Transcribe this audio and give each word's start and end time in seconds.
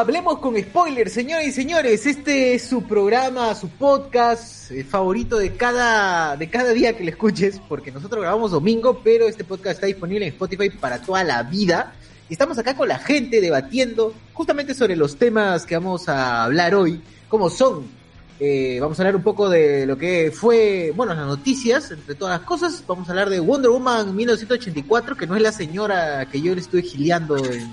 Hablemos 0.00 0.38
con 0.38 0.58
Spoilers, 0.58 1.12
señores 1.12 1.48
y 1.48 1.52
señores. 1.52 2.06
Este 2.06 2.54
es 2.54 2.62
su 2.62 2.84
programa, 2.84 3.54
su 3.54 3.68
podcast 3.68 4.70
eh, 4.70 4.82
favorito 4.82 5.36
de 5.36 5.54
cada, 5.56 6.38
de 6.38 6.48
cada 6.48 6.72
día 6.72 6.96
que 6.96 7.04
le 7.04 7.10
escuches, 7.10 7.60
porque 7.68 7.92
nosotros 7.92 8.22
grabamos 8.22 8.50
domingo, 8.50 9.02
pero 9.04 9.28
este 9.28 9.44
podcast 9.44 9.74
está 9.74 9.86
disponible 9.88 10.24
en 10.24 10.32
Spotify 10.32 10.70
para 10.70 11.02
toda 11.02 11.22
la 11.22 11.42
vida. 11.42 11.92
Estamos 12.30 12.56
acá 12.56 12.74
con 12.74 12.88
la 12.88 12.98
gente 12.98 13.42
debatiendo 13.42 14.14
justamente 14.32 14.72
sobre 14.72 14.96
los 14.96 15.18
temas 15.18 15.66
que 15.66 15.74
vamos 15.74 16.08
a 16.08 16.44
hablar 16.44 16.74
hoy, 16.74 17.02
como 17.28 17.50
son 17.50 17.84
eh, 18.42 18.78
vamos 18.80 18.98
a 18.98 19.02
hablar 19.02 19.16
un 19.16 19.22
poco 19.22 19.50
de 19.50 19.84
lo 19.84 19.98
que 19.98 20.32
fue, 20.34 20.94
bueno, 20.96 21.12
las 21.12 21.26
noticias, 21.26 21.90
entre 21.90 22.14
todas 22.14 22.40
las 22.40 22.46
cosas. 22.46 22.82
Vamos 22.86 23.06
a 23.06 23.12
hablar 23.12 23.28
de 23.28 23.38
Wonder 23.38 23.70
Woman 23.70 24.16
1984, 24.16 25.14
que 25.14 25.26
no 25.26 25.36
es 25.36 25.42
la 25.42 25.52
señora 25.52 26.24
que 26.24 26.40
yo 26.40 26.54
le 26.54 26.62
estuve 26.62 26.80
gileando 26.80 27.36
en, 27.36 27.70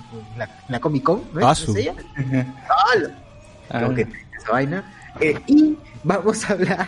la, 0.68 0.80
Comic 0.82 1.04
Con, 1.04 1.24
¿no 1.34 1.50
es, 1.50 1.66
ah, 1.70 1.72
ella? 1.78 1.96
Ah, 3.70 3.90
que 3.94 4.08
esa 4.38 4.52
vaina. 4.52 4.94
Eh, 5.20 5.40
y 5.48 5.78
vamos 6.04 6.50
a 6.50 6.54
hablar 6.54 6.88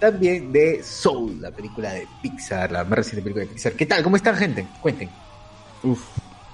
también 0.00 0.52
de 0.52 0.82
Soul, 0.82 1.40
la 1.40 1.50
película 1.50 1.92
de 1.92 2.06
Pixar, 2.22 2.72
la 2.72 2.84
más 2.84 2.98
reciente 2.98 3.22
película 3.22 3.44
de 3.44 3.50
Pixar. 3.50 3.72
¿Qué 3.74 3.86
tal? 3.86 4.02
¿Cómo 4.02 4.16
están, 4.16 4.36
gente? 4.36 4.66
Cuenten. 4.80 5.08
Uf, 5.82 6.02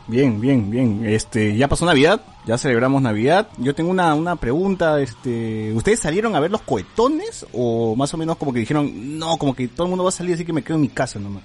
Bien, 0.08 0.40
bien, 0.40 0.70
bien. 0.70 1.04
Este, 1.06 1.56
ya 1.56 1.68
pasó 1.68 1.86
Navidad, 1.86 2.20
ya 2.44 2.58
celebramos 2.58 3.02
Navidad. 3.02 3.48
Yo 3.58 3.74
tengo 3.74 3.90
una, 3.90 4.14
una 4.14 4.36
pregunta, 4.36 5.00
este, 5.00 5.72
¿ustedes 5.72 6.00
salieron 6.00 6.34
a 6.34 6.40
ver 6.40 6.50
los 6.50 6.62
cohetones 6.62 7.46
o 7.52 7.94
más 7.94 8.12
o 8.12 8.16
menos 8.16 8.36
como 8.36 8.52
que 8.52 8.60
dijeron, 8.60 9.18
no, 9.18 9.36
como 9.38 9.54
que 9.54 9.68
todo 9.68 9.86
el 9.86 9.90
mundo 9.90 10.04
va 10.04 10.08
a 10.08 10.12
salir 10.12 10.34
así 10.34 10.44
que 10.44 10.52
me 10.52 10.62
quedo 10.62 10.76
en 10.76 10.82
mi 10.82 10.88
casa 10.88 11.18
nomás? 11.18 11.44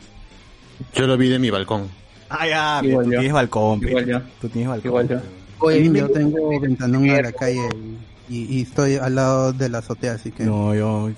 Yo 0.94 1.08
lo 1.08 1.17
vi 1.17 1.30
de 1.30 1.39
mi 1.39 1.50
balcón. 1.50 1.88
Ah, 2.30 2.47
ya, 2.47 2.81
tú 2.81 3.09
tienes 3.09 3.31
balcón, 3.31 3.81
Igual 3.88 4.23
Tú 4.41 4.50
tienes 4.50 4.69
balcón. 4.69 4.89
Igual 4.89 5.08
yo. 5.08 5.19
Oye, 5.59 5.91
yo 5.91 6.09
tengo 6.09 6.59
ventanón 6.59 7.09
a 7.09 7.22
la 7.22 7.31
calle 7.31 7.67
y, 7.75 7.97
estoy 8.30 8.95
al 8.95 9.16
lado 9.16 9.53
de 9.53 9.70
la 9.70 9.80
azotea, 9.80 10.14
así 10.14 10.31
que 10.31 10.44
no, 10.44 10.75
yo, 10.75 11.09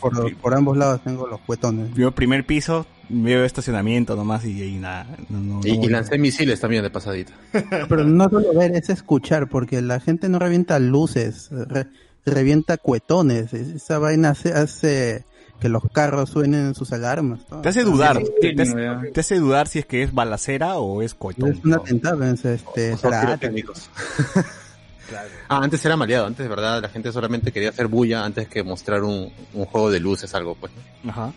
por, 0.42 0.54
ambos 0.54 0.78
lados 0.78 1.02
tengo 1.04 1.28
los 1.28 1.40
cuetones. 1.42 1.94
Yo 1.96 2.12
primer 2.12 2.46
piso, 2.46 2.86
veo 3.10 3.44
estacionamiento 3.44 4.16
nomás 4.16 4.46
y, 4.46 4.62
y 4.62 4.78
nada. 4.78 5.08
y, 5.64 5.88
lancé 5.88 6.18
misiles 6.18 6.60
también 6.60 6.84
de 6.84 6.90
pasadita. 6.90 7.34
Pero 7.90 8.04
no 8.04 8.30
solo 8.30 8.54
ver, 8.54 8.76
es 8.76 8.90
escuchar, 8.90 9.50
porque 9.50 9.82
la 9.82 10.00
gente 10.00 10.30
no 10.30 10.40
revienta 10.40 10.80
luces, 10.80 11.50
revienta 12.26 12.78
cuetones. 12.78 13.54
Esa 13.54 14.00
vaina 14.00 14.30
hace, 14.30 14.54
hace 14.54 15.26
que 15.60 15.70
los 15.70 15.84
carros 15.92 16.30
suenen 16.30 16.74
sus 16.74 16.92
alarmas. 16.94 17.42
Te 17.62 17.70
hace 17.70 17.84
dudar, 17.84 18.22
te, 18.42 18.56
hace, 19.20 19.36
dudar 19.36 19.68
si 19.68 19.80
es 19.80 19.86
que 19.86 20.04
es 20.04 20.14
balacera 20.14 20.78
o 20.78 21.02
es 21.02 21.14
cohetón. 21.14 21.52
Es 21.52 21.66
un 21.66 21.74
atentado, 21.74 22.24
este, 22.24 22.96
Ah, 25.48 25.60
antes 25.64 25.84
era 25.86 25.96
maleado, 25.96 26.26
antes 26.26 26.44
de 26.44 26.50
verdad 26.50 26.82
la 26.82 26.90
gente 26.90 27.12
solamente 27.12 27.52
quería 27.52 27.70
hacer 27.70 27.88
bulla 27.88 28.24
antes 28.24 28.48
que 28.48 28.64
mostrar 28.64 29.04
un, 29.04 29.32
juego 29.54 29.92
de 29.92 30.00
luces, 30.00 30.34
algo 30.36 30.56
pues. 30.56 30.72
Ajá, 31.08 31.34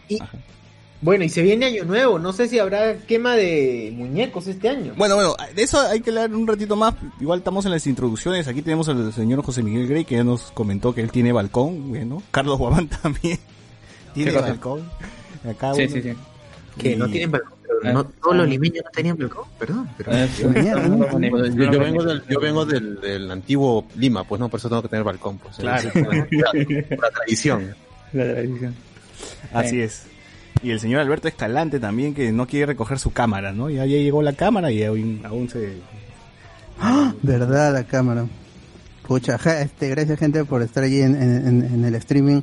Bueno, 1.00 1.24
y 1.24 1.28
se 1.28 1.42
viene 1.42 1.66
año 1.66 1.84
nuevo, 1.84 2.18
no 2.18 2.32
sé 2.32 2.48
si 2.48 2.58
habrá 2.58 2.96
quema 2.98 3.34
de 3.34 3.92
muñecos 3.94 4.46
este 4.46 4.68
año. 4.68 4.94
Bueno, 4.96 5.14
bueno, 5.16 5.34
de 5.54 5.62
eso 5.62 5.80
hay 5.80 6.00
que 6.00 6.10
hablar 6.10 6.34
un 6.34 6.46
ratito 6.46 6.76
más, 6.76 6.94
igual 7.20 7.38
estamos 7.38 7.64
en 7.64 7.72
las 7.72 7.86
introducciones, 7.86 8.48
aquí 8.48 8.62
tenemos 8.62 8.88
al 8.88 9.12
señor 9.12 9.42
José 9.42 9.62
Miguel 9.62 9.88
Grey 9.88 10.04
que 10.04 10.16
ya 10.16 10.24
nos 10.24 10.50
comentó 10.52 10.94
que 10.94 11.00
él 11.00 11.10
tiene 11.10 11.32
balcón, 11.32 11.90
bueno, 11.90 12.22
Carlos 12.30 12.58
Guamán 12.58 12.88
también 13.02 13.38
tiene 14.14 14.32
balcón. 14.32 14.88
Acá 15.48 15.74
sí, 15.74 15.88
sí, 15.88 16.02
sí. 16.02 16.12
Que 16.78 16.96
no 16.96 17.08
tienen 17.08 17.30
balcón 17.30 17.61
no, 17.82 18.04
todos 18.04 18.36
los 18.36 18.48
limeños 18.48 18.84
no 18.84 18.90
tenían 18.90 19.16
balcón, 19.16 19.44
perdón. 19.58 19.88
Pero... 19.96 20.12
Yo, 20.38 20.48
vengo, 20.50 22.04
del, 22.04 22.22
yo 22.28 22.40
vengo 22.40 22.64
del, 22.64 23.00
del, 23.00 23.30
antiguo 23.30 23.86
Lima, 23.96 24.24
pues 24.24 24.40
no, 24.40 24.48
por 24.48 24.58
eso 24.58 24.68
tengo 24.68 24.82
que 24.82 24.88
tener 24.88 25.04
balcón. 25.04 25.38
Pues, 25.38 25.56
claro. 25.56 25.90
la, 25.94 27.10
tradición. 27.10 27.74
La 28.12 28.24
tradición. 28.24 28.74
Así 29.52 29.80
es. 29.80 30.04
Y 30.62 30.70
el 30.70 30.80
señor 30.80 31.00
Alberto 31.00 31.28
Escalante 31.28 31.80
también, 31.80 32.14
que 32.14 32.30
no 32.30 32.46
quiere 32.46 32.66
recoger 32.66 32.98
su 32.98 33.12
cámara, 33.12 33.52
¿no? 33.52 33.70
Ya, 33.70 33.86
ya 33.86 33.96
llegó 33.96 34.22
la 34.22 34.34
cámara 34.34 34.70
y 34.70 34.84
aún, 34.84 35.22
aún 35.24 35.48
se... 35.48 35.78
¡Ah! 36.78 37.14
¿Verdad 37.22 37.72
la 37.72 37.84
cámara? 37.84 38.26
Pucha, 39.06 39.36
este, 39.60 39.88
gracias 39.88 40.18
gente 40.18 40.44
por 40.44 40.62
estar 40.62 40.84
allí 40.84 41.00
en, 41.00 41.20
en, 41.20 41.64
en 41.64 41.84
el 41.84 41.94
streaming. 41.96 42.42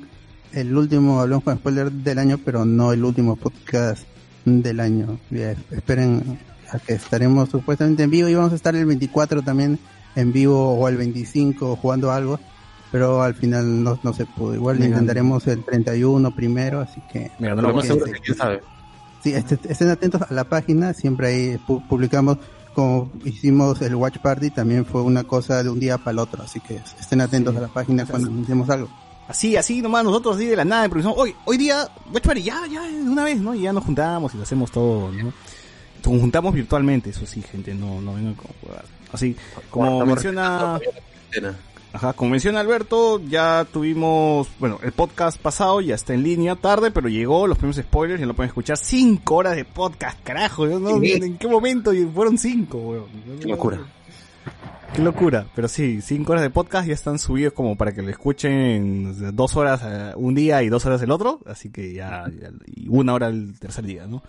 El 0.51 0.75
último 0.75 1.21
hablamos 1.21 1.43
con 1.43 1.57
spoiler 1.57 1.91
del 1.91 2.19
año, 2.19 2.39
pero 2.43 2.65
no 2.65 2.91
el 2.91 3.03
último 3.05 3.35
podcast 3.35 4.03
del 4.45 4.79
año. 4.79 5.19
esperen 5.71 6.39
a 6.71 6.79
que 6.79 6.93
estaremos 6.93 7.49
supuestamente 7.49 8.03
en 8.03 8.11
vivo 8.11 8.27
y 8.27 8.35
vamos 8.35 8.51
a 8.53 8.55
estar 8.55 8.75
el 8.75 8.85
24 8.85 9.41
también 9.41 9.79
en 10.15 10.31
vivo 10.31 10.73
o 10.73 10.87
el 10.87 10.97
25 10.97 11.75
jugando 11.75 12.11
algo, 12.11 12.39
pero 12.91 13.23
al 13.23 13.33
final 13.35 13.83
no, 13.83 13.99
no 14.03 14.13
se 14.13 14.25
pudo. 14.25 14.55
Igual 14.55 14.83
intentaremos 14.83 15.47
el 15.47 15.63
31 15.63 16.35
primero, 16.35 16.81
así 16.81 17.01
que... 17.11 17.31
Mira, 17.39 17.55
no 17.55 17.63
lo 17.63 17.73
más 17.73 17.85
seguro 17.85 18.05
que 18.05 18.19
quién 18.19 18.37
sabe. 18.37 18.61
Sí, 19.23 19.33
este, 19.33 19.59
estén 19.67 19.89
atentos 19.89 20.21
a 20.21 20.33
la 20.33 20.45
página, 20.45 20.93
siempre 20.93 21.27
ahí 21.27 21.57
publicamos 21.89 22.37
como 22.73 23.11
hicimos 23.25 23.81
el 23.81 23.95
Watch 23.95 24.19
Party, 24.19 24.51
también 24.51 24.85
fue 24.85 25.01
una 25.01 25.25
cosa 25.25 25.63
de 25.63 25.69
un 25.69 25.79
día 25.79 25.97
para 25.97 26.11
el 26.11 26.19
otro, 26.19 26.43
así 26.43 26.61
que 26.61 26.79
estén 26.99 27.19
atentos 27.19 27.55
a 27.57 27.59
la 27.59 27.67
página 27.67 28.05
cuando 28.05 28.29
anunciemos 28.29 28.69
algo. 28.69 28.89
Así, 29.29 29.55
así 29.55 29.79
nomás 29.83 30.03
nosotros 30.03 30.37
así 30.37 30.47
de 30.47 30.55
la 30.55 30.65
nada 30.65 30.85
improvisamos. 30.85 31.15
Hoy, 31.15 31.35
hoy 31.45 31.57
día, 31.57 31.87
ya, 32.43 32.65
ya, 32.65 32.81
de 32.81 33.03
una 33.03 33.23
vez, 33.23 33.39
¿no? 33.39 33.53
Y 33.53 33.61
ya 33.61 33.71
nos 33.71 33.83
juntamos 33.83 34.33
y 34.33 34.37
lo 34.37 34.43
hacemos 34.43 34.71
todo, 34.71 35.11
¿no? 35.11 35.25
Nos 36.03 36.21
juntamos 36.21 36.51
virtualmente, 36.51 37.11
eso 37.11 37.27
sí, 37.27 37.43
gente, 37.43 37.75
no, 37.75 38.01
no 38.01 38.15
vengan 38.15 38.33
como 38.33 38.53
Así, 39.13 39.35
como 39.69 40.03
menciona... 40.03 40.79
Ajá, 41.93 42.13
como 42.13 42.31
menciona 42.31 42.59
Alberto, 42.59 43.21
ya 43.29 43.67
tuvimos, 43.71 44.47
bueno, 44.59 44.79
el 44.81 44.93
podcast 44.93 45.39
pasado 45.39 45.79
ya 45.81 45.93
está 45.93 46.15
en 46.15 46.23
línea 46.23 46.55
tarde, 46.55 46.89
pero 46.89 47.07
llegó 47.07 47.45
los 47.45 47.59
primeros 47.59 47.83
spoilers, 47.83 48.21
y 48.21 48.25
lo 48.25 48.35
pueden 48.35 48.49
escuchar 48.49 48.77
cinco 48.77 49.35
horas 49.35 49.55
de 49.55 49.63
podcast, 49.63 50.19
carajo, 50.23 50.65
¿no? 50.65 51.03
¿En 51.03 51.37
qué 51.37 51.47
momento? 51.47 51.93
Y 51.93 52.03
fueron 52.03 52.39
cinco, 52.39 52.77
weón. 52.79 53.05
Qué 53.39 53.47
locura. 53.47 53.79
Qué 54.93 55.03
locura, 55.03 55.45
pero 55.55 55.67
sí, 55.67 56.01
cinco 56.01 56.31
horas 56.31 56.41
de 56.43 56.49
podcast 56.49 56.87
ya 56.87 56.93
están 56.93 57.19
subidos 57.19 57.53
como 57.53 57.77
para 57.77 57.93
que 57.93 58.01
lo 58.01 58.09
escuchen 58.09 59.35
dos 59.35 59.55
horas 59.55 59.81
eh, 59.85 60.13
un 60.15 60.35
día 60.35 60.63
y 60.63 60.69
dos 60.69 60.85
horas 60.85 61.01
el 61.01 61.11
otro, 61.11 61.39
así 61.45 61.71
que 61.71 61.93
ya, 61.93 62.25
ya 62.29 62.49
y 62.65 62.87
una 62.89 63.13
hora 63.13 63.27
el 63.27 63.57
tercer 63.59 63.85
día, 63.85 64.07
¿no? 64.07 64.23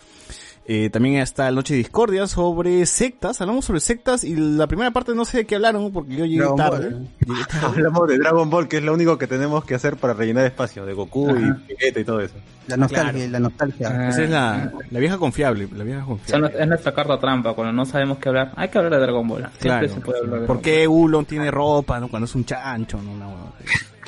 Eh, 0.73 0.89
también 0.89 1.17
está 1.17 1.51
Noche 1.51 1.75
de 1.75 1.79
Discordia 1.79 2.29
sobre 2.29 2.87
sectas. 2.87 3.41
Hablamos 3.41 3.65
sobre 3.65 3.81
sectas 3.81 4.23
y 4.23 4.37
la 4.37 4.69
primera 4.69 4.93
parte 4.93 5.17
no 5.17 5.25
sé 5.25 5.39
de 5.39 5.45
qué 5.45 5.57
hablaron 5.57 5.91
porque 5.91 6.15
yo 6.15 6.25
llegué 6.25 6.47
tarde. 6.57 6.97
Hablamos 7.61 8.07
de 8.07 8.19
Dragon 8.19 8.49
Ball, 8.49 8.69
que 8.69 8.77
es 8.77 8.85
lo 8.85 8.95
único 8.95 9.19
que 9.19 9.27
tenemos 9.27 9.65
que 9.65 9.75
hacer 9.75 9.97
para 9.97 10.15
rellenar 10.15 10.47
espacio, 10.47 10.87
de 10.87 10.93
Goku 10.93 11.29
y 11.31 11.73
Vegeta 11.75 11.99
y 11.99 12.05
todo 12.05 12.21
eso. 12.21 12.37
La 12.69 12.77
nostalgia, 12.77 13.29
la 13.29 13.41
nostalgia. 13.41 13.89
Ah. 13.91 14.09
Esa 14.11 14.23
es 14.23 14.31
la, 14.31 14.73
la, 14.93 15.01
vieja 15.01 15.19
confiable, 15.19 15.69
la 15.75 15.83
vieja 15.83 16.05
confiable. 16.05 16.53
es 16.57 16.69
nuestra 16.69 16.95
carta 16.95 17.19
trampa, 17.19 17.53
cuando 17.55 17.73
no 17.73 17.85
sabemos 17.85 18.19
qué 18.19 18.29
hablar. 18.29 18.53
Hay 18.55 18.69
que 18.69 18.79
hablar 18.79 18.93
de 18.93 19.01
Dragon 19.01 19.27
Ball. 19.27 19.49
Siempre 19.59 19.89
se 19.89 20.01
puede 20.01 20.21
hablar 20.21 20.43
de 20.43 20.47
¿Por 20.47 20.61
qué 20.61 20.87
Ulon 20.87 21.25
tiene 21.25 21.51
ropa 21.51 21.99
¿no? 21.99 22.07
cuando 22.07 22.27
es 22.27 22.35
un 22.37 22.45
chancho? 22.45 23.03
¿no? 23.03 23.11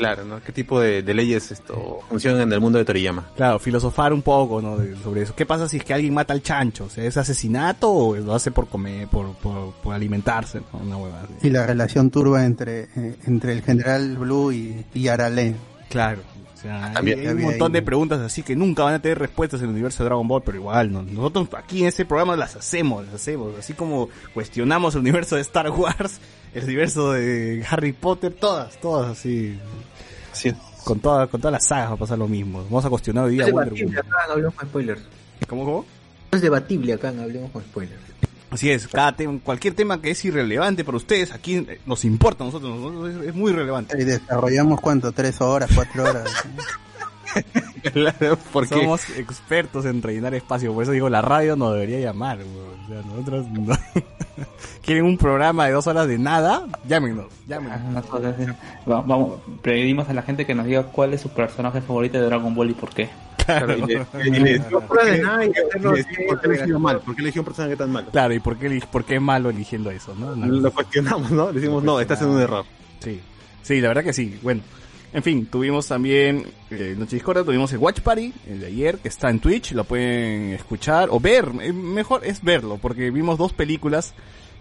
Claro, 0.03 0.25
¿no? 0.25 0.43
¿Qué 0.43 0.51
tipo 0.51 0.81
de, 0.81 1.03
leyes 1.15 1.53
esto 1.53 2.01
funcionan 2.09 2.43
en 2.43 2.53
el 2.53 2.61
mundo 2.61 2.77
de 2.77 2.85
Toriyama? 2.85 3.29
Claro, 3.37 3.61
filosofar 3.61 4.13
un 4.13 4.23
poco, 4.23 4.61
¿no? 4.61 4.79
sobre 5.01 5.23
eso. 5.23 5.33
¿Qué 5.37 5.47
pasa 5.47 5.69
si 5.69 5.77
es 5.77 5.85
que 5.85 5.95
alguien 5.95 6.13
mata 6.13 6.33
al 6.33 6.43
chancho? 6.43 6.89
¿Es 6.97 7.17
asesinato 7.17 7.89
o 7.89 8.17
lo 8.17 8.35
hace 8.35 8.51
por 8.51 8.67
comer, 8.67 9.07
por, 9.07 9.33
por, 9.37 9.95
alimentarse? 9.95 10.61
Una 10.73 10.97
hueva 10.97 11.23
Y 11.41 11.51
la 11.51 11.67
relación 11.69 12.11
turba 12.11 12.45
entre, 12.45 12.89
eh, 12.97 13.17
entre 13.27 13.53
el 13.53 13.63
general 13.63 14.17
Blue 14.17 14.51
y, 14.51 14.85
y 14.93 15.07
Arale. 15.07 15.55
Claro. 15.89 16.23
O 16.55 16.57
sea, 16.63 16.93
hay, 16.97 17.13
un 17.13 17.43
montón 17.43 17.73
de 17.73 17.83
preguntas 17.83 18.21
así 18.21 18.43
que 18.43 18.55
nunca 18.55 18.85
van 18.85 18.95
a 18.95 19.03
tener 19.03 19.19
respuestas 19.19 19.61
en 19.61 19.67
el 19.67 19.73
universo 19.73 20.03
de 20.03 20.09
Dragon 20.09 20.27
Ball, 20.27 20.43
pero 20.45 20.59
igual, 20.59 20.93
¿no? 20.93 21.03
nosotros 21.03 21.49
aquí 21.57 21.83
en 21.83 21.89
este 21.89 22.05
programa 22.05 22.37
las 22.37 22.55
hacemos, 22.55 23.05
las 23.05 23.15
hacemos. 23.15 23.59
Así 23.59 23.73
como 23.75 24.09
cuestionamos 24.33 24.95
el 24.95 25.01
universo 25.01 25.37
de 25.37 25.43
Star 25.43 25.71
Wars, 25.71 26.21
el 26.55 26.65
universo 26.65 27.13
de 27.13 27.65
Harry 27.69 27.93
Potter, 27.93 28.33
todas, 28.33 28.81
todas 28.81 29.11
así. 29.11 29.59
Con, 30.85 30.99
toda, 31.01 31.27
con 31.27 31.41
todas 31.41 31.53
las 31.53 31.67
sagas 31.67 31.91
va 31.91 31.95
a 31.95 31.99
pasar 31.99 32.19
lo 32.19 32.29
mismo. 32.29 32.63
Vamos 32.65 32.85
a 32.85 32.91
cuestionar 32.91 33.25
hoy 33.25 33.35
día 33.35 33.43
es 33.43 33.47
debatible 33.47 33.99
acá 33.99 34.17
Hablemos 34.31 34.55
con 34.55 34.69
spoilers. 34.69 35.03
¿Cómo, 35.49 35.65
cómo? 35.65 35.85
Es 36.31 36.41
debatible 36.41 36.93
acá 36.93 37.09
Hablemos 37.09 37.51
con 37.51 37.63
spoilers. 37.63 38.01
Así 38.51 38.71
es, 38.71 38.87
cada 38.87 39.17
tema, 39.17 39.41
cualquier 39.43 39.73
tema 39.73 40.03
que 40.03 40.11
es 40.11 40.23
irrelevante 40.27 40.85
para 40.85 40.99
ustedes, 40.99 41.33
aquí 41.33 41.67
nos 41.87 42.05
importa 42.05 42.45
a 42.45 42.49
nosotros, 42.49 43.25
es, 43.25 43.35
muy 43.35 43.51
relevante. 43.51 43.97
Y 43.99 44.05
desarrollamos 44.05 44.79
cuánto, 44.79 45.11
tres 45.13 45.41
horas, 45.41 45.71
cuatro 45.75 46.05
horas. 46.05 46.31
claro, 47.93 48.39
porque 48.53 48.75
somos 48.75 49.09
expertos 49.11 49.85
en 49.87 50.03
rellenar 50.03 50.35
espacio, 50.35 50.73
por 50.73 50.83
eso 50.83 50.93
digo, 50.93 51.09
la 51.09 51.23
radio 51.23 51.57
no 51.57 51.73
debería 51.73 52.01
llamar, 52.01 52.39
o 52.41 52.89
sea, 52.89 53.03
nosotros 53.03 53.47
quieren 54.85 55.05
un 55.05 55.17
programa 55.19 55.67
de 55.67 55.73
dos 55.73 55.87
horas 55.87 56.07
de 56.09 56.19
nada, 56.19 56.67
llámenos, 56.87 57.27
llámenos. 57.47 57.79
Ah, 58.87 59.03
vamos, 59.07 59.41
pedimos 59.63 60.09
a 60.09 60.15
la 60.15 60.23
gente 60.23 60.47
que 60.47 60.55
nos 60.55 60.67
diga 60.67 60.85
cuál 60.85 61.15
es 61.15 61.21
su 61.21 61.29
personaje 61.31 61.81
favorito 61.81 62.19
de 62.19 62.25
Dragon 62.27 62.55
Ball 62.55 62.71
y 62.71 62.75
por 62.75 62.91
qué. 62.91 63.09
Claro, 63.45 63.77
y 63.77 63.81
le, 63.81 64.07
le 64.41 64.59
No 64.71 64.81
¿por 64.83 65.01
qué- 65.01 65.21
hacerlo 65.23 65.93
le 65.93 65.99
decimos, 65.99 66.27
¿por 66.29 66.41
qué 66.41 66.47
siempre, 66.47 66.55
eligió 66.55 66.79
mal? 66.79 67.01
¿Por 67.01 67.17
qué 67.17 67.23
eligió 67.23 67.41
un 67.43 67.47
personaje 67.47 67.77
tan 67.77 67.91
malo? 67.91 68.11
Claro, 68.11 68.35
¿y 68.35 68.39
por 68.41 68.57
qué, 68.57 68.83
por 68.91 69.05
qué 69.05 69.17
es 69.17 69.21
malo 69.23 69.51
eligiendo 69.51 69.91
eso, 69.91 70.15
no? 70.15 70.37
No. 70.37 70.47
Lo 70.47 70.71
cuestionamos, 70.73 71.31
¿no? 71.33 71.49
Le 71.51 71.61
decimos, 71.61 71.83
no, 71.83 71.99
estás 72.01 72.19
haciendo 72.19 72.37
un 72.37 72.43
error. 72.43 72.65
Sí, 73.01 73.21
sí, 73.63 73.81
la 73.81 73.89
verdad 73.89 74.05
que 74.05 74.13
sí. 74.13 74.39
Bueno, 74.43 74.63
en 75.13 75.23
fin, 75.23 75.47
tuvimos 75.47 75.87
también 75.89 76.47
eh, 76.71 76.95
Noche 76.99 77.17
Discordia, 77.17 77.45
tuvimos 77.45 77.73
el 77.73 77.79
Watch 77.79 78.01
Party, 78.01 78.33
el 78.49 78.61
de 78.61 78.67
ayer, 78.67 78.99
que 78.99 79.09
está 79.09 79.29
en 79.31 79.41
Twitch, 79.41 79.73
lo 79.73 79.85
pueden 79.85 80.51
escuchar 80.53 81.09
o 81.11 81.21
ver. 81.21 81.49
eh, 81.61 81.73
mejor 81.73 82.25
es 82.25 82.43
verlo, 82.43 82.79
porque 82.81 83.11
vimos 83.11 83.37
dos 83.39 83.53
películas 83.53 84.15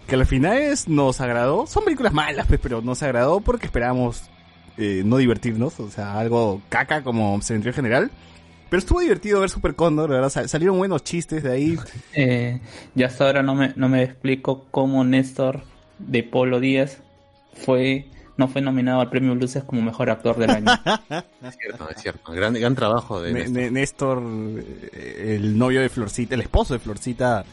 que 0.06 0.14
al 0.16 0.26
final 0.26 0.58
es- 0.58 0.88
nos 0.88 1.20
agradó. 1.20 1.66
Son 1.66 1.84
películas 1.84 2.12
malas, 2.12 2.46
pues, 2.46 2.60
pero 2.62 2.82
nos 2.82 3.02
agradó 3.02 3.40
porque 3.40 3.66
esperábamos 3.66 4.22
eh, 4.78 5.02
no 5.04 5.18
divertirnos, 5.18 5.78
o 5.80 5.90
sea, 5.90 6.18
algo 6.18 6.62
caca 6.70 7.02
como 7.02 7.40
Cementerio 7.42 7.74
General. 7.74 8.10
Pero 8.70 8.78
estuvo 8.78 9.00
divertido 9.00 9.38
ver 9.40 9.50
Super 9.50 9.74
Condor, 9.74 10.08
verdad, 10.08 10.30
sal- 10.30 10.48
salieron 10.48 10.78
buenos 10.78 11.04
chistes 11.04 11.42
de 11.42 11.52
ahí. 11.52 11.78
Eh, 12.14 12.60
ya 12.94 13.06
hasta 13.06 13.26
ahora 13.26 13.42
no 13.42 13.54
me, 13.54 13.72
no 13.76 13.88
me 13.90 14.02
explico 14.02 14.66
cómo 14.70 15.04
Néstor 15.04 15.62
de 15.98 16.22
Polo 16.22 16.58
Díaz 16.58 16.98
fue 17.54 18.06
no 18.36 18.48
fue 18.48 18.60
nominado 18.62 19.00
al 19.00 19.10
premio 19.10 19.34
Luces 19.34 19.62
como 19.64 19.82
mejor 19.82 20.10
actor 20.10 20.36
del 20.36 20.50
año. 20.50 20.66
Es 21.42 21.56
cierto, 21.58 21.88
es 21.90 22.00
cierto. 22.00 22.32
Gran, 22.32 22.54
gran 22.54 22.74
trabajo 22.74 23.20
de 23.20 23.32
Ne- 23.48 23.70
Néstor. 23.70 24.22
Eh, 24.92 25.36
el 25.40 25.58
novio 25.58 25.80
de 25.80 25.88
Florcita, 25.88 26.34
el 26.34 26.40
esposo 26.40 26.72
de 26.74 26.80
Florcita, 26.80 27.44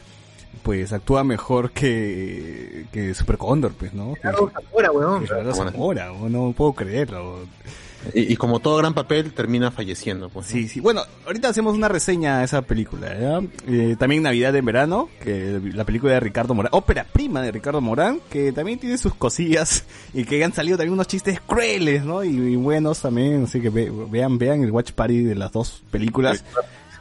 pues 0.62 0.92
actúa 0.92 1.24
mejor 1.24 1.72
que, 1.72 2.86
que 2.92 3.14
Super 3.14 3.36
Cóndor, 3.36 3.72
pues, 3.72 3.92
¿no? 3.94 4.14
Gerardo 4.14 4.50
Zamora, 4.50 4.92
weón. 4.92 5.26
Bueno. 5.26 5.54
Zamora, 5.54 6.12
no 6.28 6.52
puedo 6.56 6.72
creerlo. 6.72 7.40
Y, 8.14 8.32
y 8.32 8.36
como 8.36 8.60
todo 8.60 8.76
gran 8.78 8.94
papel, 8.94 9.32
termina 9.32 9.70
falleciendo. 9.70 10.28
Pues, 10.30 10.46
¿no? 10.46 10.52
Sí, 10.52 10.68
sí. 10.68 10.80
Bueno, 10.80 11.02
ahorita 11.26 11.48
hacemos 11.48 11.74
una 11.74 11.88
reseña 11.88 12.38
de 12.38 12.44
esa 12.46 12.62
película, 12.62 13.08
¿ya? 13.18 13.40
Eh, 13.68 13.96
también 13.98 14.22
Navidad 14.22 14.54
en 14.56 14.64
Verano, 14.64 15.08
que 15.22 15.60
la 15.74 15.84
película 15.84 16.14
de 16.14 16.20
Ricardo 16.20 16.54
Morán, 16.54 16.70
ópera 16.72 17.04
prima 17.04 17.42
de 17.42 17.52
Ricardo 17.52 17.80
Morán, 17.80 18.20
que 18.30 18.52
también 18.52 18.78
tiene 18.78 18.96
sus 18.98 19.14
cosillas 19.14 19.84
y 20.14 20.24
que 20.24 20.42
han 20.42 20.52
salido 20.52 20.76
también 20.78 20.94
unos 20.94 21.08
chistes 21.08 21.40
crueles, 21.40 22.04
¿no? 22.04 22.24
Y, 22.24 22.30
y 22.30 22.56
buenos 22.56 23.00
también, 23.00 23.44
así 23.44 23.60
que 23.60 23.68
ve- 23.70 23.92
vean, 24.10 24.38
vean 24.38 24.62
el 24.62 24.70
watch 24.70 24.92
party 24.92 25.22
de 25.22 25.34
las 25.34 25.52
dos 25.52 25.82
películas. 25.90 26.42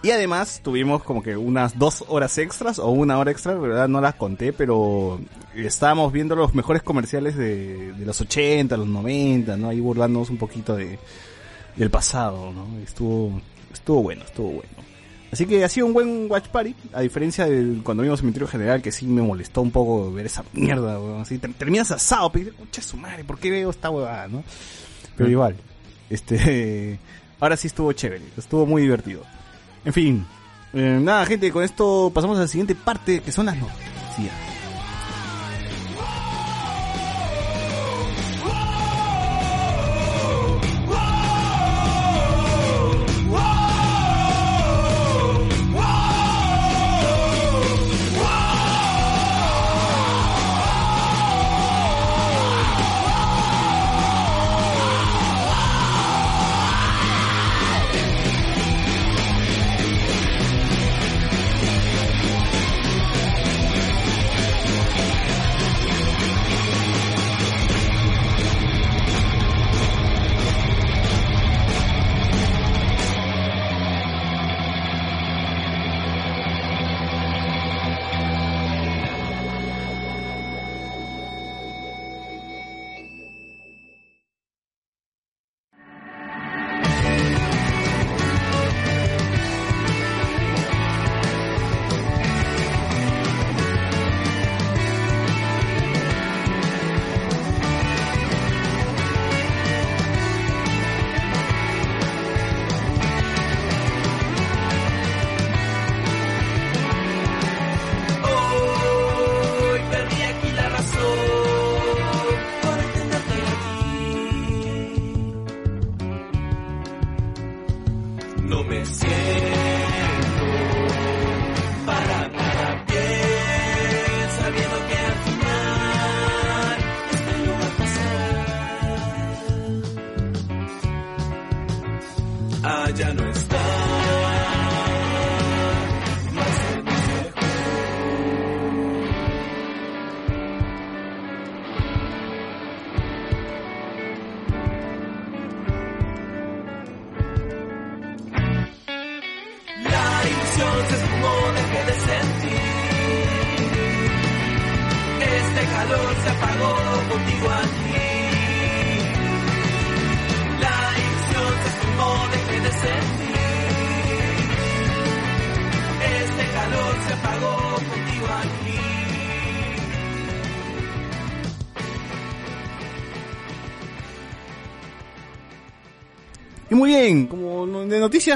Y 0.01 0.11
además 0.11 0.61
tuvimos 0.63 1.03
como 1.03 1.21
que 1.21 1.35
unas 1.35 1.77
dos 1.77 2.05
horas 2.07 2.37
extras 2.37 2.79
o 2.79 2.89
una 2.89 3.17
hora 3.17 3.31
extra, 3.31 3.53
de 3.53 3.59
verdad 3.59 3.89
no 3.89 3.99
las 3.99 4.15
conté, 4.15 4.53
pero 4.53 5.19
estábamos 5.55 6.13
viendo 6.13 6.35
los 6.37 6.55
mejores 6.55 6.83
comerciales 6.83 7.35
de, 7.35 7.91
de 7.91 8.05
los 8.05 8.21
80, 8.21 8.77
los 8.77 8.87
90, 8.87 9.57
¿no? 9.57 9.67
Ahí 9.69 9.81
burlándonos 9.81 10.29
un 10.29 10.37
poquito 10.37 10.75
de, 10.77 10.97
del 11.75 11.89
pasado, 11.89 12.53
¿no? 12.53 12.79
Estuvo, 12.81 13.41
estuvo 13.73 14.01
bueno, 14.03 14.23
estuvo 14.23 14.47
bueno. 14.51 14.69
Así 15.33 15.45
que 15.45 15.63
ha 15.65 15.69
sido 15.69 15.85
un 15.85 15.93
buen 15.93 16.31
watch 16.31 16.47
party, 16.47 16.73
a 16.93 17.01
diferencia 17.01 17.45
de 17.45 17.81
cuando 17.83 18.01
vimos 18.01 18.19
Cementerio 18.21 18.47
General, 18.47 18.81
que 18.81 18.93
sí 18.93 19.05
me 19.05 19.21
molestó 19.21 19.61
un 19.61 19.69
poco 19.71 20.11
ver 20.13 20.25
esa 20.27 20.45
mierda, 20.53 20.97
weón. 20.97 21.21
Así, 21.21 21.37
ter- 21.39 21.53
terminas 21.55 21.91
asado, 21.91 22.31
pero 22.31 22.45
dices, 22.45 22.57
"Concha 22.57 22.81
su 22.81 22.95
madre, 22.95 23.25
¿por 23.25 23.37
qué 23.37 23.51
veo 23.51 23.69
esta 23.69 23.89
huevada, 23.89 24.29
no? 24.29 24.43
Pero 25.17 25.29
igual, 25.29 25.55
este, 26.09 26.97
ahora 27.41 27.57
sí 27.57 27.67
estuvo 27.67 27.91
chévere, 27.91 28.23
estuvo 28.37 28.65
muy 28.65 28.81
divertido. 28.81 29.23
En 29.85 29.93
fin, 29.93 30.25
eh, 30.73 30.99
nada, 31.01 31.25
gente, 31.25 31.51
con 31.51 31.63
esto 31.63 32.11
pasamos 32.13 32.37
a 32.37 32.41
la 32.41 32.47
siguiente 32.47 32.75
parte, 32.75 33.21
que 33.21 33.31
son 33.31 33.45
las 33.45 33.57
noticias. 33.57 34.33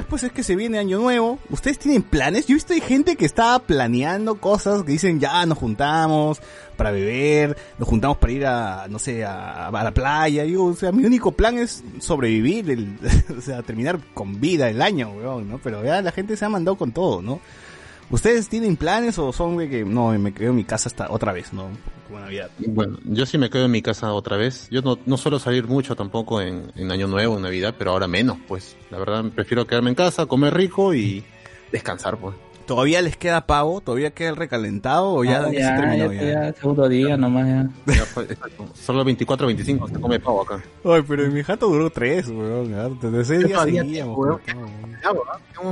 Pues 0.07 0.23
es 0.23 0.31
que 0.31 0.43
se 0.43 0.55
viene 0.55 0.79
año 0.79 0.99
nuevo. 0.99 1.39
¿Ustedes 1.49 1.77
tienen 1.77 2.03
planes? 2.03 2.47
Yo 2.47 2.53
he 2.53 2.55
visto 2.55 2.73
gente 2.85 3.15
que 3.15 3.25
está 3.25 3.59
planeando 3.59 4.35
cosas 4.35 4.83
que 4.83 4.93
dicen, 4.93 5.19
ya 5.19 5.45
nos 5.45 5.57
juntamos 5.57 6.41
para 6.77 6.91
beber, 6.91 7.57
nos 7.77 7.87
juntamos 7.87 8.17
para 8.17 8.33
ir 8.33 8.45
a, 8.45 8.87
no 8.87 8.97
sé, 8.97 9.25
a, 9.25 9.69
la 9.71 9.91
playa. 9.91 10.43
Digo, 10.43 10.65
o 10.65 10.75
sea, 10.75 10.91
mi 10.91 11.05
único 11.05 11.33
plan 11.33 11.57
es 11.57 11.83
sobrevivir, 11.99 12.97
o 13.37 13.41
sea, 13.41 13.61
terminar 13.61 13.99
con 14.13 14.39
vida 14.39 14.69
el 14.69 14.81
año, 14.81 15.11
weón, 15.11 15.49
¿no? 15.49 15.59
Pero 15.59 15.83
ya 15.83 16.01
la 16.01 16.11
gente 16.11 16.37
se 16.37 16.45
ha 16.45 16.49
mandado 16.49 16.77
con 16.77 16.91
todo, 16.91 17.21
¿no? 17.21 17.41
¿Ustedes 18.09 18.47
tienen 18.47 18.77
planes 18.77 19.17
o 19.17 19.33
son 19.33 19.57
de 19.57 19.69
que, 19.69 19.83
no, 19.83 20.17
me 20.19 20.33
quedo 20.33 20.51
en 20.51 20.55
mi 20.55 20.63
casa 20.63 20.87
hasta 20.87 21.11
otra 21.11 21.33
vez, 21.33 21.51
¿no? 21.51 21.67
Bueno, 22.59 22.97
yo 23.03 23.25
sí 23.25 23.37
me 23.37 23.49
quedo 23.49 23.65
en 23.65 23.71
mi 23.71 23.81
casa 23.81 24.13
otra 24.13 24.37
vez. 24.37 24.67
Yo 24.69 24.81
no, 24.81 24.97
no 25.05 25.17
suelo 25.17 25.39
salir 25.39 25.67
mucho 25.67 25.95
tampoco 25.95 26.41
en, 26.41 26.71
en 26.75 26.91
Año 26.91 27.07
Nuevo, 27.07 27.37
en 27.37 27.43
Navidad, 27.43 27.75
pero 27.77 27.91
ahora 27.91 28.07
menos, 28.07 28.37
pues. 28.47 28.75
La 28.89 28.97
verdad, 28.99 29.25
prefiero 29.33 29.65
quedarme 29.65 29.89
en 29.89 29.95
casa, 29.95 30.25
comer 30.25 30.53
rico 30.53 30.93
y 30.93 31.23
descansar, 31.71 32.17
pues. 32.17 32.35
¿Todavía 32.65 33.01
les 33.01 33.17
queda 33.17 33.45
pavo? 33.45 33.81
¿Todavía 33.81 34.11
queda 34.11 34.29
el 34.29 34.35
recalentado 34.35 35.13
o 35.13 35.23
ya, 35.23 35.43
Ah, 35.43 35.51
ya 35.51 35.75
se 35.75 35.81
terminó 35.81 36.13
ya, 36.13 36.21
ya? 36.21 36.31
ya, 36.47 36.53
segundo 36.53 36.87
día 36.89 37.17
nomás 37.17 37.47
ya. 37.47 37.93
Ya 37.93 38.05
fue. 38.05 38.27
Solo 38.73 39.03
24, 39.03 39.47
25 39.47 39.87
se 39.87 39.99
come 39.99 40.19
pavo 40.19 40.41
acá. 40.43 40.63
Ay, 40.85 41.01
pero 41.07 41.25
en 41.25 41.33
mi 41.33 41.43
jato 41.43 41.67
duró 41.67 41.89
tres, 41.89 42.27
weón. 42.29 42.69
ya, 42.71 42.89
Desde 42.89 43.21
ese 43.21 43.37
día 43.47 43.55
todavía 43.55 43.81
seguíamos. 43.81 44.39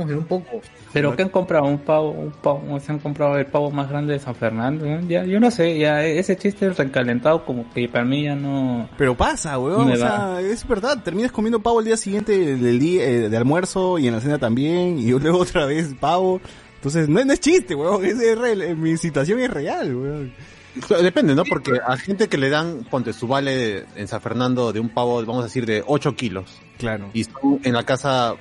en 0.02 0.14
un 0.18 0.24
poco. 0.24 0.60
Pero 0.92 1.16
que 1.16 1.22
han 1.22 1.28
comprado 1.30 1.64
un 1.64 1.78
pavo, 1.78 2.10
un 2.10 2.30
pavo, 2.32 2.78
se 2.80 2.92
han 2.92 2.98
comprado 2.98 3.36
el 3.38 3.46
pavo 3.46 3.70
más 3.70 3.88
grande 3.88 4.12
de 4.12 4.18
San 4.18 4.34
Fernando, 4.34 4.84
¿no? 4.84 5.00
ya, 5.08 5.24
yo 5.24 5.40
no 5.40 5.50
sé, 5.50 5.78
ya 5.78 6.04
ese 6.04 6.36
chiste 6.36 6.66
del 6.66 6.76
recalentado 6.76 7.44
como 7.46 7.64
que 7.72 7.88
para 7.88 8.04
mí 8.04 8.24
ya 8.24 8.34
no, 8.34 8.88
Pero 8.98 9.16
pasa, 9.16 9.58
weón. 9.58 9.90
O 9.90 9.96
sea, 9.96 10.40
es 10.40 10.66
verdad. 10.66 11.02
Terminas 11.02 11.32
comiendo 11.32 11.60
pavo 11.60 11.80
el 11.80 11.86
día 11.86 11.96
siguiente 11.96 12.56
del 12.56 12.78
día 12.78 13.04
eh, 13.04 13.28
de 13.30 13.36
almuerzo 13.36 13.98
y 13.98 14.06
en 14.08 14.14
la 14.14 14.20
cena 14.20 14.38
también. 14.38 14.98
Y 14.98 15.10
luego 15.18 15.38
otra 15.38 15.64
vez 15.66 15.94
pavo. 15.98 16.40
Entonces, 16.82 17.08
no, 17.08 17.24
no 17.24 17.32
es 17.32 17.38
chiste, 17.38 17.76
weón. 17.76 18.04
Es, 18.04 18.18
es 18.20 18.36
real, 18.36 18.60
eh, 18.60 18.74
mi 18.74 18.96
situación 18.96 19.38
es 19.38 19.48
real, 19.48 19.94
weón. 19.94 20.34
Depende, 21.00 21.36
¿no? 21.36 21.44
Porque 21.44 21.78
a 21.86 21.96
gente 21.96 22.28
que 22.28 22.36
le 22.36 22.50
dan, 22.50 22.84
ponte 22.90 23.12
su 23.12 23.28
vale 23.28 23.84
en 23.94 24.08
San 24.08 24.20
Fernando 24.20 24.72
de 24.72 24.80
un 24.80 24.88
pavo, 24.88 25.24
vamos 25.24 25.42
a 25.42 25.44
decir, 25.44 25.64
de 25.64 25.84
8 25.86 26.16
kilos. 26.16 26.60
Claro. 26.78 27.08
Y 27.12 27.22
son 27.22 27.60
en 27.62 27.74
la 27.74 27.84
casa, 27.84 28.34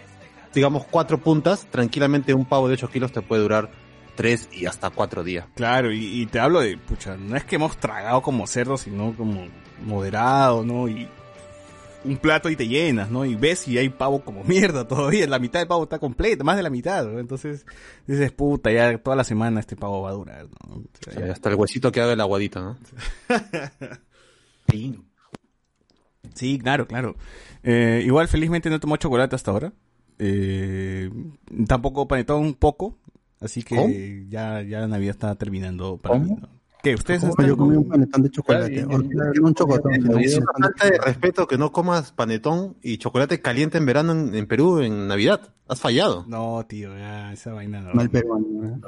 digamos, 0.56 0.86
cuatro 0.90 1.20
puntas, 1.20 1.68
tranquilamente 1.70 2.34
un 2.34 2.46
pavo 2.46 2.68
de 2.68 2.74
8 2.74 2.90
kilos 2.90 3.12
te 3.12 3.22
puede 3.22 3.44
durar 3.44 3.70
3 4.16 4.50
y 4.54 4.66
hasta 4.66 4.90
4 4.90 5.24
días. 5.24 5.46
Claro, 5.54 5.92
y, 5.92 6.22
y 6.22 6.26
te 6.26 6.40
hablo 6.40 6.62
de, 6.62 6.80
pucha, 6.80 7.18
no 7.18 7.38
es 7.38 7.44
que 7.44 7.58
hemos 7.58 7.78
tragado 7.78 8.24
como 8.24 8.48
cerdos, 8.48 8.82
sino 8.82 9.16
como 9.16 9.48
moderado, 9.86 10.64
¿no? 10.64 10.88
Y 10.88 11.08
un 12.04 12.18
plato 12.18 12.50
y 12.50 12.56
te 12.56 12.68
llenas, 12.68 13.10
¿no? 13.12 13.26
Y 13.26 13.36
ves 13.36 13.68
y 13.68 13.78
hay 13.78 13.90
pavo 13.90 14.24
como 14.24 14.44
mierda 14.46 14.88
todavía, 14.88 15.28
la 15.28 15.40
mitad 15.40 15.60
del 15.60 15.68
pavo 15.68 15.84
está 15.84 16.00
completa, 16.00 16.44
más 16.44 16.58
de 16.58 16.64
la 16.64 16.70
mitad, 16.70 17.06
¿no? 17.06 17.20
Entonces 17.20 17.66
dices, 18.08 18.32
puta, 18.32 18.72
ya 18.72 18.98
toda 18.98 19.16
la 19.16 19.24
semana 19.24 19.60
este 19.60 19.76
pavo 19.76 20.02
va 20.02 20.10
a 20.10 20.14
durar, 20.14 20.48
¿no? 20.68 20.76
O 20.76 20.84
sea, 21.00 21.28
Y 21.28 21.30
hasta 21.30 21.50
el 21.50 21.56
huesito 21.56 21.92
que 21.92 22.02
haga 22.02 22.14
el 22.14 22.22
aguadito, 22.22 22.62
¿no? 22.62 22.78
Sí, 26.34 26.60
claro, 26.60 26.88
claro. 26.88 27.16
Eh, 27.64 28.02
igual 28.06 28.28
felizmente 28.28 28.70
no 28.70 28.80
tomo 28.80 28.98
chocolate 28.98 29.36
hasta 29.36 29.52
ahora. 29.52 29.74
Eh, 30.20 31.10
tampoco 31.68 32.08
panetón 32.08 32.42
un 32.44 32.54
poco. 32.54 32.98
Así 33.40 33.64
que 33.64 33.76
¿Cómo? 33.76 33.90
ya, 34.30 34.62
ya 34.62 34.82
la 34.82 34.88
Navidad 34.88 35.12
está 35.16 35.36
terminando 35.36 35.98
para 35.98 36.20
¿Cómo? 36.20 36.36
mí. 36.36 36.42
¿no? 36.42 36.61
¿Qué? 36.84 36.96
¿Ustedes 36.96 37.22
Yo 37.22 37.30
están 37.30 37.56
comí 37.56 37.76
un 37.78 37.88
panetón 37.88 38.24
de 38.24 38.30
chocolate. 38.32 38.86
Un 38.86 39.54
chocotón. 39.54 39.94
sino 39.94 40.18
Es 40.18 40.36
un 40.38 40.44
una 40.44 40.68
falta 40.70 40.90
de 40.90 40.98
respeto 40.98 41.48
que 41.48 41.58
no 41.58 41.72
comas 41.72 42.12
panetón 42.12 42.76
y 42.82 42.98
chocolate 42.98 43.40
caliente 43.42 43.78
en 43.78 43.86
verano 43.86 44.14
en, 44.14 44.34
en 44.34 44.48
Perú 44.48 44.80
en 44.80 45.08
Navidad. 45.08 45.54
Has 45.68 45.80
fallado. 45.80 46.26
No, 46.28 46.66
tío, 46.68 46.98
ya, 46.98 47.32
esa 47.34 47.54
vaina 47.54 47.82
no. 47.82 47.94
Mal 47.94 48.10
peruano. 48.10 48.46
¿no? 48.50 48.82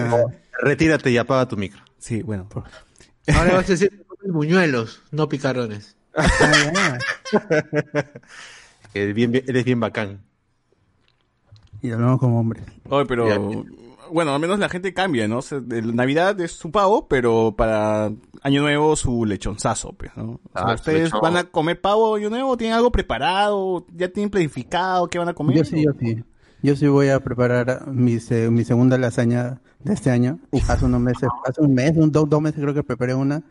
Ah, 0.00 0.24
Retírate 0.62 1.10
y 1.10 1.16
apaga 1.16 1.48
tu 1.48 1.56
micro. 1.56 1.80
Sí, 1.98 2.22
bueno. 2.22 2.46
Ahora 3.34 3.54
vas 3.54 3.64
a 3.68 3.72
decir 3.72 3.90
que 3.90 4.04
comes 4.04 4.32
buñuelos, 4.32 5.02
no 5.10 5.28
picarones. 5.28 5.96
Que 8.92 9.06
bien, 9.14 9.32
bien- 9.32 9.44
eres 9.46 9.64
bien 9.64 9.80
bacán. 9.80 10.20
Y 11.82 11.90
hablamos 11.92 12.18
como 12.20 12.40
hombres. 12.40 12.62
Oye, 12.90 13.06
pero 13.06 13.26
Ya. 13.28 13.38
Bueno, 14.12 14.34
al 14.34 14.40
menos 14.40 14.58
la 14.58 14.68
gente 14.68 14.92
cambia, 14.94 15.26
¿no? 15.28 15.38
O 15.38 15.42
sea, 15.42 15.58
el 15.70 15.94
Navidad 15.96 16.38
es 16.40 16.52
su 16.52 16.70
pavo, 16.70 17.06
pero 17.08 17.54
para 17.56 18.12
Año 18.42 18.62
Nuevo 18.62 18.96
su 18.96 19.24
lechonzazo, 19.24 19.92
pues, 19.92 20.10
¿no? 20.16 20.32
O 20.32 20.40
sea, 20.54 20.62
Ah, 20.68 20.74
¿Ustedes 20.74 21.04
lechón. 21.04 21.20
van 21.22 21.36
a 21.36 21.44
comer 21.44 21.80
pavo 21.80 22.14
Año 22.16 22.30
Nuevo? 22.30 22.56
¿Tienen 22.56 22.76
algo 22.76 22.90
preparado? 22.92 23.86
¿Ya 23.94 24.08
tienen 24.08 24.30
planificado 24.30 25.08
qué 25.08 25.18
van 25.18 25.28
a 25.28 25.34
comer? 25.34 25.56
Yo 25.58 25.64
sí, 25.64 25.84
yo 25.84 25.92
sí. 25.98 26.22
Yo 26.62 26.76
sí 26.76 26.86
voy 26.88 27.08
a 27.08 27.20
preparar 27.20 27.86
mi, 27.88 28.20
se- 28.20 28.50
mi 28.50 28.64
segunda 28.64 28.98
lasaña 28.98 29.60
de 29.82 29.94
este 29.94 30.10
año. 30.10 30.38
Hace 30.68 30.84
unos 30.84 31.00
meses, 31.00 31.28
hace 31.46 31.62
un 31.62 31.72
mes, 31.74 31.96
un, 31.96 32.12
dos, 32.12 32.28
dos 32.28 32.42
meses 32.42 32.60
creo 32.60 32.74
que 32.74 32.82
preparé 32.82 33.14
una. 33.14 33.42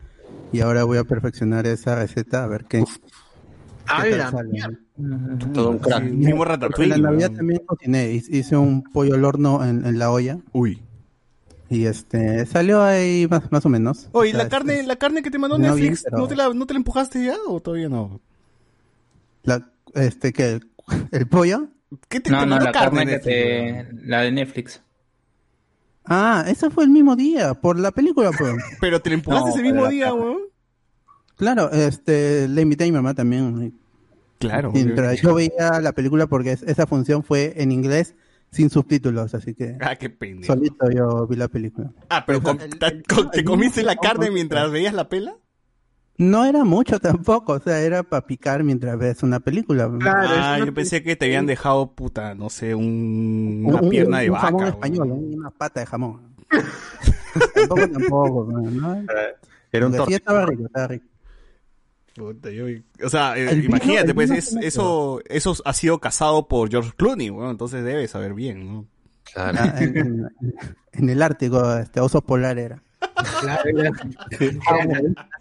Y 0.52 0.60
ahora 0.60 0.84
voy 0.84 0.98
a 0.98 1.04
perfeccionar 1.04 1.66
esa 1.66 1.96
receta 1.96 2.44
a 2.44 2.46
ver 2.46 2.64
qué, 2.66 2.84
qué 4.02 4.08
¡A 4.08 4.10
tal 4.10 4.18
la 4.18 4.30
sale. 4.30 4.48
mierda! 4.50 4.78
Todo 5.52 5.70
un 5.70 5.78
crack. 5.78 6.04
Sí, 6.04 6.10
mismo 6.10 6.44
ratatouille. 6.44 6.88
la 6.88 6.98
Navidad 6.98 7.30
también 7.32 7.62
cociné, 7.66 8.12
hice 8.12 8.36
hice 8.36 8.56
un 8.56 8.82
pollo 8.82 9.14
al 9.14 9.24
horno 9.24 9.64
en, 9.64 9.84
en 9.86 9.98
la 9.98 10.10
olla 10.10 10.38
Uy. 10.52 10.82
y 11.68 11.84
este 11.86 12.44
salió 12.46 12.82
ahí 12.82 13.26
más, 13.30 13.50
más 13.50 13.64
o 13.64 13.68
menos. 13.68 14.08
Oye, 14.12 14.32
la 14.32 14.48
carne, 14.48 14.82
la 14.82 14.96
carne 14.96 15.22
que 15.22 15.30
te 15.30 15.38
mandó 15.38 15.56
no 15.58 15.64
bien, 15.74 15.76
Netflix, 15.90 16.04
pero- 16.04 16.18
¿no, 16.18 16.28
te 16.28 16.36
la, 16.36 16.48
¿no 16.52 16.66
te 16.66 16.74
la 16.74 16.78
empujaste 16.78 17.24
ya 17.24 17.36
o 17.48 17.60
todavía 17.60 17.88
no? 17.88 18.20
la, 19.42 19.70
este 19.94 20.32
que 20.32 20.52
el, 20.52 20.70
el 21.12 21.26
pollo. 21.28 21.68
¿Qué 22.08 22.20
te, 22.20 22.30
No, 22.30 22.40
te 22.40 22.46
no, 22.46 22.50
mandó 22.50 22.64
la 22.66 22.72
carne 22.72 23.06
que 23.06 23.18
te, 23.18 23.86
la 24.04 24.20
de 24.20 24.30
Netflix. 24.32 24.80
Ah, 26.04 26.44
ese 26.48 26.70
fue 26.70 26.84
el 26.84 26.90
mismo 26.90 27.16
día 27.16 27.54
por 27.54 27.78
la 27.78 27.90
película, 27.90 28.30
pues. 28.36 28.54
Pero 28.80 29.00
te 29.00 29.10
la 29.10 29.14
empujaste 29.14 29.48
No, 29.48 29.54
ese 29.54 29.62
mismo 29.62 29.76
pero 29.80 29.84
la 29.86 29.90
día, 29.90 30.14
weón. 30.14 30.38
Claro, 31.36 31.70
este 31.72 32.48
le 32.48 32.62
invité 32.62 32.84
a 32.84 32.86
mi 32.88 32.92
mamá 32.92 33.14
también. 33.14 33.79
Claro. 34.40 34.72
Mientras 34.72 35.20
yo 35.20 35.34
veía 35.34 35.80
la 35.80 35.92
película 35.92 36.26
porque 36.26 36.52
es- 36.52 36.62
esa 36.64 36.86
función 36.86 37.22
fue 37.22 37.52
en 37.62 37.70
inglés 37.70 38.16
sin 38.50 38.68
subtítulos, 38.70 39.32
así 39.34 39.54
que 39.54 39.76
Ah, 39.80 39.94
qué 39.94 40.10
pendejo. 40.10 40.52
solito 40.52 40.90
yo 40.90 41.26
vi 41.28 41.36
la 41.36 41.46
película. 41.48 41.92
Ah, 42.08 42.24
pero 42.26 42.40
El- 42.50 42.60
el- 42.82 43.30
¿te 43.30 43.44
comiste 43.44 43.82
la 43.84 43.94
carne 43.96 44.30
mientras 44.32 44.70
veías 44.72 44.92
la 44.94 45.08
pela? 45.08 45.36
No 46.16 46.44
era 46.44 46.64
mucho 46.64 46.98
tampoco, 46.98 47.52
o 47.54 47.60
sea, 47.60 47.80
era 47.80 48.02
para 48.02 48.26
picar 48.26 48.62
mientras 48.64 48.98
ves 48.98 49.22
una 49.22 49.40
película. 49.40 49.90
Claro, 50.00 50.28
ah, 50.32 50.54
una 50.56 50.66
yo 50.66 50.74
pensé 50.74 51.02
que 51.02 51.16
te 51.16 51.26
habían 51.26 51.46
dejado, 51.46 51.92
puta, 51.94 52.34
no 52.34 52.50
sé, 52.50 52.74
un, 52.74 52.84
Un- 53.64 53.66
una 53.66 53.80
un- 53.82 53.88
pierna 53.90 54.18
de 54.20 54.28
un 54.30 54.34
vaca. 54.34 54.46
jamón 54.46 54.66
español, 54.66 55.10
una 55.12 55.50
pata 55.50 55.80
de 55.80 55.86
jamón. 55.86 56.20
tampoco, 57.54 57.88
tampoco, 57.88 58.48
¿no? 58.52 59.04
Era 59.72 59.86
un 59.86 59.92
sí 60.06 60.14
estaba 60.14 60.46
rico, 60.46 60.66
estaba 60.66 60.88
rico. 60.88 61.06
Puta, 62.20 62.50
yo- 62.50 62.66
o 63.04 63.08
sea, 63.08 63.36
eh, 63.38 63.50
El 63.50 63.64
imagínate, 63.64 64.14
pues 64.14 64.30
es- 64.30 64.56
eso, 64.62 65.20
eso 65.26 65.54
ha 65.64 65.72
sido 65.72 65.98
casado 66.00 66.46
por 66.48 66.70
George 66.70 66.92
Clooney, 66.96 67.30
bueno, 67.30 67.50
entonces 67.50 67.82
debe 67.82 68.06
saber 68.08 68.34
bien, 68.34 68.66
¿no? 68.66 68.86
Claro. 69.32 69.58
Ah, 69.60 69.74
en, 69.80 69.96
en- 69.96 70.28
en 70.92 71.08
el 71.08 71.22
Ártico, 71.22 71.76
este 71.78 72.00
oso 72.00 72.20
polar 72.20 72.58
era. 72.58 72.82
Claro, 73.40 73.62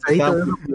Estaba 0.08 0.34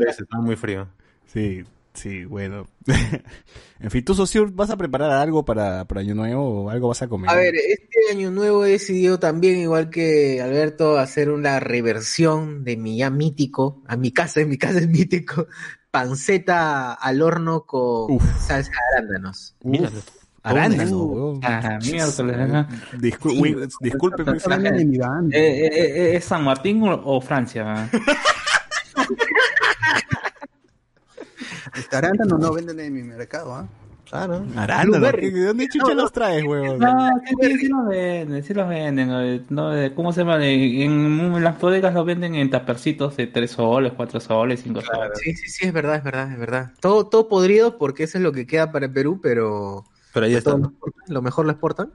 estaba 0.08 0.42
muy 0.42 0.56
frío. 0.56 0.88
Sí, 1.32 1.62
sí, 1.92 2.25
bueno. 2.25 2.66
en 3.80 3.90
fin, 3.90 4.04
¿tú, 4.04 4.14
Socio, 4.14 4.50
vas 4.52 4.70
a 4.70 4.76
preparar 4.76 5.11
algo 5.12 5.44
para, 5.44 5.84
para 5.87 6.00
Año 6.00 6.14
Nuevo 6.14 6.64
o 6.64 6.70
algo 6.70 6.88
vas 6.88 7.02
a 7.02 7.08
comer? 7.08 7.30
A 7.30 7.34
ver, 7.34 7.54
este 7.54 7.99
año 8.12 8.30
nuevo 8.30 8.64
he 8.64 8.70
decidido 8.70 9.18
también, 9.18 9.58
igual 9.58 9.90
que 9.90 10.40
Alberto, 10.42 10.99
hacer 10.99 11.30
una 11.30 11.61
reversión 11.61 12.64
de 12.64 12.76
mi 12.76 12.99
ya 12.99 13.11
mítico, 13.11 13.82
a 13.87 13.96
mi 13.96 14.12
casa, 14.12 14.40
en 14.40 14.49
mi 14.49 14.58
casa 14.58 14.78
es 14.78 14.88
mítico, 14.88 15.46
panceta 15.94 16.94
al 16.94 17.22
horno 17.22 17.62
con 17.62 18.10
Uf. 18.16 18.22
salsa 18.44 18.72
de 18.72 18.98
arándanos. 18.98 19.54
Uf, 19.62 19.80
Uh. 20.42 21.38
Discul- 22.98 23.68
Sí. 23.70 23.76
disculpe, 23.80 24.22
Estaba 24.22 24.56
hablando 24.56 24.78
de 24.78 24.84
mi 24.84 24.98
banda. 24.98 25.36
Eh, 25.36 25.66
eh, 25.66 25.70
eh, 25.72 26.16
¿Es 26.16 26.24
San 26.24 26.42
Martín 26.44 26.82
o, 26.82 26.92
o 27.02 27.20
Francia? 27.20 27.88
Este 31.76 31.96
arándano 31.96 32.38
no 32.38 32.52
venden 32.52 32.78
en 32.80 32.92
mi 32.92 33.02
mercado, 33.02 33.54
¿ah? 33.54 33.66
Claro. 34.14 34.44
arándanos, 34.56 34.87
Blueberry. 34.99 35.33
¿qué- 35.33 35.38
¿de 35.40 35.44
dónde 35.47 35.68
chucha 35.68 35.94
los 35.94 36.12
traes, 36.12 36.44
weón? 36.44 36.78
No, 36.78 37.09
sí, 37.26 37.59
sí, 37.59 37.68
los 37.68 37.88
venden, 37.88 38.44
sí 38.44 38.54
los 38.54 38.68
venden. 38.68 39.11
eh, 39.12 39.42
No, 39.50 39.76
eh, 39.76 39.92
¿Cómo 39.94 40.12
se 40.12 40.21
llama? 40.21 40.37
En, 40.47 40.92
en 41.35 41.42
las 41.42 41.59
bodegas 41.61 41.92
los 41.92 42.06
venden 42.06 42.37
en 42.37 42.49
tapercitos 42.49 43.16
de 43.16 43.26
3 43.26 43.50
soles, 43.50 43.92
4 43.97 44.21
soles, 44.21 44.61
5 44.62 44.80
soles. 44.83 45.18
Sí, 45.23 45.35
sí, 45.35 45.49
sí, 45.49 45.66
es 45.66 45.73
verdad, 45.73 45.97
es 45.97 46.04
verdad, 46.04 46.30
es 46.33 46.38
verdad. 46.38 46.71
Todo, 46.80 47.06
todo 47.09 47.28
podrido 47.28 47.76
porque 47.76 48.04
eso 48.04 48.18
es 48.18 48.23
lo 48.23 48.30
que 48.33 48.47
queda 48.47 48.71
para 48.71 48.88
Perú, 48.92 49.18
pero 49.23 49.85
Pero 50.12 50.26
ahí 50.26 50.35
está. 50.35 50.52
todo 50.52 50.73
lo, 51.09 51.21
mejor 51.23 51.44
lo 51.47 51.50
exportan. 51.50 51.90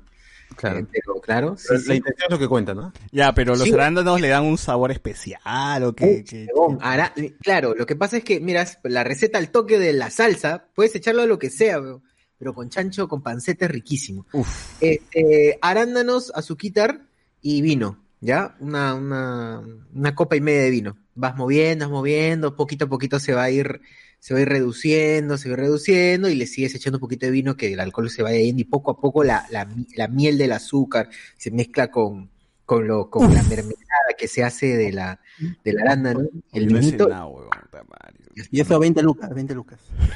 Claro. 0.56 0.80
Eh, 0.80 0.86
pero 0.92 1.22
claro, 1.22 1.56
sí, 1.58 1.66
Pero 1.70 1.80
sí. 1.80 1.88
La 1.90 1.96
intención 1.96 2.26
es 2.28 2.32
lo 2.32 2.40
que 2.40 2.48
cuenta, 2.48 2.74
¿no? 2.74 2.92
Ya, 3.12 3.34
pero 3.34 3.52
los 3.56 3.64
Sí. 3.66 3.72
arándanos 3.74 4.20
le 4.20 4.30
dan 4.30 4.44
un 4.46 4.58
sabor 4.58 4.92
especial 4.92 5.84
o 5.84 5.94
que... 5.94 6.26
Huevón, 6.54 6.80
ara- 6.82 7.14
Claro, 7.44 7.76
lo 7.76 7.86
que 7.86 7.96
pasa 7.96 8.18
es 8.18 8.24
que, 8.24 8.40
miras, 8.40 8.80
la 8.84 9.04
receta 9.04 9.38
al 9.38 9.52
toque 9.52 9.78
de 9.78 9.94
la 9.94 10.10
salsa, 10.10 10.66
puedes 10.74 10.94
echarlo 10.96 11.22
a 11.22 11.28
lo 11.28 11.38
que 11.38 11.50
sea, 11.52 11.80
weón, 11.80 12.02
pero 12.39 12.53
con 12.53 12.69
chancho, 12.69 13.08
con 13.08 13.22
panceta 13.22 13.65
es 13.65 13.72
riquísimo. 13.72 14.25
Uf, 14.31 14.81
Este, 14.81 15.60
arándanos, 15.62 16.31
azuquitar 16.34 17.01
y 17.41 17.62
vino, 17.62 18.00
¿ya? 18.22 18.55
Una, 18.62 18.96
una, 18.96 19.62
una 19.93 20.15
copa 20.15 20.38
y 20.38 20.41
media 20.41 20.62
de 20.63 20.69
vino. 20.69 20.98
Vas 21.15 21.36
moviendo, 21.36 21.86
vas 21.86 21.91
moviendo, 21.91 22.55
poquito 22.55 22.86
a 22.86 22.89
poquito 22.89 23.19
se 23.19 23.34
va 23.34 23.43
a 23.43 23.51
ir, 23.51 23.81
se 24.19 24.34
va 24.34 24.39
a 24.39 24.43
ir 24.43 24.50
reduciendo, 24.50 25.38
se 25.38 25.50
va 25.50 25.55
a 25.55 25.58
ir 25.58 25.63
reduciendo 25.65 26.29
y 26.29 26.36
le 26.36 26.48
sigues 26.48 26.74
echando 26.75 26.98
un 26.98 27.01
poquito 27.01 27.25
de 27.25 27.34
vino 27.34 27.58
que 27.58 27.74
el 27.74 27.79
alcohol 27.81 28.10
se 28.10 28.24
vaya 28.24 28.39
yendo 28.39 28.62
y 28.62 28.65
poco 28.65 28.91
a 28.91 29.00
poco 29.01 29.24
la, 29.25 29.46
la, 29.51 29.67
la 29.98 30.08
miel 30.08 30.38
del 30.38 30.53
azúcar 30.53 31.10
se 31.38 31.51
mezcla 31.51 31.91
con, 31.91 32.29
con 32.65 32.88
lo, 32.88 33.10
con 33.10 33.34
la 33.34 33.43
mermelada 33.43 33.75
que 34.17 34.27
se 34.29 34.43
hace 34.43 34.77
de 34.77 34.93
la, 34.93 35.19
del 35.63 35.79
arándano, 35.79 36.22
el 36.53 36.67
no 36.67 36.79
vinito. 36.79 37.10
madre. 37.10 38.19
Y 38.51 38.62
eso 38.62 38.79
20 38.79 39.01
lucas, 39.03 39.29
20 39.34 39.55
lucas. 39.55 39.79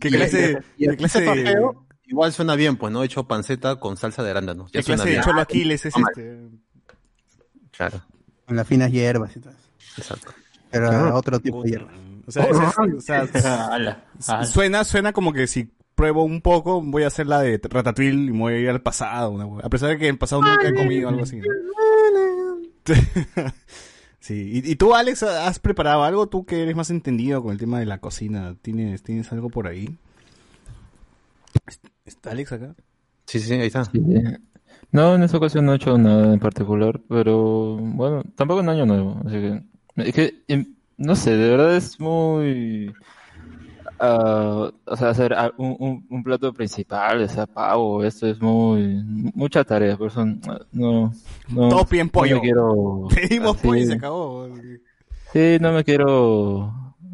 ¿Qué 0.00 0.08
Y- 0.08 0.10
clase, 0.10 0.58
y- 0.76 0.88
clase 0.96 1.54
igual 2.06 2.32
suena 2.32 2.54
bien, 2.54 2.76
pues, 2.76 2.92
¿no? 2.92 3.02
Hecho 3.02 3.24
panceta 3.26 3.76
con 3.76 3.96
salsa 3.96 4.22
de 4.22 4.30
arándanos. 4.30 4.70
Ya 4.72 4.80
¿Qué 4.80 4.84
suena 4.84 5.02
clase 5.02 5.18
de 5.18 5.24
cholo 5.24 5.40
Aquiles 5.40 5.86
es 5.86 5.94
este? 5.96 6.40
Claro, 7.76 8.02
Con 8.46 8.56
las 8.56 8.66
finas 8.66 8.90
hierbas 8.92 9.36
y 9.36 9.40
todo 9.40 9.52
eso. 9.52 9.68
exacto. 9.98 10.32
Pero 10.70 10.88
Claro. 10.88 11.14
otro 11.16 11.40
tipo 11.40 11.62
de 11.62 11.70
hierbas. 11.70 11.94
O 12.26 12.32
sea, 12.32 12.46
o 12.46 13.00
sea, 13.00 13.20
Ala, 13.72 14.04
ala. 14.28 14.44
suena, 14.46 14.84
suena 14.84 15.12
como 15.12 15.32
que 15.32 15.46
si 15.46 15.70
pruebo 15.94 16.24
un 16.24 16.40
poco, 16.42 16.82
voy 16.82 17.04
a 17.04 17.06
hacer 17.08 17.26
la 17.26 17.40
de 17.40 17.60
Ratatouille 17.62 18.12
y 18.28 18.32
me 18.32 18.38
voy 18.38 18.52
a 18.54 18.58
ir 18.58 18.68
al 18.70 18.82
pasado. 18.82 19.30
una 19.30 19.64
a 19.64 19.68
pesar 19.68 19.88
de 19.90 19.98
que 19.98 20.08
en 20.08 20.14
el 20.14 20.18
pasado 20.18 20.42
nunca 20.42 20.68
he 20.68 20.74
comido 20.74 21.08
algo 21.08 21.22
así. 21.22 21.36
¿no? 21.38 21.44
Sí, 24.20 24.62
¿Y, 24.64 24.72
y 24.72 24.76
tú, 24.76 24.94
Alex, 24.94 25.22
has 25.22 25.58
preparado 25.58 26.02
algo? 26.02 26.28
Tú 26.28 26.44
que 26.44 26.62
eres 26.62 26.74
más 26.74 26.90
entendido 26.90 27.42
con 27.42 27.52
el 27.52 27.58
tema 27.58 27.78
de 27.78 27.86
la 27.86 27.98
cocina, 27.98 28.56
¿tienes, 28.62 29.02
¿tienes 29.02 29.30
algo 29.32 29.50
por 29.50 29.68
ahí? 29.68 29.98
¿Está 32.04 32.30
Alex 32.32 32.52
acá? 32.52 32.74
Sí, 33.26 33.40
sí, 33.40 33.54
ahí 33.54 33.66
está. 33.66 33.84
Sí, 33.84 33.92
sí. 33.92 34.22
No, 34.92 35.14
en 35.14 35.22
esta 35.22 35.36
ocasión 35.36 35.66
no 35.66 35.72
he 35.72 35.76
hecho 35.76 35.98
nada 35.98 36.32
en 36.32 36.40
particular, 36.40 37.00
pero 37.08 37.76
bueno, 37.76 38.22
tampoco 38.34 38.60
en 38.60 38.68
año 38.68 38.86
nuevo, 38.86 39.20
así 39.26 39.34
que 39.34 39.62
es 39.96 40.14
que 40.14 40.42
em, 40.48 40.74
no 40.96 41.16
sé, 41.16 41.36
de 41.36 41.50
verdad 41.50 41.76
es 41.76 41.98
muy 42.00 42.94
ah, 43.98 44.70
o 44.84 44.96
sea, 44.96 45.10
hacer 45.10 45.34
un, 45.58 45.76
un, 45.78 46.06
un 46.10 46.22
plato 46.24 46.52
principal, 46.52 47.22
o 47.22 47.28
sea, 47.28 47.46
pavo, 47.46 48.02
esto 48.04 48.26
es 48.26 48.40
muy 48.40 49.02
mucha 49.34 49.64
tarea, 49.64 49.96
por 49.96 50.08
eso 50.08 50.20
ah, 50.48 50.58
no 50.72 51.12
no 51.48 51.68
Todos 51.68 51.86
piden 51.88 52.06
no 52.06 52.12
pollo. 52.12 52.36
me 52.36 52.40
quiero 52.42 53.08
Pedimos 53.14 53.56
pollo 53.58 53.82
y 53.82 53.86
se 53.86 53.94
acabó. 53.94 54.48
sí, 55.32 55.58
no 55.60 55.72
me 55.72 55.84
quiero 55.84 56.72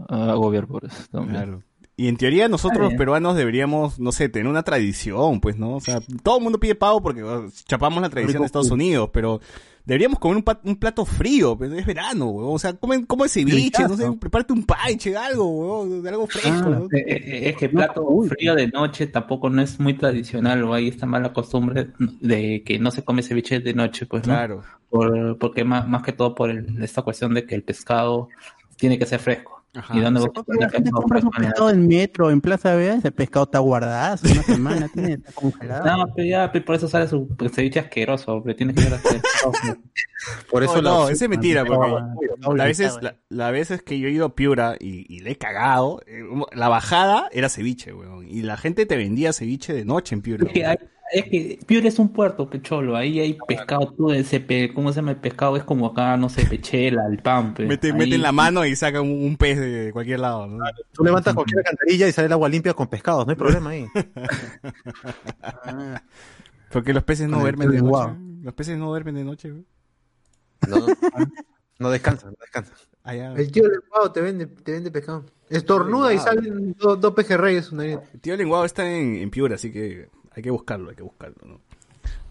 ah, 0.08 0.30
agobiar 0.32 0.66
por 0.66 0.84
eso 0.84 1.02
también. 1.10 1.36
Claro. 1.36 1.62
Y 2.02 2.08
en 2.08 2.16
teoría 2.16 2.48
nosotros 2.48 2.80
los 2.80 2.94
peruanos 2.94 3.36
deberíamos, 3.36 4.00
no 4.00 4.10
sé, 4.10 4.28
tener 4.28 4.48
una 4.48 4.64
tradición, 4.64 5.40
pues, 5.40 5.56
¿no? 5.56 5.76
O 5.76 5.80
sea, 5.80 6.00
todo 6.24 6.38
el 6.38 6.42
mundo 6.42 6.58
pide 6.58 6.74
pavo 6.74 7.00
porque 7.00 7.22
bueno, 7.22 7.48
chapamos 7.68 8.02
la 8.02 8.10
tradición 8.10 8.42
de 8.42 8.46
Estados 8.46 8.72
Unidos, 8.72 9.10
pero 9.12 9.40
deberíamos 9.84 10.18
comer 10.18 10.42
un, 10.64 10.76
plato 10.76 11.04
frío, 11.04 11.56
pues, 11.56 11.70
es 11.70 11.86
verano, 11.86 12.26
weón. 12.30 12.56
O 12.56 12.58
sea, 12.58 12.72
come, 12.72 13.06
come 13.06 13.28
ceviche, 13.28 13.84
no 13.86 13.96
sé, 13.96 14.10
prepárate 14.18 14.52
un 14.52 14.64
paiche, 14.64 15.16
algo, 15.16 15.44
weón, 15.84 16.02
de 16.02 16.08
algo 16.08 16.26
fresco, 16.26 16.50
Ah, 16.50 16.78
¿no? 16.80 16.88
Es 16.90 17.56
que 17.56 17.68
plato 17.68 18.04
frío 18.28 18.56
de 18.56 18.66
noche 18.66 19.06
tampoco 19.06 19.48
no 19.48 19.62
es 19.62 19.78
muy 19.78 19.94
tradicional, 19.94 20.64
o 20.64 20.74
hay 20.74 20.88
esta 20.88 21.06
mala 21.06 21.32
costumbre 21.32 21.90
de 22.20 22.64
que 22.66 22.80
no 22.80 22.90
se 22.90 23.04
come 23.04 23.22
ceviche 23.22 23.60
de 23.60 23.74
noche, 23.74 24.06
pues, 24.06 24.26
¿no? 24.26 24.34
Claro. 24.34 24.64
Por, 24.90 25.38
porque 25.38 25.62
más, 25.62 25.86
más 25.86 26.02
que 26.02 26.10
todo 26.10 26.34
por 26.34 26.50
el- 26.50 26.82
esta 26.82 27.02
cuestión 27.02 27.32
de 27.32 27.46
que 27.46 27.54
el 27.54 27.62
pescado 27.62 28.28
tiene 28.76 28.98
que 28.98 29.06
ser 29.06 29.20
fresco. 29.20 29.61
Ajá. 29.74 29.96
¿Y 29.96 30.00
dónde 30.00 30.20
vos 30.20 30.30
La 30.48 30.68
gente 30.68 30.90
pescado 30.90 31.02
compra 31.02 31.70
en 31.70 31.86
metro, 31.86 32.30
en 32.30 32.40
Plaza 32.42 32.74
Vea, 32.74 32.96
ese 32.96 33.10
pescado 33.10 33.44
está 33.44 33.58
guardado 33.58 34.14
hace 34.14 34.30
una 34.30 34.42
semana, 34.42 34.88
tiene 34.92 35.14
está 35.14 35.32
congelado. 35.32 35.86
No, 35.86 36.12
pero 36.14 36.28
ya, 36.28 36.52
pero 36.52 36.64
por 36.64 36.74
eso 36.74 36.88
sale 36.88 37.08
su 37.08 37.34
ceviche 37.52 37.80
asqueroso, 37.80 38.42
pero 38.44 38.54
tiene 38.54 38.74
que 38.74 38.82
así. 38.82 39.16
Por 40.50 40.62
eso 40.62 40.76
No, 40.76 40.82
la 40.82 40.90
no, 40.90 41.08
ese 41.08 41.24
es 41.24 41.30
mentira, 41.30 41.64
porque 41.64 41.90
Doble 42.38 42.58
la 42.58 42.64
veces, 42.64 42.98
la, 43.00 43.16
la 43.28 43.50
veces 43.50 43.82
que 43.82 43.98
yo 43.98 44.08
he 44.08 44.10
ido 44.10 44.26
a 44.26 44.34
Piura 44.34 44.76
y, 44.78 45.06
y 45.08 45.20
le 45.20 45.32
he 45.32 45.38
cagado, 45.38 46.02
eh, 46.06 46.22
la 46.52 46.68
bajada 46.68 47.28
era 47.32 47.48
ceviche, 47.48 47.94
weón. 47.94 48.28
Y 48.28 48.42
la 48.42 48.56
gente 48.56 48.84
te 48.84 48.96
vendía 48.96 49.32
ceviche 49.32 49.72
de 49.72 49.84
noche 49.84 50.14
en 50.14 50.22
Piura. 50.22 50.46
Es 51.12 51.24
que, 51.26 51.58
Piura 51.66 51.88
es 51.88 51.98
un 51.98 52.08
puerto, 52.08 52.48
pecholo. 52.48 52.96
Ahí 52.96 53.20
hay 53.20 53.36
pescado, 53.46 53.92
tú, 53.96 54.10
ese 54.10 54.40
pe- 54.40 54.72
¿cómo 54.74 54.90
se 54.92 54.96
llama 54.96 55.10
el 55.10 55.18
pescado? 55.18 55.56
Es 55.56 55.62
como 55.64 55.86
acá, 55.86 56.16
no 56.16 56.28
sé, 56.30 56.46
pechela, 56.46 57.02
el. 57.06 57.20
Mete, 57.68 57.88
Ahí- 57.88 57.92
meten 57.92 58.22
la 58.22 58.32
mano 58.32 58.64
y 58.64 58.74
sacan 58.74 59.02
un, 59.02 59.22
un 59.24 59.36
pez 59.36 59.58
de 59.60 59.90
cualquier 59.92 60.20
lado, 60.20 60.46
¿no? 60.46 60.64
Tú 60.92 61.04
levantas 61.04 61.34
cualquier 61.34 61.58
alcantarilla 61.58 62.08
y 62.08 62.12
sale 62.12 62.26
el 62.26 62.32
agua 62.32 62.48
limpia 62.48 62.72
con 62.74 62.86
pescados, 62.88 63.26
no 63.26 63.30
hay 63.30 63.36
problema 63.36 63.70
ahí. 63.70 63.86
Ah, 65.42 66.02
Porque 66.72 66.92
los 66.94 67.04
peces 67.04 67.28
no 67.28 67.34
Con 67.34 67.42
duermen 67.42 67.70
de 67.70 67.82
noche. 67.82 68.14
Los 68.42 68.54
peces 68.54 68.78
no 68.78 68.88
duermen 68.88 69.14
de 69.14 69.24
noche, 69.24 69.50
güey. 69.50 69.64
No, 70.68 70.86
no 71.78 71.90
descansa, 71.90 72.26
no 72.30 72.36
descansa. 72.40 72.72
Allá. 73.04 73.34
El 73.34 73.50
tío 73.52 73.64
lenguado 73.68 74.12
te 74.12 74.20
vende, 74.20 74.46
te 74.46 74.72
vende 74.72 74.90
pescado. 74.90 75.26
Estornuda 75.50 76.14
y 76.14 76.18
salen 76.18 76.74
dos, 76.78 76.98
dos 77.00 77.12
pejerreyes. 77.14 77.70
Una... 77.72 77.84
El 77.84 78.00
tío 78.20 78.36
lenguado 78.36 78.64
está 78.64 78.90
en, 78.90 79.16
en 79.16 79.30
Piura, 79.30 79.56
así 79.56 79.70
que 79.70 80.08
hay 80.34 80.42
que 80.42 80.50
buscarlo, 80.50 80.90
hay 80.90 80.96
que 80.96 81.02
buscarlo, 81.02 81.36
¿no? 81.46 81.60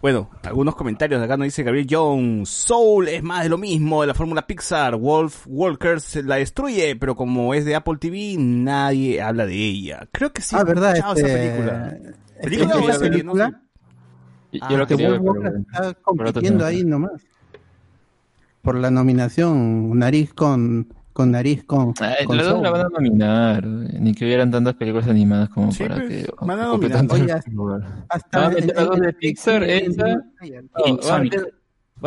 Bueno, 0.00 0.30
algunos 0.42 0.74
comentarios 0.74 1.20
de 1.20 1.24
acá 1.26 1.36
nos 1.36 1.46
dice 1.46 1.62
Gabriel 1.62 1.86
Jones. 1.88 2.48
Soul 2.48 3.08
es 3.08 3.22
más 3.22 3.44
de 3.44 3.48
lo 3.48 3.56
mismo 3.56 4.00
de 4.00 4.08
la 4.08 4.14
fórmula 4.14 4.46
Pixar. 4.46 4.96
Wolf 4.96 5.46
Walkers 5.46 6.16
la 6.24 6.36
destruye, 6.36 6.96
pero 6.96 7.14
como 7.14 7.54
es 7.54 7.64
de 7.64 7.76
Apple 7.76 7.98
TV, 7.98 8.34
nadie 8.38 9.22
habla 9.22 9.46
de 9.46 9.54
ella. 9.54 10.08
Creo 10.10 10.32
que 10.32 10.42
sí. 10.42 10.56
Ah, 10.58 10.64
verdad, 10.64 10.96
este, 10.96 11.20
esa 11.20 11.38
película. 11.38 11.88
este, 11.88 12.14
¿Película 12.42 12.76
o 12.76 12.92
serie? 12.92 13.22
No 13.22 13.32
película, 13.32 13.50
sé. 13.50 13.56
Yo, 14.52 14.60
Ah, 14.60 14.68
yo 14.70 14.76
lo 14.76 14.86
que 14.86 14.94
Wolf 14.96 15.08
pero 15.08 15.22
Walker 15.22 15.52
está 15.60 15.94
compitiendo 15.94 16.66
ahí 16.66 16.84
nomás. 16.84 17.22
Por 18.60 18.76
la 18.76 18.90
nominación, 18.90 19.98
nariz 19.98 20.34
con, 20.34 20.92
con 21.12 21.30
nariz 21.30 21.64
con, 21.64 21.92
Ay, 22.00 22.24
con 22.26 22.36
los 22.36 22.46
dos 22.46 22.62
la 22.62 22.70
van 22.70 22.80
a 22.86 22.88
nominar, 22.88 23.66
ni 23.66 24.14
que 24.14 24.24
hubieran 24.24 24.50
tantas 24.50 24.74
películas 24.74 25.08
animadas 25.08 25.48
como 25.50 25.70
Sí, 25.72 25.82
para 25.84 25.96
pues, 25.96 26.08
que 26.26 26.32
van 26.40 26.60
a 26.60 26.66
nominar. 26.66 27.06
Oye, 27.10 27.34
lugar. 27.52 28.04
Hasta 28.08 28.38
Van 28.40 28.50
a 28.50 28.54
meter 28.54 28.74
las 28.76 28.86
dos 28.86 29.00
de 29.00 29.12
Pixar, 29.12 29.62
esa. 29.64 30.08
Y 30.42 30.50
van, 30.52 31.10
a 31.14 31.18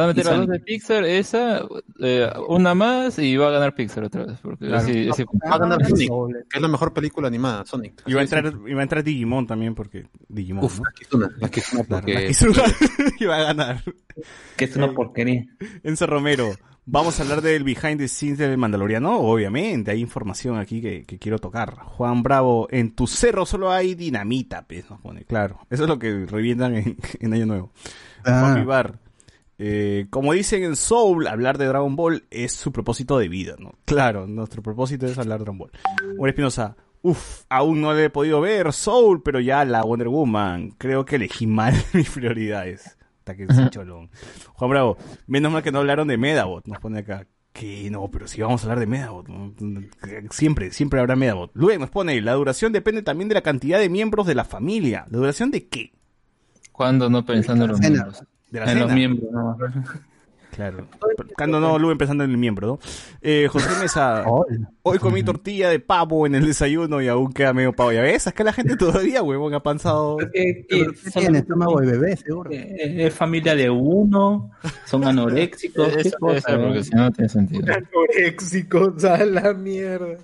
meter, 0.07 0.27
a 0.27 0.33
Y 0.35 0.37
dos 0.39 0.47
de 0.47 0.59
Pixar, 0.59 1.05
esa, 1.05 1.61
eh, 2.01 2.29
una 2.49 2.73
más 2.75 3.17
y 3.19 3.37
va 3.37 3.47
a 3.47 3.51
ganar 3.51 3.75
Pixar 3.75 4.03
otra 4.03 4.25
vez. 4.25 4.39
Porque 4.41 4.65
Claro. 4.67 4.83
así- 4.83 5.07
así- 5.09 5.23
Va 5.23 5.55
a 5.55 5.57
ganar 5.59 5.79
Ah, 5.81 5.85
Sonic, 5.87 6.09
que 6.49 6.57
es 6.57 6.61
la 6.61 6.67
mejor 6.67 6.91
película 6.93 7.27
animada, 7.27 7.65
Sonic. 7.65 8.01
Y 8.05 8.13
va 8.13 8.19
a 8.19 8.23
entrar, 8.23 8.53
y 8.67 8.73
va 8.73 8.79
a 8.81 8.83
entrar 8.83 9.03
Digimon 9.03 9.47
también, 9.47 9.73
porque 9.75 10.07
Digimon, 10.27 10.65
Uf, 10.65 10.79
¿no? 10.79 10.83
la 10.85 10.91
Kizuna, 10.91 11.29
la 11.39 11.49
Kizuna, 11.49 11.83
porque 11.87 12.13
la 12.13 12.27
Kizuna 12.27 12.63
iba 13.19 13.35
a 13.37 13.43
ganar. 13.43 13.83
Que 14.57 14.65
es 14.65 14.75
una 14.75 14.91
porquería. 14.93 15.45
Enzo 15.83 16.07
Romero, 16.07 16.51
vamos 16.85 17.19
a 17.19 17.23
hablar 17.23 17.41
del 17.41 17.63
behind 17.63 17.97
the 17.97 18.07
scenes 18.07 18.37
del 18.37 18.57
Mandaloriano, 18.57 19.19
obviamente, 19.19 19.91
hay 19.91 20.01
información 20.01 20.57
aquí 20.57 20.81
que, 20.81 21.03
que 21.03 21.19
quiero 21.19 21.39
tocar. 21.39 21.75
Juan 21.75 22.23
Bravo, 22.23 22.67
en 22.71 22.95
tu 22.95 23.07
cerro 23.07 23.45
solo 23.45 23.71
hay 23.71 23.95
dinamita, 23.95 24.65
pues, 24.67 24.89
nos 24.89 25.01
pone, 25.01 25.23
claro. 25.25 25.59
Eso 25.69 25.83
es 25.83 25.89
lo 25.89 25.99
que 25.99 26.25
revientan 26.25 26.75
en, 26.75 26.97
en 27.19 27.33
Año 27.33 27.45
Nuevo. 27.45 27.71
Ah. 28.23 28.39
Juan 28.41 28.55
Vivar, 28.55 28.99
eh, 29.57 30.07
como 30.09 30.33
dicen 30.33 30.63
en 30.63 30.75
Soul, 30.75 31.27
hablar 31.27 31.57
de 31.57 31.65
Dragon 31.65 31.95
Ball 31.95 32.25
es 32.29 32.51
su 32.53 32.71
propósito 32.71 33.17
de 33.17 33.29
vida, 33.29 33.55
¿no? 33.57 33.73
Claro, 33.85 34.27
nuestro 34.27 34.61
propósito 34.61 35.05
es 35.05 35.17
hablar 35.17 35.39
de 35.39 35.45
Dragon 35.45 35.57
Ball. 35.57 35.71
Juan 36.17 36.29
Espinosa, 36.29 36.75
uff, 37.01 37.43
aún 37.49 37.81
no 37.81 37.93
le 37.93 38.05
he 38.05 38.09
podido 38.09 38.41
ver 38.41 38.73
Soul, 38.73 39.21
pero 39.23 39.39
ya 39.39 39.63
la 39.63 39.83
Wonder 39.83 40.09
Woman. 40.09 40.71
Creo 40.77 41.05
que 41.05 41.15
elegí 41.15 41.47
mal 41.47 41.73
mis 41.93 42.09
prioridades. 42.09 42.94
Hasta 43.25 43.35
que 43.35 43.51
se 43.51 43.69
cholón. 43.71 44.11
Juan 44.53 44.69
Bravo, 44.69 44.97
menos 45.25 45.51
mal 45.51 45.63
que 45.63 45.71
no 45.71 45.79
hablaron 45.79 46.07
de 46.07 46.15
Medabot, 46.15 46.63
nos 46.67 46.77
pone 46.77 46.99
acá. 46.99 47.25
Que 47.53 47.89
no, 47.89 48.07
pero 48.11 48.27
si 48.27 48.39
vamos 48.39 48.61
a 48.61 48.65
hablar 48.65 48.79
de 48.79 48.85
Medabot. 48.85 49.25
Siempre, 50.29 50.69
siempre 50.69 50.99
habrá 50.99 51.15
Medabot. 51.15 51.49
Luego 51.55 51.79
nos 51.79 51.89
pone, 51.89 52.21
la 52.21 52.33
duración 52.33 52.71
depende 52.71 53.01
también 53.01 53.27
de 53.27 53.33
la 53.33 53.41
cantidad 53.41 53.79
de 53.79 53.89
miembros 53.89 54.27
de 54.27 54.35
la 54.35 54.43
familia. 54.43 55.07
¿La 55.09 55.17
duración 55.17 55.49
de 55.49 55.67
qué? 55.67 55.91
¿Cuándo 56.71 57.09
no 57.09 57.25
pensando 57.25 57.65
en 57.65 57.71
los 57.71 57.79
miembros? 57.79 58.23
De 58.51 58.59
la 58.59 58.71
En 58.71 58.79
los 58.79 58.91
miembros, 58.93 59.31
¿no? 59.31 59.57
Claro. 60.55 60.87
Cuando 61.35 61.59
no, 61.59 61.77
Lu 61.77 61.91
empezando 61.91 62.23
en 62.23 62.31
el 62.31 62.37
miembro, 62.37 62.67
¿no? 62.67 62.79
Eh, 63.21 63.47
José 63.51 63.67
Mesa, 63.81 64.23
hoy 64.83 64.99
comí 64.99 65.21
tortilla 65.21 65.69
de 65.69 65.79
pavo 65.79 66.25
en 66.25 66.33
el 66.35 66.45
desayuno 66.45 67.01
y 67.01 67.09
aún 67.09 67.33
queda 67.33 67.51
medio 67.53 67.73
pavo. 67.73 67.91
Ya 67.91 68.01
ves, 68.01 68.27
es 68.27 68.33
que 68.33 68.43
la 68.45 68.53
gente 68.53 68.77
todavía, 68.77 69.21
huevón, 69.21 69.53
ha 69.53 69.59
que 70.17 70.29
¿Qué 70.31 70.65
tiene? 70.69 70.93
solamente- 71.11 71.39
Estómago 71.39 71.81
de 71.81 71.91
bebé, 71.91 72.15
seguro. 72.15 72.49
Eh, 72.51 73.05
Es 73.05 73.13
familia 73.13 73.53
de 73.53 73.69
uno, 73.69 74.51
son 74.85 75.03
anoréxicos. 75.03 75.89
¿qué 75.89 76.01
Eso, 76.07 76.17
cosa, 76.19 76.37
eso, 76.37 76.61
porque 76.61 76.79
eh? 76.79 76.83
si 76.85 76.89
no, 76.91 77.01
no 77.03 77.11
tiene 77.11 77.29
sentido. 77.29 77.65
Anoréxicos, 77.73 79.03
a 79.03 79.25
la 79.25 79.53
mierda. 79.53 80.17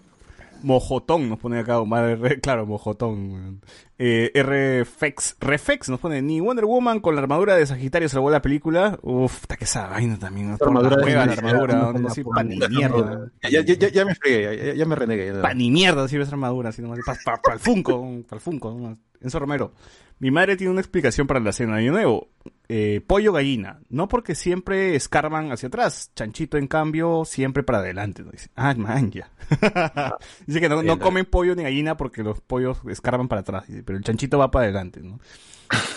Mojotón 0.64 1.30
nos 1.30 1.40
pone 1.40 1.60
acá, 1.60 1.80
Omar 1.80 2.18
claro, 2.42 2.66
mojotón. 2.66 3.62
Eh, 3.98 4.32
RFX, 4.34 5.38
Reflex 5.40 5.90
nos 5.90 6.00
pone, 6.00 6.22
ni 6.22 6.40
Wonder 6.40 6.66
Woman 6.66 7.00
con 7.00 7.16
la 7.16 7.22
armadura 7.22 7.56
de 7.56 7.66
Sagitario 7.66 8.10
salvó 8.10 8.32
la 8.32 8.42
película. 8.42 8.98
Uf, 9.04 9.42
está 9.44 9.58
que 9.58 9.66
esa 9.66 9.88
vaina 9.88 10.18
también. 10.18 10.50
la 10.50 10.58
armadura 10.60 10.96
de 10.98 11.04
juega 11.04 11.26
la 11.26 11.34
armadura, 11.34 11.76
no 11.76 11.94
no 11.94 12.10
se 12.10 12.16
sirve 12.16 12.30
la 12.32 12.36
pa' 12.36 12.44
ni 12.44 12.60
pone. 12.60 12.70
mierda. 12.70 13.32
ya, 13.50 13.62
ya, 13.62 13.90
ya, 13.90 14.06
me 14.06 14.16
fregué, 14.16 14.66
ya, 14.68 14.74
ya 14.74 14.86
me 14.86 14.96
renegué. 14.96 15.34
ya. 15.34 15.42
Pa' 15.42 15.54
ni 15.54 15.70
mierda 15.70 16.08
sirve 16.08 16.24
esa 16.24 16.34
armadura, 16.34 16.70
así 16.70 16.82
nomás. 16.82 17.00
Para 17.06 17.54
el 17.54 17.60
Funko, 17.60 18.02
para 18.28 18.38
el 18.38 18.42
Funko. 18.42 18.72
nomás. 18.72 18.98
Enzo 19.22 19.38
Romero. 19.40 19.74
Mi 20.22 20.30
madre 20.30 20.56
tiene 20.56 20.70
una 20.72 20.82
explicación 20.82 21.26
para 21.26 21.40
la 21.40 21.52
cena 21.52 21.74
de 21.76 21.82
Año 21.82 21.92
Nuevo. 21.94 22.30
Eh, 22.70 23.02
pollo 23.06 23.34
gallina. 23.34 23.80
No 23.90 24.08
porque 24.08 24.36
siempre 24.36 24.96
escarban 24.96 25.52
hacia 25.52 25.68
atrás. 25.68 26.12
Chanchito, 26.16 26.58
en 26.58 26.68
cambio, 26.68 27.26
siempre 27.26 27.64
para 27.64 27.80
adelante. 27.80 28.22
¿no? 28.24 28.30
Dice, 28.32 28.50
ah, 28.56 28.76
man, 28.78 29.10
ya. 29.10 29.32
Dice 30.46 30.62
que 30.62 30.70
no, 30.70 30.84
no 30.84 31.00
comen 31.00 31.26
pollo 31.26 31.56
ni 31.56 31.64
gallina 31.64 31.98
porque 31.98 32.22
los 32.24 32.40
pollos 32.40 32.78
escarban 32.88 33.28
para 33.28 33.42
atrás. 33.42 33.68
Dice, 33.68 33.82
pero 33.84 33.98
el 33.98 34.04
chanchito 34.04 34.38
va 34.38 34.52
para 34.52 34.66
adelante, 34.66 35.02
¿no? 35.02 35.20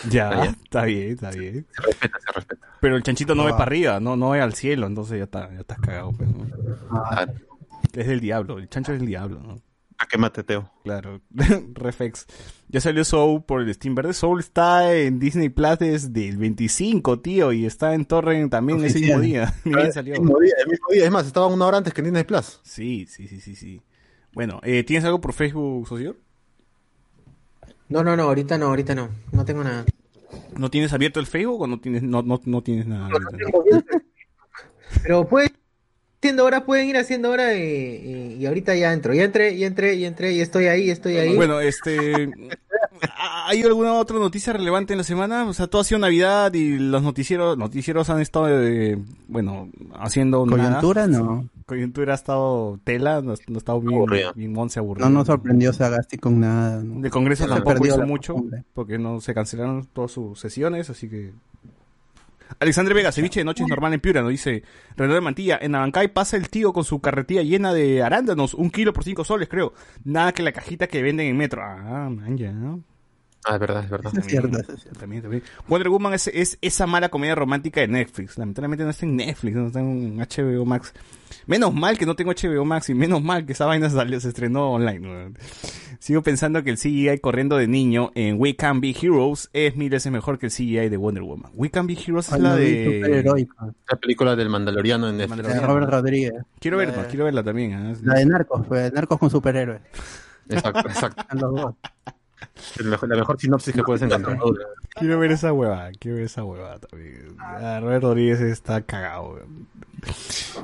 Ya, 0.08 0.30
Ah, 0.42 0.44
está 0.46 0.84
bien, 0.86 1.10
está 1.10 1.30
bien. 1.30 1.66
Se 1.70 1.82
respeta, 1.82 2.18
se 2.18 2.32
respeta. 2.32 2.66
Pero 2.80 2.96
el 2.96 3.02
chanchito 3.02 3.34
no 3.34 3.42
Ah. 3.42 3.46
ve 3.46 3.50
para 3.52 3.64
arriba, 3.64 4.00
no, 4.00 4.16
no 4.16 4.30
ve 4.30 4.40
al 4.40 4.54
cielo, 4.54 4.86
entonces 4.86 5.18
ya 5.18 5.24
está, 5.24 5.52
ya 5.52 5.60
estás 5.60 5.78
cagado. 5.80 6.12
pues, 6.12 6.30
¿no? 6.30 6.46
Ah, 6.90 7.26
Es 7.92 8.06
del 8.06 8.20
diablo, 8.20 8.58
el 8.58 8.70
chancho 8.70 8.92
es 8.94 8.98
del 9.00 9.06
diablo, 9.08 9.38
¿no? 9.40 9.60
Que 10.06 10.18
mate, 10.18 10.42
Teo. 10.44 10.70
Claro, 10.82 11.20
Reflex. 11.74 12.26
Ya 12.68 12.80
salió 12.80 13.04
Soul 13.04 13.44
por 13.44 13.62
el 13.62 13.72
Steam 13.72 13.94
Verde. 13.94 14.12
Soul 14.12 14.40
está 14.40 14.94
en 14.94 15.18
Disney 15.18 15.48
Plus 15.48 15.78
desde 15.78 16.28
el 16.28 16.36
25, 16.36 17.20
tío, 17.20 17.52
y 17.52 17.66
está 17.66 17.94
en 17.94 18.04
Torrent 18.04 18.50
también 18.50 18.84
ese 18.84 19.00
mismo 19.00 19.20
día. 19.20 19.54
Ni 19.64 19.74
bien 19.74 19.92
salió. 19.92 20.14
El 20.14 20.20
mismo 20.20 20.38
día, 20.40 20.54
el 20.62 20.70
mismo 20.70 20.86
día. 20.90 21.04
Es 21.04 21.10
más, 21.10 21.26
estaba 21.26 21.46
una 21.46 21.66
hora 21.66 21.78
antes 21.78 21.94
que 21.94 22.00
en 22.00 22.06
Disney 22.06 22.24
Plus. 22.24 22.60
Sí, 22.62 23.06
sí, 23.08 23.28
sí, 23.28 23.40
sí, 23.40 23.54
sí. 23.54 23.82
Bueno, 24.32 24.60
eh, 24.64 24.82
¿tienes 24.84 25.04
algo 25.04 25.20
por 25.20 25.32
Facebook, 25.32 25.86
socio? 25.86 26.16
No, 27.88 28.02
no, 28.02 28.16
no, 28.16 28.24
ahorita 28.24 28.58
no, 28.58 28.66
ahorita 28.66 28.94
no. 28.94 29.10
No 29.32 29.44
tengo 29.44 29.62
nada. 29.62 29.84
¿No 30.56 30.70
tienes 30.70 30.92
abierto 30.92 31.20
el 31.20 31.26
Facebook 31.26 31.62
o 31.62 31.66
no 31.66 31.78
tienes, 31.80 32.02
no, 32.02 32.22
no, 32.22 32.40
no 32.44 32.62
tienes 32.62 32.86
nada? 32.86 33.06
abierto? 33.06 33.98
Pero 35.02 35.28
pues, 35.28 35.50
haciendo 36.24 36.44
hora, 36.46 36.64
pueden 36.64 36.88
ir 36.88 36.96
haciendo 36.96 37.28
hora 37.30 37.54
y, 37.54 37.60
y- 37.60 38.36
y 38.40 38.46
ahorita 38.46 38.74
ya 38.74 38.92
entro. 38.94 39.12
Ya 39.12 39.24
entré, 39.24 39.56
ya 39.58 39.66
entré, 39.66 39.98
ya 39.98 40.08
entré, 40.08 40.32
y 40.32 40.40
estoy 40.40 40.66
ahí, 40.68 40.88
estoy 40.88 41.18
ahí. 41.18 41.36
Bueno, 41.36 41.60
este. 41.60 42.30
¿Hay 43.46 43.62
alguna 43.62 43.92
otra 43.94 44.18
noticia 44.18 44.54
relevante 44.54 44.94
en 44.94 44.98
la 44.98 45.04
semana? 45.04 45.44
O 45.46 45.52
sea, 45.52 45.66
todo 45.66 45.82
ha 45.82 45.84
sido 45.84 45.98
Navidad 45.98 46.54
y 46.54 46.78
los 46.78 47.02
noticieros, 47.02 47.58
noticieros 47.58 48.08
han 48.08 48.20
estado, 48.20 48.46
eh, 48.50 48.98
bueno, 49.28 49.68
haciendo 49.98 50.46
nada. 50.46 50.80
Coyuntura 50.80 51.06
no. 51.06 51.46
Coyuntura 51.66 52.12
ha 52.12 52.16
estado 52.16 52.78
tela, 52.84 53.20
no, 53.20 53.34
no 53.48 53.54
ha 53.54 53.58
estado 53.58 53.80
bien, 53.80 54.04
bien 54.34 54.52
monse 54.52 54.78
aburrido. 54.78 55.08
No 55.10 55.18
nos 55.18 55.26
sorprendió 55.26 55.72
Sagasti 55.74 56.16
con 56.16 56.40
nada. 56.40 56.82
¿no? 56.82 57.00
De 57.00 57.10
Congreso 57.10 57.44
Se 57.44 57.48
tampoco 57.50 57.74
perdió 57.74 57.94
hizo 57.96 58.06
mucho, 58.06 58.36
porque 58.72 58.96
no 58.98 59.20
se 59.20 59.34
cancelaron 59.34 59.86
todas 59.92 60.10
sus 60.12 60.38
sesiones, 60.40 60.88
así 60.88 61.08
que... 61.10 61.32
Alexandre 62.60 62.94
Vega, 62.94 63.12
ceviche 63.12 63.40
de 63.40 63.44
noche 63.44 63.64
es 63.64 63.68
normal 63.68 63.92
en 63.94 64.00
Piura, 64.00 64.22
nos 64.22 64.30
dice 64.30 64.62
Renato 64.96 65.14
de 65.14 65.20
Mantilla, 65.20 65.58
en 65.60 65.74
Abancay 65.74 66.08
pasa 66.08 66.36
el 66.36 66.48
tío 66.48 66.72
con 66.72 66.84
su 66.84 67.00
carretilla 67.00 67.42
llena 67.42 67.72
de 67.72 68.02
arándanos, 68.02 68.54
un 68.54 68.70
kilo 68.70 68.92
por 68.92 69.04
cinco 69.04 69.24
soles, 69.24 69.48
creo. 69.48 69.72
Nada 70.04 70.32
que 70.32 70.42
la 70.42 70.52
cajita 70.52 70.86
que 70.86 71.02
venden 71.02 71.26
en 71.26 71.36
metro. 71.36 71.62
Ah, 71.62 72.08
man, 72.10 72.36
ya. 72.36 72.52
Ah, 73.46 73.54
es 73.54 73.60
verdad, 73.60 73.84
es 73.84 73.90
verdad. 73.90 74.10
Eso 74.12 74.20
es 74.20 74.26
cierto, 74.26 74.58
eso 74.58 74.72
es 74.72 74.82
cierto. 74.82 75.00
También, 75.00 75.22
también. 75.22 75.42
Wonder 75.68 75.88
Woman 75.90 76.14
es, 76.14 76.28
es 76.28 76.56
esa 76.62 76.86
mala 76.86 77.10
comedia 77.10 77.34
romántica 77.34 77.80
de 77.80 77.88
Netflix. 77.88 78.38
Lamentablemente 78.38 78.84
no 78.84 78.90
está 78.90 79.04
en 79.04 79.16
Netflix, 79.16 79.54
no 79.56 79.66
está 79.66 79.80
en 79.80 80.16
HBO 80.18 80.64
Max. 80.64 80.94
Menos 81.46 81.74
mal 81.74 81.98
que 81.98 82.06
no 82.06 82.16
tengo 82.16 82.32
HBO 82.32 82.64
Max 82.64 82.88
y 82.88 82.94
menos 82.94 83.22
mal 83.22 83.44
que 83.44 83.52
esa 83.52 83.66
vaina 83.66 83.90
salió, 83.90 84.18
se 84.20 84.28
estrenó 84.28 84.72
online. 84.72 85.32
Sigo 85.98 86.22
pensando 86.22 86.62
que 86.62 86.70
el 86.70 86.78
CGI 86.78 87.18
corriendo 87.20 87.56
de 87.56 87.66
niño 87.66 88.12
en 88.14 88.36
We 88.40 88.56
Can 88.56 88.80
Be 88.80 88.94
Heroes 88.98 89.50
es 89.52 89.76
mil 89.76 89.90
veces 89.90 90.10
mejor 90.10 90.38
que 90.38 90.46
el 90.46 90.52
CGI 90.52 90.88
de 90.88 90.96
Wonder 90.96 91.22
Woman. 91.22 91.50
We 91.54 91.70
Can 91.70 91.86
Be 91.86 91.94
Heroes 91.94 92.28
es 92.28 92.34
Ay, 92.34 92.40
la 92.40 92.56
de... 92.56 93.46
La 93.90 93.96
película 93.98 94.36
del 94.36 94.48
Mandaloriano 94.48 95.08
en 95.08 95.18
Netflix. 95.18 95.48
De. 95.48 95.60
Robert 95.60 95.90
Rodríguez. 95.90 96.32
Quiero 96.60 96.78
verla, 96.78 96.96
La- 97.02 97.08
quiero 97.08 97.24
verla 97.26 97.42
también. 97.42 97.74
¿ah? 97.74 97.94
La 98.02 98.14
de 98.14 98.26
Narcos, 98.26 98.66
pues, 98.66 98.92
Narcos 98.92 99.18
con 99.18 99.28
superhéroes. 99.30 99.80
Exacto, 100.48 100.88
exacto. 100.88 101.76
La 102.78 103.16
mejor 103.16 103.40
sinopsis 103.40 103.74
que 103.74 103.82
puedes 103.82 104.02
encontrar. 104.02 104.38
Quiero 104.94 105.18
ver 105.18 105.32
esa 105.32 105.52
hueva, 105.52 105.90
quiero 105.98 106.16
ver 106.16 106.26
esa 106.26 106.44
hueva 106.44 106.78
también. 106.78 107.36
Ah, 107.38 107.78
Robert 107.80 108.02
Rodríguez 108.02 108.40
está 108.40 108.82
cagado. 108.82 109.40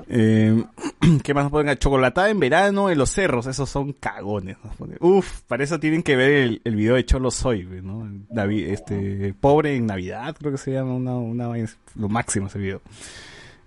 Eh, 0.08 0.64
¿Qué 1.22 1.34
más 1.34 1.44
nos 1.44 1.50
ponen? 1.50 1.76
Chocolatada 1.78 2.30
en 2.30 2.40
verano 2.40 2.90
en 2.90 2.98
los 2.98 3.10
cerros, 3.10 3.46
esos 3.46 3.68
son 3.68 3.92
cagones. 3.94 4.56
Uf, 5.00 5.40
para 5.48 5.64
eso 5.64 5.80
tienen 5.80 6.02
que 6.02 6.16
ver 6.16 6.30
el, 6.30 6.60
el 6.64 6.76
video 6.76 6.94
de 6.94 7.04
Cholo 7.04 7.30
Soy, 7.30 7.64
¿no? 7.82 8.08
David, 8.28 8.68
este, 8.68 9.34
pobre 9.40 9.76
en 9.76 9.86
Navidad, 9.86 10.36
creo 10.38 10.52
que 10.52 10.58
se 10.58 10.72
llama 10.72 10.94
una, 10.94 11.14
una 11.16 11.48
lo 11.96 12.08
máximo 12.08 12.46
ese 12.46 12.58
video. 12.58 12.80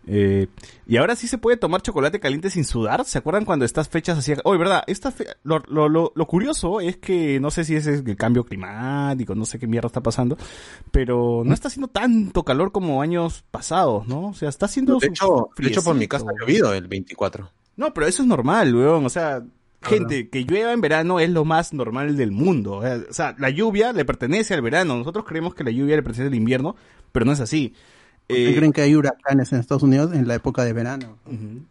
Eh, 0.06 0.48
y 0.86 0.98
ahora 0.98 1.16
sí 1.16 1.28
se 1.28 1.38
puede 1.38 1.56
tomar 1.58 1.82
chocolate 1.82 2.20
caliente 2.20 2.50
sin 2.50 2.66
sudar. 2.66 3.06
¿Se 3.06 3.18
acuerdan 3.18 3.46
cuando 3.46 3.64
estas 3.66 3.88
fechas 3.88 4.18
hacían... 4.18 4.40
Oye, 4.44 4.58
¿verdad? 4.60 4.84
Esta 4.88 5.12
fe- 5.12 5.28
lo, 5.44 5.60
lo, 5.68 5.88
lo, 5.88 6.12
lo 6.14 6.28
curioso 6.28 6.82
es 6.82 6.98
que 6.98 7.40
no 7.40 7.52
sé 7.52 7.64
si 7.64 7.76
ese 7.76 7.94
es 7.94 8.04
el 8.06 8.16
cambio 8.18 8.44
climático, 8.44 9.34
no 9.36 9.46
sé 9.46 9.60
qué 9.60 9.68
mierda 9.68 9.88
está 9.88 10.02
pasando, 10.02 10.38
pero 10.92 11.44
no 11.46 11.54
está 11.54 11.68
haciendo 11.70 11.88
tanto 11.88 12.44
calor 12.44 12.72
como 12.72 13.02
años 13.02 13.44
pasados, 13.52 14.08
¿no? 14.08 14.28
O 14.30 14.34
sea, 14.34 14.50
está 14.50 14.66
haciendo... 14.66 14.98
De 15.00 15.08
hecho, 15.08 15.50
de 15.58 15.68
hecho, 15.70 15.84
por 15.84 15.96
mi 15.96 16.08
casa 16.08 16.26
ha 16.30 16.40
llovido 16.42 16.74
el 16.74 16.88
24. 16.88 17.50
No, 17.78 17.94
pero 17.94 18.06
eso 18.08 18.22
es 18.22 18.28
normal, 18.28 18.76
weón. 18.76 19.06
O 19.06 19.10
sea, 19.10 19.42
gente, 19.82 20.30
que 20.30 20.44
llueva 20.44 20.74
en 20.74 20.82
verano 20.82 21.20
es 21.20 21.30
lo 21.30 21.44
más 21.46 21.74
normal 21.74 22.16
del 22.18 22.32
mundo. 22.32 22.84
O 23.10 23.14
sea, 23.14 23.36
la 23.40 23.50
lluvia 23.50 23.94
le 23.94 24.06
pertenece 24.06 24.54
al 24.54 24.62
verano. 24.62 24.98
Nosotros 24.98 25.26
creemos 25.26 25.56
que 25.56 25.64
la 25.64 25.72
lluvia 25.72 25.96
le 25.96 26.04
pertenece 26.04 26.28
al 26.28 26.36
invierno, 26.36 26.76
pero 27.12 27.26
no 27.26 27.32
es 27.32 27.40
así. 27.40 27.74
¿Por 28.28 28.38
qué 28.38 28.50
Eh, 28.52 28.56
creen 28.56 28.72
que 28.74 28.82
hay 28.82 28.96
huracanes 28.96 29.52
en 29.54 29.60
Estados 29.60 29.84
Unidos 29.84 30.14
en 30.14 30.28
la 30.28 30.36
época 30.36 30.64
de 30.64 30.74
verano? 30.74 31.18
ujú. 31.26 31.62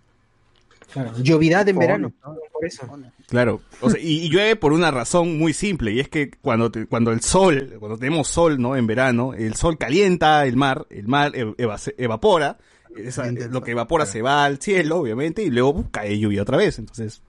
Claro, 0.93 1.13
llovidad 1.23 1.67
en 1.71 1.79
verano. 1.79 2.13
¿no? 2.23 2.37
Por 2.53 2.67
eso. 2.67 2.87
Claro, 3.29 3.63
o 3.81 3.89
sea, 3.89 3.99
y, 3.99 4.27
y 4.27 4.29
llueve 4.29 4.57
por 4.57 4.75
una 4.75 4.91
razón 4.91 5.39
muy 5.39 5.55
simple, 5.55 5.91
y 5.93 6.01
es 6.01 6.09
que 6.11 6.31
cuando 6.31 6.71
te- 6.71 6.85
cuando 6.85 7.13
el 7.13 7.23
sol, 7.23 7.77
cuando 7.81 7.97
tenemos 7.97 8.29
sol, 8.29 8.61
¿no? 8.61 8.77
En 8.77 8.87
verano, 8.87 9.33
el 9.33 9.55
sol 9.55 9.79
calienta 9.79 10.45
el 10.45 10.57
mar, 10.57 10.87
el 10.91 11.09
mar 11.09 11.33
eva- 11.35 11.79
se- 11.79 11.95
evapora, 11.97 12.59
esa- 12.95 13.33
lo 13.33 13.63
que 13.63 13.71
evapora 13.71 14.05
se 14.05 14.21
va 14.21 14.45
al 14.45 14.59
cielo, 14.59 14.99
obviamente, 14.99 15.43
y 15.43 15.49
luego 15.51 15.71
uh, 15.71 15.91
cae 15.91 16.19
lluvia 16.19 16.43
otra 16.43 16.59
vez, 16.59 16.79
entonces 16.79 17.23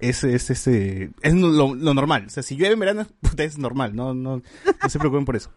ese 0.00 0.34
es 0.34 0.50
ese 0.50 1.10
es 1.22 1.34
lo, 1.34 1.74
lo 1.76 1.94
normal, 1.94 2.24
o 2.26 2.30
sea, 2.30 2.42
si 2.42 2.56
llueve 2.56 2.74
en 2.74 2.80
verano, 2.80 3.06
es 3.36 3.56
normal, 3.56 3.94
no 3.94 4.14
no 4.14 4.42
no 4.82 4.88
se 4.88 4.98
preocupen 4.98 5.24
por 5.26 5.36
eso. 5.36 5.50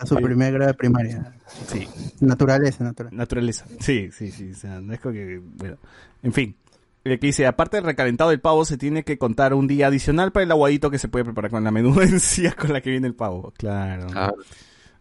A 0.00 0.06
su 0.06 0.16
primer 0.16 0.52
grado 0.54 0.68
de 0.68 0.74
primaria. 0.74 1.34
Sí, 1.68 1.86
Naturaleza, 2.20 2.82
naturaleza. 2.84 3.16
naturaleza. 3.16 3.64
Sí, 3.80 4.10
sí, 4.12 4.30
sí, 4.32 4.50
o 4.52 4.54
sea, 4.54 4.80
no 4.80 4.92
es 4.94 5.00
como 5.00 5.12
que 5.12 5.40
bueno, 5.56 5.76
en 6.22 6.32
fin. 6.32 6.56
El 7.04 7.18
que 7.18 7.28
dice, 7.28 7.46
aparte 7.46 7.76
del 7.78 7.84
recalentado 7.84 8.28
del 8.30 8.40
pavo, 8.40 8.64
se 8.64 8.76
tiene 8.76 9.04
que 9.04 9.16
contar 9.16 9.54
un 9.54 9.66
día 9.66 9.86
adicional 9.86 10.32
para 10.32 10.44
el 10.44 10.50
aguadito 10.50 10.90
que 10.90 10.98
se 10.98 11.08
puede 11.08 11.24
preparar 11.24 11.50
con 11.50 11.64
la 11.64 11.70
menuda 11.70 12.04
encía 12.04 12.52
con 12.58 12.72
la 12.72 12.80
que 12.80 12.90
viene 12.90 13.06
el 13.06 13.14
pavo. 13.14 13.52
Claro. 13.56 14.06
Ah, 14.14 14.32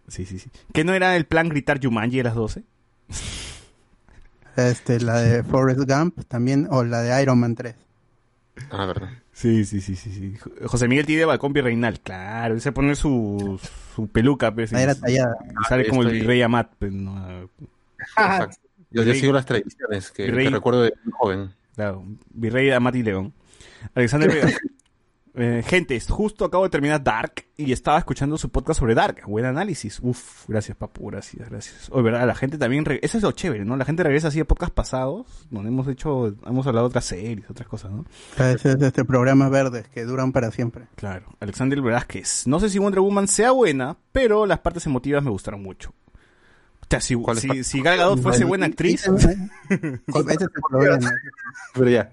Sí, 0.08 0.26
sí, 0.26 0.40
sí. 0.40 0.50
¿Que 0.74 0.84
no 0.84 0.94
era 0.94 1.16
el 1.16 1.26
plan 1.26 1.50
gritar 1.50 1.80
Jumanji 1.84 2.20
a 2.22 2.24
las 2.24 2.36
12? 2.36 2.64
Este, 4.56 5.00
la 5.00 5.22
de 5.22 5.44
Forrest 5.44 5.82
Gump 5.88 6.24
también, 6.28 6.68
o 6.72 6.84
la 6.84 7.02
de 7.02 7.22
Iron 7.22 7.40
Man 7.40 7.56
3. 7.56 7.76
ah, 8.72 8.86
verdad. 8.86 9.10
Sí, 9.40 9.64
sí, 9.64 9.80
sí, 9.80 9.96
sí, 9.96 10.12
sí. 10.12 10.36
Jo- 10.38 10.52
José 10.68 10.90
Miguel 10.90 11.06
tiene 11.06 11.24
balcón 11.24 11.54
virreinal. 11.54 12.02
Claro, 12.02 12.56
él 12.56 12.60
se 12.62 12.74
pone 12.74 12.94
su, 12.96 13.58
su 13.96 14.08
peluca, 14.10 14.54
pues, 14.54 14.74
y- 14.74 14.76
era 14.76 14.96
tallada. 14.96 15.38
y 15.46 15.64
sale 15.70 15.88
como 15.88 16.02
el 16.02 16.08
Estoy- 16.10 16.20
virrey 16.20 16.42
Amat, 16.42 16.74
pues, 16.78 16.92
¿no? 16.92 17.50
Exacto. 18.00 18.58
Yo, 18.92 19.04
yo 19.04 19.12
Rey- 19.12 19.20
sigo 19.22 19.32
las 19.32 19.46
tradiciones 19.46 20.12
que, 20.12 20.28
recuerdo 20.30 20.82
de 20.82 20.94
muy 21.06 21.14
joven. 21.18 21.52
Claro, 21.76 22.04
virrey 22.34 22.70
Amat 22.72 22.96
y 22.96 23.04
León. 23.04 23.34
Alexander 23.96 24.30
Vega. 24.30 24.50
Eh, 25.36 25.64
gente, 25.66 26.00
justo 26.10 26.44
acabo 26.44 26.64
de 26.64 26.70
terminar 26.72 27.04
Dark 27.04 27.46
y 27.56 27.72
estaba 27.72 28.00
escuchando 28.00 28.38
su 28.38 28.50
podcast 28.50 28.80
sobre 28.80 28.96
Dark. 28.96 29.22
Buen 29.28 29.46
análisis. 29.46 30.00
Uf, 30.02 30.46
gracias, 30.48 30.76
papu, 30.76 31.08
gracias, 31.08 31.50
gracias. 31.50 31.90
Oye, 31.92 32.04
verdad, 32.04 32.26
la 32.26 32.36
gente 32.36 32.58
también... 32.58 32.84
re- 32.84 33.00
Eso 33.04 33.18
es 33.18 33.24
lo 33.24 33.32
chévere, 33.32 33.64
¿no? 33.64 33.78
La 33.78 33.86
gente 33.86 34.04
regresa 34.04 34.30
así 34.30 34.40
a 34.40 34.46
podcast 34.46 34.74
pasados, 34.74 35.48
donde 35.52 35.70
hemos 35.70 35.88
hecho... 35.88 36.36
Hemos 36.46 36.66
hablado 36.68 36.88
de 36.88 36.90
otras 36.90 37.06
series, 37.06 37.50
otras 37.50 37.68
cosas, 37.68 37.92
¿no? 37.92 38.06
Ese 38.38 38.72
es 38.72 38.82
este 38.82 39.06
programas 39.06 39.52
verdes 39.52 39.88
que 39.88 40.04
duran 40.04 40.32
para 40.32 40.52
siempre. 40.52 40.88
Claro. 40.96 41.28
Alexander 41.40 41.80
Velázquez. 41.82 42.48
No 42.48 42.60
sé 42.60 42.70
si 42.70 42.80
Wonder 42.80 43.02
Woman 43.02 43.28
sea 43.28 43.52
buena, 43.52 43.98
pero 44.12 44.46
las 44.46 44.60
partes 44.60 44.86
emotivas 44.88 45.24
me 45.24 45.30
gustaron 45.30 45.62
mucho. 45.62 45.94
O 46.82 46.86
sea, 46.90 47.02
si, 47.02 47.14
¿Cuáles 47.16 47.44
si, 47.44 47.64
si 47.64 47.82
Gal 47.84 47.98
Gadot 47.98 48.20
fuese 48.20 48.46
buena 48.46 48.66
actriz... 48.66 49.08
Pero 51.76 51.90
ya. 51.90 52.12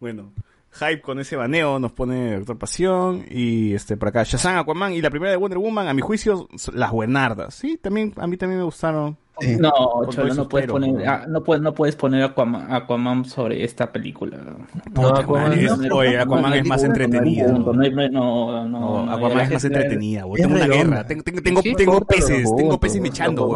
Bueno, 0.00 0.32
hype 0.72 1.00
con 1.00 1.18
ese 1.18 1.36
baneo 1.36 1.78
nos 1.78 1.92
pone 1.92 2.36
Doctor 2.36 2.58
Pasión 2.58 3.24
y 3.30 3.74
este 3.74 3.96
por 3.96 4.08
acá 4.08 4.22
Shazam, 4.22 4.58
Aquaman 4.58 4.92
y 4.92 5.00
la 5.02 5.10
primera 5.10 5.30
de 5.32 5.36
Wonder 5.36 5.58
Woman, 5.58 5.88
a 5.88 5.94
mi 5.94 6.00
juicio, 6.02 6.48
las 6.72 6.90
buenardas. 6.92 7.54
Sí, 7.54 7.78
también 7.80 8.12
a 8.16 8.26
mí 8.26 8.36
también 8.36 8.58
me 8.58 8.64
gustaron. 8.64 9.16
Sí. 9.40 9.56
No, 9.58 9.72
Cholo, 10.10 10.34
no 10.34 10.46
puedes 10.48 10.68
poner, 10.68 10.92
¿no? 10.92 11.10
ah, 11.10 11.24
no 11.26 11.42
puedes, 11.42 11.62
no 11.62 11.72
puedes 11.72 11.96
poner 11.96 12.22
Aquaman, 12.22 12.70
Aquaman 12.74 13.24
sobre 13.24 13.64
esta 13.64 13.90
película. 13.90 14.36
Puta 14.92 15.20
Aquaman 15.20 15.64
no, 15.64 15.82
es- 15.82 15.90
oye, 15.92 16.18
Aquaman 16.18 16.52
es 16.52 16.66
más 16.66 16.84
entretenida. 16.84 17.46
No, 17.46 17.58
no, 17.58 17.72
no, 17.72 18.08
no, 18.10 18.68
No, 18.68 19.04
no, 19.06 19.12
Aquaman 19.12 19.40
es 19.40 19.50
más 19.52 19.64
entretenida, 19.64 20.24
Tengo 20.34 20.54
una 20.56 20.66
guerra, 20.66 21.06
tengo, 21.06 21.22
tengo, 21.22 21.40
tengo, 21.40 21.62
Sí, 21.62 21.74
tengo 21.74 22.00
peces, 22.02 22.54
tengo 22.54 22.78
peces 22.78 23.00
mechando, 23.00 23.48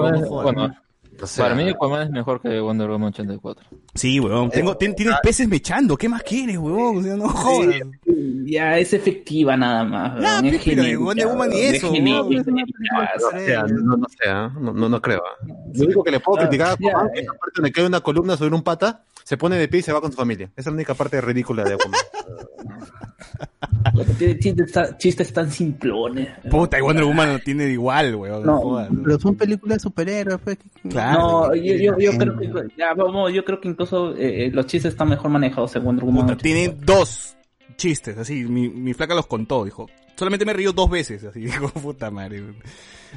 O 1.23 1.27
sea, 1.27 1.45
para 1.45 1.55
mí 1.55 1.69
Aquaman 1.69 2.03
es 2.03 2.11
mejor 2.11 2.41
que 2.41 2.59
Wonder 2.61 2.89
Woman 2.91 3.09
84. 3.09 3.65
Sí, 3.95 4.19
weón, 4.21 4.51
tengo, 4.51 4.77
tien- 4.77 4.95
tienes 4.95 5.15
peces 5.23 5.49
mechando, 5.49 5.97
¿qué 5.97 6.09
más 6.09 6.23
quieres, 6.23 6.59
weón? 6.59 6.99
O 6.99 7.03
sea, 7.03 7.17
no 7.17 7.29
jodas. 7.29 7.77
Ya 8.47 8.79
es 8.79 8.93
efectiva 8.93 9.57
nada 9.57 9.85
más. 9.85 10.17
Es 10.19 10.43
pero 10.43 10.59
genérica, 10.59 10.99
Wonder 11.01 11.27
Woman 11.29 11.51
ni 11.51 11.61
es 11.61 11.75
eso, 11.75 11.93
genérica, 11.93 12.53
sea, 13.47 13.63
no, 13.65 13.97
no 13.97 14.07
sé, 14.09 14.29
¿ah? 14.29 14.53
no, 14.61 14.73
no, 14.73 14.89
no 14.89 15.01
creo. 15.01 15.23
¿ah? 15.25 15.47
Lo 15.75 15.85
único 15.85 16.03
que 16.05 16.11
le 16.11 16.21
puedo 16.21 16.39
Ah, 16.43 16.49
criticar 16.49 16.69
a 16.69 16.73
Aquaman 16.73 17.07
eh. 17.09 17.21
es 17.21 17.27
la 17.27 17.33
parte 17.33 17.53
donde 17.57 17.73
cae 17.73 17.87
una 17.87 18.01
columna 18.01 18.37
sobre 18.37 18.55
un 18.55 18.63
pata, 18.63 19.03
se 19.25 19.37
pone 19.37 19.57
de 19.57 19.67
pie 19.67 19.81
y 19.81 19.83
se 19.83 19.93
va 19.93 20.01
con 20.01 20.13
su 20.13 20.17
familia. 20.17 20.47
Esa 20.55 20.61
es 20.61 20.67
la 20.67 20.73
única 20.73 20.95
parte 20.95 21.21
ridícula 21.21 21.65
de 21.65 21.75
Aquaman. 21.75 22.01
Tiene 24.19 24.39
chistes, 24.39 24.73
tan- 24.73 24.97
chistes 24.99 25.33
tan 25.33 25.51
simplones. 25.51 26.29
Puta, 26.51 26.79
y 26.79 26.83
Wonder 26.83 27.05
Woman 27.05 27.33
no 27.35 27.39
tiene 27.39 27.69
igual, 27.69 28.15
weón. 28.15 28.45
No, 28.45 28.59
jodas. 28.61 28.89
Pero 29.05 29.19
son 29.21 29.35
películas 29.37 29.79
de 29.79 29.83
superhéroes. 29.83 30.39
Pues. 30.43 30.59
Claro. 30.89 31.49
No, 31.49 31.55
yo, 31.55 31.75
yo, 31.75 31.99
yo 31.99 32.13
creo 32.19 32.37
que 32.39 32.51
ya, 32.77 32.95
vamos, 32.95 33.33
yo 33.33 33.45
creo 33.45 33.61
que 33.61 33.69
incluso 33.69 34.15
eh, 34.17 34.47
eh, 34.47 34.51
los 34.53 34.67
chistes 34.67 34.93
están 34.93 35.09
mejor 35.09 35.31
manejados 35.31 35.75
en 35.77 35.85
Wonder 35.85 36.05
Woman. 36.05 36.27
Puta, 36.27 36.37
tienen 36.39 36.79
dos, 36.85 37.37
chistes, 37.77 38.17
así, 38.19 38.45
mi, 38.45 38.69
mi 38.69 38.95
flaca 38.95 39.15
los 39.15 39.27
contó, 39.27 39.65
dijo. 39.65 39.89
Solamente 40.17 40.45
me 40.45 40.53
río 40.53 40.73
dos 40.73 40.89
veces, 40.91 41.25
así, 41.25 41.41
dijo, 41.45 41.69
puta 41.71 42.11
madre. 42.11 42.43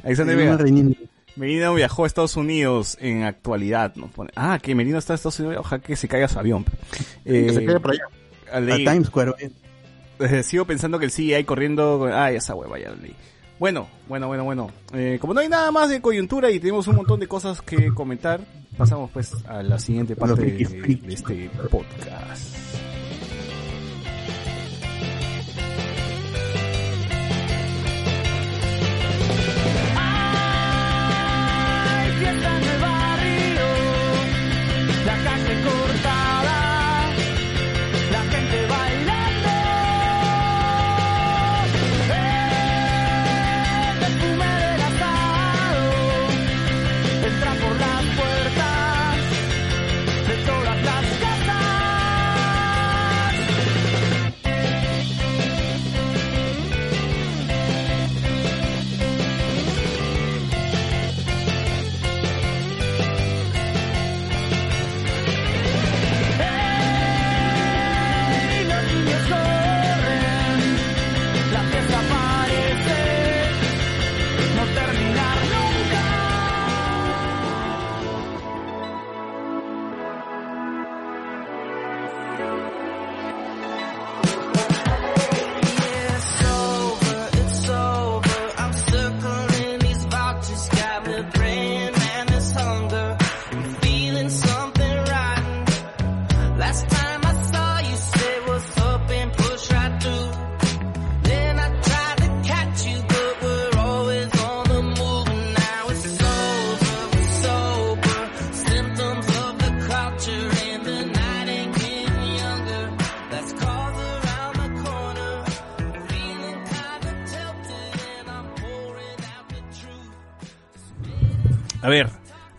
Alexander 0.04 0.36
Sí, 0.38 0.43
Vega. 0.43 1.12
Merino 1.38 1.73
viajó 1.76 2.04
a 2.04 2.08
Estados 2.08 2.36
Unidos 2.36 2.97
en 3.00 3.23
actualidad, 3.23 3.93
pone. 4.15 4.32
Ah, 4.36 4.60
que 4.62 4.73
Merino 4.76 4.97
está 4.97 5.13
en 5.13 5.15
Estados 5.15 5.39
Unidos, 5.39 5.58
ojalá 5.60 5.82
que 5.82 5.95
se 5.95 6.08
caiga 6.08 6.28
su 6.28 6.39
avión. 6.39 6.65
Que 7.23 7.50
se 7.54 7.60
Eh, 7.62 7.65
quede 7.65 7.80
por 7.80 7.91
allá. 7.91 8.04
A 8.52 8.60
Times 8.62 9.08
Square. 9.08 9.34
eh, 10.19 10.43
sigo 10.43 10.65
pensando 10.65 10.97
que 11.00 11.06
el 11.06 11.12
CGI 11.12 11.43
corriendo. 11.43 12.00
con- 12.00 12.12
Ah, 12.12 12.32
esa 12.32 12.56
hueva, 12.56 12.80
ya 12.80 12.89
leí. 12.91 13.13
Bueno, 13.60 13.88
bueno, 14.08 14.28
bueno, 14.28 14.43
bueno. 14.43 14.71
Eh, 14.93 15.17
como 15.19 15.34
no 15.34 15.39
hay 15.39 15.50
nada 15.50 15.71
más 15.71 15.89
de 15.89 16.00
coyuntura 16.02 16.50
y 16.52 16.60
tenemos 16.60 16.88
un 16.88 16.95
montón 16.95 17.19
de 17.19 17.28
cosas 17.28 17.62
que 17.62 17.91
comentar, 17.93 18.39
pasamos 18.78 19.10
pues 19.12 19.34
a 19.47 19.63
la 19.63 19.80
siguiente 19.80 20.15
parte 20.15 20.41
de 20.43 21.00
este 21.13 21.50
podcast. 21.69 22.87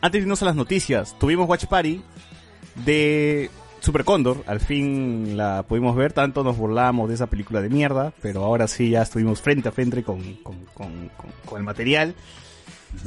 Antes 0.08 0.20
de 0.20 0.24
irnos 0.24 0.42
a 0.42 0.46
las 0.46 0.56
noticias, 0.56 1.16
tuvimos 1.18 1.48
Watch 1.48 1.66
Party 1.66 2.02
de 2.84 3.50
Super 3.80 4.04
Cóndor, 4.04 4.42
al 4.46 4.60
fin 4.60 5.36
la 5.36 5.62
pudimos 5.62 5.94
ver, 5.96 6.12
tanto 6.12 6.42
nos 6.44 6.56
burlamos 6.56 7.08
de 7.08 7.14
esa 7.14 7.26
película 7.28 7.60
de 7.62 7.68
mierda, 7.68 8.12
pero 8.22 8.44
ahora 8.44 8.66
sí 8.68 8.90
ya 8.90 9.02
estuvimos 9.02 9.40
frente 9.40 9.68
a 9.68 9.72
frente 9.72 10.02
con, 10.02 10.20
con, 10.42 10.56
con- 10.74 11.10
con- 11.46 11.58
el 11.58 11.64
material. 11.64 12.14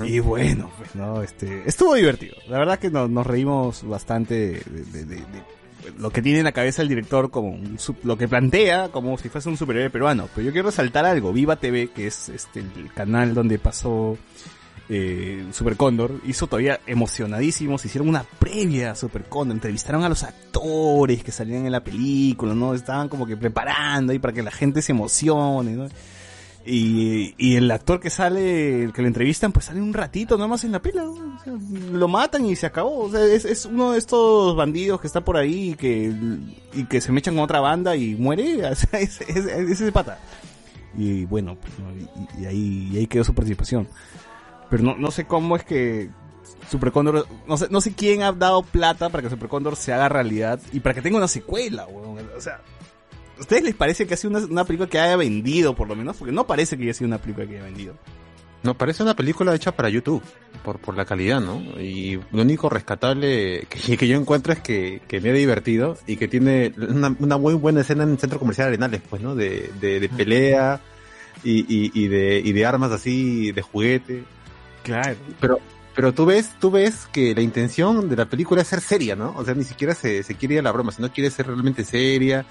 Y 0.03 0.19
bueno, 0.19 0.69
pues 0.77 0.93
no, 0.95 1.21
este, 1.23 1.63
estuvo 1.67 1.95
divertido. 1.95 2.35
La 2.47 2.59
verdad 2.59 2.77
que 2.79 2.89
nos, 2.91 3.09
nos 3.09 3.25
reímos 3.25 3.83
bastante 3.83 4.33
de, 4.35 4.83
de- 4.91 5.05
de- 5.05 5.15
de 5.15 5.23
lo 5.97 6.11
que 6.11 6.21
tiene 6.21 6.37
en 6.39 6.45
la 6.45 6.51
cabeza 6.51 6.83
el 6.83 6.87
director 6.87 7.31
como 7.31 7.49
un 7.49 7.77
lo 8.03 8.15
que 8.15 8.27
plantea 8.27 8.89
como 8.89 9.17
si 9.17 9.29
fuese 9.29 9.49
un 9.49 9.57
superhéroe 9.57 9.89
peruano. 9.89 10.29
Pero 10.35 10.45
yo 10.45 10.51
quiero 10.51 10.67
resaltar 10.69 11.05
algo, 11.05 11.33
Viva 11.33 11.55
TV, 11.55 11.87
que 11.89 12.05
es 12.07 12.29
este 12.29 12.59
el 12.59 12.93
canal 12.93 13.33
donde 13.33 13.57
pasó 13.57 14.15
eh, 14.93 15.45
Super 15.53 15.77
Cóndor, 15.77 16.19
hizo 16.25 16.47
todavía 16.47 16.81
emocionadísimos, 16.85 17.85
hicieron 17.85 18.09
una 18.09 18.23
previa 18.23 18.91
a 18.91 18.95
Super 18.95 19.23
Cóndor, 19.23 19.55
entrevistaron 19.55 20.03
a 20.03 20.09
los 20.09 20.23
actores 20.23 21.23
que 21.23 21.31
salían 21.31 21.65
en 21.65 21.71
la 21.71 21.81
película, 21.81 22.53
¿no? 22.53 22.73
Estaban 22.73 23.07
como 23.07 23.25
que 23.25 23.37
preparando 23.37 24.11
ahí 24.11 24.19
para 24.19 24.33
que 24.33 24.43
la 24.43 24.51
gente 24.51 24.81
se 24.81 24.91
emocione, 24.91 25.71
¿no? 25.71 25.87
Y, 26.65 27.55
el 27.55 27.71
actor 27.71 28.01
que 28.01 28.09
sale, 28.09 28.83
el 28.83 28.91
que 28.91 29.01
lo 29.01 29.07
entrevistan, 29.07 29.53
pues 29.53 29.65
sale 29.67 29.81
un 29.81 29.93
ratito 29.93 30.37
nomás 30.37 30.65
en 30.65 30.73
la 30.73 30.81
pila, 30.81 31.03
¿no? 31.03 31.39
Lo 31.93 32.09
matan 32.09 32.45
y 32.45 32.57
se 32.57 32.65
acabó. 32.65 33.05
O 33.05 33.09
sea, 33.09 33.23
es, 33.23 33.65
uno 33.65 33.93
de 33.93 33.97
estos 33.97 34.57
bandidos 34.57 34.99
que 34.99 35.07
está 35.07 35.21
por 35.21 35.37
ahí 35.37 35.71
y 35.71 35.75
que, 35.75 36.13
y 36.73 36.85
que 36.85 36.99
se 36.99 37.13
mechan 37.13 37.35
con 37.35 37.45
otra 37.45 37.61
banda 37.61 37.95
y 37.95 38.15
muere. 38.15 38.61
O 38.67 38.97
es, 38.97 39.21
es, 39.21 39.91
pata. 39.91 40.19
Y 40.97 41.23
bueno, 41.23 41.55
pues, 41.55 41.73
y 42.39 42.45
ahí 42.45 43.07
quedó 43.07 43.23
su 43.23 43.33
participación. 43.33 43.87
Pero 44.71 44.83
no, 44.83 44.95
no 44.95 45.11
sé 45.11 45.25
cómo 45.25 45.55
es 45.57 45.63
que 45.63 46.09
Super 46.69 46.91
Cóndor, 46.93 47.27
no 47.45 47.57
sé, 47.57 47.67
no 47.69 47.81
sé 47.81 47.93
quién 47.93 48.23
ha 48.23 48.31
dado 48.31 48.63
plata 48.63 49.09
para 49.09 49.21
que 49.21 49.29
Super 49.29 49.49
Cóndor 49.49 49.75
se 49.75 49.91
haga 49.91 50.07
realidad 50.07 50.59
y 50.71 50.79
para 50.79 50.95
que 50.95 51.01
tenga 51.01 51.17
una 51.17 51.27
secuela, 51.27 51.85
weón. 51.85 52.25
O 52.35 52.41
sea, 52.41 52.61
¿a 53.37 53.41
ustedes 53.41 53.63
les 53.63 53.75
parece 53.75 54.07
que 54.07 54.13
ha 54.13 54.17
sido 54.17 54.31
una, 54.37 54.45
una 54.47 54.65
película 54.65 54.89
que 54.89 54.97
haya 54.97 55.17
vendido, 55.17 55.75
por 55.75 55.89
lo 55.89 55.95
menos? 55.95 56.15
Porque 56.15 56.31
no 56.31 56.47
parece 56.47 56.77
que 56.77 56.83
haya 56.83 56.93
sido 56.93 57.09
una 57.09 57.17
película 57.17 57.45
que 57.45 57.55
haya 57.55 57.65
vendido. 57.65 57.95
No, 58.63 58.75
parece 58.75 59.03
una 59.03 59.15
película 59.15 59.53
hecha 59.55 59.75
para 59.75 59.89
YouTube, 59.89 60.21
por, 60.63 60.79
por 60.79 60.95
la 60.95 61.03
calidad, 61.03 61.41
¿no? 61.41 61.59
Y 61.81 62.19
lo 62.31 62.43
único 62.43 62.69
rescatable 62.69 63.65
que, 63.67 63.97
que 63.97 64.07
yo 64.07 64.17
encuentro 64.17 64.53
es 64.53 64.59
que, 64.59 65.01
que 65.07 65.19
me 65.19 65.31
ha 65.31 65.33
divertido 65.33 65.97
y 66.07 66.15
que 66.15 66.29
tiene 66.29 66.73
una, 66.77 67.13
una 67.19 67.37
muy 67.37 67.55
buena 67.55 67.81
escena 67.81 68.03
en 68.03 68.11
el 68.11 68.19
centro 68.19 68.39
comercial 68.39 68.69
Arenales, 68.69 69.01
pues, 69.09 69.21
¿no? 69.21 69.35
De, 69.35 69.69
de, 69.81 69.99
de 69.99 70.07
pelea 70.07 70.79
y, 71.43 71.59
y, 71.61 71.91
y 71.93 72.07
de, 72.07 72.39
y 72.39 72.53
de 72.53 72.65
armas 72.65 72.91
así, 72.91 73.51
de 73.51 73.61
juguete. 73.61 74.23
Claro. 74.83 75.15
Pero, 75.39 75.59
pero 75.95 76.13
tú 76.13 76.25
ves, 76.25 76.51
tú 76.59 76.71
ves 76.71 77.07
que 77.11 77.33
la 77.35 77.41
intención 77.41 78.09
de 78.09 78.15
la 78.15 78.25
película 78.25 78.61
es 78.61 78.67
ser 78.67 78.81
seria, 78.81 79.15
¿no? 79.15 79.33
O 79.37 79.43
sea, 79.45 79.53
ni 79.53 79.63
siquiera 79.63 79.93
se, 79.93 80.23
se 80.23 80.35
quiere 80.35 80.55
ir 80.55 80.59
a 80.61 80.63
la 80.63 80.71
broma, 80.71 80.91
sino 80.91 81.11
quiere 81.11 81.29
ser 81.29 81.47
realmente 81.47 81.83
seria. 81.83 82.45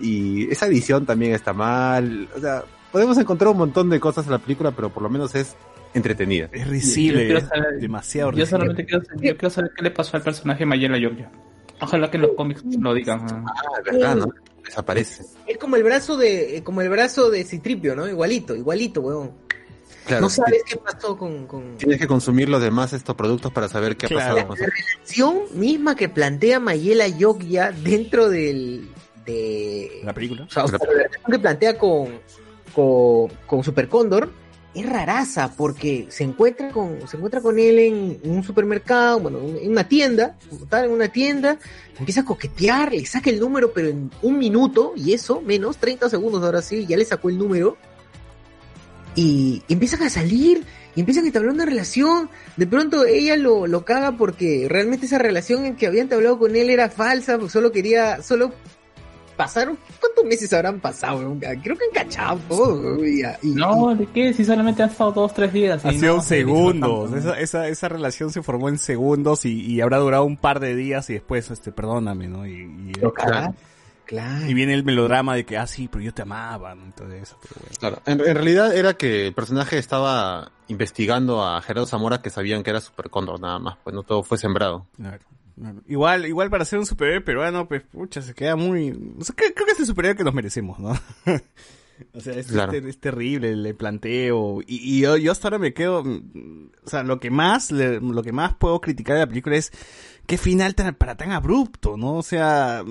Y 0.00 0.50
esa 0.50 0.66
edición 0.66 1.04
también 1.06 1.32
está 1.32 1.52
mal. 1.52 2.28
O 2.36 2.40
sea, 2.40 2.64
podemos 2.92 3.18
encontrar 3.18 3.50
un 3.50 3.58
montón 3.58 3.90
de 3.90 3.98
cosas 4.00 4.26
en 4.26 4.32
la 4.32 4.38
película, 4.38 4.70
pero 4.70 4.90
por 4.90 5.02
lo 5.02 5.10
menos 5.10 5.34
es 5.34 5.56
entretenida. 5.94 6.48
Es 6.52 6.68
risible, 6.68 7.28
Yo 7.28 7.40
saber- 7.40 7.80
demasiado 7.80 8.30
Yo 8.30 8.36
risible. 8.36 8.50
solamente 8.50 8.84
quiero, 8.86 9.04
saber- 9.04 9.22
yo 9.24 9.36
quiero 9.36 9.50
saber 9.50 9.70
qué 9.76 9.82
le 9.82 9.90
pasó 9.90 10.16
al 10.16 10.22
personaje 10.22 10.64
Mayela 10.66 10.98
Georgia. 10.98 11.30
Ojalá 11.80 12.10
que 12.10 12.16
en 12.16 12.22
los 12.22 12.32
cómics 12.36 12.62
lo 12.78 12.92
digan. 12.94 13.20
ah. 13.30 13.44
Es 13.86 13.92
verdad, 13.92 14.16
¿no? 14.16 14.28
Desaparece. 14.64 15.24
Es 15.46 15.56
como 15.58 15.76
el 15.76 15.82
brazo 15.82 16.16
de, 16.16 16.58
eh, 16.58 16.62
como 16.62 16.82
el 16.82 16.88
brazo 16.90 17.30
de 17.30 17.42
Citripio, 17.44 17.96
¿no? 17.96 18.06
Igualito, 18.06 18.54
igualito, 18.54 19.00
weón. 19.00 19.32
Claro, 20.08 20.22
no 20.22 20.30
sabes 20.30 20.62
qué 20.66 20.76
pasó 20.76 21.16
con, 21.16 21.46
con 21.46 21.76
Tienes 21.76 21.98
que 21.98 22.06
consumir 22.08 22.48
los 22.48 22.60
demás 22.60 22.92
estos 22.92 23.14
productos 23.14 23.52
para 23.52 23.68
saber 23.68 23.96
qué 23.96 24.06
ha 24.06 24.08
Claro. 24.08 24.34
pasado 24.34 24.48
con 24.48 24.58
la 24.58 24.66
relación 24.66 25.38
misma 25.54 25.94
que 25.94 26.08
plantea 26.08 26.58
Mayela 26.60 27.06
Yogya 27.08 27.70
dentro 27.72 28.28
del 28.28 28.88
de 29.26 30.00
La 30.04 30.14
película. 30.14 30.44
o 30.44 30.50
sea, 30.50 30.64
o 30.64 30.68
sea, 30.68 30.78
la 30.80 30.86
relación 30.92 31.22
que 31.30 31.38
plantea 31.38 31.78
con, 31.78 32.18
con, 32.74 33.28
con 33.46 33.62
Super 33.62 33.88
Cóndor 33.88 34.32
es 34.74 34.86
raraza 34.88 35.52
porque 35.56 36.06
se 36.10 36.24
encuentra 36.24 36.70
con 36.70 37.06
se 37.08 37.16
encuentra 37.16 37.40
con 37.40 37.58
él 37.58 37.78
en 37.78 38.20
un 38.24 38.42
supermercado, 38.44 39.18
bueno, 39.20 39.40
en 39.60 39.70
una 39.70 39.88
tienda, 39.88 40.36
como 40.48 40.66
tal, 40.66 40.84
en 40.86 40.90
una 40.92 41.08
tienda, 41.08 41.58
empieza 41.98 42.20
a 42.20 42.24
coquetear, 42.24 42.92
le 42.92 43.04
saca 43.06 43.30
el 43.30 43.40
número, 43.40 43.72
pero 43.72 43.88
en 43.88 44.10
un 44.22 44.38
minuto, 44.38 44.92
y 44.96 45.12
eso, 45.14 45.40
menos, 45.42 45.78
30 45.78 46.08
segundos 46.10 46.42
ahora 46.42 46.62
sí, 46.62 46.86
ya 46.86 46.96
le 46.96 47.04
sacó 47.04 47.28
el 47.30 47.38
número, 47.38 47.76
y 49.20 49.62
empiezan 49.68 50.02
a 50.02 50.10
salir, 50.10 50.64
y 50.94 51.00
empiezan 51.00 51.24
a 51.24 51.26
entablar 51.28 51.52
una 51.52 51.64
relación, 51.64 52.28
de 52.56 52.66
pronto 52.66 53.04
ella 53.04 53.36
lo, 53.36 53.66
lo 53.66 53.84
caga 53.84 54.12
porque 54.12 54.66
realmente 54.68 55.06
esa 55.06 55.18
relación 55.18 55.64
en 55.64 55.76
que 55.76 55.86
había 55.86 56.02
entablado 56.02 56.38
con 56.38 56.54
él 56.56 56.70
era 56.70 56.88
falsa, 56.88 57.38
pues 57.38 57.52
solo 57.52 57.72
quería, 57.72 58.22
solo 58.22 58.52
pasaron, 59.36 59.78
¿cuántos 60.00 60.24
meses 60.24 60.52
habrán 60.52 60.80
pasado? 60.80 61.36
Creo 61.38 61.76
que 61.76 61.84
han 61.84 62.04
cachado 62.04 62.40
todo, 62.48 63.04
y, 63.06 63.22
y- 63.42 63.50
No, 63.54 63.94
¿de 63.94 64.06
qué? 64.06 64.32
Si 64.34 64.44
solamente 64.44 64.82
han 64.82 64.90
estado 64.90 65.12
dos, 65.12 65.32
tres 65.32 65.52
días. 65.52 65.84
y 65.84 65.88
Ha 65.88 65.92
sido 65.92 66.16
no, 66.16 66.22
segundos. 66.22 67.12
Esa, 67.12 67.38
esa, 67.38 67.68
esa 67.68 67.88
relación 67.88 68.32
se 68.32 68.42
formó 68.42 68.68
en 68.68 68.78
segundos 68.78 69.44
y, 69.44 69.60
y 69.60 69.80
habrá 69.80 69.98
durado 69.98 70.24
un 70.24 70.36
par 70.36 70.58
de 70.58 70.74
días 70.74 71.08
y 71.10 71.14
después, 71.14 71.50
este, 71.52 71.70
perdóname, 71.70 72.26
¿no? 72.26 72.46
Y, 72.46 72.52
y-. 72.52 72.92
Claro. 74.08 74.46
Y 74.46 74.54
viene 74.54 74.72
el 74.72 74.84
melodrama 74.84 75.34
de 75.34 75.44
que, 75.44 75.58
ah, 75.58 75.66
sí, 75.66 75.86
pero 75.86 76.02
yo 76.02 76.14
te 76.14 76.22
amaba, 76.22 76.74
todo 76.96 77.12
eso, 77.12 77.36
pero 77.42 77.56
bueno. 77.60 77.76
Claro, 77.78 78.02
en, 78.06 78.26
en 78.26 78.34
realidad 78.34 78.74
era 78.74 78.94
que 78.94 79.26
el 79.26 79.34
personaje 79.34 79.76
estaba 79.76 80.50
investigando 80.68 81.44
a 81.44 81.60
Gerardo 81.60 81.86
Zamora 81.86 82.22
que 82.22 82.30
sabían 82.30 82.62
que 82.62 82.70
era 82.70 82.80
Super 82.80 83.10
Cóndor 83.10 83.38
nada 83.38 83.58
más, 83.58 83.76
pues 83.84 83.94
no 83.94 84.04
todo 84.04 84.22
fue 84.22 84.38
sembrado. 84.38 84.86
Claro, 84.96 85.18
claro. 85.60 85.80
Igual, 85.86 86.24
igual 86.24 86.48
para 86.48 86.64
ser 86.64 86.78
un 86.78 86.86
superhéroe 86.86 87.20
peruano, 87.20 87.68
pues, 87.68 87.82
pucha, 87.82 88.22
se 88.22 88.32
queda 88.32 88.56
muy... 88.56 88.92
o 89.20 89.22
sea, 89.22 89.34
creo, 89.36 89.52
creo 89.54 89.66
que 89.66 89.72
es 89.72 89.80
el 89.80 89.86
superhéroe 89.86 90.16
que 90.16 90.24
nos 90.24 90.32
merecemos, 90.32 90.78
¿no? 90.78 90.90
o 92.14 92.20
sea, 92.20 92.32
es, 92.32 92.46
Claro. 92.46 92.72
es, 92.72 92.84
es 92.84 92.98
terrible 93.00 93.50
el, 93.50 93.74
planteo. 93.74 94.62
Y, 94.66 94.96
y 94.96 95.00
yo, 95.02 95.18
yo 95.18 95.32
hasta 95.32 95.48
ahora 95.48 95.58
me 95.58 95.74
quedo... 95.74 96.02
mm, 96.02 96.70
O 96.86 96.88
sea, 96.88 97.02
lo 97.02 97.20
que 97.20 97.30
más, 97.30 97.70
lo 97.72 98.22
que 98.22 98.32
más 98.32 98.54
puedo 98.54 98.80
criticar 98.80 99.16
de 99.16 99.20
la 99.20 99.28
película 99.28 99.56
es 99.56 99.70
qué 100.26 100.38
final 100.38 100.74
tan, 100.74 100.94
para 100.94 101.14
tan 101.16 101.32
abrupto, 101.32 101.98
¿no? 101.98 102.14
O 102.14 102.22
sea... 102.22 102.82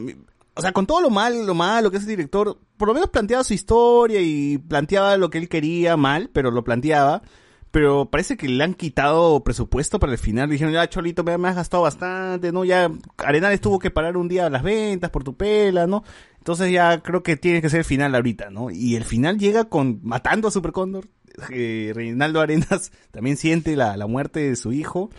O 0.58 0.62
sea, 0.62 0.72
con 0.72 0.88
todo 0.88 1.02
lo 1.02 1.10
mal, 1.10 1.46
lo 1.46 1.54
malo 1.54 1.92
que 1.92 1.98
es 1.98 2.04
el 2.04 2.10
director, 2.10 2.58
por 2.78 2.88
lo 2.88 2.94
menos 2.94 3.10
planteaba 3.10 3.44
su 3.44 3.54
historia 3.54 4.20
y 4.22 4.58
planteaba 4.58 5.16
lo 5.18 5.30
que 5.30 5.38
él 5.38 5.50
quería 5.50 5.98
mal, 5.98 6.30
pero 6.34 6.52
lo 6.52 6.64
planteaba. 6.64 7.22
Pero 7.70 8.10
parece 8.10 8.38
que 8.38 8.48
le 8.48 8.64
han 8.64 8.74
quitado 8.74 9.44
presupuesto 9.44 10.00
para 10.00 10.14
el 10.14 10.18
final. 10.18 10.50
Dijeron, 10.50 10.74
ya, 10.74 10.88
Cholito, 10.90 11.24
me, 11.24 11.38
me 11.38 11.50
has 11.50 11.56
gastado 11.58 11.84
bastante, 11.84 12.52
¿no? 12.52 12.64
Ya, 12.64 12.90
Arenales 13.18 13.62
tuvo 13.62 13.78
que 13.78 13.92
parar 13.92 14.18
un 14.18 14.28
día 14.28 14.50
las 14.50 14.64
ventas 14.64 15.12
por 15.12 15.24
tu 15.24 15.36
pela, 15.36 15.86
¿no? 15.86 16.04
Entonces 16.38 16.72
ya 16.72 17.02
creo 17.04 17.24
que 17.24 17.36
tiene 17.36 17.62
que 17.62 17.70
ser 17.70 17.80
el 17.80 17.86
final 17.86 18.16
ahorita, 18.16 18.50
¿no? 18.50 18.72
Y 18.72 18.96
el 18.96 19.04
final 19.04 19.38
llega 19.38 19.66
con 19.66 20.00
matando 20.02 20.48
a 20.48 20.52
Super 20.52 20.72
Cóndor. 20.72 21.08
Eh, 21.52 21.92
Reinaldo 21.94 22.42
Arenas 22.42 22.92
también 23.12 23.38
siente 23.38 23.76
la, 23.76 23.96
la 23.98 24.08
muerte 24.08 24.40
de 24.40 24.56
su 24.56 24.72
hijo. 24.72 25.10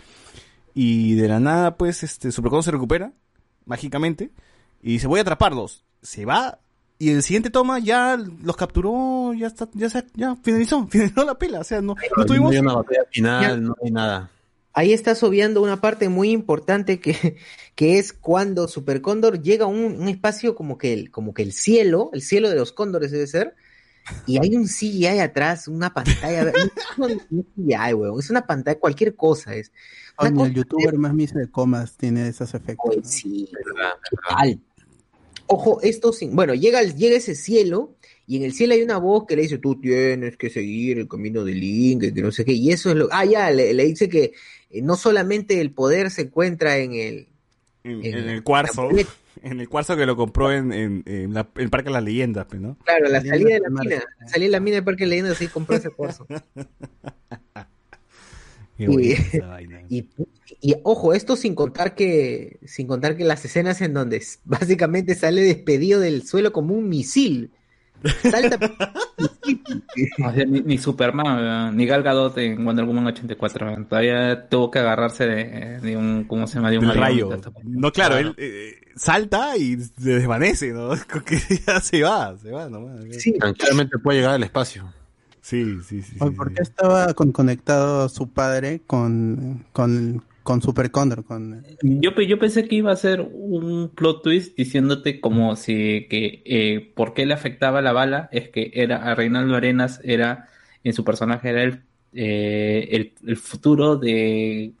Y 0.73 1.15
de 1.15 1.27
la 1.27 1.39
nada, 1.39 1.77
pues, 1.77 2.03
este, 2.03 2.31
Super 2.31 2.49
Cóndor 2.49 2.63
se 2.63 2.71
recupera, 2.71 3.13
mágicamente. 3.65 4.31
Y 4.81 4.93
dice, 4.93 5.07
voy 5.07 5.19
a 5.19 5.21
atraparlos. 5.21 5.83
Se 6.01 6.25
va. 6.25 6.59
Y 6.97 7.11
el 7.11 7.23
siguiente 7.23 7.49
toma 7.49 7.79
ya 7.79 8.17
los 8.17 8.57
capturó, 8.57 9.33
ya 9.33 9.47
está, 9.47 9.69
ya 9.73 9.89
se, 9.89 10.05
ya 10.15 10.35
finalizó, 10.43 10.85
finalizó 10.91 11.23
la 11.23 11.37
pela. 11.37 11.59
O 11.59 11.63
sea, 11.63 11.81
no, 11.81 11.95
no 12.17 12.25
tuvimos. 12.25 12.51
No 12.51 12.57
hay 12.57 12.59
una 12.59 12.73
batalla 12.75 13.03
final, 13.11 13.41
Ya. 13.43 13.57
no 13.57 13.75
hay 13.83 13.91
nada. 13.91 14.31
Ahí 14.73 14.93
estás 14.93 15.23
obviando 15.23 15.61
una 15.61 15.81
parte 15.81 16.09
muy 16.09 16.29
importante 16.31 16.99
que, 16.99 17.37
que 17.75 17.97
es 17.99 18.13
cuando 18.13 18.67
Super 18.67 19.01
Cóndor 19.01 19.41
llega 19.41 19.65
a 19.65 19.67
un, 19.67 19.99
un 19.99 20.07
espacio 20.07 20.55
como 20.55 20.77
que, 20.77 20.93
el, 20.93 21.11
como 21.11 21.33
que 21.33 21.41
el 21.41 21.53
cielo, 21.53 22.11
el 22.13 22.21
cielo 22.21 22.49
de 22.49 22.55
los 22.55 22.71
cóndores 22.71 23.11
debe 23.11 23.27
ser, 23.27 23.55
y 24.25 24.37
hay 24.39 24.55
un 24.55 24.65
CGI 24.67 25.19
atrás, 25.19 25.67
una 25.67 25.93
pantalla, 25.93 26.51
no 26.97 27.07
es 27.07 27.17
un 27.29 27.43
CGI, 27.55 27.93
weón, 27.93 28.19
es 28.19 28.29
una 28.29 28.45
pantalla, 28.45 28.79
cualquier 28.79 29.15
cosa 29.15 29.55
es. 29.55 29.71
Una 30.19 30.45
el 30.45 30.53
youtuber 30.53 30.97
más 30.97 31.13
miso 31.13 31.37
de 31.39 31.49
comas 31.49 31.95
tiene 31.97 32.27
esos 32.27 32.53
efectos. 32.53 32.89
Oye, 32.89 32.97
¿no? 32.97 33.03
sí, 33.07 33.49
Verdad, 33.51 33.93
¿qué 34.09 34.15
verdad. 34.15 34.37
tal? 34.37 34.59
Ojo, 35.51 35.81
esto 35.81 36.13
sin, 36.13 36.35
bueno, 36.35 36.53
llega, 36.53 36.79
el- 36.79 36.95
llega 36.95 37.17
ese 37.17 37.33
cielo 37.33 37.95
y 38.27 38.37
en 38.37 38.43
el 38.43 38.53
cielo 38.53 38.75
hay 38.75 38.83
una 38.83 38.97
voz 38.97 39.25
que 39.25 39.35
le 39.35 39.41
dice, 39.41 39.57
tú 39.57 39.81
tienes 39.81 40.37
que 40.37 40.51
seguir 40.51 40.99
el 40.99 41.07
camino 41.07 41.43
del 41.43 41.59
Link, 41.59 42.13
que 42.13 42.21
no 42.21 42.31
sé 42.31 42.45
qué, 42.45 42.51
y 42.53 42.71
eso 42.71 42.91
es 42.91 42.95
lo, 42.95 43.09
ah, 43.11 43.25
ya, 43.25 43.49
le, 43.49 43.73
le 43.73 43.85
dice 43.85 44.07
que 44.09 44.33
eh, 44.69 44.81
no 44.83 44.95
solamente 44.95 45.59
el 45.59 45.71
poder 45.71 46.11
se 46.11 46.21
encuentra 46.21 46.77
en 46.77 46.93
el, 46.93 47.27
En, 47.83 47.91
en 48.05 48.05
en 48.05 48.25
la- 48.27 48.33
el 48.33 48.43
cuarzo, 48.43 48.91
la 48.91 49.03
en 49.41 49.59
el 49.59 49.67
cuarzo 49.67 49.97
que 49.97 50.05
lo 50.05 50.15
compró 50.15 50.51
en, 50.51 50.71
en, 50.71 51.03
en 51.07 51.33
la- 51.33 51.49
el 51.55 51.69
Parque 51.71 51.89
de 51.89 51.93
las 51.93 52.03
Leyendas, 52.03 52.45
pues, 52.47 52.61
¿no? 52.61 52.77
claro, 52.85 53.07
la 53.09 53.21
salida 53.23 53.53
de 53.55 53.59
la 53.61 53.69
de 53.69 53.89
mina, 53.89 54.03
salida 54.27 54.45
de 54.45 54.51
la 54.51 54.59
mina 54.59 54.75
de 54.75 54.83
Parque 54.83 55.07
Leyendo 55.07 55.31
así 55.31 55.47
compró 55.47 55.77
ese 55.77 55.89
cuarzo. 55.89 56.27
Y- 60.61 60.75
ojo, 60.83 61.13
esto 61.13 61.35
sin 61.35 61.53
contar 61.53 61.93
que, 61.95 62.59
sin 62.65 62.87
contar 62.87 63.15
que 63.15 63.23
las 63.23 63.45
escenas 63.45 63.81
en 63.81 63.93
donde 63.93 64.23
básicamente 64.45 65.15
sale 65.15 65.41
despedido 65.41 65.99
del 65.99 66.23
suelo 66.23 66.51
como 66.51 66.73
un 66.73 66.89
misil. 66.89 67.51
Salta 68.23 68.57
misil. 69.17 69.83
O 70.25 70.33
sea, 70.33 70.45
ni, 70.45 70.61
ni 70.61 70.77
Superman, 70.77 71.75
ni 71.75 71.85
Gal 71.85 72.01
Gadot 72.01 72.37
en 72.37 72.63
Wonder 72.63 72.85
Woman 72.85 73.07
84. 73.07 73.67
weón. 73.67 73.85
Todavía 73.87 74.47
tuvo 74.47 74.71
que 74.71 74.79
agarrarse 74.79 75.27
de, 75.27 75.79
de 75.81 75.97
un, 75.97 76.23
¿cómo 76.23 76.47
se 76.47 76.55
llama? 76.55 76.71
De 76.71 76.79
un 76.79 76.93
rayo. 76.93 77.29
No, 77.63 77.91
claro, 77.91 78.17
él 78.17 78.33
eh, 78.37 78.75
salta 78.95 79.57
y 79.57 79.77
se 79.79 80.09
desvanece, 80.11 80.71
¿no? 80.71 80.91
Que 81.25 81.37
ya 81.67 81.79
se 81.81 82.01
va, 82.01 82.37
se 82.37 82.51
va 82.51 82.69
nomás. 82.69 83.03
Sí, 83.17 83.33
Tranquilamente 83.33 83.97
puede 83.99 84.19
llegar 84.19 84.35
al 84.35 84.43
espacio. 84.43 84.91
Sí, 85.49 85.81
sí, 85.81 86.03
sí. 86.03 86.15
Oye, 86.19 86.31
sí, 86.31 86.37
¿Por 86.37 86.49
sí. 86.49 86.55
qué 86.55 86.61
estaba 86.61 87.13
con- 87.15 87.31
conectado 87.31 88.07
su 88.09 88.29
padre 88.29 88.81
con, 88.85 89.65
con, 89.73 90.23
con 90.43 90.61
Super 90.61 90.91
Cóndor? 90.91 91.23
Con, 91.23 91.65
Yo, 91.81 92.11
yo 92.21 92.37
pensé 92.39 92.67
que 92.67 92.75
iba 92.75 92.91
a 92.91 92.95
ser 92.95 93.21
un 93.21 93.89
plot 93.95 94.21
twist 94.23 94.55
diciéndote 94.57 95.19
como 95.21 95.55
si 95.55 96.07
que 96.09 96.43
eh, 96.45 96.91
por 96.95 97.13
qué 97.13 97.25
le 97.25 97.33
afectaba 97.33 97.81
la 97.81 97.93
bala 97.93 98.29
es 98.31 98.49
que 98.49 98.71
era 98.75 98.97
a 98.97 99.15
Reinaldo 99.15 99.55
Arenas 99.55 100.01
era 100.03 100.49
en 100.83 100.93
su 100.93 101.03
personaje 101.03 101.49
era 101.49 101.63
el, 101.63 101.83
eh, 102.13 102.87
el, 102.91 103.13
el 103.27 103.37
futuro 103.37 103.95
de, 103.97 104.73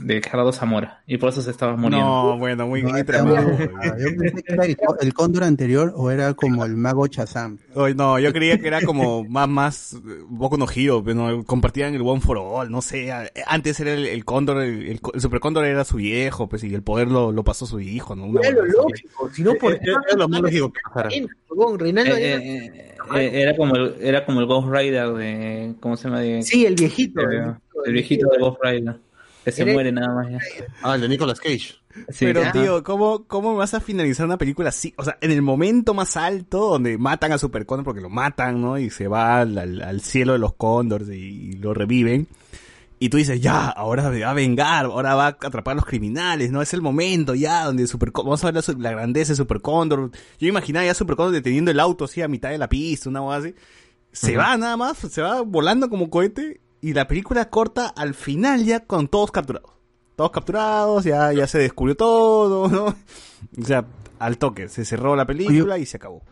de 0.00 0.22
Gerardo 0.22 0.52
Zamora 0.52 1.02
y 1.06 1.16
por 1.18 1.30
eso 1.30 1.42
se 1.42 1.50
estaba 1.50 1.76
muriendo. 1.76 2.06
No, 2.06 2.38
bueno, 2.38 2.66
muy, 2.66 2.82
No, 2.82 2.90
ah, 2.90 3.96
yo 3.98 4.08
pensé 4.16 4.42
que 4.42 4.52
era 4.54 4.64
el, 4.64 4.76
có- 4.76 4.96
el 5.00 5.12
Cóndor 5.14 5.44
anterior 5.44 5.92
o 5.96 6.10
era 6.10 6.34
como 6.34 6.64
el 6.64 6.76
mago 6.76 7.06
Chazam. 7.08 7.58
Oye, 7.74 7.94
no, 7.94 8.18
yo 8.18 8.32
creía 8.32 8.58
que 8.58 8.68
era 8.68 8.80
como 8.82 9.24
más, 9.24 9.48
más, 9.48 9.92
eh, 9.94 9.98
Boku 10.28 10.56
no 10.56 10.66
Hero, 10.72 11.02
pero 11.04 11.14
no, 11.16 11.44
compartían 11.44 11.94
el 11.94 12.02
One 12.02 12.20
for 12.20 12.38
All, 12.38 12.70
no 12.70 12.82
sé, 12.82 13.10
antes 13.46 13.80
era 13.80 13.92
el, 13.94 14.06
el 14.06 14.24
cóndor, 14.24 14.62
el, 14.62 14.86
el, 14.86 15.00
el 15.14 15.20
super 15.20 15.40
cóndor 15.40 15.64
era 15.64 15.84
su 15.84 15.96
viejo, 15.96 16.48
pues, 16.48 16.62
y 16.64 16.74
el 16.74 16.82
poder 16.82 17.08
lo, 17.08 17.32
lo 17.32 17.42
pasó 17.44 17.66
su 17.66 17.80
hijo, 17.80 18.14
¿no? 18.14 18.26
Una 18.26 18.40
era 18.42 18.56
lo 18.56 18.64
lógico, 18.66 19.30
si 19.32 19.42
no 19.42 19.54
por 19.54 19.72
Eh, 19.74 19.76
eh, 19.76 19.80
era 19.84 20.16
lo 20.16 20.28
más 20.28 20.40
lógico 20.40 20.72
que 20.72 20.80
pasara. 20.84 21.10
Reinaldo 21.78 22.14
Eh, 22.16 22.34
eh, 22.34 22.94
eh, 23.16 23.30
era 23.42 23.56
como 23.56 23.74
el, 23.74 23.96
era 24.00 24.24
como 24.24 24.40
el 24.40 24.46
Ghost 24.46 24.68
Rider 24.70 25.08
de 25.14 25.74
¿cómo 25.80 25.96
se 25.96 26.04
llama? 26.04 26.20
De, 26.20 26.42
Sí, 26.42 26.64
el 26.66 26.74
viejito. 26.76 27.20
de- 27.22 27.54
el 27.84 27.92
viejito 27.92 28.28
de 28.28 28.38
Ghost 28.38 28.58
Rider 28.62 28.96
que 29.50 29.64
se 29.64 29.72
muere 29.72 29.92
nada 29.92 30.14
más 30.14 30.30
ya. 30.30 30.38
Ah, 30.82 30.94
el 30.94 31.00
de 31.02 31.08
Nicolas 31.08 31.40
Cage. 31.40 31.74
Sí, 32.10 32.26
Pero 32.26 32.42
tío, 32.52 32.84
¿cómo, 32.84 33.24
¿cómo 33.26 33.56
vas 33.56 33.74
a 33.74 33.80
finalizar 33.80 34.24
una 34.24 34.38
película 34.38 34.68
así? 34.68 34.94
O 34.96 35.04
sea, 35.04 35.18
en 35.20 35.32
el 35.32 35.42
momento 35.42 35.94
más 35.94 36.16
alto 36.16 36.70
donde 36.70 36.96
matan 36.96 37.32
a 37.32 37.38
Super 37.38 37.66
Cóndor 37.66 37.84
porque 37.84 38.00
lo 38.00 38.08
matan, 38.10 38.60
¿no? 38.60 38.78
Y 38.78 38.90
se 38.90 39.08
va 39.08 39.40
al, 39.40 39.58
al- 39.58 39.82
al 39.82 40.00
cielo 40.00 40.34
de 40.34 40.38
los 40.38 40.54
cóndores 40.54 41.08
y, 41.08 41.14
y 41.14 41.52
lo 41.54 41.74
reviven. 41.74 42.28
Y 43.00 43.10
tú 43.10 43.16
dices, 43.16 43.40
ya, 43.40 43.68
ahora 43.68 44.10
va 44.10 44.30
a 44.30 44.34
vengar, 44.34 44.86
ahora 44.86 45.14
va 45.14 45.26
a 45.26 45.28
atrapar 45.28 45.72
a 45.72 45.76
los 45.76 45.84
criminales, 45.86 46.50
¿no? 46.50 46.60
Es 46.62 46.74
el 46.74 46.82
momento 46.82 47.34
ya 47.34 47.64
donde 47.64 47.86
Super 47.86 48.10
vamos 48.12 48.42
a 48.44 48.50
ver 48.50 48.62
la, 48.78 48.90
grandeza 48.90 49.32
de 49.32 49.36
Super 49.36 49.60
Cóndor. 49.60 50.10
Yo 50.40 50.48
imaginaba 50.48 50.84
ya 50.84 50.92
a 50.92 50.94
Super 50.94 51.14
Cóndor 51.16 51.34
deteniendo 51.34 51.70
el 51.70 51.78
auto 51.80 52.04
así 52.06 52.22
a 52.22 52.28
mitad 52.28 52.50
de 52.50 52.58
la 52.58 52.68
pista, 52.68 53.08
una 53.08 53.20
cosa 53.20 53.36
así. 53.38 53.54
Se 54.12 54.36
va 54.36 54.56
nada 54.56 54.76
más, 54.76 54.98
se 54.98 55.22
va 55.22 55.42
volando 55.42 55.88
como 55.88 56.10
cohete 56.10 56.60
y 56.80 56.92
la 56.92 57.08
película 57.08 57.50
corta 57.50 57.88
al 57.88 58.14
final 58.14 58.64
ya 58.64 58.80
con 58.80 59.08
todos 59.08 59.30
capturados. 59.30 59.70
Todos 60.16 60.30
capturados, 60.30 61.04
ya, 61.04 61.32
ya 61.32 61.46
se 61.46 61.58
descubrió 61.58 61.96
todo, 61.96 62.68
¿no? 62.70 62.86
O 62.86 63.64
sea, 63.64 63.84
al 64.18 64.38
toque, 64.38 64.68
se 64.68 64.84
cerró 64.84 65.16
la 65.16 65.26
película 65.26 65.78
y 65.78 65.86
se 65.86 65.96
acabó. 65.96 66.22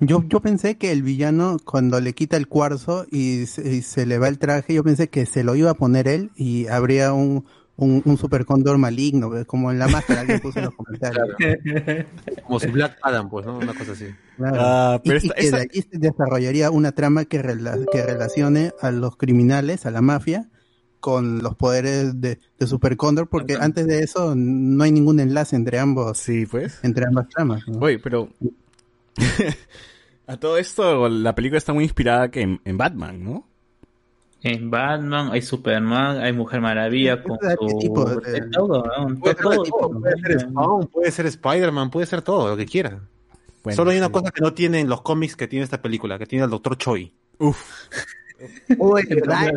Yo, 0.00 0.24
yo 0.26 0.40
pensé 0.40 0.76
que 0.76 0.90
el 0.90 1.02
villano, 1.02 1.56
cuando 1.64 2.00
le 2.00 2.14
quita 2.14 2.36
el 2.36 2.48
cuarzo 2.48 3.06
y 3.10 3.46
se, 3.46 3.76
y 3.76 3.82
se 3.82 4.06
le 4.06 4.18
va 4.18 4.28
el 4.28 4.38
traje, 4.38 4.74
yo 4.74 4.82
pensé 4.82 5.08
que 5.08 5.24
se 5.24 5.44
lo 5.44 5.54
iba 5.54 5.70
a 5.70 5.74
poner 5.74 6.08
él 6.08 6.32
y 6.34 6.66
habría 6.66 7.12
un, 7.12 7.46
un, 7.76 8.02
un 8.04 8.16
super 8.16 8.44
cóndor 8.44 8.78
maligno, 8.78 9.30
como 9.46 9.72
en 9.72 9.78
la 9.80 9.88
máscara, 9.88 10.20
alguien 10.20 10.40
puso 10.40 10.58
en 10.60 10.66
los 10.66 10.74
comentarios. 10.74 11.28
Como 12.46 12.60
si 12.60 12.68
Black 12.68 12.98
Adam, 13.02 13.28
pues, 13.28 13.44
¿no? 13.46 13.58
Una 13.58 13.74
cosa 13.74 13.92
así. 13.92 14.06
Claro. 14.36 14.56
Ah, 14.60 15.00
Y- 15.02 15.08
pero 15.08 15.20
y, 15.20 15.26
esta- 15.26 15.34
que 15.34 15.44
esta- 15.46 15.56
de 15.56 15.62
allí 15.64 15.82
se 15.82 15.98
desarrollaría 15.98 16.70
una 16.70 16.92
trama 16.92 17.24
que, 17.24 17.42
rela- 17.42 17.84
que 17.90 18.02
relacione 18.04 18.72
a 18.80 18.90
los 18.92 19.16
criminales, 19.16 19.86
a 19.86 19.90
la 19.90 20.02
mafia, 20.02 20.48
con 21.00 21.42
los 21.42 21.54
poderes 21.56 22.20
de, 22.20 22.38
de 22.58 22.66
Super 22.66 22.96
Cóndor, 22.96 23.28
porque 23.28 23.56
antes 23.60 23.86
de 23.86 23.98
eso 24.00 24.34
no 24.36 24.84
hay 24.84 24.92
ningún 24.92 25.20
enlace 25.20 25.56
entre 25.56 25.78
ambos, 25.78 26.16
Sí, 26.18 26.46
pues. 26.46 26.78
entre 26.82 27.06
ambas 27.06 27.28
tramas. 27.28 27.66
¿no? 27.68 27.78
Oye, 27.80 27.98
pero... 27.98 28.28
a 30.26 30.36
todo 30.38 30.58
esto, 30.58 31.08
la 31.08 31.34
película 31.34 31.58
está 31.58 31.72
muy 31.72 31.84
inspirada 31.84 32.30
que 32.30 32.40
en, 32.42 32.60
en 32.64 32.76
Batman, 32.78 33.22
¿no? 33.22 33.46
En 34.44 34.70
Batman, 34.70 35.30
hay 35.32 35.40
Superman, 35.42 36.18
hay 36.18 36.32
Mujer 36.34 36.60
Maravilla 36.60 37.22
con 37.22 37.38
¿Qué 37.38 37.54
su... 37.58 37.78
tipo 37.78 38.04
de- 38.04 38.30
de 38.30 38.40
todo, 38.50 38.84
¿no? 38.84 39.18
Puede 39.18 39.34
ser, 39.34 39.42
Todo, 39.42 39.62
tipo, 39.62 39.78
todo. 39.78 40.00
puede 40.00 40.20
ser 40.20 40.40
Spawn, 40.40 40.86
puede 40.88 41.10
ser 41.10 41.26
Spider-Man, 41.26 41.90
puede 41.90 42.06
ser 42.06 42.20
todo, 42.22 42.48
lo 42.50 42.56
que 42.56 42.66
quiera. 42.66 43.00
Bueno, 43.62 43.76
Solo 43.76 43.90
hay 43.92 43.96
una 43.98 44.08
sí. 44.08 44.12
cosa 44.12 44.30
que 44.30 44.42
no 44.42 44.52
tiene 44.52 44.80
en 44.80 44.88
los 44.90 45.00
cómics 45.00 45.34
que 45.34 45.48
tiene 45.48 45.64
esta 45.64 45.80
película, 45.80 46.18
que 46.18 46.26
tiene 46.26 46.44
el 46.44 46.50
Doctor 46.50 46.76
Choi. 46.76 47.10
Uf. 47.38 47.58
Oye, 48.78 49.14
¿verdad? 49.14 49.48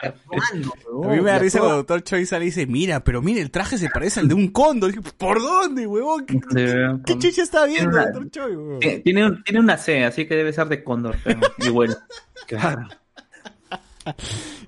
A 0.00 1.08
mí 1.08 1.20
me 1.20 1.30
da 1.30 1.38
risa 1.38 1.58
cuando 1.58 1.76
Doctor 1.78 2.02
Choi 2.02 2.24
sale 2.24 2.44
y 2.44 2.48
dice, 2.48 2.66
mira, 2.66 3.00
pero 3.04 3.20
mira, 3.20 3.42
el 3.42 3.50
traje 3.50 3.76
se 3.76 3.90
parece 3.90 4.20
al 4.20 4.28
de 4.28 4.34
un 4.34 4.48
cóndor. 4.48 4.90
Y 4.90 4.96
dije, 4.96 5.10
¿por 5.18 5.42
dónde, 5.42 5.86
huevón? 5.86 6.24
¿Qué, 6.24 6.38
Sí, 6.38 7.02
qué 7.04 7.18
chicha 7.18 7.42
está 7.42 7.66
viendo 7.66 7.90
Una- 7.90 8.04
Doctor 8.06 8.30
Choi, 8.30 8.56
huevón? 8.56 8.80
Tiene, 8.80 8.98
tiene 9.00 9.26
un- 9.26 9.44
tiene 9.44 9.60
una 9.60 9.76
C, 9.76 10.04
así 10.04 10.26
que 10.26 10.36
debe 10.36 10.52
ser 10.54 10.68
de 10.68 10.82
Cóndor, 10.82 11.16
pero 11.22 11.40
y 11.58 11.68
bueno. 11.68 11.94
Claro. 12.46 12.88
Yo 14.04 14.12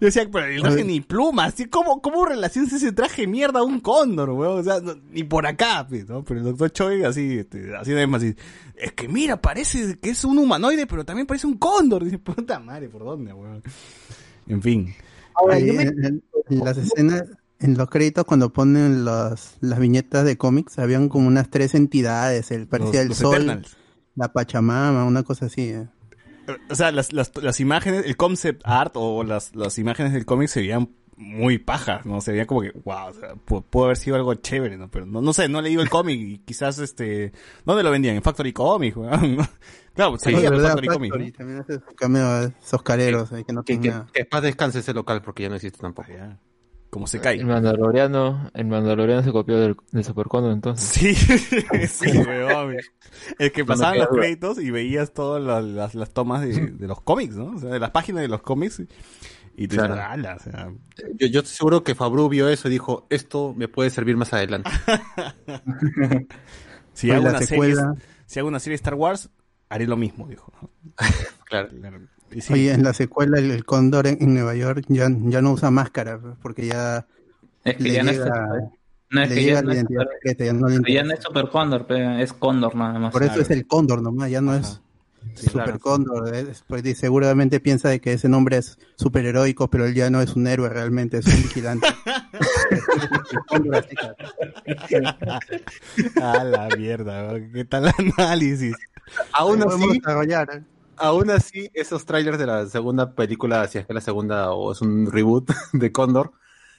decía, 0.00 0.28
pero 0.30 0.46
el 0.46 0.60
traje 0.62 0.84
ni 0.84 1.00
plumas. 1.00 1.54
¿Cómo, 1.70 2.00
¿cómo 2.00 2.24
relacionas 2.24 2.72
ese 2.72 2.92
traje 2.92 3.22
de 3.22 3.28
mierda 3.28 3.60
a 3.60 3.62
un 3.64 3.80
cóndor, 3.80 4.30
weón? 4.30 4.60
O 4.60 4.62
sea, 4.62 4.80
no- 4.80 4.96
ni 5.10 5.24
por 5.24 5.46
acá, 5.46 5.86
pues, 5.88 6.08
¿no? 6.08 6.22
Pero 6.24 6.40
el 6.40 6.46
doctor 6.46 6.70
Choi 6.72 7.04
así, 7.04 7.38
este, 7.38 7.74
así 7.76 7.92
de 7.92 8.02
énfasis. 8.02 8.36
Es 8.76 8.92
que 8.92 9.08
mira, 9.08 9.40
parece 9.40 9.98
que 9.98 10.10
es 10.10 10.24
un 10.24 10.38
humanoide, 10.38 10.86
pero 10.86 11.04
también 11.04 11.26
parece 11.26 11.46
un 11.46 11.56
cóndor. 11.58 12.04
Dice, 12.04 12.18
puta 12.18 12.58
madre, 12.60 12.88
¿por 12.88 13.04
dónde, 13.04 13.32
weón? 13.32 13.62
En 14.46 14.62
fin. 14.62 14.94
Ahora, 15.34 15.56
Ahí 15.56 15.66
yo 15.66 15.74
me- 15.74 15.82
en, 15.82 16.22
las 16.50 16.76
escenas, 16.76 17.24
en 17.60 17.76
los 17.76 17.88
créditos, 17.90 18.24
cuando 18.24 18.52
ponen 18.52 19.04
las, 19.04 19.56
las 19.60 19.78
viñetas 19.78 20.24
de 20.24 20.36
cómics, 20.36 20.78
habían 20.78 21.08
como 21.08 21.26
unas 21.28 21.50
tres 21.50 21.74
entidades. 21.74 22.50
El 22.50 22.66
parecía 22.68 23.00
Los- 23.00 23.02
el 23.02 23.08
los 23.08 23.18
sol, 23.18 23.34
Eternals. 23.36 23.76
la 24.16 24.32
Pachamama, 24.32 25.04
una 25.04 25.22
cosa 25.22 25.46
así. 25.46 25.62
eh. 25.70 25.88
O 26.70 26.74
sea, 26.74 26.92
las, 26.92 27.12
las, 27.12 27.32
las 27.42 27.60
imágenes, 27.60 28.04
el 28.06 28.16
concept 28.16 28.62
art 28.64 28.92
o 28.96 29.24
las, 29.24 29.54
las 29.56 29.78
imágenes 29.78 30.12
del 30.12 30.26
cómic 30.26 30.48
se 30.48 30.60
veían 30.60 30.90
muy 31.16 31.58
pajas, 31.58 32.04
¿no? 32.06 32.20
Se 32.20 32.32
veía 32.32 32.46
como 32.46 32.60
que, 32.62 32.72
wow, 32.84 33.06
o 33.08 33.12
sea, 33.12 33.34
pu- 33.34 33.64
pudo 33.64 33.84
haber 33.84 33.96
sido 33.96 34.16
algo 34.16 34.34
chévere, 34.34 34.76
¿no? 34.76 34.90
Pero 34.90 35.06
no, 35.06 35.20
no 35.22 35.32
sé, 35.32 35.48
no 35.48 35.60
he 35.60 35.62
leído 35.62 35.80
el 35.82 35.88
cómic 35.88 36.18
y 36.20 36.38
quizás, 36.38 36.78
este, 36.80 37.32
¿dónde 37.64 37.82
lo 37.84 37.90
vendían? 37.92 38.16
En 38.16 38.22
Factory 38.22 38.52
Comics, 38.52 38.96
weón. 38.96 39.38
Claro, 39.94 40.10
pues 40.10 40.22
Sí, 40.22 40.32
por 40.32 40.42
verdad, 40.50 40.68
Factory 40.70 40.88
Comics, 40.88 41.10
Factory 41.12 41.30
¿no? 41.30 41.36
también 41.38 41.58
hace 41.60 41.74
su 41.74 41.94
cameo 41.94 42.26
a 42.26 42.44
esos 42.60 42.82
careros 42.82 43.32
ahí 43.32 43.44
que 43.44 43.52
no 43.52 43.62
Que, 43.62 43.78
que, 43.80 43.92
que 44.12 44.24
paz 44.24 44.42
descanse 44.42 44.80
ese 44.80 44.92
local 44.92 45.22
porque 45.22 45.44
ya 45.44 45.48
no 45.48 45.54
existe 45.54 45.78
tampoco. 45.78 46.08
Ya. 46.10 46.36
Como 46.94 47.08
se 47.08 47.16
El 47.16 47.22
cae. 47.24 47.44
Mandaloriano, 47.44 48.52
el 48.54 48.66
Mandaloriano 48.66 49.24
se 49.24 49.32
copió 49.32 49.58
del, 49.58 49.74
del 49.90 50.04
Supercondo 50.04 50.52
entonces. 50.52 50.86
Sí, 50.88 51.12
sí, 51.88 52.18
weón. 52.18 52.76
Es 53.40 53.50
que 53.50 53.64
pasaban 53.64 53.98
los 53.98 54.06
créditos 54.10 54.60
y 54.60 54.70
veías 54.70 55.12
todas 55.12 55.42
las, 55.42 55.64
las, 55.64 55.96
las 55.96 56.10
tomas 56.12 56.42
de, 56.42 56.52
de 56.70 56.86
los 56.86 57.00
cómics, 57.00 57.34
¿no? 57.34 57.46
O 57.46 57.58
sea, 57.58 57.70
de 57.70 57.80
las 57.80 57.90
páginas 57.90 58.22
de 58.22 58.28
los 58.28 58.42
cómics. 58.42 58.80
Y 59.56 59.66
tú 59.66 59.74
Claro. 59.74 59.94
dices, 59.94 60.08
"Ala", 60.08 60.36
o 60.36 60.38
sea, 60.38 60.72
Yo, 61.18 61.26
yo 61.26 61.40
estoy 61.40 61.56
seguro 61.56 61.82
que 61.82 61.96
Fabru 61.96 62.28
vio 62.28 62.48
eso 62.48 62.68
y 62.68 62.70
dijo, 62.70 63.08
esto 63.10 63.54
me 63.56 63.66
puede 63.66 63.90
servir 63.90 64.16
más 64.16 64.32
adelante. 64.32 64.70
si 66.92 67.10
hago 67.10 67.28
una 67.28 67.40
serie, 67.42 67.74
si 68.26 68.38
hago 68.38 68.48
una 68.48 68.60
serie 68.60 68.74
de 68.74 68.82
Star 68.82 68.94
Wars, 68.94 69.30
haré 69.68 69.86
lo 69.88 69.96
mismo, 69.96 70.28
dijo. 70.28 70.52
claro. 71.44 71.68
Claro. 71.70 71.98
Y 72.32 72.40
sí, 72.40 72.52
Oye, 72.52 72.72
en 72.72 72.82
la 72.82 72.92
secuela 72.94 73.38
el, 73.38 73.50
el 73.50 73.64
cóndor 73.64 74.06
en, 74.06 74.18
en 74.20 74.34
Nueva 74.34 74.54
York 74.54 74.84
ya, 74.88 75.08
ya 75.10 75.40
no 75.42 75.52
usa 75.52 75.70
máscara, 75.70 76.18
pues, 76.18 76.34
porque 76.42 76.66
ya 76.66 77.06
Es 77.64 77.76
que 77.76 77.82
le 77.84 77.92
ya 77.92 78.02
no 78.02 78.10
es, 78.10 78.18
no 79.10 79.22
es 79.22 79.28
le 79.30 79.34
que 79.36 79.44
ya 79.44 79.62
no 79.62 79.70
es, 79.70 79.76
identidad 79.76 80.02
super, 80.02 80.14
secreta, 80.16 80.44
ya 80.44 80.52
no 80.52 80.68
ya 80.88 81.04
no 81.04 81.14
es 81.14 81.22
Super 81.22 81.48
Cóndor, 81.48 81.86
es 82.20 82.32
Cóndor 82.32 82.74
nada 82.74 82.98
más. 82.98 83.12
Por 83.12 83.22
eso 83.22 83.34
Claro. 83.34 83.42
es 83.42 83.50
el 83.50 83.66
cóndor 83.66 84.02
nomás, 84.02 84.30
ya 84.30 84.40
no 84.40 84.54
es. 84.56 84.80
Sí, 85.36 85.46
super 85.46 85.64
claro. 85.64 85.78
cóndor. 85.78 86.34
es- 86.34 86.64
porque 86.66 86.94
seguramente 86.94 87.58
piensa 87.60 87.88
de 87.88 88.00
que 88.00 88.12
ese 88.12 88.28
nombre 88.28 88.58
es 88.58 88.78
super 88.96 89.24
heroico, 89.24 89.70
pero 89.70 89.86
él 89.86 89.94
ya 89.94 90.10
no 90.10 90.20
es 90.20 90.34
un 90.36 90.46
héroe 90.46 90.68
realmente, 90.68 91.18
es 91.18 91.26
un 91.26 91.42
vigilante. 91.42 91.86
A 96.20 96.44
la 96.44 96.68
mierda. 96.76 97.34
¿qué 97.52 97.64
tal 97.64 97.86
el 97.98 98.12
análisis? 98.18 98.74
Aún 99.32 99.60
Podemos 99.60 99.88
así, 99.90 99.98
desarrollar, 99.98 100.48
¿eh? 100.54 100.62
Aún 100.98 101.30
así, 101.30 101.70
esos 101.74 102.04
trailers 102.06 102.38
de 102.38 102.46
la 102.46 102.66
segunda 102.66 103.12
película, 103.14 103.66
si 103.68 103.78
es 103.78 103.86
que 103.86 103.94
la 103.94 104.00
segunda 104.00 104.52
o 104.52 104.72
es 104.72 104.80
un 104.80 105.10
reboot 105.10 105.50
de 105.72 105.92
Condor, 105.92 106.32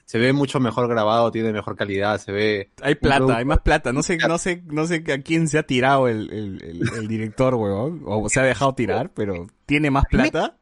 se 0.04 0.18
ve 0.18 0.32
mucho 0.32 0.60
mejor 0.60 0.88
grabado, 0.88 1.32
tiene 1.32 1.52
mejor 1.52 1.74
calidad, 1.76 2.20
se 2.20 2.30
ve... 2.30 2.70
Hay 2.80 2.94
plata, 2.94 3.16
producto- 3.18 3.36
hay 3.38 3.44
más 3.44 3.58
plata. 3.60 3.92
No 3.92 4.02
sé, 4.02 4.16
no 4.28 4.38
sé, 4.38 4.62
no 4.66 4.86
sé 4.86 5.02
a 5.12 5.20
quién 5.22 5.48
se 5.48 5.58
ha 5.58 5.64
tirado 5.64 6.06
el, 6.08 6.30
el, 6.32 6.62
el, 6.62 6.94
el 6.98 7.08
director, 7.08 7.54
weón. 7.56 8.02
O 8.06 8.28
se 8.28 8.38
ha 8.40 8.44
dejado 8.44 8.74
tirar, 8.74 9.10
pero 9.14 9.48
tiene 9.66 9.90
más 9.90 10.04
plata 10.08 10.56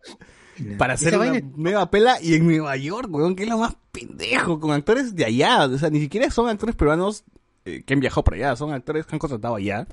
para 0.79 0.95
hacer 0.95 1.19
una 1.19 1.41
nueva 1.57 1.91
pela 1.91 2.17
y 2.23 2.35
en 2.35 2.47
Nueva 2.47 2.77
York, 2.77 3.09
weón, 3.11 3.35
que 3.37 3.43
es 3.43 3.49
lo 3.49 3.59
más 3.59 3.77
pendejo, 3.93 4.61
con 4.61 4.71
actores 4.73 5.15
de 5.15 5.25
allá. 5.27 5.67
O 5.67 5.77
sea, 5.79 5.91
ni 5.91 6.01
siquiera 6.01 6.31
son 6.31 6.49
actores 6.49 6.75
peruanos 6.77 7.25
eh, 7.67 7.83
que 7.85 7.93
han 7.93 8.01
viajado 8.01 8.25
para 8.25 8.37
allá, 8.37 8.57
son 8.57 8.73
actores 8.73 9.05
que 9.05 9.15
han 9.15 9.19
contratado 9.19 9.57
allá. 9.57 9.87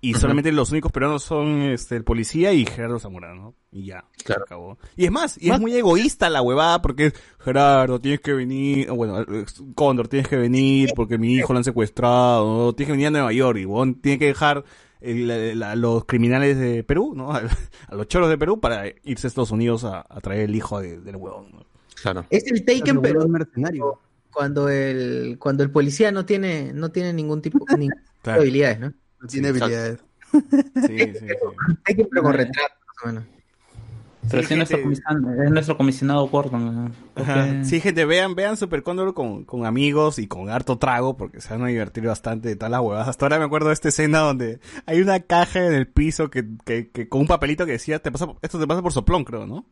Y 0.00 0.14
solamente 0.14 0.52
los 0.52 0.70
únicos 0.70 0.92
peruanos 0.92 1.24
son 1.24 1.62
este, 1.62 1.96
el 1.96 2.04
policía 2.04 2.52
y 2.52 2.64
Gerardo 2.64 3.00
Zamorano. 3.00 3.54
Y 3.72 3.86
ya, 3.86 4.04
Claro. 4.24 4.42
se 4.42 4.54
acabó. 4.54 4.78
Y 4.96 5.04
es 5.06 5.10
más, 5.10 5.36
y 5.42 5.50
es 5.50 5.58
muy 5.58 5.74
egoísta 5.74 6.30
la 6.30 6.40
huevada 6.40 6.80
porque 6.80 7.06
es, 7.06 7.14
Gerardo, 7.40 8.00
tienes 8.00 8.20
que 8.20 8.32
venir, 8.32 8.90
o 8.90 8.94
bueno, 8.94 9.20
eh, 9.22 9.44
Cóndor, 9.74 10.06
tienes 10.06 10.28
que 10.28 10.36
venir 10.36 10.90
porque 10.94 11.18
mi 11.18 11.34
hijo 11.34 11.52
lo 11.52 11.58
han 11.58 11.64
secuestrado, 11.64 12.46
¿no? 12.66 12.72
tienes 12.74 12.88
que 12.88 12.92
venir 12.92 13.08
a 13.08 13.10
Nueva 13.10 13.32
York 13.32 13.58
y 13.58 13.64
weón, 13.66 13.96
tiene 14.00 14.18
que 14.20 14.26
dejar 14.26 14.64
el- 15.00 15.58
la- 15.58 15.74
los 15.74 16.04
criminales 16.04 16.58
de 16.58 16.84
Perú, 16.84 17.14
¿no? 17.16 17.30
A, 17.88 17.94
los 17.94 18.06
choros 18.06 18.28
de 18.28 18.38
Perú 18.38 18.60
para 18.60 18.84
irse 19.04 19.26
a 19.26 19.28
Estados 19.28 19.50
Unidos 19.50 19.82
a, 19.84 20.06
a 20.08 20.20
traer 20.20 20.42
el 20.42 20.54
hijo 20.54 20.80
de- 20.80 21.00
del 21.00 21.16
huevón. 21.16 21.50
¿no? 21.52 21.66
Claro. 22.00 22.24
Es 22.30 22.46
el 22.50 22.64
Taken, 22.64 23.00
pero 23.02 23.24
un 23.24 23.32
mercenario. 23.32 24.00
cuando 24.32 24.68
el, 24.68 25.36
cuando 25.40 25.64
el 25.64 25.72
policía 25.72 26.12
no 26.12 26.24
tiene, 26.24 26.72
no 26.72 26.90
tiene 26.90 27.12
ningún 27.12 27.42
tipo 27.42 27.58
ningún 27.58 27.80
tipo 27.88 27.96
de 27.96 28.22
Claro. 28.22 28.40
habilidades, 28.42 28.78
¿no? 28.80 28.92
No 29.20 29.28
tiene 29.28 29.48
Sí, 29.52 29.58
habilidades. 29.60 29.98
Sí, 30.32 30.98
sí, 30.98 31.12
sí. 31.20 31.26
Taken, 31.86 32.08
pero 32.10 32.22
con 32.22 32.32
retrato, 32.34 32.74
más 32.86 32.96
o 33.02 33.06
menos. 33.06 33.24
Pero 34.30 34.42
Sí, 34.42 34.48
gente- 34.48 34.74
es 35.44 35.50
nuestro 35.50 35.76
comisionado 35.78 36.28
Gordon. 36.28 36.92
Sí, 37.64 37.80
gente, 37.80 38.04
vean, 38.04 38.34
vean 38.34 38.58
Super 38.58 38.82
Cóndor 38.82 39.14
con, 39.14 39.44
con 39.44 39.64
amigos 39.64 40.18
y 40.18 40.26
con 40.26 40.50
harto 40.50 40.76
trago, 40.76 41.16
porque 41.16 41.40
se 41.40 41.48
van 41.54 41.62
a 41.64 41.68
divertir 41.68 42.04
bastante 42.04 42.48
de 42.48 42.56
todas 42.56 42.70
las 42.70 42.80
huevadas. 42.82 43.08
Hasta 43.08 43.24
ahora 43.24 43.38
me 43.38 43.46
acuerdo 43.46 43.68
de 43.68 43.74
esta 43.74 43.88
escena 43.88 44.18
donde 44.18 44.60
hay 44.84 45.00
una 45.00 45.20
caja 45.20 45.64
en 45.66 45.72
el 45.72 45.86
piso 45.88 46.28
que, 46.28 46.44
que, 46.66 46.90
que 46.90 47.08
con 47.08 47.22
un 47.22 47.26
papelito 47.26 47.64
que 47.64 47.72
decía, 47.72 48.00
te 48.00 48.12
pasa, 48.12 48.26
esto 48.42 48.58
te 48.58 48.66
pasa 48.66 48.82
por 48.82 48.92
soplón, 48.92 49.24
creo, 49.24 49.46
¿no? 49.46 49.64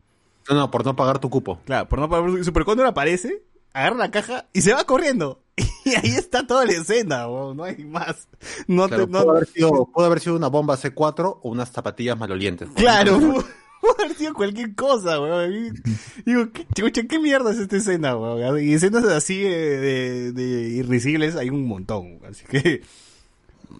No, 0.48 0.54
no, 0.54 0.70
por 0.70 0.86
no 0.86 0.96
pagar 0.96 1.18
tu 1.18 1.28
cupo. 1.28 1.60
Claro, 1.66 1.88
por 1.88 1.98
no 1.98 2.08
pagar- 2.08 2.42
Super 2.42 2.64
Cóndor 2.64 2.86
aparece, 2.86 3.42
agarra 3.74 3.96
la 3.96 4.10
caja 4.10 4.46
y 4.54 4.62
se 4.62 4.72
va 4.72 4.84
corriendo. 4.84 5.42
Y 5.84 5.94
ahí 5.94 6.10
está 6.16 6.46
toda 6.46 6.64
la 6.66 6.72
escena, 6.72 7.28
weón, 7.28 7.56
no 7.56 7.64
hay 7.64 7.82
más. 7.84 8.28
No 8.66 8.88
Claro, 8.88 9.06
te, 9.06 9.12
no- 9.12 9.20
pudo, 9.22 9.30
haber 9.32 9.46
sido, 9.46 9.86
pudo 9.86 10.04
haber 10.06 10.20
sido 10.20 10.36
una 10.36 10.48
bomba 10.48 10.76
C4 10.76 11.38
o 11.42 11.48
unas 11.48 11.70
zapatillas 11.70 12.18
malolientes. 12.18 12.68
Claro, 12.74 13.18
pudo 13.18 13.44
pudo 13.80 13.94
haber 14.04 14.14
sido 14.16 14.34
cualquier 14.34 14.74
cosa, 14.74 15.18
weón. 15.20 15.80
Digo, 16.26 16.50
¿qué, 16.52 16.66
chucha, 16.74 17.02
¿qué 17.08 17.18
mierda 17.18 17.52
es 17.52 17.58
esta 17.58 17.76
escena, 17.76 18.16
weón? 18.16 18.62
Y 18.62 18.74
escenas 18.74 19.04
así 19.04 19.40
de, 19.40 20.32
de 20.32 20.42
irrisibles 20.70 21.36
hay 21.36 21.48
un 21.50 21.66
montón. 21.66 22.18
Así 22.28 22.44
que, 22.44 22.82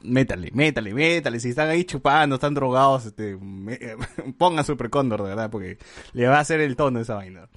métale, 0.02 0.50
métale, 0.54 0.94
métale. 0.94 1.40
Si 1.40 1.50
están 1.50 1.68
ahí 1.68 1.84
chupando, 1.84 2.36
están 2.36 2.54
drogados, 2.54 3.04
este, 3.06 3.36
me- 3.36 3.78
pongan 4.38 4.64
Super 4.64 4.88
Cóndor, 4.90 5.22
de 5.24 5.28
verdad, 5.30 5.50
porque 5.50 5.76
le 6.14 6.26
va 6.28 6.36
a 6.38 6.40
hacer 6.40 6.60
el 6.60 6.74
tono 6.76 7.00
esa 7.00 7.16
vaina. 7.16 7.48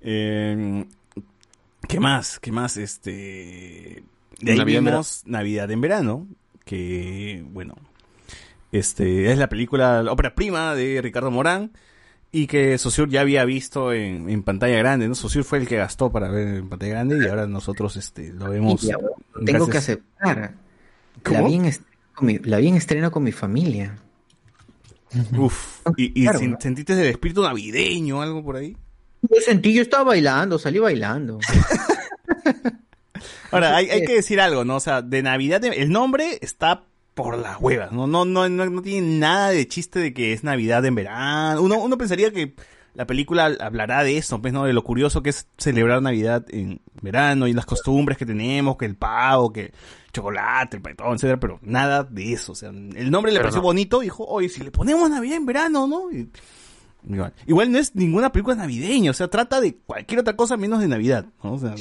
Eh, 0.00 0.86
¿Qué 1.88 2.00
más? 2.00 2.38
¿Qué 2.40 2.52
más? 2.52 2.76
Este... 2.76 4.02
De 4.40 4.52
ahí 4.52 4.58
Navidad 4.58 4.78
en 4.78 4.84
vimos 4.86 5.22
Navidad 5.26 5.70
en 5.70 5.80
verano, 5.80 6.26
que, 6.64 7.44
bueno, 7.50 7.74
este, 8.72 9.30
es 9.30 9.38
la 9.38 9.48
película, 9.48 10.02
la 10.02 10.10
ópera 10.12 10.34
prima 10.34 10.74
de 10.74 11.00
Ricardo 11.00 11.30
Morán 11.30 11.70
y 12.32 12.46
que 12.48 12.76
Saussure 12.78 13.10
ya 13.10 13.20
había 13.20 13.44
visto 13.44 13.92
en, 13.92 14.28
en 14.30 14.42
pantalla 14.42 14.76
grande, 14.78 15.06
¿no? 15.06 15.14
Saussure 15.14 15.44
fue 15.44 15.58
el 15.58 15.68
que 15.68 15.76
gastó 15.76 16.10
para 16.10 16.28
ver 16.28 16.48
en 16.56 16.68
pantalla 16.68 16.92
grande 16.92 17.24
y 17.24 17.28
ahora 17.28 17.46
nosotros 17.46 17.96
este, 17.96 18.32
lo 18.32 18.48
vemos. 18.50 18.82
Ya, 18.82 18.96
Tengo 19.44 19.68
que 19.68 19.78
aceptar. 19.78 20.54
La 21.30 21.42
vi, 21.42 21.54
en 21.54 21.66
estreno 21.66 21.92
con 22.14 22.26
mi, 22.26 22.38
la 22.38 22.56
vi 22.56 22.68
en 22.68 22.76
estreno 22.76 23.10
con 23.12 23.22
mi 23.22 23.32
familia. 23.32 23.98
Uf, 25.38 25.80
y, 25.96 26.20
y 26.20 26.24
Claro, 26.24 26.38
sin- 26.38 26.50
¿no? 26.52 26.60
sentiste 26.60 26.94
el 26.94 27.00
espíritu 27.06 27.42
navideño 27.42 28.22
algo 28.22 28.42
por 28.42 28.56
ahí. 28.56 28.76
Yo 29.22 29.40
sentí, 29.40 29.74
yo 29.74 29.82
estaba 29.82 30.04
bailando, 30.04 30.58
salí 30.58 30.78
bailando. 30.78 31.38
Ahora, 33.50 33.76
hay, 33.76 33.90
hay 33.90 34.04
que- 34.04 34.14
decir 34.14 34.40
algo, 34.40 34.64
¿no? 34.64 34.76
O 34.76 34.80
sea, 34.80 35.02
de 35.02 35.22
Navidad, 35.22 35.62
el 35.64 35.90
nombre 35.90 36.38
está 36.40 36.84
por 37.14 37.36
las 37.38 37.60
huevas, 37.60 37.92
¿no? 37.92 38.06
No, 38.06 38.24
no, 38.24 38.48
no, 38.48 38.66
no 38.70 38.82
tiene 38.82 39.18
nada 39.18 39.50
de 39.50 39.68
chiste 39.68 39.98
de 39.98 40.14
que 40.14 40.32
es 40.32 40.42
Navidad 40.42 40.84
en 40.86 40.94
verano. 40.94 41.60
Uno, 41.60 41.78
uno 41.78 41.98
pensaría 41.98 42.30
que 42.32 42.54
la 42.94 43.06
película 43.06 43.54
hablará 43.60 44.02
de 44.04 44.16
eso, 44.16 44.40
pues, 44.40 44.54
¿no? 44.54 44.64
De 44.64 44.72
lo 44.72 44.82
curioso 44.82 45.22
que 45.22 45.30
es 45.30 45.46
celebrar 45.58 46.00
Navidad 46.00 46.46
en 46.48 46.80
verano 47.02 47.46
y 47.46 47.52
las 47.52 47.66
costumbres 47.66 48.16
que 48.16 48.24
tenemos, 48.26 48.76
que 48.78 48.86
el 48.86 48.96
pavo, 48.96 49.52
que 49.52 49.66
el 49.66 49.72
chocolate, 50.14 50.76
el 50.78 50.82
panetón, 50.82 51.14
etcétera, 51.14 51.38
pero 51.38 51.58
nada 51.62 52.04
de 52.04 52.32
eso. 52.32 52.52
O 52.52 52.54
sea, 52.54 52.70
el 52.70 53.10
nombre 53.10 53.32
le 53.32 53.38
Pero 53.38 53.44
pareció 53.44 53.60
no. 53.60 53.64
bonito 53.66 54.00
y 54.02 54.06
dijo, 54.06 54.24
oye, 54.24 54.48
si 54.48 54.62
le 54.62 54.70
ponemos 54.70 55.10
Navidad 55.10 55.36
en 55.36 55.46
verano, 55.46 55.86
¿no? 55.86 56.10
Y- 56.10 56.30
Igual. 57.08 57.32
Igual 57.46 57.72
no 57.72 57.78
es 57.78 57.94
ninguna 57.96 58.30
película 58.30 58.54
navideña, 58.56 59.10
o 59.10 59.14
sea, 59.14 59.28
trata 59.28 59.60
de 59.60 59.74
cualquier 59.74 60.20
otra 60.20 60.36
cosa 60.36 60.56
menos 60.56 60.80
de 60.80 60.88
Navidad, 60.88 61.26
¿no? 61.42 61.54
O 61.54 61.58
sea, 61.58 61.74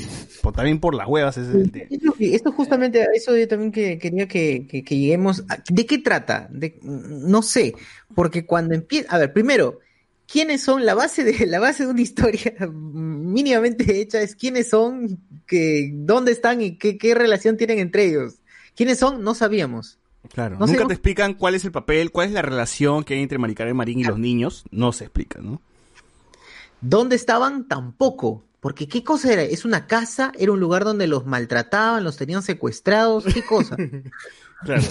también 0.55 0.79
por 0.79 0.95
las 0.95 1.07
huevas. 1.07 1.37
Esto, 1.37 2.15
esto 2.19 2.51
justamente, 2.51 3.05
eso 3.13 3.37
yo 3.37 3.47
también 3.47 3.71
que, 3.71 3.99
quería 3.99 4.27
que, 4.27 4.65
que- 4.67 4.81
lleguemos. 4.83 5.43
¿De 5.69 5.85
qué 5.85 5.99
trata? 5.99 6.49
No 6.81 7.41
sé, 7.43 7.75
porque 8.15 8.45
cuando 8.45 8.73
empieza, 8.73 9.13
a 9.13 9.19
ver, 9.19 9.31
primero, 9.31 9.79
¿quiénes 10.25 10.61
son 10.61 10.85
la 10.85 10.95
base 10.95 11.23
de 11.23 11.45
la 11.45 11.59
base 11.59 11.85
de 11.85 11.91
una 11.91 12.01
historia 12.01 12.53
mínimamente 12.73 14.01
hecha? 14.01 14.21
Es 14.21 14.35
quiénes 14.35 14.69
son, 14.69 15.19
que, 15.45 15.91
dónde 15.93 16.31
están 16.31 16.61
y 16.61 16.77
qué, 16.77 16.97
qué 16.97 17.13
relación 17.13 17.57
tienen 17.57 17.79
entre 17.79 18.05
ellos. 18.05 18.35
¿Quiénes 18.75 18.97
son? 18.99 19.23
No 19.23 19.35
sabíamos. 19.35 19.99
Claro, 20.33 20.57
No 20.57 20.65
nunca 20.65 20.87
te 20.87 20.93
explican 20.93 21.33
cuál 21.33 21.55
es 21.55 21.65
el 21.65 21.71
papel, 21.71 22.11
cuál 22.11 22.27
es 22.27 22.33
la 22.33 22.41
relación 22.41 23.03
que 23.03 23.15
hay 23.15 23.21
entre 23.21 23.37
Maricarena 23.37 23.73
Marín 23.75 23.99
y 23.99 24.03
los 24.03 24.17
niños, 24.17 24.63
no 24.71 24.93
se 24.93 25.05
explica, 25.05 25.39
¿no? 25.41 25.61
¿Dónde 26.79 27.15
estaban? 27.15 27.67
Tampoco. 27.67 28.43
Porque 28.61 28.87
¿qué 28.87 29.03
cosa 29.03 29.33
era? 29.33 29.43
¿Es 29.43 29.65
una 29.65 29.87
casa? 29.87 30.31
¿Era 30.37 30.51
un 30.51 30.59
lugar 30.59 30.83
donde 30.83 31.07
los 31.07 31.25
maltrataban, 31.25 32.03
los 32.03 32.15
tenían 32.15 32.43
secuestrados? 32.43 33.25
¿Qué 33.25 33.43
cosa? 33.43 33.75
Claro. 34.63 34.83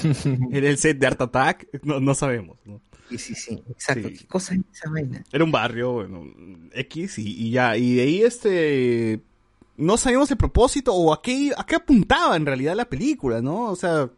Era 0.51 0.69
el 0.69 0.79
set 0.79 0.99
de 0.99 1.07
Art 1.07 1.21
Attack, 1.21 1.69
no, 1.85 2.01
no 2.01 2.13
sabemos, 2.17 2.59
¿no? 2.65 2.81
Sí, 3.09 3.19
sí, 3.19 3.37
sí, 3.37 3.63
exacto. 3.71 4.09
Sí. 4.09 4.17
¿Qué 4.17 4.27
cosa 4.27 4.55
es 4.55 4.63
esa 4.73 4.91
vaina? 4.91 5.23
Era 5.31 5.45
un 5.45 5.53
barrio, 5.53 5.93
bueno, 5.93 6.25
X 6.73 7.19
y, 7.19 7.47
y 7.47 7.51
ya, 7.53 7.77
y 7.77 7.95
de 7.95 8.03
ahí 8.03 8.23
este 8.23 9.21
no 9.77 9.97
sabíamos 9.97 10.31
el 10.31 10.37
propósito 10.37 10.93
o 10.93 11.13
a 11.13 11.23
qué, 11.23 11.53
a 11.57 11.65
qué 11.65 11.77
apuntaba 11.77 12.37
en 12.37 12.47
realidad 12.47 12.75
la 12.75 12.89
película, 12.89 13.41
¿no? 13.41 13.71
O 13.71 13.77
sea, 13.77 14.11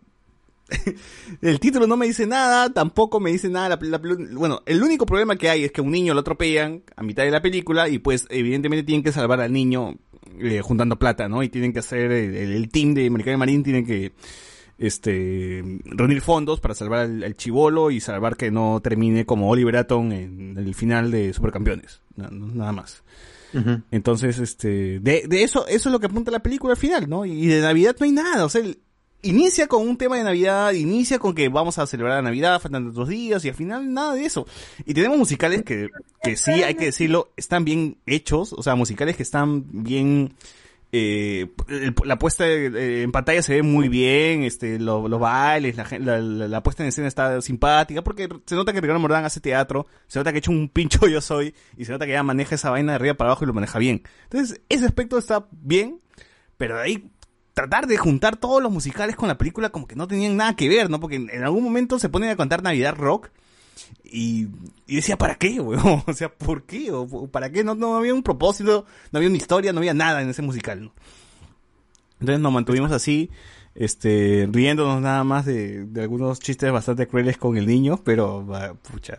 el 1.43 1.61
título 1.61 1.87
no 1.87 1.97
me 1.97 2.07
dice 2.07 2.27
nada, 2.27 2.73
tampoco 2.73 3.21
me 3.21 3.33
dice 3.33 3.49
nada. 3.49 3.79
la- 3.81 3.99
la- 3.99 4.17
bueno, 4.35 4.63
el 4.67 4.83
único 4.83 5.07
problema 5.07 5.37
que 5.37 5.49
hay 5.51 5.65
es 5.65 5.73
que 5.73 5.81
a 5.81 5.85
un 5.85 5.91
niño 5.91 6.15
lo 6.15 6.21
atropellan 6.21 6.83
a 6.97 7.03
mitad 7.03 7.23
de 7.25 7.31
la 7.31 7.43
película 7.43 7.89
y 7.89 7.99
pues 7.99 8.27
evidentemente 8.31 8.85
tienen 8.85 9.03
que 9.03 9.13
salvar 9.13 9.41
al 9.41 9.53
niño 9.53 9.97
eh, 10.41 10.61
juntando 10.63 10.99
plata, 10.99 11.29
¿no? 11.29 11.43
Y 11.43 11.49
tienen 11.49 11.73
que 11.73 11.81
hacer, 11.81 12.11
el, 12.13 12.69
team 12.71 12.95
de 12.95 13.07
American 13.09 13.39
Marine 13.39 13.63
tienen 13.65 13.85
que 13.87 14.13
este 14.79 15.63
reunir 15.85 16.21
fondos 16.23 16.61
para 16.61 16.75
salvar 16.75 17.01
al, 17.01 17.23
al 17.23 17.37
chivolo 17.37 17.91
y 17.91 18.01
salvar 18.01 18.37
que 18.37 18.51
no 18.51 18.81
termine 18.83 19.25
como 19.27 19.49
Oliver 19.51 19.77
Atom 19.77 20.11
en 20.13 20.57
el 20.59 20.75
final 20.75 21.11
de 21.11 21.33
Supercampeones. 21.33 22.01
Na- 22.17 22.31
Nada 22.31 22.73
más. 22.73 23.03
Entonces, 23.91 24.39
este, 24.39 24.99
de, 25.01 25.25
de 25.29 25.43
eso, 25.43 25.67
eso 25.67 25.89
es 25.89 25.93
lo 25.93 26.01
que 26.01 26.07
apunta 26.07 26.31
la 26.31 26.43
película 26.43 26.73
al 26.73 26.79
final, 26.79 27.07
¿no? 27.09 27.27
Y 27.27 27.47
de 27.47 27.61
Navidad 27.61 27.95
no 28.01 28.05
hay 28.05 28.13
nada, 28.13 28.47
o 28.47 28.49
sea, 28.49 28.63
el- 28.63 28.79
inicia 29.23 29.67
con 29.69 29.87
un 29.89 29.97
tema 29.97 30.17
de 30.17 30.25
Navidad, 30.25 30.73
inicia 30.73 31.19
con 31.19 31.35
que 31.35 31.49
vamos 31.49 31.79
a 31.79 31.87
celebrar 31.87 32.17
la 32.17 32.23
Navidad, 32.23 32.61
faltan 32.61 32.89
otros 32.89 33.09
días, 33.09 33.45
y 33.45 33.49
al 33.49 33.55
final 33.55 33.93
nada 33.93 34.15
de 34.15 34.25
eso. 34.25 34.47
Y 34.85 34.95
tenemos 34.95 35.17
musicales 35.19 35.63
que, 35.63 35.89
que 36.23 36.37
sí, 36.37 36.51
hay 36.63 36.75
que 36.75 36.87
decirlo, 36.87 37.31
están 37.37 37.65
bien 37.65 37.99
hechos, 38.07 38.53
o 38.53 38.63
sea, 38.63 38.75
musicales 38.75 39.17
que 39.17 39.23
están 39.23 39.65
bien, 39.85 40.35
eh, 40.95 41.47
la 42.05 42.19
puesta 42.19 42.47
en 42.51 43.11
pantalla 43.13 43.43
se 43.43 43.55
ve 43.55 43.63
muy 43.63 43.89
bien, 43.89 44.43
este, 44.43 44.79
lo- 44.79 45.09
los 45.09 45.19
bailes, 45.21 45.77
la, 45.77 45.87
la, 45.99 46.19
la- 46.21 46.63
puesta 46.63 46.83
en 46.83 46.89
escena 46.91 47.09
está 47.09 47.41
simpática, 47.41 48.03
porque 48.03 48.29
se 48.45 48.55
nota 48.57 48.73
que 48.73 48.81
Ricardo 48.81 49.01
Mordán 49.01 49.25
hace 49.25 49.41
teatro, 49.41 49.87
se 50.07 50.19
nota 50.19 50.33
que 50.33 50.37
ha 50.37 50.41
hecho 50.41 50.51
un 50.51 50.69
pincho 50.69 50.99
yo 51.09 51.21
soy, 51.21 51.55
y 51.77 51.85
se 51.85 51.93
nota 51.93 52.07
que 52.07 52.13
ya 52.13 52.23
maneja 52.23 52.57
esa 52.57 52.71
vaina 52.71 52.93
de 52.93 52.97
arriba 52.97 53.15
para 53.15 53.31
abajo 53.31 53.45
y 53.45 53.47
lo 53.47 53.55
maneja 53.55 53.79
bien. 53.79 54.03
Entonces, 54.25 54.61
ese 54.69 54.85
aspecto 54.85 55.17
está 55.17 55.47
bien, 55.53 56.01
pero 56.59 56.77
de 56.77 56.83
ahí 56.83 57.11
tratar 57.55 57.87
de 57.87 57.97
juntar 57.99 58.37
todos 58.37 58.63
los 58.63 58.73
musicales 58.73 59.17
con 59.17 59.29
la 59.29 59.39
película 59.39 59.71
como 59.71 59.87
que 59.87 59.97
no 59.97 60.09
tenían 60.09 60.37
nada 60.37 60.57
que 60.57 60.69
ver, 60.69 60.89
¿no? 60.91 61.01
Porque 61.01 61.17
en, 61.17 61.31
en 61.31 61.43
algún 61.45 61.63
momento 61.65 61.99
se 61.99 62.09
ponen 62.09 62.31
a 62.31 62.37
cantar 62.37 62.63
Navidad 62.63 62.95
Rock 62.97 63.31
y, 64.05 64.49
y 64.87 64.97
decía, 64.97 65.17
¿para 65.19 65.35
qué, 65.37 65.61
weón? 65.61 66.03
O 66.07 66.13
sea, 66.13 66.33
¿por 66.33 66.65
qué? 66.65 66.91
¿O, 66.93 67.29
para 67.29 67.51
qué? 67.51 67.65
No, 67.65 67.75
no 67.75 67.97
había 67.97 68.15
un 68.15 68.23
propósito, 68.23 68.87
no 69.11 69.17
había 69.19 69.29
una 69.29 69.39
historia, 69.39 69.73
no 69.73 69.79
había 69.81 69.95
nada 69.95 70.23
en 70.23 70.31
ese 70.31 70.43
musical, 70.43 70.85
¿no? 70.85 70.93
Entonces 72.21 72.41
nos 72.41 72.53
mantuvimos 72.53 72.93
así, 72.93 73.31
este, 73.75 74.49
riéndonos 74.53 75.01
nada 75.03 75.25
más 75.25 75.45
de, 75.45 75.87
de 75.87 76.03
algunos 76.03 76.39
chistes 76.39 76.71
bastante 76.71 77.09
crueles 77.09 77.37
con 77.37 77.57
el 77.57 77.67
niño, 77.67 78.01
pero, 78.05 78.47
pucha, 78.93 79.17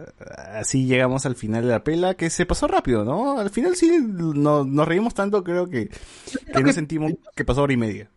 así 0.55 0.85
llegamos 0.85 1.25
al 1.25 1.35
final 1.35 1.63
de 1.63 1.69
la 1.69 1.83
pela, 1.83 2.13
que 2.15 2.29
se 2.29 2.45
pasó 2.45 2.65
rápido, 2.67 3.03
¿no? 3.03 3.37
Al 3.39 3.49
final 3.49 3.75
sí 3.75 3.91
no- 4.01 4.63
nos 4.63 4.87
reímos 4.87 5.13
tanto, 5.13 5.43
creo 5.43 5.67
que, 5.69 5.89
que 6.55 6.63
no 6.63 6.71
sentimos 6.71 7.11
que 7.35 7.43
pasó 7.43 7.63
hora 7.63 7.73
y 7.73 7.77
media. 7.77 8.09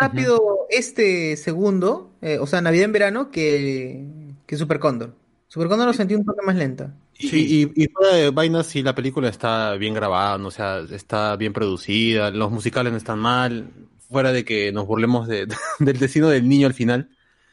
Rápido 0.00 0.40
este 0.70 1.36
segundo, 1.36 2.10
eh, 2.22 2.38
o 2.38 2.46
sea, 2.46 2.60
Navidad 2.60 2.84
en 2.86 2.92
verano, 2.92 3.30
que, 3.30 4.04
que 4.46 4.56
Super 4.56 4.78
Cóndor. 4.78 5.14
Super 5.48 5.68
Cóndor 5.68 5.86
lo 5.88 5.92
sentí 5.92 6.14
un 6.14 6.24
toque 6.24 6.40
más 6.44 6.56
lenta. 6.56 6.94
Y, 7.18 7.28
Sí. 7.28 7.70
y, 7.76 7.82
y 7.84 7.88
fuera 7.88 8.14
de 8.16 8.30
vainas, 8.30 8.66
sí, 8.66 8.82
la 8.82 8.94
película 8.94 9.28
está 9.28 9.74
bien 9.74 9.92
grabada, 9.92 10.38
¿no? 10.38 10.48
o 10.48 10.50
sea, 10.50 10.78
está 10.90 11.36
bien 11.36 11.52
producida, 11.52 12.30
los 12.30 12.50
musicales 12.50 12.92
no 12.92 12.96
están 12.98 13.18
mal, 13.18 13.68
fuera 14.08 14.32
de 14.32 14.44
que 14.44 14.72
nos 14.72 14.86
burlemos 14.86 15.28
de- 15.28 15.46
del 15.80 15.98
destino 15.98 16.28
del 16.30 16.48
niño 16.48 16.66
al 16.66 16.74
final. 16.74 17.10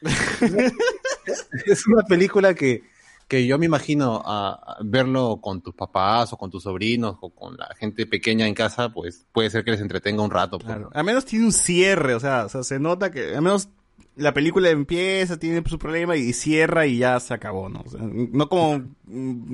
es 1.66 1.86
una 1.86 2.02
película 2.04 2.54
que, 2.54 2.82
que 3.28 3.46
yo 3.46 3.58
me 3.58 3.66
imagino 3.66 4.22
a, 4.24 4.78
verlo 4.82 5.40
con 5.40 5.60
tus 5.60 5.74
papás 5.74 6.32
o 6.32 6.36
con 6.36 6.50
tus 6.50 6.62
sobrinos 6.62 7.16
o 7.20 7.30
con 7.30 7.56
la 7.56 7.68
gente 7.78 8.06
pequeña 8.06 8.46
en 8.46 8.54
casa, 8.54 8.88
pues 8.88 9.26
puede 9.32 9.50
ser 9.50 9.64
que 9.64 9.72
les 9.72 9.80
entretenga 9.80 10.22
un 10.22 10.30
rato. 10.30 10.58
pues, 10.58 10.66
Claro. 10.66 10.90
¿no? 10.92 10.98
Al 10.98 11.04
menos 11.04 11.24
tiene 11.24 11.44
un 11.44 11.52
cierre, 11.52 12.14
o 12.14 12.20
sea, 12.20 12.46
o 12.46 12.48
sea, 12.48 12.64
se 12.64 12.80
nota 12.80 13.10
que 13.10 13.36
al 13.36 13.42
menos 13.42 13.68
la 14.16 14.34
película 14.34 14.70
empieza, 14.70 15.38
tiene 15.38 15.62
su 15.66 15.78
problema 15.78 16.16
y 16.16 16.32
cierra 16.32 16.86
y 16.86 16.98
ya 16.98 17.20
se 17.20 17.34
acabó, 17.34 17.68
¿no? 17.68 17.82
O 17.86 17.90
sea, 17.90 18.00
no 18.02 18.48
como 18.48 18.82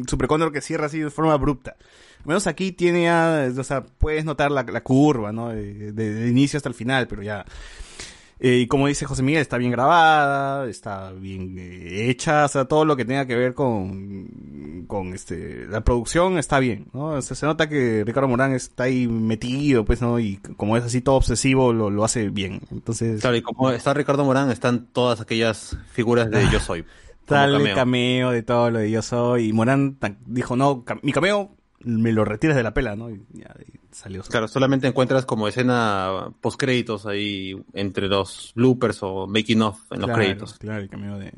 Super 0.09 0.27
Condor 0.27 0.53
que 0.53 0.62
cierra 0.62 0.87
así 0.87 1.01
de 1.01 1.11
forma 1.11 1.35
abrupta. 1.35 1.77
Al 2.20 2.29
menos 2.29 2.47
aquí 2.47 2.72
tiene 2.72 3.03
ya, 3.03 3.49
o 3.57 3.64
sea, 3.64 3.85
puedes 3.85 4.25
notar 4.25 4.51
la, 4.51 4.62
la 4.62 4.83
curva, 4.83 5.33
¿no? 5.33 5.51
De, 5.51 6.29
inicio 6.29 6.57
hasta 6.57 6.70
el 6.70 6.75
final, 6.75 7.07
pero 7.07 7.22
ya. 7.22 7.45
Eh, 8.41 8.59
y 8.59 8.66
como 8.66 8.89
dice 8.89 9.07
José 9.07 9.22
Miguel, 9.22 9.43
está 9.43 9.59
bien 9.59 9.70
grabada, 9.70 10.68
está 10.68 11.12
bien 11.12 11.57
eh, 11.59 12.11
hecha, 12.11 12.45
o 12.45 12.49
sea, 12.49 12.64
todo 12.64 12.85
lo 12.85 12.97
que 12.97 13.05
tenga 13.05 13.26
que 13.26 13.37
ver 13.37 13.55
con, 13.55 14.85
con 14.89 15.14
este, 15.14 15.66
la 15.68 15.82
producción 15.82 16.37
está 16.39 16.59
bien, 16.59 16.89
¿no? 16.93 17.07
O 17.07 17.22
sea, 17.22 17.37
se 17.37 17.47
nota 17.47 17.68
que 17.68 18.03
Ricardo 18.05 18.28
Morán 18.28 18.53
está 18.53 18.85
ahí 18.85 19.07
metido, 19.07 19.85
pues, 19.85 20.03
¿no? 20.03 20.18
Y 20.18 20.39
como 20.57 20.76
es 20.76 20.85
así 20.85 21.01
todo 21.01 21.14
obsesivo, 21.16 21.72
lo, 21.72 21.91
lo 21.91 22.05
hace 22.05 22.28
bien. 22.30 22.61
Entonces, 22.70 23.20
Claro, 23.20 23.37
y 23.37 23.43
como 23.43 23.70
está 23.70 23.95
Ricardo 23.95 24.24
Morán, 24.24 24.51
están 24.51 24.87
todas 24.87 25.20
aquellas 25.20 25.76
figuras 25.93 26.30
de 26.30 26.49
Yo 26.51 26.61
Soy. 26.61 26.85
tal 27.26 27.53
cameo. 27.53 27.74
cameo 27.74 28.30
de 28.32 28.43
todo 28.43 28.70
lo 28.70 28.80
de 28.80 28.91
Yo 28.91 29.03
Soy. 29.03 29.49
Y 29.49 29.53
Morán 29.53 29.97
dijo, 30.26 30.57
no, 30.57 30.85
mi 31.03 31.12
cameo 31.12 31.51
me 31.80 32.12
lo 32.12 32.24
retiras 32.24 32.57
de 32.57 32.62
la 32.62 32.74
pela, 32.74 32.97
¿no? 32.97 33.11
Y 33.11 33.22
ya, 33.32 33.55
y 33.66 33.78
salió. 33.95 34.23
Claro, 34.23 34.49
solamente 34.49 34.87
encuentras 34.87 35.25
como 35.25 35.49
escena 35.49 36.33
post 36.41 36.59
créditos 36.59 37.07
ahí 37.07 37.57
entre 37.73 38.09
los 38.09 38.53
bloopers 38.55 38.99
o 39.03 39.27
making 39.27 39.63
of 39.63 39.81
en 39.91 40.01
los 40.01 40.11
créditos. 40.11 40.55
Claro, 40.59 40.83
el 40.83 40.89
cameo 40.89 41.19
de... 41.19 41.33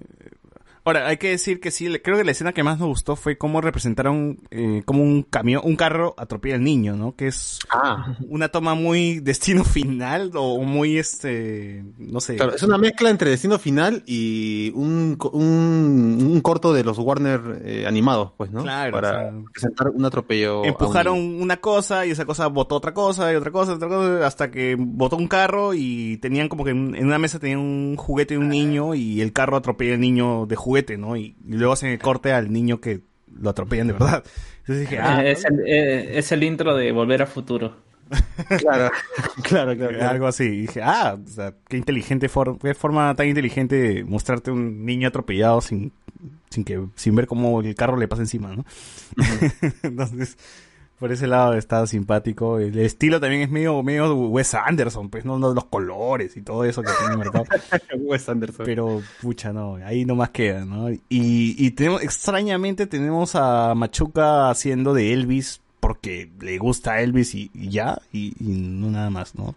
Ahora, 0.86 1.08
hay 1.08 1.16
que 1.16 1.30
decir 1.30 1.58
que 1.58 1.70
sí, 1.72 1.92
creo 1.98 2.16
que 2.16 2.22
la 2.24 2.30
escena 2.30 2.52
que 2.52 2.62
más 2.62 2.78
nos 2.78 2.86
gustó 2.88 3.16
fue 3.16 3.36
cómo 3.36 3.60
representaron 3.60 4.38
eh, 4.50 4.82
como 4.84 5.02
un 5.02 5.22
camión, 5.24 5.62
un 5.64 5.74
carro 5.74 6.14
atropella 6.16 6.54
al 6.54 6.62
niño, 6.62 6.94
¿no? 6.96 7.16
Que 7.16 7.26
es 7.26 7.58
Ah, 7.70 8.16
una 8.28 8.48
toma 8.50 8.74
muy 8.74 9.18
destino 9.18 9.64
final 9.64 10.30
o 10.34 10.62
muy, 10.62 10.96
este, 10.98 11.84
no 11.98 12.20
sé. 12.20 12.36
claro, 12.36 12.54
es 12.54 12.62
una 12.62 12.78
mezcla 12.78 13.10
entre 13.10 13.30
Destino 13.30 13.58
Final 13.58 14.04
y 14.06 14.70
un, 14.76 15.18
un, 15.32 16.28
un 16.30 16.40
corto 16.40 16.72
de 16.72 16.84
los 16.84 16.98
Warner 16.98 17.62
eh, 17.64 17.84
animados, 17.86 18.32
pues, 18.36 18.52
¿no? 18.52 18.62
Claro, 18.62 18.92
Para 18.92 19.10
o 19.10 19.12
sea, 19.12 19.32
presentar 19.52 19.88
un 19.88 20.04
atropello. 20.04 20.60
un 20.60 20.66
Empujaron 20.68 21.18
una 21.42 21.56
cosa 21.56 22.06
y 22.06 22.12
esa 22.12 22.24
cosa 22.26 22.46
botó 22.46 22.76
otra 22.76 22.94
cosa 22.94 23.32
y 23.32 23.36
otra 23.36 23.50
cosa, 23.50 23.72
otra 23.74 23.88
cosa, 23.88 24.24
hasta 24.26 24.50
que 24.52 24.76
botó 24.78 25.16
un 25.16 25.26
carro 25.26 25.74
y 25.74 26.18
tenían 26.18 26.48
como 26.48 26.62
que 26.64 26.70
en 26.70 26.94
en 26.94 27.06
una 27.06 27.18
mesa 27.18 27.40
tenían 27.40 27.58
un 27.58 27.96
juguete 27.96 28.34
de 28.34 28.38
un 28.38 28.48
niño 28.48 28.94
y 28.94 29.20
el 29.20 29.32
carro 29.32 29.56
atropella 29.56 29.94
al 29.94 30.00
niño 30.00 30.46
de 30.46 30.54
juguete, 30.54 30.75
¿no? 30.98 31.16
Y, 31.16 31.36
y 31.46 31.54
luego 31.54 31.72
hacen 31.72 31.90
el 31.90 31.98
corte 31.98 32.32
al 32.32 32.52
niño 32.52 32.80
que 32.80 33.00
lo 33.40 33.50
atropellan 33.50 33.86
de 33.88 33.92
verdad. 33.94 34.24
Entonces 34.60 34.80
dije, 34.88 34.98
ah, 34.98 35.24
Eh, 35.24 35.32
es, 35.32 35.44
el, 35.44 35.60
eh, 35.66 36.18
es 36.18 36.32
el 36.32 36.42
intro 36.42 36.74
de 36.74 36.92
Volver 36.92 37.22
a 37.22 37.26
Futuro. 37.26 37.84
Claro, 38.58 38.90
claro, 39.42 39.74
claro. 39.76 39.88
claro. 39.96 40.08
algo 40.10 40.26
así. 40.28 40.44
Y 40.44 40.60
dije, 40.62 40.80
ah, 40.82 41.18
o 41.24 41.28
sea, 41.28 41.54
qué 41.68 41.76
inteligente 41.76 42.28
for- 42.28 42.58
qué 42.60 42.74
forma 42.74 43.14
tan 43.16 43.26
inteligente 43.28 43.74
de 43.76 44.04
mostrarte 44.04 44.50
un 44.52 44.84
niño 44.84 45.08
atropellado 45.08 45.60
sin, 45.60 45.92
sin 46.50 46.62
que, 46.64 46.80
sin 46.94 47.16
ver 47.16 47.26
cómo 47.26 47.60
el 47.62 47.74
carro 47.74 47.96
le 47.96 48.06
pasa 48.06 48.22
encima, 48.22 48.54
¿no? 48.54 48.64
Entonces, 49.82 50.36
por 50.98 51.12
ese 51.12 51.26
lado 51.26 51.54
está 51.54 51.86
simpático. 51.86 52.58
El 52.58 52.78
estilo 52.78 53.20
también 53.20 53.42
es 53.42 53.50
medio, 53.50 53.82
medio 53.82 54.14
Wes 54.14 54.54
Anderson, 54.54 55.10
pues, 55.10 55.24
¿no? 55.24 55.38
Los 55.38 55.64
colores 55.66 56.36
y 56.36 56.42
todo 56.42 56.64
eso 56.64 56.82
que 56.82 56.90
tiene 56.98 57.16
marcado. 57.16 57.44
Wes 57.98 58.28
Anderson. 58.28 58.64
Pero, 58.64 59.02
pucha, 59.20 59.52
no, 59.52 59.76
ahí 59.76 60.04
nomás 60.04 60.30
queda, 60.30 60.64
¿no? 60.64 60.90
Y, 60.90 61.00
y 61.08 61.70
tenemos, 61.72 62.02
extrañamente 62.02 62.86
tenemos 62.86 63.34
a 63.34 63.74
Machuca 63.74 64.50
haciendo 64.50 64.94
de 64.94 65.12
Elvis 65.12 65.60
porque 65.80 66.30
le 66.40 66.58
gusta 66.58 66.94
a 66.94 67.00
Elvis 67.02 67.34
y, 67.34 67.50
y 67.54 67.68
ya, 67.68 67.98
y, 68.12 68.34
y 68.40 68.58
no 68.58 68.90
nada 68.90 69.10
más, 69.10 69.34
¿no? 69.34 69.54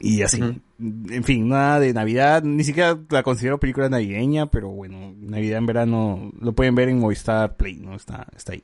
Y 0.00 0.22
así. 0.22 0.40
En 0.40 1.24
fin, 1.24 1.48
nada 1.48 1.80
de 1.80 1.92
Navidad, 1.92 2.42
ni 2.42 2.64
siquiera 2.64 2.98
la 3.10 3.22
considero 3.22 3.58
película 3.58 3.88
navideña, 3.88 4.46
pero 4.46 4.68
bueno, 4.70 5.12
Navidad 5.18 5.58
en 5.58 5.66
verano 5.66 6.32
lo 6.40 6.52
pueden 6.52 6.74
ver 6.74 6.88
en 6.88 6.98
Movistar 6.98 7.56
Play, 7.56 7.76
¿no? 7.76 7.94
Está, 7.94 8.26
está 8.34 8.52
ahí. 8.52 8.62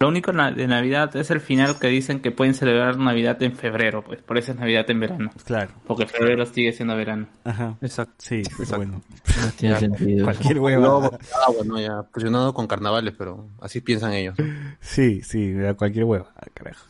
Lo 0.00 0.06
único 0.08 0.30
de 0.32 0.66
Navidad 0.68 1.16
es 1.16 1.30
el 1.32 1.40
final 1.40 1.78
que 1.80 1.88
dicen 1.88 2.20
que 2.20 2.30
pueden 2.30 2.54
celebrar 2.54 2.96
Navidad 2.98 3.42
en 3.42 3.56
febrero, 3.56 4.04
pues 4.04 4.22
por 4.22 4.38
eso 4.38 4.52
es 4.52 4.58
Navidad 4.58 4.88
en 4.90 5.00
verano. 5.00 5.30
Claro. 5.44 5.72
Porque 5.88 6.06
febrero 6.06 6.46
sigue 6.46 6.72
siendo 6.72 6.94
verano. 6.96 7.26
Ajá. 7.44 7.76
Exacto. 7.80 8.14
Sí, 8.18 8.36
Exacto. 8.36 8.76
bueno. 8.76 9.02
No 9.44 9.50
tiene 9.56 9.76
sentido. 9.80 10.24
Cualquier 10.24 10.56
No, 10.56 10.62
hueva. 10.62 11.10
ah, 11.34 11.50
bueno, 11.56 11.80
ya 11.80 12.04
fusionado 12.12 12.54
con 12.54 12.68
carnavales, 12.68 13.12
pero 13.18 13.48
así 13.60 13.80
piensan 13.80 14.12
ellos. 14.12 14.36
Sí, 14.80 15.20
sí, 15.22 15.52
cualquier 15.76 16.04
hueva, 16.04 16.32
ah, 16.36 16.46
carajo. 16.54 16.86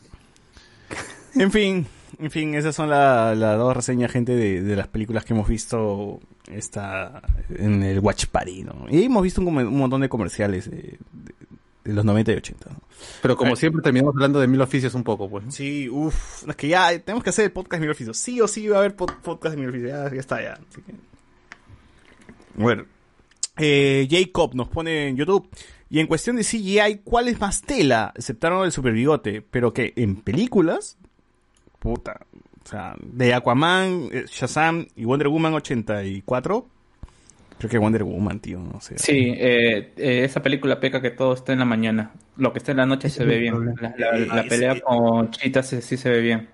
En 1.35 1.51
fin, 1.51 1.85
en 2.19 2.31
fin, 2.31 2.53
esas 2.55 2.75
son 2.75 2.89
la- 2.89 3.33
las 3.35 3.57
dos 3.57 3.75
reseñas, 3.75 4.11
gente, 4.11 4.35
de, 4.35 4.61
de 4.61 4.75
las 4.75 4.87
películas 4.87 5.25
que 5.25 5.33
hemos 5.33 5.47
visto 5.47 6.19
esta, 6.51 7.21
en 7.55 7.81
el 7.83 7.99
Watch 7.99 8.25
Party, 8.27 8.63
¿no? 8.63 8.85
Y 8.89 9.03
hemos 9.03 9.23
visto 9.23 9.41
un, 9.41 9.47
un 9.57 9.77
montón 9.77 10.01
de 10.01 10.09
comerciales 10.09 10.69
de, 10.69 10.77
de- 10.77 10.99
de 11.48 11.48
los 11.93 12.05
90 12.05 12.31
y 12.31 12.35
80, 12.35 12.69
¿no? 12.69 12.81
Pero 13.21 13.37
como 13.37 13.55
siempre 13.55 13.81
terminamos 13.81 14.13
hablando 14.15 14.39
de 14.39 14.47
mil 14.47 14.61
oficios 14.61 14.93
un 14.93 15.03
poco, 15.03 15.29
pues. 15.29 15.45
Sí, 15.53 15.87
uff, 15.89 16.47
es 16.47 16.55
que 16.55 16.67
ya 16.67 16.97
tenemos 16.99 17.23
que 17.23 17.29
hacer 17.29 17.45
el 17.45 17.51
podcast 17.51 17.73
de 17.75 17.79
Mil 17.81 17.91
Oficios. 17.91 18.17
Sí 18.17 18.39
o 18.41 18.47
sí 18.47 18.67
va 18.67 18.77
a 18.77 18.79
haber 18.79 18.95
pod- 18.95 19.15
podcast 19.21 19.55
de 19.55 19.61
Mil 19.61 19.69
Oficios. 19.69 19.91
Ya, 19.91 20.13
ya 20.13 20.19
está, 20.19 20.41
ya. 20.41 20.53
Así 20.53 20.81
que- 20.81 20.93
Bueno, 22.55 22.85
eh, 23.57 24.07
Jacob 24.09 24.53
nos 24.55 24.67
pone 24.67 25.07
en 25.09 25.15
YouTube. 25.17 25.47
Y 25.89 25.99
en 25.99 26.07
cuestión 26.07 26.35
de 26.35 26.43
CGI, 26.43 27.01
¿cuál 27.03 27.27
es 27.29 27.39
más 27.39 27.61
tela? 27.61 28.11
Exceptaron 28.15 28.63
el 28.65 28.71
super 28.71 28.93
bigote. 28.93 29.41
Pero 29.41 29.73
que 29.73 29.93
en 29.95 30.17
películas, 30.17 30.97
puta. 31.79 32.19
O 32.63 32.67
sea, 32.69 32.95
de 33.01 33.33
Aquaman, 33.33 34.09
eh, 34.11 34.25
Shazam 34.27 34.85
y 34.95 35.05
Wonder 35.05 35.29
Woman 35.29 35.53
84. 35.55 36.67
Creo 37.59 37.69
que 37.69 37.77
Wonder 37.77 38.03
Woman, 38.03 38.39
tío, 38.39 38.59
no 38.59 38.81
sé. 38.81 38.95
Sí, 38.95 39.13
eh, 39.37 39.93
eh, 39.97 40.23
esa 40.25 40.41
película 40.43 40.79
peca 40.81 41.01
que 41.01 41.11
todo 41.11 41.33
está 41.33 41.53
en 41.53 41.59
la 41.59 41.65
mañana. 41.65 42.11
Lo 42.35 42.51
que 42.51 42.59
está 42.59 42.71
en 42.71 42.77
la 42.77 42.85
noche 42.85 43.07
Ese 43.07 43.21
se 43.21 43.23
ve 43.25 43.37
bien. 43.37 43.55
problema. 43.55 43.79
La, 43.79 43.93
la- 43.97 44.17
la 44.35 44.43
Sí, 44.43 44.49
pelea 44.49 44.81
con 44.81 45.31
Cheetah 45.31 45.63
sí, 45.63 45.81
sí 45.81 45.95
se 45.97 46.09
ve 46.09 46.19
bien. 46.21 46.49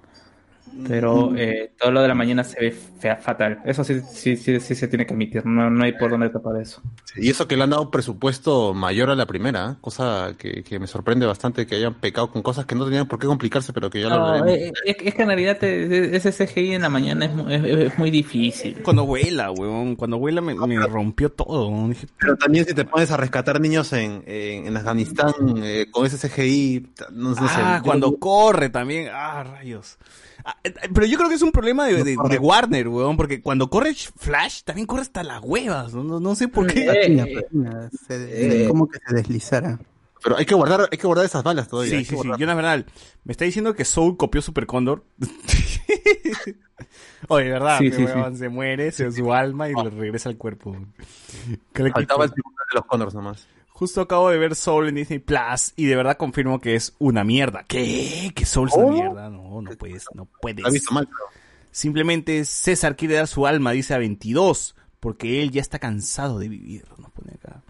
Pero 0.88 1.36
eh, 1.36 1.72
todo 1.80 1.92
lo 1.92 2.02
de 2.02 2.08
la 2.08 2.16
mañana 2.16 2.44
se 2.44 2.60
ve 2.60 2.72
fea, 2.72 3.16
fatal. 3.16 3.60
Eso 3.66 3.84
sí, 3.84 4.02
sí, 4.02 4.36
sí, 4.36 4.60
sí 4.60 4.76
se 4.76 4.88
tiene 4.88 5.06
que 5.06 5.14
admitir. 5.14 5.46
No, 5.46 5.70
no 5.70 5.84
hay 5.84 5.94
por 5.94 6.12
dónde 6.12 6.30
tapar 6.30 6.62
eso. 6.62 6.82
Y 7.16 7.30
eso 7.30 7.48
que 7.48 7.56
le 7.56 7.64
han 7.64 7.70
dado 7.70 7.84
un 7.84 7.92
presupuesto 7.92 8.74
mayor 8.74 9.10
a 9.10 9.16
la 9.16 9.26
primera, 9.26 9.72
¿eh? 9.72 9.76
cosa 9.82 10.36
que, 10.38 10.64
que 10.64 10.78
me 10.80 10.88
sorprende 10.88 11.26
bastante 11.26 11.66
que 11.66 11.76
hayan 11.76 11.94
pecado 11.96 12.30
con 12.32 12.42
cosas 12.42 12.66
que 12.66 12.76
no 12.76 12.86
tenían 12.86 13.08
por 13.08 13.20
qué 13.20 13.26
complicarse, 13.28 13.72
pero 13.74 13.90
que 13.90 14.02
ya 14.02 14.10
lo 14.10 14.18
No, 14.20 14.26
hablaremos. 14.28 14.50
eh, 14.60 14.74
es, 14.86 14.96
es 15.02 15.16
que 15.16 15.22
en 15.22 15.28
realidad 15.30 15.58
te- 15.58 16.16
ese 16.16 16.32
CGI 16.32 16.74
en 16.74 16.82
la 16.82 16.90
mañana 16.90 17.26
es, 17.26 17.32
es, 17.64 17.78
es 17.94 17.98
muy 17.98 18.12
difícil. 18.12 18.82
Cuando 18.84 19.06
vuela, 19.06 19.52
weón. 19.52 19.96
Cuando 19.96 20.18
vuela 20.18 20.42
me, 20.42 20.56
me 20.56 20.86
rompió 20.88 21.32
todo. 21.32 21.72
Pero 22.20 22.36
también 22.38 22.66
si 22.66 22.74
te 22.74 22.86
pones 22.86 23.10
a 23.12 23.18
rescatar 23.18 23.62
niños 23.62 23.92
en, 23.94 24.24
en, 24.28 24.68
en 24.68 24.78
Afganistán 24.78 25.34
eh, 25.64 25.88
con 25.90 26.06
ese 26.06 26.18
CGI, 26.30 26.88
no, 27.14 27.30
no 27.30 27.36
sé. 27.36 27.44
ah, 27.48 27.78
yo- 27.78 27.84
cuando 27.84 28.18
corre 28.18 28.70
también. 28.70 29.10
Ah, 29.14 29.44
rayos. 29.44 29.98
Pero 30.94 31.06
yo 31.08 31.18
creo 31.18 31.30
que 31.30 31.36
es 31.36 31.42
un 31.42 31.52
problema 31.52 31.86
de, 31.88 32.04
de- 32.04 32.18
de 32.30 32.38
Warner, 32.38 32.88
weón, 32.88 33.18
porque 33.18 33.42
cuando 33.42 33.70
corre 33.70 33.94
Flash 33.96 34.62
también 34.64 34.86
corre 34.86 35.02
hasta 35.02 35.24
las 35.24 35.42
huevas. 35.44 35.94
No, 35.94 36.04
no, 36.04 36.20
no 36.20 36.36
sé 36.36 36.48
por 36.48 36.68
qué. 36.68 36.84
Eh, 36.84 36.88
Patina, 36.88 37.26
patina, 37.42 37.90
se- 38.08 38.64
eh. 38.64 38.68
como 38.68 38.88
que 38.88 39.00
se 39.08 39.16
deslizara. 39.16 39.80
Pero 40.24 40.38
hay 40.38 40.46
que 40.46 40.56
guardar, 40.56 40.88
hay 40.92 40.98
que 40.98 41.06
guardar 41.06 41.26
esas 41.26 41.44
balas 41.44 41.68
todavía. 41.68 41.92
Sí, 41.92 41.98
hay 41.98 42.04
sí, 42.06 42.10
sí. 42.10 42.16
guardar. 42.16 42.40
Jonas 42.40 42.56
Bernal, 42.56 42.86
me 43.26 43.32
está 43.32 43.46
diciendo 43.46 43.74
que 43.76 43.86
Soul 43.86 44.18
copió 44.18 44.42
Super 44.42 44.66
Condor. 44.66 45.04
Oye, 47.28 47.50
¿verdad? 47.50 47.80
Sí, 47.80 47.92
sí, 47.92 48.04
weón, 48.04 48.38
se 48.38 48.50
muere, 48.50 48.92
se 48.92 49.12
su 49.12 49.34
alma 49.34 49.70
y 49.70 49.74
le 49.74 49.90
regresa 49.90 50.30
al 50.30 50.38
cuerpo. 50.38 50.76
¿Qué 51.74 51.84
le 51.84 51.92
Faltaba 51.92 52.26
el 52.26 52.30
segundo 52.32 52.58
de 52.70 52.76
los 52.76 52.86
Connors 52.86 53.14
nomás. 53.16 53.48
Justo 53.78 54.00
acabo 54.00 54.30
de 54.30 54.38
ver 54.38 54.56
Soul 54.56 54.88
en 54.88 54.96
Disney 54.96 55.20
Plus 55.20 55.74
y 55.76 55.86
de 55.86 55.98
verdad 55.98 56.16
confirmo 56.16 56.62
que 56.62 56.76
es 56.76 56.96
una 56.98 57.26
mierda. 57.26 57.66
¿Qué? 57.68 58.32
¿Que 58.34 58.46
Soul 58.46 58.70
es 58.70 58.76
una 58.76 58.86
¿Oh? 58.86 58.92
mierda? 58.92 59.30
No, 59.30 59.62
no 59.62 59.72
puedes, 59.72 60.06
no 60.14 60.30
puedes. 60.40 60.72
Visto 60.72 60.94
mal, 60.94 61.10
Simplemente 61.72 62.46
César 62.46 62.96
quiere 62.96 63.16
dar 63.16 63.28
su 63.28 63.46
alma, 63.46 63.74
dice 63.74 63.94
a 63.94 63.98
22, 63.98 64.78
porque 65.02 65.42
él 65.42 65.52
ya 65.52 65.60
está 65.60 65.78
cansado 65.78 66.40
de 66.40 66.48
vivir, 66.48 66.86
nos 67.00 67.12
pone 67.12 67.34
acá. 67.34 67.64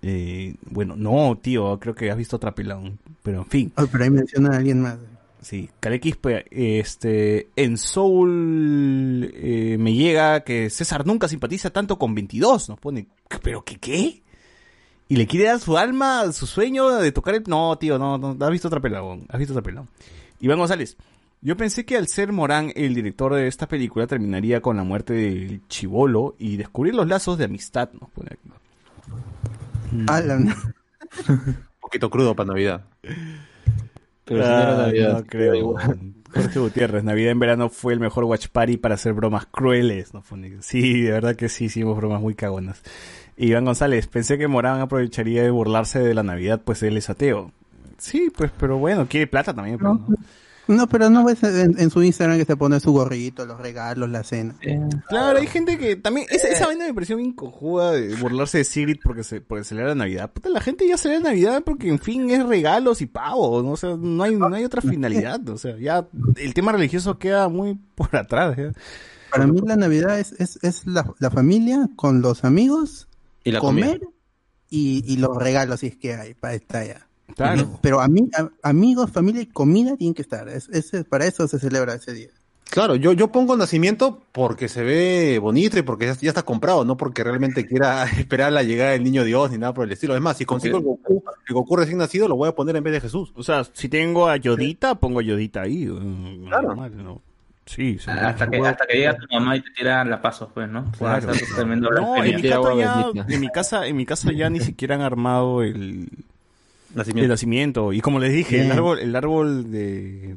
Eh, 0.00 0.54
bueno, 0.70 0.96
no, 0.96 1.36
tío, 1.36 1.78
creo 1.78 1.94
que 1.94 2.10
has 2.10 2.16
visto 2.16 2.36
otra 2.36 2.54
pelón, 2.54 2.98
pero 3.22 3.40
en 3.40 3.46
fin. 3.46 3.72
Ay, 3.76 3.88
pero 3.92 4.04
ahí 4.04 4.10
menciona 4.10 4.54
a 4.54 4.56
alguien 4.56 4.80
más. 4.80 4.96
Sí, 5.42 5.68
Calequispe, 5.78 6.46
este, 6.50 7.50
en 7.54 7.76
Soul 7.76 9.30
eh, 9.34 9.76
me 9.78 9.92
llega 9.92 10.42
que 10.42 10.70
César 10.70 11.06
nunca 11.06 11.28
simpatiza 11.28 11.68
tanto 11.68 11.98
con 11.98 12.14
22, 12.14 12.70
nos 12.70 12.80
pone, 12.80 13.08
¿pero 13.42 13.62
qué 13.62 13.76
qué? 13.76 14.22
Y 15.12 15.16
le 15.16 15.26
quiere 15.26 15.46
dar 15.46 15.60
su 15.60 15.76
alma, 15.76 16.32
su 16.32 16.46
sueño 16.46 16.88
de 16.88 17.12
tocar 17.12 17.34
el... 17.34 17.42
No, 17.46 17.76
tío, 17.76 17.98
no, 17.98 18.16
no, 18.16 18.34
has 18.42 18.50
visto 18.50 18.68
otra 18.68 18.80
pelón, 18.80 19.26
has 19.28 19.38
visto 19.38 19.52
otra 19.52 19.62
pelón. 19.62 19.86
Iván 20.40 20.58
González, 20.58 20.96
yo 21.42 21.54
pensé 21.54 21.84
que 21.84 21.98
al 21.98 22.08
ser 22.08 22.32
Morán 22.32 22.72
el 22.76 22.94
director 22.94 23.34
de 23.34 23.46
esta 23.46 23.68
película 23.68 24.06
terminaría 24.06 24.62
con 24.62 24.78
la 24.78 24.84
muerte 24.84 25.12
del 25.12 25.60
chivolo 25.68 26.34
y 26.38 26.56
descubrir 26.56 26.94
los 26.94 27.06
lazos 27.06 27.36
de 27.36 27.44
amistad, 27.44 27.90
nos 28.00 28.08
pone 28.08 28.30
aquí. 28.32 28.48
Ah, 30.08 30.20
la- 30.22 30.36
Un 30.36 31.56
poquito 31.78 32.08
crudo 32.08 32.34
para 32.34 32.48
Navidad. 32.48 32.86
Pero 34.24 34.42
si 34.44 34.48
no 34.48 34.58
era 34.58 34.72
Ah, 34.72 34.86
Navidad. 34.86 35.18
No 35.18 35.24
creo. 35.26 35.54
igual. 35.54 35.98
Jorge 36.32 36.58
Gutiérrez, 36.58 37.04
Navidad 37.04 37.32
en 37.32 37.38
verano 37.38 37.68
fue 37.68 37.92
el 37.92 38.00
mejor 38.00 38.24
watch 38.24 38.48
party 38.48 38.78
para 38.78 38.94
hacer 38.94 39.12
bromas 39.12 39.44
crueles. 39.44 40.14
¿no? 40.14 40.24
Sí, 40.60 41.02
de 41.02 41.10
verdad 41.10 41.36
que 41.36 41.50
sí, 41.50 41.66
hicimos 41.66 41.94
bromas 41.98 42.22
muy 42.22 42.34
cagonas. 42.34 42.80
Iván 43.46 43.64
González, 43.64 44.06
pensé 44.06 44.38
que 44.38 44.48
Morán 44.48 44.80
aprovecharía 44.80 45.42
de 45.42 45.50
burlarse 45.50 45.98
de 45.98 46.14
la 46.14 46.22
Navidad, 46.22 46.60
pues 46.64 46.82
él 46.82 46.96
es 46.96 47.10
ateo. 47.10 47.52
Sí, 47.98 48.32
pues, 48.36 48.50
pero 48.58 48.78
bueno, 48.78 49.06
quiere 49.08 49.26
plata 49.26 49.54
también. 49.54 49.78
¿no? 49.80 50.04
No, 50.68 50.88
pero 50.88 51.10
no 51.10 51.24
ves 51.24 51.42
en, 51.42 51.78
en 51.78 51.90
su 51.90 52.02
Instagram 52.02 52.38
que 52.38 52.44
se 52.44 52.56
pone 52.56 52.78
su 52.78 52.92
gorrito, 52.92 53.44
los 53.44 53.60
regalos, 53.60 54.08
la 54.08 54.22
cena. 54.22 54.54
Eh, 54.62 54.80
Claro, 55.08 55.38
hay 55.38 55.46
gente 55.46 55.76
que 55.76 55.96
también... 55.96 56.26
Esa, 56.30 56.48
esa 56.48 56.66
vaina 56.66 56.86
me 56.86 56.94
pareció 56.94 57.16
bien 57.16 57.32
cojuda 57.32 57.92
de 57.92 58.14
burlarse 58.14 58.58
de 58.58 58.64
Sigrid 58.64 58.98
porque 59.02 59.24
se 59.24 59.40
porque 59.40 59.64
celebra 59.64 59.94
Navidad. 59.94 60.30
Puta, 60.32 60.48
la 60.48 60.60
gente 60.60 60.86
ya 60.86 60.96
celebra 60.96 61.30
Navidad 61.30 61.62
porque, 61.64 61.88
en 61.88 61.98
fin, 61.98 62.30
es 62.30 62.46
regalos 62.46 63.02
y 63.02 63.06
pavos, 63.06 63.64
¿no? 63.64 63.72
O 63.72 63.76
sea, 63.76 63.96
no 63.98 64.22
hay, 64.22 64.36
no 64.36 64.54
hay 64.54 64.64
otra 64.64 64.82
finalidad. 64.82 65.46
O 65.48 65.58
sea, 65.58 65.76
ya 65.76 66.06
el 66.36 66.54
tema 66.54 66.72
religioso 66.72 67.18
queda 67.18 67.48
muy 67.48 67.74
por 67.96 68.14
atrás. 68.16 68.56
Para 69.30 69.46
mí 69.46 69.60
la 69.66 69.76
Navidad 69.76 70.18
es, 70.20 70.32
es, 70.38 70.58
es 70.62 70.86
la, 70.86 71.12
la 71.18 71.30
familia 71.30 71.88
con 71.96 72.22
los 72.22 72.44
amigos, 72.44 73.08
Y 73.44 73.50
la 73.52 73.60
comer 73.60 74.00
y, 74.70 75.04
y 75.06 75.16
los 75.16 75.36
regalos 75.36 75.80
si 75.80 75.88
es 75.88 75.96
que 75.96 76.14
hay 76.14 76.34
para 76.34 76.54
estar 76.54 76.82
allá. 76.82 77.06
Claro. 77.36 77.78
Pero 77.82 78.00
a- 78.00 78.08
amigos, 78.62 79.10
familia 79.10 79.42
y 79.42 79.46
comida 79.46 79.96
tienen 79.96 80.14
que 80.14 80.22
estar. 80.22 80.48
Es, 80.48 80.68
es- 80.68 81.04
para 81.08 81.26
eso 81.26 81.46
se 81.48 81.58
celebra 81.58 81.94
ese 81.94 82.12
día. 82.12 82.28
Claro, 82.70 82.96
yo, 82.96 83.12
yo 83.12 83.30
pongo 83.30 83.54
nacimiento 83.54 84.22
porque 84.32 84.66
se 84.66 84.82
ve 84.82 85.38
bonito 85.38 85.78
y 85.78 85.82
porque 85.82 86.06
ya, 86.06 86.14
ya 86.14 86.30
está 86.30 86.42
comprado, 86.42 86.86
no 86.86 86.96
porque 86.96 87.22
realmente 87.22 87.66
quiera 87.66 88.04
esperar 88.18 88.50
la 88.52 88.62
llegada 88.62 88.92
del 88.92 89.04
niño 89.04 89.24
Dios 89.24 89.50
ni 89.50 89.58
nada 89.58 89.74
por 89.74 89.84
el 89.84 89.92
estilo. 89.92 90.14
Es 90.14 90.22
más, 90.22 90.38
si 90.38 90.46
consigo 90.46 90.78
el 90.78 90.84
Goku, 90.84 91.22
el 91.48 91.54
Goku 91.54 91.76
recién 91.76 91.98
nacido, 91.98 92.28
lo 92.28 92.36
voy 92.36 92.48
a 92.48 92.54
poner 92.54 92.74
en 92.76 92.84
vez 92.84 92.94
de 92.94 93.00
Jesús. 93.02 93.30
O 93.36 93.42
sea, 93.42 93.64
si 93.72 93.90
tengo 93.90 94.26
a 94.26 94.36
Yodita, 94.38 94.94
pongo 94.94 95.20
a 95.20 95.22
Yodita 95.22 95.62
ahí. 95.62 95.84
mm, 95.86 96.46
Claro. 96.46 96.68
normal, 96.68 96.96
¿no? 97.04 97.22
Sí, 97.64 97.98
sí. 97.98 98.10
hasta, 98.10 98.50
que, 98.50 98.58
hasta 98.58 98.86
que 98.86 98.98
llega 98.98 99.16
tu 99.16 99.26
mamá 99.32 99.56
y 99.56 99.60
te 99.60 99.70
tira 99.70 100.04
la 100.04 100.20
paso, 100.20 100.50
pues, 100.52 100.68
¿no? 100.68 100.90
Claro. 100.98 101.26
Vas 101.26 101.26
a 101.26 101.30
hacer 101.30 101.48
tremendo 101.54 101.90
No, 101.90 102.16
en 102.22 102.36
mi, 102.36 102.42
casa 102.42 102.74
ya, 102.74 103.12
en 103.28 103.40
mi 103.40 103.48
casa, 103.48 103.86
en 103.86 103.96
mi 103.96 104.06
casa 104.06 104.32
ya 104.32 104.50
ni 104.50 104.60
siquiera 104.60 104.96
han 104.96 105.00
armado 105.00 105.62
el, 105.62 105.74
el 105.76 106.08
Nacimiento. 106.94 107.28
nacimiento. 107.28 107.92
Y 107.92 108.00
como 108.00 108.18
les 108.18 108.32
dije, 108.32 108.62
el 108.62 108.72
árbol, 108.72 108.98
el 108.98 109.14
árbol 109.14 109.70
de 109.70 110.36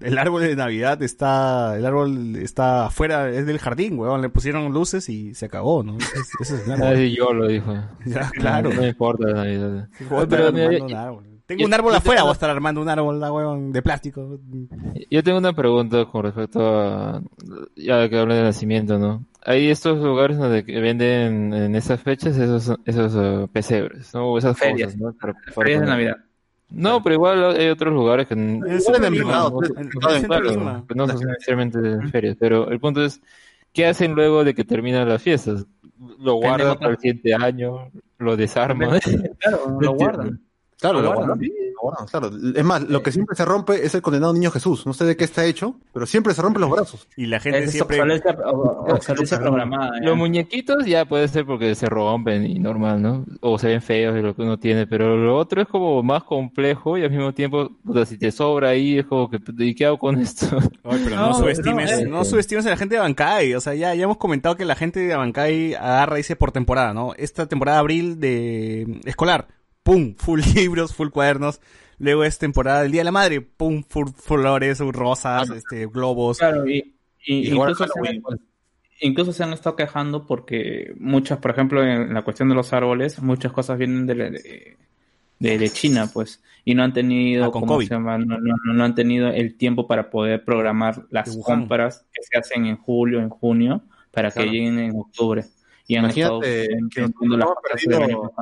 el 0.00 0.18
árbol 0.18 0.42
de 0.42 0.56
Navidad 0.56 1.02
está, 1.02 1.76
el 1.76 1.86
árbol 1.86 2.36
está 2.36 2.86
afuera, 2.86 3.30
es 3.30 3.46
del 3.46 3.58
jardín, 3.58 3.98
weón. 3.98 4.20
Le 4.20 4.28
pusieron 4.28 4.72
luces 4.72 5.08
y 5.08 5.34
se 5.34 5.46
acabó, 5.46 5.82
¿no? 5.82 5.96
Ese 5.98 6.18
es, 6.18 6.30
ese 6.40 6.56
es 6.56 6.66
el 6.66 6.72
árbol. 6.72 6.88
Así 6.94 7.16
yo 7.16 7.32
lo 7.32 7.46
dijo. 7.46 7.74
Ya, 8.04 8.28
claro. 8.30 8.70
No 8.70 8.80
me 8.80 8.88
importa 8.88 9.28
la 9.28 9.44
Navidad. 9.44 9.88
Pero 10.28 10.98
árbol. 10.98 11.24
Tengo 11.46 11.60
yo- 11.60 11.66
un 11.66 11.74
árbol 11.74 11.94
afuera, 11.94 12.18
tengo- 12.20 12.26
voy 12.26 12.30
a 12.30 12.34
estar 12.34 12.50
armando 12.50 12.80
un 12.82 12.88
árbol, 12.88 13.20
la 13.20 13.32
weón, 13.32 13.72
de 13.72 13.80
plástico. 13.82 14.38
Yo 15.10 15.22
tengo 15.22 15.38
una 15.38 15.52
pregunta 15.52 16.04
con 16.06 16.24
respecto 16.24 16.60
a, 16.66 17.22
ya 17.76 18.08
que 18.08 18.18
hablé 18.18 18.34
de 18.34 18.42
nacimiento, 18.42 18.98
¿no? 18.98 19.24
Hay 19.44 19.68
estos 19.70 19.98
lugares 20.02 20.38
donde 20.38 20.62
venden 20.62 21.54
en 21.54 21.74
esas 21.76 22.00
fechas 22.00 22.36
esos, 22.36 22.76
esos 22.84 23.14
eh, 23.16 23.46
pesebres, 23.52 24.12
¿no? 24.12 24.26
O 24.32 24.38
esas 24.38 24.58
Ferias. 24.58 24.88
cosas, 24.94 25.00
¿no? 25.00 25.12
Para- 25.12 25.34
para 25.34 25.52
Ferias 25.52 25.80
de. 25.82 25.86
Navidad. 25.86 26.16
No, 26.68 27.00
pero 27.00 27.14
igual 27.14 27.56
hay 27.56 27.68
otros 27.68 27.94
lugares 27.94 28.26
que... 28.26 28.34
El 28.34 28.80
centro 28.80 28.96
en 28.96 29.02
de 29.02 29.06
el 29.06 29.14
Lima, 29.14 29.22
el 29.22 29.28
claro, 29.38 29.60
centro 29.62 30.10
de 30.10 30.26
Claro, 30.26 30.50
Lima. 30.50 30.84
que 30.88 30.94
no 30.96 31.06
son 31.06 31.20
necesariamente 31.20 31.80
de 31.80 32.08
ferias, 32.08 32.36
pero 32.40 32.68
el 32.70 32.80
punto 32.80 33.04
es, 33.04 33.20
¿qué 33.72 33.86
hacen 33.86 34.14
luego 34.16 34.42
de 34.42 34.52
que 34.52 34.64
terminan 34.64 35.08
las 35.08 35.22
fiestas? 35.22 35.64
¿Lo 36.18 36.34
guardan 36.34 36.76
para 36.76 36.90
el 36.90 36.98
siguiente 36.98 37.32
año? 37.34 37.92
¿Lo 38.18 38.36
desarman? 38.36 38.98
Claro, 39.38 39.76
lo 39.80 39.92
guardan. 39.94 40.40
Claro, 40.78 41.00
Lo 41.00 41.08
guardan. 41.14 41.26
guardan, 41.38 41.48
lo 41.48 41.80
guardan, 41.80 42.06
claro. 42.06 42.30
Es 42.54 42.64
más, 42.64 42.82
lo 42.82 43.02
que 43.02 43.10
siempre 43.10 43.34
se 43.34 43.44
rompe 43.46 43.86
es 43.86 43.94
el 43.94 44.02
condenado 44.02 44.32
niño 44.34 44.50
Jesús. 44.50 44.84
No 44.86 44.92
sé 44.92 45.04
de 45.06 45.16
qué 45.16 45.24
está 45.24 45.44
hecho, 45.46 45.74
pero 45.94 46.04
siempre 46.04 46.34
se 46.34 46.42
rompen 46.42 46.60
los 46.60 46.70
brazos. 46.70 47.08
Y 47.16 47.26
la 47.26 47.40
gente 47.40 47.64
Es 47.64 47.72
siempre... 47.72 47.98
o- 48.02 48.84
obsolescencia 48.92 49.38
programada. 49.40 49.92
ya. 50.00 50.06
Los 50.06 50.16
muñequitos 50.18 50.84
ya 50.84 51.06
puede 51.06 51.28
ser 51.28 51.46
porque 51.46 51.74
se 51.74 51.86
rompen 51.86 52.46
y 52.46 52.58
normal, 52.58 53.00
¿no? 53.00 53.24
O 53.40 53.58
se 53.58 53.68
ven 53.68 53.80
feos 53.80 54.14
de 54.14 54.20
lo 54.22 54.34
que 54.36 54.42
uno 54.42 54.58
tiene, 54.58 54.86
pero 54.86 55.16
lo 55.16 55.36
otro 55.38 55.62
es 55.62 55.68
como 55.68 56.02
más 56.02 56.24
complejo 56.24 56.98
y 56.98 57.04
al 57.04 57.10
mismo 57.10 57.32
tiempo, 57.32 57.70
puta, 57.84 58.04
si 58.04 58.18
te 58.18 58.30
sobra 58.30 58.68
ahí, 58.70 58.98
es 58.98 59.06
como 59.06 59.30
que, 59.30 59.38
¿y 59.58 59.74
qué 59.74 59.86
hago 59.86 59.98
con 59.98 60.20
esto? 60.20 60.46
Ay, 60.84 61.00
pero 61.04 61.16
no, 61.16 61.28
No, 61.28 61.34
subestimes, 61.34 62.02
no, 62.04 62.10
no, 62.10 62.22
eh. 62.22 62.24
subestimes 62.26 62.66
a 62.66 62.70
la 62.70 62.76
gente 62.76 62.96
de 62.96 62.98
Abancay. 62.98 63.54
O 63.54 63.60
sea, 63.60 63.74
ya, 63.74 63.94
ya 63.94 64.04
hemos 64.04 64.18
comentado 64.18 64.56
que 64.56 64.66
la 64.66 64.74
gente 64.74 65.00
de 65.00 65.14
Abancay 65.14 65.72
agarra 65.74 66.16
y 66.16 66.18
dice 66.18 66.36
por 66.36 66.52
temporada, 66.52 66.92
¿no? 66.92 67.12
Esta 67.16 67.46
temporada 67.46 67.78
de 67.78 67.80
abril 67.80 68.20
de 68.20 69.00
escolar, 69.06 69.48
pum, 69.86 70.14
full 70.16 70.40
libros, 70.54 70.94
full 70.94 71.08
cuadernos. 71.10 71.60
Luego 71.98 72.24
es 72.24 72.38
temporada 72.38 72.82
del 72.82 72.92
Día 72.92 73.00
de 73.00 73.04
la 73.06 73.12
Madre, 73.12 73.40
pum, 73.40 73.82
full 73.88 74.08
flores, 74.14 74.80
rosas, 74.80 75.48
este, 75.50 75.86
globos. 75.86 76.38
Claro, 76.38 76.68
y, 76.68 76.94
incluso, 77.26 77.86
se 77.86 78.08
han, 78.10 78.22
incluso 79.00 79.32
se 79.32 79.44
han 79.44 79.52
estado 79.54 79.76
quejando 79.76 80.26
porque 80.26 80.92
muchas, 80.98 81.38
por 81.38 81.52
ejemplo, 81.52 81.82
en 81.82 82.12
la 82.12 82.22
cuestión 82.22 82.48
de 82.50 82.54
los 82.54 82.72
árboles, 82.74 83.22
muchas 83.22 83.52
cosas 83.52 83.78
vienen 83.78 84.04
de, 84.06 84.14
la- 84.14 84.30
de- 84.30 84.76
de, 85.38 85.58
de 85.58 85.70
China, 85.70 86.10
pues, 86.12 86.42
y 86.64 86.74
no 86.74 86.82
han 86.82 86.92
tenido, 86.92 87.44
Ah, 87.46 87.50
con 87.52 87.60
¿cómo 87.62 87.74
COVID. 87.74 87.88
se 87.88 87.94
llama? 87.94 88.18
No, 88.18 88.38
no- 88.38 88.56
no- 88.74 88.84
han 88.84 88.94
tenido 88.94 89.28
el 89.28 89.56
tiempo 89.56 89.86
para 89.86 90.10
poder 90.10 90.44
programar 90.44 91.04
las 91.10 91.28
Wuhan. 91.34 91.60
compras 91.60 92.04
que 92.12 92.22
se 92.22 92.38
hacen 92.38 92.66
en 92.66 92.76
julio, 92.76 93.20
en 93.20 93.28
junio, 93.30 93.82
para 94.10 94.30
Claro. 94.30 94.50
que 94.50 94.56
lleguen 94.56 94.78
en 94.80 94.96
octubre. 94.98 95.44
Y 95.86 95.96
han 95.96 96.04
Imagínate 96.04 96.62
estado 96.62 96.88
que 96.90 97.00
hemos 97.00 97.12
del 97.20 97.46
perdido- 97.62 98.32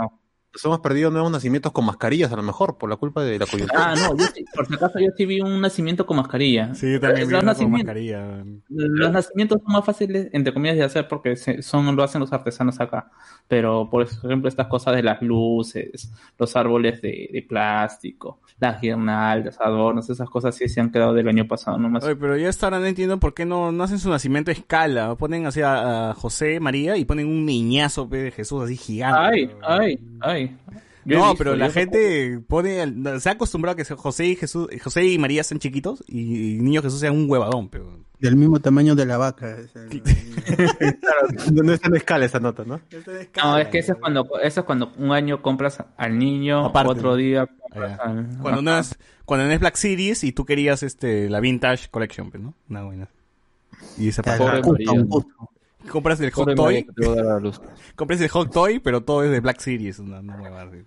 año 0.55 0.61
pasado. 0.61 0.63
Nos 0.63 0.65
hemos 0.65 0.81
perdido 0.81 1.11
nuevos 1.11 1.31
nacimientos 1.33 1.73
con 1.73 1.85
mascarillas, 1.85 2.33
a 2.33 2.37
lo 2.37 2.43
mejor, 2.43 2.79
por 2.79 2.89
la 2.91 2.97
culpa 2.97 3.23
de 3.23 3.39
la 3.39 3.47
coyuntura. 3.47 3.93
Ah, 3.93 3.95
no, 3.97 4.17
yo 4.17 4.25
sí- 4.35 4.45
por 4.55 4.67
si 4.67 4.75
acaso 4.75 4.99
yo 5.01 5.09
sí 5.17 5.27
vi 5.27 5.41
un 5.41 5.61
nacimiento 5.61 6.07
con 6.07 6.17
mascarilla. 6.17 6.75
Sí, 6.75 6.93
yo 6.93 7.01
también 7.01 7.27
vi 7.29 7.33
Los 7.33 7.43
uno 7.43 7.53
con 7.55 7.63
nacimientos- 7.71 7.87
mascarilla. 7.87 8.45
Los 8.69 9.13
nacimientos 9.13 9.61
son 9.65 9.73
más 9.73 9.85
fáciles, 9.85 10.29
entre 10.33 10.53
comillas, 10.55 10.77
de 10.77 10.85
hacer 10.85 11.09
porque 11.09 11.37
se- 11.37 11.63
son 11.63 11.95
lo 11.97 12.03
hacen 12.03 12.21
los 12.21 12.33
artesanos 12.33 12.81
acá. 12.81 13.11
Pero, 13.49 13.89
por 13.91 14.03
ejemplo, 14.03 14.49
estas 14.49 14.69
cosas 14.69 14.95
de 14.97 15.03
las 15.03 15.21
luces, 15.21 16.11
los 16.39 16.57
árboles 16.57 17.03
de, 17.03 17.29
de 17.33 17.43
plástico, 17.43 18.41
las 18.59 18.81
guirnaldas, 18.81 19.61
adornos, 19.61 20.09
esas 20.09 20.31
cosas 20.31 20.55
sí 20.55 20.69
se 20.69 20.81
han 20.81 20.91
quedado 20.91 21.13
del 21.13 21.29
año 21.29 21.47
pasado 21.47 21.77
nomás. 21.77 22.05
Oye, 22.05 22.17
pero 22.17 22.37
ya 22.37 22.49
hasta 22.49 22.67
ahora 22.67 22.79
no 22.79 22.87
entiendo 22.87 23.19
por 23.19 23.35
qué 23.35 23.45
no, 23.45 23.73
no 23.73 23.85
hacen 23.85 23.99
su 23.99 24.09
nacimiento 24.09 24.51
a 24.51 24.55
escala. 24.55 25.15
Ponen 25.17 25.45
así 25.47 25.61
a, 25.61 26.11
a 26.11 26.15
José, 26.15 26.61
María 26.61 26.97
y 26.97 27.05
ponen 27.05 27.27
un 27.27 27.45
niñazo 27.45 28.07
de 28.07 28.31
Jesús 28.31 28.63
así 28.63 28.77
gigante. 28.77 29.19
Ay, 29.21 29.51
ay, 29.63 29.99
ay. 30.21 30.44
Yo 31.07 31.19
No, 31.19 31.25
visto, 31.31 31.37
pero 31.39 31.55
la 31.55 31.71
gente 31.71 32.41
pone, 32.49 32.81
al- 32.81 33.21
se 33.21 33.29
ha 33.29 33.33
acostumbrado 33.33 33.75
a 33.75 33.77
que 33.77 33.85
José 33.95 34.27
y 34.27 34.37
Jesús, 34.37 34.69
José 34.83 35.05
y 35.05 35.19
María 35.19 35.45
sean 35.45 35.59
chiquitos 35.59 36.03
y, 36.09 36.55
y 36.57 36.59
niño 36.61 36.81
Jesús 36.81 36.99
sea 37.01 37.13
un 37.13 37.31
huevadón, 37.31 37.69
pero. 37.69 38.03
Del 38.21 38.37
mismo 38.37 38.59
tamaño 38.59 38.95
de 38.95 39.05
la 39.05 39.19
vaca. 39.19 39.55
es 39.59 39.77
el- 39.77 40.03
No, 41.53 41.63
no 41.63 41.73
está 41.75 41.89
en 41.89 41.97
escala 41.97 42.25
esa 42.25 42.41
nota, 42.41 42.65
¿no? 42.65 42.81
No, 43.43 43.59
es 43.59 43.69
que 43.69 43.79
eso 43.81 43.93
es 43.93 43.99
cuando, 43.99 44.27
eso 44.43 44.61
es 44.61 44.67
cuando 44.67 44.93
un 44.97 45.13
año 45.13 45.43
compras 45.43 45.83
al 45.99 46.19
niño, 46.19 46.65
Aparte. 46.65 46.93
otro 46.93 47.17
día 47.17 47.47
compras 47.47 47.99
Ah, 48.03 48.09
al... 48.11 48.39
Cuando 48.41 48.63
no 48.63 48.79
es, 48.79 48.97
cuando 49.27 49.47
no 49.47 49.53
es 49.53 49.61
Black 49.61 49.77
Series 49.77 50.25
y 50.25 50.33
tú 50.33 50.47
querías 50.47 50.83
este 50.83 51.29
la 51.29 51.41
Vintage 51.41 51.91
Collection, 51.91 52.31
pues, 52.31 52.43
¿no? 52.43 52.55
Una 52.71 52.83
buena. 52.85 53.09
Y 53.99 54.11
se 54.13 54.23
Claro, 54.23 54.63
Compras 55.91 56.21
el 56.21 56.31
Hot 56.33 56.55
Toy, 56.55 56.87
compras 57.97 58.21
el 58.21 58.29
Hot 58.29 58.51
Toy, 58.53 58.79
pero 58.81 59.03
todo 59.03 59.23
es 59.25 59.31
de 59.31 59.41
Black 59.41 59.61
Series, 59.61 59.99
huevada 59.99 60.63
así. 60.63 60.79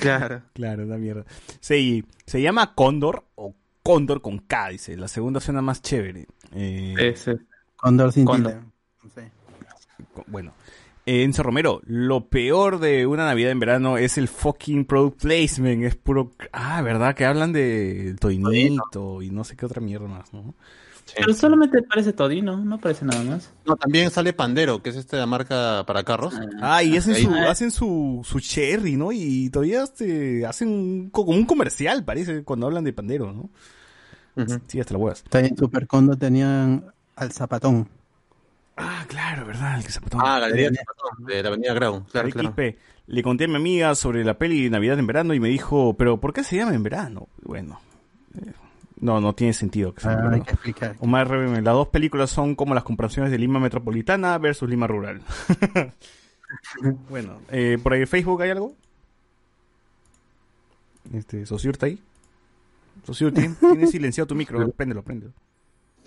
Claro. 0.00 0.42
Claro, 0.52 0.84
una 0.84 0.96
mierda. 0.96 1.24
Se, 1.60 2.04
se 2.26 2.40
llama 2.42 2.74
Cóndor 2.74 3.24
o 3.34 3.54
Cóndor 3.82 4.20
con 4.22 4.38
K, 4.38 4.68
dice. 4.68 4.96
La 4.96 5.08
segunda 5.08 5.40
suena 5.40 5.60
más 5.62 5.82
chévere. 5.82 6.26
Eh, 6.54 6.94
Ese. 6.98 7.38
Cóndor 7.76 8.12
sin 8.12 8.24
Cóndor. 8.24 8.54
No 9.02 9.10
co- 10.14 10.24
bueno. 10.28 10.52
Eh, 11.04 11.24
Enzo 11.24 11.42
Romero, 11.42 11.80
lo 11.84 12.28
peor 12.28 12.78
de 12.78 13.06
una 13.08 13.24
Navidad 13.24 13.50
en 13.50 13.58
verano 13.58 13.98
es 13.98 14.18
el 14.18 14.28
fucking 14.28 14.84
product 14.84 15.22
placement. 15.22 15.82
Es 15.82 15.96
puro. 15.96 16.30
Ah, 16.52 16.80
¿verdad? 16.82 17.16
Que 17.16 17.24
hablan 17.24 17.52
de 17.52 18.14
Toinito 18.20 19.20
y 19.20 19.30
no 19.30 19.42
sé 19.42 19.56
qué 19.56 19.66
otra 19.66 19.80
mierda 19.80 20.06
más, 20.06 20.32
¿no? 20.32 20.54
Pero 21.14 21.34
solamente 21.34 21.82
parece 21.82 22.12
Todino, 22.12 22.56
no 22.56 22.78
parece 22.78 23.04
nada 23.04 23.22
más. 23.22 23.50
No, 23.66 23.76
también 23.76 24.10
sale 24.10 24.32
Pandero, 24.32 24.82
que 24.82 24.90
es 24.90 24.96
esta 24.96 25.24
marca 25.26 25.84
para 25.86 26.04
carros. 26.04 26.34
Ah, 26.60 26.82
y 26.82 26.96
hacen 26.96 27.14
su, 27.16 27.34
hacen 27.34 27.70
su, 27.70 28.20
su 28.24 28.40
cherry, 28.40 28.96
¿no? 28.96 29.12
Y 29.12 29.50
todavía 29.50 29.82
este, 29.82 30.46
hacen 30.46 30.68
un- 30.68 31.10
como 31.10 31.32
un 31.32 31.44
comercial, 31.44 32.04
parece, 32.04 32.44
cuando 32.44 32.66
hablan 32.66 32.84
de 32.84 32.92
pandero, 32.92 33.32
¿no? 33.32 33.50
Sí, 34.66 34.80
hasta 34.80 34.94
las 34.94 35.02
huevas. 35.02 35.24
También 35.24 35.52
en 35.52 35.58
Super 35.58 35.86
Condo 35.86 36.16
tenían 36.16 36.86
al 37.16 37.32
zapatón. 37.32 37.88
Ah, 38.78 39.04
claro, 39.06 39.44
¿verdad? 39.46 39.78
El 39.78 39.84
apretó. 39.94 40.18
Ah, 40.18 40.38
Galería 40.40 40.70
de 40.70 40.76
Zapatón, 40.76 41.26
de 41.26 41.42
la 41.42 41.48
Avenida 41.50 41.74
Grau. 41.74 42.04
Claro, 42.10 42.30
claro. 42.30 42.54
Le 43.06 43.22
conté 43.22 43.44
a 43.44 43.48
mi 43.48 43.56
amiga 43.56 43.94
sobre 43.94 44.24
la 44.24 44.38
peli 44.38 44.70
Navidad 44.70 44.98
en 44.98 45.06
verano 45.06 45.34
y 45.34 45.40
me 45.40 45.48
dijo, 45.50 45.94
pero 45.98 46.18
¿por 46.18 46.32
qué 46.32 46.42
se 46.42 46.56
llama 46.56 46.74
en 46.74 46.82
verano? 46.82 47.28
Bueno, 47.42 47.80
eh, 48.34 48.52
no, 49.02 49.20
no 49.20 49.34
tiene 49.34 49.52
sentido 49.52 49.92
que 49.94 50.06
Ah, 50.08 50.30
hay 50.32 50.40
que 50.40 50.52
explicar. 50.52 50.96
Omar, 51.00 51.28
Rebe, 51.28 51.60
las 51.60 51.74
dos 51.74 51.88
películas 51.88 52.30
son 52.30 52.54
como 52.54 52.74
las 52.74 52.84
comparaciones 52.84 53.30
de 53.30 53.38
Lima 53.38 53.60
Metropolitana 53.60 54.38
versus 54.38 54.68
Lima 54.70 54.86
Rural. 54.86 55.20
bueno, 57.10 57.38
eh, 57.50 57.78
¿por 57.82 57.92
ahí 57.92 58.00
en 58.02 58.06
Facebook 58.08 58.40
hay 58.42 58.50
algo? 58.50 58.74
Este, 61.12 61.44
Sociur 61.46 61.74
está 61.74 61.86
ahí. 61.86 61.98
Sociur, 63.04 63.32
¿tienes, 63.32 63.58
tienes 63.60 63.90
silenciado 63.90 64.26
tu 64.26 64.34
micro, 64.34 64.70
préndelo, 64.70 65.02
préndelo. 65.02 65.32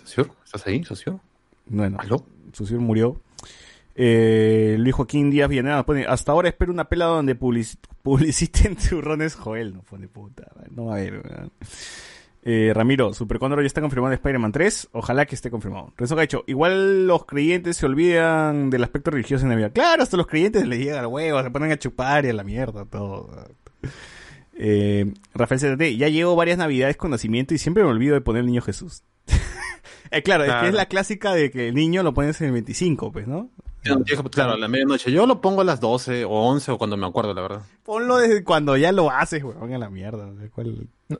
¿Socio? 0.04 0.34
¿Estás 0.44 0.66
ahí, 0.66 0.84
socio? 0.84 1.20
Bueno, 1.66 1.98
¿Aló? 2.00 2.24
Susur 2.52 2.78
murió. 2.80 3.20
Eh, 3.94 4.76
Luis 4.78 4.94
Joaquín 4.94 5.30
Díaz 5.30 5.48
Villanueva 5.48 5.84
pone, 5.84 6.04
hasta 6.06 6.30
ahora 6.32 6.48
espero 6.48 6.70
una 6.72 6.84
pela 6.84 7.06
donde 7.06 7.38
publici- 7.38 7.78
publiciten 8.02 8.76
turrones 8.76 9.34
Joel, 9.34 9.74
no 9.74 9.82
pone 9.82 10.06
puta, 10.06 10.50
no 10.70 10.86
va 10.86 10.94
a 10.96 10.98
haber. 10.98 11.50
Eh, 12.48 12.70
Ramiro, 12.72 13.12
Super 13.12 13.40
Cóndor 13.40 13.60
ya 13.60 13.66
está 13.66 13.80
confirmado 13.80 14.12
en 14.12 14.18
Spider-Man 14.18 14.52
3, 14.52 14.90
ojalá 14.92 15.26
que 15.26 15.34
esté 15.34 15.50
confirmado. 15.50 15.92
Renzo 15.96 16.14
Gacho, 16.14 16.44
igual 16.46 17.06
los 17.08 17.24
creyentes 17.24 17.76
se 17.76 17.86
olvidan 17.86 18.70
del 18.70 18.84
aspecto 18.84 19.10
religioso 19.10 19.44
en 19.44 19.48
Navidad. 19.50 19.72
Claro, 19.74 20.04
hasta 20.04 20.16
los 20.16 20.28
creyentes 20.28 20.64
les 20.66 20.78
llega 20.78 21.00
al 21.00 21.06
huevo, 21.08 21.42
se 21.42 21.50
ponen 21.50 21.72
a 21.72 21.76
chupar 21.78 22.24
y 22.24 22.28
a 22.28 22.32
la 22.32 22.44
mierda, 22.44 22.84
todo. 22.84 23.48
Eh, 24.54 25.12
Rafael 25.34 25.60
CTT, 25.60 25.96
ya 25.98 26.08
llevo 26.08 26.36
varias 26.36 26.56
navidades 26.58 26.96
con 26.96 27.10
nacimiento 27.10 27.52
y 27.52 27.58
siempre 27.58 27.82
me 27.82 27.90
olvido 27.90 28.14
de 28.14 28.20
poner 28.20 28.40
el 28.40 28.46
niño 28.46 28.62
Jesús. 28.62 29.02
Eh, 30.12 30.22
claro, 30.22 30.44
es 30.44 30.48
que 30.50 30.52
Claro. 30.52 30.68
es 30.68 30.74
la 30.74 30.86
clásica 30.86 31.34
de 31.34 31.50
que 31.50 31.66
el 31.66 31.74
niño 31.74 32.04
lo 32.04 32.14
pones 32.14 32.40
en 32.40 32.46
el 32.46 32.52
25, 32.52 33.10
pues, 33.10 33.26
¿no? 33.26 33.50
Yo- 33.82 33.96
yo- 34.04 34.22
Claro, 34.30 34.52
a 34.52 34.56
la 34.56 34.68
medianoche. 34.68 35.10
Yo 35.10 35.26
lo 35.26 35.40
pongo 35.40 35.62
a 35.62 35.64
las 35.64 35.80
12 35.80 36.24
o 36.24 36.30
11 36.30 36.70
o 36.70 36.78
cuando 36.78 36.96
me 36.96 37.08
acuerdo, 37.08 37.34
la 37.34 37.42
verdad. 37.42 37.62
Ponlo 37.84 38.18
desde 38.18 38.44
cuando 38.44 38.76
ya 38.76 38.92
lo 38.92 39.10
haces, 39.10 39.42
weón, 39.42 39.72
a 39.74 39.78
la 39.78 39.90
mierda. 39.90 40.30
¿Cuál- 40.54 40.86
No, 41.08 41.18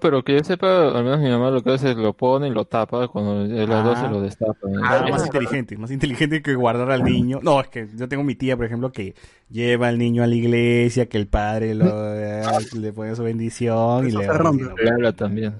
pero 0.00 0.22
que 0.22 0.34
yo 0.36 0.44
sepa, 0.44 0.88
al 0.88 1.04
menos 1.04 1.20
mi 1.20 1.28
mamá 1.30 1.50
lo 1.50 1.62
que 1.62 1.70
hace 1.72 1.92
es 1.92 1.96
lo 1.96 2.12
pone 2.12 2.48
y 2.48 2.50
lo 2.50 2.66
tapa, 2.66 3.08
cuando 3.08 3.44
las 3.46 3.70
Ah. 3.70 3.82
12 3.82 4.08
lo 4.08 4.20
destapa. 4.20 4.54
¿no? 4.68 4.84
Ah, 4.84 5.04
Ah, 5.06 5.10
más 5.10 5.24
inteligente, 5.24 5.76
más 5.78 5.90
inteligente 5.90 6.42
que 6.42 6.54
guardar 6.54 6.90
al 6.90 7.02
niño. 7.02 7.40
No, 7.42 7.60
es 7.60 7.68
que 7.68 7.88
yo 7.96 8.08
tengo 8.08 8.22
mi 8.22 8.34
tía, 8.34 8.56
por 8.56 8.66
ejemplo, 8.66 8.92
que 8.92 9.14
lleva 9.48 9.88
al 9.88 9.98
niño 9.98 10.22
a 10.22 10.26
la 10.26 10.34
iglesia, 10.34 11.06
que 11.08 11.16
el 11.18 11.26
padre 11.28 11.74
lo, 11.74 11.86
eh, 12.14 12.42
le 12.78 12.92
pone 12.92 13.14
su 13.16 13.22
bendición 13.22 14.06
y 14.06 14.12
le 14.12 14.24
se 14.24 14.30
habla 14.30 15.12
también. 15.12 15.54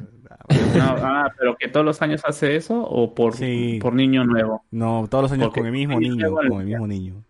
No, 0.76 0.84
ah, 0.84 1.30
pero 1.38 1.56
que 1.56 1.68
todos 1.68 1.86
los 1.86 2.02
años 2.02 2.22
hace 2.24 2.56
eso 2.56 2.82
o 2.82 3.14
por, 3.14 3.34
Sí. 3.34 3.78
por 3.80 3.94
niño 3.94 4.24
nuevo. 4.24 4.64
No, 4.70 5.06
todos 5.08 5.22
los 5.22 5.32
años 5.32 5.46
Porque 5.46 5.60
con 5.60 5.66
el 5.66 5.72
mismo 5.72 6.00
niño 6.00 6.30
con 6.34 6.60
el 6.60 6.66
mismo 6.66 6.86
niño. 6.86 7.24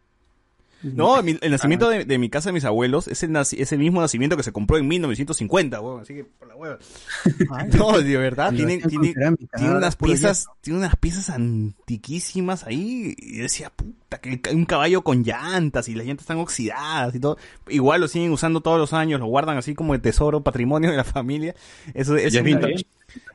No, 0.83 1.23
mi- 1.23 1.37
el 1.41 1.51
nacimiento 1.51 1.89
de, 1.91 2.05
de 2.05 2.19
mi 2.19 2.31
casa 2.31 2.49
de 2.49 2.55
mis 2.55 2.65
abuelos 2.65 3.07
es 3.09 3.23
el, 3.23 3.31
naci- 3.31 3.59
es 3.61 3.71
el 3.73 3.79
mismo 3.79 4.01
nacimiento 4.01 4.37
que 4.37 4.43
se 4.43 4.53
compró 4.53 4.79
en 4.79 4.89
1950, 4.89 5.81
weón, 5.81 6.01
así 6.01 6.15
que 6.15 6.25
por 6.25 6.49
la 6.49 6.57
hueva. 6.57 6.79
No, 7.77 8.01
de 8.01 8.17
verdad, 8.17 8.51
Lo 8.53 8.57
tiene, 8.57 8.75
hacían 8.75 8.91
con 8.91 8.91
tiene, 9.03 9.15
cerámica, 9.15 9.57
tiene 9.57 9.67
ahora 9.69 9.79
unas 9.79 9.97
piezas, 9.97 10.47
tiene 10.63 10.79
unas 10.79 10.97
piezas 10.97 11.31
antiquísimas 11.31 12.65
ahí, 12.65 13.15
y 13.19 13.39
decía, 13.39 13.71
puta, 13.75 14.19
que 14.19 14.41
un 14.55 14.65
caballo 14.65 15.03
con 15.03 15.23
llantas, 15.23 15.89
y 15.89 15.95
las 15.95 16.07
llantas 16.07 16.25
están 16.25 16.39
oxidadas 16.39 17.15
y 17.15 17.21
todo. 17.21 17.37
Igual 17.69 18.01
lo 18.01 18.09
siguen 18.09 18.33
usando 18.33 18.61
todos 18.61 18.79
los 18.79 18.93
años, 18.93 19.21
lo 19.21 19.27
guardan 19.27 19.57
así 19.59 19.75
como 19.75 19.93
de 19.93 19.99
tesoro, 19.99 20.43
patrimonio 20.43 20.91
de 20.91 20.97
la 20.97 21.05
familia. 21.05 21.55
Eso, 21.95 22.17
eso 22.17 22.39
es 22.39 22.45
vintage. 22.45 22.87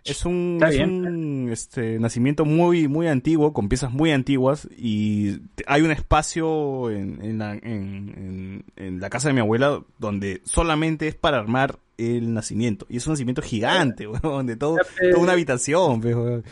Es 0.04 0.26
un, 0.26 0.60
es 0.70 0.76
un 0.88 1.50
este, 1.52 2.00
nacimiento 2.00 2.46
muy, 2.46 2.88
muy 2.88 3.08
antiguo, 3.08 3.54
con 3.54 3.70
piezas 3.70 3.92
muy 3.92 4.12
antiguas, 4.12 4.68
y 4.78 5.38
hay 5.68 5.82
un 5.82 5.92
espacio 5.92 6.90
en, 6.92 7.20
en, 7.24 7.38
la, 7.40 7.54
en, 7.54 7.64
en- 7.64 8.64
en 8.76 9.00
la 9.00 9.10
casa 9.10 9.30
de 9.30 9.34
mi 9.34 9.40
abuela 9.40 9.82
donde 10.00 10.42
solamente 10.46 11.08
es 11.08 11.16
para 11.16 11.38
armar 11.40 11.80
el 11.98 12.34
nacimiento. 12.34 12.86
Y 12.90 12.98
es 12.98 13.08
un 13.08 13.14
nacimiento 13.14 13.42
gigante, 13.42 14.08
weón, 14.24 14.46
de 14.46 14.56
todo, 14.58 14.78
toda 15.12 15.24
una 15.24 15.32
habitación, 15.34 16.04
weón. 16.04 16.44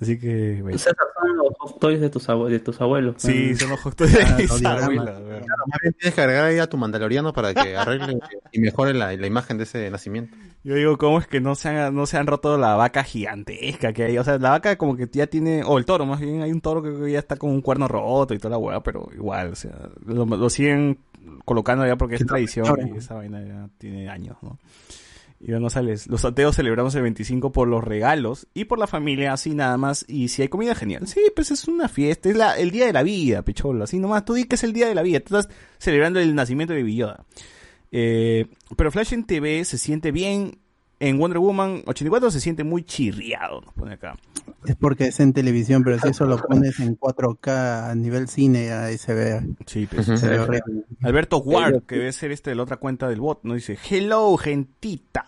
Así 0.00 0.18
que, 0.18 0.58
bueno. 0.62 0.76
Esos 0.76 0.92
son 1.18 1.36
los 1.36 1.48
hot 1.58 1.78
toys 1.80 2.00
de 2.00 2.10
tus, 2.10 2.28
abue- 2.28 2.48
de 2.48 2.58
tus 2.60 2.80
abuelos. 2.80 3.14
Sí, 3.18 3.54
son 3.56 3.70
los 3.70 3.80
juegos 3.80 3.96
de 4.12 4.22
Ah, 4.22 4.36
mis 4.38 4.64
abuelas, 4.64 5.20
weón. 5.20 5.44
Más 5.66 5.80
bien 5.82 5.94
tienes 5.98 6.14
que 6.14 6.20
agregar 6.20 6.44
ahí 6.46 6.58
a 6.58 6.68
tu 6.68 6.76
mandaloriano 6.76 7.32
para 7.32 7.52
que 7.54 7.76
arregle 7.76 8.18
y 8.52 8.60
mejore 8.60 8.94
la, 8.94 9.14
la 9.14 9.26
imagen 9.26 9.58
de 9.58 9.64
ese 9.64 9.90
nacimiento. 9.90 10.36
Yo 10.64 10.74
digo, 10.74 10.96
¿cómo 10.98 11.18
es 11.18 11.26
que 11.26 11.40
no 11.40 11.54
se 11.54 11.68
han, 11.70 11.94
no 11.94 12.06
se 12.06 12.16
han 12.18 12.26
roto 12.26 12.56
la 12.58 12.76
vaca 12.76 13.02
gigantesca 13.04 13.92
que 13.92 14.04
hay? 14.04 14.18
O 14.18 14.24
sea, 14.24 14.38
la 14.38 14.50
vaca 14.50 14.76
como 14.76 14.96
que 14.96 15.08
ya 15.10 15.26
tiene, 15.26 15.62
o 15.64 15.78
el 15.78 15.84
toro 15.84 16.06
más 16.06 16.20
bien, 16.20 16.42
hay 16.42 16.52
un 16.52 16.60
toro 16.60 16.82
que 16.82 17.10
ya 17.12 17.18
está 17.18 17.36
con 17.36 17.50
un 17.50 17.60
cuerno 17.62 17.88
roto 17.88 18.32
y 18.34 18.38
toda 18.38 18.50
la 18.52 18.58
weá, 18.58 18.80
pero 18.82 19.08
igual, 19.14 19.52
o 19.52 19.54
sea, 19.56 19.72
lo, 20.06 20.24
lo 20.24 20.50
siguen 20.50 20.98
colocando 21.44 21.86
ya 21.86 21.96
porque 21.96 22.14
es 22.16 22.26
tradición 22.26 22.66
y 22.94 22.96
esa 22.98 23.14
vaina 23.14 23.42
ya 23.42 23.68
tiene 23.78 24.08
años, 24.08 24.36
¿no? 24.42 24.58
Y 25.42 25.52
no 25.52 25.70
sales. 25.70 26.06
Los 26.06 26.26
ateos 26.26 26.56
celebramos 26.56 26.94
el 26.94 27.02
25 27.02 27.50
por 27.50 27.66
los 27.66 27.82
regalos 27.82 28.46
y 28.52 28.66
por 28.66 28.78
la 28.78 28.86
familia, 28.86 29.32
así 29.32 29.54
nada 29.54 29.78
más. 29.78 30.04
Y 30.06 30.28
si 30.28 30.42
hay 30.42 30.48
comida, 30.48 30.74
genial. 30.74 31.06
Sí, 31.06 31.20
pues 31.34 31.50
es 31.50 31.66
una 31.66 31.88
fiesta, 31.88 32.28
es 32.28 32.36
el 32.58 32.70
día 32.70 32.84
de 32.84 32.92
la 32.92 33.02
vida, 33.02 33.42
picholo. 33.42 33.84
Así 33.84 33.98
nomás, 33.98 34.26
tú 34.26 34.34
di 34.34 34.44
que 34.44 34.56
es 34.56 34.64
el 34.64 34.74
día 34.74 34.86
de 34.86 34.94
la 34.94 35.02
vida. 35.02 35.20
Tú 35.20 35.36
estás 35.36 35.52
celebrando 35.78 36.20
el 36.20 36.34
nacimiento 36.34 36.74
de 36.74 36.82
Villoda. 36.82 37.24
Eh, 37.90 38.48
pero 38.76 38.92
Flash 38.92 39.14
en 39.14 39.24
TV 39.24 39.64
se 39.64 39.78
siente 39.78 40.12
bien 40.12 40.58
en 41.00 41.18
Wonder 41.18 41.38
Woman 41.38 41.82
84 41.86 42.30
se 42.30 42.40
siente 42.40 42.62
muy 42.62 42.84
chirriado, 42.84 43.62
nos 43.62 43.72
pone 43.74 43.94
acá. 43.94 44.16
Es 44.66 44.76
porque 44.76 45.06
es 45.06 45.18
en 45.20 45.32
televisión, 45.32 45.82
pero 45.82 45.98
si 45.98 46.08
eso 46.08 46.26
lo 46.26 46.36
pones 46.36 46.78
en 46.80 46.98
4K 46.98 47.90
a 47.90 47.94
nivel 47.94 48.28
cine, 48.28 48.72
ahí 48.72 48.98
se 48.98 49.14
ve. 49.14 49.40
Sí, 49.64 49.88
pues, 49.90 50.06
Se 50.06 50.28
ve 50.28 50.38
horrible. 50.38 50.84
Alberto 51.02 51.38
Ward, 51.38 51.84
que 51.84 51.96
debe 51.96 52.12
ser 52.12 52.30
este 52.30 52.50
de 52.50 52.56
la 52.56 52.64
otra 52.64 52.76
cuenta 52.76 53.08
del 53.08 53.20
bot, 53.20 53.40
¿no? 53.42 53.54
Dice, 53.54 53.78
hello, 53.90 54.36
gentita. 54.36 55.24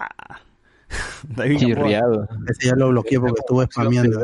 David 1.29 1.59
Chirriado. 1.59 2.29
Ese 2.47 2.68
ya 2.68 2.77
lo 2.77 2.91
bloqueé 2.91 3.18
porque 3.18 3.41
estuvo 3.41 3.62
spameando. 3.64 4.20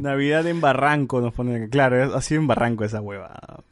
Navidad 0.00 0.46
en 0.48 0.60
Barranco 0.60 1.20
nos 1.20 1.32
pone 1.32 1.54
acá. 1.56 1.68
Claro, 1.68 2.16
ha 2.16 2.20
sido 2.20 2.40
en 2.40 2.48
Barranco 2.48 2.84
esa 2.84 3.00
hueva. 3.00 3.62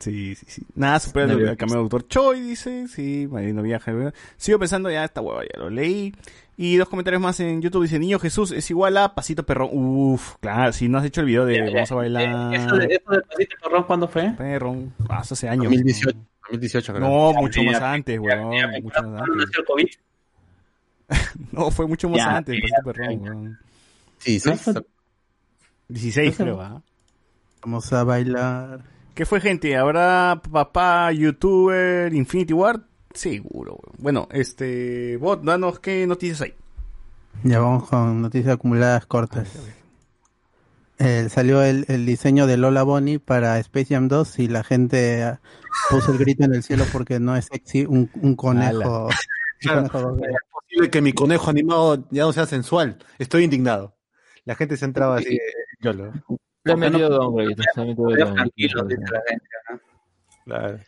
Sí, 0.00 0.34
sí, 0.34 0.46
sí. 0.48 0.62
Nada 0.74 0.98
supera 0.98 1.30
el, 1.30 1.56
cameo 1.58 1.76
de 1.76 1.82
Doctor 1.82 2.08
Choi, 2.08 2.40
dice. 2.40 2.88
Sí, 2.88 3.28
Marino 3.30 3.62
Viaje. 3.62 3.92
¿verdad? 3.92 4.14
Sigo 4.38 4.58
pensando, 4.58 4.90
ya 4.90 5.04
esta 5.04 5.20
hueva 5.20 5.42
ya 5.42 5.60
lo 5.60 5.68
leí. 5.68 6.14
Y 6.56 6.76
dos 6.76 6.88
comentarios 6.88 7.22
más 7.22 7.38
en 7.40 7.60
YouTube. 7.60 7.82
Dice, 7.82 7.98
Niño 7.98 8.18
Jesús 8.18 8.50
es 8.50 8.70
igual 8.70 8.96
a 8.96 9.14
Pasito 9.14 9.44
Perrón. 9.44 9.68
Uf, 9.72 10.36
claro, 10.40 10.72
si 10.72 10.88
no 10.88 10.98
has 10.98 11.04
hecho 11.04 11.20
el 11.20 11.26
video 11.26 11.44
de 11.44 11.58
Ya, 11.58 11.66
ya. 11.66 11.72
Vamos 11.72 11.92
a 11.92 11.94
bailar. 11.96 12.54
Eh, 12.54 12.56
¿Eso 12.56 12.76
de, 12.76 12.86
eso 12.86 13.10
de 13.10 13.20
Pasito 13.20 13.56
Perrón 13.62 13.84
cuándo 13.84 14.08
fue? 14.08 14.30
Perrón. 14.38 14.94
Ah, 15.10 15.18
hace 15.18 15.48
años. 15.48 15.64
2018, 15.64 16.18
2018 16.50 16.94
creo. 16.94 17.06
No, 17.06 17.40
mucho 17.40 17.62
más 17.62 17.82
antes, 17.82 18.18
weón. 18.18 18.48
Mucho 18.48 18.68
más 18.68 18.92
¿Cuándo 18.92 19.18
antes. 19.18 19.36
nació 19.36 19.60
el 19.60 19.66
COVID? 19.66 19.88
No, 21.52 21.70
fue 21.70 21.86
mucho 21.86 22.08
más 22.08 22.18
Ya, 22.18 22.36
antes, 22.36 22.56
ya, 22.56 22.62
Pasito 22.62 22.84
Perrón, 22.84 23.20
weón. 23.20 23.58
Sí, 24.16 24.40
sí. 24.40 24.48
No, 24.48 24.82
16 25.88 26.36
creo, 26.36 26.60
¿ah? 26.60 26.82
Vamos 27.62 27.92
a 27.92 28.04
bailar. 28.04 28.80
¿Qué 29.14 29.26
fue, 29.26 29.40
gente? 29.40 29.76
¿Habrá 29.76 30.40
papá, 30.50 31.12
youtuber, 31.12 32.12
Infinity 32.14 32.52
Ward? 32.52 32.82
Seguro. 33.12 33.78
Bueno, 33.98 34.28
este... 34.30 35.16
Bot, 35.16 35.42
danos 35.42 35.80
qué 35.80 36.06
noticias 36.06 36.42
hay. 36.42 36.54
Ya 37.42 37.60
vamos 37.60 37.88
con 37.88 38.22
noticias 38.22 38.54
acumuladas 38.54 39.06
cortas. 39.06 39.48
Eh, 40.98 41.28
salió 41.30 41.62
el, 41.62 41.86
el 41.88 42.04
diseño 42.04 42.46
de 42.46 42.58
Lola 42.58 42.82
Bonnie 42.82 43.18
para 43.18 43.58
Space 43.58 43.94
Jam 43.94 44.08
2 44.08 44.38
y 44.38 44.48
la 44.48 44.62
gente 44.62 45.22
ah, 45.22 45.40
puso 45.88 46.12
el 46.12 46.18
grito 46.18 46.44
en 46.44 46.54
el 46.54 46.62
cielo 46.62 46.84
porque 46.92 47.18
no 47.18 47.34
es 47.36 47.46
sexy 47.46 47.86
un, 47.86 48.10
un 48.20 48.36
conejo. 48.36 49.08
Claro. 49.60 49.88
conejo 49.88 50.16
2D. 50.16 50.26
Es 50.26 50.50
posible 50.52 50.90
que 50.90 51.00
mi 51.00 51.12
conejo 51.14 51.50
animado 51.50 52.04
ya 52.10 52.24
no 52.24 52.32
sea 52.32 52.44
sensual. 52.44 52.98
Estoy 53.18 53.44
indignado. 53.44 53.96
La 54.44 54.54
gente 54.54 54.76
se 54.76 54.84
entraba 54.84 55.16
así. 55.16 55.34
eh, 55.34 55.40
YOLO. 55.80 56.12
Le 56.64 56.72
ha 56.72 56.76
metido 56.76 57.08
downgrade. 57.08 57.48
Dice 57.54 57.62
la 57.76 57.84
gente. 57.84 58.02
¿no? 59.70 59.80
Claro. 60.44 60.78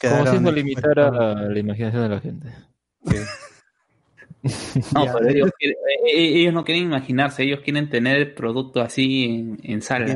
Como 0.00 0.22
haciendo 0.24 0.52
limitar 0.52 0.98
a 0.98 1.34
la 1.34 1.58
imaginación 1.58 2.02
de 2.02 2.08
la 2.08 2.20
gente. 2.20 2.48
No, 4.94 5.04
pero 5.12 5.28
ellos, 5.28 5.50
quieren- 5.58 5.76
eh, 6.06 6.10
eh, 6.12 6.40
ellos 6.40 6.54
no 6.54 6.62
quieren 6.64 6.84
imaginarse, 6.84 7.42
ellos 7.42 7.60
quieren 7.64 7.90
tener 7.90 8.16
el 8.16 8.32
producto 8.34 8.80
así 8.80 9.24
en, 9.24 9.58
en 9.62 9.82
sala. 9.82 10.06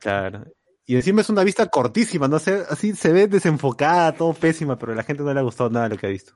Claro. 0.00 0.44
Y 0.86 0.96
encima 0.96 1.20
es 1.20 1.28
una 1.30 1.44
vista 1.44 1.66
cortísima, 1.66 2.26
no 2.26 2.38
sé, 2.40 2.62
así 2.68 2.94
se 2.94 3.12
ve 3.12 3.28
desenfocada, 3.28 4.12
todo 4.12 4.32
pésima, 4.34 4.76
pero 4.78 4.92
a 4.92 4.96
la 4.96 5.02
gente 5.04 5.22
no 5.22 5.32
le 5.32 5.38
ha 5.38 5.44
gustado 5.44 5.70
nada 5.70 5.88
lo 5.88 5.96
que 5.96 6.06
ha 6.06 6.10
visto. 6.10 6.32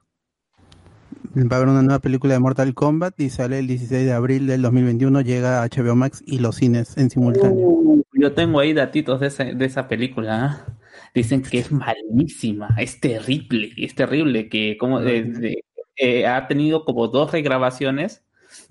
Va 1.36 1.56
a 1.56 1.56
haber 1.58 1.68
una 1.68 1.82
nueva 1.82 2.00
película 2.00 2.34
de 2.34 2.40
Mortal 2.40 2.74
Kombat 2.74 3.18
y 3.20 3.30
sale 3.30 3.58
el 3.60 3.66
16 3.68 4.04
de 4.04 4.12
abril 4.12 4.46
del 4.46 4.62
2021. 4.62 5.20
Llega 5.20 5.62
a 5.62 5.66
HBO 5.68 5.94
Max 5.94 6.22
y 6.26 6.38
los 6.38 6.56
cines 6.56 6.96
en 6.96 7.08
simultáneo. 7.10 7.54
Uh, 7.68 8.02
yo 8.14 8.32
tengo 8.32 8.58
ahí 8.60 8.72
datitos 8.72 9.20
de 9.20 9.28
esa, 9.28 9.44
de 9.44 9.64
esa 9.64 9.86
película. 9.86 10.44
¿ah? 10.44 10.76
Dicen 11.14 11.42
que 11.42 11.58
es 11.60 11.70
malísima, 11.72 12.68
es 12.78 13.00
terrible, 13.00 13.72
es 13.76 13.94
terrible, 13.94 14.48
que 14.48 14.76
como 14.78 15.00
eh, 15.00 15.22
de- 15.24 15.64
eh, 15.96 16.26
ha 16.26 16.46
tenido 16.48 16.84
como 16.84 17.08
dos 17.08 17.32
regrabaciones 17.32 18.24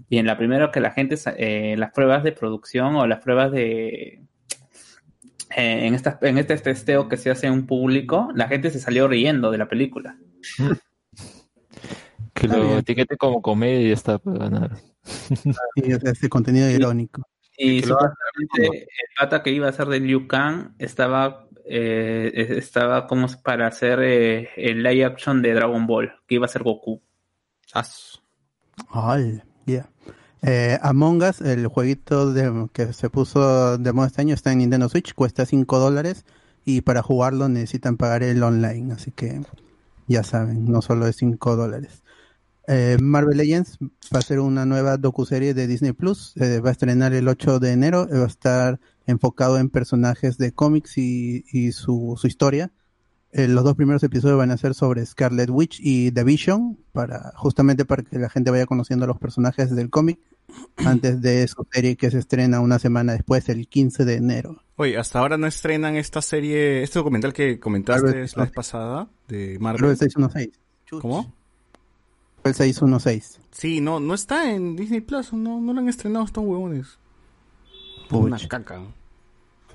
y 0.10 0.18
en 0.18 0.26
la 0.26 0.38
primera 0.38 0.72
que 0.72 0.80
la 0.80 0.92
gente, 0.92 1.16
eh, 1.38 1.76
las 1.78 1.92
pruebas 1.92 2.24
de 2.24 2.32
producción 2.32 2.96
o 2.96 3.08
las 3.08 3.20
pruebas 3.22 3.52
de... 3.52 4.22
eh, 5.56 5.88
en, 5.88 5.96
en 6.22 6.38
este 6.38 6.58
testeo 6.58 7.08
que 7.10 7.18
se 7.18 7.30
hace 7.30 7.48
en 7.48 7.54
un 7.54 7.68
público, 7.68 8.30
la 8.36 8.48
gente 8.48 8.70
se 8.72 8.80
salió 8.80 9.08
riendo 9.08 9.52
de 9.52 9.58
la 9.58 9.68
película. 9.68 10.18
Que 12.40 12.48
lo 12.48 12.64
bien. 12.64 12.78
etiquete 12.80 13.18
como 13.18 13.42
comedia 13.42 13.82
y 13.82 13.88
ya 13.90 13.94
está 13.94 14.18
para 14.20 14.38
ganar. 14.40 14.78
Y 15.76 15.92
es 15.92 16.04
este 16.04 16.30
contenido 16.30 16.70
irónico. 16.70 17.24
Y 17.58 17.80
haga 17.84 17.88
supuestamente 17.88 18.78
el 18.84 19.08
pata 19.20 19.44
que 19.44 19.52
iba 19.52 19.68
a 19.68 19.72
ser 19.74 19.88
de 19.88 20.00
Liu 20.00 20.28
Kang 20.28 20.76
estaba, 20.80 21.48
eh, 21.66 22.32
estaba 22.58 23.06
como 23.08 23.28
para 23.44 23.68
hacer 23.68 24.00
eh, 24.02 24.50
el 24.56 24.82
live 24.84 25.06
action 25.06 25.42
de 25.42 25.54
Dragon 25.54 25.86
Ball, 25.86 26.14
que 26.28 26.36
iba 26.36 26.46
a 26.46 26.50
ser 26.50 26.64
Goku. 26.64 27.02
As. 27.74 28.22
Ay, 28.90 29.42
ya. 29.66 29.90
Eh, 30.42 30.78
Among 30.82 31.22
Us, 31.24 31.42
el 31.42 31.68
jueguito 31.68 32.32
de- 32.32 32.70
que 32.72 32.94
se 32.94 33.10
puso 33.10 33.78
de 33.78 33.92
moda 33.92 34.08
este 34.08 34.22
año, 34.22 34.34
está 34.34 34.54
en 34.54 34.60
Nintendo 34.60 34.88
Switch, 34.88 35.14
cuesta 35.14 35.46
5 35.46 35.80
dólares 35.80 36.26
y 36.64 36.82
para 36.82 37.02
jugarlo 37.04 37.50
necesitan 37.50 37.98
pagar 37.98 38.24
el 38.24 38.42
online, 38.42 38.94
así 38.94 39.12
que 39.12 39.42
ya 40.08 40.24
saben, 40.24 40.66
no 40.72 40.82
solo 40.82 41.08
es 41.08 41.18
5 41.18 41.58
dólares. 41.58 42.04
Eh, 42.72 42.98
Marvel 43.02 43.38
Legends 43.38 43.80
va 44.14 44.20
a 44.20 44.22
ser 44.22 44.40
una 44.40 44.64
nueva 44.64 44.98
docuserie 44.98 45.56
de 45.56 45.66
Disney 45.66 45.92
Plus, 45.92 46.38
eh, 46.38 46.60
va 46.60 46.70
a 46.70 46.72
estrenar 46.72 47.14
el 47.14 47.28
8 47.28 47.60
de 47.60 47.72
enero, 47.72 48.08
eh, 48.12 48.20
va 48.20 48.26
a 48.26 48.28
estar 48.28 48.80
enfocado 49.08 49.58
en 49.58 49.70
personajes 49.70 50.38
de 50.38 50.52
cómics 50.52 51.00
y, 51.00 51.46
y 51.52 51.72
su, 51.72 52.16
su 52.22 52.28
historia. 52.28 52.72
Eh, 53.32 53.48
los 53.48 53.64
dos 53.64 53.76
primeros 53.76 54.04
episodios 54.04 54.38
van 54.38 54.52
a 54.52 54.58
ser 54.58 54.76
sobre 54.76 55.04
Scarlet 55.04 55.50
Witch 55.50 55.80
y 55.82 56.12
The 56.12 56.24
Vision, 56.24 56.78
para, 56.92 57.32
justamente 57.36 57.86
para 57.86 58.04
que 58.04 58.20
la 58.20 58.30
gente 58.30 58.52
vaya 58.52 58.68
conociendo 58.68 59.06
a 59.06 59.08
los 59.08 59.18
personajes 59.18 59.76
del 59.76 59.90
cómic 59.90 60.20
antes 60.78 61.22
de 61.24 61.48
su 61.48 61.66
serie 61.72 61.96
que 61.96 62.12
se 62.12 62.20
estrena 62.20 62.60
una 62.60 62.78
semana 62.78 63.14
después, 63.14 63.50
el 63.50 63.68
15 63.68 64.06
de 64.06 64.14
enero. 64.14 64.62
Oye, 64.76 64.96
hasta 64.96 65.18
ahora 65.18 65.40
no 65.40 65.48
estrenan 65.48 65.96
esta 65.96 66.22
serie, 66.22 66.84
este 66.84 67.00
documental 67.00 67.34
que 67.34 67.60
comentaste 67.60 68.06
Marvel. 68.06 68.30
la 68.36 68.44
vez 68.44 68.52
pasada 68.52 69.10
de 69.28 69.58
Marvel. 69.60 69.90
el 69.90 69.98
616. 69.98 70.60
¿Cómo? 71.02 71.39
El 72.44 72.54
616. 72.54 73.40
Sí, 73.52 73.82
no, 73.82 74.00
no 74.00 74.14
está 74.14 74.52
en 74.54 74.76
Disney 74.76 75.02
Plus, 75.02 75.34
no, 75.34 75.60
no 75.60 75.74
lo 75.74 75.80
han 75.80 75.90
estrenado 75.90 76.26
estos 76.26 76.44
huevones. 76.44 76.98
Puch. 78.10 78.24
Una 78.24 78.38
caca. 78.48 78.82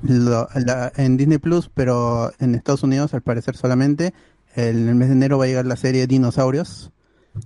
Lo- 0.02 0.48
la- 0.54 0.92
en 0.96 1.16
Disney 1.16 1.38
Plus, 1.38 1.70
pero 1.72 2.32
en 2.40 2.54
Estados 2.54 2.82
Unidos 2.82 3.14
al 3.14 3.22
parecer 3.22 3.56
solamente. 3.56 4.12
En 4.56 4.88
el 4.88 4.94
mes 4.94 5.08
de 5.08 5.14
enero 5.14 5.38
va 5.38 5.44
a 5.44 5.46
llegar 5.48 5.66
la 5.66 5.76
serie 5.76 6.06
Dinosaurios, 6.06 6.90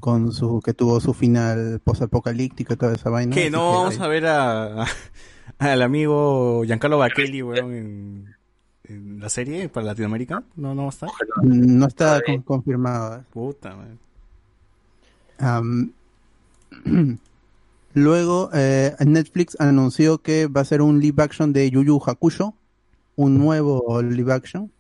con 0.00 0.32
su 0.32 0.60
que 0.62 0.74
tuvo 0.74 1.00
su 1.00 1.14
final 1.14 1.80
posapocalíptico 1.82 2.74
y 2.74 2.76
toda 2.76 2.94
esa 2.94 3.10
vaina. 3.10 3.34
Así 3.34 3.50
¿No 3.50 3.58
que 3.58 3.76
vamos 3.76 3.94
ahí- 4.00 4.04
a 4.04 4.08
ver 4.08 4.26
a, 4.26 4.84
al 5.58 5.82
amigo 5.82 6.62
Giancarlo 6.64 6.98
Bacchelli, 6.98 7.42
weón, 7.42 7.74
en, 7.74 8.34
en 8.84 9.20
la 9.20 9.28
serie 9.30 9.68
para 9.68 9.86
Latinoamérica? 9.86 10.42
¿No, 10.56 10.74
no 10.74 10.88
estar? 10.90 11.08
No 11.42 11.86
está 11.86 12.20
con- 12.24 12.42
confirmado. 12.42 13.24
Puta, 13.32 13.74
man. 13.76 13.98
Luego, 17.94 18.50
eh, 18.52 18.94
Netflix 19.04 19.56
anunció 19.60 20.18
que 20.18 20.46
va 20.46 20.60
a 20.60 20.64
ser 20.64 20.82
un 20.82 21.00
live 21.00 21.22
action 21.22 21.52
de 21.52 21.70
Yu 21.70 21.82
Yu 21.82 22.00
Hakusho, 22.04 22.54
un 23.16 23.38
nuevo 23.38 24.00
live 24.02 24.32
action. 24.32 24.70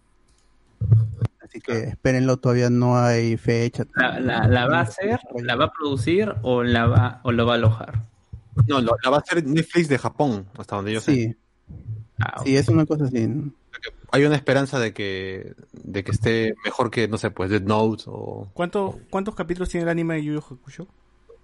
Así 1.42 1.60
que 1.60 1.84
espérenlo, 1.84 2.36
todavía 2.36 2.68
no 2.70 2.98
hay 2.98 3.36
fecha. 3.38 3.86
La, 3.94 4.20
la, 4.20 4.46
la 4.46 4.68
va 4.68 4.78
a 4.80 4.82
hacer, 4.82 5.18
la 5.42 5.56
va 5.56 5.64
a 5.66 5.72
producir 5.72 6.34
o 6.42 6.62
la 6.62 6.86
va 6.86 7.20
o 7.24 7.32
lo 7.32 7.46
va 7.46 7.54
a 7.54 7.56
alojar. 7.56 8.04
No, 8.66 8.80
lo- 8.80 8.96
la 9.02 9.10
va 9.10 9.16
a 9.16 9.20
hacer 9.20 9.44
Netflix 9.46 9.88
de 9.88 9.98
Japón, 9.98 10.46
hasta 10.58 10.76
donde 10.76 10.92
yo 10.92 11.00
sé. 11.00 11.36
Sí, 12.18 12.24
Ah, 12.26 12.42
sí, 12.44 12.56
es 12.56 12.68
una 12.68 12.84
cosa 12.84 13.04
así. 13.04 13.28
Hay 14.10 14.24
una 14.24 14.34
esperanza 14.34 14.80
de 14.80 14.92
que, 14.92 15.54
de 15.72 16.02
que 16.02 16.10
esté 16.10 16.54
mejor 16.64 16.90
que, 16.90 17.06
no 17.06 17.16
sé, 17.16 17.30
pues 17.30 17.48
Dead 17.50 17.62
Note 17.62 18.04
o 18.06 18.48
¿Cuánto, 18.54 18.98
¿Cuántos 19.08 19.34
capítulos 19.36 19.68
tiene 19.68 19.84
el 19.84 19.88
anime 19.90 20.14
de 20.16 20.24
Yu 20.24 20.32
Yu 20.34 20.38
Hakusho? 20.40 20.86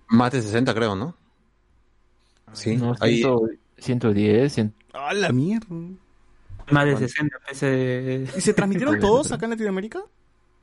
más 0.08 0.32
de 0.32 0.42
60, 0.42 0.74
creo, 0.74 0.96
¿no? 0.96 1.14
Sí, 2.52 2.76
No, 2.76 2.94
ahí, 3.00 3.22
100, 3.22 3.58
110, 3.78 4.52
100. 4.52 4.74
¡Ah, 4.92 5.14
la 5.14 5.30
mierda! 5.32 5.66
Más 6.70 6.86
de 6.86 6.96
60 6.96 7.36
veces. 7.48 8.36
¿Y 8.36 8.40
se 8.40 8.54
transmitieron 8.54 8.98
todos 9.00 9.30
acá 9.32 9.46
en 9.46 9.50
Latinoamérica? 9.50 10.00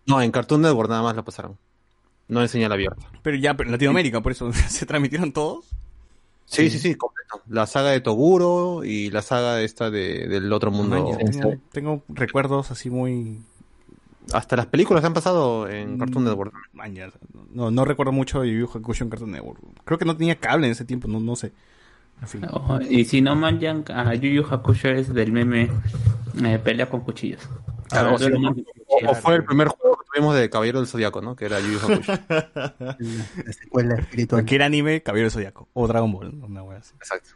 no, 0.07 0.21
en 0.21 0.31
Cartoon 0.31 0.61
Network 0.61 0.89
nada 0.89 1.03
más 1.03 1.15
la 1.15 1.23
pasaron. 1.23 1.57
No 2.27 2.41
en 2.41 2.47
señal 2.49 2.71
abierta. 2.71 3.07
Pero 3.21 3.37
ya, 3.37 3.55
pero 3.55 3.67
en 3.67 3.73
Latinoamérica, 3.73 4.21
por 4.21 4.31
eso, 4.31 4.51
¿se 4.67 4.85
transmitieron 4.85 5.31
todos? 5.31 5.69
Sí, 6.51 6.69
sí, 6.69 6.79
sí, 6.79 6.95
completo. 6.95 7.41
La 7.47 7.65
saga 7.65 7.91
de 7.91 8.01
Toguro 8.01 8.83
y 8.83 9.09
la 9.09 9.21
saga 9.21 9.61
esta 9.61 9.89
de, 9.89 10.27
del 10.27 10.51
otro 10.51 10.69
mundo. 10.69 10.95
Tengo, 11.17 11.55
tengo 11.71 12.03
recuerdos 12.09 12.71
así 12.71 12.89
muy... 12.89 13.39
Hasta 14.33 14.55
las 14.55 14.67
películas 14.67 15.03
han 15.03 15.13
pasado 15.13 15.67
en 15.67 15.97
Cartoon 15.97 16.25
Network. 16.25 16.53
No, 17.53 17.71
no 17.71 17.85
recuerdo 17.85 18.11
mucho 18.11 18.41
de 18.41 18.53
Yu 18.53 18.69
en 18.75 19.09
Cartoon 19.09 19.31
Network. 19.31 19.59
Creo 19.85 19.97
que 19.97 20.05
no 20.05 20.15
tenía 20.15 20.35
cable 20.35 20.67
en 20.67 20.73
ese 20.73 20.85
tiempo, 20.85 21.07
no, 21.07 21.19
no 21.19 21.35
sé. 21.35 21.51
En 22.21 22.27
fin. 22.27 22.45
Ojo, 22.51 22.79
Y 22.81 23.05
si 23.05 23.21
no 23.21 23.35
manjan 23.35 23.83
a 23.89 24.13
Yu 24.13 24.29
Yu 24.29 24.45
Hakusho 24.49 24.89
es 24.89 25.13
del 25.13 25.31
meme 25.31 25.69
eh, 26.43 26.59
pelea 26.63 26.89
con 26.89 27.01
cuchillos. 27.01 27.41
Claro, 27.89 28.15
Ah, 28.19 28.53
o, 28.87 29.09
o- 29.11 29.15
fue 29.15 29.35
el 29.35 29.43
primer 29.43 29.67
juego 29.69 30.00
tuvimos 30.11 30.35
de 30.35 30.49
Caballero 30.49 30.79
del 30.79 30.87
Zodiaco, 30.87 31.21
¿no? 31.21 31.35
Que 31.35 31.45
era 31.45 31.59
Yu 31.59 31.73
Yu 31.73 31.79
Hakusho. 31.79 32.11
La, 32.79 32.97
la 33.45 33.53
secuela 33.53 33.95
espiritual. 33.95 34.41
Cualquier 34.41 34.63
anime, 34.63 35.01
Caballero 35.01 35.25
del 35.25 35.31
Zodiaco. 35.31 35.69
O 35.73 35.87
Dragon 35.87 36.11
Ball, 36.11 36.33
una 36.43 36.63
wea 36.63 36.79
así. 36.79 36.93
Exacto. 36.95 37.29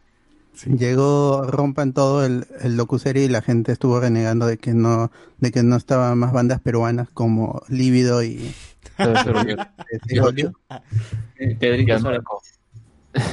Llegó, 0.65 1.43
rompan 1.43 1.91
todo 1.93 2.26
el, 2.26 2.47
el 2.61 2.78
docuserie 2.78 3.26
y 3.26 3.28
la 3.28 3.41
gente 3.41 3.73
estuvo 3.73 3.99
renegando 3.99 4.45
de 4.45 4.57
que 4.57 4.73
no, 4.73 5.11
de 5.38 5.51
que 5.51 5.63
no 5.63 5.76
estaban 5.76 6.17
más 6.17 6.32
bandas 6.32 6.61
peruanas 6.61 7.09
como 7.09 7.61
Lívido 7.67 8.23
y 8.23 8.53
Pedrito 11.59 11.88
Ya 11.88 11.95
no 11.95 12.01
Sola. 12.01 12.23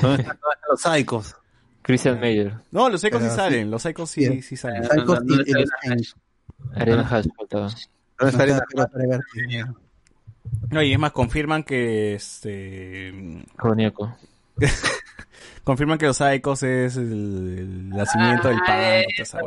¿Dónde 0.00 0.22
están 0.22 0.38
todos 0.38 0.56
los 0.68 0.80
psicos? 0.80 1.36
Christian 1.82 2.20
Meyer. 2.20 2.54
No, 2.70 2.88
los 2.88 3.02
ecos 3.02 3.22
sí 3.22 3.28
salen, 3.28 3.70
los 3.70 3.84
ecos 3.86 4.10
sí, 4.10 4.42
sí 4.42 4.56
salen. 4.56 4.84
Psychos 4.84 5.06
¿dónde 5.06 5.44
y-. 5.46 6.80
Arena 6.80 7.06
Hash 7.08 7.26
faltaba. 7.36 7.68
¿Dónde 8.30 8.44
No 10.70 10.82
y 10.82 10.92
es 10.92 10.98
más, 10.98 11.12
confirman 11.12 11.62
que 11.62 12.14
este 12.14 13.12
confirman 15.64 15.98
que 15.98 16.06
los 16.06 16.16
Psychos 16.16 16.62
es 16.62 16.96
el, 16.96 17.12
el 17.58 17.88
nacimiento 17.90 18.48
del 18.48 18.58
pan, 18.58 18.66
toda 18.66 19.04
esa 19.18 19.38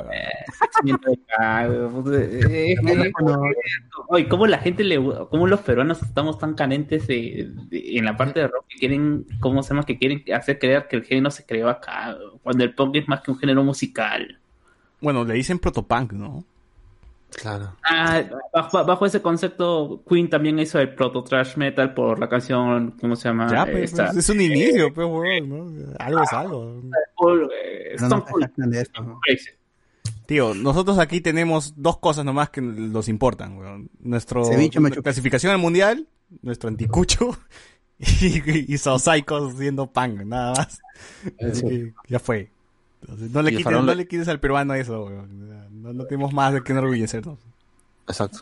Oye, 4.07 4.27
¿cómo 4.27 4.47
la 4.47 4.57
gente 4.59 4.83
le, 4.83 4.97
cómo 5.29 5.47
los 5.47 5.61
peruanos 5.61 6.01
estamos 6.01 6.37
tan 6.37 6.55
de, 7.07 7.49
de- 7.69 7.97
en 7.97 8.05
la 8.05 8.15
parte 8.17 8.39
de 8.39 8.47
rock 8.47 8.65
que 8.69 8.77
quieren, 8.77 9.25
cómo 9.39 9.63
se 9.63 9.69
llama, 9.73 9.85
que 9.85 9.97
quieren 9.97 10.23
hacer 10.33 10.59
creer 10.59 10.87
que 10.87 10.95
el 10.97 11.03
género 11.03 11.31
se 11.31 11.45
creó 11.45 11.69
acá, 11.69 12.17
cuando 12.43 12.63
el 12.63 12.73
punk 12.73 12.95
es 12.97 13.07
más 13.07 13.21
que 13.21 13.31
un 13.31 13.37
género 13.37 13.63
musical. 13.63 14.39
Bueno, 15.01 15.23
le 15.23 15.33
dicen 15.33 15.59
protopunk, 15.59 16.13
¿no? 16.13 16.43
Claro. 17.35 17.75
Ah, 17.89 18.23
bajo, 18.53 18.85
bajo 18.85 19.05
ese 19.05 19.21
concepto, 19.21 20.03
Queen 20.09 20.29
también 20.29 20.57
hizo 20.59 20.79
el 20.79 20.95
proto 20.95 21.23
trash 21.23 21.57
metal 21.57 21.93
por 21.93 22.17
la 22.19 22.29
canción, 22.29 22.91
¿cómo 22.99 23.15
se 23.15 23.27
llama? 23.27 23.49
ya, 23.51 23.63
Eh, 23.63 23.71
pues, 23.71 23.83
esta- 23.91 24.11
es 24.17 24.29
un 24.29 24.39
inicio, 24.41 24.93
pues, 24.93 25.05
huevón, 25.07 25.49
¿no? 25.49 25.93
Algo 25.99 26.23
es 26.23 26.33
algo. 26.33 26.81
Eh. 27.53 27.95
Tío, 30.25 30.53
nosotros 30.55 30.97
aquí 30.97 31.21
tenemos 31.21 31.73
dos 31.75 31.97
cosas 31.97 32.25
nomás 32.25 32.49
que 32.49 32.61
nos 32.61 33.07
importan, 33.09 33.57
weón. 33.57 33.89
Nuestro 33.99 34.43
Ceviche 34.45 34.79
nuestra 34.79 35.03
clasificación 35.03 35.51
al 35.51 35.59
mundial, 35.59 36.07
nuestro 36.41 36.69
anticucho 36.69 37.37
y, 37.99 38.73
y 38.73 38.77
sos 38.77 39.03
Psychos 39.03 39.55
siendo 39.57 39.91
pan, 39.91 40.27
nada 40.27 40.53
más. 40.55 40.81
Así 41.47 41.61
que 41.67 41.93
ya 42.07 42.19
fue. 42.19 42.51
Entonces, 43.07 43.31
no 43.31 43.41
le 43.41 43.49
quites, 43.51 43.63
faraón 43.63 43.85
no 43.85 43.91
le- 43.91 43.97
le 44.03 44.07
quites 44.07 44.27
al 44.27 44.39
peruano 44.39 44.73
eso, 44.73 45.05
weón. 45.05 45.81
No, 45.81 45.93
no 45.93 46.05
tenemos 46.05 46.33
más 46.33 46.53
de 46.53 46.63
qué 46.63 46.71
enorgullecernos. 46.71 47.37
Exacto. 48.07 48.39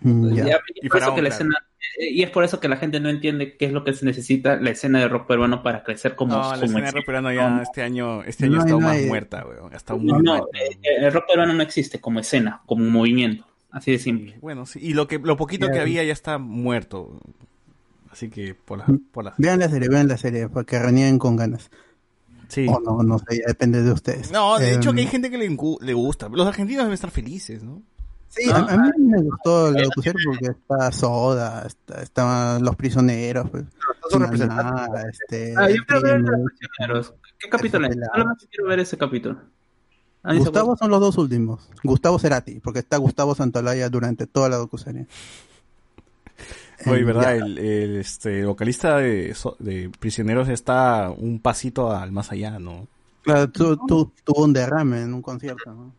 Mm, 0.00 0.34
ya. 0.34 0.44
Ya, 0.44 0.60
y, 0.74 0.86
Y 0.86 0.88
por 0.88 0.98
eso 0.98 1.06
Faraón, 1.06 1.14
que 1.16 1.22
la 1.22 1.28
claro. 1.30 1.44
escena- 1.44 1.66
eh, 1.98 2.10
y 2.10 2.22
es 2.22 2.30
por 2.30 2.44
eso 2.44 2.60
que 2.60 2.68
la 2.68 2.76
gente 2.76 3.00
no 3.00 3.08
entiende 3.08 3.56
qué 3.56 3.66
es 3.66 3.72
lo 3.72 3.82
que 3.82 3.92
se 3.94 4.04
necesita 4.04 4.56
la 4.56 4.70
escena 4.70 5.00
de 5.00 5.08
rock 5.08 5.26
peruano 5.26 5.62
para 5.62 5.82
crecer 5.82 6.14
como, 6.14 6.34
No, 6.34 6.38
la 6.42 6.44
como 6.50 6.64
escena 6.64 6.78
existe. 6.80 7.02
peruano 7.02 7.32
ya 7.32 7.62
este 7.62 7.82
año, 7.82 8.22
este 8.22 8.44
año 8.44 8.56
No 8.56 8.60
ha 8.60 8.62
hay- 8.62 8.66
estado 8.66 8.80
no 8.80 8.86
más 8.86 8.96
hay- 8.96 9.06
muerta, 9.06 9.46
weón. 9.46 9.70
Muy 10.04 10.22
No, 10.22 10.34
muerta. 10.36 10.58
eh, 10.58 10.78
el 10.98 11.12
rock 11.12 11.24
peruano 11.28 11.52
no 11.54 11.62
existe 11.62 12.00
como 12.00 12.20
escena, 12.20 12.60
como 12.66 12.84
un 12.84 12.90
movimiento. 12.92 13.44
Así 13.70 13.90
de 13.92 13.98
simple. 13.98 14.36
Bueno, 14.40 14.64
sí, 14.64 14.78
y 14.82 14.94
lo 14.94 15.06
que 15.08 15.18
lo 15.18 15.36
poquito 15.36 15.66
Ya. 15.66 15.72
que 15.72 15.80
había 15.80 16.04
ya 16.04 16.12
está 16.12 16.38
muerto. 16.38 17.20
Así 18.10 18.30
que 18.30 18.54
por 18.54 18.78
las 18.78 18.88
por 19.12 19.24
las 19.24 19.34
Vean 19.36 19.58
la 19.58 19.68
serie, 19.68 19.88
vean 19.90 20.08
la 20.08 20.16
serie, 20.16 20.48
para 20.48 20.64
que 20.64 21.18
con 21.18 21.36
ganas. 21.36 21.70
Sí. 22.48 22.66
O 22.68 22.80
no, 22.80 23.02
no 23.02 23.18
sé, 23.18 23.38
ya 23.38 23.44
depende 23.48 23.82
de 23.82 23.92
ustedes. 23.92 24.30
No, 24.30 24.58
de 24.58 24.74
hecho 24.74 24.90
Em, 24.90 24.96
que 24.96 25.00
hay 25.02 25.06
gente 25.08 25.30
que 25.30 25.38
le, 25.38 25.48
le 25.48 25.94
gusta. 25.94 26.28
Los 26.28 26.46
argentinos 26.46 26.84
deben 26.84 26.94
estar 26.94 27.10
felices, 27.10 27.62
¿no? 27.62 27.82
Sí, 28.28 28.50
a, 28.50 28.56
a 28.56 28.76
mí 28.76 28.90
me 28.98 29.22
gustó 29.22 29.70
la 29.70 29.82
docuserie 29.84 30.20
porque 30.26 30.46
está 30.50 30.92
Soda, 30.92 31.64
está, 31.66 32.02
estaban 32.02 32.62
los 32.62 32.76
prisioneros, 32.76 33.48
pues, 33.50 33.64
representantes. 34.12 35.20
este, 35.22 35.54
Ah, 35.56 35.70
yo 35.70 35.76
quiero 35.86 36.02
ver 36.02 36.20
los 36.20 36.40
prisioneros. 36.58 37.14
¿Qué 37.38 37.48
capítulo 37.48 37.86
es? 37.88 37.96
Solamente 38.12 38.46
quiero 38.50 38.68
ver 38.68 38.80
ese 38.80 38.98
capítulo. 38.98 39.38
Ah, 40.22 40.32
¿ni 40.32 40.40
se 40.40 40.44
Gustavo 40.46 40.76
son 40.76 40.90
los 40.90 41.00
dos 41.00 41.16
últimos. 41.18 41.68
Gustavo 41.84 42.18
Cerati, 42.18 42.58
porque 42.60 42.80
está 42.80 42.96
Gustavo 42.96 43.34
Santolaya 43.34 43.88
durante 43.88 44.26
toda 44.26 44.48
la 44.48 44.56
docuserie. 44.56 45.06
Oye, 46.86 47.04
¿verdad? 47.04 47.36
El, 47.36 47.58
el, 47.58 47.96
este, 47.96 48.44
vocalista 48.44 48.98
de, 48.98 49.34
Prisioneros 49.98 50.48
está 50.48 51.10
un 51.10 51.40
pasito 51.40 51.90
al 51.94 52.12
más 52.12 52.30
allá, 52.32 52.58
¿no? 52.58 52.86
Claro, 53.22 53.48
tu- 53.50 53.76
tu- 53.86 54.12
tuvo 54.24 54.44
un 54.44 54.52
derrame 54.52 55.02
en 55.02 55.14
un 55.14 55.22
concierto, 55.22 55.72
¿no? 55.72 55.92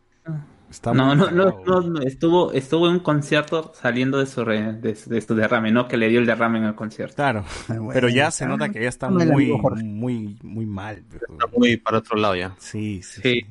Está 0.70 0.92
No, 0.92 1.14
no, 1.14 1.30
no, 1.30 1.62
no, 1.64 1.80
no, 1.80 2.00
estuvo, 2.02 2.52
estuvo 2.52 2.86
en 2.88 2.94
un 2.94 2.98
concierto 3.00 3.72
saliendo 3.74 4.18
de 4.18 4.26
su, 4.26 4.44
re- 4.44 4.74
de, 4.74 4.92
de 5.06 5.20
su 5.22 5.34
derrame, 5.34 5.70
no 5.72 5.88
que 5.88 5.96
le 5.96 6.08
dio 6.08 6.20
el 6.20 6.26
derrame 6.26 6.58
en 6.58 6.64
el 6.64 6.74
concierto. 6.74 7.16
Claro, 7.16 7.44
bueno, 7.68 7.88
pero 7.94 8.08
ya 8.10 8.30
se 8.30 8.46
nota 8.46 8.68
que 8.68 8.82
ya 8.82 8.88
está 8.90 9.08
muy, 9.08 9.50
muy, 9.82 10.38
muy 10.42 10.66
mal. 10.66 11.02
pero- 11.10 11.26
Está 11.32 11.46
muy 11.56 11.76
para 11.78 11.98
otro 11.98 12.18
lado 12.18 12.36
ya. 12.36 12.54
Sí, 12.58 13.00
sí, 13.02 13.20
Sí. 13.22 13.40
sí. 13.40 13.46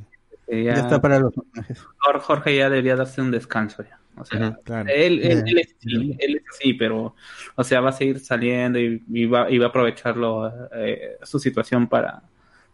Ya 0.48 0.62
ya- 0.62 0.74
está 0.76 1.02
para 1.02 1.20
los 1.20 1.34
Jorge 2.22 2.56
ya 2.56 2.70
debería 2.70 2.96
darse 2.96 3.20
un 3.22 3.32
descanso 3.32 3.84
ya. 3.84 4.00
O 4.20 4.26
sea, 4.26 4.58
claro. 4.64 4.90
él, 4.90 5.20
él, 5.24 5.38
Eh, 5.40 5.44
él 5.46 5.58
es 5.60 5.76
así, 5.78 6.16
él 6.20 6.36
es 6.38 6.44
así, 6.50 6.74
pero, 6.74 7.16
o 7.56 7.64
sea, 7.64 7.82
va 7.82 7.90
a 7.90 7.94
seguir 7.94 8.20
saliendo 8.20 8.80
y, 8.80 9.04
y 9.12 9.26
va, 9.26 9.50
y 9.50 9.58
va 9.58 9.68
a 9.68 9.70
aprovecharlo, 9.70 10.52
eh, 10.74 11.18
su 11.24 11.40
situación 11.40 11.88
para, 11.88 12.24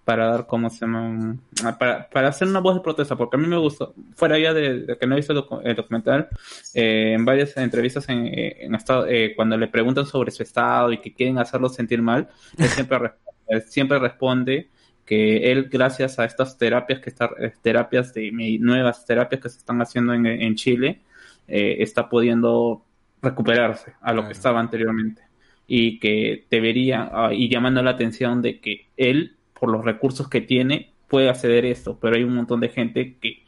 para 0.06 0.28
dar 0.28 0.46
como 0.48 0.70
se 0.70 0.82
llama, 0.86 1.38
para, 1.80 2.10
para 2.10 2.28
hacer 2.28 2.48
una 2.48 2.60
voz 2.60 2.76
de 2.76 2.82
protesta, 2.82 3.16
porque 3.16 3.38
a 3.38 3.40
mí 3.40 3.48
me 3.48 3.58
gustó, 3.58 3.94
fuera 4.16 4.38
ya 4.38 4.54
de, 4.54 4.80
de 4.82 4.98
que 4.98 5.08
no 5.08 5.16
he 5.16 5.18
visto 5.18 5.34
el, 5.34 5.40
docu- 5.40 5.62
el 5.64 5.76
documental, 5.76 6.28
eh, 6.74 7.14
en 7.14 7.24
varias 7.26 7.56
entrevistas 7.58 8.08
en, 8.10 8.28
en 8.28 8.76
estado, 8.76 9.08
eh, 9.08 9.34
cuando 9.36 9.58
le 9.58 9.68
preguntan 9.68 10.06
sobre 10.06 10.32
su 10.32 10.44
estado 10.44 10.92
y 10.92 11.00
que 11.00 11.14
quieren 11.14 11.38
hacerlo 11.38 11.70
sentir 11.70 12.02
mal, 12.02 12.28
él 12.58 12.70
siempre 12.70 12.98
responde, 13.00 13.62
siempre 13.68 14.00
responde 14.00 14.70
que 15.06 15.52
él 15.52 15.68
gracias 15.70 16.18
a 16.18 16.24
estas 16.24 16.58
terapias 16.58 17.02
que 17.02 17.10
está, 17.10 17.30
eh, 17.38 17.52
terapias 17.62 18.14
de 18.14 18.32
nuevas 18.60 19.06
terapias 19.06 19.42
que 19.42 19.50
se 19.50 19.58
están 19.58 19.82
haciendo 19.82 20.14
en, 20.14 20.26
en 20.26 20.56
Chile, 20.56 21.02
eh, 21.48 21.78
está 21.80 22.10
pudiendo 22.10 22.84
recuperarse 23.22 23.94
a 24.02 24.12
lo 24.12 24.22
Claro. 24.22 24.28
que 24.28 24.34
estaba 24.34 24.60
anteriormente 24.60 25.22
y 25.68 26.00
que 26.00 26.46
debería 26.50 27.10
ah, 27.14 27.34
y 27.34 27.50
llamando 27.50 27.82
la 27.82 27.92
atención 27.92 28.42
de 28.42 28.60
que 28.60 28.88
él 28.98 29.36
por 29.60 29.70
los 29.72 29.84
recursos 29.86 30.28
que 30.30 30.42
tiene 30.42 30.92
puede 31.08 31.30
acceder 31.30 31.64
a 31.66 31.70
esto 31.70 31.98
pero 32.02 32.16
hay 32.18 32.24
un 32.24 32.36
montón 32.36 32.60
de 32.60 32.70
gente 32.70 33.16
que 33.22 33.44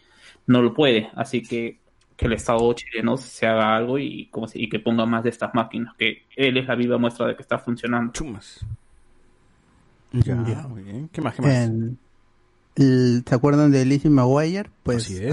no 0.48 0.62
lo 0.62 0.74
puede 0.74 1.10
así 1.16 1.41
que 1.41 1.80
que 2.16 2.28
el 2.28 2.34
Estado 2.34 2.72
chileno 2.72 3.18
se 3.18 3.46
haga 3.46 3.76
algo 3.76 4.00
y 4.00 4.28
como 4.28 4.48
se- 4.48 4.62
y 4.62 4.70
que 4.70 4.80
ponga 4.80 5.06
más 5.06 5.24
de 5.24 5.30
estas 5.32 5.54
máquinas 5.54 5.93
que 5.98 6.24
él 6.38 6.56
es 6.56 6.66
la 6.68 6.76
viva 6.76 6.98
muestra 6.98 7.28
de 7.28 7.36
que 7.36 7.41
está 7.41 7.58
funcionando 7.60 8.14
Chumas. 8.14 8.66
Ya, 10.14 10.41
Ya. 10.48 10.68
muy 10.70 10.84
bien. 10.84 11.10
¿Qué 11.10 11.20
más? 11.22 11.36
¿Qué 11.36 11.41
más? 11.41 11.52
En- 11.66 11.98
el- 12.76 13.23
¿Se 13.28 13.36
acuerdan 13.36 13.71
de 13.71 13.86
Lizzie 13.86 14.09
McGuire? 14.09 14.69
Pues, 14.84 15.03
¿se 15.05 15.32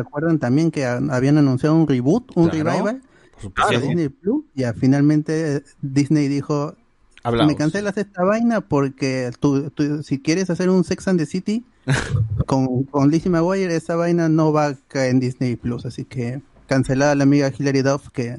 acuerdan 0.00 0.38
también 0.38 0.70
que 0.70 0.84
a- 0.86 1.00
habían 1.10 1.38
anunciado 1.38 1.74
un 1.76 1.86
reboot, 1.88 2.30
un 2.36 2.48
Claro. 2.48 2.70
revival 2.70 3.02
de. 3.42 3.78
Disney 3.80 4.08
Plus? 4.08 4.44
Y 4.54 4.62
finalmente 4.78 5.62
Disney 5.82 6.28
dijo, 6.28 6.74
Hablamos. 7.22 7.52
me 7.52 7.56
cancelas 7.56 7.96
esta 7.96 8.22
vaina 8.24 8.60
porque 8.60 9.30
tú, 9.40 9.70
tú- 9.70 10.02
si 10.02 10.18
quieres 10.20 10.50
hacer 10.50 10.68
un 10.70 10.84
Sex 10.84 11.08
and 11.08 11.18
the 11.18 11.26
City 11.26 11.64
con, 12.46 12.84
con 12.84 13.10
Lizzie 13.10 13.30
McGuire, 13.30 13.74
esa 13.74 13.96
vaina 13.96 14.28
no 14.28 14.52
va 14.52 14.66
a 14.68 14.74
caer 14.88 15.10
en 15.10 15.20
Disney 15.20 15.56
Plus. 15.56 15.86
Así 15.86 16.04
que 16.04 16.40
cancelada 16.66 17.14
la 17.14 17.24
amiga 17.24 17.50
Hilary 17.56 17.82
Duff 17.82 18.08
que, 18.10 18.38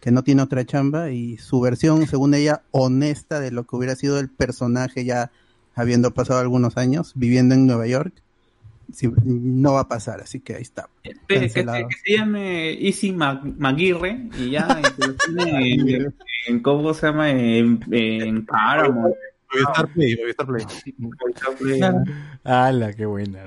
que 0.00 0.10
no 0.10 0.22
tiene 0.24 0.42
otra 0.42 0.64
chamba 0.64 1.10
y 1.10 1.36
su 1.38 1.60
versión, 1.60 2.06
según 2.06 2.34
ella, 2.34 2.62
honesta 2.70 3.40
de 3.40 3.50
lo 3.50 3.64
que 3.64 3.76
hubiera 3.76 3.96
sido 3.96 4.18
el 4.18 4.28
personaje 4.28 5.04
ya 5.04 5.30
habiendo 5.74 6.10
pasado 6.12 6.40
algunos 6.40 6.76
años 6.76 7.12
viviendo 7.14 7.54
en 7.54 7.66
Nueva 7.66 7.86
York. 7.86 8.12
sí, 8.92 9.10
no 9.24 9.72
va 9.74 9.80
a 9.80 9.88
pasar, 9.88 10.20
así 10.20 10.40
que 10.40 10.54
ahí 10.56 10.62
está. 10.62 10.88
que, 11.02 11.14
que- 11.28 11.48
se 11.48 11.64
llame 12.16 12.72
Easy 12.86 13.12
Mag- 13.12 13.54
Maguire 13.58 14.28
y 14.38 14.50
ya 14.50 14.80
tiene 15.26 15.72
en, 15.74 16.14
en- 16.46 16.60
cómo 16.60 16.92
se 16.92 17.06
llama 17.06 17.30
en, 17.30 17.80
en 17.90 18.44
Paramount 18.44 19.14
Movistar 19.52 19.88
Play, 19.92 20.16
Movistar 20.18 21.56
Play. 21.58 21.80
¡Hala, 22.44 22.92
qué 22.96 23.06
buena! 23.06 23.40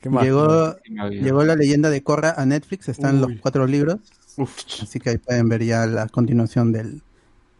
¿Qué 0.00 0.10
más? 0.10 0.24
Llegó, 0.24 0.76
llegó 1.10 1.44
la 1.44 1.56
leyenda 1.56 1.90
de 1.90 2.02
Korra 2.02 2.34
a 2.36 2.44
Netflix, 2.46 2.88
están 2.88 3.16
Uy. 3.16 3.20
los 3.32 3.40
cuatro 3.40 3.66
libros, 3.66 3.98
Uf. 4.36 4.56
así 4.82 5.00
que 5.00 5.10
ahí 5.10 5.18
pueden 5.18 5.48
ver 5.48 5.64
ya 5.64 5.86
la 5.86 6.06
continuación 6.08 6.70
del 6.72 7.02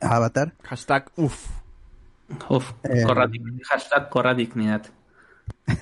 Avatar. 0.01 0.53
Hashtag 0.63 1.11
uf. 1.17 1.47
Uf, 2.49 2.73
Eh, 2.85 3.03
corra 3.05 3.29
hashtag 3.69 4.09
corra 4.11 4.35
dignidad. 4.35 4.83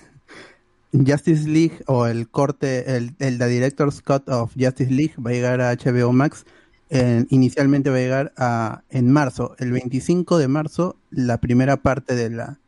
Justice 0.92 1.48
League 1.48 1.82
o 1.86 2.06
el 2.06 2.28
corte, 2.28 2.96
el, 2.96 3.14
el 3.18 3.38
The 3.38 3.48
Director's 3.48 4.00
Cut 4.02 4.28
of 4.28 4.52
Justice 4.58 4.92
League 4.92 5.14
va 5.24 5.30
a 5.30 5.32
llegar 5.32 5.60
a 5.60 5.72
HBO 5.74 6.12
Max. 6.12 6.44
Eh, 6.90 7.24
inicialmente 7.30 7.90
va 7.90 7.96
a 7.96 8.00
llegar 8.00 8.32
a, 8.36 8.82
en 8.90 9.10
marzo, 9.10 9.56
el 9.58 9.72
25 9.72 10.38
de 10.38 10.46
marzo, 10.48 10.96
la 11.10 11.38
primera 11.38 11.78
parte 11.78 12.14
de 12.14 12.30
la 12.30 12.58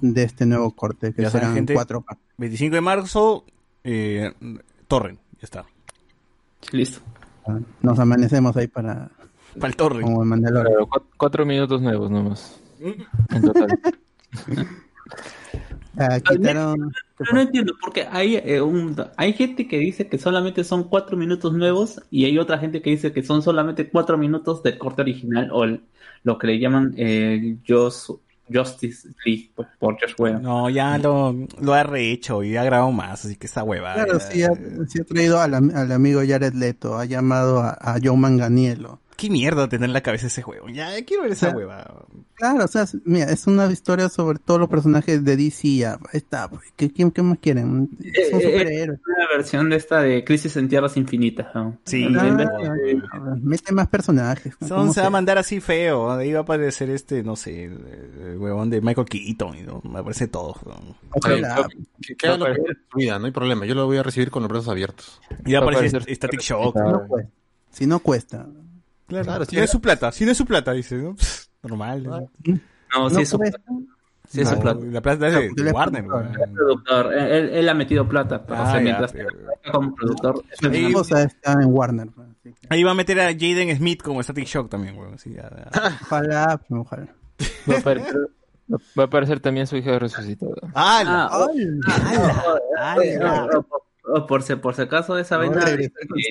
de 0.00 0.22
este 0.24 0.46
nuevo 0.46 0.72
corte, 0.72 1.12
que 1.14 1.22
Ya 1.22 1.30
serán 1.30 1.54
gente. 1.54 1.74
cuatro 1.74 2.00
partes. 2.00 2.24
25 2.38 2.74
de 2.74 2.80
marzo, 2.80 3.44
eh, 3.84 4.32
Torren. 4.88 5.16
Ya 5.34 5.44
está. 5.44 5.64
Listo. 6.72 7.00
Nos 7.82 7.98
amanecemos 7.98 8.56
ahí 8.56 8.66
para... 8.66 9.10
Para 9.54 9.68
el 9.68 9.76
torre. 9.76 10.02
Como 10.02 10.22
el 10.22 10.28
Mandalorian. 10.28 10.66
Claro, 10.72 10.86
cu- 10.88 11.06
cuatro 11.16 11.46
minutos 11.46 11.80
nuevos 11.80 12.10
nomás. 12.10 12.60
En 12.80 13.42
total. 13.42 13.68
Ah, 15.98 16.20
quitaron... 16.20 16.92
Pero 17.16 17.32
no 17.32 17.40
entiendo, 17.40 17.72
porque 17.80 18.06
hay, 18.10 18.36
eh, 18.36 18.60
un- 18.60 18.94
hay 19.16 19.32
gente 19.32 19.66
que 19.66 19.78
dice 19.78 20.08
que 20.08 20.18
solamente 20.18 20.62
son 20.62 20.84
cuatro 20.90 21.16
minutos 21.16 21.54
nuevos 21.54 22.02
y 22.10 22.26
hay 22.26 22.38
otra 22.38 22.58
gente 22.58 22.82
que 22.82 22.90
dice 22.90 23.12
que 23.12 23.22
son 23.22 23.40
solamente 23.40 23.88
cuatro 23.88 24.18
minutos 24.18 24.62
del 24.62 24.76
corte 24.76 25.00
original 25.00 25.48
o 25.52 25.64
el- 25.64 25.80
lo 26.22 26.36
que 26.36 26.48
le 26.48 26.58
llaman 26.58 26.92
eh, 26.98 27.56
Just- 27.66 28.10
Justice 28.52 29.08
League 29.24 29.50
pues, 29.54 29.68
por 29.78 29.94
Josh 29.98 30.12
Whedon. 30.18 30.42
No, 30.42 30.68
ya 30.68 30.98
lo, 30.98 31.34
lo 31.62 31.72
ha 31.72 31.82
rehecho 31.82 32.42
y 32.44 32.56
ha 32.58 32.64
grabado 32.64 32.92
más, 32.92 33.24
así 33.24 33.36
que 33.36 33.46
esa 33.46 33.64
hueva. 33.64 33.94
Claro, 33.94 34.20
sí 34.20 34.42
ha, 34.42 34.50
sí 34.88 35.00
ha 35.00 35.04
traído 35.04 35.40
al, 35.40 35.54
al 35.54 35.92
amigo 35.92 36.20
Jared 36.26 36.52
Leto, 36.52 36.98
ha 36.98 37.06
llamado 37.06 37.60
a, 37.60 37.70
a 37.80 37.96
Joe 38.02 38.16
Manganiello. 38.18 39.00
¿Qué 39.16 39.30
mierda 39.30 39.68
tener 39.68 39.88
en 39.88 39.92
la 39.94 40.02
cabeza 40.02 40.26
ese 40.26 40.42
juego? 40.42 40.68
Ya 40.68 40.90
quiero 41.04 41.22
ver 41.22 41.32
esa 41.32 41.50
hueva. 41.56 42.04
Claro, 42.34 42.64
o 42.64 42.68
sea, 42.68 42.84
mira, 43.04 43.30
es 43.32 43.46
una 43.46 43.64
historia 43.72 44.10
sobre 44.10 44.38
todos 44.38 44.60
los 44.60 44.68
personajes 44.68 45.24
de 45.24 45.36
DC. 45.36 45.76
Ya, 45.76 45.94
ahí 45.94 46.18
está, 46.18 46.50
pues, 46.50 46.62
¿qué, 46.76 46.92
qué, 46.92 47.10
qué 47.10 47.22
más 47.22 47.38
quieren? 47.38 47.88
Son 47.98 47.98
Eh, 48.04 48.12
eh, 48.14 48.30
superhéroes. 48.30 49.00
Una 49.06 49.28
versión 49.36 49.70
de 49.70 49.76
esta 49.76 50.00
de 50.02 50.22
Crisis 50.22 50.56
en 50.58 50.68
Tierras 50.68 50.98
Infinitas. 50.98 51.46
¿no? 51.54 51.78
Sí. 51.84 52.06
Ah, 52.14 52.24
de- 52.24 53.40
mete 53.40 53.72
más 53.72 53.88
personajes. 53.88 54.54
Son, 54.60 54.68
¿cómo 54.68 54.92
se 54.92 55.00
va 55.00 55.06
a 55.06 55.10
mandar 55.10 55.38
así 55.38 55.60
feo. 55.60 56.10
Ahí 56.12 56.32
va 56.32 56.40
a 56.40 56.42
aparecer 56.42 56.90
este, 56.90 57.22
no 57.22 57.36
sé, 57.36 57.64
el, 57.64 57.80
el 58.22 58.38
huevón 58.38 58.68
de 58.68 58.82
Michael 58.82 59.08
Keaton. 59.08 59.64
¿no? 59.64 59.80
Me 59.90 60.00
aparece 60.00 60.28
todo. 60.28 60.56
¿no? 60.66 60.94
Ojalá. 61.14 61.66
Que, 62.02 62.16
que 62.16 62.26
haga 62.26 62.36
lo 62.36 62.44
que 62.54 62.60
vida, 62.96 63.18
no 63.18 63.24
hay 63.26 63.32
problema. 63.32 63.64
Yo 63.64 63.74
lo 63.74 63.86
voy 63.86 63.96
a 63.96 64.02
recibir 64.02 64.30
con 64.30 64.42
los 64.42 64.50
brazos 64.50 64.68
abiertos. 64.68 65.22
Y 65.46 65.54
va 65.54 65.60
a 65.60 65.62
aparecer 65.62 66.02
Static 66.14 66.40
Shock. 66.40 66.76
Si 67.70 67.86
¿no? 67.86 67.94
no 67.96 68.00
cuesta. 68.00 68.46
Si. 69.06 69.10
Claro, 69.14 69.24
Claro, 69.24 69.44
si 69.44 69.56
no 69.56 69.62
es 69.62 69.70
su 69.70 69.80
plata, 69.80 70.12
si 70.12 70.24
no 70.24 70.30
es 70.32 70.36
su 70.38 70.44
plata, 70.46 70.72
dice, 70.72 70.96
¿no? 70.96 71.14
Pff, 71.14 71.46
normal. 71.62 72.02
¿no? 72.02 72.20
No, 72.94 73.08
sí, 73.10 73.14
No 73.16 73.20
es 73.20 73.28
su, 73.28 73.36
cuesta. 73.38 73.58
sí 74.28 74.40
es 74.40 74.48
su 74.48 74.54
No, 74.56 74.60
plata. 74.62 74.80
La 74.86 75.00
plata 75.00 75.28
es 75.28 75.54
de, 75.54 75.70
Warner. 75.72 76.04
productor. 76.52 77.12
Él, 77.14 77.50
él 77.50 77.68
ha 77.68 77.74
metido 77.74 78.08
plata 78.08 78.44
para 78.44 78.60
Ah, 78.60 78.64
hacer 78.64 78.78
ya, 78.78 78.84
mientras 78.84 79.12
pero- 79.12 79.28
como 79.72 79.94
productor. 79.94 80.44
Ahí- 80.70 80.86
esposa 80.86 81.22
está 81.22 81.52
en 81.52 81.66
Warner. 81.72 82.08
Ahí 82.68 82.82
va 82.84 82.92
a 82.92 82.94
meter 82.94 83.20
a 83.20 83.26
Jaden 83.32 83.76
Smith 83.76 84.02
como 84.02 84.22
Static 84.22 84.46
Shock 84.46 84.70
también, 84.70 84.96
weón. 84.96 85.18
Sí, 85.18 85.32
ya, 85.34 85.42
ya. 85.50 85.70
Ojalá, 86.02 86.58
pues, 86.58 86.80
ojalá. 86.80 87.08
Va 87.70 87.74
a 87.74 87.78
aparecer, 87.78 88.16
va 88.98 89.02
a 89.02 89.06
aparecer 89.06 89.40
también 89.40 89.66
su 89.66 89.76
hija 89.76 89.98
resucitada. 89.98 90.52
¡Hala! 90.74 91.28
Ah, 91.30 91.46
¡Hala! 92.78 92.96
Oye, 92.96 93.18
o- 93.24 93.58
o- 93.58 93.86
o 94.18 94.26
por, 94.26 94.42
si, 94.42 94.54
por 94.56 94.74
si 94.74 94.82
acaso 94.82 95.18
esa 95.18 95.36
vaina 95.38 95.64
de. 95.64 95.90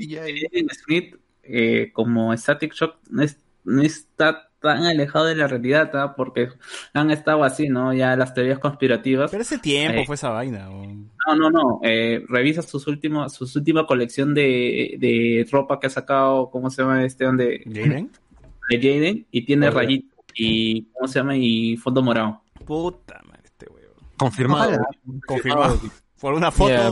Jaden 0.10 0.68
Smith 0.86 1.16
eh, 1.48 1.92
como 1.94 2.36
Static 2.36 2.74
Shock 2.74 2.96
no, 3.10 3.24
es- 3.24 3.38
no 3.64 3.82
está 3.82 4.50
tan 4.60 4.84
alejado 4.84 5.26
de 5.26 5.36
la 5.36 5.48
realidad 5.48 5.92
¿ah? 5.94 6.16
porque 6.16 6.50
han 6.94 7.12
estado 7.12 7.44
así 7.44 7.68
no 7.70 7.94
ya 7.94 8.16
las 8.16 8.34
teorías 8.34 8.58
conspirativas 8.60 9.30
Pero 9.30 9.44
ese 9.44 9.60
tiempo 9.60 10.00
Eh. 10.02 10.06
fue 10.06 10.16
esa 10.16 10.30
vaina. 10.30 10.70
weón. 10.70 11.12
no 11.28 11.36
no 11.36 11.50
no 11.52 11.80
eh, 11.84 12.24
revisa 12.28 12.62
sus 12.64 12.88
últimos 12.88 13.34
su 13.34 13.48
última 13.58 13.86
colección 13.86 14.34
de, 14.34 14.96
de 15.00 15.48
ropa 15.52 15.80
que 15.80 15.88
ha 15.88 15.90
sacado 15.92 16.50
cómo 16.50 16.70
se 16.72 16.82
llama 16.82 17.04
este 17.06 17.26
donde 17.26 17.62
¿Jaden? 17.66 18.12
de 18.70 18.78
Jaden 18.78 19.28
y 19.32 19.46
tiene 19.46 19.68
Oye. 19.68 19.76
rayito 19.78 20.16
y 20.34 20.84
cómo 20.94 21.08
se 21.08 21.20
llama 21.20 21.38
y 21.38 21.78
fondo 21.78 22.02
morado 22.02 22.42
Puta 22.66 23.22
madre, 23.28 23.42
este 23.44 23.68
weón. 23.72 23.92
Confirmado. 24.18 24.70
Ojalá. 24.72 24.88
Confirmado. 25.28 25.80
Por 26.20 26.34
una 26.34 26.50
foto 26.52 26.70
Yeah. 26.72 26.90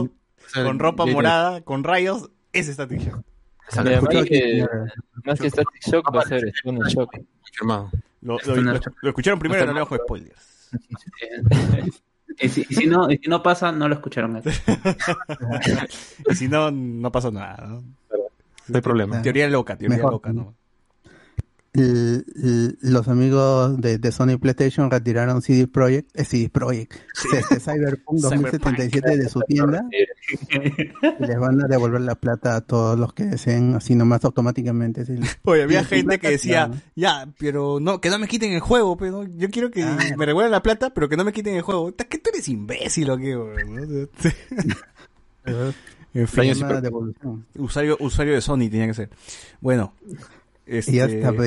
O 0.62 0.64
con 0.66 0.78
ropa 0.78 1.06
morada, 1.06 1.62
con 1.62 1.82
rayos, 1.82 2.30
es 2.52 2.66
Static 2.68 3.00
Shock. 3.00 3.24
Además 3.76 4.24
que, 4.26 4.66
más 5.24 5.40
que 5.40 5.50
Static 5.50 5.82
Shock 5.86 6.14
va 6.14 6.20
a 6.20 6.24
ser 6.24 6.46
Stone 6.48 6.80
Shock. 6.88 7.16
Lo, 8.22 8.38
lo- 8.46 8.56
lo- 8.56 8.80
lo 9.02 9.08
escucharon 9.10 9.38
primero, 9.38 9.66
no 9.66 9.72
le 9.72 9.80
bajo 9.80 9.96
spoilers. 9.96 10.70
y 12.40 12.48
si, 12.48 12.66
y 12.68 12.74
si 12.74 12.86
no 12.86 13.10
y 13.10 13.18
si 13.18 13.28
no 13.28 13.42
pasa 13.42 13.70
no 13.70 13.86
lo 13.88 13.94
escucharon 13.94 14.42
y 16.30 16.34
si 16.34 16.48
no, 16.48 16.70
no 16.70 17.12
pasó 17.12 17.30
nada. 17.30 17.66
¿no? 17.66 17.82
No 18.66 18.74
hay 18.76 18.80
problema. 18.80 19.20
Teoría 19.22 19.48
loca, 19.48 19.76
teoría 19.76 19.98
Mejor. 19.98 20.12
loca, 20.12 20.32
¿no? 20.32 20.54
Los 21.76 23.08
amigos 23.08 23.80
de, 23.80 23.98
de 23.98 24.12
Sony 24.12 24.38
PlayStation 24.40 24.88
retiraron 24.90 25.42
CD 25.42 25.66
Projekt, 25.66 26.08
eh, 26.14 26.24
CD 26.24 26.48
Projekt, 26.48 26.94
este 27.32 27.58
Cyberpunk 27.58 28.20
2077 28.20 29.16
de 29.16 29.28
su 29.28 29.40
tienda 29.40 29.84
y 29.90 31.26
les 31.26 31.36
van 31.38 31.64
a 31.64 31.66
devolver 31.66 32.00
la 32.02 32.14
plata 32.14 32.54
a 32.56 32.60
todos 32.60 32.96
los 32.96 33.12
que 33.12 33.24
deseen 33.24 33.74
así 33.74 33.96
nomás 33.96 34.24
automáticamente. 34.24 35.04
sí. 35.04 35.14
Oye, 35.44 35.64
había 35.64 35.80
Sí, 35.82 35.88
sí, 35.88 35.94
gente 35.96 36.20
que 36.20 36.30
decía, 36.30 36.70
ya, 36.94 37.28
pero 37.38 37.80
no, 37.80 38.00
que 38.00 38.08
no 38.08 38.20
me 38.20 38.28
quiten 38.28 38.52
el 38.52 38.60
juego, 38.60 38.96
pero 38.96 39.24
yo 39.24 39.50
quiero 39.50 39.72
que 39.72 39.82
Ah. 39.82 39.98
me 40.16 40.26
revuelvan 40.26 40.52
la 40.52 40.62
plata, 40.62 40.94
pero 40.94 41.08
que 41.08 41.16
no 41.16 41.24
me 41.24 41.32
quiten 41.32 41.56
el 41.56 41.62
juego. 41.62 41.88
¿Está 41.88 42.04
que 42.04 42.18
tú 42.18 42.30
eres 42.30 42.48
imbécil 42.48 43.10
o 43.10 43.16
qué, 43.18 43.36
usuario, 47.58 47.96
usuario 48.00 48.34
de 48.34 48.40
Sony 48.40 48.68
tenía 48.70 48.86
que 48.86 48.94
ser. 48.94 49.10
Bueno, 49.60 49.92
este, 50.66 50.92
Y 50.92 50.98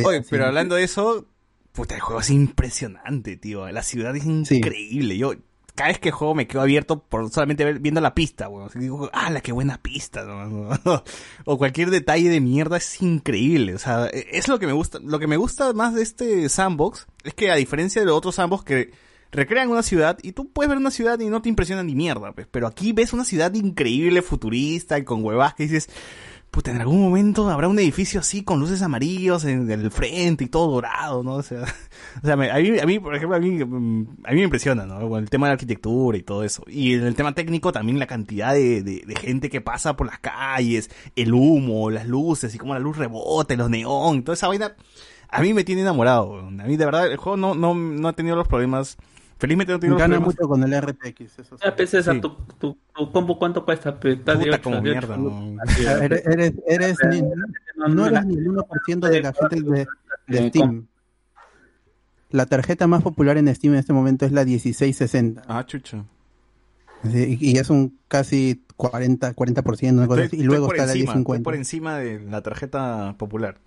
oye, 0.06 0.24
pero 0.30 0.46
hablando 0.46 0.76
de 0.76 0.84
eso, 0.84 1.26
puta, 1.72 1.96
el 1.96 2.02
juego 2.02 2.22
es 2.22 2.30
impresionante, 2.30 3.38
tío. 3.38 3.70
La 3.72 3.84
ciudad 3.84 4.16
es 4.16 4.26
increíble. 4.26 5.18
Yo, 5.18 5.34
cada 5.76 5.90
vez 5.90 6.00
que 6.00 6.10
juego 6.12 6.34
me 6.34 6.48
quedo 6.48 6.62
abierto 6.62 7.04
por 7.04 7.30
solamente 7.30 7.64
ver- 7.64 7.80
viendo 7.80 8.02
la 8.02 8.16
pista, 8.16 8.50
weón. 8.50 8.70
Digo, 8.76 9.10
ah, 9.14 9.30
la 9.30 9.42
qué 9.42 9.52
buena 9.52 9.80
pista, 9.82 10.24
¿no? 10.26 10.70
o 11.46 11.58
cualquier 11.58 11.92
detalle 11.92 12.30
de 12.30 12.42
mierda 12.42 12.78
es 12.78 13.02
increíble. 13.02 13.76
O 13.76 13.80
sea, 13.80 14.08
es 14.08 14.48
lo 14.48 14.58
que 14.60 14.66
me 14.68 14.74
gusta, 14.74 15.00
lo 15.04 15.20
que 15.20 15.28
me 15.28 15.38
gusta 15.38 15.74
más 15.74 15.94
de 15.94 16.02
este 16.02 16.50
sandbox 16.50 17.08
es 17.24 17.34
que 17.34 17.52
a 17.52 17.56
diferencia 17.56 18.02
de 18.02 18.08
los 18.08 18.18
otros 18.18 18.36
sandbox 18.36 18.64
que 18.64 18.92
recrean 19.30 19.70
una 19.70 19.84
ciudad 19.84 20.18
y 20.24 20.32
tú 20.32 20.50
puedes 20.50 20.70
ver 20.70 20.78
una 20.78 20.90
ciudad 20.90 21.20
y 21.20 21.28
no 21.28 21.42
te 21.42 21.50
impresiona 21.50 21.84
ni 21.84 21.94
mierda, 21.94 22.32
pues. 22.32 22.48
Pero 22.50 22.66
aquí 22.66 22.92
ves 22.94 23.14
una 23.14 23.24
ciudad 23.26 23.54
increíble, 23.54 24.24
futurista 24.24 24.98
y 24.98 25.04
con 25.04 25.24
huevas 25.24 25.54
que 25.54 25.64
dices, 25.64 25.90
puta, 26.52 26.72
en 26.72 26.82
algún 26.82 27.02
momento 27.02 27.50
habrá 27.50 27.68
un 27.68 27.78
edificio 27.78 28.20
así 28.20 28.44
con 28.44 28.60
luces 28.60 28.82
amarillos 28.82 29.46
en 29.46 29.70
el 29.70 29.92
frente 29.92 30.46
y 30.46 30.48
todo 30.48 30.72
dorado, 30.72 31.22
¿no? 31.24 31.34
O 31.36 31.44
sea, 31.44 31.62
o 32.24 32.26
sea 32.26 32.36
me- 32.36 32.50
a, 32.50 32.56
mí, 32.56 32.80
a 32.80 32.86
mí, 32.86 33.00
por 33.00 33.16
ejemplo, 33.16 33.38
a 33.38 33.40
mí, 33.40 33.62
a 33.62 33.66
mí 33.66 34.36
me 34.36 34.44
impresiona, 34.44 34.86
¿no? 34.86 35.18
El 35.18 35.30
tema 35.30 35.48
de 35.48 35.52
la 35.52 35.54
arquitectura 35.54 36.18
y 36.18 36.24
todo 36.24 36.44
eso. 36.44 36.64
Y 36.68 36.94
en 36.94 37.06
el 37.06 37.16
tema 37.16 37.36
técnico 37.36 37.72
también 37.72 38.00
la 38.00 38.08
cantidad 38.08 38.54
de, 38.54 38.82
de, 38.82 39.16
gente 39.16 39.50
que 39.50 39.62
pasa 39.62 39.96
por 39.96 40.08
las 40.08 40.20
calles, 40.20 40.90
el 41.16 41.34
humo, 41.34 41.90
las 41.92 42.08
luces 42.08 42.54
y 42.56 42.58
cómo 42.58 42.74
la 42.74 42.80
luz 42.80 42.98
rebota, 42.98 43.56
los 43.56 43.70
neón, 43.70 44.24
toda 44.24 44.34
esa 44.36 44.48
vaina, 44.48 44.76
a 45.30 45.42
mí 45.42 45.54
me 45.54 45.64
tiene 45.64 45.82
enamorado. 45.82 46.40
A 46.40 46.52
mí 46.52 46.78
de 46.78 46.86
verdad 46.86 47.12
el 47.12 47.18
juego 47.18 47.38
no, 47.38 47.54
no, 47.56 47.74
no 47.76 48.08
ha 48.08 48.14
tenido 48.14 48.36
los 48.36 48.48
problemas. 48.48 48.98
Felizmente 49.40 49.72
no 49.74 49.78
los 49.78 49.90
Gana 50.00 50.16
problemas. 50.16 50.26
mucho 50.36 50.48
con 50.48 50.64
el 50.64 50.82
RTX. 50.82 51.40
Eso 51.40 51.58
sí. 51.58 51.64
Ya, 51.64 51.76
pues, 51.76 51.90
César, 51.92 52.16
Sí. 52.16 52.22
tu, 52.22 52.30
tu, 52.60 52.78
tu 52.96 53.12
combo 53.12 53.38
cuánto 53.38 53.64
cuesta? 53.64 54.00
Pues, 54.00 54.16
Puta 54.18 54.34
ocho, 54.38 54.62
como 54.64 54.76
de 54.82 54.82
ocho. 54.82 55.08
mierda, 55.08 55.18
¿no? 55.18 55.58
Eres, 56.02 56.26
eres, 56.26 56.54
eres 56.68 56.98
ni- 57.10 57.22
no 57.94 58.06
eres 58.08 58.26
ni 58.26 58.36
el 58.36 58.48
1% 58.48 59.08
de 59.10 59.22
la 59.22 59.34
gente 59.34 59.62
de, 59.62 59.88
de 60.28 60.46
Eh, 60.46 60.50
Steam. 60.50 60.88
La 62.30 62.46
tarjeta 62.46 62.88
más 62.88 63.04
popular 63.04 63.38
en 63.38 63.54
Steam 63.56 63.74
en 63.74 63.80
este 63.80 63.94
momento 63.94 64.26
es 64.26 64.32
la 64.32 64.44
1660. 64.44 65.44
Ah, 65.48 65.66
chucha. 65.66 66.04
Sí, 67.10 67.38
y 67.40 67.58
es 67.60 67.70
un 67.70 67.98
casi 68.08 68.64
40, 68.76 69.34
40%, 69.36 69.94
una 70.00 70.08
cosa 70.08 70.24
Estoy- 70.24 70.38
así. 70.40 70.44
Y 70.44 70.48
luego 70.48 70.66
está 70.66 70.68
por 70.68 70.78
la 70.78 70.84
encima, 70.84 70.94
estoy 71.12 71.16
1050. 71.20 71.44
por 71.44 71.56
encima 71.56 71.98
de 72.00 72.20
la 72.22 72.42
tarjeta 72.42 73.16
popular. 73.18 73.58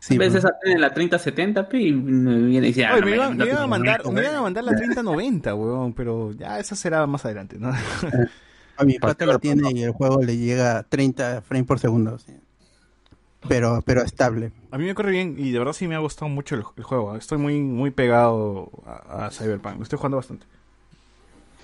Sí, 0.00 0.16
A 0.16 0.18
veces 0.18 0.42
pues. 0.42 0.54
tiene 0.62 0.80
la 0.80 0.92
3070 0.94 1.68
pe, 1.68 1.78
y 1.80 1.92
me 1.92 2.36
viene 2.46 2.66
y 2.68 2.70
dice, 2.70 2.84
ah, 2.86 2.92
Oye, 2.94 3.00
no, 3.00 3.06
me, 3.06 3.12
me- 3.12 3.16
iban, 3.16 3.36
no 3.36 3.44
me 3.44 3.50
iban 3.50 3.62
a 3.62 3.66
mandar, 3.66 4.06
me 4.06 4.20
iban 4.22 4.34
a 4.36 4.42
mandar 4.42 4.64
la 4.64 4.74
3090, 4.74 5.54
weón, 5.54 5.92
pero 5.94 6.32
ya 6.32 6.58
esa 6.58 6.74
será 6.76 7.06
más 7.06 7.24
adelante, 7.24 7.58
¿no? 7.58 7.70
A 8.76 8.84
mi 8.84 8.98
pata 8.98 9.26
la 9.26 9.38
tiene 9.38 9.70
y 9.72 9.82
el 9.82 9.92
juego 9.92 10.22
le 10.22 10.36
llega 10.36 10.78
a 10.78 10.82
30 10.84 11.42
frames 11.42 11.66
por 11.66 11.78
segundo. 11.78 12.18
sí. 12.18 12.32
Pero, 13.48 13.82
pero 13.84 14.02
estable. 14.02 14.52
A 14.70 14.78
mí 14.78 14.84
me 14.84 14.94
corre 14.94 15.10
bien 15.10 15.34
y 15.38 15.50
de 15.50 15.58
verdad 15.58 15.72
sí 15.72 15.88
me 15.88 15.94
ha 15.96 15.98
gustado 15.98 16.28
mucho 16.28 16.54
el, 16.54 16.62
el 16.76 16.84
juego. 16.84 17.16
Estoy 17.16 17.38
muy, 17.38 17.60
muy 17.60 17.90
pegado 17.90 18.70
a, 18.86 19.26
a 19.26 19.30
Cyberpunk. 19.30 19.82
Estoy 19.82 19.96
jugando 19.98 20.16
bastante. 20.18 20.46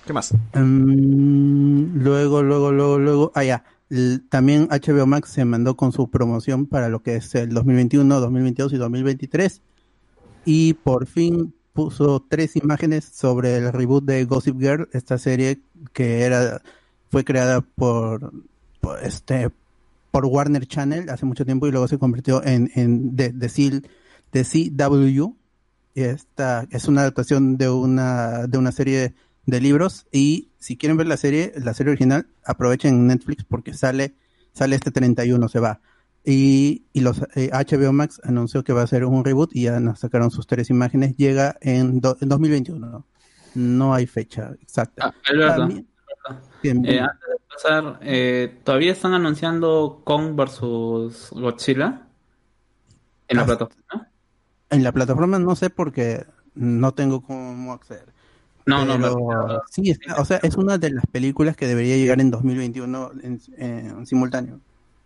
¿Qué 0.05 0.13
más? 0.13 0.33
Mm, 0.53 2.01
luego, 2.03 2.41
luego, 2.43 2.71
luego, 2.71 2.97
luego. 2.99 3.31
Ah, 3.35 3.43
ya. 3.43 3.63
También 4.29 4.67
HBO 4.69 5.05
Max 5.05 5.29
se 5.29 5.45
mandó 5.45 5.77
con 5.77 5.91
su 5.91 6.09
promoción 6.09 6.65
para 6.65 6.89
lo 6.89 7.01
que 7.01 7.15
es 7.15 7.33
el 7.35 7.49
2021, 7.49 8.19
2022 8.19 8.73
y 8.73 8.77
2023. 8.77 9.61
Y 10.45 10.73
por 10.73 11.07
fin 11.07 11.53
puso 11.73 12.25
tres 12.27 12.55
imágenes 12.55 13.05
sobre 13.05 13.57
el 13.57 13.71
reboot 13.71 14.03
de 14.03 14.25
Gossip 14.25 14.59
Girl, 14.59 14.89
esta 14.93 15.17
serie 15.17 15.61
que 15.93 16.21
era 16.21 16.61
fue 17.09 17.23
creada 17.23 17.61
por, 17.61 18.33
este 19.01 19.51
por 20.11 20.25
Warner 20.25 20.65
Channel 20.65 21.09
hace 21.09 21.25
mucho 21.25 21.45
tiempo 21.45 21.67
y 21.67 21.71
luego 21.71 21.87
se 21.87 21.97
convirtió 21.97 22.43
en, 22.43 22.71
en 22.75 23.15
de 23.15 23.33
CW. 24.31 25.35
Esta 25.95 26.67
es 26.71 26.87
una 26.87 27.01
adaptación 27.01 27.57
de 27.57 27.69
una 27.69 28.47
de 28.47 28.57
una 28.57 28.71
serie 28.71 29.13
de 29.45 29.61
libros 29.61 30.05
y 30.11 30.49
si 30.67 30.75
quieren 30.77 30.97
ver 30.97 31.07
la 31.07 31.15
serie, 31.15 31.53
la 31.63 31.73
serie 31.73 31.91
original, 31.91 32.27
aprovechen 32.43 33.07
Netflix 33.07 33.45
porque 33.45 33.73
sale 33.73 34.15
sale 34.51 34.75
este 34.75 34.91
31, 34.91 35.47
se 35.47 35.59
va. 35.61 35.79
Y, 36.25 36.83
y 36.91 36.99
los 36.99 37.21
eh, 37.35 37.49
HBO 37.53 37.93
Max 37.93 38.19
anunció 38.23 38.63
que 38.65 38.73
va 38.73 38.81
a 38.81 38.83
hacer 38.83 39.05
un 39.05 39.23
reboot 39.23 39.55
y 39.55 39.63
ya 39.63 39.79
nos 39.79 39.99
sacaron 39.99 40.29
sus 40.29 40.45
tres 40.45 40.69
imágenes. 40.69 41.15
Llega 41.15 41.55
en, 41.61 42.01
do- 42.01 42.17
en 42.19 42.27
2021. 42.27 42.85
¿no? 42.85 43.05
No 43.55 43.93
hay 43.93 44.07
fecha 44.07 44.51
exacta. 44.61 45.13
Ah, 45.29 45.55
También- 45.55 45.87
Bien, 46.61 46.85
eh, 46.85 46.99
antes 46.99 47.19
de 47.29 47.35
pasar, 47.47 47.99
eh, 48.01 48.59
¿todavía 48.65 48.91
están 48.91 49.13
anunciando 49.13 50.01
Kong 50.03 50.35
versus 50.35 51.29
Godzilla? 51.31 52.07
En 53.29 53.37
la 53.37 53.43
Ah, 53.43 53.45
plataforma. 53.45 54.11
En 54.69 54.83
la 54.83 54.91
plataforma 54.91 55.39
no 55.39 55.55
sé 55.55 55.69
porque 55.69 56.25
no 56.55 56.93
tengo 56.93 57.21
cómo 57.21 57.71
acceder. 57.71 58.11
No, 58.67 58.85
no, 58.85 58.97
me- 58.97 59.55
sí, 59.71 59.89
está- 59.91 60.21
o 60.21 60.25
sea, 60.25 60.37
es 60.43 60.55
una 60.55 60.77
de 60.77 60.91
las 60.91 61.05
películas 61.07 61.55
que 61.55 61.65
debería 61.67 61.95
llegar 61.97 62.19
en 62.21 62.29
2021 62.31 63.11
en, 63.23 63.39
en 63.57 64.05
simultáneo. 64.05 64.59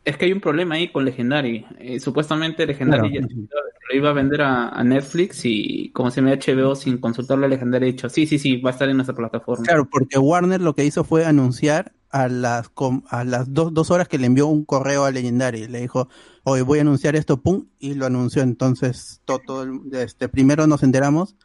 Es 0.03 0.17
que 0.17 0.25
hay 0.25 0.33
un 0.33 0.41
problema 0.41 0.75
ahí 0.75 0.91
con 0.91 1.05
Legendary. 1.05 1.63
Eh, 1.77 1.99
supuestamente 1.99 2.65
Legendary 2.65 3.11
Claro. 3.11 3.27
ya 3.29 3.45
lo 3.91 3.95
iba 3.95 4.09
a 4.09 4.13
vender 4.13 4.41
a, 4.41 4.69
a 4.69 4.83
Netflix 4.83 5.41
y 5.45 5.89
como 5.93 6.09
se 6.09 6.23
me 6.23 6.31
HBO 6.33 6.75
sin 6.75 6.97
consultarlo 6.97 7.45
a 7.45 7.49
Legendary 7.49 7.91
dicho, 7.91 8.09
sí, 8.09 8.25
sí, 8.25 8.39
sí, 8.39 8.57
va 8.57 8.71
a 8.71 8.73
estar 8.73 8.89
en 8.89 8.97
nuestra 8.97 9.15
plataforma. 9.15 9.63
Claro, 9.63 9.87
porque 9.89 10.17
Warner 10.17 10.59
lo 10.59 10.73
que 10.73 10.85
hizo 10.85 11.03
fue 11.03 11.25
anunciar 11.25 11.91
a 12.09 12.27
las 12.27 12.71
a 13.09 13.23
las 13.23 13.53
dos, 13.53 13.73
dos 13.73 13.91
horas 13.91 14.07
que 14.07 14.17
le 14.17 14.25
envió 14.25 14.47
un 14.47 14.65
correo 14.65 15.05
a 15.05 15.11
Legendary. 15.11 15.67
Le 15.67 15.81
dijo, 15.81 16.09
hoy 16.43 16.61
voy 16.61 16.79
a 16.79 16.81
anunciar 16.81 17.15
esto, 17.15 17.39
pum, 17.41 17.67
y 17.77 17.93
lo 17.93 18.07
anunció. 18.07 18.41
Entonces, 18.41 19.21
todo, 19.25 19.39
todo 19.45 19.63
el- 19.63 19.81
este, 19.93 20.27
primero 20.29 20.65
nos 20.65 20.81
enteramos 20.81 21.35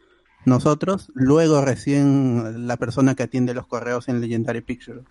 nosotros, 0.46 1.10
luego 1.14 1.60
recién 1.60 2.66
la 2.66 2.76
persona 2.76 3.14
que 3.14 3.24
atiende 3.24 3.54
los 3.54 3.66
correos 3.66 4.08
en 4.08 4.20
Legendary 4.20 4.60
Pictures. 4.60 5.04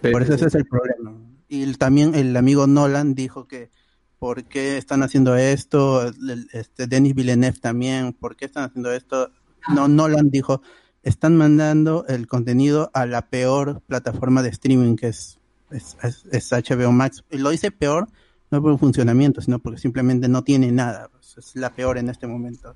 Por 0.00 0.22
eso 0.22 0.34
ese 0.34 0.46
es 0.46 0.54
el 0.54 0.66
problema. 0.66 1.12
Y 1.48 1.72
también 1.74 2.14
el 2.14 2.36
amigo 2.36 2.66
Nolan 2.66 3.14
dijo 3.14 3.46
que 3.46 3.70
por 4.18 4.44
qué 4.44 4.78
están 4.78 5.02
haciendo 5.02 5.36
esto, 5.36 6.10
este 6.52 6.86
Denis 6.86 7.14
Villeneuve 7.14 7.58
también, 7.58 8.12
por 8.12 8.36
qué 8.36 8.44
están 8.46 8.64
haciendo 8.64 8.92
esto. 8.92 9.30
No, 9.74 9.88
Nolan 9.88 10.30
dijo, 10.30 10.62
están 11.02 11.36
mandando 11.36 12.04
el 12.08 12.26
contenido 12.26 12.90
a 12.94 13.06
la 13.06 13.28
peor 13.28 13.82
plataforma 13.86 14.42
de 14.42 14.50
streaming 14.50 14.96
que 14.96 15.08
es 15.08 15.38
HBO 15.70 16.92
Max. 16.92 17.24
Y 17.30 17.38
lo 17.38 17.50
dice 17.50 17.70
peor 17.70 18.08
no 18.50 18.62
por 18.62 18.72
el 18.72 18.78
funcionamiento, 18.78 19.40
sino 19.40 19.58
porque 19.58 19.78
simplemente 19.78 20.28
no 20.28 20.42
tiene 20.42 20.72
nada. 20.72 21.08
Pues, 21.08 21.36
es 21.38 21.56
la 21.56 21.72
peor 21.74 21.98
en 21.98 22.08
este 22.08 22.26
momento. 22.26 22.74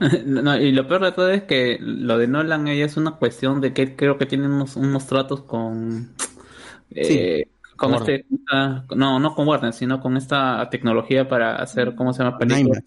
No, 0.26 0.56
y 0.56 0.72
lo 0.72 0.86
peor 0.88 1.04
de 1.04 1.12
todo 1.12 1.30
es 1.30 1.44
que 1.44 1.78
lo 1.80 2.18
de 2.18 2.26
Nolan 2.28 2.68
ella 2.68 2.86
es 2.86 2.96
una 2.96 3.12
cuestión 3.16 3.60
de 3.60 3.72
que 3.72 3.96
creo 3.96 4.18
que 4.18 4.26
tiene 4.26 4.46
unos, 4.46 4.76
unos 4.76 5.06
tratos 5.06 5.42
con 5.42 6.14
eh, 6.90 7.46
con 7.76 7.92
Con 7.92 7.94
este 7.94 8.26
ah, 8.52 8.84
no 8.96 9.18
no 9.18 9.34
con 9.34 9.48
Warner 9.48 9.72
sino 9.72 10.00
con 10.00 10.16
esta 10.16 10.68
tecnología 10.70 11.28
para 11.28 11.56
hacer 11.56 11.94
cómo 11.96 12.12
se 12.12 12.22
llama 12.22 12.38
películas, 12.38 12.84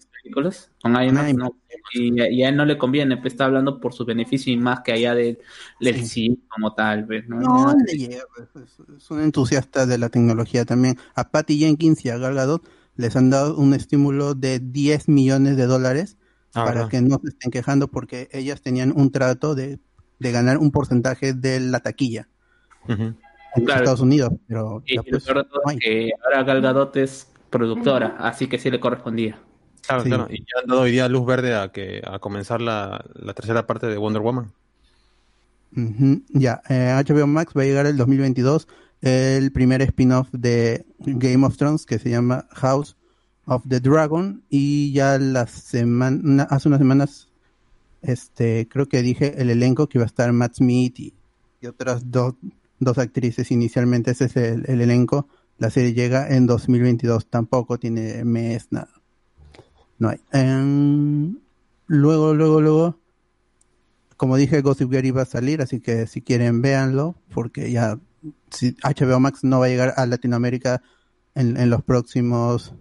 con 0.82 0.92
IMAX. 1.02 1.34
¿no? 1.34 1.56
y, 1.92 2.20
y 2.22 2.42
a 2.42 2.48
él 2.48 2.56
no 2.56 2.64
le 2.64 2.78
conviene 2.78 3.16
pues 3.18 3.34
está 3.34 3.46
hablando 3.46 3.80
por 3.80 3.92
su 3.94 4.04
beneficio 4.04 4.52
y 4.52 4.56
más 4.56 4.80
que 4.80 4.92
allá 4.92 5.14
del, 5.14 5.38
del 5.80 5.96
Sí. 5.96 6.06
cine 6.06 6.38
como 6.48 6.74
tal 6.74 7.04
¿ves? 7.04 7.28
¿no? 7.28 7.40
No, 7.40 7.74
le 7.86 7.96
llega, 7.96 8.22
pues, 8.34 8.48
es, 8.66 8.80
es 8.96 9.10
un 9.10 9.20
entusiasta 9.22 9.86
de 9.86 9.98
la 9.98 10.08
tecnología 10.10 10.64
también. 10.64 10.98
A 11.14 11.30
Patty 11.30 11.58
Jenkins 11.58 12.04
y 12.04 12.10
a 12.10 12.18
Gal 12.18 12.34
Gadot 12.34 12.68
les 12.96 13.16
han 13.16 13.30
dado 13.30 13.56
un 13.56 13.74
estímulo 13.74 14.34
de 14.34 14.58
10 14.60 15.08
millones 15.08 15.56
de 15.56 15.66
dólares 15.66 16.17
Ah, 16.54 16.64
para 16.64 16.70
¿verdad? 16.74 16.88
que 16.90 17.00
no 17.02 17.18
se 17.22 17.28
estén 17.28 17.50
quejando 17.50 17.88
porque 17.88 18.28
ellas 18.32 18.60
tenían 18.62 18.92
un 18.96 19.10
trato 19.12 19.54
de, 19.54 19.78
de 20.18 20.32
ganar 20.32 20.58
un 20.58 20.70
porcentaje 20.70 21.32
de 21.34 21.60
la 21.60 21.80
taquilla 21.80 22.28
en 22.88 23.16
Claro. 23.64 23.80
Estados 23.82 24.00
Unidos. 24.00 24.32
Pero 24.46 24.82
y, 24.86 24.96
lo 24.96 25.02
pues, 25.04 25.24
peor 25.24 25.38
de 25.38 25.44
todo 25.44 25.60
no 25.64 25.70
es 25.70 25.74
hay. 25.74 25.78
que 25.78 26.10
ahora 26.24 26.42
Gal 26.44 26.62
Gadot 26.62 26.96
es 26.96 27.28
productora 27.50 28.16
así 28.20 28.46
que 28.46 28.58
sí 28.58 28.70
le 28.70 28.78
correspondía 28.80 29.38
Claro, 29.86 30.02
Sí. 30.02 30.08
claro. 30.08 30.26
Y 30.30 30.38
ya 30.40 30.60
han 30.62 30.66
dado 30.68 30.80
hoy 30.82 30.90
día 30.90 31.08
luz 31.08 31.24
verde 31.26 31.54
a 31.54 31.70
que 31.72 32.02
a 32.06 32.18
comenzar 32.18 32.60
la, 32.60 33.02
la 33.14 33.32
tercera 33.34 33.66
parte 33.66 33.86
de 33.86 33.96
Wonder 33.96 34.20
Woman. 34.22 34.52
Ya, 36.30 36.62
eh, 36.68 36.92
HBO 37.06 37.26
Max 37.26 37.52
va 37.56 37.62
a 37.62 37.64
llegar 37.66 37.86
el 37.86 37.96
2022 37.96 38.68
el 39.02 39.52
primer 39.52 39.80
spin-off 39.82 40.28
de 40.32 40.84
Game 40.98 41.46
of 41.46 41.56
Thrones 41.56 41.86
que 41.86 41.98
se 41.98 42.10
llama 42.10 42.46
House 42.52 42.96
of 43.48 43.64
the 43.66 43.80
Dragon 43.80 44.44
y 44.48 44.92
ya 44.92 45.18
la 45.18 45.46
semana 45.46 46.44
hace 46.44 46.68
unas 46.68 46.78
semanas 46.78 47.28
este 48.02 48.68
creo 48.68 48.86
que 48.86 49.02
dije 49.02 49.40
el 49.40 49.50
elenco 49.50 49.88
que 49.88 49.98
iba 49.98 50.04
a 50.04 50.06
estar 50.06 50.32
Matt 50.32 50.56
Smith 50.56 51.00
y, 51.00 51.14
otras 51.66 52.10
dos, 52.10 52.34
dos 52.78 52.98
actrices 52.98 53.50
inicialmente 53.50 54.12
ese 54.12 54.26
es 54.26 54.36
el, 54.36 54.64
el 54.68 54.80
elenco. 54.80 55.26
La 55.56 55.70
serie 55.70 55.92
llega 55.92 56.28
en 56.28 56.46
2022 56.46 57.26
tampoco 57.28 57.78
tiene 57.78 58.24
mes 58.24 58.68
nada. 58.70 58.92
No 59.98 60.10
hay. 60.10 60.20
Em, 60.30 61.36
luego 61.88 62.34
luego 62.34 62.60
luego 62.60 62.98
como 64.16 64.36
dije, 64.36 64.60
Gossip 64.62 64.90
Girl 64.90 65.06
iba 65.06 65.22
a 65.22 65.26
salir, 65.26 65.62
así 65.62 65.80
que 65.80 66.08
si 66.08 66.22
quieren 66.22 66.60
véanlo, 66.60 67.14
porque 67.32 67.70
ya 67.70 67.98
si 68.50 68.76
HBO 68.82 69.20
Max 69.20 69.44
no 69.44 69.60
va 69.60 69.66
a 69.66 69.68
llegar 69.68 69.94
a 69.96 70.06
Latinoamérica 70.06 70.82
en, 71.36 71.56
en 71.56 71.70
los 71.70 71.84
próximos 71.84 72.74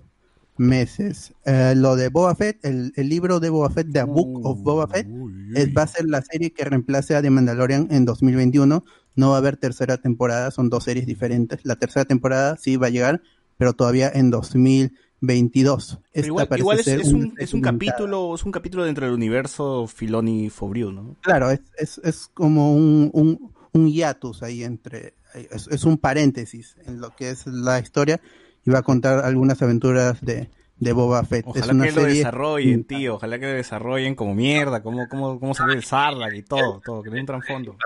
meses. 0.57 1.33
Eh, 1.45 1.73
lo 1.75 1.95
de 1.95 2.09
Boba 2.09 2.35
Fett, 2.35 2.63
el, 2.65 2.91
el 2.95 3.09
libro 3.09 3.39
de 3.39 3.49
Boba 3.49 3.69
Fett, 3.69 3.91
The 3.91 4.03
Book 4.03 4.45
of 4.45 4.61
Boba 4.61 4.87
Fett, 4.87 5.07
es- 5.55 5.69
va 5.75 5.83
a 5.83 5.87
ser 5.87 6.05
la 6.07 6.21
serie 6.21 6.51
que 6.51 6.63
reemplace 6.65 7.15
a 7.15 7.21
The 7.21 7.29
Mandalorian 7.29 7.87
en 7.91 8.05
2021. 8.05 8.83
No 9.15 9.29
va 9.29 9.35
a 9.35 9.37
haber 9.39 9.57
tercera 9.57 9.97
temporada, 9.97 10.51
son 10.51 10.69
dos 10.69 10.83
series 10.83 11.05
diferentes. 11.07 11.59
La 11.63 11.75
tercera 11.75 12.05
temporada 12.05 12.55
sí 12.57 12.75
va 12.77 12.87
a 12.87 12.91
llegar, 12.91 13.21
pero 13.57 13.73
todavía 13.73 14.11
en 14.13 14.29
2022. 14.29 15.99
Pero 15.99 16.01
Esta 16.13 16.27
igual, 16.27 16.47
igual 16.59 16.79
es, 16.79 16.87
es 16.87 17.13
un, 17.13 17.33
es 17.37 17.53
un 17.53 17.61
capítulo, 17.61 18.35
es 18.35 18.43
un 18.43 18.51
capítulo 18.51 18.83
dentro 18.85 19.05
del 19.05 19.15
universo 19.15 19.87
Filoni 19.87 20.49
Fobriu, 20.49 20.91
¿no? 20.91 21.15
Claro, 21.21 21.49
es, 21.51 21.61
es, 21.77 21.99
es 22.03 22.29
como 22.33 22.75
un, 22.75 23.09
un, 23.13 23.51
un 23.73 23.87
hiatus 23.89 24.43
ahí 24.43 24.63
entre, 24.63 25.13
es, 25.51 25.67
es 25.67 25.83
un 25.83 25.97
paréntesis 25.97 26.75
en 26.85 26.99
lo 27.01 27.15
que 27.15 27.31
es 27.31 27.47
la 27.47 27.79
historia 27.79 28.19
y 28.67 28.69
va 28.69 28.79
a 28.79 28.83
contar 28.83 29.23
algunas 29.23 29.61
aventuras 29.61 30.19
de, 30.21 30.49
de 30.75 30.91
Boba 30.91 31.23
Fett. 31.23 31.47
es 31.47 31.63
Ojalá 31.63 31.73
una 31.73 31.85
que 31.85 31.91
lo 31.93 32.03
desarrollen, 32.03 32.83
tío. 32.83 33.15
Ojalá 33.15 33.39
que 33.39 33.45
lo 33.45 33.53
desarrollen 33.53 34.13
como 34.13 34.35
mierda, 34.35 34.83
como, 34.83 35.07
como, 35.07 35.39
como 35.39 35.53
salió 35.53 35.73
el 35.73 35.85
Sarlacc 35.85 36.35
y 36.35 36.43
todo, 36.43 36.81
todo, 36.83 37.01
que 37.01 37.09
le 37.09 37.21
un 37.21 37.25
trasfondo. 37.25 37.77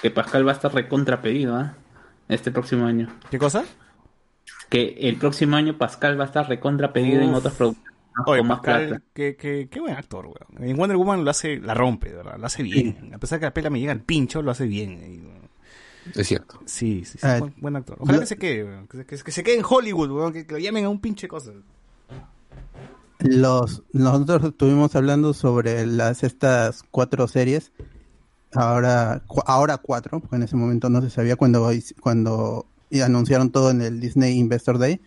que 0.00 0.10
Pascal 0.12 0.46
va 0.46 0.52
a 0.52 0.54
estar 0.54 0.72
recontra 0.72 1.20
pedido 1.20 1.56
¿ah? 1.56 1.74
este 2.28 2.50
próximo 2.50 2.86
año 2.86 3.08
¿Qué 3.30 3.38
cosa? 3.38 3.64
que 4.68 4.96
el 5.00 5.16
próximo 5.16 5.56
año 5.56 5.76
Pascal 5.76 6.18
va 6.18 6.24
a 6.24 6.26
estar 6.28 6.48
recontra 6.48 6.92
pedido 6.92 7.22
en 7.22 7.34
otras 7.34 7.54
producciones. 7.54 7.92
Oye, 8.26 8.44
Pascal, 8.44 9.02
qué, 9.12 9.36
qué, 9.36 9.68
qué 9.68 9.80
buen 9.80 9.94
actor, 9.94 10.26
weón. 10.26 10.68
En 10.68 10.76
Wonder 10.76 10.96
Woman 10.96 11.24
lo 11.24 11.30
hace, 11.30 11.58
la 11.58 11.74
rompe, 11.74 12.10
de 12.10 12.16
¿verdad? 12.16 12.38
Lo 12.38 12.46
hace 12.46 12.62
bien. 12.62 13.10
A 13.12 13.18
pesar 13.18 13.40
que 13.40 13.46
la 13.46 13.52
pela 13.52 13.70
me 13.70 13.78
llega 13.78 13.92
al 13.92 14.00
pincho, 14.00 14.40
lo 14.40 14.52
hace 14.52 14.66
bien. 14.66 15.02
Y. 15.04 15.45
Es 16.14 16.26
cierto. 16.28 16.60
Sí, 16.66 17.04
sí, 17.04 17.18
sí. 17.18 17.26
Ah, 17.26 17.38
buen, 17.38 17.54
buen 17.58 17.76
actor. 17.76 17.96
Ojalá 18.00 18.16
yo- 18.18 18.20
que 18.20 18.26
se 18.26 18.36
quede, 18.36 18.64
weón. 18.64 18.86
Que, 18.86 18.96
se- 18.98 19.04
que 19.06 19.16
se- 19.18 19.24
que 19.24 19.32
se 19.32 19.42
quede 19.42 19.56
en 19.58 19.64
Hollywood, 19.68 20.10
weón. 20.10 20.32
Que, 20.32 20.46
que 20.46 20.52
lo 20.54 20.58
llamen 20.58 20.84
a 20.84 20.88
un 20.88 21.00
pinche 21.00 21.26
cosa. 21.28 21.52
Los, 23.20 23.82
nosotros 23.92 24.44
estuvimos 24.44 24.94
hablando 24.94 25.32
sobre 25.32 25.86
las 25.86 26.22
estas 26.22 26.82
cuatro 26.90 27.26
series, 27.28 27.72
ahora, 28.54 29.22
cu- 29.26 29.42
ahora 29.46 29.78
cuatro, 29.78 30.20
porque 30.20 30.36
en 30.36 30.42
ese 30.42 30.54
momento 30.56 30.90
no 30.90 31.00
se 31.00 31.08
sabía 31.10 31.36
cuando, 31.36 31.70
cuando 32.00 32.66
y 32.90 33.00
anunciaron 33.00 33.50
todo 33.50 33.70
en 33.70 33.80
el 33.80 34.00
Disney 34.00 34.38
Investor 34.38 34.78
Day, 34.78 35.00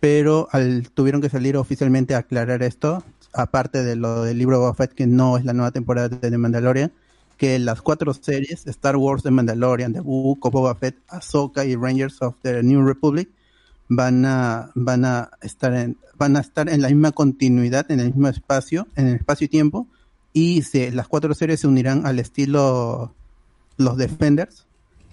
pero 0.00 0.48
al, 0.52 0.90
tuvieron 0.90 1.20
que 1.22 1.30
salir 1.30 1.56
oficialmente 1.56 2.14
a 2.14 2.18
aclarar 2.18 2.62
esto, 2.62 3.02
aparte 3.32 3.82
de 3.82 3.96
lo 3.96 4.22
del 4.22 4.36
libro 4.38 4.56
de 4.56 4.60
Boba 4.60 4.74
Fett, 4.74 4.92
que 4.92 5.06
no 5.06 5.38
es 5.38 5.44
la 5.44 5.54
nueva 5.54 5.70
temporada 5.70 6.08
de 6.10 6.30
The 6.30 6.38
Mandalorian, 6.38 6.92
que 7.40 7.58
las 7.58 7.80
cuatro 7.80 8.12
series, 8.12 8.66
Star 8.66 8.98
Wars, 8.98 9.22
The 9.22 9.30
Mandalorian, 9.30 9.94
The 9.94 10.00
Book 10.00 10.44
of 10.44 10.52
Boba 10.52 10.74
Fett, 10.74 10.94
Ahsoka 11.08 11.64
y 11.64 11.74
Rangers 11.74 12.20
of 12.20 12.34
the 12.42 12.62
New 12.62 12.84
Republic, 12.86 13.30
van 13.88 14.26
a, 14.26 14.70
van 14.74 15.06
a 15.06 15.30
estar 15.40 15.72
en, 15.72 15.96
van 16.18 16.36
a 16.36 16.40
estar 16.40 16.68
en 16.68 16.82
la 16.82 16.88
misma 16.88 17.12
continuidad, 17.12 17.90
en 17.90 18.00
el 18.00 18.08
mismo 18.08 18.28
espacio, 18.28 18.86
en 18.94 19.06
el 19.06 19.14
espacio 19.16 19.46
y 19.46 19.48
tiempo, 19.48 19.86
y 20.34 20.60
se, 20.60 20.92
las 20.92 21.08
cuatro 21.08 21.32
series 21.32 21.60
se 21.60 21.66
unirán 21.66 22.04
al 22.06 22.18
estilo 22.18 23.14
los 23.78 23.96
Defenders 23.96 24.66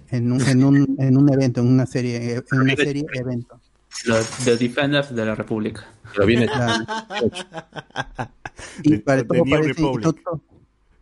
en 0.10 0.30
un, 0.34 0.42
en 0.42 0.66
un, 0.66 0.96
en 1.00 1.16
un 1.18 1.34
evento, 1.34 1.62
en 1.62 1.68
una 1.68 1.86
serie, 1.86 2.34
en 2.52 2.60
una 2.60 2.76
serie 2.76 3.06
evento. 3.14 3.58
Los 4.04 4.28
The 4.44 4.58
Defenders 4.58 5.16
de 5.16 5.26
la 5.26 5.34
República. 5.34 5.86
Pero 6.14 6.26
viene 6.28 6.46
Claro. 6.48 6.84
Y 8.84 8.90
The- 8.90 9.00
para 9.00 9.22
The 9.22 9.28
todo, 9.30 9.44
parece, 9.50 9.70
Republic. 9.70 10.18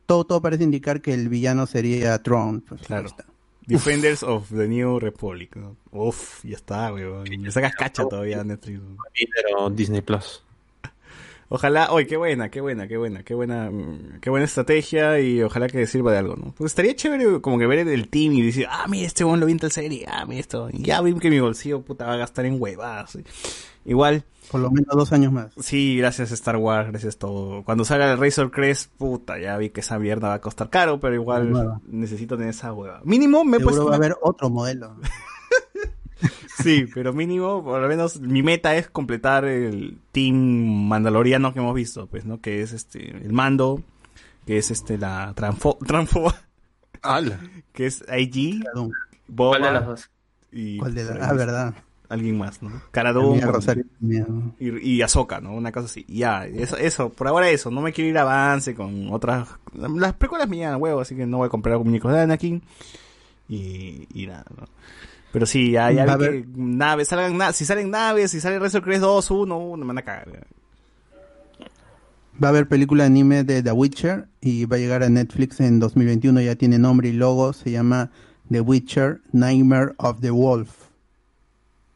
Todo, 0.05 0.23
todo, 0.25 0.41
parece 0.41 0.63
indicar 0.63 1.01
que 1.01 1.13
el 1.13 1.29
villano 1.29 1.65
sería 1.65 2.17
Tron. 2.21 2.61
Pues, 2.61 2.81
Claro. 2.81 3.09
Defenders 3.67 4.21
of 4.21 4.49
the 4.49 4.67
New 4.67 4.99
Republic. 4.99 5.55
¿no? 5.55 5.75
Uf, 5.91 6.43
ya 6.45 6.55
está, 6.55 6.93
weón. 6.93 7.23
Me 7.39 7.49
sacas 7.51 7.73
cacha 7.75 8.05
todavía, 8.07 8.43
Netflix. 8.43 8.79
pero 9.35 9.69
Disney 9.71 10.01
Plus. 10.01 10.43
Ojalá, 11.49 11.91
oye, 11.91 12.07
qué 12.07 12.17
buena, 12.17 12.49
qué 12.49 12.59
buena, 12.59 12.87
qué 12.87 12.97
buena, 12.97 13.23
qué 13.23 13.35
buena, 13.35 13.69
mm, 13.69 14.19
qué 14.19 14.29
buena 14.29 14.45
estrategia 14.45 15.19
y 15.19 15.43
ojalá 15.43 15.67
que 15.67 15.85
sirva 15.85 16.11
de 16.11 16.17
algo, 16.17 16.35
¿no? 16.35 16.53
Pues 16.57 16.71
estaría 16.71 16.95
chévere 16.95 17.39
como 17.41 17.59
que 17.59 17.67
ver 17.67 17.87
el 17.87 18.09
team 18.09 18.33
y 18.33 18.41
decir, 18.41 18.65
ah, 18.69 18.85
mira, 18.87 19.05
este 19.05 19.23
bon 19.23 19.39
lo 19.39 19.45
vi 19.45 19.51
en 19.51 19.59
tal 19.59 19.71
serie, 19.71 20.05
ah, 20.09 20.25
mira 20.25 20.39
esto, 20.39 20.69
y 20.71 20.83
ya 20.83 21.01
vi 21.01 21.13
que 21.13 21.29
mi 21.29 21.39
bolsillo, 21.39 21.81
puta, 21.81 22.05
va 22.05 22.13
a 22.13 22.17
gastar 22.17 22.45
en 22.45 22.59
huevadas. 22.59 23.11
¿sí? 23.11 23.23
Igual, 23.85 24.23
Por 24.49 24.61
lo 24.61 24.71
menos 24.71 24.95
dos 24.95 25.13
años 25.13 25.31
más. 25.31 25.51
sí, 25.59 25.97
gracias 25.97 26.31
Star 26.31 26.57
Wars, 26.57 26.89
gracias 26.89 27.17
todo. 27.17 27.63
Cuando 27.63 27.85
salga 27.85 28.11
el 28.11 28.17
Razor 28.17 28.49
Crest, 28.49 28.91
puta, 28.97 29.37
ya 29.37 29.55
vi 29.57 29.69
que 29.69 29.81
esa 29.81 29.99
mierda 29.99 30.29
va 30.29 30.33
a 30.35 30.41
costar 30.41 30.71
caro, 30.71 30.99
pero 30.99 31.13
igual 31.13 31.79
necesito 31.87 32.37
tener 32.37 32.49
esa 32.49 32.73
hueva. 32.73 33.01
Mínimo 33.03 33.43
me 33.43 33.57
he 33.57 33.59
puesto 33.59 33.85
va 33.85 33.93
a 33.93 33.97
haber 33.97 34.15
otro 34.21 34.49
modelo. 34.49 34.95
Sí, 36.63 36.85
pero 36.93 37.11
mínimo, 37.13 37.63
por 37.63 37.81
lo 37.81 37.87
menos 37.87 38.19
mi 38.21 38.41
meta 38.41 38.75
es 38.75 38.89
completar 38.89 39.43
el 39.45 39.97
team 40.11 40.35
mandaloriano 40.87 41.53
que 41.53 41.59
hemos 41.59 41.75
visto, 41.75 42.07
pues, 42.07 42.25
¿no? 42.25 42.39
Que 42.39 42.61
es 42.61 42.71
este, 42.71 43.09
el 43.11 43.33
mando, 43.33 43.81
que 44.45 44.57
es 44.57 44.71
este, 44.71 44.97
la 44.97 45.33
transfo, 45.35 45.77
transfo 45.85 46.33
¡Hala! 47.01 47.39
que 47.73 47.85
es 47.87 48.03
IG, 48.17 48.63
Caradón. 48.63 48.91
¿Cuál 49.35 49.61
de 49.61 49.71
las 49.71 49.81
Boba 49.83 49.91
dos? 49.91 50.09
y 50.51 50.77
¿Cuál 50.77 50.95
de 50.95 51.01
ahí 51.01 51.07
Ah, 51.21 51.33
verdad. 51.33 51.73
alguien 52.09 52.37
más, 52.37 52.61
¿no? 52.63 52.71
Caradón 52.91 53.39
y, 54.59 54.89
y 54.91 55.01
Ahsoka, 55.01 55.41
¿no? 55.41 55.53
Una 55.53 55.71
cosa 55.71 55.85
así. 55.87 56.05
Ya, 56.07 56.45
eso, 56.45 56.77
eso, 56.77 57.09
por 57.09 57.27
ahora 57.27 57.49
eso, 57.49 57.69
no 57.69 57.81
me 57.81 57.91
quiero 57.91 58.09
ir 58.09 58.17
a 58.17 58.21
avance 58.21 58.73
con 58.75 59.11
otras, 59.11 59.49
las 59.73 60.13
precuelas 60.13 60.47
me 60.47 60.55
llegan 60.57 60.73
a 60.75 60.77
huevo, 60.77 61.01
así 61.01 61.15
que 61.15 61.25
no 61.25 61.37
voy 61.37 61.47
a 61.47 61.49
comprar 61.49 61.77
muñecos 61.79 62.13
de 62.13 62.21
Anakin 62.21 62.61
y, 63.49 64.07
y 64.13 64.27
nada, 64.27 64.45
¿no? 64.57 64.65
Pero 65.35 65.45
sí, 65.45 65.71
ya, 65.71 65.91
ya 65.91 66.05
Va 66.05 66.15
vi 66.15 66.25
a 66.25 66.29
que 66.31 66.45
naves, 66.55 67.09
salgan 67.09 67.37
na- 67.37 67.51
si 67.51 67.65
salen 67.65 67.89
naves, 67.91 68.31
si 68.31 68.39
sale 68.39 68.57
Razor 68.57 68.81
Crest 68.81 69.01
2, 69.01 69.31
1, 69.31 69.57
uh, 69.57 69.75
me 69.75 69.85
van 69.85 69.97
a 69.97 70.01
cagar. 70.01 70.47
Va 72.41 72.47
a 72.47 72.51
haber 72.51 72.67
película 72.69 73.03
de 73.03 73.07
anime 73.07 73.43
de 73.43 73.61
The 73.61 73.73
Witcher 73.73 74.27
y 74.39 74.63
va 74.63 74.77
a 74.77 74.79
llegar 74.79 75.03
a 75.03 75.09
Netflix 75.09 75.59
en 75.59 75.79
2021. 75.79 76.39
Ya 76.41 76.55
tiene 76.55 76.79
nombre 76.79 77.09
y 77.09 77.11
logo. 77.11 77.51
Se 77.51 77.69
llama 77.69 78.11
The 78.49 78.61
Witcher 78.61 79.19
Nightmare 79.33 79.93
of 79.97 80.21
the 80.21 80.31
Wolf. 80.31 80.69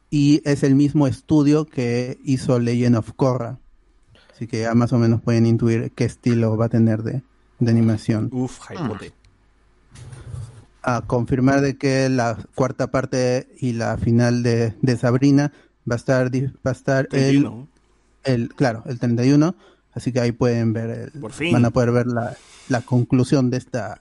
Y 0.09 0.41
es 0.43 0.63
el 0.63 0.75
mismo 0.75 1.07
estudio 1.07 1.65
que 1.65 2.17
hizo 2.25 2.59
Legend 2.59 2.97
of 2.97 3.13
Korra. 3.15 3.57
Así 4.33 4.47
que 4.47 4.61
ya 4.61 4.73
más 4.73 4.91
o 4.91 4.97
menos 4.97 5.21
pueden 5.21 5.45
intuir 5.45 5.91
qué 5.95 6.03
estilo 6.03 6.57
va 6.57 6.65
a 6.65 6.69
tener 6.69 7.03
de, 7.03 7.21
de 7.59 7.71
animación. 7.71 8.29
Uf, 8.33 8.59
hypote. 8.69 9.13
A 10.81 11.01
confirmar 11.01 11.61
de 11.61 11.77
que 11.77 12.07
la 12.09 12.37
cuarta 12.55 12.87
parte 12.91 13.49
y 13.59 13.73
la 13.73 13.97
final 13.97 14.43
de, 14.43 14.75
de 14.81 14.97
Sabrina 14.97 15.51
va 15.89 15.95
a 15.95 15.97
estar 15.97 16.31
va 16.33 16.49
a 16.65 16.71
estar 16.71 17.05
el, 17.05 17.09
31. 17.09 17.67
el 18.23 18.49
claro 18.55 18.83
el 18.85 18.99
31 18.99 19.55
así 19.93 20.11
que 20.13 20.19
ahí 20.21 20.31
pueden 20.31 20.71
ver 20.73 21.11
el- 21.13 21.19
Por 21.21 21.31
fin. 21.33 21.51
van 21.53 21.65
a 21.65 21.71
poder 21.71 21.91
ver 21.91 22.07
la, 22.07 22.35
la 22.69 22.81
conclusión 22.81 23.49
de 23.49 23.57
esta 23.57 23.99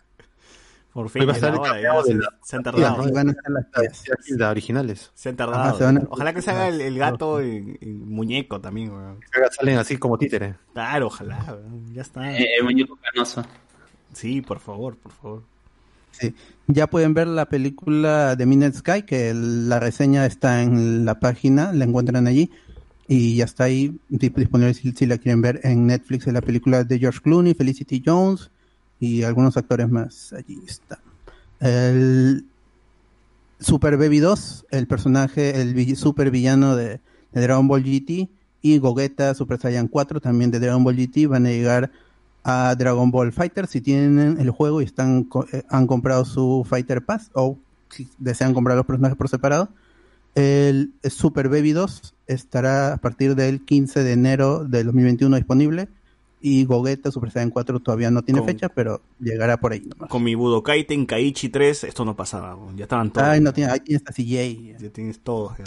Por 0.92 1.08
fin, 1.10 1.26
va 1.28 1.32
a 1.32 1.34
estar 1.34 1.52
el 1.52 1.58
hora, 1.58 1.70
cameo 1.72 1.94
ya 2.00 2.02
se, 2.04 2.14
de 2.14 2.20
la- 2.22 2.34
se 2.42 2.56
han 2.56 2.60
y 2.60 2.64
tardado. 2.64 3.12
van 3.12 3.28
a 3.30 3.32
ser 3.32 4.36
las 4.38 4.50
originales. 4.50 5.10
Se 5.14 5.28
han 5.30 5.34
Ajá, 5.40 5.46
tardado. 5.52 5.78
se 5.78 5.84
van 5.84 5.98
a- 5.98 6.02
Ojalá 6.10 6.32
que 6.32 6.42
se 6.42 6.50
haga 6.50 6.68
el, 6.68 6.80
el 6.80 6.98
gato 6.98 7.40
en, 7.40 7.78
en 7.80 8.08
muñeco 8.08 8.60
también, 8.60 8.90
weón. 8.90 9.20
Que 9.20 9.40
Salen 9.50 9.78
así 9.78 9.96
como 9.96 10.18
títeres. 10.18 10.56
Claro, 10.74 11.06
ojalá. 11.08 11.56
Ya 11.92 12.02
está. 12.02 12.32
Eh, 12.36 12.46
el 12.58 12.64
muñeco 12.64 12.96
canoso. 13.02 13.44
Sí, 14.12 14.40
por 14.42 14.58
favor, 14.60 14.96
por 14.96 15.12
favor. 15.12 15.42
Sí. 16.20 16.34
ya 16.66 16.86
pueden 16.88 17.14
ver 17.14 17.26
la 17.28 17.46
película 17.48 18.34
de 18.36 18.46
Midnight 18.46 18.74
Sky 18.74 19.02
que 19.02 19.32
la 19.34 19.78
reseña 19.78 20.26
está 20.26 20.62
en 20.62 21.04
la 21.04 21.20
página 21.20 21.72
la 21.72 21.84
encuentran 21.84 22.26
allí 22.26 22.50
y 23.06 23.36
ya 23.36 23.44
está 23.44 23.64
ahí 23.64 23.98
di- 24.08 24.28
disponible 24.28 24.74
si, 24.74 25.06
la 25.06 25.16
quieren 25.18 25.40
ver 25.40 25.60
en 25.64 25.86
Netflix 25.86 26.26
la 26.26 26.42
película 26.42 26.84
de 26.84 26.98
George 26.98 27.20
Clooney, 27.22 27.54
Felicity 27.54 28.02
Jones 28.04 28.50
y 29.00 29.22
algunos 29.22 29.56
actores 29.56 29.88
más 29.88 30.32
allí 30.32 30.58
está. 30.66 30.98
El 31.60 32.44
Super 33.60 33.96
Baby 33.96 34.18
2, 34.18 34.66
el 34.70 34.86
personaje, 34.86 35.60
el 35.60 35.96
super 35.96 36.30
villano 36.30 36.76
de, 36.76 37.00
de 37.32 37.40
Dragon 37.40 37.66
Ball 37.66 37.82
GT 37.82 38.28
y 38.60 38.78
Gogeta 38.78 39.34
Super 39.34 39.58
Saiyan 39.58 39.88
4 39.88 40.20
también 40.20 40.50
de 40.50 40.60
Dragon 40.60 40.84
Ball 40.84 40.96
GT 40.96 41.26
van 41.28 41.46
a 41.46 41.50
llegar 41.50 41.90
a 42.50 42.74
Dragon 42.76 43.10
Ball 43.10 43.30
Fighter 43.30 43.66
si 43.66 43.82
tienen 43.82 44.38
el 44.40 44.48
juego 44.50 44.80
y 44.80 44.84
están 44.84 45.24
co- 45.24 45.46
eh, 45.52 45.64
han 45.68 45.86
comprado 45.86 46.24
su 46.24 46.64
Fighter 46.66 47.02
Pass 47.04 47.30
o 47.34 47.58
si 47.90 48.08
desean 48.18 48.54
comprar 48.54 48.74
los 48.76 48.86
personajes 48.86 49.18
por 49.18 49.28
separado. 49.28 49.68
El 50.34 50.92
Super 51.04 51.48
Baby 51.50 51.72
2 51.72 52.14
estará 52.26 52.94
a 52.94 52.96
partir 52.96 53.34
del 53.34 53.64
15 53.64 54.02
de 54.02 54.12
enero 54.12 54.64
del 54.64 54.86
2021 54.86 55.36
disponible 55.36 55.88
y 56.40 56.64
Gogeta 56.64 57.10
Super 57.10 57.32
Saiyan 57.32 57.50
4 57.50 57.80
todavía 57.80 58.10
no 58.12 58.22
tiene 58.22 58.40
Con- 58.40 58.48
fecha, 58.48 58.68
pero 58.68 59.02
llegará 59.18 59.56
por 59.58 59.72
ahí 59.72 59.80
nomás. 59.80 60.08
Con 60.08 60.22
mi 60.22 60.34
Budokai 60.36 60.86
Tenkaichi 60.86 61.48
3, 61.48 61.84
esto 61.84 62.04
no 62.04 62.14
pasaba, 62.14 62.56
ya 62.76 62.84
estaban 62.84 63.10
todos. 63.10 63.26
Ay, 63.26 63.40
no 63.40 63.52
tiene, 63.52 63.72
ahí 63.72 63.80
tiene 63.80 63.96
hasta 63.96 64.12
CJ. 64.12 64.76
Ya 64.80 64.88
tienes 64.90 65.18
todos. 65.18 65.58
ya. 65.58 65.64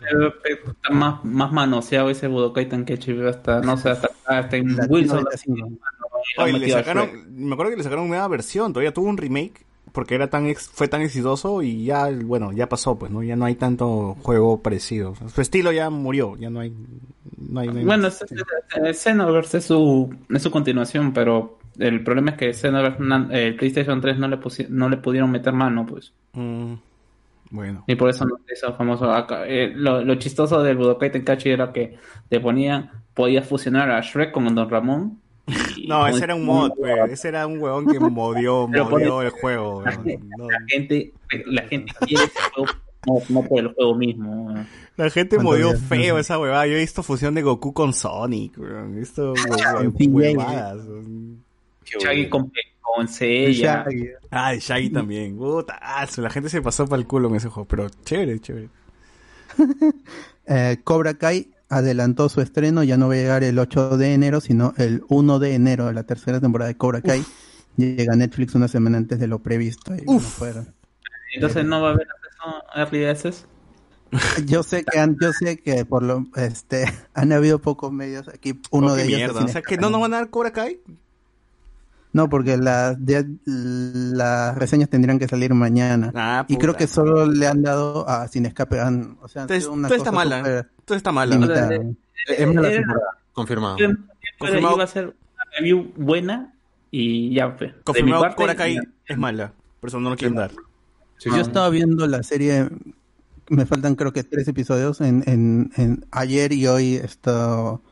Pero, 0.00 0.32
pero 0.42 0.72
Está 0.72 0.90
más, 0.92 1.24
más 1.24 1.50
manoseado 1.52 2.10
ese 2.10 2.28
Budokai 2.28 2.68
Tenkaichi, 2.68 3.18
hasta, 3.22 3.62
no 3.62 3.78
sé, 3.78 3.88
hasta, 3.90 4.10
hasta 4.26 4.56
en 4.58 4.76
Wilson. 4.90 5.24
95. 6.36 6.36
lo 6.36 6.42
han 6.44 6.54
Oye, 6.54 6.58
le 6.66 6.72
sacaron, 6.72 7.06
Shrek. 7.08 7.26
me 7.28 7.52
acuerdo 7.52 7.70
que 7.70 7.76
le 7.78 7.82
sacaron 7.82 8.04
una 8.04 8.10
nueva 8.16 8.28
versión, 8.28 8.72
todavía 8.72 8.92
tuvo 8.94 9.08
un 9.08 9.16
remake 9.16 9.64
porque 9.92 10.14
era 10.14 10.30
tan 10.30 10.46
ex- 10.46 10.68
fue 10.72 10.86
tan 10.86 11.00
exitoso 11.02 11.62
y 11.62 11.84
ya, 11.84 12.08
bueno, 12.24 12.52
ya 12.52 12.68
pasó, 12.68 12.96
pues, 12.98 13.10
¿no? 13.10 13.22
Ya 13.24 13.34
no 13.34 13.44
hay 13.44 13.56
tanto 13.56 14.16
juego 14.22 14.62
parecido. 14.62 15.14
Su 15.34 15.40
estilo 15.40 15.72
ya 15.72 15.90
murió, 15.90 16.36
ya 16.36 16.48
no 16.48 16.60
hay, 16.60 16.72
no 17.38 17.60
hay, 17.60 17.68
no 17.68 17.78
hay- 17.80 17.84
Bueno, 17.84 18.08
Xenoverse 18.92 19.58
es 19.58 19.64
su, 19.64 20.14
es 20.28 20.42
su 20.42 20.50
continuación, 20.50 21.12
pero 21.12 21.58
el 21.78 22.02
problema 22.04 22.32
es 22.32 22.36
que 22.36 22.52
Xenoverse, 22.54 23.02
el 23.32 23.56
PlayStation 23.56 24.00
3 24.00 24.18
no 24.18 24.28
le, 24.28 24.38
pusi- 24.40 24.68
no 24.68 24.88
le 24.88 24.96
pudieron 24.98 25.30
meter 25.30 25.52
mano, 25.52 25.84
pues. 25.86 26.12
Mm, 26.34 26.74
bueno. 27.50 27.84
Y 27.88 27.96
por 27.96 28.10
eso 28.10 28.24
no 28.24 28.36
se 28.46 28.54
hizo 28.54 28.72
famoso 28.74 29.10
acá. 29.10 29.46
Eh, 29.48 29.72
lo, 29.74 30.04
lo 30.04 30.14
chistoso 30.16 30.62
del 30.62 30.76
Budokai 30.76 31.10
Tenkaichi 31.10 31.50
era 31.50 31.72
que 31.72 31.96
te 32.28 32.38
ponía, 32.38 32.92
podías 33.14 33.46
fusionar 33.48 33.90
a 33.90 34.00
Shrek 34.00 34.30
con 34.30 34.54
Don 34.54 34.70
Ramón. 34.70 35.18
No, 35.86 36.06
ese 36.06 36.24
era 36.24 36.34
un 36.34 36.44
mod, 36.44 36.72
pues, 36.78 37.10
ese 37.12 37.28
era 37.28 37.46
un 37.46 37.60
huevón 37.60 37.86
que 37.86 37.98
modió, 38.00 38.68
Pero 38.72 38.88
modió 38.88 39.22
el 39.22 39.30
juego. 39.30 39.82
La 39.82 39.92
gente, 39.92 40.20
No, 40.36 40.50
la 40.50 40.58
gente, 40.68 41.12
la 41.46 41.62
gente 41.62 41.92
quiere 42.06 42.24
ese 42.24 42.40
juego, 42.54 42.72
no, 43.06 43.14
no 43.28 43.42
por 43.48 43.60
el 43.60 43.74
juego 43.74 43.94
mismo. 43.94 44.54
la 44.96 45.10
gente 45.10 45.36
¿Cuántos 45.36 45.44
modió 45.52 45.68
días? 45.72 45.82
feo 45.88 46.18
esa 46.18 46.38
huevada. 46.38 46.66
Yo 46.66 46.74
he 46.74 46.80
visto 46.80 47.02
fusión 47.02 47.34
de 47.34 47.42
Goku 47.42 47.72
con 47.72 47.92
Sonic, 47.92 48.58
weón. 48.58 48.94
He 48.96 49.00
visto 49.00 49.32
huevadas. 50.08 50.84
weón. 50.86 51.42
Shaggy 51.84 52.28
con, 52.28 52.52
con 52.82 53.08
Seiya. 53.08 53.84
Ah, 54.30 54.52
de 54.52 54.60
Shaggy 54.60 54.90
también. 54.90 55.38
Ah, 55.80 56.06
la 56.18 56.30
gente 56.30 56.48
se 56.48 56.62
pasó 56.62 56.86
para 56.86 57.00
el 57.00 57.06
culo 57.08 57.28
en 57.28 57.36
ese 57.36 57.48
juego, 57.48 57.66
pero 57.66 57.88
chévere, 58.04 58.38
chévere. 58.40 58.68
Eh, 60.52 60.78
Cobra 60.82 61.14
Kai 61.14 61.48
adelantó 61.70 62.28
su 62.28 62.40
estreno, 62.42 62.82
ya 62.82 62.96
no 62.98 63.08
va 63.08 63.14
a 63.14 63.16
llegar 63.16 63.44
el 63.44 63.58
8 63.58 63.96
de 63.96 64.12
enero, 64.12 64.40
sino 64.40 64.74
el 64.76 65.02
1 65.08 65.38
de 65.38 65.54
enero 65.54 65.86
de 65.86 65.94
la 65.94 66.02
tercera 66.04 66.40
temporada 66.40 66.68
de 66.68 66.76
Cobra 66.76 67.00
Kai. 67.00 67.24
Llega 67.76 68.12
a 68.12 68.16
Netflix 68.16 68.54
una 68.54 68.68
semana 68.68 68.98
antes 68.98 69.18
de 69.18 69.26
lo 69.28 69.38
previsto. 69.38 69.94
y 69.94 70.04
bueno, 70.04 70.20
fueron. 70.20 70.74
Entonces 71.34 71.64
no 71.64 71.80
va 71.80 71.88
a 71.88 71.92
haber 71.92 72.08
acceso 72.10 72.62
a 72.74 72.80
Early 72.82 73.04
Access. 73.06 73.46
Yo 74.46 74.64
sé 74.64 74.84
que 74.84 74.98
han, 74.98 75.16
yo 75.20 75.32
sé 75.32 75.58
que 75.58 75.84
por 75.84 76.02
lo 76.02 76.26
este 76.34 76.84
han 77.14 77.30
habido 77.32 77.60
pocos 77.60 77.92
medios 77.92 78.26
aquí, 78.28 78.60
uno 78.72 78.88
Oh, 78.88 78.94
de 78.96 79.04
ellos 79.04 79.18
mierda. 79.18 79.44
O 79.44 79.48
sea, 79.48 79.62
que 79.62 79.76
no 79.76 79.88
nos 79.88 80.00
van 80.00 80.14
a 80.14 80.16
dar 80.16 80.30
Cobra 80.30 80.50
Kai. 80.52 80.80
No, 82.12 82.28
porque 82.28 82.56
las 82.56 82.96
las 83.44 84.56
reseñas 84.58 84.88
tendrían 84.88 85.18
que 85.18 85.28
salir 85.28 85.54
mañana. 85.54 86.10
Ah, 86.14 86.44
y 86.48 86.56
creo 86.56 86.74
que 86.74 86.86
solo 86.86 87.26
le 87.26 87.46
han 87.46 87.62
dado 87.62 88.08
a 88.08 88.26
Sin 88.28 88.46
Escape. 88.46 88.80
han- 88.80 89.16
o 89.22 89.28
sea, 89.28 89.42
Entonces, 89.42 89.66
una 89.68 89.88
todo 89.88 89.96
está 89.98 90.10
cosa 90.10 90.24
mala. 90.24 90.66
Todo 90.84 90.96
está 90.96 91.12
mala. 91.12 91.34
limitada. 91.36 91.74
Eh, 91.74 91.94
Es 92.38 92.46
mala 92.46 92.68
Era- 92.68 92.76
temporada. 92.78 93.10
Confirmado. 93.32 93.76
Confirmado. 94.38 94.74
Iba 94.74 94.84
a 94.84 94.86
ser 94.86 95.04
una 95.06 95.44
review 95.58 95.92
buena 95.96 96.54
y 96.90 97.34
ya 97.34 97.50
fue. 97.52 97.74
Confirmado, 97.84 98.22
parte, 98.22 98.36
Cobra 98.36 98.54
Kai 98.54 98.74
ya. 98.74 98.82
es 99.06 99.18
mala. 99.18 99.52
Por 99.80 99.88
eso 99.88 100.00
no 100.00 100.10
lo 100.10 100.16
quieren 100.16 100.36
dar. 100.36 100.50
Sí, 101.18 101.30
Yo 101.30 101.36
estaba 101.40 101.68
viendo 101.70 102.06
la 102.06 102.22
serie, 102.22 102.68
me 103.48 103.66
faltan 103.66 103.94
creo 103.94 104.12
que 104.12 104.24
tres 104.24 104.48
episodios. 104.48 105.00
En, 105.00 105.22
en, 105.26 105.70
en- 105.76 106.06
ayer 106.10 106.52
y 106.52 106.66
hoy 106.66 106.96
he 106.96 107.04
estado 107.04 107.82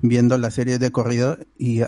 viendo 0.00 0.36
la 0.38 0.50
serie 0.50 0.78
de 0.78 0.90
corrido 0.90 1.38
y 1.58 1.82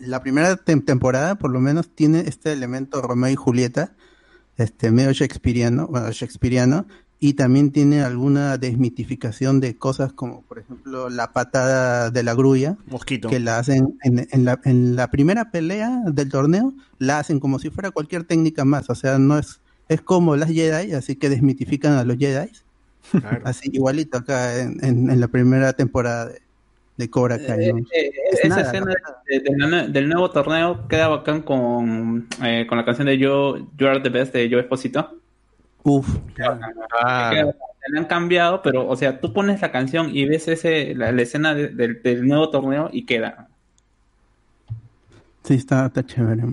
la 0.00 0.20
primera 0.22 0.56
tem- 0.56 0.84
temporada 0.84 1.34
por 1.36 1.50
lo 1.50 1.60
menos 1.60 1.88
tiene 1.94 2.20
este 2.20 2.52
elemento 2.52 3.00
Romeo 3.02 3.30
y 3.30 3.36
Julieta, 3.36 3.92
este 4.56 4.90
medio 4.90 5.12
shakespeariano, 5.12 5.86
bueno, 5.88 6.10
shakespeariano, 6.10 6.86
y 7.18 7.34
también 7.34 7.70
tiene 7.70 8.02
alguna 8.02 8.58
desmitificación 8.58 9.60
de 9.60 9.76
cosas 9.76 10.12
como 10.12 10.42
por 10.42 10.58
ejemplo 10.58 11.08
la 11.08 11.32
patada 11.32 12.10
de 12.10 12.22
la 12.24 12.34
grulla, 12.34 12.76
Mosquito. 12.86 13.28
que 13.28 13.38
la 13.38 13.58
hacen 13.58 13.96
en, 14.02 14.26
en 14.30 14.44
la, 14.44 14.60
en 14.64 14.96
la 14.96 15.08
primera 15.10 15.50
pelea 15.52 16.02
del 16.06 16.28
torneo, 16.28 16.74
la 16.98 17.18
hacen 17.20 17.38
como 17.38 17.58
si 17.60 17.70
fuera 17.70 17.90
cualquier 17.92 18.24
técnica 18.24 18.64
más, 18.64 18.90
o 18.90 18.94
sea, 18.96 19.18
no 19.18 19.38
es, 19.38 19.60
es 19.88 20.00
como 20.02 20.34
las 20.36 20.50
Jedi, 20.50 20.92
así 20.94 21.14
que 21.16 21.28
desmitifican 21.30 21.92
a 21.92 22.04
los 22.04 22.16
Jedi, 22.18 22.50
Claro. 23.10 23.40
así 23.44 23.68
igualito 23.72 24.18
acá 24.18 24.58
en, 24.60 24.78
en- 24.84 25.10
en 25.10 25.20
la 25.20 25.28
primera 25.28 25.72
temporada 25.72 26.26
de, 26.26 26.40
de 27.02 27.10
Cobra 27.10 27.38
Kai. 27.38 27.72
¿no? 27.72 27.78
Eh, 27.78 27.84
eh, 27.94 28.12
Es 28.32 28.38
esa 28.40 28.48
nada, 28.48 28.62
escena 28.62 28.86
de- 29.26 29.40
de 29.40 29.88
del 29.88 30.08
nuevo 30.08 30.30
torneo 30.30 30.86
queda 30.88 31.08
bacán 31.08 31.42
con, 31.42 32.28
eh, 32.42 32.66
con 32.68 32.78
la 32.78 32.84
canción 32.84 33.06
de 33.06 33.18
Yo, 33.18 33.56
You 33.78 33.86
Are 33.86 34.00
the 34.00 34.08
Best 34.08 34.32
de 34.32 34.48
Joe 34.50 34.60
Esposito. 34.60 35.18
Uf, 35.84 36.08
Ah, 37.02 37.30
Queda- 37.32 37.54
le 37.88 37.98
han 37.98 38.04
cambiado, 38.04 38.62
pero, 38.62 38.86
o 38.88 38.94
sea, 38.96 39.20
tú 39.20 39.32
pones 39.32 39.60
la 39.60 39.72
canción 39.72 40.14
y 40.14 40.24
ves 40.24 40.46
ese, 40.46 40.94
la, 40.94 41.10
la 41.10 41.22
escena 41.22 41.52
de- 41.54 41.68
del- 41.68 42.00
del 42.02 42.26
nuevo 42.26 42.48
torneo 42.50 42.88
y 42.92 43.04
queda. 43.04 43.48
sí, 45.42 45.54
está, 45.54 45.86
está 45.86 46.06
chévere. 46.06 46.44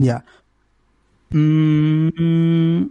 Ya. 0.00 0.24
Mm, 1.30 2.86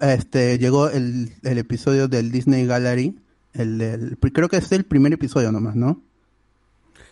este, 0.00 0.58
llegó 0.58 0.88
el, 0.88 1.32
el 1.42 1.58
episodio 1.58 2.08
del 2.08 2.32
Disney 2.32 2.66
Gallery. 2.66 3.18
El 3.52 3.78
del, 3.78 4.18
creo 4.32 4.48
que 4.48 4.58
es 4.58 4.70
el 4.72 4.84
primer 4.84 5.12
episodio 5.12 5.50
nomás, 5.52 5.74
¿no? 5.76 6.00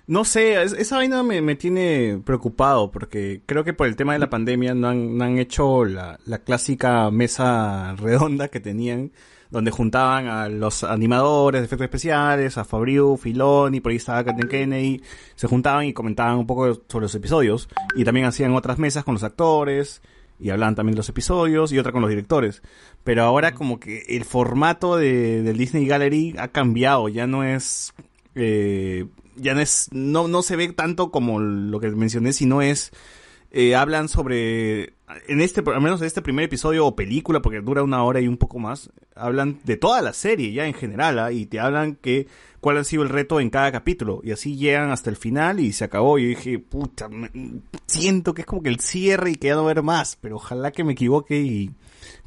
No 0.06 0.24
sé, 0.24 0.62
es- 0.62 0.72
esa 0.72 0.96
vaina 0.96 1.22
me, 1.22 1.42
me 1.42 1.54
tiene 1.54 2.20
preocupado 2.24 2.90
porque 2.90 3.42
creo 3.44 3.62
que 3.64 3.74
por 3.74 3.86
el 3.86 3.96
tema 3.96 4.14
de 4.14 4.18
la 4.18 4.30
pandemia 4.30 4.74
no 4.74 4.88
han, 4.88 5.18
no 5.18 5.24
han 5.24 5.38
hecho 5.38 5.84
la, 5.84 6.18
la 6.24 6.38
clásica 6.38 7.10
mesa 7.10 7.94
redonda 7.96 8.48
que 8.48 8.58
tenían, 8.60 9.12
donde 9.50 9.70
juntaban 9.70 10.26
a 10.28 10.48
los 10.48 10.82
animadores 10.84 11.60
de 11.60 11.66
efectos 11.66 11.84
especiales, 11.84 12.56
a 12.56 12.64
Fabriu, 12.64 13.16
Filón 13.18 13.74
y 13.74 13.80
por 13.80 13.90
ahí 13.90 13.96
estaba 13.96 14.24
Kathleen 14.24 14.48
Kennedy, 14.48 15.02
se 15.34 15.46
juntaban 15.46 15.84
y 15.84 15.92
comentaban 15.92 16.38
un 16.38 16.46
poco 16.46 16.72
sobre 16.88 17.04
los 17.04 17.14
episodios 17.14 17.68
y 17.94 18.04
también 18.04 18.26
hacían 18.26 18.54
otras 18.54 18.78
mesas 18.78 19.04
con 19.04 19.14
los 19.14 19.24
actores 19.24 20.00
y 20.40 20.50
hablaban 20.50 20.74
también 20.74 20.94
de 20.94 20.98
los 20.98 21.08
episodios 21.08 21.72
y 21.72 21.78
otra 21.78 21.92
con 21.92 22.02
los 22.02 22.10
directores. 22.10 22.62
Pero 23.04 23.22
ahora 23.24 23.54
como 23.54 23.80
que 23.80 24.04
el 24.08 24.24
formato 24.24 24.96
de, 24.96 25.42
del 25.42 25.56
Disney 25.56 25.86
Gallery 25.86 26.34
ha 26.38 26.48
cambiado, 26.48 27.08
ya 27.08 27.26
no 27.26 27.44
es... 27.44 27.92
eh, 28.34 29.06
ya 29.40 29.54
no 29.54 29.60
es, 29.60 29.88
no, 29.92 30.28
no 30.28 30.42
se 30.42 30.56
ve 30.56 30.72
tanto 30.72 31.10
como 31.10 31.40
lo 31.40 31.80
que 31.80 31.88
mencioné, 31.90 32.32
sino 32.32 32.60
es, 32.60 32.90
eh, 33.50 33.74
hablan 33.74 34.08
sobre, 34.08 34.94
en 35.26 35.40
este, 35.40 35.62
al 35.66 35.80
menos 35.80 36.00
en 36.00 36.06
este 36.06 36.22
primer 36.22 36.44
episodio 36.44 36.86
o 36.86 36.96
película, 36.96 37.40
porque 37.40 37.60
dura 37.60 37.82
una 37.82 38.02
hora 38.02 38.20
y 38.20 38.28
un 38.28 38.36
poco 38.36 38.58
más, 38.58 38.90
hablan 39.14 39.60
de 39.64 39.76
toda 39.76 40.02
la 40.02 40.12
serie 40.12 40.52
ya 40.52 40.66
en 40.66 40.74
general, 40.74 41.18
¿ah? 41.18 41.32
y 41.32 41.46
te 41.46 41.60
hablan 41.60 41.94
que, 41.94 42.26
cuál 42.60 42.78
ha 42.78 42.84
sido 42.84 43.02
el 43.02 43.08
reto 43.08 43.40
en 43.40 43.50
cada 43.50 43.72
capítulo, 43.72 44.20
y 44.22 44.32
así 44.32 44.56
llegan 44.56 44.90
hasta 44.90 45.10
el 45.10 45.16
final 45.16 45.60
y 45.60 45.72
se 45.72 45.84
acabó, 45.84 46.18
y 46.18 46.26
dije, 46.26 46.58
puta, 46.58 47.08
siento 47.86 48.34
que 48.34 48.42
es 48.42 48.46
como 48.46 48.62
que 48.62 48.68
el 48.68 48.80
cierre 48.80 49.32
y 49.32 49.34
que 49.36 49.48
ya 49.48 49.54
no 49.54 49.62
haber 49.62 49.82
más, 49.82 50.16
pero 50.20 50.36
ojalá 50.36 50.72
que 50.72 50.84
me 50.84 50.92
equivoque 50.92 51.40
y 51.40 51.70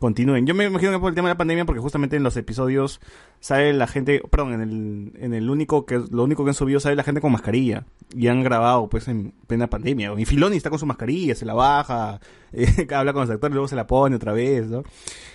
continúen. 0.02 0.48
Yo 0.48 0.56
me 0.56 0.66
imagino 0.66 0.92
que 0.92 1.00
por 1.00 1.10
el 1.10 1.16
tema 1.16 1.30
de 1.30 1.36
la 1.36 1.38
pandemia, 1.38 1.64
porque 1.64 1.80
justamente 1.80 2.18
en 2.18 2.24
los 2.24 2.36
episodios 2.36 3.00
sale 3.40 3.72
la 3.72 3.86
gente, 3.88 4.22
perdón, 4.30 4.54
en 4.54 4.62
el, 4.62 5.12
en 5.24 5.34
el 5.34 5.50
único 5.50 5.86
que, 5.86 6.02
lo 6.12 6.24
único 6.24 6.44
que 6.44 6.50
han 6.50 6.56
subido 6.56 6.80
sale 6.80 6.96
la 6.96 7.04
gente 7.04 7.22
con 7.22 7.32
mascarilla. 7.32 7.86
Y 8.14 8.28
han 8.28 8.44
grabado 8.44 8.90
pues 8.90 9.08
en 9.08 9.34
plena 9.48 9.68
pandemia. 9.68 10.12
Y 10.18 10.26
Filoni 10.26 10.58
está 10.58 10.70
con 10.70 10.80
su 10.80 10.88
mascarilla, 10.88 11.36
se 11.36 11.46
la 11.46 11.54
baja, 11.54 12.20
eh, 12.52 12.88
habla 12.94 13.14
con 13.14 13.22
los 13.22 13.30
actores, 13.30 13.54
luego 13.54 13.68
se 13.68 13.76
la 13.76 13.88
pone 13.88 14.16
otra 14.16 14.34
vez, 14.34 14.68
¿no? 14.68 14.84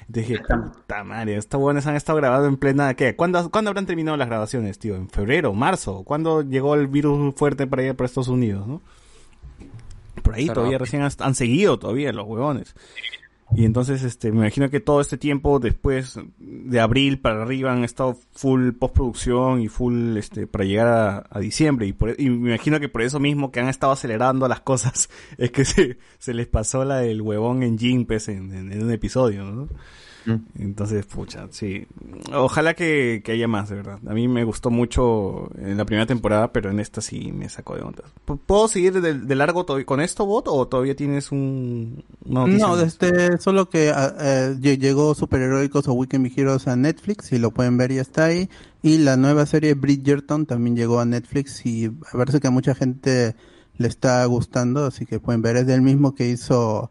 Entonces 0.09 0.29
dije, 0.29 0.43
puta 0.43 1.05
madre, 1.05 1.37
estos 1.37 1.61
buenos 1.61 1.87
han 1.87 1.97
estado 1.97 2.19
grabando 2.19 2.49
en 2.49 2.57
plena, 2.57 2.95
¿qué? 2.95 3.17
¿Cuándo, 3.17 3.51
¿Cuándo 3.51 3.71
habrán 3.71 3.87
terminado 3.87 4.17
las 4.17 4.29
grabaciones, 4.29 4.79
tío? 4.79 4.97
¿En 4.97 5.09
febrero, 5.09 5.55
marzo? 5.55 6.03
¿Cuándo 6.05 6.43
llegó 6.43 6.75
el 6.75 6.89
virus 6.89 7.35
fuerte 7.37 7.67
para 7.67 7.83
allá, 7.83 7.95
para 7.95 8.07
Estados 8.07 8.29
Unidos, 8.29 8.67
no? 8.67 8.83
Por 10.23 10.35
ahí 10.35 10.47
todavía 10.47 10.79
recién 10.79 11.03
han, 11.03 11.13
han 11.21 11.35
seguido 11.37 11.79
todavía 11.79 12.13
los 12.13 12.27
huevones. 12.27 12.75
Y 13.55 13.64
entonces, 13.64 14.02
este, 14.02 14.32
me 14.32 14.39
imagino 14.39 14.68
que 14.70 14.81
todo 14.81 15.01
este 15.01 15.16
tiempo 15.16 15.60
después 15.60 16.18
de 16.39 16.81
abril 16.81 17.20
para 17.20 17.43
arriba 17.43 17.73
han 17.73 17.85
estado 17.85 18.16
full 18.32 18.73
postproducción 18.73 19.60
y 19.62 19.68
full, 19.68 20.16
este, 20.16 20.47
para 20.48 20.64
llegar 20.64 21.27
a, 21.31 21.39
diciembre. 21.40 21.86
Y, 21.86 21.93
por- 21.93 22.20
y 22.20 22.28
me 22.28 22.51
imagino 22.51 22.81
que 22.81 22.89
por 22.89 23.02
eso 23.02 23.20
mismo 23.20 23.52
que 23.52 23.60
han 23.60 23.68
estado 23.68 23.93
acelerando 23.93 24.48
las 24.48 24.60
cosas 24.60 25.09
es 25.39 25.52
que 25.52 25.64
se, 25.64 25.98
se 26.18 26.35
les 26.35 26.48
pasó 26.48 26.85
la 26.85 26.97
del 26.98 27.23
huevón 27.23 27.62
en 27.62 27.78
Jim, 27.78 28.05
pues, 28.05 28.28
en, 28.28 28.52
en- 28.52 28.73
en 28.73 28.82
un 28.82 28.90
episodio, 28.90 29.44
¿no? 29.44 29.68
Entonces, 30.59 31.07
pucha, 31.07 31.47
sí. 31.51 31.86
Ojalá 32.32 32.74
que, 32.74 33.23
que 33.24 33.32
haya 33.32 33.47
más, 33.47 33.69
de 33.69 33.77
verdad. 33.77 33.98
A 34.07 34.12
mí 34.15 34.27
me 34.28 34.44
gustó 34.44 34.70
mucho 34.70 35.51
en 35.59 35.77
la 35.77 35.85
primera 35.85 36.07
temporada, 36.07 36.53
pero 36.53 36.70
en 36.70 36.81
esta 36.81 37.01
sí 37.01 37.32
me 37.32 37.48
sacó 37.48 37.77
de 37.77 37.82
onda. 37.82 38.03
¿Puedo 38.47 38.66
seguir 38.69 39.01
de, 39.01 39.15
de 39.15 39.35
largo 39.36 39.65
con 39.85 40.01
esto, 40.01 40.27
Bot? 40.27 40.47
¿O 40.48 40.66
todavía 40.66 40.97
tienes 40.97 41.31
un, 41.31 42.03
No, 42.24 42.47
más? 42.47 42.82
este, 42.82 43.39
solo 43.39 43.69
que 43.70 43.93
lle- 43.93 44.78
llegó 44.78 45.15
Superheroicos 45.15 45.86
o 45.89 45.93
Weekend 45.93 46.32
Heroes 46.36 46.66
a 46.66 46.77
Netflix, 46.77 47.32
y 47.32 47.39
lo 47.39 47.51
pueden 47.53 47.77
ver, 47.77 47.93
ya 47.93 48.03
está 48.03 48.24
ahí. 48.27 48.48
Y 48.82 48.98
la 48.98 49.16
nueva 49.16 49.47
serie 49.47 49.74
Bridgerton 49.74 50.47
también 50.47 50.77
llegó 50.77 51.01
a 51.01 51.05
Netflix 51.05 51.65
y 51.66 51.89
parece 52.12 52.40
que 52.40 52.47
a 52.48 52.51
mucha 52.53 52.74
gente 52.74 53.35
le 53.78 53.89
está 53.89 54.24
gustando, 54.27 54.86
así 54.86 55.07
que 55.07 55.20
pueden 55.20 55.43
ver. 55.43 55.57
Es 55.57 55.66
del 55.66 55.82
mismo 55.82 56.15
que 56.15 56.28
hizo 56.28 56.90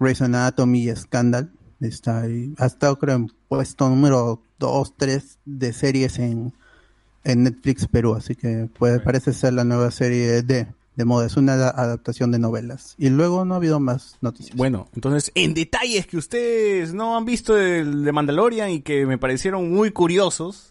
Grey's 0.00 0.20
Anatomy 0.22 0.88
y 0.90 0.96
Scandal. 0.96 1.50
Está 1.88 2.22
ahí. 2.22 2.52
Ha 2.58 2.66
estado, 2.66 2.98
creo, 2.98 3.16
en 3.16 3.30
puesto 3.48 3.88
número 3.88 4.40
2, 4.58 4.94
3 4.96 5.38
de 5.44 5.72
series 5.72 6.18
en, 6.18 6.52
en 7.24 7.42
Netflix 7.44 7.86
Perú, 7.86 8.14
así 8.14 8.34
que 8.34 8.68
parece 9.04 9.32
ser 9.32 9.52
la 9.54 9.64
nueva 9.64 9.90
serie 9.90 10.42
de, 10.42 10.66
de 10.96 11.04
moda. 11.04 11.26
Es 11.26 11.36
una 11.36 11.54
ada- 11.54 11.70
adaptación 11.76 12.30
de 12.32 12.38
novelas. 12.38 12.94
Y 12.98 13.08
luego 13.10 13.44
no 13.44 13.54
ha 13.54 13.56
habido 13.58 13.80
más 13.80 14.16
noticias. 14.20 14.56
Bueno, 14.56 14.88
entonces, 14.94 15.30
en 15.34 15.54
detalles 15.54 16.06
que 16.06 16.16
ustedes 16.16 16.94
no 16.94 17.16
han 17.16 17.24
visto 17.24 17.58
el 17.58 18.04
de 18.04 18.12
Mandalorian 18.12 18.70
y 18.70 18.80
que 18.80 19.06
me 19.06 19.18
parecieron 19.18 19.70
muy 19.72 19.90
curiosos 19.90 20.70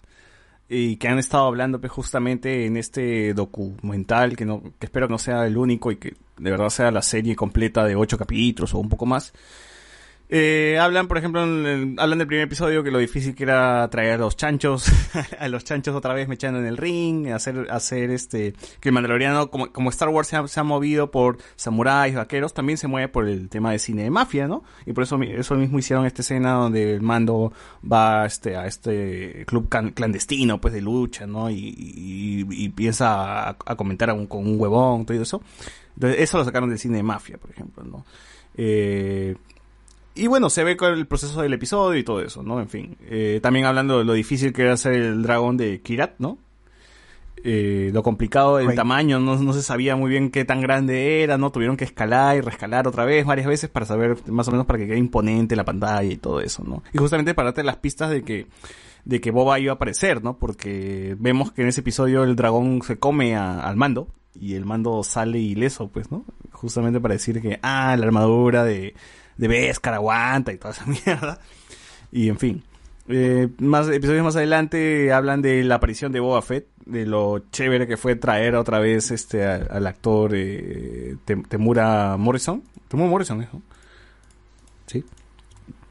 y 0.70 0.96
que 0.96 1.08
han 1.10 1.20
estado 1.20 1.46
hablando 1.46 1.80
pues, 1.80 1.92
justamente 1.92 2.66
en 2.66 2.78
este 2.78 3.34
documental 3.34 4.36
que 4.36 4.46
no 4.46 4.64
que 4.80 4.86
espero 4.88 5.08
que 5.08 5.12
no 5.12 5.18
sea 5.20 5.46
el 5.46 5.58
único 5.58 5.92
y 5.92 5.98
que 5.98 6.16
de 6.40 6.50
verdad 6.52 6.70
sea 6.70 6.90
la 6.90 7.02
serie 7.02 7.36
completa 7.36 7.84
de 7.84 7.96
ocho 7.96 8.18
capítulos 8.18 8.74
o 8.74 8.80
un 8.80 8.90
poco 8.90 9.06
más. 9.06 9.34
Eh, 10.36 10.80
hablan, 10.80 11.08
por 11.08 11.20
ejemplo, 11.20 11.44
en 11.44 11.66
el- 11.68 11.96
hablan 12.00 12.18
del 12.18 12.26
primer 12.28 12.46
episodio 12.46 12.82
que 12.84 12.90
lo 12.90 12.98
difícil 12.98 13.36
que 13.36 13.44
era 13.44 13.88
traer 13.92 14.14
a 14.14 14.18
los 14.18 14.36
chanchos, 14.36 14.86
a 15.40 15.48
los 15.48 15.64
chanchos 15.64 15.96
otra 15.96 16.16
vez 16.16 16.28
mechando 16.28 16.58
en 16.60 16.66
el 16.66 16.76
ring, 16.76 17.28
hacer, 17.28 17.68
hacer 17.70 18.10
este, 18.10 18.56
que 18.80 18.90
el 18.90 18.94
mandaloriano, 18.94 19.52
como, 19.52 19.72
como 19.72 19.92
Star 19.92 20.10
Wars 20.10 20.28
se 20.30 20.36
ha, 20.36 20.48
se 20.48 20.60
ha 20.60 20.64
movido 20.64 21.12
por 21.12 21.38
samuráis, 21.56 22.16
vaqueros, 22.16 22.56
también 22.56 22.80
se 22.80 22.88
mueve 22.88 23.10
por 23.10 23.28
el 23.28 23.48
tema 23.48 23.74
de 23.74 23.78
cine 23.78 24.02
de 24.04 24.10
mafia, 24.10 24.48
¿no? 24.48 24.64
Y 24.88 24.94
por 24.94 25.04
eso, 25.04 25.22
eso 25.22 25.54
mismo 25.54 25.78
hicieron 25.78 26.08
esta 26.08 26.24
escena 26.24 26.54
donde 26.54 26.94
el 26.96 27.02
mando 27.04 27.54
va 27.86 28.26
este, 28.26 28.56
a 28.56 28.66
este 28.66 29.44
club 29.46 29.70
can- 29.70 29.92
clandestino, 29.92 30.60
pues, 30.60 30.74
de 30.74 30.82
lucha, 30.82 31.28
¿no? 31.28 31.52
Y, 31.52 31.58
y, 31.58 32.46
y 32.50 32.66
empieza 32.66 33.50
a, 33.50 33.54
comentar 33.76 34.10
a 34.10 34.14
con 34.28 34.48
un 34.48 34.60
huevón, 34.60 35.06
todo 35.06 35.22
eso. 35.22 35.44
Entonces, 35.94 36.22
eso 36.22 36.40
lo 36.40 36.44
sacaron 36.46 36.70
del 36.70 36.80
cine 36.80 36.98
de 36.98 37.04
mafia, 37.04 37.38
por 37.38 37.52
ejemplo, 37.52 37.84
¿no? 37.84 38.04
Eh, 38.58 39.36
y 40.16 40.28
bueno, 40.28 40.50
se 40.50 40.64
ve 40.64 40.78
con 40.78 40.94
el 40.94 41.08
proceso 41.08 41.42
del 41.42 41.54
episodio 41.54 42.00
y 42.00 42.04
todo 42.04 42.22
eso, 42.22 42.44
¿no? 42.44 42.60
En 42.60 42.70
fin. 42.70 42.98
Eh, 43.10 43.40
también 43.42 43.66
hablando 43.66 43.98
de 44.00 44.06
lo 44.06 44.14
difícil 44.14 44.54
que 44.54 44.62
era 44.64 44.74
hacer 44.74 44.94
el 44.94 45.24
dragón 45.24 45.58
de 45.58 45.82
Kirat, 45.82 46.16
¿no? 46.20 46.38
Eh, 47.46 47.90
lo 47.94 48.04
complicado 48.04 48.56
del 48.58 48.68
Right. 48.68 48.78
tamaño, 48.78 49.20
no, 49.20 49.36
no 49.36 49.52
se 49.52 49.62
sabía 49.62 49.98
muy 49.98 50.10
bien 50.10 50.30
qué 50.32 50.46
tan 50.46 50.62
grande 50.62 51.24
era, 51.24 51.38
¿no? 51.38 51.52
Tuvieron 51.52 51.76
que 51.76 51.84
escalar 51.84 52.38
y 52.38 52.42
rescalar 52.42 52.88
otra 52.88 53.04
vez, 53.04 53.26
varias 53.26 53.48
veces, 53.48 53.70
para 53.70 53.86
saber 53.86 54.16
más 54.28 54.48
o 54.48 54.52
menos 54.52 54.66
para 54.66 54.80
que 54.80 54.88
quede 54.88 54.98
imponente 54.98 55.58
la 55.58 55.66
pantalla 55.66 56.04
y 56.10 56.16
todo 56.16 56.40
eso, 56.40 56.64
¿no? 56.66 56.84
Y 56.94 56.98
justamente 57.00 57.34
para 57.34 57.48
darte 57.50 57.64
las 57.64 57.76
pistas 57.78 58.12
de 58.12 58.24
que, 58.24 58.48
de 59.04 59.20
que 59.20 59.32
Boba 59.32 59.60
iba 59.60 59.74
a 59.74 59.76
aparecer, 59.76 60.24
¿no? 60.24 60.38
Porque 60.38 61.18
vemos 61.20 61.52
que 61.52 61.64
en 61.64 61.68
ese 61.68 61.82
episodio 61.82 62.24
el 62.24 62.38
dragón 62.38 62.82
se 62.82 62.98
come 62.98 63.36
a- 63.36 63.60
al 63.60 63.76
mando 63.76 64.08
y 64.40 64.54
el 64.54 64.64
mando 64.66 65.04
sale 65.04 65.40
ileso, 65.40 65.90
pues, 65.90 66.12
¿no? 66.12 66.24
Justamente 66.52 67.02
para 67.02 67.16
decir 67.16 67.42
que, 67.42 67.60
ah, 67.62 67.94
la 67.98 68.06
armadura 68.06 68.64
de, 68.64 68.94
de 69.38 69.48
Beskar 69.48 69.94
aguanta 69.94 70.52
y 70.54 70.58
toda 70.58 70.74
esa 70.74 70.86
mierda. 71.06 71.40
Y 72.12 72.30
en 72.30 72.38
fin. 72.38 72.64
Eh, 73.10 73.50
más 73.60 73.90
episodios 73.90 74.24
más 74.24 74.36
adelante 74.38 75.12
hablan 75.12 75.42
de 75.42 75.62
la 75.64 75.76
aparición 75.76 76.14
de 76.14 76.22
Boba 76.22 76.42
Fett, 76.42 76.68
de 76.86 77.06
lo 77.06 77.40
chévere 77.52 77.86
que 77.86 77.98
fue 77.98 78.16
traer 78.16 78.56
otra 78.56 78.80
vez 78.80 79.12
este 79.12 79.44
al 79.46 79.86
actor 79.88 80.32
eh, 80.34 81.16
Tem- 81.26 81.46
Temura 81.48 82.16
Morrison. 82.18 82.64
Temura 82.88 83.10
Morrison, 83.10 83.40
¿no? 83.40 83.62
Sí. 84.88 85.04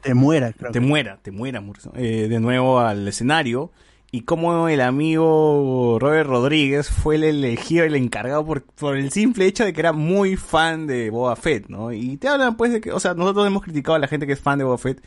Te 0.01 0.13
muera, 0.13 0.51
creo. 0.53 0.71
Te 0.71 0.79
muera, 0.79 1.19
te 1.21 1.31
muera 1.31 1.61
Morrison. 1.61 1.93
Eh, 1.95 2.27
de 2.29 2.39
nuevo 2.39 2.79
al 2.79 3.07
escenario. 3.07 3.71
Y 4.15 4.21
como 4.21 4.69
el 4.69 4.79
amigo 4.81 5.97
Robert 5.99 6.29
Rodríguez 6.29 6.87
fue 6.87 7.15
el 7.15 7.23
elegido, 7.23 7.83
el 7.83 7.95
encargado 7.95 8.45
por, 8.45 8.61
por 8.61 8.95
el 8.95 9.09
simple 9.09 9.47
hecho 9.47 9.65
de 9.65 9.73
que 9.73 9.81
era 9.81 9.91
muy 9.91 10.35
fan 10.35 10.85
de 10.85 11.09
Boba 11.09 11.35
Fett, 11.35 11.67
¿no? 11.67 11.91
Y 11.91 12.17
te 12.17 12.27
hablan 12.27 12.55
pues 12.55 12.71
de 12.71 12.79
que, 12.79 12.91
o 12.91 12.99
sea, 12.99 13.15
nosotros 13.15 13.47
hemos 13.47 13.63
criticado 13.63 13.95
a 13.95 13.99
la 13.99 14.07
gente 14.07 14.27
que 14.27 14.33
es 14.33 14.39
fan 14.39 14.59
de 14.59 14.65
Boba 14.65 14.77
Fett, 14.77 15.03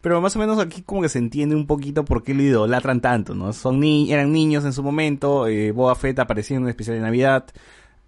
pero 0.00 0.20
más 0.20 0.34
o 0.34 0.40
menos 0.40 0.58
aquí 0.58 0.82
como 0.82 1.02
que 1.02 1.08
se 1.08 1.20
entiende 1.20 1.54
un 1.54 1.68
poquito 1.68 2.04
por 2.04 2.24
qué 2.24 2.34
lo 2.34 2.42
idolatran 2.42 3.00
tanto, 3.00 3.32
¿no? 3.32 3.52
Son 3.52 3.78
ni 3.78 4.12
eran 4.12 4.32
niños 4.32 4.64
en 4.64 4.72
su 4.72 4.82
momento, 4.82 5.46
eh, 5.46 5.70
Boba 5.70 5.94
Fett 5.94 6.18
aparecía 6.18 6.56
en 6.56 6.64
un 6.64 6.68
especial 6.68 6.96
de 6.96 7.02
Navidad, 7.02 7.46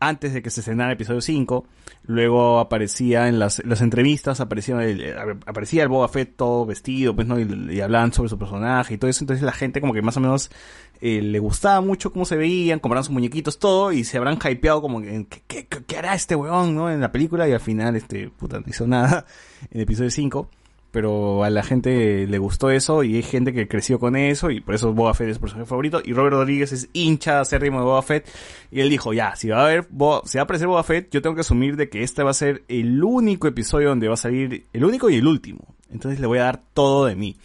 antes 0.00 0.32
de 0.32 0.42
que 0.42 0.50
se 0.50 0.60
estrenara 0.60 0.90
el 0.90 0.94
episodio 0.94 1.20
5. 1.20 1.64
Luego 2.04 2.58
aparecía 2.58 3.28
en 3.28 3.38
las, 3.38 3.62
las 3.64 3.82
entrevistas, 3.82 4.40
aparecía 4.40 4.82
el, 4.82 5.00
eh, 5.00 5.14
aparecía 5.46 5.82
el 5.82 5.88
Boba 5.88 6.08
Fett 6.08 6.34
todo 6.36 6.66
vestido, 6.66 7.14
pues, 7.14 7.28
¿no? 7.28 7.38
Y, 7.38 7.80
hablaban 7.80 8.12
sobre 8.12 8.30
su 8.30 8.38
personaje 8.38 8.94
y 8.94 8.98
todo 8.98 9.10
eso. 9.10 9.22
Entonces 9.22 9.44
la 9.44 9.52
gente 9.52 9.80
como 9.80 9.92
que 9.92 10.02
más 10.02 10.16
o 10.16 10.20
menos 10.20 10.50
eh, 11.00 11.20
le 11.22 11.38
gustaba 11.38 11.80
mucho 11.82 12.12
cómo 12.12 12.24
se 12.24 12.36
veían, 12.36 12.80
compraron 12.80 13.04
sus 13.04 13.12
muñequitos, 13.12 13.58
todo, 13.58 13.92
y 13.92 14.04
se 14.04 14.16
habrán 14.16 14.38
hypeado 14.42 14.80
como 14.82 15.00
¿qué, 15.02 15.26
qué, 15.46 15.66
qué 15.66 15.96
hará 15.96 16.14
este 16.14 16.34
weón, 16.34 16.74
no? 16.74 16.90
En 16.90 17.00
la 17.00 17.12
película, 17.12 17.48
y 17.48 17.52
al 17.52 17.60
final, 17.60 17.94
este, 17.96 18.30
puta, 18.30 18.58
no 18.58 18.66
hizo 18.66 18.86
nada 18.86 19.26
en 19.70 19.78
el 19.78 19.82
episodio 19.82 20.10
5. 20.10 20.48
Pero 20.92 21.44
a 21.44 21.50
la 21.50 21.62
gente 21.62 22.26
le 22.26 22.38
gustó 22.38 22.68
eso 22.70 23.04
y 23.04 23.14
hay 23.14 23.22
gente 23.22 23.52
que 23.52 23.68
creció 23.68 24.00
con 24.00 24.16
eso 24.16 24.50
y 24.50 24.60
por 24.60 24.74
eso 24.74 24.92
Boba 24.92 25.14
Fett 25.14 25.28
es 25.28 25.36
su 25.36 25.40
personaje 25.40 25.68
favorito. 25.68 26.02
Y 26.04 26.12
Robert 26.14 26.34
Rodríguez 26.34 26.72
es 26.72 26.88
hincha 26.92 27.40
acérrimo 27.40 27.78
de 27.78 27.84
Boba 27.84 28.02
Fett. 28.02 28.26
Y 28.72 28.80
él 28.80 28.90
dijo, 28.90 29.12
ya, 29.12 29.36
si 29.36 29.48
va 29.50 29.60
a 29.60 29.66
haber, 29.66 29.88
Boba- 29.88 30.22
si 30.24 30.38
va 30.38 30.42
a 30.42 30.44
aparecer 30.44 30.66
Boba 30.66 30.82
Fett, 30.82 31.08
yo 31.12 31.22
tengo 31.22 31.36
que 31.36 31.42
asumir 31.42 31.76
de 31.76 31.88
que 31.88 32.02
este 32.02 32.24
va 32.24 32.32
a 32.32 32.34
ser 32.34 32.64
el 32.66 33.04
único 33.04 33.46
episodio 33.46 33.88
donde 33.90 34.08
va 34.08 34.14
a 34.14 34.16
salir, 34.16 34.66
el 34.72 34.84
único 34.84 35.08
y 35.10 35.16
el 35.16 35.26
último. 35.28 35.76
Entonces 35.92 36.18
le 36.18 36.26
voy 36.26 36.38
a 36.38 36.44
dar 36.44 36.62
todo 36.74 37.06
de 37.06 37.14
mí. 37.14 37.36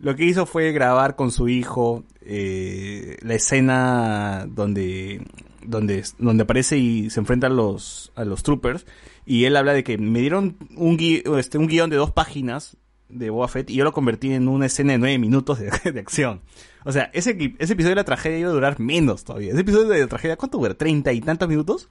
Lo 0.00 0.16
que 0.16 0.24
hizo 0.24 0.44
fue 0.46 0.72
grabar 0.72 1.14
con 1.14 1.30
su 1.30 1.48
hijo 1.48 2.02
eh, 2.22 3.16
la 3.22 3.34
escena 3.34 4.46
donde, 4.48 5.24
donde, 5.64 6.04
donde 6.18 6.42
aparece 6.42 6.78
y 6.78 7.10
se 7.10 7.20
enfrenta 7.20 7.46
a 7.46 7.50
los, 7.50 8.10
a 8.16 8.24
los 8.24 8.42
troopers. 8.42 8.86
Y 9.24 9.44
él 9.44 9.56
habla 9.56 9.72
de 9.72 9.84
que 9.84 9.98
me 9.98 10.20
dieron 10.20 10.56
un, 10.76 10.96
este, 11.38 11.58
un 11.58 11.66
guion 11.66 11.90
de 11.90 11.96
dos 11.96 12.12
páginas 12.12 12.76
de 13.08 13.30
Boba 13.30 13.48
Fett 13.48 13.70
y 13.70 13.74
yo 13.74 13.84
lo 13.84 13.92
convertí 13.92 14.32
en 14.32 14.48
una 14.48 14.66
escena 14.66 14.92
de 14.92 14.98
nueve 14.98 15.18
minutos 15.18 15.58
de, 15.58 15.68
acción. 16.00 16.40
O 16.84 16.92
sea, 16.92 17.10
ese, 17.12 17.54
ese 17.58 17.72
episodio 17.72 17.90
de 17.90 18.00
la 18.00 18.04
tragedia 18.04 18.38
iba 18.38 18.50
a 18.50 18.52
durar 18.52 18.80
menos 18.80 19.24
todavía. 19.24 19.52
Ese 19.52 19.60
episodio 19.60 19.88
de 19.88 20.00
la 20.00 20.06
tragedia, 20.06 20.36
¿cuánto 20.36 20.58
dura? 20.58 20.74
¿Treinta 20.74 21.12
y 21.12 21.20
tantos 21.20 21.48
minutos? 21.48 21.88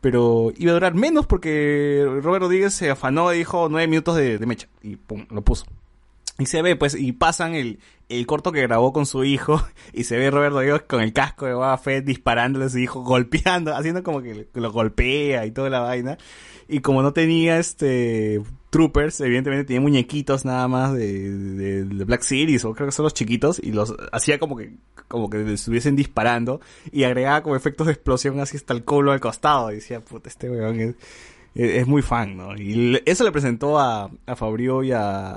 Pero 0.00 0.52
iba 0.56 0.70
a 0.72 0.74
durar 0.74 0.94
menos 0.94 1.26
porque 1.26 2.04
Robert 2.22 2.42
Rodríguez 2.42 2.72
se 2.72 2.90
afanó 2.90 3.32
y 3.34 3.38
dijo 3.38 3.68
nueve 3.68 3.86
minutos 3.86 4.16
de, 4.16 4.38
de 4.38 4.46
mecha. 4.46 4.68
Y 4.82 4.96
pum, 4.96 5.26
lo 5.30 5.42
puso. 5.42 5.66
Y 6.40 6.46
se 6.46 6.62
ve, 6.62 6.74
pues, 6.74 6.94
y 6.94 7.12
pasan 7.12 7.54
el, 7.54 7.78
el 8.08 8.26
corto 8.26 8.50
que 8.50 8.62
grabó 8.62 8.92
con 8.92 9.04
su 9.04 9.24
hijo, 9.24 9.62
y 9.92 10.04
se 10.04 10.16
ve 10.16 10.30
Robert 10.30 10.54
Rodríguez 10.54 10.82
con 10.88 11.02
el 11.02 11.12
casco 11.12 11.46
de 11.46 11.54
Boba 11.54 11.76
Fett 11.78 12.04
disparándole 12.04 12.64
a 12.64 12.68
su 12.70 12.78
hijo, 12.78 13.02
golpeando, 13.02 13.76
haciendo 13.76 14.02
como 14.02 14.22
que 14.22 14.48
lo 14.54 14.72
golpea 14.72 15.44
y 15.44 15.50
toda 15.50 15.70
la 15.70 15.80
vaina. 15.80 16.18
Y 16.66 16.80
como 16.80 17.02
no 17.02 17.12
tenía 17.12 17.58
este 17.58 18.40
troopers, 18.70 19.20
evidentemente 19.20 19.64
tenía 19.64 19.80
muñequitos 19.80 20.44
nada 20.44 20.66
más 20.68 20.94
de, 20.94 21.30
de, 21.30 21.84
de 21.84 22.04
Black 22.04 22.22
Series, 22.22 22.64
o 22.64 22.72
creo 22.72 22.86
que 22.86 22.92
son 22.92 23.02
los 23.02 23.14
chiquitos, 23.14 23.60
y 23.62 23.72
los 23.72 23.94
hacía 24.12 24.38
como 24.38 24.56
que, 24.56 24.72
como 25.08 25.28
que 25.28 25.52
estuviesen 25.52 25.96
disparando, 25.96 26.60
y 26.90 27.02
agregaba 27.04 27.42
como 27.42 27.56
efectos 27.56 27.86
de 27.88 27.92
explosión 27.92 28.40
así 28.40 28.56
hasta 28.56 28.72
el 28.72 28.84
culo 28.84 29.12
al 29.12 29.20
costado, 29.20 29.72
y 29.72 29.76
decía, 29.76 30.00
puta, 30.00 30.28
este 30.28 30.48
weón 30.48 30.80
es, 30.80 30.94
es, 31.54 31.70
es 31.82 31.86
muy 31.86 32.02
fan, 32.02 32.36
¿no? 32.36 32.56
Y 32.56 33.00
eso 33.06 33.24
le 33.24 33.32
presentó 33.32 33.78
a, 33.78 34.10
a 34.26 34.36
Fabrio 34.36 34.82
y 34.82 34.92
a, 34.92 35.34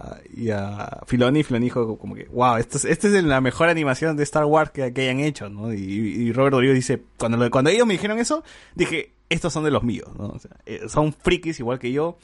a 0.54 1.02
Filoni, 1.08 1.44
Filoni 1.44 1.66
dijo 1.66 1.98
como 1.98 2.16
que, 2.16 2.26
wow, 2.26 2.58
esto 2.58 2.78
es, 2.78 2.86
esta 2.86 3.08
es 3.08 3.24
la 3.24 3.42
mejor 3.42 3.70
animación 3.70 4.16
de 4.18 4.24
Star 4.24 4.46
Wars 4.46 4.72
que, 4.72 4.94
que 4.94 5.02
hayan 5.02 5.20
hecho, 5.20 5.50
¿no? 5.50 5.74
Y, 5.74 6.32
Robert 6.34 6.54
Rodríguez 6.54 6.76
dice, 6.76 7.02
cuando, 7.18 7.38
lo- 7.38 7.50
cuando 7.52 7.70
ellos 7.70 7.88
me 7.88 7.94
dijeron 7.94 8.20
eso, 8.20 8.44
dije, 8.76 9.12
estos 9.30 9.52
son 9.54 9.64
de 9.64 9.72
los 9.72 9.84
míos, 9.84 10.10
¿no? 10.18 10.36
Eh, 10.66 10.82
son 10.88 11.14
frikis 11.14 11.60
igual 11.60 11.80
que 11.80 11.92
yo, 11.92 12.18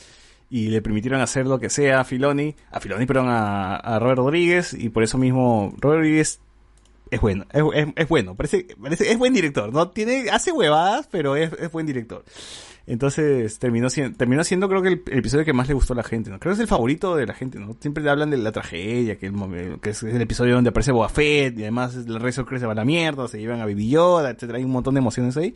y 0.51 0.67
le 0.69 0.81
permitieron 0.81 1.21
hacer 1.21 1.45
lo 1.45 1.59
que 1.59 1.69
sea 1.69 1.99
a 2.01 2.03
Filoni, 2.03 2.55
a 2.71 2.79
Filoni, 2.79 3.05
perdón, 3.05 3.27
a, 3.29 3.75
a 3.75 3.99
Robert 3.99 4.17
Rodríguez, 4.19 4.73
y 4.73 4.89
por 4.89 5.03
eso 5.03 5.17
mismo 5.17 5.73
Robert 5.79 5.99
Rodríguez 5.99 6.39
es 7.11 7.21
bueno, 7.21 7.45
es, 7.51 7.63
es, 7.73 7.87
es 7.95 8.07
bueno, 8.07 8.35
parece, 8.35 8.67
parece, 8.81 9.11
es 9.11 9.17
buen 9.17 9.33
director, 9.33 9.73
no 9.73 9.89
tiene, 9.89 10.29
hace 10.31 10.51
huevadas, 10.51 11.07
pero 11.11 11.35
es 11.35 11.71
buen 11.71 11.85
director. 11.87 12.23
Entonces 12.89 13.59
terminó 13.59 13.87
siendo, 13.89 14.17
terminó 14.17 14.43
siendo 14.43 14.67
creo 14.67 14.81
que 14.81 14.87
el, 14.89 15.03
episodio 15.17 15.45
que 15.45 15.53
más 15.53 15.67
le 15.67 15.75
gustó 15.75 15.93
a 15.93 15.97
la 15.97 16.03
gente, 16.03 16.31
¿no? 16.31 16.39
Creo 16.39 16.51
que 16.51 16.55
es 16.55 16.59
el 16.61 16.67
favorito 16.67 17.15
de 17.15 17.27
la 17.27 17.35
gente, 17.35 17.59
¿no? 17.59 17.75
Siempre 17.79 18.03
le 18.03 18.09
hablan 18.09 18.31
de 18.31 18.37
la 18.37 18.51
tragedia, 18.51 19.17
que, 19.19 19.27
el, 19.27 19.33
momen- 19.33 19.79
que 19.79 19.91
es 19.91 20.01
el 20.01 20.19
episodio 20.19 20.55
donde 20.55 20.71
aparece 20.71 20.91
Boba 20.91 21.11
y 21.21 21.45
además 21.61 21.95
el 21.95 22.19
Rey 22.19 22.31
Sorpresa 22.31 22.65
va 22.65 22.71
a 22.71 22.75
la 22.75 22.85
mierda, 22.85 23.27
se 23.27 23.39
llevan 23.39 23.61
a 23.61 23.65
Baby 23.65 23.89
Yoda, 23.89 24.31
etcétera, 24.31 24.57
hay 24.57 24.63
un 24.63 24.71
montón 24.71 24.95
de 24.95 25.01
emociones 25.01 25.37
ahí. 25.37 25.53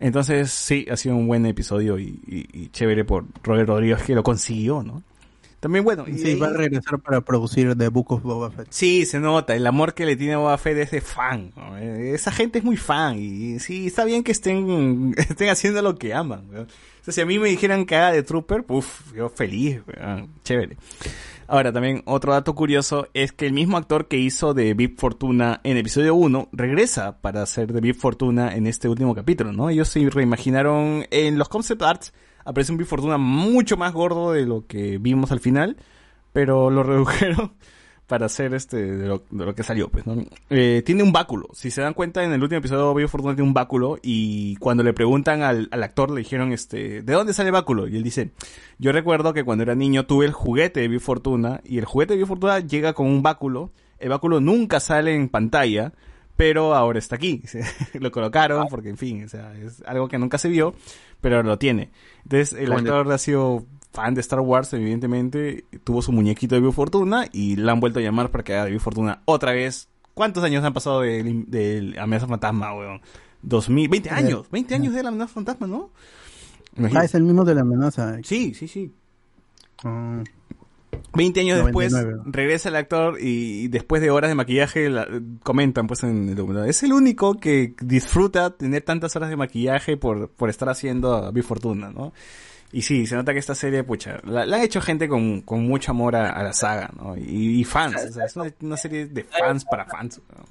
Entonces, 0.00 0.50
sí, 0.50 0.86
ha 0.90 0.96
sido 0.96 1.14
un 1.16 1.28
buen 1.28 1.46
episodio 1.46 1.98
y, 1.98 2.20
y- 2.26 2.46
y 2.52 2.68
chévere 2.70 3.04
por 3.04 3.24
Robert 3.44 3.68
Rodríguez 3.68 4.02
que 4.02 4.14
lo 4.16 4.22
consiguió, 4.24 4.82
¿no? 4.82 5.02
También, 5.60 5.84
bueno, 5.84 6.04
y 6.06 6.16
Sí, 6.18 6.28
ahí- 6.28 6.34
va 6.36 6.48
a 6.48 6.52
regresar 6.52 7.00
para 7.00 7.20
producir 7.20 7.74
The 7.76 7.88
Book 7.88 8.12
of 8.12 8.22
Boba 8.22 8.50
Fett. 8.50 8.68
Sí, 8.70 9.04
se 9.04 9.18
nota, 9.18 9.56
el 9.56 9.66
amor 9.66 9.92
que 9.94 10.06
le 10.06 10.14
tiene 10.14 10.34
a 10.34 10.38
Boba 10.38 10.56
Fett 10.58 10.78
es 10.78 10.90
de 10.92 11.00
fan. 11.00 11.52
¿no? 11.56 11.76
Eh, 11.78 12.12
Esa 12.14 12.30
gente 12.30 12.58
es 12.58 12.64
muy 12.64 12.76
fan 12.76 13.18
y 13.18 13.58
sí, 13.58 13.88
está 13.88 14.04
bien 14.04 14.22
que 14.22 14.30
estén, 14.32 15.14
estén 15.18 15.48
haciendo 15.48 15.82
lo 15.82 15.96
que 15.96 16.14
aman. 16.14 16.48
¿no? 16.50 16.60
O 16.62 16.66
sea, 17.02 17.12
si 17.12 17.20
a 17.22 17.26
mí 17.26 17.38
me 17.40 17.48
dijeran 17.48 17.86
que 17.86 17.96
haga 17.96 18.12
de 18.12 18.22
Trooper, 18.22 18.64
uff, 18.68 19.12
yo 19.14 19.28
feliz, 19.30 19.80
weón, 19.86 20.28
chévere. 20.44 20.76
Ahora, 21.50 21.72
también 21.72 22.02
otro 22.04 22.32
dato 22.34 22.54
curioso 22.54 23.08
es 23.14 23.32
que 23.32 23.46
el 23.46 23.54
mismo 23.54 23.78
actor 23.78 24.06
que 24.06 24.18
hizo 24.18 24.52
de 24.52 24.74
Vip 24.74 24.98
Fortuna 25.00 25.60
en 25.64 25.78
episodio 25.78 26.14
1 26.14 26.50
regresa 26.52 27.18
para 27.22 27.42
hacer 27.42 27.72
de 27.72 27.80
Vip 27.80 27.96
Fortuna 27.96 28.54
en 28.54 28.66
este 28.66 28.86
último 28.88 29.14
capítulo, 29.14 29.52
¿no? 29.54 29.70
Ellos 29.70 29.88
se 29.88 30.08
reimaginaron 30.10 31.06
en 31.10 31.38
los 31.38 31.48
concept 31.48 31.80
arts, 31.82 32.12
aparece 32.48 32.72
un 32.72 32.78
Vip 32.78 32.88
Fortuna 32.88 33.18
mucho 33.18 33.76
más 33.76 33.92
gordo 33.92 34.32
de 34.32 34.46
lo 34.46 34.66
que 34.66 34.96
vimos 34.98 35.32
al 35.32 35.40
final, 35.40 35.76
pero 36.32 36.70
lo 36.70 36.82
redujeron 36.82 37.52
para 38.06 38.24
hacer 38.24 38.54
este 38.54 38.78
de 38.78 39.06
lo, 39.06 39.22
de 39.30 39.44
lo 39.44 39.54
que 39.54 39.62
salió, 39.62 39.90
pues, 39.90 40.06
¿no? 40.06 40.16
Eh, 40.48 40.82
tiene 40.84 41.02
un 41.02 41.12
báculo. 41.12 41.48
Si 41.52 41.70
se 41.70 41.82
dan 41.82 41.92
cuenta, 41.92 42.24
en 42.24 42.32
el 42.32 42.42
último 42.42 42.60
episodio, 42.60 42.94
Vip 42.94 43.08
Fortuna 43.08 43.34
tiene 43.34 43.46
un 43.46 43.52
báculo 43.52 43.98
y 44.02 44.56
cuando 44.56 44.82
le 44.82 44.94
preguntan 44.94 45.42
al, 45.42 45.68
actor, 45.70 46.10
le 46.10 46.20
dijeron, 46.20 46.52
este, 46.52 47.02
¿de 47.02 47.12
dónde 47.12 47.34
sale 47.34 47.48
el 47.48 47.52
báculo? 47.52 47.86
Y 47.86 47.98
él 47.98 48.02
dice, 48.02 48.30
yo 48.78 48.92
recuerdo 48.92 49.34
que 49.34 49.44
cuando 49.44 49.62
era 49.62 49.74
niño 49.74 50.06
tuve 50.06 50.24
el 50.24 50.32
juguete 50.32 50.80
de 50.80 50.88
Vip 50.88 51.02
Fortuna 51.02 51.60
y 51.64 51.76
el 51.76 51.84
juguete 51.84 52.14
de 52.14 52.18
Vip 52.20 52.28
Fortuna 52.28 52.60
llega 52.60 52.94
con 52.94 53.06
un 53.06 53.22
báculo. 53.22 53.72
El 53.98 54.08
báculo 54.08 54.40
nunca 54.40 54.80
sale 54.80 55.14
en 55.14 55.28
pantalla, 55.28 55.92
pero 56.38 56.72
ahora 56.72 57.00
está 57.00 57.16
aquí. 57.16 57.42
lo 57.94 58.12
colocaron 58.12 58.68
porque, 58.70 58.88
en 58.88 58.96
fin, 58.96 59.24
o 59.24 59.28
sea, 59.28 59.52
es 59.54 59.82
algo 59.84 60.06
que 60.06 60.18
nunca 60.18 60.38
se 60.38 60.48
vio, 60.48 60.72
pero 61.20 61.42
lo 61.42 61.58
tiene. 61.58 61.90
Entonces, 62.22 62.52
el 62.56 62.72
actor 62.72 63.10
ha 63.10 63.18
sido 63.18 63.66
fan 63.92 64.14
de 64.14 64.20
Star 64.20 64.38
Wars, 64.38 64.72
evidentemente, 64.72 65.64
tuvo 65.82 66.00
su 66.00 66.12
muñequito 66.12 66.54
de 66.54 66.60
View 66.60 66.70
Fortuna 66.70 67.26
y 67.32 67.56
la 67.56 67.72
han 67.72 67.80
vuelto 67.80 67.98
a 67.98 68.02
llamar 68.02 68.30
para 68.30 68.44
que 68.44 68.54
haga 68.54 68.66
de 68.66 68.70
View 68.70 68.80
Fortuna 68.80 69.20
otra 69.24 69.50
vez. 69.50 69.88
¿Cuántos 70.14 70.44
años 70.44 70.62
han 70.64 70.72
pasado 70.72 71.00
de, 71.00 71.44
de 71.48 71.96
Amenaza 71.98 72.28
Fantasma, 72.28 72.72
weón? 72.72 73.00
2000, 73.42 73.88
20 73.88 74.10
años, 74.10 74.50
20 74.52 74.74
años 74.76 74.94
de 74.94 75.02
la 75.02 75.08
Amenaza 75.08 75.34
Fantasma, 75.34 75.66
¿no? 75.66 75.90
Ah, 76.94 77.04
es 77.04 77.16
el 77.16 77.24
mismo 77.24 77.44
de 77.44 77.56
la 77.56 77.62
amenaza. 77.62 78.16
Sí, 78.22 78.54
sí, 78.54 78.68
sí. 78.68 78.92
Ah, 79.82 80.22
20 81.14 81.40
años 81.40 81.58
99. 81.58 82.06
después 82.08 82.24
regresa 82.34 82.68
el 82.68 82.76
actor 82.76 83.18
y, 83.20 83.64
y 83.64 83.68
después 83.68 84.00
de 84.02 84.10
horas 84.10 84.30
de 84.30 84.34
maquillaje 84.34 84.88
la- 84.90 85.06
comentan 85.42 85.86
pues 85.86 86.02
en 86.04 86.28
el 86.30 86.34
documental. 86.34 86.68
Es 86.68 86.82
el 86.82 86.92
único 86.92 87.34
que 87.34 87.74
disfruta 87.80 88.50
tener 88.50 88.82
tantas 88.82 89.14
horas 89.16 89.30
de 89.30 89.36
maquillaje 89.36 89.96
por, 89.96 90.28
por 90.30 90.50
estar 90.50 90.68
haciendo 90.68 91.14
a 91.14 91.30
Big 91.30 91.44
Fortuna, 91.44 91.90
¿no? 91.90 92.12
Y 92.70 92.82
sí, 92.82 93.06
se 93.06 93.16
nota 93.16 93.32
que 93.32 93.38
esta 93.38 93.54
serie, 93.54 93.82
pucha, 93.82 94.18
la, 94.24 94.44
la 94.44 94.58
ha 94.58 94.62
hecho 94.62 94.80
gente 94.82 95.08
con, 95.08 95.40
con 95.40 95.66
mucho 95.66 95.92
amor 95.92 96.14
a, 96.16 96.30
a 96.30 96.42
la 96.42 96.52
saga, 96.52 96.90
¿no? 96.96 97.16
Y, 97.16 97.60
y 97.60 97.64
fans, 97.64 97.96
o 98.10 98.12
sea, 98.12 98.26
es 98.26 98.36
una, 98.36 98.52
una 98.60 98.76
serie 98.76 99.06
de 99.06 99.24
fans 99.24 99.64
para 99.64 99.86
fans. 99.86 100.20
¿no? 100.36 100.44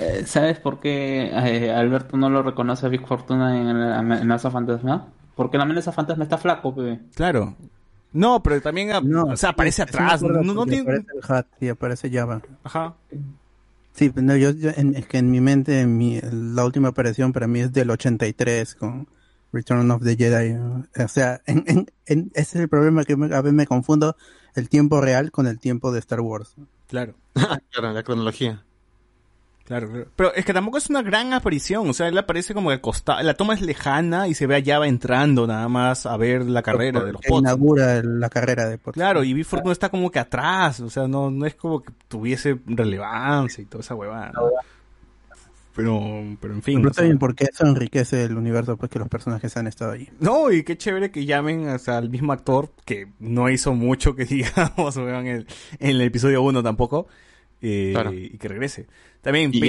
Eh, 0.00 0.24
¿Sabes 0.26 0.58
por 0.58 0.80
qué 0.80 1.26
eh, 1.32 1.70
Alberto 1.72 2.16
no 2.16 2.28
lo 2.30 2.42
reconoce 2.42 2.86
a 2.86 2.88
Big 2.88 3.06
Fortuna 3.06 3.56
en 3.60 3.78
la 3.78 3.98
amenaza 3.98 4.50
fantasma? 4.50 5.06
Porque 5.36 5.56
la 5.56 5.64
amenaza 5.64 5.92
fantasma 5.92 6.24
está 6.24 6.38
flaco, 6.38 6.74
pe. 6.74 6.98
Claro. 7.14 7.54
No, 8.14 8.42
pero 8.42 8.60
también, 8.62 8.88
no, 9.04 9.24
o 9.24 9.36
sea, 9.36 9.50
aparece 9.50 9.82
atrás, 9.82 10.22
no, 10.22 10.42
no 10.54 10.64
tiene... 10.64 10.80
Aparece 10.82 11.08
el 11.14 11.32
Hat 11.36 11.46
y 11.60 11.68
aparece 11.68 12.10
Java. 12.10 12.40
Ajá. 12.62 12.94
Sí, 13.92 14.08
pero 14.10 14.26
no, 14.26 14.36
yo, 14.36 14.50
yo- 14.50 14.70
en- 14.76 14.94
es 14.96 15.06
que 15.06 15.18
en 15.18 15.30
mi 15.30 15.40
mente 15.40 15.80
en 15.80 15.98
mi, 15.98 16.20
la 16.22 16.64
última 16.64 16.88
aparición 16.88 17.32
para 17.32 17.46
mí 17.46 17.60
es 17.60 17.72
del 17.72 17.90
83 17.90 18.74
con 18.76 19.06
Return 19.52 19.90
of 19.90 20.02
the 20.02 20.16
Jedi. 20.16 20.54
O 20.56 21.08
sea, 21.08 21.40
en, 21.46 21.64
en, 21.66 21.90
en- 22.06 22.30
ese 22.34 22.58
es 22.58 22.62
el 22.62 22.68
problema 22.68 23.04
que 23.04 23.16
me- 23.16 23.34
a 23.34 23.40
veces 23.40 23.54
me 23.54 23.66
confundo 23.66 24.16
el 24.54 24.68
tiempo 24.68 25.00
real 25.00 25.30
con 25.32 25.46
el 25.46 25.58
tiempo 25.58 25.92
de 25.92 25.98
Star 26.00 26.20
Wars. 26.20 26.54
Claro. 26.88 27.14
claro, 27.70 27.92
la 27.92 28.02
cronología. 28.02 28.64
Claro, 29.64 29.88
claro. 29.88 30.06
Pero 30.14 30.34
es 30.34 30.44
que 30.44 30.52
tampoco 30.52 30.76
es 30.76 30.90
una 30.90 31.00
gran 31.02 31.32
aparición, 31.32 31.88
o 31.88 31.94
sea, 31.94 32.08
él 32.08 32.18
aparece 32.18 32.52
como 32.52 32.70
de 32.70 32.82
costado, 32.82 33.22
la 33.22 33.32
toma 33.32 33.54
es 33.54 33.62
lejana 33.62 34.28
y 34.28 34.34
se 34.34 34.46
ve 34.46 34.56
a 34.56 34.62
Java 34.62 34.86
entrando 34.86 35.46
nada 35.46 35.68
más 35.68 36.04
a 36.04 36.16
ver 36.18 36.44
la 36.44 36.62
carrera 36.62 37.02
de 37.02 37.12
los 37.12 37.22
Que 37.22 37.28
pods. 37.28 37.40
inaugura 37.40 38.02
la 38.02 38.28
carrera 38.28 38.66
de 38.66 38.76
Potts. 38.76 38.94
Claro, 38.94 39.24
y 39.24 39.32
Biford 39.32 39.64
no 39.64 39.72
está 39.72 39.88
como 39.88 40.10
que 40.10 40.18
atrás, 40.18 40.80
o 40.80 40.90
sea, 40.90 41.08
no, 41.08 41.30
no 41.30 41.46
es 41.46 41.54
como 41.54 41.82
que 41.82 41.92
tuviese 42.08 42.58
relevancia 42.66 43.62
y 43.62 43.64
toda 43.64 43.80
esa 43.80 43.94
huevada. 43.94 44.32
¿no? 44.34 44.42
Pero, 45.74 46.22
pero 46.40 46.54
en 46.54 46.62
fin. 46.62 46.76
Pero 46.76 46.88
o 46.88 46.90
está 46.90 47.02
sea, 47.02 47.16
porque 47.18 47.48
eso 47.52 47.66
enriquece 47.66 48.24
el 48.24 48.36
universo 48.36 48.76
pues 48.76 48.90
que 48.90 48.98
los 48.98 49.08
personajes 49.08 49.56
han 49.56 49.66
estado 49.66 49.92
ahí. 49.92 50.08
No, 50.20 50.52
y 50.52 50.62
qué 50.62 50.76
chévere 50.76 51.10
que 51.10 51.24
llamen 51.24 51.68
o 51.68 51.78
sea, 51.78 51.98
al 51.98 52.10
mismo 52.10 52.32
actor, 52.32 52.70
que 52.84 53.08
no 53.18 53.48
hizo 53.50 53.74
mucho 53.74 54.14
que 54.14 54.24
digamos 54.26 54.96
en, 54.96 55.26
el, 55.26 55.46
en 55.78 55.90
el 55.90 56.00
episodio 56.02 56.42
1 56.42 56.62
tampoco, 56.62 57.08
eh, 57.64 57.90
Claro. 57.92 58.12
y 58.12 58.36
que 58.38 58.48
regrese. 58.48 58.86
También, 59.22 59.50
Y 59.52 59.60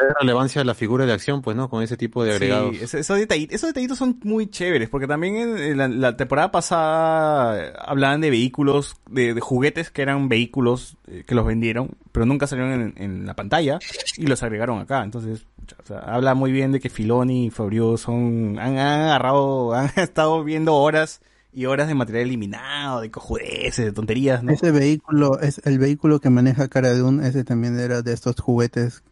da 0.00 0.14
relevancia 0.20 0.62
a 0.62 0.64
la 0.64 0.74
figura 0.74 1.06
de 1.06 1.12
acción, 1.12 1.40
pues, 1.40 1.56
¿no? 1.56 1.68
Con 1.70 1.82
ese 1.82 1.96
tipo 1.96 2.24
de 2.24 2.32
agregados. 2.32 2.76
Sí, 2.76 2.96
esos, 2.96 3.16
detallitos, 3.16 3.54
esos 3.54 3.68
detallitos 3.68 3.96
son 3.98 4.18
muy 4.24 4.48
chéveres, 4.48 4.88
porque 4.88 5.06
también 5.06 5.36
en, 5.36 5.76
la, 5.76 5.86
la 5.88 6.16
temporada 6.16 6.50
pasada 6.50 7.60
eh, 7.68 7.72
hablaban 7.78 8.20
de 8.20 8.30
vehículos, 8.30 8.96
de, 9.08 9.34
de 9.34 9.40
juguetes 9.40 9.90
que 9.90 10.02
eran 10.02 10.28
vehículos 10.28 10.96
eh, 11.06 11.22
que 11.26 11.34
los 11.36 11.46
vendieron, 11.46 11.90
pero 12.10 12.26
nunca 12.26 12.46
salieron 12.46 12.72
en, 12.72 12.94
en 12.96 13.26
la 13.26 13.34
pantalla 13.34 13.78
y 14.16 14.26
los 14.26 14.42
agregaron 14.42 14.80
acá. 14.80 15.04
Entonces, 15.04 15.46
pucha, 15.56 15.76
o 15.82 15.86
sea, 15.86 15.98
habla 16.00 16.34
muy 16.34 16.50
bien 16.50 16.72
de 16.72 16.80
que 16.80 16.90
Filoni 16.90 17.46
y 17.46 17.50
Fabio 17.50 17.96
son, 17.96 18.58
han, 18.58 18.78
han 18.78 19.02
agarrado, 19.02 19.74
han 19.76 19.90
estado 19.96 20.42
viendo 20.42 20.74
horas 20.74 21.20
y 21.54 21.66
horas 21.66 21.86
de 21.88 21.94
material 21.94 22.26
eliminado, 22.26 23.00
de 23.00 23.10
cojudeces, 23.10 23.84
de 23.84 23.92
tonterías, 23.92 24.42
¿no? 24.42 24.52
Ese 24.52 24.70
vehículo 24.72 25.38
es 25.40 25.60
el 25.64 25.78
vehículo 25.78 26.18
que 26.20 26.28
maneja 26.30 26.68
Cara 26.68 26.92
Dune, 26.94 27.26
ese 27.28 27.44
también 27.44 27.78
era 27.78 28.02
de 28.02 28.12
estos 28.12 28.36
juguetes 28.40 29.02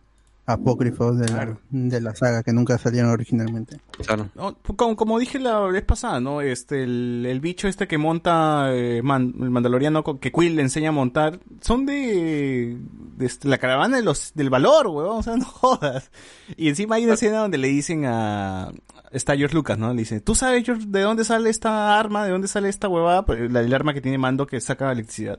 apócrifos 0.45 1.19
de 1.19 1.29
la, 1.29 1.57
de 1.71 2.01
la 2.01 2.17
saga 2.17 2.43
que 2.43 2.53
nunca 2.53 2.77
salieron 2.77 3.11
originalmente. 3.13 3.79
Claro. 4.05 4.29
No, 4.35 4.57
como, 4.77 4.97
como 4.97 5.19
dije 5.21 5.39
la 5.39 5.61
vez 5.61 5.85
pasada, 5.85 6.19
¿no? 6.19 6.41
Este, 6.41 6.83
el, 6.83 7.25
el 7.29 7.39
bicho 7.41 7.69
este 7.69 7.87
que 7.87 7.97
monta 7.97 8.75
eh, 8.75 9.03
Man- 9.03 9.35
el 9.41 9.51
mandaloriano 9.51 10.03
que 10.19 10.33
Quill 10.33 10.57
le 10.57 10.63
enseña 10.63 10.89
a 10.89 10.93
montar, 10.93 11.39
son 11.61 11.87
de, 11.87 12.77
de 13.17 13.27
este, 13.27 13.47
la 13.49 13.59
caravana 13.59 13.97
de 13.99 14.03
los, 14.03 14.33
del 14.35 14.51
valor, 14.51 14.89
weón, 14.89 15.19
o 15.19 15.23
sea, 15.23 15.37
no 15.39 15.45
jodas. 15.45 16.11
Y 16.57 16.69
encima 16.69 16.97
hay 16.97 17.05
una 17.05 17.15
escena 17.15 17.39
donde 17.39 17.59
le 17.59 17.69
dicen 17.69 18.05
a, 18.07 18.73
está 19.13 19.37
George 19.37 19.55
Lucas, 19.55 19.79
¿no? 19.79 19.93
Le 19.93 20.01
dice, 20.01 20.21
¿tú 20.21 20.35
sabes, 20.35 20.65
George, 20.65 20.85
de 20.89 21.01
dónde 21.01 21.25
sale 21.25 21.51
esta 21.51 21.99
arma? 21.99 22.25
¿De 22.25 22.31
dónde 22.31 22.49
sale 22.49 22.69
esta 22.69 22.89
huevada? 22.89 23.25
Pues, 23.25 23.51
La, 23.51 23.61
el 23.61 23.73
arma 23.75 23.95
que 23.95 24.01
tiene 24.01 24.19
mando 24.19 24.47
que 24.47 24.61
saca 24.61 24.91
electricidad. 24.93 25.39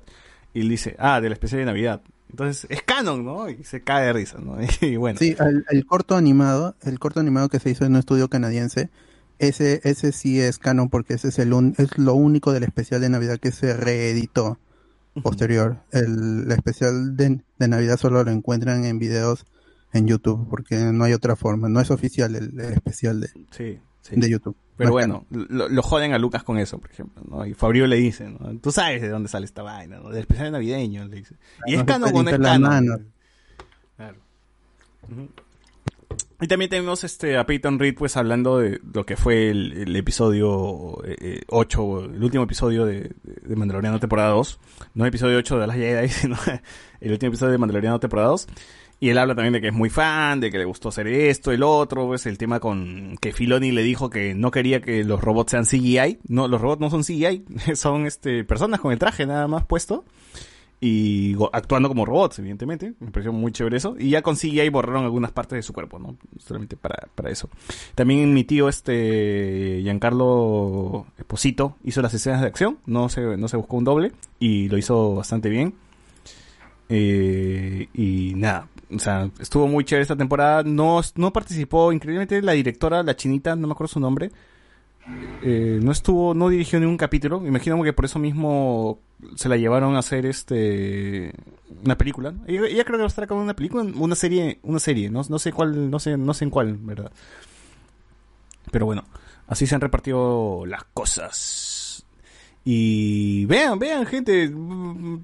Y 0.54 0.62
él 0.62 0.70
dice, 0.70 0.96
ah, 1.00 1.20
de 1.22 1.30
la 1.30 1.34
especie 1.34 1.58
de 1.58 1.66
Navidad. 1.66 2.02
Entonces, 2.30 2.66
es 2.70 2.82
canon, 2.84 3.24
¿no? 3.26 3.50
Y 3.50 3.64
se 3.64 3.82
cae 3.82 4.06
de 4.08 4.14
risa, 4.14 4.38
¿no? 4.40 4.58
Y 4.82 4.96
bueno. 4.98 5.20
Sí, 5.20 5.36
el, 5.40 5.66
el 5.70 5.86
corto 5.86 6.16
animado, 6.16 6.76
el 6.84 7.00
corto 7.00 7.20
animado 7.20 7.50
que 7.50 7.60
se 7.60 7.70
hizo 7.70 7.86
en 7.86 7.94
un 7.94 8.00
estudio 8.00 8.30
canadiense, 8.30 8.90
ese, 9.40 9.82
ese 9.84 10.12
sí 10.12 10.40
es 10.40 10.58
canon 10.60 10.90
porque 10.90 11.16
ese 11.16 11.28
es 11.30 11.40
el 11.40 11.54
un- 11.54 11.76
es 11.78 11.98
lo 11.98 12.14
único 12.14 12.54
del 12.54 12.64
especial 12.64 13.02
de 13.02 13.10
Navidad 13.10 13.40
que 13.40 13.52
se 13.52 13.76
reeditó 13.76 14.58
posterior. 15.22 15.78
El, 15.92 16.44
el 16.46 16.52
especial 16.52 17.16
de, 17.18 17.42
de 17.60 17.68
Navidad 17.68 17.98
solo 17.98 18.24
lo 18.24 18.32
encuentran 18.32 18.86
en 18.86 19.00
videos 19.00 19.46
en 19.94 20.08
YouTube 20.08 20.48
porque 20.50 20.76
no 20.76 21.04
hay 21.04 21.14
otra 21.14 21.36
forma, 21.36 21.70
no 21.70 21.80
es 21.80 21.92
oficial 21.92 22.36
el, 22.36 22.60
el 22.60 22.74
especial 22.74 23.22
de, 23.22 23.28
Sí, 23.52 23.80
sí. 24.02 24.16
de 24.16 24.30
YouTube. 24.30 24.56
Pero 24.76 24.92
bueno, 24.92 25.26
lo, 25.30 25.70
lo 25.70 25.82
joden 25.84 26.14
a 26.14 26.18
Lucas 26.18 26.44
con 26.44 26.58
eso, 26.58 26.80
por 26.80 26.90
ejemplo, 26.90 27.24
¿no? 27.30 27.46
Y 27.46 27.54
Fabio 27.54 27.86
le 27.86 27.96
dice, 27.98 28.28
¿no? 28.28 28.58
Tú 28.60 28.72
sabes 28.72 29.02
de 29.04 29.10
dónde 29.10 29.30
sale 29.30 29.46
esta 29.46 29.62
vaina, 29.62 30.00
¿no? 30.00 30.10
Del 30.10 30.22
especial 30.22 30.52
navideño, 30.52 31.06
le 31.06 31.18
dice. 31.18 31.36
Y 31.68 31.76
es 31.76 31.84
canon 31.84 32.10
o 32.14 32.24
no 32.24 32.30
es 32.30 32.40
canon. 32.40 33.12
Claro. 33.96 34.18
Y 36.42 36.48
también 36.48 36.70
tenemos 36.70 37.04
este 37.04 37.38
a 37.38 37.46
Peyton 37.46 37.80
Reed 37.80 37.96
pues 37.96 38.18
hablando 38.18 38.58
de 38.58 38.82
lo 38.94 39.06
que 39.06 39.16
fue 39.16 39.50
el, 39.50 39.72
el 39.74 39.96
episodio 39.96 40.98
8, 41.48 42.06
el 42.06 42.24
último 42.24 42.44
episodio 42.44 42.86
de, 42.86 43.12
de 43.24 43.56
Mandaloriano 43.56 44.00
temporada 44.00 44.32
2, 44.32 44.60
no 44.96 45.06
el 45.06 45.10
episodio 45.10 45.38
8 45.38 45.60
de 45.60 45.68
las 45.68 45.76
Jedi, 45.78 46.10
sino 46.10 46.36
el 47.00 47.12
último 47.12 47.30
episodio 47.30 47.52
de 47.54 47.58
Mandaloriano 47.60 48.00
temporada 48.00 48.30
2. 48.30 48.48
Y 49.00 49.10
él 49.10 49.18
habla 49.18 49.36
también 49.36 49.54
de 49.54 49.62
que 49.62 49.68
es 49.68 49.74
muy 49.74 49.90
fan, 49.90 50.40
de 50.40 50.50
que 50.50 50.58
le 50.58 50.66
gustó 50.66 50.90
hacer 50.90 51.08
esto, 51.08 51.52
el 51.52 51.64
otro, 51.64 52.08
pues 52.08 52.26
el 52.26 52.38
tema 52.38 52.60
con 52.60 53.18
que 53.20 53.34
Filoni 53.34 53.72
le 53.72 53.84
dijo 53.84 54.10
que 54.10 54.34
no 54.34 54.50
quería 54.50 54.82
que 54.82 55.04
los 55.04 55.22
robots 55.22 55.52
sean 55.52 55.66
CGI. 55.66 56.20
No, 56.28 56.48
los 56.48 56.62
robots 56.62 56.80
no 56.80 56.90
son 56.90 57.04
CGI, 57.04 57.44
son 57.76 58.06
este 58.06 58.44
personas 58.44 58.80
con 58.80 58.92
el 58.92 59.00
traje 59.00 59.26
nada 59.26 59.48
más 59.48 59.66
puesto 59.66 60.06
y 60.86 61.38
actuando 61.54 61.88
como 61.88 62.06
robots, 62.06 62.40
evidentemente. 62.40 62.94
Me 63.00 63.10
pareció 63.10 63.32
muy 63.32 63.54
chévere 63.54 63.78
eso. 63.78 63.96
Y 63.98 64.10
ya 64.10 64.22
con 64.22 64.36
CGI 64.36 64.68
borraron 64.68 65.06
algunas 65.06 65.32
partes 65.32 65.56
de 65.56 65.62
su 65.64 65.72
cuerpo, 65.72 65.98
¿no? 65.98 66.18
Solamente 66.40 66.76
para, 66.76 67.08
para 67.16 67.30
eso. 67.30 67.50
También 67.96 68.34
mi 68.34 68.44
tío, 68.44 68.68
este, 68.68 69.80
Giancarlo 69.82 71.06
Esposito, 71.18 71.78
hizo 71.86 72.02
las 72.02 72.14
escenas 72.14 72.42
de 72.42 72.48
acción. 72.48 72.80
No 72.86 73.08
se, 73.08 73.22
no 73.38 73.48
se 73.48 73.56
buscó 73.56 73.78
un 73.78 73.86
doble. 73.86 74.12
Y 74.40 74.68
lo 74.68 74.78
hizo 74.78 75.16
bastante 75.16 75.48
bien. 75.48 75.74
Eh, 76.90 77.88
y 77.94 78.34
nada, 78.36 78.68
o 78.96 79.00
sea, 79.00 79.30
estuvo 79.40 79.68
muy 79.68 79.84
chévere 79.84 80.04
esta 80.04 80.16
temporada. 80.16 80.64
No, 80.64 81.02
no 81.16 81.34
participó, 81.34 81.92
increíblemente, 81.92 82.42
la 82.42 82.54
directora, 82.54 83.04
la 83.04 83.16
chinita, 83.16 83.56
no 83.56 83.68
me 83.68 83.74
acuerdo 83.74 83.94
su 83.94 84.00
nombre. 84.00 84.32
Eh, 85.42 85.80
no 85.82 85.92
estuvo, 85.92 86.34
no 86.34 86.50
dirigió 86.50 86.80
ningún 86.80 86.98
capítulo. 86.98 87.46
Imagino 87.46 87.82
que 87.84 87.94
por 87.94 88.06
eso 88.06 88.20
mismo 88.20 89.00
se 89.36 89.50
la 89.50 89.58
llevaron 89.58 89.96
a 89.96 90.00
hacer 90.00 90.26
este 90.26 91.34
una 91.84 91.98
película. 91.98 92.34
Ella, 92.48 92.84
creo 92.84 92.98
que 92.98 93.04
va 93.04 93.04
a 93.04 93.08
estar 93.08 93.24
acá 93.26 93.34
una 93.34 93.56
película, 93.56 93.84
una 93.84 94.16
serie, 94.16 94.60
una 94.64 94.80
serie, 94.80 95.10
no, 95.10 95.22
no 95.28 95.40
sé 95.40 95.52
cuál, 95.52 95.90
no 95.90 96.00
sé, 96.00 96.18
no 96.18 96.34
sé 96.34 96.46
en 96.46 96.52
cuál, 96.52 96.78
verdad. 96.78 97.12
Pero 98.72 98.86
bueno, 98.86 99.04
así 99.48 99.68
se 99.68 99.76
han 99.76 99.82
repartido 99.82 100.66
las 100.66 100.84
cosas. 100.94 101.36
Y 102.66 103.46
vean, 103.46 103.78
vean, 103.78 104.06
gente, 104.06 104.50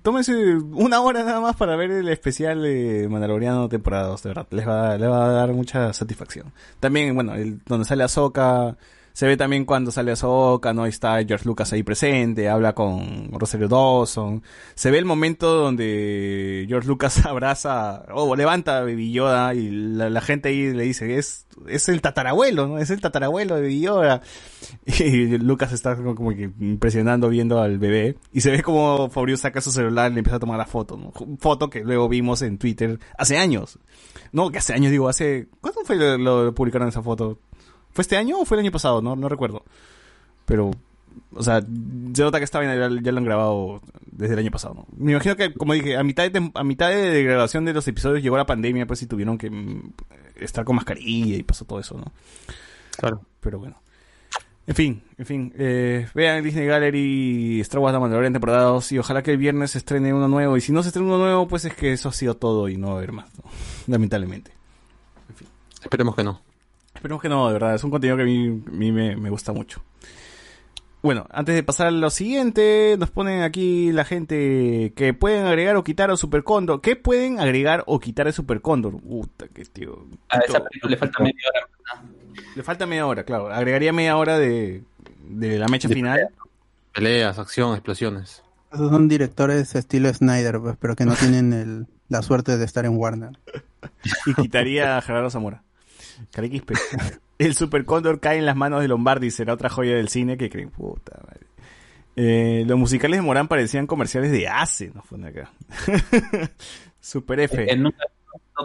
tómense 0.01 0.33
una 0.55 0.99
hora 0.99 1.23
nada 1.23 1.39
más 1.39 1.55
para 1.55 1.77
ver 1.77 1.89
el 1.91 2.09
especial 2.09 2.61
de 2.63 3.07
Mandaloriano 3.09 3.69
temporada 3.69 4.07
2, 4.07 4.23
de 4.23 4.29
verdad, 4.29 4.47
les 4.51 4.67
va, 4.67 4.97
les 4.97 5.09
va 5.09 5.25
a 5.25 5.31
dar 5.31 5.53
mucha 5.53 5.93
satisfacción. 5.93 6.51
También, 6.81 7.15
bueno, 7.15 7.35
el, 7.35 7.61
donde 7.63 7.85
sale 7.85 8.03
Ahsoka, 8.03 8.75
se 9.19 9.27
ve 9.27 9.35
también 9.35 9.65
cuando 9.65 9.91
sale 9.91 10.13
Ahsoka, 10.13 10.73
¿no? 10.73 10.85
Está 10.85 11.21
George 11.25 11.43
Lucas 11.43 11.73
ahí 11.73 11.83
presente, 11.83 12.47
habla 12.47 12.71
con 12.71 13.29
Rosario 13.33 13.67
Dawson. 13.67 14.41
Se 14.75 14.91
ve 14.91 14.97
el 14.97 15.03
momento 15.03 15.55
donde 15.55 16.63
George 16.69 16.87
Lucas 16.87 17.25
abraza, 17.25 18.05
o 18.13 18.33
levanta 18.37 18.77
a 18.77 18.81
Baby 18.83 19.11
Yoda 19.11 19.53
y 19.55 19.71
la, 19.71 20.09
la 20.09 20.21
gente 20.21 20.47
ahí 20.47 20.71
le 20.71 20.83
dice, 20.83 21.17
es, 21.17 21.47
es 21.67 21.89
el 21.89 21.99
tatarabuelo, 21.99 22.65
¿no? 22.65 22.77
Es 22.77 22.91
el 22.91 23.01
tatarabuelo 23.01 23.55
de 23.55 23.61
Baby 23.63 23.81
Yoda. 23.81 24.21
Y 24.85 25.37
Lucas 25.37 25.73
está 25.73 25.97
como, 25.97 26.15
como 26.15 26.29
que 26.29 26.43
impresionando 26.57 27.27
viendo 27.27 27.59
al 27.59 27.77
bebé. 27.77 28.15
Y 28.31 28.39
se 28.39 28.51
ve 28.51 28.63
como 28.63 29.09
Fabio 29.09 29.35
saca 29.35 29.59
su 29.59 29.73
celular 29.73 30.11
y 30.11 30.13
le 30.13 30.19
empieza 30.19 30.37
a 30.37 30.39
tomar 30.39 30.57
la 30.57 30.65
foto, 30.65 30.95
¿no? 30.95 31.11
Foto 31.39 31.69
que 31.69 31.83
luego 31.83 32.07
vimos 32.07 32.41
en 32.41 32.57
Twitter 32.57 32.97
hace 33.17 33.37
años. 33.37 33.79
No, 34.31 34.49
que 34.49 34.59
hace 34.59 34.73
años, 34.73 34.91
digo, 34.91 35.09
hace... 35.09 35.49
¿Cuándo 35.59 35.81
fue 35.83 35.97
lo, 35.97 36.17
lo 36.17 36.55
publicaron 36.55 36.87
esa 36.87 37.01
foto? 37.01 37.37
¿Fue 37.99 38.03
este 38.03 38.15
año 38.15 38.39
o 38.39 38.45
fue 38.45 38.55
el 38.55 38.61
año 38.61 38.71
pasado? 38.71 39.01
No, 39.01 39.17
no 39.17 39.27
recuerdo. 39.27 39.65
Pero, 40.45 40.71
o 41.33 41.43
sea, 41.43 41.59
se 41.59 42.21
nota 42.23 42.37
que 42.37 42.45
esta 42.45 42.59
vaina 42.59 42.73
ya, 42.73 42.89
ya 43.01 43.11
lo 43.11 43.17
han 43.17 43.25
grabado 43.25 43.81
desde 44.09 44.35
el 44.35 44.39
año 44.39 44.51
pasado, 44.51 44.73
¿no? 44.73 44.87
Me 44.95 45.11
imagino 45.11 45.35
que, 45.35 45.53
como 45.53 45.73
dije, 45.73 45.97
a 45.97 46.03
mitad 46.05 46.31
de, 46.31 46.49
a 46.53 46.63
mitad 46.63 46.91
de 46.91 47.21
grabación 47.25 47.65
de 47.65 47.73
los 47.73 47.85
episodios 47.89 48.23
llegó 48.23 48.37
la 48.37 48.45
pandemia, 48.45 48.87
pues, 48.87 49.01
y 49.01 49.05
tuvieron 49.05 49.37
que 49.37 49.49
mm, 49.49 49.91
estar 50.37 50.63
con 50.63 50.77
mascarilla 50.77 51.35
y 51.35 51.43
pasó 51.43 51.65
todo 51.65 51.81
eso, 51.81 51.97
¿no? 51.97 52.13
Claro. 52.97 53.19
Pero 53.41 53.59
bueno. 53.59 53.81
En 54.65 54.75
fin, 54.75 55.03
en 55.17 55.25
fin. 55.25 55.53
Eh, 55.57 56.07
vean 56.15 56.37
el 56.37 56.43
Disney 56.45 56.67
Gallery 56.67 57.59
Star 57.59 57.81
Wars 57.81 57.93
The 57.93 57.99
Mandalorian 57.99 58.31
temporada 58.31 58.61
2 58.61 58.93
y 58.93 58.99
ojalá 58.99 59.23
que 59.23 59.31
el 59.31 59.37
viernes 59.37 59.71
se 59.71 59.79
estrene 59.79 60.13
uno 60.13 60.29
nuevo. 60.29 60.55
Y 60.55 60.61
si 60.61 60.71
no 60.71 60.83
se 60.83 60.87
estrena 60.87 61.09
uno 61.09 61.17
nuevo, 61.17 61.49
pues 61.49 61.65
es 61.65 61.73
que 61.73 61.91
eso 61.91 62.07
ha 62.07 62.13
sido 62.13 62.37
todo 62.37 62.69
y 62.69 62.77
no 62.77 62.87
va 62.87 62.93
a 62.93 62.97
haber 62.99 63.11
más, 63.11 63.29
¿no? 63.35 63.43
Lamentablemente. 63.87 64.53
Esperemos 65.83 66.15
que 66.15 66.23
no. 66.23 66.48
Esperemos 66.99 67.21
que 67.21 67.29
no, 67.29 67.47
de 67.47 67.53
verdad. 67.53 67.75
Es 67.75 67.83
un 67.85 67.91
contenido 67.91 68.17
que 68.17 68.23
a 68.23 68.25
mí, 68.25 68.61
a 68.67 68.71
mí 68.71 68.91
me, 68.91 69.15
me 69.15 69.29
gusta 69.29 69.53
mucho. 69.53 69.81
Bueno, 71.01 71.25
antes 71.31 71.55
de 71.55 71.63
pasar 71.63 71.87
a 71.87 71.91
lo 71.91 72.09
siguiente, 72.09 72.97
nos 72.99 73.09
ponen 73.09 73.41
aquí 73.41 73.93
la 73.93 74.03
gente 74.03 74.91
que 74.97 75.13
pueden 75.13 75.45
agregar 75.45 75.77
o 75.77 75.83
quitar 75.85 76.11
a 76.11 76.17
Super 76.17 76.43
Cóndor. 76.43 76.81
¿Qué 76.81 76.97
pueden 76.97 77.39
agregar 77.39 77.85
o 77.87 78.01
quitar 78.01 78.27
a 78.27 78.33
Super 78.33 78.59
Cóndor? 78.59 78.99
Puta, 78.99 79.47
que 79.47 79.63
tío. 79.63 80.07
A 80.27 80.39
esa 80.39 80.61
película 80.61 80.91
le 80.91 80.97
falta 80.97 81.23
media 81.23 81.39
hora. 81.47 82.03
Le 82.53 82.63
falta 82.63 82.85
media 82.85 83.07
hora, 83.07 83.23
claro. 83.23 83.47
Agregaría 83.47 83.93
media 83.93 84.17
hora 84.17 84.37
de, 84.37 84.83
de 85.23 85.57
la 85.57 85.69
mecha 85.69 85.87
De 85.87 85.95
final. 85.95 86.27
Peleas, 86.93 87.39
acción, 87.39 87.75
explosiones. 87.75 88.43
Esos 88.73 88.89
son 88.89 89.07
directores 89.07 89.73
estilo 89.73 90.13
Snyder, 90.13 90.59
pues, 90.59 90.75
pero 90.77 90.97
que 90.97 91.05
no 91.05 91.13
tienen 91.15 91.53
el, 91.53 91.87
la 92.09 92.21
suerte 92.23 92.57
de 92.57 92.65
estar 92.65 92.83
en 92.83 92.97
Warner. 92.97 93.39
Y 94.25 94.33
quitaría 94.33 94.97
a 94.97 95.01
Gerardo 95.01 95.29
Zamora. 95.29 95.63
Cariquispe. 96.31 96.73
El 97.37 97.55
Super 97.55 97.85
Cóndor 97.85 98.19
cae 98.19 98.37
en 98.37 98.45
las 98.45 98.55
manos 98.55 98.81
de 98.81 98.87
Lombardi. 98.87 99.31
Será 99.31 99.53
otra 99.53 99.69
joya 99.69 99.95
del 99.95 100.09
cine 100.09 100.37
que 100.37 100.49
creen. 100.49 100.69
Puta 100.71 101.19
madre. 101.25 101.47
Eh, 102.15 102.65
los 102.67 102.77
musicales 102.77 103.17
de 103.19 103.21
Morán 103.21 103.47
parecían 103.47 103.87
comerciales 103.87 104.31
de 104.31 104.47
ACE. 104.49 104.91
No 104.93 105.01
fue 105.03 105.25
acá. 105.25 105.51
Super 106.99 107.39
F. 107.39 107.65
Que 107.65 107.75
nunca- 107.77 108.03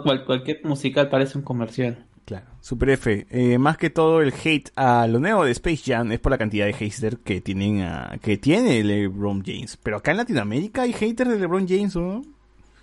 cual- 0.03 0.25
cualquier 0.25 0.59
musical 0.65 1.09
parece 1.09 1.37
un 1.37 1.43
comercial. 1.43 2.05
Claro, 2.25 2.47
Super 2.59 2.89
F. 2.89 3.27
Eh, 3.29 3.57
más 3.59 3.77
que 3.77 3.91
todo 3.91 4.21
el 4.21 4.33
hate 4.33 4.71
a 4.75 5.05
lo 5.07 5.19
nuevo 5.19 5.45
de 5.45 5.51
Space 5.51 5.83
Jam 5.85 6.11
es 6.11 6.19
por 6.19 6.31
la 6.31 6.39
cantidad 6.39 6.65
de 6.65 6.73
haters 6.73 7.17
que 7.23 7.39
tienen 7.39 7.81
a, 7.81 8.17
que 8.21 8.37
tiene 8.37 8.83
LeBron 8.83 9.43
James. 9.45 9.77
Pero 9.77 9.97
acá 9.97 10.09
en 10.11 10.17
Latinoamérica 10.17 10.81
hay 10.81 10.91
haters 10.93 11.29
de 11.29 11.39
LeBron 11.39 11.67
James, 11.67 11.95
¿no? 11.95 12.23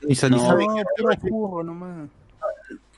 Y, 0.08 0.12
y 0.14 0.30
No. 0.30 0.38
No, 0.38 0.56
puro 0.96 1.16
furro 1.20 1.62
nomás. 1.64 2.08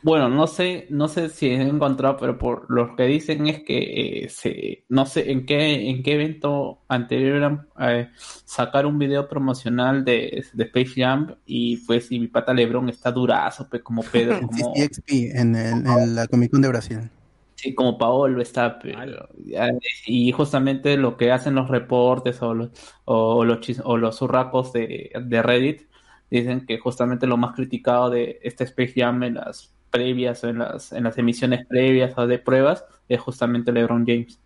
Bueno, 0.05 0.29
no 0.29 0.47
sé, 0.47 0.87
no 0.91 1.09
sé 1.09 1.31
si 1.31 1.47
he 1.49 1.63
encontrado, 1.63 2.19
pero 2.19 2.37
por 2.37 2.67
lo 2.71 2.95
que 2.95 3.05
dicen 3.05 3.47
es 3.47 3.63
que 3.65 4.25
eh, 4.25 4.29
se, 4.29 4.85
no 4.91 5.07
sé 5.07 5.31
en 5.33 5.47
qué, 5.47 5.89
en 5.89 6.03
qué 6.03 6.13
evento 6.15 6.85
anterior 6.89 7.37
eran 7.37 7.69
eh, 7.81 8.11
sacar 8.45 8.85
un 8.85 8.99
video 8.99 9.27
promocional 9.29 10.05
de, 10.05 10.45
de 10.53 10.65
Space 10.65 10.93
Jam 11.01 11.37
y 11.47 11.79
pues 11.87 12.13
y 12.13 12.21
mi 12.21 12.29
pata 12.29 12.53
Lebron 12.53 12.91
está 12.91 13.11
durazo, 13.13 13.67
pues 13.71 13.83
como 13.83 14.03
Pedro, 14.11 14.43
como, 14.43 14.75
CXP 14.75 15.31
en, 15.35 15.57
el- 15.57 15.87
en 15.87 16.15
la 16.15 16.27
Comic 16.29 16.51
Con 16.51 16.61
de 16.63 16.69
Brasil. 16.69 17.11
sí, 17.55 17.75
como 17.75 17.99
Paolo 17.99 18.43
está, 18.43 18.79
pero, 18.79 19.29
ya, 19.45 19.71
y 20.07 20.33
justamente 20.33 20.97
lo 20.97 21.17
que 21.17 21.33
hacen 21.33 21.55
los 21.55 21.69
reportes 21.69 22.43
o 22.43 22.55
los, 22.55 22.71
o 23.05 23.45
los, 23.45 23.59
chis- 23.61 23.81
o 23.85 23.97
los 23.97 24.17
zurracos 24.19 24.73
de, 24.73 25.11
de 25.25 25.43
Reddit 25.43 25.83
dicen 26.31 26.67
que 26.67 26.79
justamente 26.79 27.27
lo 27.27 27.37
más 27.37 27.55
criticado 27.55 28.11
de 28.11 28.39
este 28.43 28.65
Space 28.65 28.95
Jam 28.97 29.23
en 29.23 29.35
las 29.35 29.75
previas 29.95 30.43
o 30.43 30.49
en 30.49 30.59
las, 30.59 30.93
en 30.93 31.05
las 31.05 31.17
emisiones 31.19 31.65
previas 31.67 32.13
o 32.17 32.27
de 32.27 32.39
pruebas 32.39 32.85
es 33.09 33.21
justamente 33.21 33.71
LeBron 33.71 34.05
James. 34.05 34.41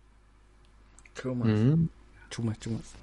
Mm. 1.23 1.87
Chumas, 2.29 2.59
chumas. 2.59 2.93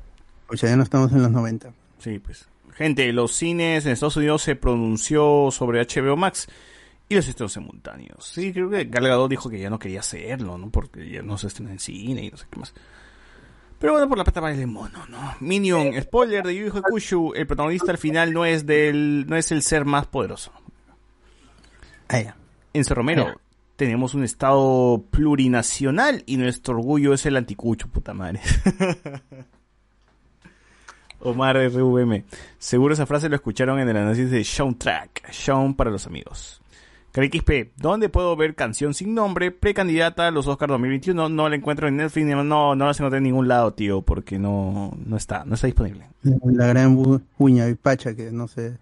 Pues 0.47 0.61
ya 0.61 0.77
no 0.77 0.85
estamos 0.85 1.11
en 1.11 1.23
los 1.23 1.31
90. 1.33 1.73
Sí, 1.99 2.21
pues. 2.21 2.47
Gente, 2.75 3.13
los 3.13 3.33
cines 3.33 3.85
en 3.85 3.93
Estados 3.93 4.17
Unidos 4.17 4.43
se 4.43 4.55
pronunció 4.55 5.49
sobre 5.51 5.85
HBO 5.85 6.17
Max 6.17 6.47
y 7.09 7.17
los 7.17 7.27
estrenos 7.27 7.53
simultáneos. 7.53 8.25
Sí, 8.25 8.53
creo 8.53 8.71
que 8.71 8.85
Gal 8.85 9.09
Gadot 9.09 9.29
dijo 9.29 9.51
que 9.51 9.59
ya 9.59 9.69
no 9.69 9.81
quería 9.81 10.01
hacerlo, 10.01 10.57
¿no? 10.57 10.71
Porque 10.71 11.11
ya 11.11 11.23
no 11.23 11.39
se 11.39 11.49
estrena 11.49 11.73
en 11.73 11.81
cine 11.81 12.25
y 12.25 12.31
no 12.31 12.37
sé 12.37 12.47
qué 12.49 12.61
más. 12.61 12.73
Pero 13.81 13.93
bueno, 13.93 14.09
por 14.09 14.19
la 14.19 14.25
plata 14.25 14.41
vale 14.41 14.61
el 14.61 14.69
mono, 14.69 15.05
¿no? 15.09 15.35
Minion, 15.41 16.01
spoiler 16.01 16.47
de 16.47 16.55
Yu 16.55 16.69
Hakusho, 16.69 17.35
el 17.35 17.47
protagonista 17.47 17.91
al 17.91 17.99
final 17.99 18.33
no 18.33 18.45
es 18.45 18.67
del, 18.67 19.27
no 19.27 19.37
es 19.37 19.51
el 19.51 19.63
ser 19.63 19.85
más 19.85 20.07
poderoso. 20.07 20.53
Ah, 22.09 22.21
ya. 22.21 22.37
Enzo 22.73 22.95
Romero, 22.95 23.41
tenemos 23.77 24.15
un 24.15 24.25
estado 24.25 25.05
plurinacional 25.11 26.23
y 26.27 26.37
nuestro 26.37 26.75
orgullo 26.75 27.15
es 27.15 27.27
el 27.27 27.37
anticucho, 27.37 27.89
puta 27.89 28.15
madre. 28.15 28.41
Omar 31.21 31.57
RVM. 31.57 32.25
Seguro 32.59 32.95
esa 32.95 33.07
frase 33.07 33.29
lo 33.29 33.37
escucharon 33.37 33.79
en 33.81 33.89
el 33.89 33.97
análisis 33.97 34.31
de 34.31 34.45
Soundtrack. 34.45 35.31
Sean 35.33 35.75
para 35.75 35.91
los 35.91 36.07
amigos. 36.07 36.61
XP, 37.25 37.73
¿dónde 37.77 38.11
puedo 38.11 38.37
ver 38.37 38.55
canción 38.55 38.93
sin 38.93 39.15
nombre? 39.15 39.51
Precandidata 39.51 40.27
a 40.27 40.31
los 40.31 40.47
Oscars 40.47 40.71
2021. 40.71 41.31
No 41.31 41.49
la 41.49 41.57
encuentro 41.57 41.89
en 41.89 41.97
Netflix. 41.97 42.27
No, 42.27 42.45
no 42.45 42.75
la 42.75 42.91
encontré 42.91 43.17
en 43.17 43.25
ningún 43.25 43.49
lado, 43.49 43.73
tío, 43.73 44.03
porque 44.03 44.39
no, 44.39 44.95
no 45.05 45.17
está, 45.17 45.45
no 45.47 45.55
está 45.55 45.67
disponible. 45.67 46.07
La 46.23 46.67
gran 46.67 47.23
uña 47.39 47.69
y 47.69 47.75
pacha 47.75 48.15
que 48.15 48.31
no 48.31 48.49
se, 48.49 48.77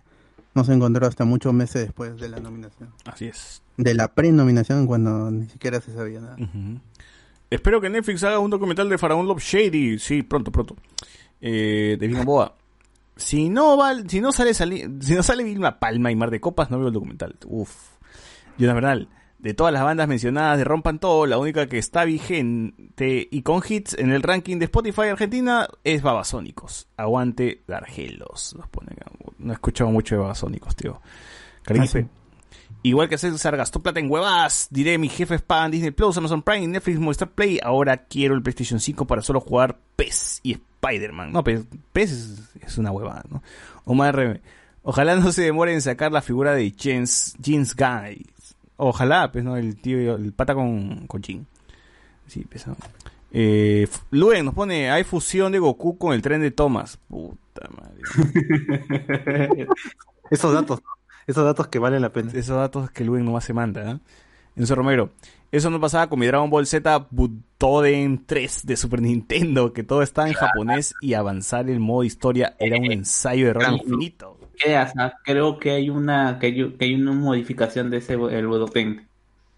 no 0.55 0.65
se 0.65 0.73
encontró 0.73 1.07
hasta 1.07 1.25
muchos 1.25 1.53
meses 1.53 1.83
después 1.87 2.17
de 2.21 2.29
la 2.29 2.39
nominación. 2.41 2.91
Así 3.05 3.27
es. 3.27 3.63
De 3.77 3.95
la 3.95 4.09
pre-nominación 4.15 4.87
cuando 4.87 5.31
ni 5.31 5.49
siquiera 5.49 5.81
se 5.81 5.93
sabía 5.93 6.21
nada. 6.21 6.37
Espero 7.51 7.81
que 7.81 7.91
Netflix 7.91 8.23
haga 8.25 8.39
un 8.39 8.51
documental 8.51 8.89
de 8.89 8.99
Faraón 8.99 9.27
Love 9.27 9.43
Shady. 9.43 9.99
Sí, 9.99 10.23
pronto, 10.23 10.51
pronto. 10.51 10.77
Eh, 11.41 11.97
de 11.99 12.07
Vilma 12.07 12.25
Boa. 12.25 12.55
Si 13.17 13.49
no, 13.49 13.77
val- 13.77 14.09
si 14.09 14.21
no 14.21 14.33
sale 14.33 14.55
sali- 14.55 14.89
si 15.01 15.15
no 15.15 15.23
sale 15.23 15.45
Vilma 15.45 15.79
Palma 15.79 16.11
y 16.11 16.17
Mar 16.17 16.31
de 16.31 16.41
Copas, 16.41 16.71
no 16.71 16.79
veo 16.79 16.89
el 16.89 16.95
documental. 16.95 17.37
Uf. 17.47 17.71
Jonas 18.59 18.75
Bernal. 18.75 19.09
De 19.39 19.53
todas 19.53 19.73
las 19.73 19.83
bandas 19.83 20.09
mencionadas 20.09 20.57
de 20.57 20.65
Rompan 20.65 20.99
Todo, 20.99 21.27
la 21.27 21.37
única 21.37 21.67
que 21.67 21.77
está 21.79 22.05
vigente 22.05 23.29
y 23.31 23.43
con 23.43 23.63
hits 23.69 23.95
en 23.99 24.11
el 24.11 24.23
ranking 24.23 24.59
de 24.59 24.65
Spotify 24.65 25.03
Argentina 25.03 25.69
es 25.85 26.03
Babasónicos. 26.03 26.89
Aguante 26.97 27.63
Dargelos. 27.67 28.57
No 29.39 29.53
he 29.53 29.55
escuchado 29.55 29.91
mucho 29.91 30.15
de 30.15 30.23
Babasónicos, 30.23 30.75
tío. 30.77 31.01
Caribe. 31.63 32.09
Igual 32.85 33.09
que 33.09 33.17
César 33.17 33.57
gastó 33.57 33.81
plata 33.81 33.99
en 33.99 34.11
huevas, 34.11 34.69
diré 34.71 34.99
mi 34.99 35.09
jefe 35.09 35.39
pagan 35.39 35.71
Disney 35.71 35.91
Plus, 35.91 36.19
Amazon 36.19 36.43
Prime, 36.43 36.67
Netflix, 36.67 36.99
Movistar 36.99 37.31
Play, 37.31 37.59
ahora 37.63 37.97
quiero 37.97 38.35
el 38.35 38.43
PlayStation 38.43 38.79
5 38.79 39.07
para 39.07 39.23
solo 39.23 39.41
jugar 39.41 39.79
PES 39.97 40.41
y 40.43 40.53
Spider-Man. 40.53 41.33
No, 41.33 41.43
PES, 41.43 41.65
PES 41.95 42.13
es, 42.13 42.43
es 42.61 42.77
una 42.77 42.91
huevada, 42.91 43.25
¿no? 43.31 43.43
Omar 43.87 44.43
ojalá 44.83 45.17
no 45.17 45.33
se 45.33 45.41
demore 45.41 45.73
en 45.73 45.81
sacar 45.81 46.13
la 46.13 46.21
figura 46.21 46.55
de 46.55 46.73
Jeans, 46.73 47.35
Jeans 47.39 47.75
Guy. 47.75 48.27
Ojalá, 48.77 49.31
pues, 49.31 49.45
¿no? 49.45 49.57
El 49.57 49.77
tío, 49.77 50.17
el 50.17 50.33
pata 50.33 50.55
con, 50.55 51.07
con 51.07 51.23
Jin. 51.23 51.47
Sí, 52.27 52.45
pesado. 52.45 52.77
Eh, 53.33 53.89
Luen 54.11 54.45
nos 54.45 54.55
pone, 54.55 54.91
hay 54.91 55.03
fusión 55.05 55.53
de 55.53 55.59
Goku 55.59 55.99
con 55.99 56.15
el 56.15 56.23
tren 56.23 56.41
de 56.41 56.51
Thomas. 56.51 56.99
Puta 57.09 57.69
madre. 57.77 59.67
Esos 60.31 60.55
datos, 60.55 60.83
esos 61.27 61.45
datos 61.45 61.69
que 61.69 61.79
valen 61.79 62.01
la 62.01 62.13
pena. 62.13 62.31
Esos 62.33 62.57
datos 62.57 62.91
que 62.91 63.05
Luen 63.05 63.25
nomás 63.25 63.45
se 63.45 63.53
manda, 63.53 63.91
¿eh? 63.91 63.99
Enzo 64.57 64.75
Romero. 64.75 65.11
Eso 65.51 65.71
no 65.71 65.81
pasaba 65.81 66.09
con 66.09 66.19
mi 66.19 66.27
Dragon 66.27 66.51
Ball 66.51 66.67
Z 66.67 67.07
Butoden 67.11 68.25
3 68.27 68.67
de 68.67 68.77
Super 68.77 69.03
Nintendo, 69.03 69.73
que 69.73 69.85
todo 69.85 70.03
estaba 70.03 70.29
en 70.29 70.35
japonés 70.35 70.95
y 71.01 71.15
avanzar 71.15 71.69
el 71.69 71.81
modo 71.81 72.05
historia 72.05 72.57
era 72.59 72.77
un 72.79 72.91
ensayo 72.91 73.45
de 73.45 73.51
error 73.51 73.73
infinito. 73.73 74.39
¿Qué? 74.59 74.77
Creo 75.25 75.59
que 75.59 75.71
hay 75.73 75.91
una 75.91 76.39
que 76.39 76.47
hay, 76.47 76.73
que 76.77 76.85
hay 76.85 76.95
una 76.95 77.13
modificación 77.13 77.91
de 77.91 77.99
ese 77.99 78.15
el 78.15 78.47
Budoken, 78.47 79.09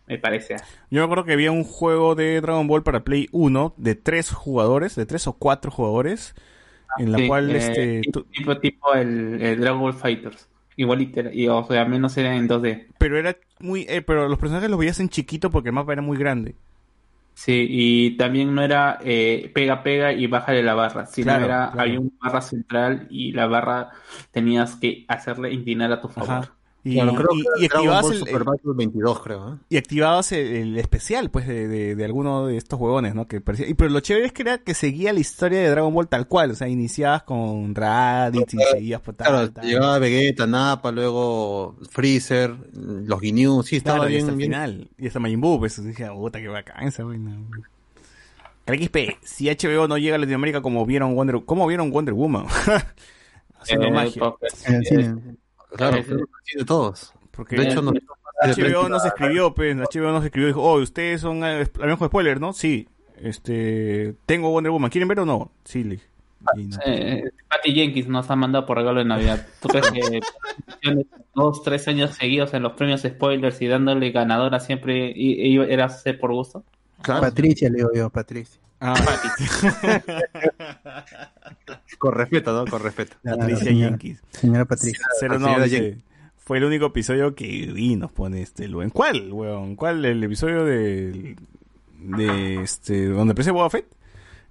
me 0.07 0.19
parece. 0.19 0.57
Yo 0.91 1.01
me 1.01 1.05
acuerdo 1.05 1.25
que 1.25 1.33
había 1.33 1.51
un 1.53 1.65
juego 1.65 2.15
de 2.15 2.41
Dragon 2.41 2.67
Ball 2.67 2.83
para 2.83 3.05
Play 3.05 3.29
1 3.33 3.75
de 3.77 3.95
tres 3.95 4.31
jugadores, 4.33 4.95
de 4.95 5.07
tres 5.07 5.27
o 5.27 5.35
cuatro 5.35 5.71
jugadores, 5.71 6.35
en 6.99 7.13
la 7.13 7.19
Sí, 7.19 7.27
cual 7.27 7.57
eh, 7.57 7.57
este 7.57 7.97
tipo, 8.01 8.21
tú- 8.21 8.27
tipo, 8.33 8.59
tipo 8.61 8.95
el, 8.95 9.41
el 9.43 9.61
Dragon 9.61 9.81
Ball 9.81 9.95
Fighters. 9.95 10.49
Era- 10.77 11.35
y, 11.35 11.49
o 11.49 11.65
sea, 11.65 11.83
al 11.83 11.89
menos 11.91 12.17
era 12.19 12.37
en 12.37 12.47
2D. 12.49 12.87
pero 12.99 13.19
era 13.19 13.37
muy 13.61 13.87
eh, 13.89 14.03
pero 14.03 14.29
los 14.29 14.39
personajes 14.39 14.71
los 14.71 14.79
veías 14.79 15.01
en 15.01 15.09
chiquito 15.09 15.51
porque 15.51 15.71
el 15.71 15.75
mapa 15.75 15.93
era 15.93 16.03
muy 16.03 16.19
grande. 16.19 16.55
Sí, 17.39 17.67
y 17.69 18.17
también 18.17 18.55
no 18.55 18.63
era 18.63 18.99
eh, 19.03 19.53
pega, 19.55 19.83
pega 19.83 20.13
y 20.13 20.27
bájale 20.27 20.63
la 20.63 20.75
barra, 20.75 21.05
sino 21.07 21.35
Claro, 21.35 21.45
era, 21.45 21.71
claro. 21.71 21.79
había 21.83 22.01
una 22.01 22.11
barra 22.19 22.41
central 22.41 23.07
y 23.11 23.33
la 23.33 23.47
barra 23.47 23.91
tenías 24.31 24.77
que 24.77 25.05
hacerle 25.09 25.53
inclinar 25.53 25.93
a 25.93 26.01
tu 26.01 26.09
favor. 26.09 26.41
Ajá. 26.41 26.56
Y, 26.89 26.95
Claro, 26.95 27.15
creo 27.15 27.29
y- 27.33 27.43
que 27.43 27.49
y 27.65 27.69
Dragon 27.69 27.79
activabas 27.89 28.03
Ball 28.05 28.13
el, 28.13 28.19
Super 28.21 28.45
Battle 28.45 28.73
22, 28.77 29.21
creo. 29.23 29.55
¿eh? 29.55 29.59
y 29.71 29.77
activabas 29.77 30.31
el, 30.31 30.47
el 30.55 30.79
especial 30.79 31.31
pues 31.33 31.49
de, 31.49 31.67
de, 31.67 31.97
de 31.97 32.05
alguno 32.05 32.47
de 32.47 32.57
estos 32.59 32.79
huevones, 32.79 33.13
¿no? 33.17 33.27
Que 33.27 33.41
parecía, 33.41 33.67
y 33.69 33.75
pero 33.75 33.91
lo 33.91 33.99
chévere 33.99 34.27
es 34.27 34.33
que 34.33 34.43
era 34.43 34.59
que 34.59 34.73
seguía 34.73 35.13
la 35.13 35.19
historia 35.19 35.59
de 35.63 35.69
Dragon 35.69 35.93
Ball 35.93 36.07
tal 36.07 36.29
cual, 36.29 36.53
o 36.53 36.55
sea, 36.55 36.69
iniciabas 36.69 37.25
con 37.25 37.75
Raditz 37.75 38.55
y 38.55 38.59
seguías 38.71 39.01
por 39.01 39.15
tal, 39.17 39.27
Claro, 39.27 39.51
tal. 39.51 39.67
llegaba 39.67 39.99
Vegeta, 39.99 40.47
Nappa, 40.47 40.93
luego 40.93 41.75
Freezer, 41.91 42.55
los 42.75 43.21
Ginyu, 43.21 43.65
sí, 43.65 43.77
estaba 43.79 43.99
Claro, 43.99 44.11
y 44.11 44.13
bien, 44.13 44.21
hasta 44.25 44.31
el 44.33 44.39
bien. 44.39 44.51
final. 44.53 44.91
Y 44.97 45.07
hasta 45.09 45.19
Majin 45.19 45.41
Buu, 45.41 45.59
pues 45.59 45.85
dije, 45.85 46.09
puta, 46.13 46.39
qué 46.41 46.47
bacán 46.47 46.85
esa 46.87 47.03
vaina. 47.03 47.37
XP, 48.67 48.97
si 49.23 49.49
HBO 49.49 49.89
no 49.89 49.99
llega 49.99 50.17
a 50.17 50.19
Latinoamérica 50.19 50.61
como 50.63 50.85
vieron 50.87 51.15
Wonder, 51.15 51.41
¿cómo 51.45 51.67
vieron 51.67 51.91
Wonder 51.91 52.15
Woman? 52.15 52.47
Haciendo 53.61 53.87
Eh, 53.87 53.91
magia. 53.91 54.35
En 54.67 54.75
el 54.77 54.85
cine. 54.87 55.15
Claro, 55.75 56.03
sí, 56.45 56.59
de 56.59 56.65
todos. 56.65 57.13
Porque 57.31 57.57
De 57.57 57.65
hecho, 57.65 57.83
no. 57.83 57.93
HBO 58.43 58.89
nos 58.89 59.05
escribió, 59.05 59.55
pues, 59.55 59.77
HBO 59.77 60.13
nos 60.13 60.25
escribió 60.25 60.49
y 60.49 60.53
dijo, 60.53 60.63
oh, 60.63 60.81
ustedes 60.81 61.23
son, 61.23 61.43
eh, 61.45 61.67
hablamos 61.75 61.99
con 61.99 62.09
spoiler, 62.09 62.41
¿no? 62.41 62.53
Sí. 62.53 62.89
Este, 63.21 64.15
tengo 64.27 64.51
Wonder 64.51 64.71
Woman, 64.71 64.91
¿quieren 64.91 65.09
ver 65.09 65.21
o 65.21 65.27
no? 65.27 65.51
Sí, 65.65 65.85
le 65.85 66.01
no. 66.55 66.79
Eh, 66.85 67.25
Patty 67.49 67.73
Jenkins 67.73 68.09
nos 68.09 68.31
ha 68.31 68.37
mandado 68.37 68.67
por 68.67 68.77
regalo 68.77 69.01
de 69.01 69.07
Navidad. 69.07 69.47
¿Tú 69.61 69.69
crees 69.69 69.91
que 69.91 70.21
dos, 71.35 71.63
tres 71.63 71.89
años 71.89 72.15
seguidos 72.15 72.55
en 72.55 72.63
los 72.63 72.75
premios 72.75 73.03
spoilers 73.03 73.61
y 73.63 73.67
dándole 73.67 74.11
ganadora 74.11 74.61
siempre 74.61 75.13
y, 75.15 75.55
y 75.55 75.59
era 75.59 75.87
hacer 75.87 76.19
por 76.19 76.33
gusto? 76.33 76.65
Claro, 77.03 77.23
Patricia, 77.23 77.69
le 77.69 77.79
digo 77.79 77.91
yo, 77.95 78.11
Patricia. 78.11 78.61
Ah, 78.81 78.95
con 81.99 82.13
respeto, 82.13 82.53
¿no? 82.53 82.71
Con 82.71 82.83
respeto. 82.83 83.17
Claro, 83.23 83.39
Patricia 83.39 83.65
señora, 83.65 83.89
Jenkins. 83.91 84.23
señora 84.31 84.65
Patricia. 84.65 85.07
Cero 85.19 85.39
no, 85.39 85.47
señora 85.47 85.65
dice, 85.65 85.99
fue 86.37 86.59
el 86.59 86.65
único 86.65 86.87
episodio 86.87 87.35
que 87.35 87.71
vi, 87.73 87.97
nos 87.97 88.13
pone 88.13 88.43
este 88.43 88.69
Luen. 88.69 88.91
¿Cuál, 88.91 89.33
weón? 89.33 89.77
¿Cuál? 89.77 90.05
¿El 90.05 90.23
episodio 90.23 90.65
de, 90.65 91.37
de 91.99 92.63
este, 92.63 93.07
donde 93.07 93.33
aparece 93.33 93.51
Boba 93.51 93.71
Fett? 93.71 93.87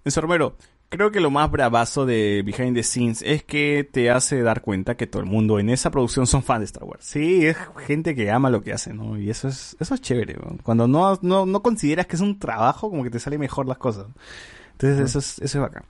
En 0.04 0.22
Romero, 0.22 0.58
creo 0.98 1.12
que 1.12 1.20
lo 1.20 1.32
más 1.32 1.50
bravazo 1.52 2.06
de 2.06 2.44
Behind 2.46 2.76
the 2.76 2.84
Scenes 2.84 3.22
es 3.22 3.44
que 3.44 3.88
te 3.90 4.12
hace 4.12 4.42
dar 4.42 4.62
cuenta 4.62 4.96
que 4.96 5.08
todo 5.08 5.22
el 5.22 5.28
mundo 5.28 5.60
en 5.60 5.70
esa 5.70 5.92
producción 5.92 6.28
son 6.28 6.44
fans 6.44 6.60
de 6.60 6.66
Star 6.66 6.84
Wars. 6.84 7.06
Sí, 7.06 7.46
es 7.46 7.58
gente 7.86 8.16
que 8.16 8.32
ama 8.32 8.50
lo 8.50 8.62
que 8.62 8.74
hace, 8.74 8.94
¿no? 8.94 9.18
Y 9.18 9.30
eso 9.30 9.48
es, 9.48 9.76
eso 9.80 9.96
es 9.96 10.02
chévere, 10.02 10.38
weón. 10.38 10.58
Cuando 10.58 10.88
no, 10.88 11.18
no, 11.22 11.46
no 11.46 11.62
consideras 11.62 12.08
que 12.08 12.16
es 12.16 12.22
un 12.22 12.40
trabajo, 12.40 12.90
como 12.90 13.04
que 13.04 13.10
te 13.10 13.20
sale 13.20 13.38
mejor 13.38 13.68
las 13.68 13.78
cosas. 13.78 14.08
Entonces 14.74 15.00
eso 15.00 15.20
es, 15.20 15.40
eso 15.40 15.58
es 15.58 15.62
bacán. 15.62 15.84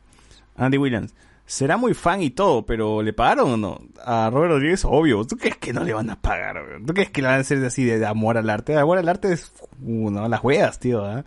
Andy 0.56 0.78
Williams. 0.78 1.14
Será 1.48 1.78
muy 1.78 1.94
fan 1.94 2.24
y 2.24 2.32
todo, 2.32 2.66
pero 2.66 3.04
¿le 3.04 3.14
pagaron 3.14 3.52
o 3.52 3.58
no? 3.58 3.82
A 4.04 4.32
Robert 4.32 4.54
Rodríguez, 4.54 4.84
obvio. 4.84 5.26
¿Tú 5.26 5.38
crees 5.38 5.58
que 5.58 5.74
no 5.74 5.84
le 5.84 5.94
van 5.94 6.10
a 6.10 6.20
pagar? 6.20 6.56
weón? 6.56 6.86
¿Tú 6.86 6.94
crees 6.94 7.12
que 7.12 7.22
le 7.22 7.28
van 7.28 7.38
a 7.38 7.42
hacer 7.42 7.64
así 7.64 7.84
de, 7.84 8.04
amor 8.06 8.38
al 8.38 8.50
arte? 8.50 8.74
De 8.74 8.80
amor 8.80 8.98
al 8.98 9.08
arte 9.08 9.32
es, 9.32 9.54
uh, 9.84 10.10
no, 10.10 10.28
las 10.28 10.44
huevas, 10.44 10.80
tío. 10.80 11.06
¿ah? 11.06 11.24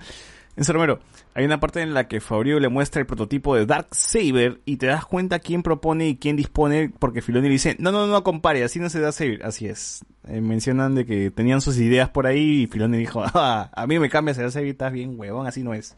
Enzo 0.58 0.72
Romero, 0.72 0.98
hay 1.34 1.44
una 1.44 1.60
parte 1.60 1.80
en 1.80 1.94
la 1.94 2.08
que 2.08 2.20
Fabio 2.20 2.58
le 2.58 2.68
muestra 2.68 3.00
el 3.00 3.06
prototipo 3.06 3.54
de 3.54 3.64
Dark 3.64 3.86
Saber 3.92 4.60
y 4.64 4.76
te 4.76 4.86
das 4.86 5.06
cuenta 5.06 5.38
quién 5.38 5.62
propone 5.62 6.08
y 6.08 6.16
quién 6.16 6.34
dispone, 6.34 6.92
porque 6.98 7.22
Filoni 7.22 7.46
le 7.46 7.52
dice, 7.52 7.76
no, 7.78 7.92
no, 7.92 8.08
no, 8.08 8.24
compare, 8.24 8.64
así 8.64 8.80
no 8.80 8.90
se 8.90 8.98
da 9.00 9.12
Saber. 9.12 9.44
Así 9.46 9.66
es. 9.66 10.04
Eh, 10.26 10.40
mencionan 10.40 10.96
de 10.96 11.06
que 11.06 11.30
tenían 11.30 11.60
sus 11.60 11.78
ideas 11.78 12.08
por 12.10 12.26
ahí 12.26 12.62
y 12.62 12.66
Filoni 12.66 12.98
dijo, 12.98 13.22
ah, 13.24 13.70
a 13.72 13.86
mí 13.86 13.98
me 14.00 14.10
cambia 14.10 14.34
se 14.34 14.42
da 14.42 14.50
Saber, 14.50 14.68
estás 14.68 14.92
bien, 14.92 15.14
huevón, 15.16 15.46
así 15.46 15.62
no 15.62 15.74
es. 15.74 15.94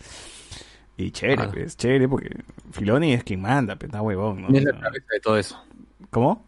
Y 0.99 1.11
chévere, 1.11 1.45
Ah. 1.45 1.51
pues, 1.51 1.78
chévere, 1.78 2.07
porque 2.07 2.28
Filoni 2.73 3.15
es 3.15 3.24
quien 3.24 3.41
manda, 3.41 3.77
pues, 3.77 3.89
está 3.89 4.03
huevón, 4.03 4.43
¿no? 4.43 4.49
Es 4.51 4.62
la 4.62 4.73
cabeza 4.78 5.07
de 5.11 5.20
todo 5.20 5.39
eso. 5.39 5.59
¿Cómo? 6.11 6.45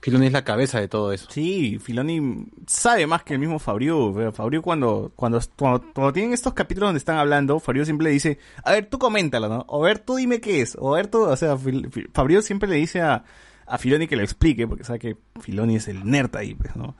Filoni 0.00 0.26
es 0.26 0.32
la 0.32 0.44
cabeza 0.44 0.80
de 0.80 0.88
todo 0.88 1.12
eso. 1.12 1.26
Sí, 1.30 1.78
Filoni 1.80 2.46
sabe 2.66 3.06
más 3.06 3.24
que 3.24 3.34
el 3.34 3.40
mismo 3.40 3.58
Fabriu. 3.58 4.12
Pero 4.14 4.32
Fabriu 4.32 4.62
cuando, 4.62 5.12
cuando, 5.16 5.40
cuando, 5.56 5.92
cuando 5.92 6.12
tienen 6.12 6.32
estos 6.32 6.54
capítulos 6.54 6.88
donde 6.88 6.98
están 6.98 7.18
hablando, 7.18 7.58
Fabriu 7.58 7.84
siempre 7.84 8.06
le 8.06 8.10
dice, 8.12 8.38
a 8.62 8.72
ver, 8.72 8.86
tú 8.86 8.98
coméntalo, 8.98 9.48
¿no? 9.48 9.64
O 9.68 9.84
a 9.84 9.88
ver, 9.88 9.98
tú 9.98 10.16
dime 10.16 10.40
qué 10.40 10.60
es. 10.60 10.76
O 10.78 10.94
a 10.94 10.98
ver, 10.98 11.08
tú, 11.08 11.22
o 11.22 11.36
sea, 11.36 11.56
Fabriu 12.12 12.42
siempre 12.42 12.68
le 12.68 12.76
dice 12.76 13.00
a, 13.00 13.24
a 13.66 13.78
Filoni 13.78 14.06
que 14.06 14.16
lo 14.16 14.22
explique, 14.22 14.66
porque 14.68 14.84
sabe 14.84 14.98
que 14.98 15.16
Filoni 15.40 15.76
es 15.76 15.88
el 15.88 16.08
nerd 16.08 16.34
ahí, 16.36 16.54
pues, 16.54 16.76
¿no? 16.76 16.94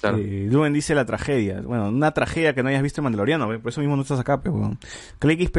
Claro. 0.00 0.18
Eh, 0.18 0.70
dice 0.72 0.94
la 0.94 1.04
tragedia. 1.04 1.60
Bueno, 1.60 1.88
una 1.88 2.12
tragedia 2.12 2.54
que 2.54 2.62
no 2.62 2.68
hayas 2.68 2.82
visto 2.82 3.00
en 3.00 3.04
Mandaloriano, 3.04 3.46
por 3.60 3.70
eso 3.70 3.80
mismo 3.80 3.96
no 3.96 4.02
estás 4.02 4.20
acá, 4.20 4.40
pues, 4.40 4.54
weón. 4.54 4.78
Clay 5.18 5.46
XP. 5.46 5.58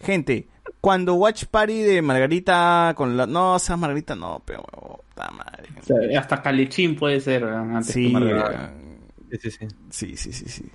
Gente, 0.00 0.48
cuando 0.80 1.14
Watch 1.14 1.44
Party 1.46 1.80
de 1.82 2.02
Margarita 2.02 2.92
con 2.96 3.16
la... 3.16 3.26
No, 3.26 3.54
o 3.54 3.58
sea, 3.58 3.76
Margarita 3.76 4.14
no, 4.14 4.42
pero, 4.44 4.64
weón, 4.72 4.98
puta 5.08 5.30
madre. 5.30 5.68
O 5.80 5.84
sea, 5.84 6.20
hasta 6.20 6.42
Calechín 6.42 6.96
puede 6.96 7.20
ser 7.20 7.44
weón, 7.44 7.76
antes 7.76 7.92
Sí, 7.92 8.06
que 8.08 8.12
Margarita. 8.12 8.48
weón. 8.48 8.84
Sí, 9.30 9.38
sí, 9.38 9.50
sí. 9.50 10.16
Sí, 10.16 10.32
sí, 10.32 10.48
sí, 10.48 10.70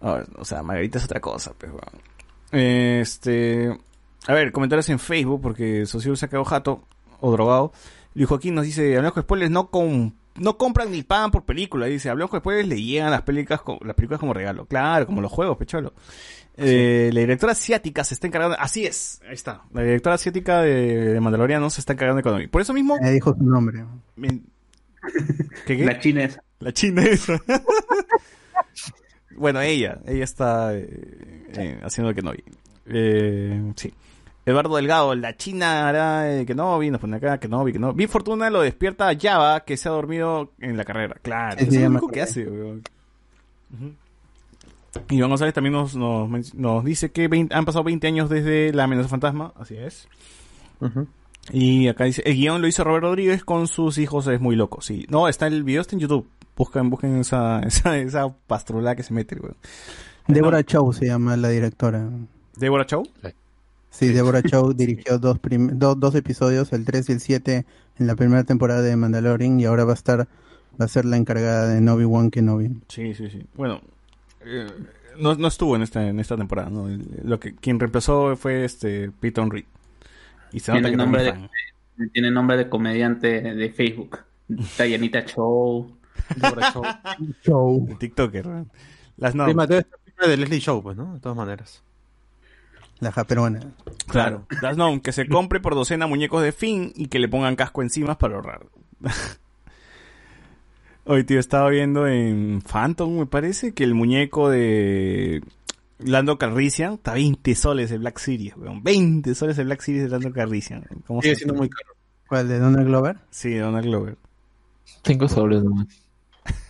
o 0.00 0.44
sea, 0.44 0.62
Margarita 0.62 0.98
es 0.98 1.04
otra 1.04 1.20
cosa, 1.20 1.52
pues, 1.58 1.70
weón. 1.72 2.02
Este. 2.52 3.76
A 4.26 4.32
ver, 4.34 4.52
comentarios 4.52 4.88
en 4.88 4.98
Facebook, 4.98 5.40
porque 5.40 5.86
Socio 5.86 6.14
se 6.16 6.26
ha 6.26 6.28
quedado 6.28 6.44
jato 6.44 6.84
o 7.20 7.32
drogado. 7.32 7.72
Luis 8.14 8.28
Joaquín 8.28 8.54
nos 8.54 8.64
dice: 8.64 8.96
Hablamos 8.96 9.14
con 9.14 9.22
spoilers, 9.22 9.50
no 9.50 9.70
con. 9.70 10.14
No 10.40 10.56
compran 10.56 10.90
ni 10.90 11.02
pagan 11.02 11.30
por 11.30 11.44
película. 11.44 11.86
Dice, 11.86 12.08
hablamos 12.10 12.30
con 12.30 12.40
spoilers, 12.40 12.68
le 12.68 12.82
llegan 12.82 13.10
las 13.10 13.22
películas, 13.22 13.60
las 13.82 13.94
películas 13.94 14.20
como 14.20 14.34
regalo. 14.34 14.66
Claro, 14.66 15.06
como 15.06 15.20
los 15.20 15.30
juegos, 15.32 15.56
pecholo. 15.56 15.92
Eh, 16.56 17.10
La 17.12 17.20
directora 17.20 17.52
asiática 17.52 18.02
se 18.02 18.14
está 18.14 18.26
encargando, 18.26 18.56
así 18.58 18.84
es, 18.84 19.20
ahí 19.26 19.34
está. 19.34 19.62
La 19.72 19.82
directora 19.82 20.16
asiática 20.16 20.60
de, 20.62 21.12
de 21.14 21.20
Mandaloriano 21.20 21.70
se 21.70 21.80
está 21.80 21.92
encargando 21.92 22.16
de 22.16 22.20
economía. 22.22 22.48
Por 22.50 22.60
eso 22.62 22.72
mismo, 22.74 22.96
Me 23.00 23.12
dijo 23.12 23.32
su 23.36 23.44
nombre. 23.44 23.84
me- 24.16 24.40
¿Qué, 25.66 25.76
qué? 25.76 25.84
La 25.84 25.98
China 26.00 26.24
es. 26.24 26.38
La 26.60 26.72
china 26.72 27.04
esa. 27.04 27.40
bueno, 29.36 29.60
ella, 29.60 30.00
ella 30.06 30.24
está 30.24 30.74
eh, 30.74 30.88
eh, 31.54 31.80
haciendo 31.84 32.10
el 32.10 32.16
que 32.16 32.22
no 32.22 32.32
vi. 32.32 32.42
Eh, 32.86 33.72
sí. 33.76 33.92
Eduardo 34.48 34.76
Delgado, 34.76 35.14
la 35.14 35.36
china 35.36 35.88
hará 35.88 36.40
eh, 36.40 36.46
que 36.46 36.54
no 36.54 36.78
vi, 36.78 36.90
nos 36.90 37.00
pone 37.00 37.16
acá 37.16 37.38
que 37.38 37.48
no 37.48 37.62
vi, 37.64 37.72
que 37.72 37.78
no. 37.78 37.92
Vi 37.92 38.06
Fortuna 38.06 38.48
lo 38.50 38.62
despierta 38.62 39.08
a 39.08 39.16
Java 39.18 39.60
que 39.60 39.76
se 39.76 39.88
ha 39.88 39.92
dormido 39.92 40.52
en 40.58 40.76
la 40.76 40.84
carrera. 40.84 41.16
Claro, 41.22 41.58
Sí, 41.58 41.64
eso 41.66 41.74
es 41.76 41.82
lo 41.82 41.88
único 41.90 42.08
que 42.08 42.22
hace, 42.22 42.44
weón. 42.46 42.82
Ujú. 43.74 43.92
Iván 45.10 45.28
González 45.30 45.54
también 45.54 45.74
nos, 45.74 45.94
nos, 45.94 46.28
men- 46.28 46.42
nos 46.54 46.84
dice 46.84 47.10
que 47.12 47.28
20 47.28 47.54
han 47.54 47.64
pasado 47.64 47.84
20 47.84 48.06
años 48.06 48.30
desde 48.30 48.72
la 48.72 48.84
amenaza 48.84 49.08
fantasma, 49.08 49.52
así 49.56 49.76
es. 49.76 50.08
Y 51.50 51.88
acá 51.88 52.04
dice, 52.04 52.22
el 52.24 52.34
guion 52.34 52.60
lo 52.60 52.68
hizo 52.68 52.84
Robert 52.84 53.04
Rodríguez 53.04 53.44
con 53.44 53.68
sus 53.68 53.98
hijos, 53.98 54.26
es 54.26 54.40
muy 54.40 54.56
loco, 54.56 54.80
sí. 54.80 55.06
No, 55.08 55.28
está 55.28 55.46
el 55.46 55.62
video, 55.64 55.80
está 55.82 55.94
en 55.96 56.00
YouTube. 56.00 56.28
Buscan, 56.56 56.90
busquen 56.90 57.16
esa, 57.20 57.60
esa, 57.66 57.96
esa 57.98 58.28
pastrulada 58.46 58.96
que 58.96 59.02
se 59.02 59.14
mete, 59.14 59.36
weón. 59.38 59.56
Débora 60.26 60.62
Chow 60.64 60.92
se 60.92 61.06
llama 61.06 61.36
la 61.36 61.48
directora. 61.48 62.08
Débora 62.56 62.84
Chow. 62.86 63.02
Sí, 63.22 63.28
Deborah 64.08 64.42
Chow 64.42 64.72
dirigió 64.74 65.18
dos, 65.18 65.38
prim- 65.38 65.78
do- 65.78 65.94
dos 65.94 66.14
episodios, 66.14 66.72
el 66.72 66.84
3 66.84 67.08
y 67.08 67.12
el 67.12 67.20
7, 67.20 67.66
en 67.98 68.06
la 68.06 68.14
primera 68.16 68.44
temporada 68.44 68.82
de 68.82 68.96
Mandalorian 68.96 69.58
y 69.60 69.64
ahora 69.64 69.84
va 69.84 69.92
a 69.92 69.94
estar 69.94 70.28
va 70.80 70.84
a 70.84 70.88
ser 70.88 71.04
la 71.04 71.16
encargada 71.16 71.68
de 71.68 71.80
Nobi 71.80 72.04
Wan 72.04 72.30
Kenobi. 72.30 72.70
Sí, 72.88 73.12
sí, 73.14 73.28
sí. 73.30 73.44
Bueno, 73.54 73.80
eh, 74.44 74.66
no, 75.18 75.34
no 75.34 75.48
estuvo 75.48 75.74
en 75.74 75.82
esta, 75.82 76.06
en 76.06 76.20
esta 76.20 76.36
temporada, 76.36 76.70
Lo 77.24 77.40
que, 77.40 77.56
quien 77.56 77.80
reemplazó 77.80 78.36
fue 78.36 78.64
este 78.64 79.10
Peyton 79.10 79.50
Reed. 79.50 79.64
Y 80.52 80.60
se 80.60 80.70
nota 80.72 80.82
Tiene 80.82 80.90
que 80.92 80.96
nombre 80.96 81.22
de, 81.24 81.48
tiene 82.12 82.30
nombre 82.30 82.56
de 82.56 82.68
comediante 82.68 83.42
de 83.42 83.70
Facebook. 83.72 84.20
Tayanita 84.76 85.24
Show. 85.26 85.96
Chow. 87.42 87.86
El 87.90 87.98
TikToker. 87.98 88.46
Las 89.16 89.34
no. 89.34 89.44
Prima 89.44 89.66
de 89.66 89.84
Leslie 90.36 90.60
Show, 90.60 90.82
pues, 90.82 90.96
¿no? 90.96 91.14
De 91.14 91.20
todas 91.20 91.36
maneras. 91.36 91.82
La 93.00 93.12
japeruana. 93.12 93.60
Claro. 94.08 94.46
Las 94.62 94.76
no, 94.76 95.00
que 95.02 95.12
se 95.12 95.28
compre 95.28 95.60
por 95.60 95.74
docena 95.74 96.06
muñecos 96.06 96.42
de 96.42 96.52
Finn 96.52 96.92
y 96.96 97.06
que 97.06 97.18
le 97.18 97.28
pongan 97.28 97.54
casco 97.56 97.82
encima 97.82 98.18
para 98.18 98.34
ahorrar. 98.36 98.66
Hoy, 101.04 101.24
tío, 101.24 101.40
estaba 101.40 101.70
viendo 101.70 102.06
en 102.06 102.60
Phantom, 102.60 103.18
me 103.20 103.26
parece, 103.26 103.72
que 103.72 103.82
el 103.84 103.94
muñeco 103.94 104.50
de 104.50 105.42
Lando 105.98 106.36
Calrissian 106.36 106.94
está 106.94 107.14
20 107.14 107.54
soles 107.54 107.90
el 107.92 108.00
Black 108.00 108.18
Series, 108.18 108.54
weón. 108.56 108.82
20 108.82 109.34
soles 109.34 109.56
el 109.58 109.66
Black 109.66 109.80
Series 109.80 110.04
de 110.04 110.10
Lando 110.10 110.30
Calrissian. 110.32 110.84
¿Cómo 111.06 111.22
Sigue 111.22 111.34
se- 111.34 111.40
siendo 111.44 111.54
muy 111.54 111.70
caro. 111.70 111.94
¿Cuál? 112.28 112.46
¿De 112.48 112.58
Donald 112.58 112.86
Glover? 112.86 113.16
Sí, 113.30 113.54
Donald 113.54 113.86
Glover. 113.86 114.16
Cinco 115.02 115.28
soles 115.28 115.64
nomás. 115.64 115.86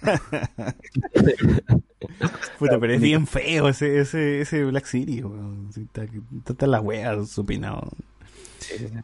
Puta, 2.58 2.80
pero 2.80 2.94
es 2.94 3.00
bien 3.00 3.26
feo 3.26 3.68
ese, 3.68 4.00
ese, 4.00 4.40
ese 4.40 4.64
Black 4.64 4.86
Series, 4.86 5.24
weón. 5.24 5.68
Está, 5.76 6.06
está, 6.48 6.66
la 6.66 6.80
wea 6.80 7.22
supinado. 7.24 7.90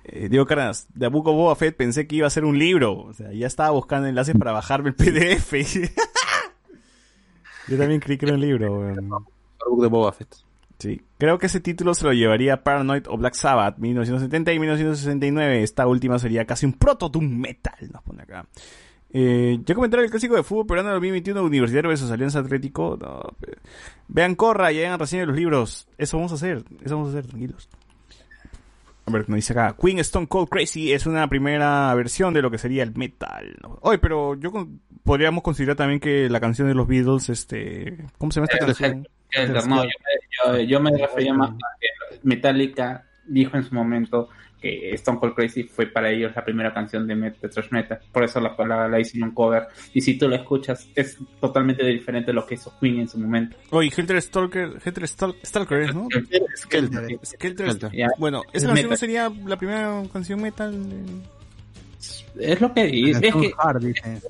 Eh, 0.05 0.28
Diego 0.28 0.46
Carnas, 0.46 0.86
de 0.94 1.06
Abuco 1.06 1.32
Boba 1.32 1.56
Fett 1.56 1.76
pensé 1.76 2.06
que 2.06 2.16
iba 2.16 2.26
a 2.26 2.30
ser 2.30 2.44
un 2.44 2.59
libro. 2.59 2.98
O 2.98 3.12
sea, 3.12 3.32
ya 3.32 3.46
estaba 3.46 3.70
buscando 3.70 4.09
enlaces 4.09 4.34
para 4.36 4.52
bajarme 4.52 4.90
el 4.90 4.96
PDF. 4.96 5.52
Yo 7.68 7.78
también 7.78 8.01
creí 8.01 8.18
que 8.18 8.26
era 8.26 8.34
un 8.34 8.40
libro, 8.40 8.80
weón. 8.80 9.10
De 9.80 9.88
Boba 9.88 10.12
Fett. 10.12 10.34
Sí. 10.78 11.01
Creo 11.18 11.38
que 11.38 11.46
ese 11.46 11.60
título 11.60 11.94
se 11.94 12.05
lo 12.05 12.12
llevaría 12.12 12.62
Paranoid 12.62 13.06
o 13.09 13.16
Black 13.16 13.34
Sabbath, 13.34 13.78
1970 13.78 14.52
y 14.52 14.59
1969. 14.59 15.62
Esta 15.62 15.86
última 15.86 16.18
sería 16.18 16.44
casi 16.44 16.66
un 16.66 16.74
proto 16.74 17.09
doom 17.09 17.24
metal, 17.24 17.90
nos 17.92 18.02
pone 18.02 18.22
acá. 18.22 18.46
Eh, 19.16 19.60
ya 19.64 19.76
comentaron 19.76 20.04
el 20.04 20.10
clásico 20.10 20.34
de 20.34 20.42
fútbol 20.42 20.66
peruano 20.66 20.90
2021 20.90 21.40
Universitario 21.44 21.88
versus 21.88 22.10
Alianza 22.10 22.40
Atlético. 22.40 22.98
No, 23.00 23.22
Vean 24.08 24.34
Corra 24.34 24.72
y 24.72 24.82
hagan 24.82 24.98
reseña 24.98 25.20
de 25.22 25.26
los 25.28 25.36
libros. 25.36 25.86
Eso 25.98 26.16
vamos 26.16 26.32
a 26.32 26.34
hacer. 26.34 26.64
Eso 26.84 26.96
vamos 26.96 27.14
a 27.14 27.18
hacer, 27.18 27.28
tranquilos. 27.30 27.68
A 29.06 29.10
ver, 29.12 29.28
nos 29.28 29.36
dice 29.36 29.52
acá. 29.52 29.76
Queen 29.80 29.98
Stone 30.00 30.26
Cold 30.26 30.48
Crazy 30.48 30.92
es 30.92 31.06
una 31.06 31.28
primera 31.28 31.94
versión 31.94 32.34
de 32.34 32.42
lo 32.42 32.50
que 32.50 32.58
sería 32.58 32.82
el 32.82 32.94
metal. 32.96 33.54
Oye, 33.82 33.98
pero 33.98 34.34
yo 34.34 34.50
con- 34.50 34.80
podríamos 35.04 35.44
considerar 35.44 35.76
también 35.76 36.00
que 36.00 36.28
la 36.28 36.40
canción 36.40 36.66
de 36.68 36.74
los 36.74 36.88
Beatles, 36.88 37.28
este... 37.28 37.98
¿Cómo 38.18 38.32
se 38.32 38.40
llama 38.40 38.48
esta 38.50 38.64
canción? 38.66 39.06
No, 39.68 39.84
yo, 39.84 39.90
yo- 40.56 40.58
yo 40.60 40.80
me 40.80 40.90
refería 40.96 41.34
más 41.34 41.50
a 41.50 41.56
que 41.80 42.18
Metallica 42.22 43.04
dijo 43.26 43.56
en 43.56 43.62
su 43.64 43.74
momento 43.74 44.28
que 44.64 44.94
Stone 44.94 45.18
Cold 45.20 45.34
Crazy 45.34 45.64
fue 45.64 45.86
para 45.86 46.10
ellos 46.10 46.32
la 46.34 46.44
primera 46.44 46.72
canción 46.72 47.06
de, 47.06 47.14
met- 47.14 47.38
de 47.40 47.48
thrash 47.48 47.68
metal. 47.70 47.98
Por 48.10 48.24
eso 48.24 48.40
la, 48.40 48.54
la, 48.66 48.88
la 48.88 48.98
hicieron 49.00 49.28
un 49.28 49.34
cover. 49.34 49.68
Y 49.92 50.00
si 50.00 50.16
tú 50.18 50.28
la 50.28 50.36
escuchas, 50.36 50.88
es 50.94 51.18
totalmente 51.40 51.84
diferente 51.84 52.30
a 52.30 52.34
lo 52.34 52.46
que 52.46 52.54
hizo 52.54 52.72
Queen 52.80 53.00
en 53.00 53.08
su 53.08 53.18
momento. 53.18 53.56
Oye, 53.70 53.92
Helter 53.96 54.20
Stalker, 54.22 54.78
Helter 54.84 55.04
Stal- 55.04 55.36
Stalker, 55.44 55.80
¿es, 55.82 55.94
¿no? 55.94 56.08
Skelter. 56.56 57.18
Skelter, 57.24 57.90
Ya. 57.92 58.08
bueno, 58.18 58.42
esa 58.52 58.56
Es 58.58 58.64
canción 58.64 58.86
metal. 58.86 58.98
sería 58.98 59.32
la 59.46 59.56
primera 59.56 60.02
canción 60.12 60.40
metal. 60.42 60.72
de- 60.88 62.52
Es 62.52 62.60
lo 62.60 62.72
que 62.74 63.10
es, 63.10 63.12
Canción 63.20 63.40
que 63.42 63.52
hard, 63.58 63.80
dice. 63.84 64.20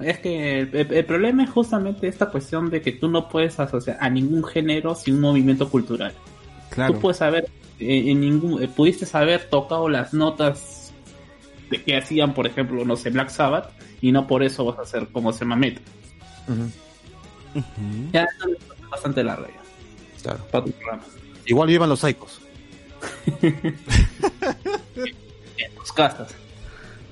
Es 0.00 0.18
que 0.20 0.60
el, 0.60 0.70
el- 0.76 0.92
el 0.92 1.04
problema 1.04 1.44
es 1.44 1.50
justamente 1.50 2.06
esta 2.08 2.26
cuestión 2.26 2.70
de 2.70 2.80
que 2.80 2.92
tú 2.92 3.08
no 3.08 3.28
puedes 3.28 3.58
asociar 3.58 3.96
a 4.00 4.08
ningún 4.08 4.44
género 4.44 4.94
sin 4.94 5.14
un 5.16 5.20
movimiento 5.22 5.68
cultural. 5.68 6.12
Tú 6.86 6.98
puedes 7.00 7.20
haber, 7.22 7.44
eh, 7.44 7.48
en 7.78 8.20
ningún, 8.20 8.62
eh, 8.62 8.68
pudiste 8.68 9.06
haber 9.16 9.48
tocado 9.48 9.88
las 9.88 10.14
notas 10.14 10.92
de 11.70 11.82
que 11.82 11.96
hacían, 11.96 12.32
por 12.34 12.46
ejemplo, 12.46 12.84
no 12.84 12.96
sé, 12.96 13.10
Black 13.10 13.28
Sabbath, 13.28 13.70
y 14.00 14.12
no 14.12 14.26
por 14.26 14.42
eso 14.42 14.64
vas 14.64 14.78
a 14.78 14.82
hacer 14.82 15.08
como 15.08 15.32
se 15.32 15.44
Ujú. 17.54 18.10
Ya 18.12 18.22
es 18.22 18.88
bastante 18.90 19.24
larga 19.24 19.48
ya, 19.48 20.22
Claro. 20.22 20.46
para 20.50 20.64
tu 20.64 20.70
programa. 20.72 21.02
Igual 21.46 21.68
vivan 21.68 21.88
los 21.88 22.00
psicos. 22.00 22.40
En 23.42 23.74
tus 25.78 25.92
casas. 25.92 26.34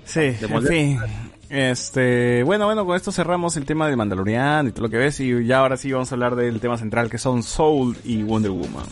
Sí, 0.05 0.21
en 0.21 0.67
fin. 0.67 1.01
Este, 1.49 2.43
bueno, 2.43 2.67
bueno, 2.67 2.85
con 2.85 2.97
esto 2.97 3.13
cerramos 3.13 3.57
el 3.57 3.65
tema 3.65 3.89
de 3.89 3.97
Mandalorian 3.97 4.69
y 4.69 4.73
todo 4.73 4.83
lo 4.83 4.91
que 4.91 4.97
ves 4.97 5.21
y 5.21 5.47
ya 5.47 5.59
ahora 5.59 5.77
sí 5.77 5.93
vamos 5.93 6.11
a 6.11 6.15
hablar 6.15 6.35
del 6.37 6.59
tema 6.61 6.77
central 6.77 7.09
que 7.11 7.19
son 7.19 7.43
Soul 7.43 7.97
y 8.05 8.23
Wonder 8.23 8.51
Woman. 8.51 8.85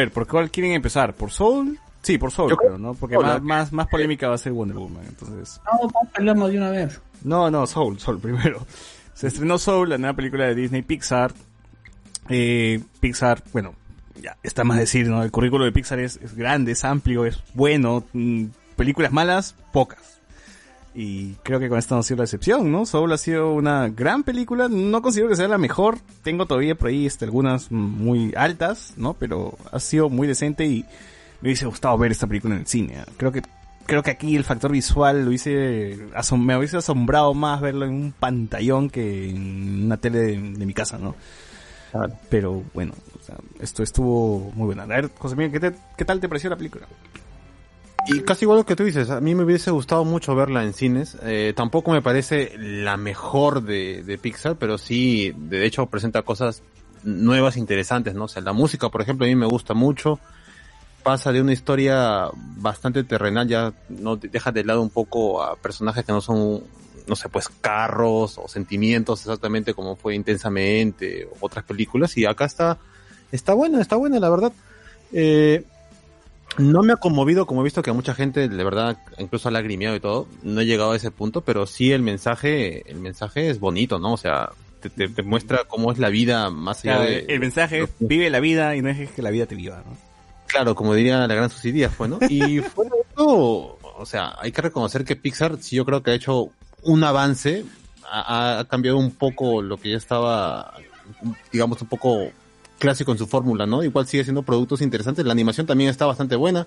Ver, 0.00 0.12
¿por 0.12 0.26
cuál 0.26 0.50
quieren 0.50 0.72
empezar? 0.72 1.14
¿Por 1.14 1.30
Soul? 1.30 1.78
Sí, 2.02 2.18
por 2.18 2.30
Soul, 2.30 2.56
creo 2.56 2.78
¿no? 2.78 2.94
Porque 2.94 3.18
más, 3.18 3.42
más, 3.42 3.72
más 3.72 3.86
polémica 3.88 4.28
va 4.28 4.34
a 4.34 4.38
ser 4.38 4.52
Wonder 4.52 4.76
Woman, 4.76 5.04
entonces... 5.06 5.60
No, 5.66 5.88
vamos 5.88 6.08
a 6.12 6.18
hablarnos 6.18 6.50
de 6.50 6.56
una 6.58 6.70
vez. 6.70 7.00
No, 7.22 7.50
no, 7.50 7.66
Soul, 7.66 7.98
Soul 7.98 8.18
primero. 8.20 8.66
Se 9.14 9.26
estrenó 9.26 9.58
Soul, 9.58 9.90
la 9.90 9.98
nueva 9.98 10.16
película 10.16 10.46
de 10.46 10.54
Disney 10.54 10.82
Pixar. 10.82 11.32
Eh, 12.30 12.80
Pixar, 13.00 13.42
bueno, 13.52 13.74
ya 14.22 14.36
está 14.42 14.64
más 14.64 14.78
decir, 14.78 15.08
¿no? 15.08 15.22
El 15.22 15.30
currículo 15.30 15.64
de 15.64 15.72
Pixar 15.72 15.98
es, 15.98 16.16
es 16.22 16.34
grande, 16.34 16.72
es 16.72 16.84
amplio, 16.84 17.26
es 17.26 17.42
bueno. 17.54 18.04
mm, 18.12 18.46
películas 18.76 19.12
malas, 19.12 19.54
pocas. 19.72 20.19
Y 20.94 21.34
creo 21.44 21.60
que 21.60 21.68
con 21.68 21.78
esta 21.78 21.94
no 21.94 22.00
ha 22.00 22.02
sido 22.02 22.18
la 22.18 22.24
excepción, 22.24 22.72
¿no? 22.72 22.84
Soul 22.84 23.12
ha 23.12 23.16
sido 23.18 23.52
una 23.52 23.88
gran 23.88 24.24
película. 24.24 24.68
No 24.68 25.02
considero 25.02 25.28
que 25.28 25.36
sea 25.36 25.46
la 25.48 25.56
mejor. 25.58 25.98
Tengo 26.22 26.46
todavía 26.46 26.74
por 26.74 26.88
ahí 26.88 27.06
este, 27.06 27.24
algunas 27.26 27.70
muy 27.70 28.32
altas, 28.36 28.94
¿no? 28.96 29.14
Pero 29.14 29.56
ha 29.70 29.78
sido 29.78 30.08
muy 30.08 30.26
decente 30.26 30.66
y 30.66 30.84
me 31.40 31.48
hubiese 31.50 31.66
gustado 31.66 31.96
ver 31.96 32.10
esta 32.10 32.26
película 32.26 32.54
en 32.54 32.62
el 32.62 32.66
cine. 32.66 33.04
Creo 33.16 33.30
que 33.30 33.42
creo 33.86 34.02
que 34.02 34.10
aquí 34.10 34.36
el 34.36 34.44
factor 34.44 34.70
visual 34.72 35.24
lo 35.24 35.30
asom- 35.32 36.44
me 36.44 36.56
hubiese 36.56 36.76
asombrado 36.76 37.34
más 37.34 37.60
verlo 37.60 37.86
en 37.86 37.92
un 37.92 38.12
pantallón 38.12 38.88
que 38.90 39.30
en 39.30 39.84
una 39.86 39.96
tele 39.96 40.18
de, 40.18 40.40
de 40.40 40.66
mi 40.66 40.74
casa, 40.74 40.96
¿no? 40.98 41.14
Pero 42.28 42.62
bueno, 42.72 42.92
o 43.20 43.22
sea, 43.24 43.36
esto 43.60 43.82
estuvo 43.82 44.52
muy 44.54 44.66
buena. 44.66 44.84
A 44.84 44.86
ver, 44.86 45.10
José 45.18 45.34
Miguel, 45.34 45.52
¿qué, 45.52 45.60
te- 45.70 45.76
¿qué 45.96 46.04
tal 46.04 46.20
te 46.20 46.28
pareció 46.28 46.50
la 46.50 46.56
película? 46.56 46.86
Y 48.06 48.20
casi 48.20 48.44
igual 48.44 48.58
lo 48.58 48.66
que 48.66 48.76
tú 48.76 48.84
dices, 48.84 49.10
a 49.10 49.20
mí 49.20 49.34
me 49.34 49.44
hubiese 49.44 49.70
gustado 49.70 50.04
mucho 50.04 50.34
verla 50.34 50.64
en 50.64 50.72
cines. 50.72 51.16
Eh, 51.22 51.52
tampoco 51.54 51.92
me 51.92 52.02
parece 52.02 52.52
la 52.58 52.96
mejor 52.96 53.62
de, 53.62 54.02
de 54.02 54.18
Pixar, 54.18 54.56
pero 54.56 54.78
sí, 54.78 55.32
de 55.36 55.66
hecho, 55.66 55.86
presenta 55.86 56.22
cosas 56.22 56.62
nuevas, 57.02 57.56
interesantes, 57.56 58.14
¿no? 58.14 58.24
O 58.24 58.28
sea, 58.28 58.42
la 58.42 58.52
música, 58.52 58.88
por 58.88 59.02
ejemplo, 59.02 59.26
a 59.26 59.28
mí 59.28 59.36
me 59.36 59.46
gusta 59.46 59.74
mucho. 59.74 60.18
Pasa 61.02 61.32
de 61.32 61.40
una 61.40 61.52
historia 61.52 62.28
bastante 62.56 63.04
terrenal, 63.04 63.48
ya 63.48 63.72
no 63.88 64.16
deja 64.16 64.52
de 64.52 64.64
lado 64.64 64.82
un 64.82 64.90
poco 64.90 65.42
a 65.42 65.56
personajes 65.56 66.04
que 66.04 66.12
no 66.12 66.20
son, 66.20 66.62
no 67.06 67.16
sé, 67.16 67.28
pues 67.30 67.48
carros 67.48 68.36
o 68.36 68.48
sentimientos 68.48 69.20
exactamente 69.20 69.72
como 69.72 69.96
fue 69.96 70.14
intensamente 70.14 71.28
otras 71.40 71.64
películas. 71.64 72.16
Y 72.18 72.26
acá 72.26 72.44
está, 72.44 72.78
está 73.32 73.54
buena, 73.54 73.80
está 73.80 73.96
buena, 73.96 74.20
la 74.20 74.28
verdad. 74.28 74.52
Eh, 75.12 75.64
no 76.58 76.82
me 76.82 76.92
ha 76.92 76.96
conmovido, 76.96 77.46
como 77.46 77.60
he 77.60 77.64
visto 77.64 77.82
que 77.82 77.90
a 77.90 77.94
mucha 77.94 78.14
gente, 78.14 78.48
de 78.48 78.64
verdad, 78.64 78.98
incluso 79.18 79.48
ha 79.48 79.52
lagrimeado 79.52 79.96
y 79.96 80.00
todo. 80.00 80.26
No 80.42 80.60
he 80.60 80.66
llegado 80.66 80.92
a 80.92 80.96
ese 80.96 81.10
punto, 81.10 81.40
pero 81.42 81.66
sí 81.66 81.92
el 81.92 82.02
mensaje, 82.02 82.90
el 82.90 82.98
mensaje 83.00 83.48
es 83.50 83.60
bonito, 83.60 83.98
¿no? 83.98 84.12
O 84.14 84.16
sea, 84.16 84.50
te, 84.80 84.90
te- 84.90 85.08
te 85.08 85.22
muestra 85.22 85.64
cómo 85.66 85.92
es 85.92 85.98
la 85.98 86.08
vida 86.08 86.50
más 86.50 86.78
allá 86.84 86.96
Claro, 86.96 87.10
de... 87.10 87.24
el 87.28 87.40
mensaje 87.40 87.82
es 87.84 87.90
vive 87.98 88.30
la 88.30 88.40
vida 88.40 88.74
y 88.76 88.82
no 88.82 88.88
dejes 88.88 89.10
que 89.10 89.22
la 89.22 89.30
vida 89.30 89.46
te 89.46 89.54
viva, 89.54 89.82
¿no? 89.86 89.96
Claro, 90.46 90.74
como 90.74 90.94
diría 90.94 91.18
la 91.26 91.34
gran 91.34 91.48
Suicidia 91.50 91.88
fue, 91.90 92.08
¿no? 92.08 92.18
Y 92.28 92.58
fuera 92.74 92.90
de 92.90 93.02
eso, 93.12 93.78
o 93.82 94.04
sea, 94.06 94.34
hay 94.40 94.50
que 94.52 94.62
reconocer 94.62 95.04
que 95.04 95.16
Pixar 95.16 95.58
sí 95.60 95.76
yo 95.76 95.84
creo 95.84 96.02
que 96.02 96.10
ha 96.10 96.14
hecho 96.14 96.48
un 96.82 97.04
avance, 97.04 97.64
ha, 98.10 98.58
ha 98.58 98.64
cambiado 98.64 98.98
un 98.98 99.12
poco 99.12 99.62
lo 99.62 99.76
que 99.76 99.90
ya 99.90 99.96
estaba, 99.96 100.74
digamos, 101.52 101.80
un 101.82 101.88
poco 101.88 102.30
clásico 102.80 103.12
en 103.12 103.18
su 103.18 103.28
fórmula, 103.28 103.66
¿no? 103.66 103.84
Igual 103.84 104.08
sigue 104.08 104.24
siendo 104.24 104.42
productos 104.42 104.80
interesantes, 104.80 105.24
la 105.24 105.32
animación 105.32 105.68
también 105.68 105.90
está 105.90 106.06
bastante 106.06 106.34
buena, 106.34 106.66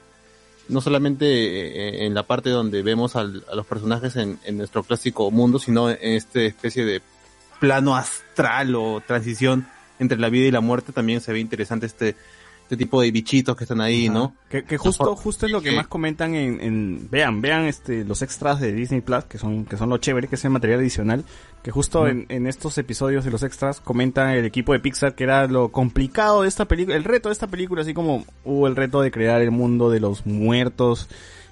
no 0.69 0.79
solamente 0.79 1.25
eh, 1.25 2.05
en 2.05 2.13
la 2.13 2.23
parte 2.23 2.49
donde 2.49 2.81
vemos 2.81 3.17
a 3.17 3.23
los 3.23 3.65
personajes 3.65 4.15
en, 4.15 4.39
en 4.45 4.57
nuestro 4.57 4.83
clásico 4.83 5.29
mundo, 5.31 5.59
sino 5.59 5.89
en 5.89 5.97
esta 6.01 6.39
especie 6.41 6.85
de 6.85 7.01
plano 7.59 7.95
astral 7.95 8.75
o 8.75 9.01
transición 9.05 9.67
entre 9.99 10.17
la 10.17 10.29
vida 10.29 10.47
y 10.47 10.51
la 10.51 10.61
muerte, 10.61 10.93
también 10.93 11.19
se 11.19 11.33
ve 11.33 11.39
interesante 11.39 11.85
este, 11.85 12.15
este 12.63 12.77
tipo 12.77 13.01
de 13.01 13.11
bichitos 13.11 13.55
que 13.55 13.65
están 13.65 13.81
ahí, 13.81 14.09
¿no? 14.09 14.35
Que, 14.49 14.63
que 14.63 14.77
justo, 14.77 15.15
justo 15.15 15.45
es 15.45 15.51
lo 15.51 15.61
que 15.61 15.69
más 15.75 15.87
comentan 15.87 16.33
en, 16.33 16.59
en- 16.61 17.07
vean, 17.11 17.41
vean 17.41 17.65
este, 17.65 18.03
los 18.03 18.21
extras 18.21 18.59
de 18.59 18.71
Disney 18.73 19.01
Plus, 19.01 19.25
que 19.25 19.37
son, 19.37 19.65
que 19.65 19.77
son 19.77 19.89
lo 19.89 19.97
chévere, 19.97 20.27
que 20.27 20.35
es 20.35 20.45
el 20.45 20.51
material 20.51 20.79
adicional, 20.79 21.23
que 21.61 21.71
justo 21.71 22.07
en, 22.07 22.25
en 22.29 22.47
estos 22.47 22.77
episodios 22.77 23.25
de 23.25 23.31
los 23.31 23.43
extras 23.43 23.79
comentan 23.79 24.29
el 24.31 24.45
equipo 24.45 24.73
de 24.73 24.79
Pixar 24.79 25.13
que 25.15 25.23
era 25.25 25.45
lo 25.47 25.71
complicado 25.71 26.41
de 26.43 26.47
esta 26.47 26.65
película, 26.65 26.95
el 26.97 27.03
reto 27.03 27.29
de 27.29 27.33
esta 27.33 27.47
película, 27.47 27.81
así 27.83 27.93
como 27.93 28.25
hubo 28.43 28.67
el 28.67 28.75
reto 28.75 29.01
de 29.01 29.11
crear 29.11 29.41
el 29.41 29.51
mundo 29.51 29.89
de 29.91 29.99
los 29.99 30.25
muertos 30.25 31.09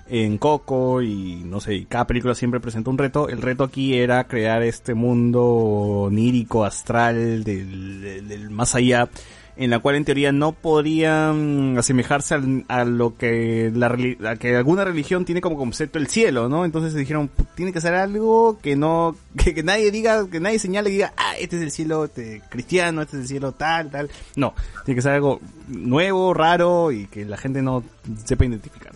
en 0.10 0.38
Coco 0.38 1.02
y 1.02 1.44
no 1.46 1.62
sé, 1.62 1.76
y 1.76 1.86
cada 1.86 2.06
película 2.08 2.36
siempre 2.36 2.60
presenta 2.60 2.90
un 2.90 2.98
reto. 2.98 3.30
El 3.30 3.42
reto 3.42 3.64
aquí 3.64 3.96
era 3.98 4.28
crear 4.28 4.62
este 4.64 4.94
mundo 4.94 5.42
onírico, 5.46 6.66
astral, 6.66 7.44
del, 7.44 8.02
del- 8.02 8.28
del 8.28 8.50
más 8.50 8.76
allá, 8.76 9.10
en 9.58 9.70
la 9.70 9.80
cual 9.80 9.96
en 9.96 10.06
teoría 10.06 10.32
no 10.32 10.54
podían 10.54 11.78
asemejarse 11.78 12.36
al- 12.36 12.66
a 12.68 12.86
lo 12.86 13.16
que 13.18 13.72
la 13.74 14.36
que 14.38 14.56
alguna 14.56 14.84
religión 14.86 15.26
tiene 15.26 15.42
como 15.42 15.58
concepto 15.58 16.00
el 16.00 16.08
cielo, 16.08 16.50
¿no? 16.50 16.66
Entonces 16.66 16.94
dijeron, 16.94 17.30
"Pu- 17.36 17.46
tiene 17.56 17.74
que 17.74 17.82
ser 17.82 17.94
algo 17.94 18.60
que 18.62 18.76
no, 18.76 19.16
que, 19.38 19.54
que 19.54 19.64
nadie 19.64 19.92
diga, 19.92 20.28
que 20.30 20.40
nadie 20.40 20.60
señale 20.60 20.90
y 20.90 20.94
diga, 20.94 21.14
ah, 21.18 21.34
este 21.40 21.58
es 21.58 21.64
el 21.64 21.72
cielo 21.72 22.06
este, 22.06 22.42
cristiano, 22.50 23.02
este 23.02 23.18
es 23.18 23.22
el 23.24 23.28
cielo 23.28 23.52
tal, 23.52 23.90
tal. 23.92 24.10
No, 24.36 24.54
tiene 24.86 24.96
que 24.98 25.02
ser 25.02 25.14
algo 25.14 25.40
nuevo, 25.68 26.34
raro 26.34 26.92
y 26.92 27.06
que 27.08 27.26
la 27.26 27.38
gente 27.38 27.62
no 27.62 27.84
sepa 28.26 28.46
identificar, 28.46 28.91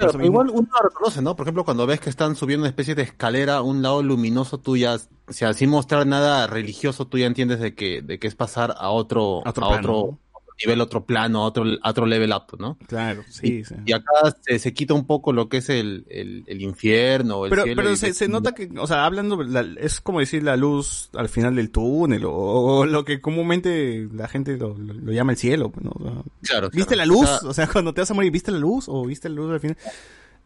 Claro, 0.00 0.12
pero 0.14 0.24
igual 0.24 0.48
uno 0.48 0.68
lo 0.72 0.88
reconoce, 0.88 1.20
¿no? 1.20 1.36
Por 1.36 1.44
ejemplo, 1.44 1.64
cuando 1.64 1.86
ves 1.86 2.00
que 2.00 2.08
están 2.08 2.34
subiendo 2.34 2.62
una 2.62 2.70
especie 2.70 2.94
de 2.94 3.02
escalera 3.02 3.56
a 3.56 3.62
un 3.62 3.82
lado 3.82 4.02
luminoso, 4.02 4.56
tú 4.58 4.76
ya, 4.78 4.94
o 4.94 5.32
sea, 5.32 5.52
sin 5.52 5.68
mostrar 5.68 6.06
nada 6.06 6.46
religioso, 6.46 7.06
tú 7.06 7.18
ya 7.18 7.26
entiendes 7.26 7.60
de 7.60 7.74
que, 7.74 8.00
de 8.00 8.18
que 8.18 8.26
es 8.26 8.34
pasar 8.34 8.74
a 8.78 8.88
otro, 8.90 9.42
A 9.44 9.50
otro 9.50 9.64
a 9.66 9.78
otro 9.78 10.18
nivel, 10.64 10.80
otro 10.80 11.04
plano, 11.04 11.44
otro, 11.44 11.64
otro 11.84 12.06
level 12.06 12.32
up, 12.32 12.56
¿no? 12.58 12.76
Claro, 12.86 13.22
sí, 13.28 13.64
sí. 13.64 13.74
Y 13.86 13.92
acá 13.92 14.10
se, 14.42 14.58
se 14.58 14.72
quita 14.74 14.94
un 14.94 15.06
poco 15.06 15.32
lo 15.32 15.48
que 15.48 15.58
es 15.58 15.68
el, 15.70 16.04
el, 16.10 16.44
el 16.46 16.60
infierno, 16.62 17.44
el 17.44 17.50
Pero, 17.50 17.62
cielo. 17.64 17.82
pero 17.82 17.96
se, 17.96 18.12
se 18.14 18.28
nota 18.28 18.52
que, 18.52 18.68
o 18.78 18.86
sea, 18.86 19.04
hablando, 19.04 19.42
la- 19.42 19.66
es 19.78 20.00
como 20.00 20.20
decir 20.20 20.42
la 20.42 20.56
luz 20.56 21.10
al 21.14 21.28
final 21.28 21.54
del 21.56 21.70
túnel, 21.70 22.24
o, 22.24 22.32
o 22.32 22.86
lo 22.86 23.04
que 23.04 23.20
comúnmente 23.20 24.08
la 24.12 24.28
gente 24.28 24.56
lo, 24.56 24.76
lo- 24.76 24.94
lo 24.94 25.12
llama 25.12 25.32
el 25.32 25.38
cielo, 25.38 25.72
¿no? 25.80 25.90
O 25.94 26.02
sea, 26.02 26.22
Claro, 26.42 26.70
¿Viste 26.72 26.94
claro. 26.94 26.98
la 26.98 27.06
luz? 27.06 27.30
O 27.30 27.38
sea, 27.40 27.48
O 27.50 27.54
sea, 27.54 27.66
cuando 27.66 27.94
te 27.94 28.00
vas 28.02 28.10
a 28.10 28.14
morir, 28.14 28.30
¿viste 28.32 28.50
la 28.52 28.58
luz? 28.58 28.86
¿O 28.88 29.04
viste 29.06 29.28
la 29.28 29.34
luz 29.36 29.52
al 29.52 29.60
final? 29.60 29.76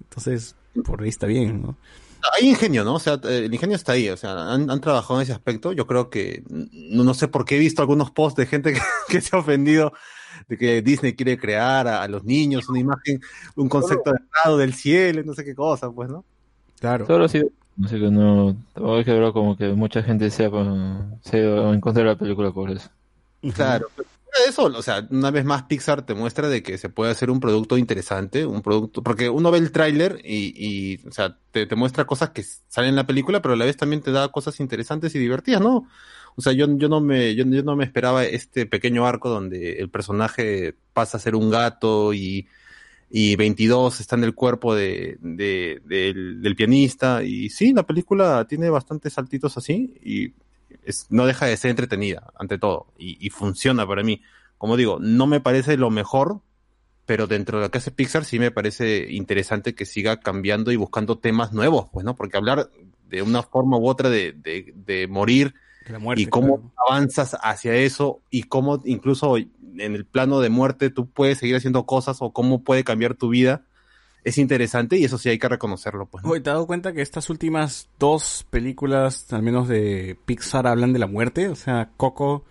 Entonces, 0.03 0.57
por 0.85 1.03
ahí 1.03 1.09
está 1.09 1.27
bien, 1.27 1.63
¿no? 1.63 1.77
Hay 2.33 2.49
ingenio, 2.49 2.85
¿no? 2.85 2.95
O 2.95 2.99
sea, 2.99 3.15
eh, 3.25 3.45
el 3.47 3.55
ingenio 3.55 3.77
está 3.77 3.93
ahí, 3.93 4.09
o 4.09 4.17
sea, 4.17 4.53
han, 4.53 4.71
han 4.71 4.81
trabajado 4.81 5.21
en 5.21 5.25
ese 5.25 5.33
aspecto. 5.33 5.73
Yo 5.73 5.87
creo 5.87 6.11
que, 6.11 6.43
no, 6.49 7.05
no 7.05 7.15
sé 7.15 7.29
por 7.29 7.45
qué 7.45 7.57
he 7.57 7.59
visto 7.59 7.83
algunos 7.83 8.11
posts 8.11 8.37
de 8.37 8.47
gente 8.47 8.73
que, 8.75 8.81
que 9.09 9.21
se 9.21 9.35
ha 9.37 9.39
ofendido 9.39 9.93
de 10.49 10.59
que 10.59 10.83
Disney 10.83 11.15
quiere 11.15 11.39
crear 11.39 11.87
a, 11.89 12.03
a 12.03 12.09
los 12.09 12.25
niños 12.25 12.69
una 12.69 12.81
imagen, 12.81 13.21
un 13.57 13.69
concepto 13.69 14.11
de 14.11 14.19
estado 14.19 14.59
del 14.59 14.75
cielo, 14.75 15.23
no 15.25 15.35
sé 15.35 15.45
qué 15.45 15.55
cosa, 15.55 15.91
pues, 15.91 16.11
¿no? 16.11 16.25
Claro. 16.81 17.07
Solo 17.07 17.25
ha 17.25 17.29
sido. 17.29 17.49
Así 17.83 17.99
que 17.99 18.11
no. 18.11 18.57
Hay 18.75 19.05
que 19.05 19.13
ver 19.13 19.33
como 19.33 19.57
que 19.57 19.69
mucha 19.69 20.03
gente 20.03 20.31
se 20.31 20.45
ha, 20.45 20.51
se 21.23 21.39
ha 21.39 21.73
en 21.73 21.81
contra 21.81 22.03
de 22.03 22.11
la 22.11 22.17
película 22.17 22.53
por 22.53 22.71
eso. 22.71 22.89
Claro. 23.55 23.89
pero 23.97 24.09
de 24.45 24.51
Eso, 24.51 24.65
o 24.65 24.83
sea, 24.83 25.07
una 25.11 25.31
vez 25.31 25.45
más 25.45 25.65
Pixar 25.65 26.05
te 26.05 26.15
muestra 26.15 26.49
de 26.49 26.63
que 26.63 26.79
se 26.79 26.89
puede 26.89 27.11
hacer 27.13 27.31
un 27.31 27.41
producto 27.41 27.79
interesante, 27.79 28.47
un 28.47 28.63
producto, 28.63 29.03
porque 29.03 29.29
uno 29.29 29.51
ve 29.51 29.59
el 29.59 29.73
tráiler 29.73 30.21
y, 30.25 31.07
o 31.07 31.13
sea, 31.13 31.39
te, 31.53 31.67
muestra 31.77 32.07
cosas 32.07 32.31
que 32.31 32.43
salen 32.69 32.91
en 32.91 32.97
la 32.97 33.07
película, 33.07 33.41
pero 33.43 33.55
a 33.55 33.57
la 33.57 33.65
vez 33.65 33.77
también 33.77 34.03
te 34.03 34.11
da 34.13 34.29
cosas 34.31 34.59
interesantes 34.61 35.15
y 35.15 35.19
divertidas, 35.19 35.61
¿no? 35.61 35.89
O 36.37 36.43
sea, 36.43 36.53
yo, 36.53 36.67
yo 36.77 36.89
no 36.89 37.01
me, 37.01 37.35
yo, 37.37 37.45
yo 37.47 37.63
no 37.63 37.77
me 37.77 37.85
esperaba 37.85 38.25
este 38.25 38.67
pequeño 38.67 39.07
arco 39.07 39.29
donde 39.29 39.75
el 39.75 39.89
personaje 39.91 40.75
pasa 40.93 41.17
a 41.19 41.21
ser 41.21 41.37
un 41.37 41.51
gato 41.51 42.13
y, 42.13 42.49
y 43.11 43.37
22 43.37 44.01
está 44.01 44.17
en 44.17 44.25
el 44.25 44.35
cuerpo 44.35 44.75
de, 44.75 45.17
de- 45.21 45.81
del, 45.85 46.43
del 46.43 46.57
pianista. 46.57 47.23
Y 47.25 47.51
sí, 47.51 47.73
la 47.73 47.85
película 47.87 48.47
tiene 48.49 48.71
bastantes 48.71 49.13
saltitos 49.15 49.57
así 49.57 49.95
y 50.05 50.33
es- 50.87 51.07
no 51.11 51.27
deja 51.27 51.47
de 51.47 51.57
ser 51.57 51.71
entretenida, 51.71 52.33
ante 52.39 52.59
todo. 52.59 52.87
Y, 52.99 53.17
y 53.25 53.31
funciona 53.31 53.87
para 53.87 54.03
mí. 54.03 54.23
Como 54.59 54.77
digo, 54.77 54.99
no 55.01 55.27
me 55.27 55.41
parece 55.41 55.77
lo 55.77 55.91
mejor, 55.91 56.41
pero 57.07 57.27
dentro 57.27 57.59
de 57.59 57.65
lo 57.67 57.71
que 57.71 57.79
hace 57.79 57.91
Pixar 57.91 58.25
sí 58.25 58.39
me 58.39 58.51
parece 58.51 59.13
interesante 59.13 59.75
que 59.75 59.85
siga 59.85 60.21
cambiando 60.21 60.73
y 60.73 60.77
buscando 60.77 61.19
temas 61.19 61.53
nuevos, 61.53 61.89
pues, 61.93 62.05
¿no? 62.05 62.17
Porque 62.17 62.37
hablar 62.37 62.71
de 63.09 63.23
una 63.23 63.43
forma 63.43 63.77
u 63.79 63.87
otra 63.89 64.09
de, 64.09 64.33
de, 64.33 64.73
de 64.75 65.07
morir 65.09 65.55
La 65.89 65.99
muerte, 65.99 66.23
y 66.23 66.27
cómo 66.27 66.57
claro. 66.61 66.73
avanzas 66.89 67.37
hacia 67.43 67.75
eso 67.75 68.23
y 68.31 68.45
cómo 68.45 68.81
incluso 68.87 69.37
en 69.37 69.51
el 69.95 70.07
plano 70.07 70.41
de 70.41 70.49
muerte 70.49 70.89
tú 70.91 71.11
puedes 71.11 71.39
seguir 71.39 71.57
haciendo 71.57 71.85
cosas 71.85 72.19
o 72.21 72.33
cómo 72.33 72.63
puede 72.65 72.85
cambiar 72.85 73.15
tu 73.15 73.29
vida 73.29 73.67
es 74.25 74.39
interesante 74.39 74.97
y 74.97 75.05
eso 75.05 75.19
sí 75.19 75.29
hay 75.29 75.39
que 75.39 75.49
reconocerlo 75.49 76.07
pues 76.07 76.25
¿no? 76.25 76.31
Oye, 76.31 76.41
¿te 76.41 76.51
has 76.51 76.55
dado 76.55 76.67
cuenta 76.67 76.93
que 76.93 77.03
estas 77.03 77.29
últimas 77.31 77.89
dos 77.99 78.47
películas, 78.51 79.33
al 79.33 79.43
menos 79.43 79.69
de 79.69 80.17
Pixar, 80.25 80.67
hablan 80.67 80.93
de 80.93 80.99
la 80.99 81.07
muerte? 81.07 81.49
O 81.49 81.55
sea, 81.57 81.91
Coco 81.97 82.45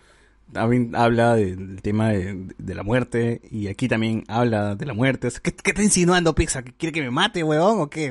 habla 0.56 1.36
del 1.36 1.82
tema 1.82 2.10
de, 2.10 2.48
de 2.60 2.76
la 2.76 2.84
muerte 2.84 3.42
y 3.50 3.68
aquí 3.70 3.88
también 3.88 4.24
habla 4.28 4.76
de 4.76 4.86
la 4.86 4.94
muerte. 4.94 5.28
O 5.28 5.32
sea, 5.32 5.40
¿Qué, 5.42 5.52
qué 5.52 5.72
está 5.72 5.82
insinuando 5.82 6.36
Pixar? 6.36 6.64
¿Que 6.64 6.74
¿Quiere 6.74 6.94
que 6.94 7.02
me 7.02 7.10
mate, 7.10 7.44
huevón, 7.44 7.82
o 7.82 7.90
qué? 7.90 8.10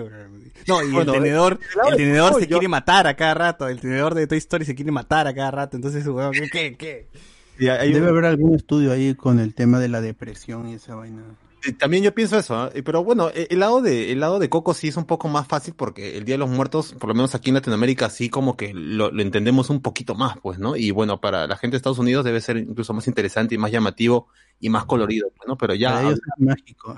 No, 0.66 0.82
y 0.82 0.90
Bueno, 0.90 1.12
el 1.14 1.20
tenedor, 1.22 1.59
claro, 1.72 1.90
el 1.90 1.97
tenedor 1.97 2.32
no, 2.32 2.39
se 2.39 2.47
yo- 2.47 2.59
quiere 2.59 2.68
matar 2.68 3.06
a 3.06 3.14
cada 3.14 3.34
rato. 3.34 3.68
El 3.68 3.80
tenedor 3.80 4.14
de 4.14 4.26
Toy 4.26 4.39
Story 4.39 4.64
se 4.64 4.74
quiere 4.74 4.90
matar 4.90 5.26
a 5.28 5.34
cada 5.34 5.51
rato. 5.52 5.76
Entonces, 5.76 6.05
huevón, 6.06 6.32
¿qué? 6.32 6.48
¿Qué? 6.51 6.76
qué? 6.76 7.06
Y 7.59 7.68
hay 7.68 7.93
Debe 7.93 8.06
un- 8.06 8.12
haber 8.12 8.24
algún 8.24 8.55
estudio 8.56 8.90
ahí 8.93 9.14
con 9.14 9.39
el 9.39 9.55
tema 9.55 9.78
de 9.78 9.89
la 9.89 10.01
depresión 10.01 10.68
y 10.68 10.74
esa 10.74 10.94
vaina. 10.97 11.22
También 11.78 12.02
yo 12.02 12.14
pienso 12.14 12.39
eso. 12.39 12.70
Eh, 12.74 12.82
pero 12.82 13.05
bueno, 13.05 13.30
eh, 13.30 13.47
el 13.51 13.60
lado 13.60 13.80
de 13.82 14.10
el 14.10 14.20
lado 14.20 14.39
de 14.39 14.48
Coco 14.48 14.74
sí 14.74 14.89
es 14.89 14.97
un 14.97 15.05
poco 15.05 15.28
más 15.28 15.47
fácil 15.47 15.74
porque 15.74 16.16
el 16.16 16.24
Día 16.24 16.34
de 16.34 16.39
los 16.39 16.51
Muertos, 16.51 16.94
por 16.94 17.09
lo 17.09 17.14
menos 17.14 17.34
aquí 17.34 17.51
en 17.51 17.55
Latinoamérica, 17.55 18.10
sí 18.10 18.28
como 18.28 18.56
que 18.56 18.72
lo, 18.74 19.10
lo 19.10 19.22
entendemos 19.22 19.70
un 19.70 19.80
poquito 19.80 20.14
más, 20.14 20.36
pues, 20.43 20.59
¿no? 20.59 20.76
Y 20.76 20.90
bueno, 20.90 21.20
para 21.20 21.47
la 21.47 21.56
gente 21.56 21.74
de 21.74 21.76
Estados 21.78 21.98
Unidos 21.98 22.24
debe 22.24 22.40
ser 22.40 22.56
incluso 22.56 22.93
más 22.94 23.06
interesante 23.06 23.55
y 23.55 23.59
más 23.59 23.70
llamativo 23.70 24.28
y 24.59 24.70
más 24.70 24.84
colorido, 24.86 25.30
pues, 25.36 25.47
¿no? 25.47 25.56
Pero 25.56 25.74
ya, 25.74 26.01
ellos 26.02 26.14
es 26.18 26.44
mágico. 26.44 26.97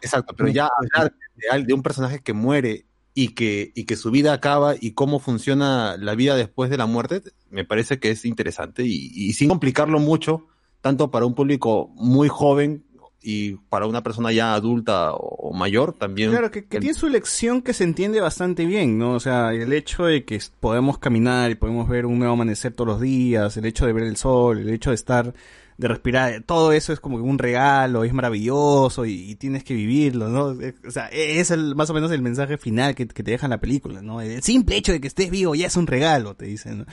exacto, 0.00 0.34
pero 0.34 0.48
ya 0.48 0.70
hablar 0.74 1.12
de, 1.36 1.64
de 1.64 1.74
un 1.74 1.82
personaje 1.82 2.20
que 2.20 2.32
muere 2.32 2.86
y 3.14 3.34
que, 3.34 3.72
y 3.74 3.84
que 3.84 3.96
su 3.96 4.10
vida 4.10 4.32
acaba 4.32 4.74
y 4.80 4.92
cómo 4.92 5.18
funciona 5.18 5.96
la 5.98 6.14
vida 6.14 6.36
después 6.36 6.70
de 6.70 6.76
la 6.76 6.86
muerte, 6.86 7.20
me 7.50 7.64
parece 7.64 7.98
que 7.98 8.10
es 8.10 8.24
interesante 8.24 8.84
y, 8.84 9.10
y 9.12 9.32
sin 9.32 9.48
complicarlo 9.48 9.98
mucho, 9.98 10.46
tanto 10.80 11.10
para 11.10 11.26
un 11.26 11.34
público 11.34 11.90
muy 11.96 12.28
joven 12.28 12.84
y 13.22 13.54
para 13.68 13.86
una 13.86 14.02
persona 14.02 14.30
ya 14.32 14.54
adulta 14.54 15.12
o, 15.12 15.52
mayor 15.52 15.92
también. 15.92 16.30
Claro, 16.30 16.50
que, 16.50 16.66
que 16.66 16.78
tiene 16.78 16.94
su 16.94 17.08
lección 17.08 17.62
que 17.62 17.72
se 17.72 17.84
entiende 17.84 18.20
bastante 18.20 18.64
bien, 18.64 18.98
¿no? 18.98 19.12
O 19.12 19.20
sea, 19.20 19.52
el 19.52 19.72
hecho 19.72 20.04
de 20.04 20.24
que 20.24 20.40
podemos 20.60 20.98
caminar 20.98 21.50
y 21.50 21.54
podemos 21.54 21.88
ver 21.88 22.06
un 22.06 22.18
nuevo 22.18 22.34
amanecer 22.34 22.72
todos 22.72 22.88
los 22.88 23.00
días, 23.00 23.56
el 23.56 23.64
hecho 23.64 23.86
de 23.86 23.92
ver 23.92 24.04
el 24.04 24.16
sol, 24.16 24.58
el 24.58 24.70
hecho 24.70 24.90
de 24.90 24.94
estar, 24.94 25.34
de 25.78 25.86
respirar, 25.88 26.42
todo 26.44 26.72
eso 26.72 26.92
es 26.92 26.98
como 26.98 27.18
un 27.18 27.38
regalo, 27.38 28.02
es 28.02 28.12
maravilloso 28.12 29.06
y, 29.06 29.12
y 29.30 29.34
tienes 29.36 29.62
que 29.62 29.74
vivirlo, 29.74 30.28
¿no? 30.28 30.46
O 30.86 30.90
sea, 30.90 31.08
e- 31.10 31.38
es 31.38 31.52
el, 31.52 31.76
más 31.76 31.88
o 31.88 31.94
menos 31.94 32.10
el 32.10 32.20
mensaje 32.20 32.58
final 32.58 32.96
que, 32.96 33.06
que 33.06 33.22
te 33.22 33.30
deja 33.30 33.46
en 33.46 33.50
la 33.50 33.60
película, 33.60 34.02
¿no? 34.02 34.20
El 34.20 34.42
simple 34.42 34.76
hecho 34.76 34.90
de 34.90 35.00
que 35.00 35.06
estés 35.06 35.30
vivo 35.30 35.54
ya 35.54 35.68
es 35.68 35.76
un 35.76 35.86
regalo, 35.86 36.34
te 36.34 36.46
dicen, 36.46 36.78
¿no? 36.78 36.86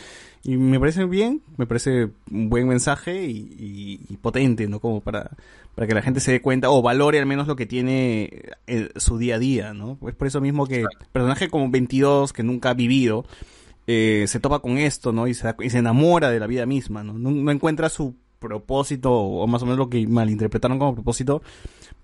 Y 0.44 0.56
me 0.58 0.80
parece 0.80 1.04
bien, 1.06 1.42
me 1.58 1.66
parece 1.66 2.10
un 2.32 2.50
buen 2.50 2.68
mensaje 2.68 3.26
y, 3.26 3.38
y- 3.58 4.00
y 4.08 4.18
potente, 4.18 4.68
¿no? 4.68 4.80
Como 4.80 5.02
para, 5.02 5.32
para 5.74 5.88
que 5.88 5.96
la 5.96 6.04
gente 6.04 6.20
se 6.20 6.32
dé 6.34 6.42
cuenta 6.42 6.70
o 6.70 6.84
valore 6.84 7.18
al 7.18 7.26
menos 7.26 7.48
lo 7.48 7.56
que 7.56 7.66
tiene 7.66 8.44
eh, 8.68 8.90
su 8.98 9.18
día 9.18 9.36
a 9.36 9.40
día, 9.40 9.74
¿no? 9.74 9.98
Pues 10.00 10.14
por 10.14 10.28
eso 10.28 10.42
mismo 10.42 10.68
que 10.68 10.86
personaje 11.12 11.50
como 11.50 11.72
22 11.72 12.34
que 12.34 12.44
nunca 12.44 12.70
ha 12.70 12.74
vivido 12.76 13.26
eh, 13.88 14.26
se 14.28 14.40
topa 14.40 14.60
con 14.60 14.78
esto, 14.78 15.12
¿no? 15.12 15.28
Y 15.28 15.34
se, 15.34 15.54
y 15.60 15.72
se 15.72 15.80
enamora 15.80 16.30
de 16.30 16.40
la 16.40 16.46
vida 16.48 16.68
misma, 16.68 17.04
¿no? 17.04 17.14
No, 17.18 17.32
no 17.32 17.52
encuentra 17.52 17.90
su 17.90 18.16
propósito 18.40 19.12
o 19.14 19.48
más 19.48 19.62
o 19.62 19.66
menos 19.66 19.78
lo 19.80 19.90
que 19.90 20.06
malinterpretaron 20.08 20.80
como 20.80 20.94
propósito, 20.96 21.42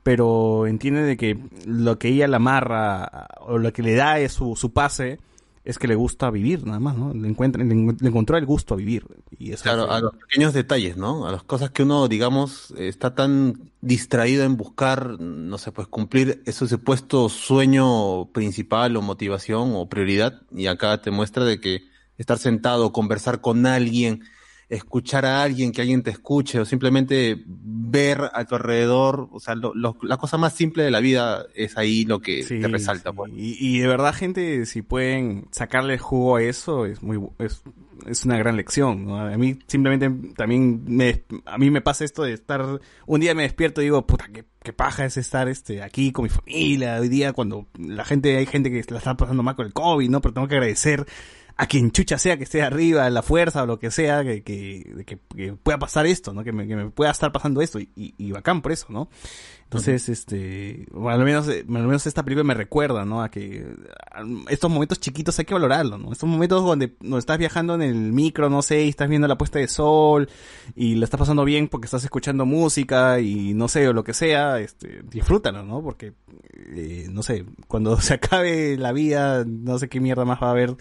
pero 0.04 0.68
entiende 0.68 1.04
de 1.04 1.18
que 1.18 1.38
lo 1.66 2.00
que 2.00 2.10
ella 2.10 2.28
la 2.28 2.38
amarra 2.38 3.28
o 3.42 3.58
lo 3.58 3.72
que 3.74 3.84
le 3.84 3.96
da 3.96 4.20
es 4.20 4.34
su, 4.34 4.56
su 4.56 4.72
pase 4.74 5.20
es 5.64 5.78
que 5.78 5.88
le 5.88 5.94
gusta 5.94 6.32
vivir, 6.32 6.66
nada 6.66 6.80
más, 6.80 6.98
¿no? 6.98 7.14
Le, 7.14 7.28
encuentra, 7.28 7.64
le, 7.64 7.72
en- 7.72 7.96
le 8.00 8.08
encontró 8.10 8.36
el 8.36 8.48
gusto 8.48 8.74
a 8.74 8.78
vivir. 8.78 9.06
Y 9.38 9.52
eso 9.52 9.64
Claro, 9.64 9.86
fue- 9.86 9.96
a 9.96 10.00
los 10.00 10.16
pequeños 10.16 10.54
detalles, 10.54 10.98
¿no? 10.98 11.28
A 11.28 11.32
las 11.32 11.44
cosas 11.44 11.70
que 11.70 11.84
uno, 11.84 12.08
digamos, 12.08 12.72
está 12.80 13.14
tan 13.14 13.72
distraído 13.80 14.44
en 14.44 14.58
buscar, 14.58 15.20
no 15.20 15.60
sé, 15.60 15.72
pues 15.72 15.88
cumplir 15.88 16.42
ese 16.48 16.68
supuesto 16.68 17.30
sueño 17.30 18.26
principal 18.32 18.98
o 18.98 19.04
motivación 19.04 19.74
o 19.76 19.88
prioridad. 19.88 20.42
Y 20.52 20.66
acá 20.66 21.00
te 21.00 21.12
muestra 21.12 21.46
de 21.46 21.60
que 21.60 21.84
estar 22.18 22.40
sentado, 22.40 22.92
conversar 22.92 23.40
con 23.42 23.68
alguien, 23.68 24.24
escuchar 24.72 25.26
a 25.26 25.44
alguien, 25.44 25.72
que 25.72 25.82
alguien 25.82 26.02
te 26.02 26.10
escuche 26.12 26.60
o 26.60 26.66
simplemente 26.66 27.44
ver 27.46 28.22
a 28.34 28.46
tu 28.46 28.56
alrededor, 28.56 29.28
o 29.32 29.40
sea, 29.40 29.54
lo- 29.54 29.76
lo- 29.76 29.98
la 30.02 30.16
cosa 30.18 30.38
más 30.38 30.54
simple 30.54 30.84
de 30.84 30.92
la 30.92 31.02
vida 31.02 31.46
es 31.56 31.78
ahí 31.78 32.06
lo 32.06 32.20
que 32.22 32.44
Sí, 32.44 32.60
te 32.60 32.68
resalta, 32.70 33.10
sí. 33.12 33.16
pues. 33.18 33.32
Y, 33.36 33.58
y 33.60 33.80
de 33.80 33.88
verdad, 33.88 34.14
gente, 34.16 34.66
si 34.66 34.82
pueden 34.82 35.46
sacarle 35.52 35.98
jugo 35.98 36.38
a 36.38 36.44
eso, 36.44 36.86
es 36.86 37.04
muy 37.04 37.20
es, 37.40 37.62
es 38.08 38.24
una 38.26 38.38
gran 38.38 38.56
lección. 38.56 39.06
¿no? 39.06 39.20
A 39.20 39.38
mí 39.38 39.60
simplemente 39.68 40.10
también 40.36 40.84
me, 40.88 41.24
a 41.46 41.58
mí 41.58 41.70
me 41.70 41.82
pasa 41.82 42.06
esto 42.06 42.24
de 42.24 42.32
estar, 42.34 42.80
un 43.06 43.20
día 43.20 43.36
me 43.36 43.44
despierto 43.44 43.82
y 43.82 43.86
digo, 43.86 44.08
puta, 44.08 44.30
qué, 44.34 44.46
qué 44.64 44.72
paja 44.72 45.04
es 45.04 45.18
estar 45.18 45.50
este 45.50 45.84
aquí 45.84 46.14
con 46.14 46.24
mi 46.24 46.30
familia. 46.30 46.98
Hoy 47.02 47.10
día 47.10 47.34
cuando 47.34 47.68
la 47.78 48.06
gente, 48.06 48.38
hay 48.38 48.46
gente 48.46 48.72
que 48.72 48.82
la 48.90 49.00
está 49.00 49.18
pasando 49.18 49.44
mal 49.44 49.58
con 49.58 49.66
el 49.66 49.74
COVID, 49.74 50.10
¿no? 50.10 50.22
Pero 50.22 50.34
tengo 50.34 50.48
que 50.48 50.56
agradecer 50.56 51.06
a 51.62 51.68
quien 51.68 51.92
chucha 51.92 52.18
sea 52.18 52.38
que 52.38 52.44
esté 52.46 52.64
arriba, 52.64 53.08
la 53.12 53.22
fuerza 53.22 53.62
o 53.62 53.66
lo 53.68 53.78
que 53.78 53.92
sea, 53.92 54.24
que, 54.24 54.42
que, 54.42 55.04
que- 55.06 55.20
que 55.36 55.54
pueda 55.54 55.78
pasar 55.78 56.08
esto, 56.08 56.34
¿no? 56.34 56.44
Que 56.44 56.52
me, 56.52 56.68
que 56.68 56.76
me 56.76 56.90
pueda 56.90 57.12
estar 57.12 57.32
pasando 57.32 57.62
esto 57.62 57.80
y, 57.80 57.88
y, 57.96 58.16
y 58.18 58.32
bacán 58.32 58.64
por 58.64 58.72
eso, 58.72 58.88
¿no? 58.90 59.10
Entonces, 59.66 60.10
este, 60.10 60.88
bueno, 60.92 61.20
al 61.20 61.24
menos, 61.24 61.48
eh, 61.48 61.60
al 61.68 61.86
menos 61.86 62.08
esta 62.08 62.24
película 62.24 62.44
me 62.44 62.56
recuerda, 62.56 63.06
¿no? 63.06 63.22
A 63.22 63.30
que 63.30 63.64
a 64.12 64.24
estos 64.50 64.72
momentos 64.72 65.00
chiquitos 65.00 65.38
hay 65.38 65.46
que 65.46 65.54
valorarlos, 65.54 66.00
¿no? 66.00 66.12
Estos 66.12 66.28
momentos 66.28 66.66
donde 66.66 66.96
no 67.00 67.20
estás 67.20 67.38
viajando 67.38 67.76
en 67.76 67.84
el 67.84 68.12
micro, 68.12 68.50
no 68.50 68.64
sé, 68.64 68.84
y 68.84 68.90
estás 68.90 69.08
viendo 69.08 69.28
la 69.28 69.38
puesta 69.38 69.60
de 69.60 69.68
sol 69.68 70.30
y 70.76 70.96
la 70.96 71.06
estás 71.06 71.20
pasando 71.20 71.46
bien 71.46 71.68
porque 71.68 71.86
estás 71.86 72.04
escuchando 72.04 72.46
música 72.48 73.20
y 73.20 73.54
no 73.54 73.68
sé, 73.68 73.88
o 73.88 73.94
lo 73.94 74.04
que 74.04 74.14
sea, 74.16 74.60
este, 74.60 75.04
disfrútalo, 75.04 75.64
¿no? 75.64 75.84
Porque, 75.84 76.14
eh, 76.76 77.06
no 77.12 77.22
sé, 77.22 77.46
cuando 77.68 77.98
se 78.02 78.16
acabe 78.16 78.78
la 78.78 78.92
vida, 78.94 79.46
no 79.46 79.78
sé 79.78 79.90
qué 79.90 80.00
mierda 80.02 80.26
más 80.26 80.42
va 80.42 80.48
a 80.48 80.52
haber 80.52 80.76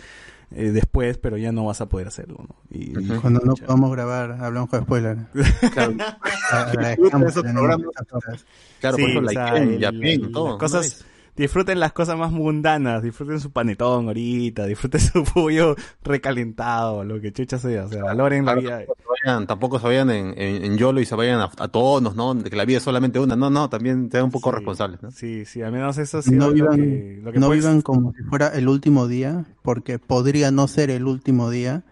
eh, 0.53 0.71
después, 0.73 1.19
pero 1.19 1.37
ya 1.37 1.53
no 1.53 1.65
vas 1.67 1.81
a 1.81 1.89
poder 1.89 2.09
hacerlo, 2.09 2.39
¿no? 2.49 2.57
Y, 2.71 2.99
y- 2.99 3.07
Cuando 3.21 3.41
no 3.45 3.55
podamos 3.55 3.93
grabar, 3.93 4.33
hablamos 4.33 4.69
con 4.71 4.83
spoiler. 4.83 5.17
Claro, 5.73 5.95
claro 6.73 6.97
cosas, 10.59 11.05
disfruten 11.37 11.81
las 11.81 11.93
cosas 11.93 12.17
más 12.19 12.33
mundanas, 12.33 13.03
disfruten 13.03 13.41
su 13.41 13.51
panetón 13.51 14.07
ahorita, 14.09 14.67
disfruten 14.67 15.01
su 15.01 15.25
pollo 15.25 15.77
recalentado, 16.03 17.05
lo 17.05 17.21
que 17.21 17.33
chucha 17.33 17.59
sea, 17.59 17.85
o 17.85 17.89
sea, 17.89 18.05
valoren 18.05 18.45
la 18.45 18.55
Claro, 18.55 18.61
vida. 18.79 18.95
Tampoco 19.21 19.21
se 19.21 19.27
vayan, 19.27 19.47
tampoco 19.47 19.79
se 19.79 19.87
vayan 19.87 20.11
en, 20.11 20.35
en, 20.39 20.65
en 20.65 20.79
YOLO 20.79 21.01
y 21.01 21.07
se 21.07 21.15
vayan 21.15 21.41
a, 21.41 21.51
a 21.59 21.69
tonos, 21.69 22.15
¿no? 22.17 22.35
De 22.35 22.51
que 22.51 22.57
la 22.57 22.65
vida 22.65 22.79
es 22.79 22.85
solamente 22.85 23.19
una. 23.21 23.37
No, 23.37 23.51
no, 23.51 23.69
también 23.71 24.11
sean 24.11 24.25
un 24.25 24.31
poco 24.31 24.51
Sí, 24.51 24.57
responsables, 24.57 25.03
¿no? 25.03 25.11
Sí, 25.11 25.45
sí, 25.45 25.63
al 25.63 25.73
menos 25.73 25.99
eso 25.99 26.23
sido 26.23 26.39
No 26.39 26.49
lo 26.49 26.53
vivan, 26.55 26.77
que, 26.77 27.21
lo 27.23 27.33
que 27.33 27.39
no 27.39 27.47
puedes- 27.49 27.65
vivan 27.65 27.83
como 27.83 28.13
si 28.13 28.23
fuera 28.25 28.49
el 28.49 28.69
último 28.69 29.09
día, 29.09 29.47
porque 29.63 29.99
podría 29.99 30.51
no 30.51 30.69
ser 30.69 30.91
el 30.91 31.07
último 31.07 31.51
día 31.51 31.85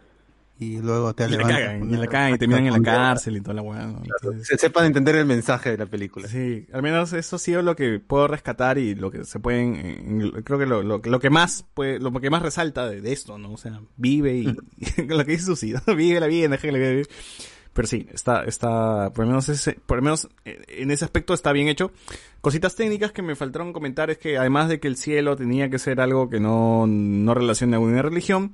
y 0.60 0.78
luego 0.78 1.14
te 1.14 1.24
y 1.24 1.30
la 1.30 1.36
levantas. 1.36 1.60
cagan, 1.60 1.90
y 1.90 1.96
la 1.96 2.06
cagan 2.08 2.34
y 2.34 2.38
terminan 2.38 2.66
en 2.66 2.72
la 2.72 2.80
cárcel 2.82 3.36
y 3.36 3.40
toda 3.40 3.54
la 3.54 3.62
weá. 3.62 3.86
¿no? 3.86 4.02
Entonces, 4.02 4.48
Se 4.48 4.58
sepan 4.58 4.86
entender 4.86 5.14
el 5.16 5.24
mensaje 5.26 5.70
de 5.70 5.78
la 5.78 5.86
película. 5.86 6.26
Sí, 6.28 6.66
al 6.72 6.82
menos 6.82 7.12
eso 7.12 7.36
ha 7.36 7.38
sido 7.38 7.62
lo 7.62 7.76
que 7.76 8.00
puedo 8.00 8.26
rescatar 8.28 8.76
y 8.78 8.94
lo 8.94 9.10
que 9.10 9.24
se 9.24 9.38
pueden, 9.40 9.76
en- 9.76 10.30
creo 10.42 10.58
que 10.58 10.66
lo, 10.66 10.82
lo, 10.82 10.98
lo 11.02 11.20
que 11.20 11.30
más 11.30 11.64
puede, 11.74 11.98
lo 12.00 12.12
que 12.12 12.30
más 12.30 12.42
resalta 12.42 12.88
de, 12.88 13.00
de 13.00 13.12
esto, 13.12 13.38
¿no? 13.38 13.52
O 13.52 13.56
sea, 13.56 13.80
vive 13.96 14.34
y, 14.36 14.44
lo 15.06 15.24
que 15.24 15.32
dice 15.32 15.44
Susi, 15.44 15.72
¿no? 15.86 15.94
vive 15.96 16.18
la 16.20 16.26
vida, 16.26 16.48
deja 16.48 16.62
que 16.62 16.72
la 16.72 16.78
vida 16.78 16.90
vive. 16.90 17.06
Pero 17.74 17.86
sí, 17.86 18.08
está, 18.12 18.42
está, 18.42 19.12
por 19.14 19.24
lo 19.24 19.28
menos 19.28 19.48
ese, 19.48 19.74
por 19.86 19.98
lo 19.98 20.02
menos 20.02 20.28
eh, 20.44 20.60
en 20.68 20.90
ese 20.90 21.04
aspecto 21.04 21.32
está 21.32 21.52
bien 21.52 21.68
hecho. 21.68 21.92
Cositas 22.40 22.74
técnicas 22.74 23.12
que 23.12 23.22
me 23.22 23.36
faltaron 23.36 23.72
comentar 23.72 24.10
es 24.10 24.18
que 24.18 24.36
además 24.36 24.68
de 24.68 24.80
que 24.80 24.88
el 24.88 24.96
cielo 24.96 25.36
tenía 25.36 25.70
que 25.70 25.78
ser 25.78 26.00
algo 26.00 26.28
que 26.28 26.40
no, 26.40 26.86
no 26.88 27.34
relacione 27.34 27.76
a 27.76 27.78
una 27.78 28.02
religión, 28.02 28.50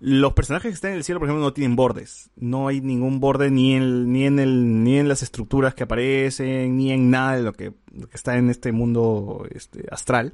los 0.00 0.32
personajes 0.32 0.70
que 0.70 0.74
están 0.74 0.92
en 0.92 0.96
el 0.96 1.04
cielo, 1.04 1.20
por 1.20 1.28
ejemplo, 1.28 1.44
no 1.44 1.52
tienen 1.52 1.76
bordes. 1.76 2.30
No 2.34 2.68
hay 2.68 2.80
ningún 2.80 3.20
borde 3.20 3.50
ni 3.50 3.74
en, 3.74 4.10
ni 4.10 4.24
en 4.24 4.38
el, 4.38 4.82
ni 4.82 4.98
en 4.98 5.08
las 5.08 5.22
estructuras 5.22 5.74
que 5.74 5.82
aparecen, 5.82 6.78
ni 6.78 6.90
en 6.90 7.10
nada 7.10 7.36
de 7.36 7.42
lo 7.42 7.52
que, 7.52 7.74
está 8.12 8.38
en 8.38 8.48
este 8.48 8.72
mundo 8.72 9.46
este, 9.54 9.86
astral. 9.90 10.32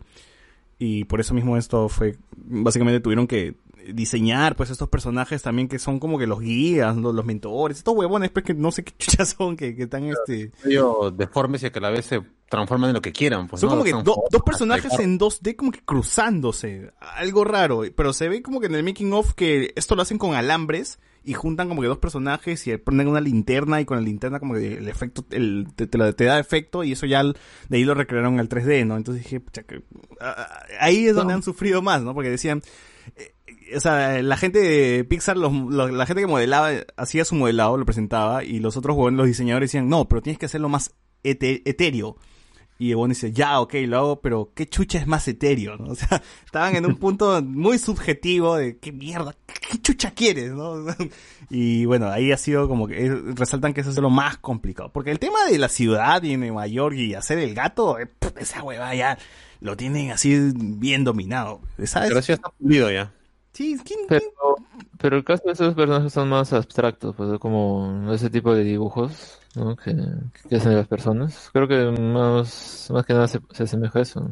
Y 0.79 1.05
por 1.05 1.21
eso 1.21 1.35
mismo 1.35 1.57
esto 1.57 1.89
fue, 1.89 2.17
básicamente 2.37 3.01
tuvieron 3.01 3.27
que 3.27 3.57
diseñar 3.95 4.57
pues 4.57 4.71
estos 4.71 4.89
personajes 4.89 5.43
también 5.43 5.69
que 5.69 5.79
son 5.79 5.99
como 5.99 6.19
que 6.19 6.27
los 6.27 6.41
guías, 6.41 6.97
los, 6.97 7.15
los 7.15 7.25
mentores, 7.25 7.79
estos 7.79 7.95
huevones 7.95 8.31
pues 8.31 8.45
que 8.45 8.55
no 8.55 8.71
sé 8.73 8.85
qué 8.85 8.93
chuchas 8.99 9.35
son, 9.39 9.57
que, 9.57 9.75
que 9.77 9.85
están 9.85 10.05
este... 10.05 10.51
Deformes 11.13 11.63
y 11.65 11.71
que 11.71 11.79
a 11.79 11.83
la 11.83 11.91
vez 11.91 12.07
se 12.07 12.21
transforman 12.49 12.91
en 12.91 12.95
lo 12.95 13.03
que 13.03 13.13
quieran. 13.13 13.49
Pues, 13.49 13.61
Son 13.61 13.71
¿no? 13.71 13.77
como 13.77 13.85
que 13.85 13.93
do- 14.05 14.23
dos 14.31 14.43
personajes 14.43 14.99
en 15.01 15.19
2D 15.19 15.57
como 15.57 15.73
que 15.73 15.81
cruzándose. 15.85 16.93
Algo 17.01 17.45
raro. 17.45 17.83
Pero 17.95 18.13
se 18.13 18.29
ve 18.29 18.43
como 18.43 18.61
que 18.61 18.67
en 18.67 18.75
el 18.77 18.85
making 18.85 19.13
of 19.13 19.35
que 19.35 19.73
esto 19.77 19.97
lo 19.97 20.03
hacen 20.03 20.19
con 20.19 20.35
alambres 20.35 20.99
y 21.25 21.33
juntan 21.35 21.69
como 21.69 21.83
que 21.83 21.89
dos 21.89 21.99
personajes 21.99 22.65
y 22.69 22.77
ponen 22.77 23.09
una 23.09 23.21
linterna 23.21 23.81
y 23.81 23.85
con 23.85 23.97
la 23.97 24.03
linterna 24.05 24.39
como 24.39 24.55
que 24.55 24.75
el 24.79 24.89
efecto, 24.89 25.25
el, 25.31 25.67
te, 25.75 25.89
te, 25.89 26.13
te 26.13 26.25
da 26.25 26.39
efecto 26.39 26.85
y 26.85 26.93
eso 26.93 27.05
ya 27.07 27.25
de 27.25 27.35
ahí 27.73 27.85
lo 27.85 27.95
recrearon 27.95 28.39
al 28.39 28.49
3D, 28.49 28.87
¿no? 28.87 28.97
Entonces 28.97 29.25
dije, 29.25 29.41
pucha, 29.41 29.65
que- 29.65 29.83
ah, 30.21 30.61
ahí 30.79 31.07
es 31.07 31.17
donde 31.17 31.35
han 31.35 31.43
sufrido 31.43 31.83
más, 31.83 32.03
¿no? 32.03 32.15
Porque 32.15 32.31
decían, 32.31 32.63
eh, 33.17 33.35
o 33.75 33.81
sea, 33.81 34.23
la 34.23 34.37
gente 34.37 34.61
de 34.61 35.05
Pixar, 35.05 35.37
los, 35.37 35.53
la 35.71 36.07
gente 36.07 36.23
que 36.23 36.27
modelaba, 36.27 36.71
hacía 36.97 37.25
su 37.25 37.35
modelado, 37.35 37.77
lo 37.77 37.85
presentaba, 37.85 38.45
y 38.45 38.61
los 38.61 38.77
otros 38.77 38.97
huevones, 38.97 39.19
los 39.19 39.27
diseñadores 39.27 39.71
decían, 39.71 39.89
no, 39.89 40.09
pero 40.09 40.23
tienes 40.23 40.39
que 40.39 40.47
hacerlo 40.47 40.69
más 40.69 40.93
etéreo. 41.23 42.17
Y 42.79 42.91
huevón 42.91 43.09
dice, 43.09 43.33
ya, 43.33 43.61
ok, 43.61 43.75
lo 43.87 43.97
hago, 43.97 44.21
pero 44.21 44.53
¿qué 44.55 44.69
chucha 44.69 44.99
es 44.99 45.07
más 45.07 45.27
etéreo? 45.29 45.77
¿no? 45.79 45.87
O 45.93 45.95
sea, 45.95 46.23
estaban 46.45 46.77
en 46.77 46.85
un 46.85 46.97
punto 46.97 47.41
muy 47.43 47.79
subjetivo 47.79 48.57
de 48.57 48.77
qué 48.79 48.93
mierda, 48.93 49.35
qué 49.47 49.79
chucha 49.79 50.11
quieres, 50.11 50.53
¿no? 50.53 50.85
Y 51.49 51.87
bueno, 51.87 52.09
ahí 52.11 52.33
ha 52.33 52.37
sido 52.37 52.69
como 52.69 52.87
que 52.89 53.07
eh, 53.07 53.15
resaltan 53.35 53.73
que 53.73 53.81
eso 53.81 53.91
es 53.91 53.97
lo 53.99 54.11
más 54.11 54.37
complicado. 54.39 54.91
Porque 54.93 55.11
el 55.11 55.19
tema 55.19 55.45
de 55.47 55.59
la 55.59 55.69
ciudad 55.69 56.23
y 56.23 56.37
Nueva 56.37 56.67
York 56.67 56.97
y 56.97 57.15
hacer 57.15 57.39
el 57.39 57.55
gato, 57.55 57.99
eh, 57.99 58.11
esa 58.39 58.63
hueva 58.63 58.95
ya 58.95 59.17
lo 59.61 59.77
tienen 59.77 60.11
así 60.11 60.53
bien 60.55 61.05
dominado. 61.05 61.61
Pero 62.09 62.21
sí 62.21 62.33
está 62.33 62.51
pulido 62.51 62.91
ya. 62.91 63.13
Sí, 63.57 63.79
¿quién, 63.83 64.01
Pero, 64.07 64.57
pero 64.99 65.17
el 65.17 65.25
caso 65.25 65.45
de 65.47 65.53
esos 65.53 65.75
personajes 65.75 66.13
son 66.13 66.29
más 66.29 66.53
abstractos, 66.53 67.17
pues 67.17 67.39
como 67.39 68.13
ese 68.13 68.29
tipo 68.29 68.55
de 68.55 68.63
dibujos, 68.63 69.39
¿no? 69.55 69.75
que, 69.77 69.97
que 70.47 70.57
hacen 70.57 70.77
las 70.77 70.87
personas. 70.87 71.49
Creo 71.55 71.67
que 71.67 71.99
más, 71.99 72.91
más 72.93 73.07
que 73.07 73.15
nada 73.15 73.27
se, 73.29 73.41
se 73.53 73.63
asemeja 73.63 73.99
a 73.99 74.03
eso. 74.03 74.31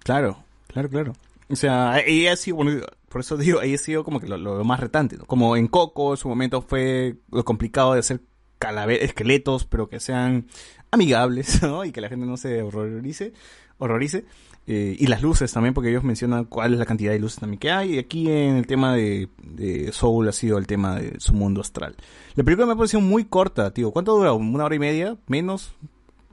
Claro, 0.00 0.44
claro, 0.66 0.90
claro. 0.90 1.12
O 1.48 1.56
sea, 1.56 2.00
ella 2.00 2.34
ha 2.34 2.36
sido, 2.36 2.56
bueno, 2.56 2.82
por 3.08 3.22
eso 3.22 3.38
digo, 3.38 3.62
ella 3.62 3.76
ha 3.76 3.78
sido 3.78 4.04
como 4.04 4.20
que 4.20 4.26
lo, 4.26 4.36
lo 4.36 4.62
más 4.62 4.78
retante, 4.78 5.16
¿no? 5.16 5.24
Como 5.24 5.56
en 5.56 5.68
Coco, 5.68 6.12
en 6.12 6.18
su 6.18 6.28
momento 6.28 6.60
fue 6.60 7.16
lo 7.32 7.46
complicado 7.46 7.94
de 7.94 8.00
hacer 8.00 8.20
calaveras, 8.58 9.04
esqueletos, 9.04 9.64
pero 9.64 9.88
que 9.88 10.00
sean 10.00 10.48
amigables, 10.90 11.62
¿no? 11.62 11.82
Y 11.86 11.92
que 11.92 12.02
la 12.02 12.10
gente 12.10 12.26
no 12.26 12.36
se 12.36 12.60
horrorice, 12.60 13.32
horrorice. 13.78 14.26
Eh, 14.68 14.96
y 14.98 15.06
las 15.06 15.22
luces 15.22 15.52
también, 15.52 15.74
porque 15.74 15.90
ellos 15.90 16.02
mencionan 16.02 16.44
cuál 16.44 16.72
es 16.72 16.78
la 16.80 16.86
cantidad 16.86 17.12
de 17.12 17.20
luces 17.20 17.38
también 17.38 17.60
que 17.60 17.70
hay. 17.70 17.94
Y 17.94 17.98
aquí 17.98 18.28
en 18.30 18.56
el 18.56 18.66
tema 18.66 18.94
de, 18.94 19.28
de 19.42 19.92
Soul 19.92 20.28
ha 20.28 20.32
sido 20.32 20.58
el 20.58 20.66
tema 20.66 20.96
de 20.96 21.20
su 21.20 21.32
mundo 21.34 21.60
astral. 21.60 21.94
La 22.34 22.42
película 22.42 22.66
me 22.66 22.72
ha 22.72 22.76
parecido 22.76 23.00
muy 23.00 23.24
corta, 23.26 23.72
tío. 23.72 23.92
¿Cuánto 23.92 24.16
dura? 24.16 24.32
¿Una 24.32 24.64
hora 24.64 24.74
y 24.74 24.78
media? 24.80 25.16
¿Menos? 25.28 25.72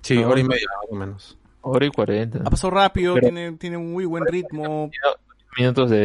Sí, 0.02 0.16
No, 0.20 0.30
hora 0.30 0.40
y 0.40 0.44
media 0.46 0.66
más 0.82 0.92
o 0.92 0.96
menos. 0.96 1.38
Hora 1.62 1.86
y 1.86 1.90
cuarenta. 1.92 2.40
Ha 2.40 2.50
pasado 2.50 2.72
rápido, 2.72 3.14
Pero- 3.14 3.28
tiene, 3.28 3.52
tiene 3.54 3.78
un 3.78 3.94
muy 3.94 4.06
buen 4.06 4.26
ritmo. 4.26 4.90
Minutos 5.58 5.92
de, 5.92 5.98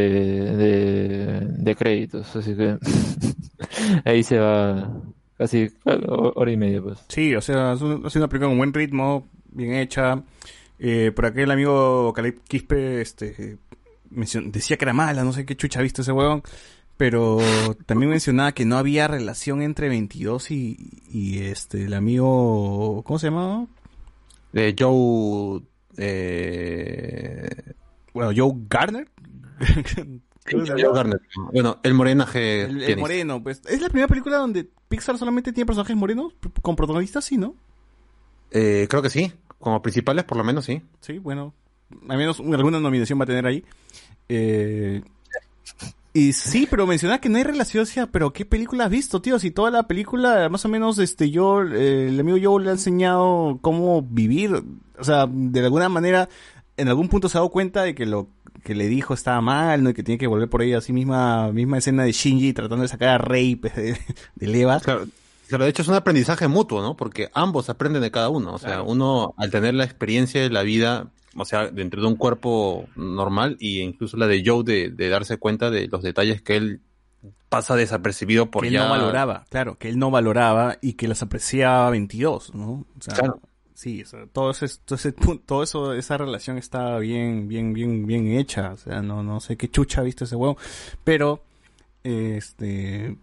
de, 0.57 1.41
de 1.41 1.75
créditos, 1.75 2.37
así 2.37 2.55
que 2.55 2.77
ahí 4.05 4.23
se 4.23 4.39
va 4.39 4.93
casi 5.39 5.69
hora 5.87 6.53
y 6.53 6.57
media, 6.57 6.83
pues. 6.83 6.99
Sí, 7.09 7.35
o 7.35 7.41
sea, 7.41 7.73
es 7.73 7.81
un- 7.81 8.05
ha 8.05 8.11
sido 8.11 8.25
una 8.25 8.29
película 8.29 8.49
con 8.51 8.59
buen 8.59 8.75
ritmo, 8.75 9.27
bien 9.51 9.73
hecha. 9.75 10.23
Eh, 10.79 11.13
por 11.15 11.27
aquel 11.27 11.51
amigo 11.51 12.13
Caleb 12.15 12.41
Quispe 12.47 13.01
este, 13.01 13.59
mencion- 14.11 14.51
decía 14.53 14.77
que 14.77 14.85
era 14.85 14.93
mala, 14.93 15.25
no 15.25 15.33
sé 15.33 15.45
qué 15.45 15.57
chucha 15.57 15.81
ha 15.81 15.83
visto 15.83 16.03
ese 16.03 16.13
huevón. 16.13 16.43
Pero 16.97 17.39
también 17.87 18.11
mencionaba 18.11 18.51
que 18.53 18.65
no 18.65 18.77
había 18.77 19.07
relación 19.07 19.63
entre 19.63 19.89
22 19.89 20.51
y, 20.51 21.01
y 21.09 21.39
este, 21.45 21.85
el 21.85 21.95
amigo. 21.95 23.03
¿Cómo 23.05 23.19
se 23.21 23.29
llamaba? 23.29 23.67
De 24.53 24.75
Joe... 24.77 25.63
Eh... 25.97 27.49
Bueno, 28.13 28.33
Joe 28.37 28.53
Garner. 28.69 29.09
¿Cómo 30.51 30.67
se 30.67 30.73
Joe? 30.73 30.93
Garner. 30.93 31.21
Bueno, 31.53 31.79
el 31.85 31.95
morenaje 31.95 32.63
El, 32.63 32.97
moreno, 32.99 33.43
pues. 33.43 33.63
Es 33.69 33.81
la 33.81 33.89
primera 33.89 34.09
película 34.09 34.39
donde 34.39 34.69
Pixar 34.89 35.19
solamente 35.19 35.53
tiene 35.53 35.67
personajes 35.67 35.95
morenos 35.97 36.35
con 36.63 36.75
protagonistas, 36.75 37.25
sí, 37.25 37.37
¿no? 37.37 37.55
Eh, 38.51 38.87
creo 38.91 39.03
que 39.03 39.11
sí. 39.11 39.33
Como 39.59 39.83
principales, 39.83 40.25
por 40.25 40.39
lo 40.39 40.45
menos, 40.45 40.65
sí. 40.65 40.83
Sí, 41.01 41.19
bueno, 41.19 41.53
al 42.09 42.19
menos 42.19 42.39
un- 42.41 42.55
alguna 42.55 42.79
nominación 42.81 43.19
va 43.19 43.25
a 43.25 43.27
tener 43.27 43.47
ahí. 43.47 43.65
Eh, 44.29 45.03
y 46.15 46.33
sí, 46.33 46.67
pero 46.69 46.87
mencionaba 46.87 47.21
que 47.21 47.29
no 47.29 47.39
hay 47.39 47.45
relación, 47.45 47.83
o 47.83 47.87
sea, 47.87 48.07
pero 48.07 48.33
¿qué 48.33 48.45
película 48.45 48.85
has 48.85 48.91
visto, 48.91 49.21
tío? 49.21 49.39
Si 49.39 49.51
toda 49.51 49.71
la 49.71 49.87
película, 49.87 50.49
más 50.49 50.65
o 50.65 50.69
menos, 50.69 50.99
este, 50.99 51.31
yo, 51.31 51.63
eh, 51.63 52.09
el 52.09 52.19
amigo 52.19 52.37
yo 52.39 52.59
le 52.59 52.71
ha 52.71 52.73
enseñado 52.73 53.59
cómo 53.61 54.03
vivir, 54.03 54.63
o 54.99 55.05
sea, 55.05 55.27
de 55.31 55.61
alguna 55.61 55.89
manera, 55.89 56.29
en 56.77 56.89
algún 56.89 57.09
punto 57.09 57.29
se 57.29 57.39
ha 57.39 57.41
dado 57.41 57.51
cuenta 57.51 57.83
de 57.83 57.95
que 57.95 58.07
lo 58.07 58.29
que 58.65 58.75
le 58.75 58.89
dijo 58.89 59.15
estaba 59.15 59.41
mal, 59.41 59.83
¿no? 59.85 59.91
Y 59.91 59.95
que 59.95 60.03
tiene 60.03 60.19
que 60.19 60.27
volver 60.27 60.49
por 60.49 60.63
ahí, 60.63 60.73
así 60.73 60.93
misma, 60.93 61.53
misma 61.53 61.79
escena 61.79 62.03
de 62.03 62.13
Shinji 62.13 62.53
tratando 62.53 62.83
de 62.83 62.89
sacar 62.89 63.09
a 63.11 63.19
Rey 63.19 63.55
pues, 63.57 63.77
de, 63.77 63.97
de 64.35 64.47
Leva. 64.47 64.81
Claro, 64.81 65.07
claro, 65.49 65.65
de 65.65 65.71
hecho 65.71 65.83
es 65.83 65.89
un 65.89 65.95
aprendizaje 65.95 66.47
mutuo, 66.49 66.81
¿no? 66.83 66.97
Porque 66.97 67.31
ambos 67.35 67.69
aprenden 67.71 68.03
de 68.03 68.11
cada 68.11 68.29
uno. 68.29 68.55
O 68.55 68.59
sea, 68.59 68.69
Claro. 68.71 68.85
uno 68.85 69.35
al 69.37 69.51
tener 69.51 69.75
la 69.75 69.85
experiencia 69.85 70.41
de 70.43 70.51
la 70.51 70.63
vida, 70.63 71.09
o 71.37 71.45
sea, 71.45 71.69
dentro 71.69 72.01
de 72.01 72.07
un 72.09 72.17
cuerpo 72.17 72.87
normal, 72.97 73.57
y 73.61 73.81
incluso 73.81 74.17
la 74.17 74.27
de 74.27 74.43
Joe 74.45 74.63
de, 74.65 74.91
de 74.91 75.09
darse 75.09 75.37
cuenta 75.39 75.71
de 75.71 75.89
los 75.89 76.03
detalles 76.03 76.43
que 76.43 76.57
él 76.57 76.81
pasa 77.49 77.75
desapercibido 77.77 78.51
por 78.51 78.63
que 78.63 78.69
él 78.69 78.75
no 78.75 78.91
valoraba, 78.91 79.45
claro, 79.49 79.77
que 79.79 79.89
él 79.89 79.99
no 79.99 80.11
valoraba 80.11 80.77
y 80.83 80.93
que 80.93 81.09
las 81.09 81.23
apreciaba 81.23 81.89
22, 81.91 82.55
¿no? 82.55 82.71
O 82.71 82.87
sea, 83.01 83.15
Claro. 83.15 83.41
sí, 83.75 84.05
todo 84.33 84.51
ese, 84.51 84.69
todo 84.85 84.97
ese 84.97 85.13
punto, 85.13 85.43
todo 85.47 85.63
eso, 85.63 85.95
esa 85.95 86.19
relación 86.19 86.59
está 86.59 86.99
bien, 86.99 87.49
bien, 87.49 87.73
bien, 87.73 88.07
bien 88.07 88.33
hecha, 88.33 88.73
o 88.73 88.77
sea, 88.77 89.01
no, 89.01 89.23
no 89.23 89.41
sé 89.41 89.57
qué 89.57 89.69
chucha 89.71 90.03
ha 90.03 90.05
visto 90.05 90.25
ese 90.25 90.37
huevo, 90.37 90.59
pero, 91.05 91.43
este, 92.05 93.17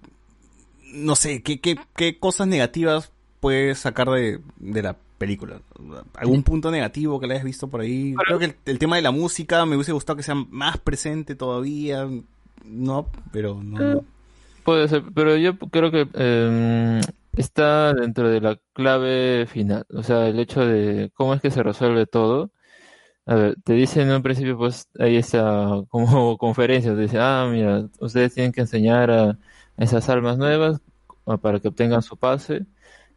no 0.95 1.15
sé, 1.15 1.41
qué, 1.43 1.59
qué, 1.59 1.77
qué 1.95 2.17
cosas 2.19 2.47
negativas 2.47 3.11
puedes 3.39 3.79
sacar 3.79 4.09
de, 4.09 4.39
de 4.57 4.81
la 4.81 4.95
película, 5.17 5.61
algún 6.15 6.43
punto 6.43 6.71
negativo 6.71 7.19
que 7.19 7.27
le 7.27 7.35
hayas 7.35 7.45
visto 7.45 7.67
por 7.69 7.81
ahí, 7.81 8.13
creo 8.27 8.39
que 8.39 8.45
el, 8.45 8.55
el 8.65 8.79
tema 8.79 8.97
de 8.97 9.01
la 9.01 9.11
música 9.11 9.65
me 9.65 9.75
hubiese 9.75 9.93
gustado 9.93 10.17
que 10.17 10.23
sea 10.23 10.35
más 10.35 10.77
presente 10.77 11.35
todavía, 11.35 12.07
no, 12.65 13.07
pero 13.31 13.61
no. 13.63 13.79
no. 13.79 14.05
Puede 14.63 14.87
ser, 14.87 15.03
pero 15.13 15.37
yo 15.37 15.57
creo 15.59 15.91
que 15.91 16.07
eh, 16.13 16.99
está 17.33 17.93
dentro 17.93 18.29
de 18.29 18.41
la 18.41 18.59
clave 18.73 19.45
final. 19.45 19.85
O 19.93 20.01
sea, 20.01 20.27
el 20.27 20.39
hecho 20.39 20.65
de 20.65 21.11
cómo 21.13 21.35
es 21.35 21.41
que 21.41 21.51
se 21.51 21.61
resuelve 21.61 22.07
todo. 22.07 22.51
A 23.27 23.35
ver, 23.35 23.55
te 23.63 23.73
dicen 23.73 24.09
en 24.09 24.15
un 24.15 24.23
principio, 24.23 24.57
pues, 24.57 24.87
ahí 24.99 25.17
está 25.17 25.83
como 25.89 26.37
conferencia, 26.39 26.95
te 26.95 27.01
dicen, 27.01 27.19
ah, 27.21 27.47
mira, 27.51 27.87
ustedes 27.99 28.33
tienen 28.33 28.51
que 28.51 28.61
enseñar 28.61 29.11
a 29.11 29.37
esas 29.77 30.09
almas 30.09 30.37
nuevas 30.37 30.81
ah, 31.25 31.37
para 31.37 31.59
que 31.59 31.67
obtengan 31.69 32.01
su 32.01 32.17
pase, 32.17 32.65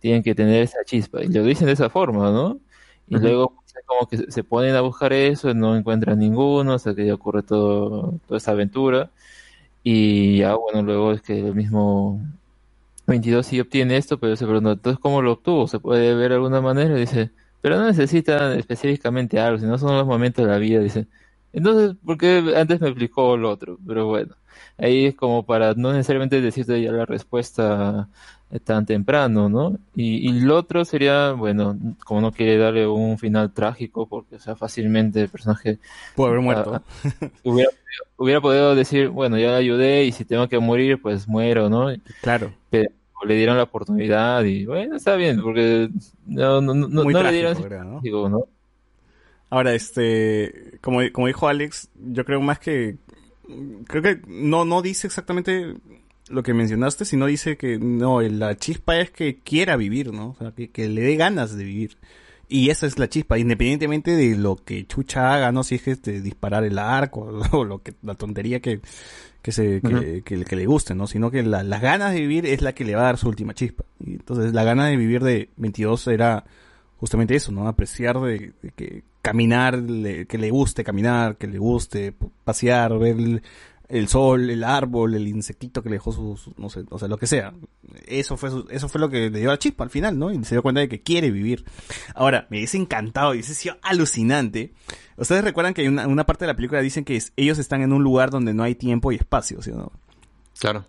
tienen 0.01 0.23
que 0.23 0.35
tener 0.35 0.63
esa 0.63 0.79
chispa. 0.85 1.23
Y 1.25 1.29
lo 1.29 1.43
dicen 1.45 1.67
de 1.67 1.73
esa 1.75 1.91
forma, 1.91 2.31
¿no? 2.31 2.61
Y 3.09 3.19
luego 3.19 3.55
como 3.87 4.07
que 4.09 4.19
se- 4.19 4.31
se 4.31 4.45
ponen 4.45 4.75
a 4.75 4.81
buscar 4.83 5.13
eso, 5.13 5.55
no 5.55 5.77
encuentran 5.77 6.19
ninguno, 6.19 6.75
hasta 6.75 6.95
que 6.95 7.07
ya 7.07 7.15
ocurre 7.15 7.43
todo, 7.43 8.19
toda 8.27 8.39
esa 8.39 8.51
aventura. 8.53 9.11
Y 9.83 10.39
ya, 10.39 10.55
bueno, 10.57 10.83
luego 10.83 11.13
es 11.13 11.23
que 11.23 11.39
el 11.41 11.55
mismo 11.55 12.21
22 13.07 13.47
sí 13.47 13.61
obtiene 13.61 13.97
esto, 13.97 14.19
pero 14.21 14.37
se 14.37 14.47
pregunta, 14.47 14.73
entonces, 14.73 15.01
¿cómo 15.01 15.23
lo 15.23 15.33
obtuvo? 15.33 15.67
¿Se 15.69 15.81
puede 15.81 16.15
ver 16.15 16.31
de 16.31 16.35
alguna 16.37 16.61
manera? 16.61 16.95
Dice, 16.97 17.31
pero 17.61 17.77
no 17.79 17.87
necesitan 17.87 18.59
específicamente 18.59 19.41
algo, 19.41 19.59
sino 19.61 19.79
son 19.79 19.97
los 19.97 20.07
momentos 20.07 20.45
de 20.47 20.51
la 20.53 20.59
vida, 20.59 20.81
dice. 20.81 21.09
Entonces, 21.53 21.97
¿por 22.05 22.19
qué 22.19 22.55
antes 22.57 22.81
me 22.81 22.89
explicó 22.89 23.37
lo 23.37 23.51
otro? 23.51 23.79
Pero 23.87 24.07
bueno, 24.07 24.35
ahí 24.77 25.07
es 25.07 25.15
como 25.15 25.45
para 25.45 25.75
no 25.75 25.93
necesariamente 25.93 26.41
decirte 26.41 26.81
ya 26.83 26.93
la 26.93 27.07
respuesta 27.07 28.09
eh, 28.51 28.61
tan 28.61 28.87
temprano, 28.87 29.49
¿no? 29.49 29.79
Y, 29.95 30.29
y 30.29 30.41
lo 30.41 30.57
otro 30.57 30.85
sería, 30.85 31.33
bueno, 31.33 31.77
como 32.05 32.21
no 32.21 32.33
quiere 32.33 32.57
darle 32.59 32.87
un 32.87 33.19
final 33.19 33.53
trágico, 33.53 34.09
porque, 34.09 34.37
o 34.37 34.41
sea, 34.41 34.57
fácilmente 34.57 35.23
el 35.23 35.29
personaje 35.29 35.79
Puede 36.15 36.31
haber 36.31 36.43
muerto. 36.43 36.75
Ah, 36.75 36.83
hubiera, 37.45 37.71
hubiera 38.17 38.41
podido 38.41 38.75
decir, 38.75 39.09
bueno, 39.09 39.39
ya 39.39 39.51
la 39.51 39.57
ayudé 39.59 40.05
y 40.05 40.13
si 40.13 40.25
tengo 40.25 40.49
que 40.49 40.59
morir, 40.59 41.01
pues 41.01 41.29
muero, 41.29 41.69
¿no? 41.69 41.89
Claro. 42.23 42.53
Pero 42.71 42.91
le 43.27 43.35
dieron 43.35 43.57
la 43.57 43.65
oportunidad 43.65 44.45
y 44.45 44.65
bueno, 44.65 44.97
está 44.97 45.17
bien, 45.17 45.43
porque 45.43 45.91
no, 46.27 46.61
no, 46.61 46.75
no, 46.75 47.03
Muy 47.03 47.13
no 47.13 47.23
le 47.23 47.31
trágico, 47.31 47.33
dieron 47.33 47.63
creo, 47.63 47.85
¿no? 47.85 48.01
digo, 48.01 48.29
¿no? 48.29 48.45
Ahora, 49.51 49.75
este, 49.75 50.79
como, 50.81 51.01
como 51.13 51.27
dijo 51.27 51.49
Alex, 51.49 51.89
yo 52.11 52.25
creo 52.25 52.41
más 52.41 52.59
que, 52.59 52.97
creo 53.87 54.03
que 54.03 54.21
no, 54.27 54.65
no 54.65 54.83
dice 54.83 55.07
exactamente 55.07 55.75
lo 56.29 56.43
que 56.43 56.53
mencionaste, 56.53 57.05
sino 57.07 57.27
dice 57.27 57.57
que 57.57 57.79
no, 57.79 58.21
la 58.21 58.57
chispa 58.57 58.99
es 58.99 59.11
que 59.11 59.39
quiera 59.39 59.77
vivir, 59.77 60.13
¿no? 60.13 60.31
O 60.31 60.37
sea, 60.39 60.53
que, 60.53 60.71
que 60.71 60.89
le 60.89 61.01
dé 61.01 61.17
ganas 61.17 61.57
de 61.57 61.65
vivir. 61.65 61.97
Y 62.51 62.71
esa 62.71 62.87
es 62.87 62.99
la 62.99 63.09
chispa, 63.09 63.39
independientemente 63.39 64.11
de 64.17 64.35
lo 64.37 64.57
que 64.57 64.87
Chucha 64.87 65.35
haga, 65.35 65.53
¿no? 65.53 65.63
Si 65.65 65.75
es 65.77 65.83
que 65.83 65.91
este, 65.93 66.21
disparar 66.21 66.65
el 66.65 66.79
arco 66.79 67.21
o 67.53 67.65
lo 67.65 67.83
que, 67.83 67.95
la 68.03 68.15
tontería 68.15 68.61
que, 68.61 68.81
que 69.43 69.53
se, 69.53 69.81
que, 70.25 70.45
que 70.45 70.57
le 70.57 70.67
guste, 70.67 70.95
¿no? 70.95 71.07
Sino 71.07 71.31
que 71.31 71.43
la- 71.43 71.63
las 71.63 71.81
ganas 71.81 72.13
de 72.13 72.21
vivir 72.21 72.45
es 72.47 72.61
la 72.63 72.75
que 72.75 72.85
le 72.85 72.95
va 72.95 73.03
a 73.03 73.05
dar 73.05 73.17
su 73.19 73.29
última 73.29 73.55
chispa. 73.55 73.85
Y 74.05 74.13
entonces 74.13 74.53
la 74.53 74.65
gana 74.65 74.87
de 74.87 74.97
vivir 74.97 75.23
de 75.23 75.49
22 75.57 76.07
era 76.09 76.45
justamente 76.99 77.35
eso, 77.35 77.53
¿no? 77.53 77.69
Apreciar 77.69 78.19
de, 78.21 78.53
de 78.63 78.71
que 78.77 79.03
caminar, 79.29 79.79
le- 79.79 80.27
que 80.27 80.39
le 80.39 80.51
guste 80.51 80.85
caminar, 80.85 81.37
que 81.37 81.47
le 81.47 81.59
guste 81.59 82.15
pasear, 82.45 82.99
ver 82.99 83.17
el, 83.17 83.43
el 83.89 84.09
sol, 84.09 84.51
el 84.51 84.65
árbol, 84.65 85.15
el 85.15 85.29
insectito 85.29 85.83
que 85.83 85.89
le 85.89 85.97
dejó 85.97 86.13
sus, 86.13 86.41
sus- 86.41 86.59
no 86.59 86.69
sé, 86.71 86.85
o 86.91 86.99
sea, 86.99 87.09
lo 87.09 87.17
que 87.19 87.27
sea. 87.27 87.53
Eso 88.07 88.37
fue, 88.37 88.51
su- 88.51 88.67
eso 88.71 88.89
fue 88.89 89.01
lo 89.01 89.09
que 89.09 89.31
le 89.31 89.39
dio 89.41 89.49
la 89.51 89.59
chispa 89.59 89.85
al 89.85 89.91
final, 89.91 90.19
¿no? 90.19 90.31
Y 90.33 90.43
se 90.45 90.55
dio 90.55 90.63
cuenta 90.63 90.81
de 90.81 90.89
que 90.89 91.03
quiere 91.03 91.31
vivir. 91.31 91.65
Ahora, 92.15 92.47
me 92.51 92.59
hubiese 92.59 92.77
encantado, 92.77 93.33
y 93.35 93.39
hubiese 93.39 93.55
sido 93.55 93.77
alucinante. 93.83 94.73
Ustedes 95.17 95.43
recuerdan 95.45 95.75
que 95.75 95.83
hay 95.83 95.89
una, 95.89 96.07
una 96.07 96.27
parte 96.27 96.45
de 96.45 96.53
la 96.53 96.57
película 96.57 96.81
dicen 96.81 97.05
que 97.05 97.17
es- 97.17 97.33
ellos 97.37 97.59
están 97.59 97.83
en 97.83 97.93
un 97.93 98.03
lugar 98.03 98.31
donde 98.31 98.55
no 98.55 98.63
hay 98.63 98.75
tiempo 98.75 99.13
y 99.13 99.17
espacio, 99.17 99.63
¿sí 99.63 99.71
o 99.71 99.77
no? 99.77 99.93
Claro. 100.59 100.85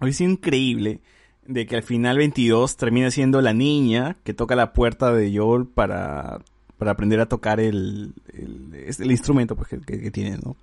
Hubiese 0.00 0.18
sido 0.18 0.30
increíble 0.30 1.00
de 1.46 1.66
que 1.66 1.76
al 1.76 1.82
final 1.82 2.18
22 2.18 2.76
termine 2.76 3.10
siendo 3.10 3.40
la 3.40 3.52
niña 3.54 4.18
que 4.22 4.34
toca 4.34 4.54
la 4.54 4.72
puerta 4.74 5.12
de 5.12 5.34
Joel 5.36 5.66
para, 5.66 6.40
para 6.78 6.92
aprender 6.92 7.20
a 7.20 7.26
tocar 7.26 7.60
el, 7.60 8.12
el, 8.32 9.10
instrumento 9.10 9.56
pues, 9.56 9.68
que, 9.68 9.80
que- 9.80 10.00
que 10.00 10.10
tiene, 10.10 10.38
¿no? 10.38 10.56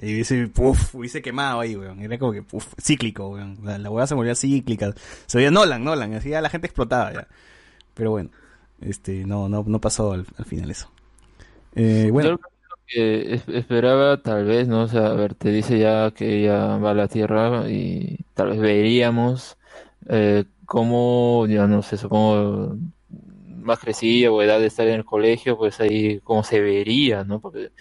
Y 0.00 0.14
hubiese, 0.14 0.46
puf, 0.48 0.94
hubiese 0.94 1.20
quemado 1.22 1.60
ahí, 1.60 1.76
weón. 1.76 2.00
Era 2.00 2.18
como 2.18 2.32
que, 2.32 2.42
puf, 2.42 2.66
cíclico, 2.80 3.28
weón. 3.30 3.58
La, 3.64 3.78
la 3.78 3.90
weá 3.90 4.06
se 4.06 4.14
volvía 4.14 4.34
cíclica. 4.36 4.94
Se 5.26 5.38
veía 5.38 5.50
Nolan, 5.50 5.82
Nolan. 5.84 6.14
Así 6.14 6.30
ya 6.30 6.40
la 6.40 6.50
gente 6.50 6.68
explotaba 6.68 7.12
ya. 7.12 7.28
Pero 7.94 8.10
bueno, 8.12 8.30
este, 8.80 9.24
no, 9.26 9.48
no, 9.48 9.64
no 9.66 9.80
pasó 9.80 10.12
al, 10.12 10.26
al 10.36 10.44
final 10.44 10.70
eso. 10.70 10.90
Eh, 11.74 12.10
bueno, 12.12 12.30
Yo 12.30 12.38
que 12.86 13.34
es- 13.34 13.48
esperaba 13.48 14.22
tal 14.22 14.44
vez, 14.46 14.68
¿no? 14.68 14.82
O 14.84 14.88
sea, 14.88 15.08
a 15.08 15.14
ver, 15.14 15.34
te 15.34 15.50
dice 15.50 15.78
ya 15.78 16.10
que 16.12 16.40
ella 16.42 16.78
va 16.78 16.92
a 16.92 16.94
la 16.94 17.08
Tierra 17.08 17.68
y 17.70 18.18
tal 18.34 18.50
vez 18.50 18.60
veríamos 18.60 19.58
eh, 20.08 20.44
cómo, 20.66 21.46
ya 21.48 21.66
no 21.66 21.82
sé, 21.82 21.96
supongo, 21.98 22.76
más 23.68 23.80
crecida 23.80 24.32
o 24.32 24.42
edad 24.42 24.60
de 24.60 24.66
estar 24.68 24.88
en 24.88 24.94
el 24.96 25.06
colegio, 25.06 25.58
pues 25.58 25.80
ahí 25.80 26.20
cómo 26.22 26.44
se 26.44 26.60
vería, 26.60 27.24
¿no? 27.24 27.40
Porque 27.40 27.72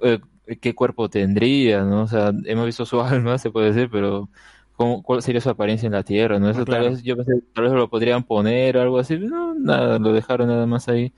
eh, 0.00 0.20
qué 0.60 0.74
cuerpo 0.74 1.08
tendría, 1.10 1.82
¿no? 1.84 2.02
O 2.04 2.06
sea, 2.08 2.32
hemos 2.44 2.66
visto 2.66 2.86
su 2.86 3.00
alma, 3.02 3.38
se 3.38 3.50
puede 3.50 3.72
decir, 3.72 3.88
pero 3.90 4.30
¿cómo, 4.74 5.02
cuál 5.02 5.22
sería 5.22 5.40
su 5.40 5.50
apariencia 5.50 5.86
en 5.86 5.92
la 5.92 6.02
Tierra, 6.04 6.38
¿no? 6.38 6.50
Eso 6.50 6.60
Ah, 6.60 6.64
tal 6.66 6.78
claro. 6.78 6.90
vez, 6.90 7.02
yo 7.02 7.16
pensé, 7.16 7.42
tal 7.54 7.64
vez 7.64 7.72
lo 7.74 7.90
podrían 7.90 8.24
poner 8.24 8.76
o 8.76 8.82
algo 8.82 8.98
así, 8.98 9.18
no, 9.18 9.54
nada, 9.54 9.98
lo 9.98 10.12
dejaron 10.12 10.48
nada 10.48 10.66
más 10.66 10.88
ahí 10.88 11.14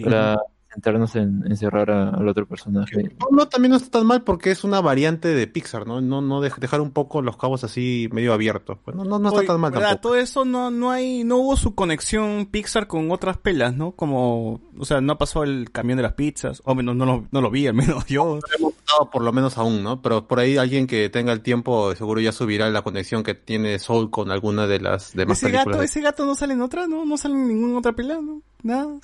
para 0.00 0.36
centrarnos 0.72 1.14
en 1.16 1.44
encerrar 1.50 1.90
a- 1.90 2.10
al 2.10 2.28
otro 2.28 2.46
personaje. 2.46 3.02
No, 3.20 3.28
no, 3.30 3.48
también 3.48 3.70
no 3.72 3.76
está 3.76 3.98
tan 3.98 4.06
mal 4.06 4.22
porque 4.22 4.50
es 4.50 4.64
una 4.64 4.80
variante 4.80 5.28
de 5.28 5.46
Pixar, 5.46 5.86
¿no? 5.86 6.00
No, 6.00 6.20
no 6.20 6.40
dej- 6.42 6.58
dejar 6.58 6.80
un 6.80 6.90
poco 6.90 7.22
los 7.22 7.36
cabos 7.36 7.64
así 7.64 8.08
medio 8.12 8.32
abiertos. 8.32 8.78
Pues 8.84 8.96
no, 8.96 9.04
no, 9.04 9.18
no 9.18 9.28
está 9.28 9.40
Oye, 9.40 9.46
tan 9.48 9.60
mal 9.60 9.70
¿verdad? 9.72 9.88
tampoco. 9.90 10.08
Todo 10.10 10.16
eso 10.16 10.44
no, 10.44 10.70
no 10.70 10.90
hay, 10.90 11.24
no 11.24 11.36
hubo 11.36 11.56
su 11.56 11.74
conexión 11.74 12.46
Pixar 12.50 12.86
con 12.86 13.10
otras 13.10 13.36
pelas, 13.38 13.76
¿no? 13.76 13.92
Como, 13.92 14.60
o 14.78 14.84
sea, 14.84 15.00
no 15.00 15.18
pasó 15.18 15.42
el 15.44 15.70
camión 15.70 15.96
de 15.96 16.02
las 16.04 16.14
pizzas, 16.14 16.62
o 16.64 16.74
menos 16.74 16.96
no 16.96 17.04
lo, 17.06 17.26
no 17.30 17.40
lo 17.40 17.50
vi, 17.50 17.66
al 17.66 17.74
menos 17.74 18.06
yo. 18.06 18.36
No 18.36 18.40
hemos 18.58 18.72
por 19.10 19.22
lo 19.22 19.32
menos 19.32 19.56
aún, 19.58 19.82
¿no? 19.82 20.02
Pero 20.02 20.26
por 20.28 20.38
ahí 20.38 20.56
alguien 20.58 20.86
que 20.86 21.08
tenga 21.08 21.32
el 21.32 21.40
tiempo 21.40 21.94
seguro 21.94 22.20
ya 22.20 22.30
subirá 22.32 22.68
la 22.70 22.82
conexión 22.82 23.22
que 23.22 23.34
tiene 23.34 23.78
Soul 23.78 24.10
con 24.10 24.30
alguna 24.30 24.66
de 24.66 24.80
las 24.80 25.14
demás 25.14 25.38
Ese 25.38 25.46
películas. 25.46 25.66
gato, 25.76 25.82
ese 25.82 26.00
gato 26.02 26.26
no 26.26 26.34
sale 26.34 26.54
en 26.54 26.60
otra, 26.62 26.86
¿no? 26.86 27.04
No 27.04 27.16
sale 27.16 27.34
en 27.34 27.48
ninguna 27.48 27.78
otra 27.78 27.92
pela, 27.92 28.20
¿no? 28.20 28.42
Nada. 28.62 28.98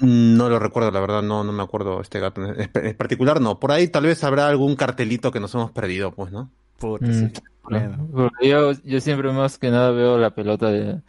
No 0.00 0.48
lo 0.48 0.58
recuerdo, 0.58 0.90
la 0.90 1.00
verdad, 1.00 1.22
no, 1.22 1.44
no 1.44 1.52
me 1.52 1.62
acuerdo 1.62 2.00
este 2.00 2.18
gato 2.18 2.44
en, 2.44 2.68
en 2.74 2.96
particular, 2.96 3.40
no. 3.40 3.60
Por 3.60 3.70
ahí 3.72 3.88
tal 3.88 4.04
vez 4.04 4.24
habrá 4.24 4.48
algún 4.48 4.74
cartelito 4.76 5.30
que 5.30 5.40
nos 5.40 5.54
hemos 5.54 5.70
perdido, 5.70 6.12
pues, 6.12 6.32
¿no? 6.32 6.50
Puta, 6.78 7.06
Mm, 7.06 7.12
sí. 7.12 7.32
Bueno. 7.62 8.08
Porque 8.12 8.48
yo, 8.48 8.72
yo 8.84 9.00
siempre 9.00 9.32
más 9.32 9.56
que 9.58 9.70
nada 9.70 9.90
veo 9.92 10.18
la 10.18 10.34
pelota 10.34 10.68
de, 10.70 11.00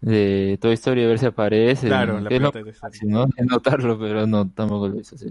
de 0.00 0.56
Toy 0.60 0.72
Story 0.74 1.04
a 1.04 1.08
ver 1.08 1.18
si 1.18 1.26
aparece. 1.26 1.86
Claro, 1.88 2.14
¿no? 2.14 2.20
la 2.20 2.24
lo 2.24 2.28
pelota 2.30 2.62
de 2.62 2.72
fácil, 2.72 3.10
¿no? 3.10 3.26
Es 3.36 3.44
notarlo, 3.46 3.98
pero 3.98 4.26
no, 4.26 4.48
tampoco 4.50 4.88
lo 4.88 5.00
hice 5.00 5.16
así. 5.16 5.26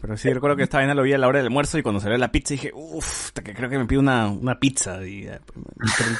Pero 0.00 0.16
sí, 0.16 0.32
recuerdo 0.32 0.56
que 0.56 0.64
esta 0.64 0.78
vaina 0.78 0.94
lo 0.94 1.02
vi 1.04 1.12
a 1.12 1.18
la 1.18 1.28
hora 1.28 1.38
del 1.38 1.46
almuerzo 1.46 1.78
y 1.78 1.82
cuando 1.82 2.00
salió 2.00 2.16
la 2.18 2.32
pizza 2.32 2.54
dije, 2.54 2.72
uff, 2.74 3.30
que 3.32 3.54
creo 3.54 3.68
que 3.70 3.78
me 3.78 3.84
pido 3.86 4.00
una, 4.00 4.28
una 4.28 4.58
pizza. 4.58 5.06
Y 5.06 5.22
ter- 5.26 5.40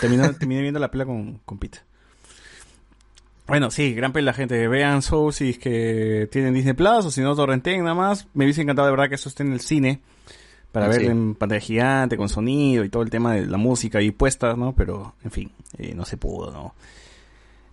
terminé, 0.01 0.29
terminé 0.35 0.61
viendo 0.61 0.79
la 0.79 0.91
pela 0.91 1.07
con, 1.07 1.39
con 1.45 1.59
pizza. 1.59 1.83
Bueno, 3.49 3.71
sí, 3.71 3.95
gran 3.95 4.13
pela, 4.13 4.33
gente. 4.35 4.69
Vean 4.69 5.01
Soul 5.03 5.33
si 5.33 5.51
es 5.51 5.59
que 5.59 6.29
tienen 6.31 6.53
Disney 6.55 6.75
Plus 6.75 7.07
o 7.07 7.11
si 7.11 7.23
no, 7.23 7.35
torrenten 7.35 7.83
nada 7.83 7.95
más. 7.95 8.29
Me 8.35 8.45
hubiese 8.45 8.61
encantado 8.63 8.87
de 8.87 8.93
verdad 8.93 9.09
que 9.09 9.15
eso 9.15 9.29
esté 9.29 9.43
en 9.43 9.53
el 9.53 9.61
cine. 9.61 10.01
Para 10.73 10.85
Ah, 10.85 10.89
ver 10.91 11.01
sí. 11.01 11.07
en 11.07 11.35
pantalla 11.35 11.61
gigante, 11.63 12.19
con 12.19 12.29
sonido 12.29 12.85
y 12.85 12.91
todo 12.91 13.03
el 13.03 13.09
tema 13.09 13.33
de 13.33 13.47
la 13.47 13.57
música 13.57 14.03
y 14.03 14.11
puestas, 14.11 14.59
¿no? 14.59 14.75
Pero, 14.75 15.15
en 15.25 15.31
fin, 15.31 15.51
eh, 15.79 15.95
no 15.95 16.05
se 16.05 16.19
pudo, 16.19 16.51
¿no? 16.51 16.75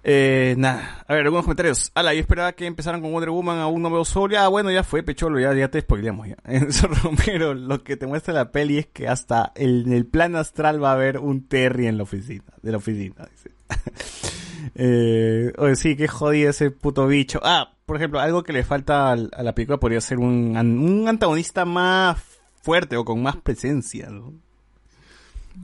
Eh, 0.07 0.56
nada. 0.57 1.03
A 1.07 1.14
ver, 1.14 1.23
algunos 1.26 1.43
comentarios. 1.43 1.91
Ala, 1.93 2.14
yo 2.14 2.22
esperaba 2.22 2.53
que 2.53 2.65
empezaran 2.68 3.02
con 3.02 3.11
Wonder 3.11 3.31
Woman, 3.31 3.57
aún 3.60 3.81
no 3.81 3.89
veo 3.89 4.06
Soul. 4.06 4.34
Ah, 4.35 4.47
bueno, 4.47 4.72
ya 4.72 4.84
fue, 4.84 5.03
Pecholo, 5.03 5.39
ya, 5.41 5.53
ya 5.53 5.68
te 5.69 5.81
spoileamos 5.81 6.27
ya. 6.30 6.38
Enzo 6.45 6.88
Romero, 6.88 7.53
lo 7.53 7.84
que 7.84 7.97
te 7.97 8.07
muestra 8.07 8.34
la 8.34 8.52
peli 8.52 8.77
es 8.77 8.85
que 8.88 9.10
hasta 9.10 9.52
el- 9.56 9.84
en 9.88 9.93
el 9.93 10.06
plan 10.06 10.35
astral 10.38 10.81
va 10.81 10.91
a 10.91 10.93
haber 10.93 11.18
un 11.18 11.47
Terry 11.47 11.88
en 11.88 11.97
la 11.97 12.03
oficina, 12.03 12.45
de 12.61 12.72
la 12.72 12.77
oficina, 12.77 13.27
dice. 13.30 13.55
eh, 14.75 15.53
oye, 15.57 15.75
sí, 15.75 15.95
que 15.95 16.07
jodía 16.07 16.49
ese 16.49 16.71
puto 16.71 17.07
bicho. 17.07 17.39
Ah, 17.43 17.71
por 17.85 17.97
ejemplo, 17.97 18.19
algo 18.19 18.43
que 18.43 18.53
le 18.53 18.63
falta 18.63 19.11
al- 19.11 19.29
a 19.35 19.43
la 19.43 19.53
película 19.53 19.77
podría 19.79 20.01
ser 20.01 20.17
un, 20.19 20.55
an- 20.57 20.77
un 20.77 21.07
antagonista 21.07 21.65
más 21.65 22.21
fuerte 22.61 22.97
o 22.97 23.05
con 23.05 23.21
más 23.21 23.35
presencia, 23.37 24.09
¿no? 24.09 24.33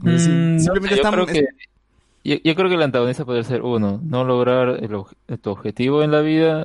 Mm, 0.00 0.58
simplemente 0.58 0.96
yo, 0.96 1.02
estamos- 1.02 1.26
creo 1.26 1.26
que, 1.26 1.46
yo, 2.24 2.36
yo 2.44 2.54
creo 2.54 2.68
que 2.68 2.74
el 2.76 2.82
antagonista 2.82 3.24
podría 3.24 3.44
ser 3.44 3.62
uno, 3.62 4.00
no 4.02 4.24
lograr 4.24 4.68
el, 4.82 5.38
tu 5.40 5.50
objetivo 5.50 6.02
en 6.02 6.10
la 6.12 6.20
vida, 6.20 6.64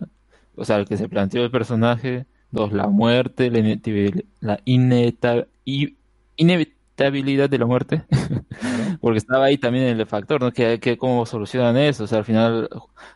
o 0.56 0.64
sea, 0.66 0.78
el 0.78 0.88
que 0.88 0.98
se 0.98 1.10
planteó 1.10 1.44
el 1.44 1.52
personaje, 1.52 2.26
dos, 2.52 2.72
la 2.72 2.88
muerte, 2.88 3.50
la, 3.52 3.60
la 4.42 4.60
ineta- 4.66 5.48
i- 5.66 5.96
inevitabilidad 6.98 7.50
de 7.50 7.58
la 7.60 7.66
muerte, 7.66 8.06
porque 9.02 9.18
estaba 9.20 9.46
ahí 9.46 9.58
también 9.58 9.86
el 9.86 10.06
factor, 10.08 10.42
¿no? 10.42 10.52
Que, 10.52 10.80
que 10.80 10.98
cómo 10.98 11.26
solucionan 11.26 11.78
eso, 11.78 12.06
o 12.06 12.08
sea, 12.08 12.20
al 12.20 12.26
final 12.26 12.70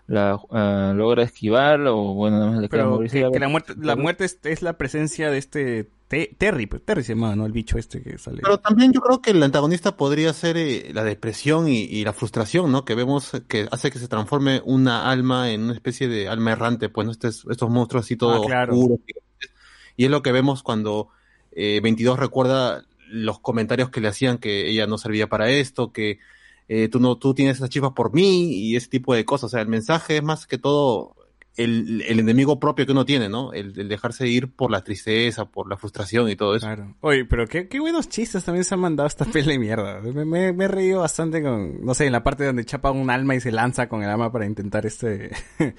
la 0.07 0.39
ah, 0.51 0.93
logra 0.95 1.23
esquivarlo, 1.23 1.97
o 1.97 2.13
bueno, 2.13 2.39
nada 2.39 2.51
más 2.51 2.61
le 2.61 2.69
queda 2.69 2.83
Pero 3.09 3.31
que, 3.31 3.39
la 3.39 3.47
muerte, 3.47 3.73
la 3.79 3.95
muerte 3.95 4.25
es, 4.25 4.39
es 4.43 4.61
la 4.61 4.77
presencia 4.77 5.31
de 5.31 5.37
este 5.37 5.89
Te- 6.07 6.35
Terry, 6.37 6.67
pues 6.67 6.83
Terry 6.83 7.03
se 7.03 7.15
llama, 7.15 7.35
¿no? 7.35 7.45
El 7.45 7.51
bicho 7.53 7.77
este 7.77 8.01
que 8.03 8.17
sale. 8.17 8.41
Pero 8.43 8.59
también 8.59 8.91
yo 8.91 9.01
creo 9.01 9.21
que 9.21 9.31
el 9.31 9.41
antagonista 9.41 9.95
podría 9.97 10.31
ser 10.33 10.57
eh, 10.57 10.91
la 10.93 11.03
depresión 11.03 11.67
y, 11.67 11.83
y 11.83 12.03
la 12.03 12.13
frustración, 12.13 12.71
¿no? 12.71 12.85
Que 12.85 12.95
vemos 12.95 13.31
que 13.47 13.67
hace 13.71 13.91
que 13.91 13.97
se 13.99 14.07
transforme 14.07 14.61
una 14.65 15.09
alma 15.09 15.49
en 15.51 15.63
una 15.63 15.73
especie 15.73 16.07
de 16.07 16.27
alma 16.27 16.51
errante, 16.51 16.89
pues, 16.89 17.05
¿no? 17.05 17.11
Estos, 17.11 17.45
estos 17.49 17.69
monstruos 17.69 18.05
así 18.05 18.15
todos 18.17 18.41
Ah, 18.43 18.47
claro. 18.47 18.73
oscuros. 18.73 18.99
Y 19.97 20.05
es 20.05 20.11
lo 20.11 20.21
que 20.21 20.31
vemos 20.31 20.63
cuando 20.63 21.09
eh, 21.51 21.79
22 21.81 22.17
recuerda 22.19 22.83
los 23.11 23.39
comentarios 23.39 23.89
que 23.89 24.01
le 24.01 24.07
hacían 24.07 24.37
que 24.37 24.69
ella 24.69 24.87
no 24.87 24.97
servía 24.97 25.27
para 25.27 25.49
esto, 25.49 25.91
que 25.91 26.19
eh, 26.67 26.87
tú 26.87 26.99
no, 26.99 27.17
tú 27.17 27.33
tienes 27.33 27.57
esas 27.57 27.69
chispas 27.69 27.91
por 27.93 28.13
mí 28.13 28.53
y 28.53 28.75
ese 28.75 28.87
tipo 28.87 29.13
de 29.13 29.25
cosas. 29.25 29.45
O 29.45 29.49
sea, 29.49 29.61
el 29.61 29.67
mensaje 29.67 30.17
es 30.17 30.23
más 30.23 30.47
que 30.47 30.57
todo 30.57 31.15
el, 31.57 32.01
el 32.07 32.17
enemigo 32.21 32.61
propio 32.61 32.85
que 32.85 32.93
uno 32.93 33.03
tiene, 33.03 33.27
¿no? 33.27 33.51
El, 33.51 33.77
el 33.77 33.89
dejarse 33.89 34.25
ir 34.25 34.49
por 34.53 34.71
la 34.71 34.81
tristeza, 34.85 35.43
por 35.43 35.69
la 35.69 35.75
frustración 35.75 36.29
y 36.29 36.37
todo 36.37 36.55
eso. 36.55 36.65
Claro. 36.65 36.95
Oye, 37.01 37.25
pero 37.25 37.45
qué, 37.45 37.67
qué 37.67 37.81
buenos 37.81 38.07
chistes 38.07 38.45
también 38.45 38.63
se 38.63 38.73
han 38.75 38.79
mandado 38.79 39.05
esta 39.07 39.25
peli 39.25 39.51
de 39.51 39.59
mierda. 39.59 39.99
Me, 39.99 40.23
me- 40.23 40.53
me 40.53 40.63
he 40.63 40.67
reído 40.69 41.01
bastante 41.01 41.41
con, 41.43 41.83
no 41.85 41.93
sé, 41.93 42.05
en 42.05 42.13
la 42.13 42.23
parte 42.23 42.45
donde 42.45 42.63
chapa 42.63 42.91
un 42.91 43.09
alma 43.09 43.35
y 43.35 43.41
se 43.41 43.51
lanza 43.51 43.89
con 43.89 44.01
el 44.01 44.09
alma 44.09 44.31
para 44.31 44.45
intentar 44.45 44.85
este 44.85 45.31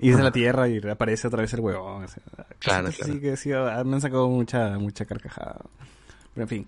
irse 0.00 0.20
a 0.20 0.24
la 0.24 0.32
tierra 0.32 0.68
y 0.68 0.78
aparece 0.88 1.28
otra 1.28 1.42
vez 1.42 1.52
el 1.54 1.60
huevón. 1.60 2.02
o 2.04 2.08
sea, 2.08 2.22
Claro, 2.58 2.88
claro. 2.90 3.12
así 3.12 3.20
que 3.20 3.36
sí, 3.36 3.52
ah, 3.52 3.80
me 3.86 3.94
han 3.94 4.00
sacado 4.00 4.28
mucha, 4.28 4.76
mucha 4.80 5.04
carcajada. 5.04 5.60
Pero 6.34 6.44
en 6.44 6.48
fin. 6.48 6.66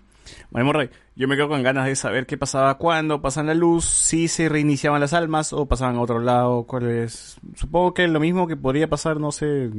Bueno, 0.49 0.65
Morray, 0.65 0.89
yo 1.15 1.27
me 1.27 1.35
quedo 1.35 1.49
con 1.49 1.61
ganas 1.61 1.85
de 1.85 1.95
saber 1.95 2.25
qué 2.25 2.35
pasaba 2.37 2.77
cuando 2.79 3.21
pasan 3.21 3.45
la 3.45 3.53
luz, 3.53 3.85
si 3.85 4.27
se 4.27 4.49
reiniciaban 4.49 4.99
las 4.99 5.13
almas 5.13 5.53
o 5.53 5.67
pasaban 5.67 5.97
a 5.97 6.01
otro 6.01 6.19
lado, 6.19 6.63
cuál 6.63 6.89
es... 6.89 7.37
Supongo 7.55 7.93
que 7.93 8.07
lo 8.07 8.19
mismo 8.19 8.47
que 8.47 8.57
podría 8.57 8.87
pasar, 8.89 9.19
no 9.19 9.31
sé, 9.31 9.69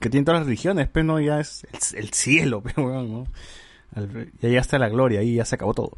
que 0.00 0.08
tienen 0.08 0.24
todas 0.24 0.40
las 0.40 0.46
religiones, 0.46 0.88
pero 0.90 1.04
no, 1.04 1.20
ya 1.20 1.40
es 1.40 1.66
el, 1.92 1.98
el 2.04 2.10
cielo, 2.12 2.62
pero 2.64 2.86
weón, 2.86 3.12
¿no? 3.12 3.26
Al- 3.94 4.30
ya 4.40 4.48
llegaste 4.48 4.76
a 4.76 4.78
la 4.78 4.88
gloria, 4.88 5.20
ahí 5.20 5.34
ya 5.34 5.44
se 5.44 5.56
acabó 5.56 5.74
todo. 5.74 5.92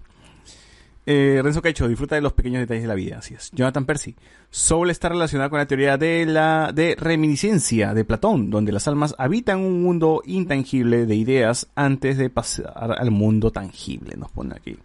Eh, 1.10 1.40
Renzo 1.42 1.62
Caicho, 1.62 1.88
disfruta 1.88 2.16
de 2.16 2.20
los 2.20 2.34
pequeños 2.34 2.60
detalles 2.60 2.82
de 2.82 2.88
la 2.88 2.94
vida, 2.94 3.16
así 3.20 3.32
es. 3.32 3.50
Jonathan 3.52 3.86
Percy, 3.86 4.14
Soul 4.50 4.90
está 4.90 5.08
relacionada 5.08 5.48
con 5.48 5.58
la 5.58 5.64
teoría 5.64 5.96
de 5.96 6.26
la 6.26 6.70
de 6.70 6.96
reminiscencia 7.00 7.94
de 7.94 8.04
Platón, 8.04 8.50
donde 8.50 8.72
las 8.72 8.86
almas 8.88 9.14
habitan 9.16 9.60
un 9.60 9.82
mundo 9.82 10.20
intangible 10.26 11.06
de 11.06 11.14
ideas 11.14 11.66
antes 11.74 12.18
de 12.18 12.28
pasar 12.28 12.94
al 12.98 13.10
mundo 13.10 13.50
tangible, 13.50 14.18
nos 14.18 14.30
pone 14.30 14.54
aquí. 14.54 14.76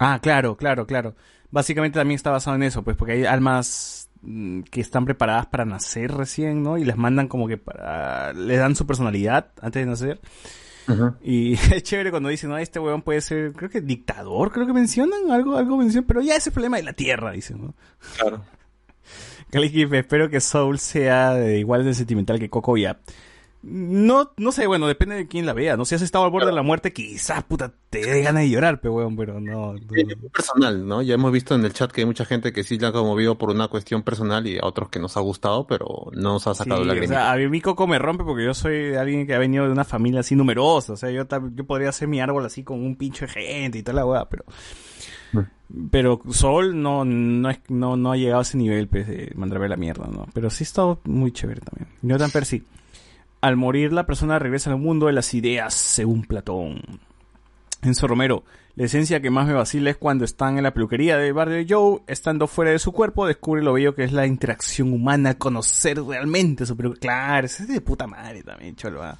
Ah, 0.00 0.18
claro, 0.20 0.56
claro, 0.56 0.88
claro. 0.88 1.14
Básicamente 1.52 2.00
también 2.00 2.16
está 2.16 2.32
basado 2.32 2.56
en 2.56 2.64
eso, 2.64 2.82
pues 2.82 2.96
porque 2.96 3.12
hay 3.12 3.24
almas 3.24 4.10
mm, 4.22 4.62
que 4.62 4.80
están 4.80 5.04
preparadas 5.04 5.46
para 5.46 5.64
nacer 5.64 6.10
recién, 6.10 6.64
¿no? 6.64 6.78
Y 6.78 6.84
les 6.84 6.96
mandan 6.96 7.28
como 7.28 7.46
que 7.46 7.58
para... 7.58 8.32
les 8.32 8.58
dan 8.58 8.74
su 8.74 8.88
personalidad 8.88 9.52
antes 9.62 9.84
de 9.84 9.86
nacer. 9.88 10.20
Y 11.22 11.54
es 11.74 11.82
chévere 11.82 12.10
cuando 12.10 12.28
dicen, 12.28 12.50
no, 12.50 12.58
este 12.58 12.78
huevón 12.78 13.02
puede 13.02 13.20
ser, 13.20 13.52
creo 13.52 13.70
que 13.70 13.80
dictador, 13.80 14.52
creo 14.52 14.66
que 14.66 14.72
mencionan, 14.72 15.30
algo, 15.30 15.56
algo 15.56 15.76
mencionan, 15.76 16.06
pero 16.06 16.20
ya 16.20 16.32
ese 16.32 16.38
es 16.38 16.46
el 16.48 16.52
problema 16.52 16.76
de 16.76 16.82
la 16.84 16.92
tierra, 16.92 17.32
dicen, 17.32 17.62
¿no? 17.62 17.74
Claro. 18.16 18.44
Kaliki, 19.50 19.82
espero 19.82 20.30
que 20.30 20.40
Soul 20.40 20.78
sea 20.78 21.34
de 21.34 21.58
igual 21.58 21.84
de 21.84 21.94
sentimental 21.94 22.38
que 22.38 22.48
Coco 22.48 22.76
ya. 22.76 23.00
No, 23.62 24.32
no 24.38 24.52
sé, 24.52 24.66
bueno, 24.66 24.86
depende 24.88 25.16
de 25.16 25.26
quién 25.28 25.44
la 25.44 25.52
vea, 25.52 25.76
¿no? 25.76 25.84
Si 25.84 25.94
has 25.94 26.00
estado 26.00 26.24
al 26.24 26.30
borde 26.30 26.46
de 26.46 26.52
la 26.52 26.62
muerte, 26.62 26.94
quizás, 26.94 27.44
puta, 27.44 27.72
te 27.90 28.00
dé 28.00 28.22
ganas 28.22 28.42
de 28.42 28.48
llorar, 28.48 28.80
pero 28.80 28.94
weón, 28.94 29.16
pero 29.16 29.38
no. 29.38 29.74
no. 29.74 29.80
Personal, 30.32 30.86
¿no? 30.86 31.02
Ya 31.02 31.14
hemos 31.14 31.30
visto 31.30 31.54
en 31.54 31.64
el 31.66 31.72
chat 31.74 31.92
que 31.92 32.00
hay 32.00 32.06
mucha 32.06 32.24
gente 32.24 32.52
que 32.54 32.64
sí 32.64 32.78
la 32.78 32.88
ha 32.88 32.92
conmovido 32.92 33.36
por 33.36 33.50
una 33.50 33.68
cuestión 33.68 34.02
personal 34.02 34.46
y 34.46 34.56
a 34.56 34.64
otros 34.66 34.88
que 34.88 34.98
nos 34.98 35.16
ha 35.18 35.20
gustado, 35.20 35.66
pero 35.66 36.10
no 36.12 36.32
nos 36.32 36.46
ha 36.46 36.54
Sí, 36.54 36.58
sacado 36.58 36.84
la 36.84 36.94
o 36.94 37.06
sea, 37.06 37.32
a 37.32 37.36
mí 37.36 37.48
mi 37.48 37.60
coco 37.60 37.86
me 37.86 37.98
rompe 37.98 38.24
porque 38.24 38.44
yo 38.44 38.54
soy 38.54 38.94
alguien 38.94 39.26
que 39.26 39.34
ha 39.34 39.38
venido 39.38 39.66
de 39.66 39.72
una 39.72 39.84
familia 39.84 40.20
así 40.20 40.34
numerosa. 40.34 40.94
O 40.94 40.96
sea, 40.96 41.10
yo, 41.10 41.26
yo 41.54 41.64
podría 41.66 41.90
hacer 41.90 42.08
mi 42.08 42.20
árbol 42.20 42.46
así 42.46 42.64
con 42.64 42.82
un 42.82 42.96
pincho 42.96 43.26
de 43.26 43.32
gente 43.32 43.78
y 43.78 43.82
toda 43.82 43.96
la 43.96 44.06
weá, 44.06 44.28
pero. 44.28 44.44
Pero 45.90 46.20
Sol 46.30 46.82
no, 46.82 47.04
no, 47.04 47.48
es, 47.48 47.60
no, 47.68 47.96
no 47.96 48.10
ha 48.10 48.16
llegado 48.16 48.40
a 48.40 48.42
ese 48.42 48.56
nivel, 48.56 48.88
pues, 48.88 49.06
de 49.06 49.32
mandarme 49.36 49.68
la 49.68 49.76
mierda, 49.76 50.08
¿no? 50.10 50.26
Pero 50.34 50.50
sí 50.50 50.64
ha 50.64 50.66
estado 50.66 51.00
muy 51.04 51.30
chévere 51.30 51.60
también. 51.60 51.88
Jonathan 52.02 52.30
Percy. 52.32 52.64
Al 53.40 53.56
morir, 53.56 53.92
la 53.92 54.06
persona 54.06 54.38
regresa 54.38 54.70
al 54.70 54.78
mundo 54.78 55.06
de 55.06 55.14
las 55.14 55.32
ideas, 55.32 55.72
según 55.72 56.22
Platón. 56.22 56.82
Enzo 57.82 58.06
Romero. 58.06 58.44
La 58.76 58.84
esencia 58.84 59.20
que 59.20 59.30
más 59.30 59.46
me 59.46 59.52
vacila 59.52 59.90
es 59.90 59.96
cuando 59.96 60.24
están 60.24 60.56
en 60.56 60.62
la 60.62 60.72
peluquería 60.72 61.16
de 61.16 61.32
Barrio 61.32 61.56
de 61.56 61.66
Joe, 61.68 62.00
estando 62.06 62.46
fuera 62.46 62.70
de 62.70 62.78
su 62.78 62.92
cuerpo, 62.92 63.26
descubre 63.26 63.62
lo 63.62 63.72
bello 63.72 63.94
que 63.94 64.04
es 64.04 64.12
la 64.12 64.26
interacción 64.26 64.92
humana, 64.92 65.34
conocer 65.34 66.02
realmente 66.02 66.64
su 66.66 66.76
peluquería. 66.76 67.00
Claro, 67.00 67.46
ese 67.46 67.64
es 67.64 67.68
de 67.68 67.80
puta 67.80 68.06
madre 68.06 68.42
también, 68.42 68.76
cholo. 68.76 69.02
ah. 69.02 69.18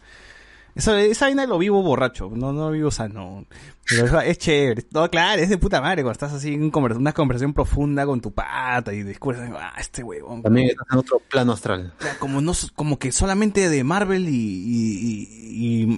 Esa, 0.75 1.01
esa 1.01 1.27
vaina 1.27 1.47
lo 1.47 1.59
vivo 1.59 1.83
borracho, 1.83 2.31
no, 2.35 2.53
no 2.53 2.67
lo 2.67 2.71
vivo 2.71 2.91
sano. 2.91 3.45
Pero 3.89 4.21
es, 4.21 4.39
chévere. 4.39 4.85
No, 4.93 5.11
claro, 5.11 5.43
es 5.43 5.49
de 5.49 5.59
puta 5.59 5.81
madre 5.81 6.03
cuando 6.03 6.13
estás 6.13 6.33
así 6.33 6.55
en 6.55 6.63
un 6.63 6.71
conver- 6.73 6.97
una 6.97 7.13
conversación 7.13 7.53
profunda 7.53 8.07
con 8.07 8.21
tu 8.21 8.33
pata 8.33 8.93
y 8.93 9.03
descubres, 9.03 9.41
ah, 9.53 9.73
este 9.79 10.03
huevón. 10.05 10.43
También 10.43 10.69
estás 10.69 10.87
en 10.93 10.99
otro 10.99 11.19
plano 11.29 11.53
astral. 11.53 11.93
O 11.99 12.03
sea, 12.03 12.19
como 12.19 12.41
no 12.41 12.53
como 12.77 12.99
que 12.99 13.11
solamente 13.11 13.69
de 13.69 13.83
Marvel 13.85 14.29
y, 14.29 14.33
y- 14.35 15.29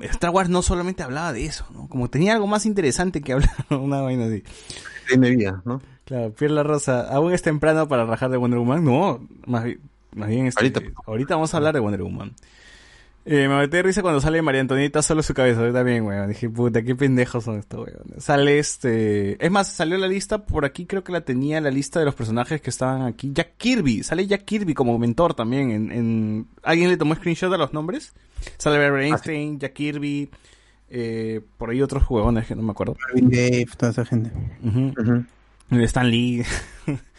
y- 0.01 0.05
Star 0.07 0.31
Wars 0.31 0.49
no 0.49 0.63
solamente 0.63 1.03
hablaba 1.03 1.33
de 1.33 1.45
eso, 1.45 1.67
¿no? 1.73 1.87
Como 1.89 2.09
tenía 2.09 2.33
algo 2.33 2.47
más 2.47 2.65
interesante 2.67 3.21
que 3.21 3.35
hablar, 3.35 3.51
una 3.71 4.01
vaina 4.01 4.25
así. 4.27 4.43
Tiene 5.09 5.31
vida, 5.31 5.61
¿no? 5.65 5.83
Claro, 6.05 6.33
Pierre 6.33 6.55
La 6.55 6.63
Rosa, 6.63 7.09
¿aún 7.15 7.33
es 7.33 7.43
temprano 7.43 7.87
para 7.89 8.07
rajar 8.07 8.31
de 8.31 8.37
Wonder 8.39 8.59
Woman? 8.59 8.85
No, 8.85 9.21
más 9.47 9.65
bien, 9.65 9.81
más 10.15 10.29
bien 10.29 10.47
este, 10.47 10.61
Ahorita. 10.61 10.81
ahorita. 11.07 11.35
vamos 11.35 11.53
a 11.53 11.57
hablar 11.59 11.75
de 11.75 11.81
Wonder 11.81 12.03
Woman. 12.03 12.35
Eh, 13.25 13.47
me 13.49 13.57
metí 13.57 13.77
de 13.77 13.83
risa 13.85 14.03
cuando 14.03 14.21
sale 14.21 14.43
María 14.43 14.61
Antonieta 14.61 15.01
solo 15.01 15.23
su 15.23 15.33
cabeza, 15.33 15.65
yo 15.65 15.73
también, 15.73 16.05
weón. 16.05 16.29
Dije, 16.29 16.51
puta, 16.51 16.83
qué 16.83 16.97
pendejos 16.97 17.45
son 17.45 17.59
estos, 17.59 17.87
weón. 17.87 18.21
Sale 18.21 18.59
este... 18.59 19.45
Es 19.45 19.51
más, 19.51 19.69
salió 19.69 19.97
la 19.97 20.09
lista, 20.09 20.45
por 20.45 20.65
aquí 20.65 20.87
creo 20.87 21.05
que 21.05 21.13
la 21.13 21.21
tenía, 21.21 21.61
la 21.61 21.71
lista 21.71 22.01
de 22.01 22.05
los 22.05 22.15
personajes 22.15 22.61
que 22.61 22.71
estaban 22.71 23.03
aquí. 23.03 23.31
Jack 23.33 23.57
Kirby, 23.59 24.03
sale 24.03 24.27
Jack 24.27 24.45
Kirby 24.45 24.75
como 24.75 24.99
mentor 24.99 25.35
también. 25.35 25.71
En, 25.71 25.93
en... 25.93 26.47
¿Alguien 26.63 26.91
le 26.91 26.97
tomó 26.97 27.15
screenshot 27.15 27.51
de 27.51 27.59
los 27.59 27.73
nombres? 27.73 28.13
Sale 28.59 28.79
Barry 28.79 29.07
Einstein, 29.07 29.59
Jack 29.59 29.73
Kirby, 29.73 30.29
eh, 30.91 31.41
por 31.59 31.71
ahí 31.71 31.81
otros 31.81 32.05
huevones 32.09 32.47
que 32.47 32.57
no 32.57 32.63
me 32.63 32.73
acuerdo. 32.73 32.97
Marvin 33.07 33.31
Gaye, 33.31 33.67
toda 33.77 33.93
esa 33.93 34.05
gente. 34.05 34.31
Ujú. 34.65 35.25
Stan 35.85 36.11
Lee, 36.11 36.45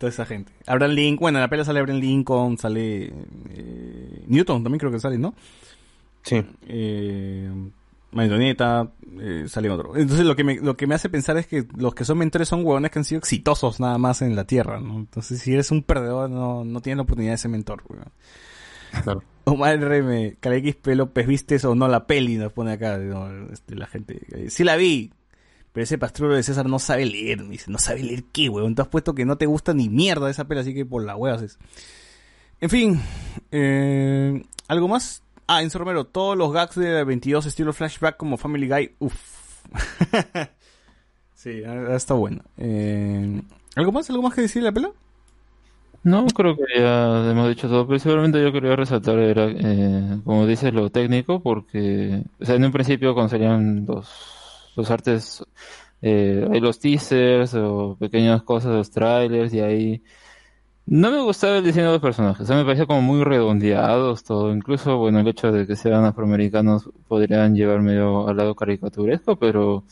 toda 0.00 0.10
esa 0.10 0.24
gente. 0.24 0.50
Abraham 0.66 0.92
Lincoln, 0.92 1.20
bueno, 1.20 1.38
en 1.38 1.42
la 1.42 1.50
pela 1.50 1.62
sale 1.62 1.78
Abraham 1.78 2.00
Lincoln, 2.00 2.56
sale 2.56 3.12
eh, 3.50 4.24
Newton 4.26 4.62
también 4.62 4.78
creo 4.80 4.90
que 4.90 4.98
sale, 4.98 5.18
¿no? 5.18 5.34
Sí. 6.22 6.42
Eh, 6.66 7.50
Marioneta, 8.12 8.90
eh, 9.20 9.44
sale 9.46 9.68
otro. 9.68 9.94
Entonces 9.94 10.24
lo 10.24 10.34
que, 10.34 10.42
me, 10.42 10.56
lo 10.56 10.74
que 10.74 10.86
me 10.86 10.94
hace 10.94 11.10
pensar 11.10 11.36
es 11.36 11.46
que 11.46 11.66
los 11.76 11.94
que 11.94 12.06
son 12.06 12.16
mentores 12.16 12.48
son 12.48 12.60
huevones 12.64 12.90
que 12.90 12.98
han 12.98 13.04
sido 13.04 13.18
exitosos 13.18 13.78
nada 13.78 13.98
más 13.98 14.22
en 14.22 14.34
la 14.34 14.44
Tierra, 14.44 14.80
¿no? 14.80 14.96
Entonces 15.00 15.38
si 15.40 15.52
eres 15.52 15.70
un 15.70 15.82
perdedor 15.82 16.30
no, 16.30 16.64
no 16.64 16.80
tienes 16.80 16.96
la 16.96 17.02
oportunidad 17.02 17.34
de 17.34 17.38
ser 17.38 17.50
mentor, 17.50 17.82
huevón. 17.86 18.10
Claro. 19.04 19.22
Omar 19.44 19.78
RM, 19.78 20.38
X 20.40 20.76
López, 20.96 21.26
¿vistes 21.26 21.64
o 21.66 21.74
no 21.74 21.88
la 21.88 22.06
peli? 22.06 22.36
Nos 22.36 22.52
pone 22.52 22.72
acá, 22.72 22.96
¿no? 22.96 23.52
Este, 23.52 23.74
la 23.76 23.86
gente. 23.86 24.20
eh, 24.32 24.48
Sí 24.48 24.64
la 24.64 24.76
vi, 24.76 25.12
pero 25.72 25.84
ese 25.84 25.98
pastrulo 25.98 26.34
de 26.34 26.42
César 26.42 26.66
no 26.68 26.78
sabe 26.78 27.06
leer. 27.06 27.42
Me 27.42 27.50
dice, 27.52 27.70
no 27.70 27.78
sabe 27.78 28.02
leer 28.02 28.24
qué, 28.32 28.48
weón. 28.48 28.74
Tú 28.74 28.82
has 28.82 28.88
puesto 28.88 29.14
que 29.14 29.24
no 29.24 29.36
te 29.36 29.46
gusta 29.46 29.72
ni 29.74 29.88
mierda 29.88 30.28
esa 30.30 30.44
peli, 30.46 30.60
así 30.60 30.74
que 30.74 30.84
por 30.86 31.04
la 31.04 31.16
huevas 31.16 31.42
es. 31.42 31.58
En 32.60 32.70
fin, 32.70 33.00
eh, 33.50 34.42
¿algo 34.68 34.88
más? 34.88 35.22
Ah, 35.46 35.62
Enzo 35.62 35.78
Romero, 35.78 36.04
todos 36.04 36.36
los 36.36 36.52
gags 36.52 36.74
de 36.76 37.02
22 37.04 37.46
estilo 37.46 37.72
flashback 37.72 38.16
como 38.16 38.36
Family 38.36 38.68
Guy, 38.68 38.92
uff. 38.98 39.64
sí, 41.34 41.64
ha- 41.64 41.92
ha 41.92 41.96
estado 41.96 42.20
bueno. 42.20 42.42
Eh, 42.58 43.40
¿Algo 43.76 43.92
más? 43.92 44.08
¿Algo 44.10 44.22
más 44.22 44.34
que 44.34 44.42
decir 44.42 44.62
de 44.62 44.68
la 44.68 44.72
pela? 44.72 44.90
No, 46.02 46.26
creo 46.28 46.56
que 46.56 46.62
ya 46.78 47.30
hemos 47.30 47.48
dicho 47.48 47.68
todo, 47.68 47.86
pero 47.86 47.98
seguramente 47.98 48.42
yo 48.42 48.52
quería 48.52 48.74
resaltar, 48.74 49.16
eh, 49.18 50.18
como 50.24 50.46
dices, 50.46 50.72
lo 50.72 50.90
técnico, 50.90 51.42
porque, 51.42 52.22
o 52.40 52.44
sea, 52.44 52.54
en 52.54 52.64
un 52.64 52.72
principio 52.72 53.14
salían 53.28 53.84
los, 53.86 54.08
los 54.76 54.90
artes, 54.90 55.44
eh, 56.02 56.46
hay 56.50 56.60
los 56.60 56.78
teasers 56.78 57.54
o 57.54 57.96
pequeñas 57.98 58.42
cosas, 58.42 58.72
los 58.72 58.90
trailers, 58.90 59.52
y 59.54 59.60
ahí 59.60 60.02
no 60.86 61.10
me 61.10 61.20
gustaba 61.20 61.58
el 61.58 61.64
diseño 61.64 61.86
de 61.86 61.92
los 61.92 62.02
personajes, 62.02 62.42
o 62.42 62.46
sea, 62.46 62.56
me 62.56 62.64
parecía 62.64 62.86
como 62.86 63.02
muy 63.02 63.22
redondeados 63.22 64.24
todo, 64.24 64.52
incluso, 64.52 64.98
bueno, 64.98 65.20
el 65.20 65.28
hecho 65.28 65.52
de 65.52 65.66
que 65.66 65.76
sean 65.76 66.04
afroamericanos 66.04 66.90
podrían 67.06 67.54
llevar 67.54 67.80
medio 67.80 68.26
al 68.28 68.36
lado 68.36 68.56
caricaturesco, 68.56 69.36
pero 69.36 69.84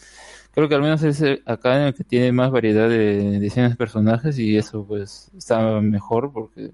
creo 0.52 0.68
que 0.68 0.74
al 0.74 0.82
menos 0.82 1.02
es 1.04 1.22
eh, 1.22 1.40
acá 1.46 1.76
en 1.76 1.82
el 1.88 1.94
que 1.94 2.04
tiene 2.04 2.32
más 2.32 2.50
variedad 2.50 2.88
de 2.88 3.38
diseños 3.38 3.70
de 3.70 3.76
personajes 3.76 4.38
y 4.40 4.56
eso 4.56 4.84
pues 4.84 5.30
está 5.36 5.80
mejor 5.80 6.32
porque, 6.32 6.72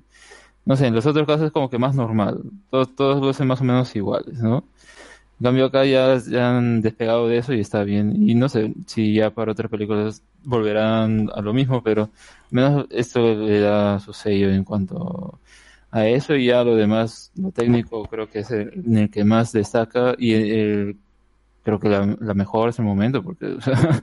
no 0.65 0.77
sé, 0.77 0.87
en 0.87 0.95
los 0.95 1.07
otros 1.07 1.27
casos 1.27 1.47
es 1.47 1.53
como 1.53 1.69
que 1.69 1.79
más 1.79 1.95
normal, 1.95 2.43
todos, 2.71 2.95
todos 2.97 3.21
lucen 3.21 3.47
más 3.47 3.61
o 3.61 3.65
menos 3.65 3.95
iguales, 3.95 4.39
¿no? 4.41 4.65
En 5.41 5.45
cambio 5.45 5.67
acá 5.67 5.85
ya, 5.85 6.17
ya 6.19 6.57
han 6.57 6.81
despegado 6.81 7.29
de 7.29 7.39
eso 7.39 7.53
y 7.55 7.61
está 7.61 7.83
bien. 7.85 8.29
Y 8.29 8.35
no 8.35 8.49
sé 8.49 8.73
si 8.87 9.15
ya 9.15 9.31
para 9.31 9.53
otras 9.53 9.71
películas 9.71 10.23
volverán 10.45 11.31
a 11.35 11.41
lo 11.43 11.53
mismo, 11.53 11.83
pero 11.83 12.03
al 12.05 12.11
menos 12.51 12.87
esto 12.91 13.21
le 13.35 13.61
da 13.61 13.99
su 14.01 14.13
sello 14.13 14.51
en 14.51 14.65
cuanto 14.65 15.41
a 15.91 16.07
eso 16.09 16.35
y 16.37 16.47
ya 16.47 16.65
lo 16.65 16.77
demás, 16.77 17.33
lo 17.37 17.51
técnico 17.53 18.09
creo 18.09 18.29
que 18.29 18.41
es 18.41 18.51
el, 18.51 18.73
en 18.87 18.99
el 18.99 19.11
que 19.11 19.25
más 19.25 19.53
destaca 19.53 20.15
y 20.19 20.33
el, 20.35 20.51
el- 20.53 20.97
creo 21.63 21.81
que 21.81 21.89
la, 21.89 22.17
la 22.21 22.35
mejor 22.35 22.69
es 22.71 22.79
el 22.79 22.85
momento 22.85 23.23
porque 23.23 23.47
o 23.55 23.61
sea, 23.61 24.03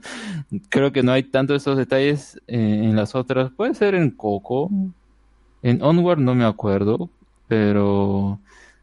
creo 0.70 0.92
que 0.92 1.02
no 1.02 1.12
hay 1.12 1.24
tanto 1.24 1.54
estos 1.54 1.76
detalles 1.78 2.40
en, 2.46 2.60
en 2.84 2.96
las 2.96 3.14
otras. 3.14 3.50
Puede 3.52 3.74
ser 3.74 3.94
en 3.94 4.10
Coco, 4.10 4.70
en 5.62 5.82
Onward 5.82 6.18
no 6.18 6.34
me 6.34 6.44
acuerdo, 6.44 7.10
pero 7.48 8.40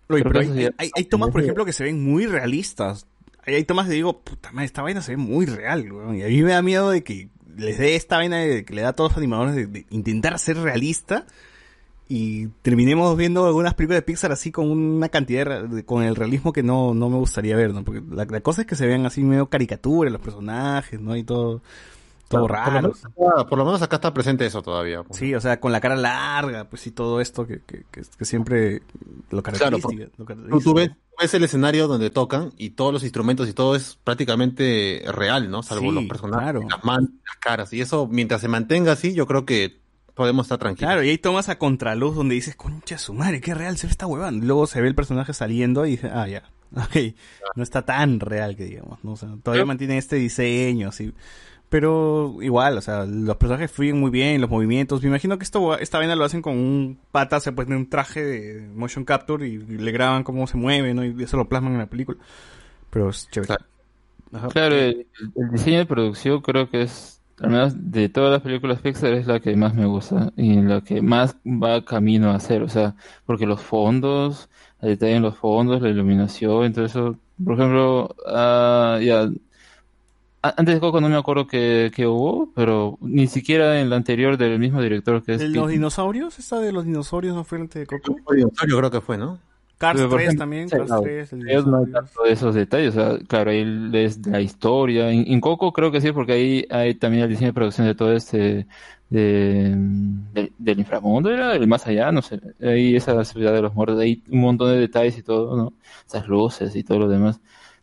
Oye, 0.09 0.23
pero 0.23 0.39
hay, 0.39 0.47
hay- 0.77 0.91
hay 0.95 1.03
tomas, 1.05 1.29
por 1.29 1.41
ejemplo, 1.41 1.65
que 1.65 1.73
se 1.73 1.83
ven 1.83 2.03
muy 2.03 2.25
realistas. 2.25 3.05
Hay, 3.45 3.63
tomas 3.63 3.87
que 3.87 3.93
digo, 3.93 4.19
puta 4.21 4.51
madre, 4.51 4.65
esta 4.65 4.81
vaina 4.81 5.01
se 5.01 5.11
ve 5.13 5.17
muy 5.17 5.45
real, 5.45 5.91
weón. 5.91 6.15
Y 6.17 6.23
a 6.23 6.27
mí 6.27 6.41
me 6.43 6.51
da 6.51 6.61
miedo 6.61 6.89
de 6.91 7.03
que 7.03 7.29
les 7.57 7.77
dé 7.77 7.95
esta 7.95 8.17
vaina 8.17 8.37
de, 8.37 8.63
que 8.65 8.73
le 8.73 8.81
da 8.81 8.89
a 8.89 8.93
todos 8.93 9.11
los 9.11 9.17
animadores 9.17 9.55
de, 9.55 9.67
de 9.67 9.85
intentar 9.89 10.37
ser 10.39 10.57
realista 10.57 11.25
y 12.07 12.47
terminemos 12.63 13.15
viendo 13.17 13.45
algunas 13.45 13.75
películas 13.75 13.99
de 13.99 14.01
Pixar 14.03 14.31
así 14.31 14.51
con 14.51 14.69
una 14.71 15.09
cantidad 15.09 15.63
de, 15.67 15.85
con 15.85 16.03
el 16.03 16.15
realismo 16.15 16.53
que 16.53 16.63
no, 16.63 16.93
no 16.95 17.09
me 17.09 17.17
gustaría 17.17 17.55
ver, 17.55 17.73
¿no? 17.73 17.83
Porque 17.83 18.01
la, 18.09 18.25
la 18.25 18.41
cosa 18.41 18.61
es 18.61 18.67
que 18.67 18.75
se 18.75 18.87
vean 18.87 19.05
así 19.05 19.23
medio 19.23 19.47
caricatura 19.47 20.09
los 20.09 20.21
personajes, 20.21 20.99
¿no? 20.99 21.15
Y 21.15 21.23
todo, 21.23 21.61
todo 22.29 22.41
Por 22.43 22.51
lo, 22.51 22.55
raro. 22.55 22.71
menos 22.71 23.01
por 23.49 23.57
lo 23.57 23.65
menos 23.65 23.81
acá 23.81 23.97
está 23.97 24.13
presente 24.13 24.45
eso 24.45 24.61
todavía. 24.61 25.03
pues. 25.03 25.19
Sí, 25.19 25.35
o 25.35 25.41
sea, 25.41 25.59
con 25.59 25.71
la 25.73 25.81
cara 25.81 25.95
larga, 25.97 26.69
pues 26.69 26.87
y 26.87 26.91
todo 26.91 27.19
esto 27.21 27.45
que, 27.45 27.59
que, 27.65 27.83
que, 27.91 28.03
que 28.17 28.25
siempre 28.25 28.81
lo 29.31 29.43
caracteriza. 29.43 29.81
porque 29.81 29.97
lo 30.05 30.09
Tú, 30.09 30.25
caracteriza, 30.25 30.63
tú 30.63 30.73
ves, 30.75 31.33
el 31.33 31.43
escenario 31.43 31.87
donde 31.87 32.09
tocan 32.11 32.53
y 32.57 32.69
todos 32.71 32.93
los 32.93 33.03
instrumentos 33.03 33.49
y 33.49 33.53
todo 33.53 33.75
es 33.75 33.97
prácticamente 34.05 35.03
real, 35.07 35.51
¿no? 35.51 35.63
Salvo 35.63 35.89
Sí, 35.89 35.91
los 35.91 36.05
personajes, 36.05 36.43
claro. 36.51 36.65
las 36.69 36.83
manos, 36.85 37.09
las 37.25 37.35
caras. 37.37 37.73
Y 37.73 37.81
eso, 37.81 38.07
mientras 38.07 38.39
se 38.41 38.47
mantenga 38.47 38.93
así, 38.93 39.13
yo 39.13 39.27
creo 39.27 39.45
que 39.45 39.79
podemos 40.13 40.45
estar 40.45 40.57
tranquilos. 40.59 40.87
Claro, 40.87 41.03
y 41.03 41.09
hay 41.09 41.17
tomas 41.17 41.49
a 41.49 41.57
contraluz 41.57 42.15
donde 42.15 42.35
dices, 42.35 42.55
concha 42.55 42.97
su 42.97 43.13
madre, 43.13 43.41
qué 43.41 43.53
real 43.55 43.77
se 43.77 43.87
ve 43.87 43.91
esta 43.91 44.07
huevada. 44.07 44.31
Y 44.31 44.41
Luego 44.41 44.67
se 44.67 44.81
ve 44.81 44.87
el 44.87 44.95
personaje 44.95 45.33
saliendo 45.33 45.85
y 45.85 45.91
dice, 45.91 46.09
ah, 46.13 46.27
ya, 46.27 46.43
ok, 46.75 47.15
no 47.55 47.63
está 47.63 47.83
tan 47.85 48.19
real 48.19 48.55
que 48.55 48.65
digamos, 48.65 49.03
¿no? 49.03 49.13
O 49.13 49.17
sea, 49.17 49.29
todavía 49.43 49.65
mantiene 49.65 49.97
este 49.97 50.17
diseño, 50.17 50.89
así. 50.89 51.13
Pero 51.69 52.37
igual, 52.41 52.77
o 52.77 52.81
sea, 52.81 53.05
los 53.05 53.37
personajes 53.37 53.71
fluyen 53.71 53.99
muy 53.99 54.09
bien, 54.09 54.41
los 54.41 54.49
movimientos. 54.49 55.01
Me 55.03 55.09
imagino 55.09 55.37
que 55.37 55.43
esto, 55.43 55.77
esta 55.77 55.99
vaina 55.99 56.15
lo 56.15 56.25
hacen 56.25 56.41
con 56.41 56.57
un 56.57 56.99
pata, 57.11 57.39
se 57.39 57.51
pone 57.51 57.75
un 57.75 57.87
traje 57.89 58.23
de 58.23 58.67
motion 58.73 59.05
capture 59.05 59.47
y, 59.47 59.53
y 59.53 59.77
le 59.77 59.91
graban 59.91 60.23
cómo 60.23 60.47
se 60.47 60.57
mueve, 60.57 60.93
¿no? 60.95 61.05
Y 61.05 61.23
eso 61.23 61.37
lo 61.37 61.47
plasman 61.47 61.73
en 61.73 61.79
la 61.79 61.85
película. 61.85 62.17
Pero 62.89 63.09
es 63.09 63.29
chévere. 63.29 63.47
Claro. 63.47 63.65
Ajá. 64.33 64.47
Claro, 64.49 64.75
el, 64.75 65.07
el 65.35 65.51
diseño 65.51 65.79
de 65.79 65.85
producción 65.85 66.41
creo 66.41 66.69
que 66.69 66.83
es, 66.83 67.21
al 67.39 67.49
menos 67.51 67.73
de 67.91 68.09
todas 68.09 68.31
las 68.31 68.41
películas 68.41 68.81
Pixar, 68.81 69.13
es 69.13 69.27
la 69.27 69.39
que 69.39 69.55
más 69.55 69.73
me 69.75 69.85
gusta 69.85 70.31
y 70.35 70.61
la 70.61 70.81
que 70.81 71.01
más 71.01 71.37
va 71.45 71.85
camino 71.85 72.31
a 72.31 72.35
hacer. 72.35 72.63
O 72.63 72.69
sea, 72.69 72.95
porque 73.25 73.45
los 73.45 73.61
fondos, 73.61 74.49
el 74.81 74.89
detalle 74.89 75.15
en 75.15 75.23
los 75.23 75.37
fondos, 75.37 75.81
la 75.81 75.89
iluminación, 75.89 76.73
todo 76.73 76.85
eso. 76.85 77.17
Por 77.43 77.53
ejemplo, 77.55 78.15
ah, 78.27 78.99
ya, 79.01 79.29
antes 80.41 80.75
de 80.75 80.79
Coco 80.79 81.01
no 81.01 81.09
me 81.09 81.15
acuerdo 81.17 81.47
que, 81.47 81.91
que 81.95 82.07
hubo, 82.07 82.51
pero 82.55 82.97
ni 83.01 83.27
siquiera 83.27 83.79
en 83.81 83.89
la 83.89 83.95
anterior 83.97 84.37
del 84.37 84.59
mismo 84.59 84.81
director 84.81 85.23
que 85.23 85.33
es 85.35 85.41
¿El- 85.41 85.47
Pete- 85.47 85.57
¿Los 85.59 85.69
dinosaurios? 85.69 86.39
¿Esta 86.39 86.59
de 86.59 86.71
los 86.71 86.85
dinosaurios 86.85 87.35
no 87.35 87.43
fue 87.43 87.59
antes 87.59 87.79
de 87.81 87.87
Coco? 87.87 88.15
Yo 88.67 88.77
creo 88.77 88.91
que 88.91 89.01
fue, 89.01 89.17
¿no? 89.17 89.39
Cars 89.77 89.97
Pero, 89.97 90.09
por 90.09 90.19
3 90.19 90.27
ejemplo, 90.27 90.43
también, 90.43 90.69
Cars 90.69 90.89
no, 90.89 91.01
3, 91.01 91.33
el 91.33 91.39
ellos 91.45 91.65
no 91.67 91.77
hay 91.77 91.85
dinosaurio. 91.85 91.93
tanto 91.93 92.23
de 92.23 92.31
esos 92.33 92.55
detalles, 92.55 92.95
o 92.97 93.17
sea, 93.17 93.19
claro, 93.27 93.51
ahí 93.51 93.61
es 93.93 94.25
la 94.27 94.41
historia. 94.41 95.09
En, 95.11 95.25
en 95.31 95.41
Coco 95.41 95.71
creo 95.73 95.91
que 95.91 96.01
sí, 96.01 96.11
porque 96.11 96.33
ahí 96.33 96.65
hay 96.69 96.95
también 96.95 97.23
el 97.23 97.29
diseño 97.29 97.47
de 97.49 97.53
producción 97.53 97.87
de 97.87 97.95
todo 97.95 98.13
este, 98.13 98.67
de, 99.09 99.73
del- 100.33 100.53
del 100.57 100.79
inframundo, 100.79 101.31
era 101.31 101.55
el 101.55 101.67
más 101.67 101.87
allá, 101.87 102.11
no 102.11 102.21
sé, 102.21 102.39
ahí 102.61 102.95
esa 102.95 103.23
ciudad 103.25 103.53
de 103.53 103.61
los 103.61 103.73
muertos, 103.73 103.99
hay 103.99 104.21
un 104.29 104.41
montón 104.41 104.69
de 104.71 104.79
detalles 104.79 105.17
y 105.17 105.23
todo, 105.23 105.55
¿no? 105.55 105.73
Esas 106.05 106.27
luces 106.27 106.75
y 106.75 106.83
todo 106.83 106.99
lo 106.99 107.07
demás. 107.07 107.39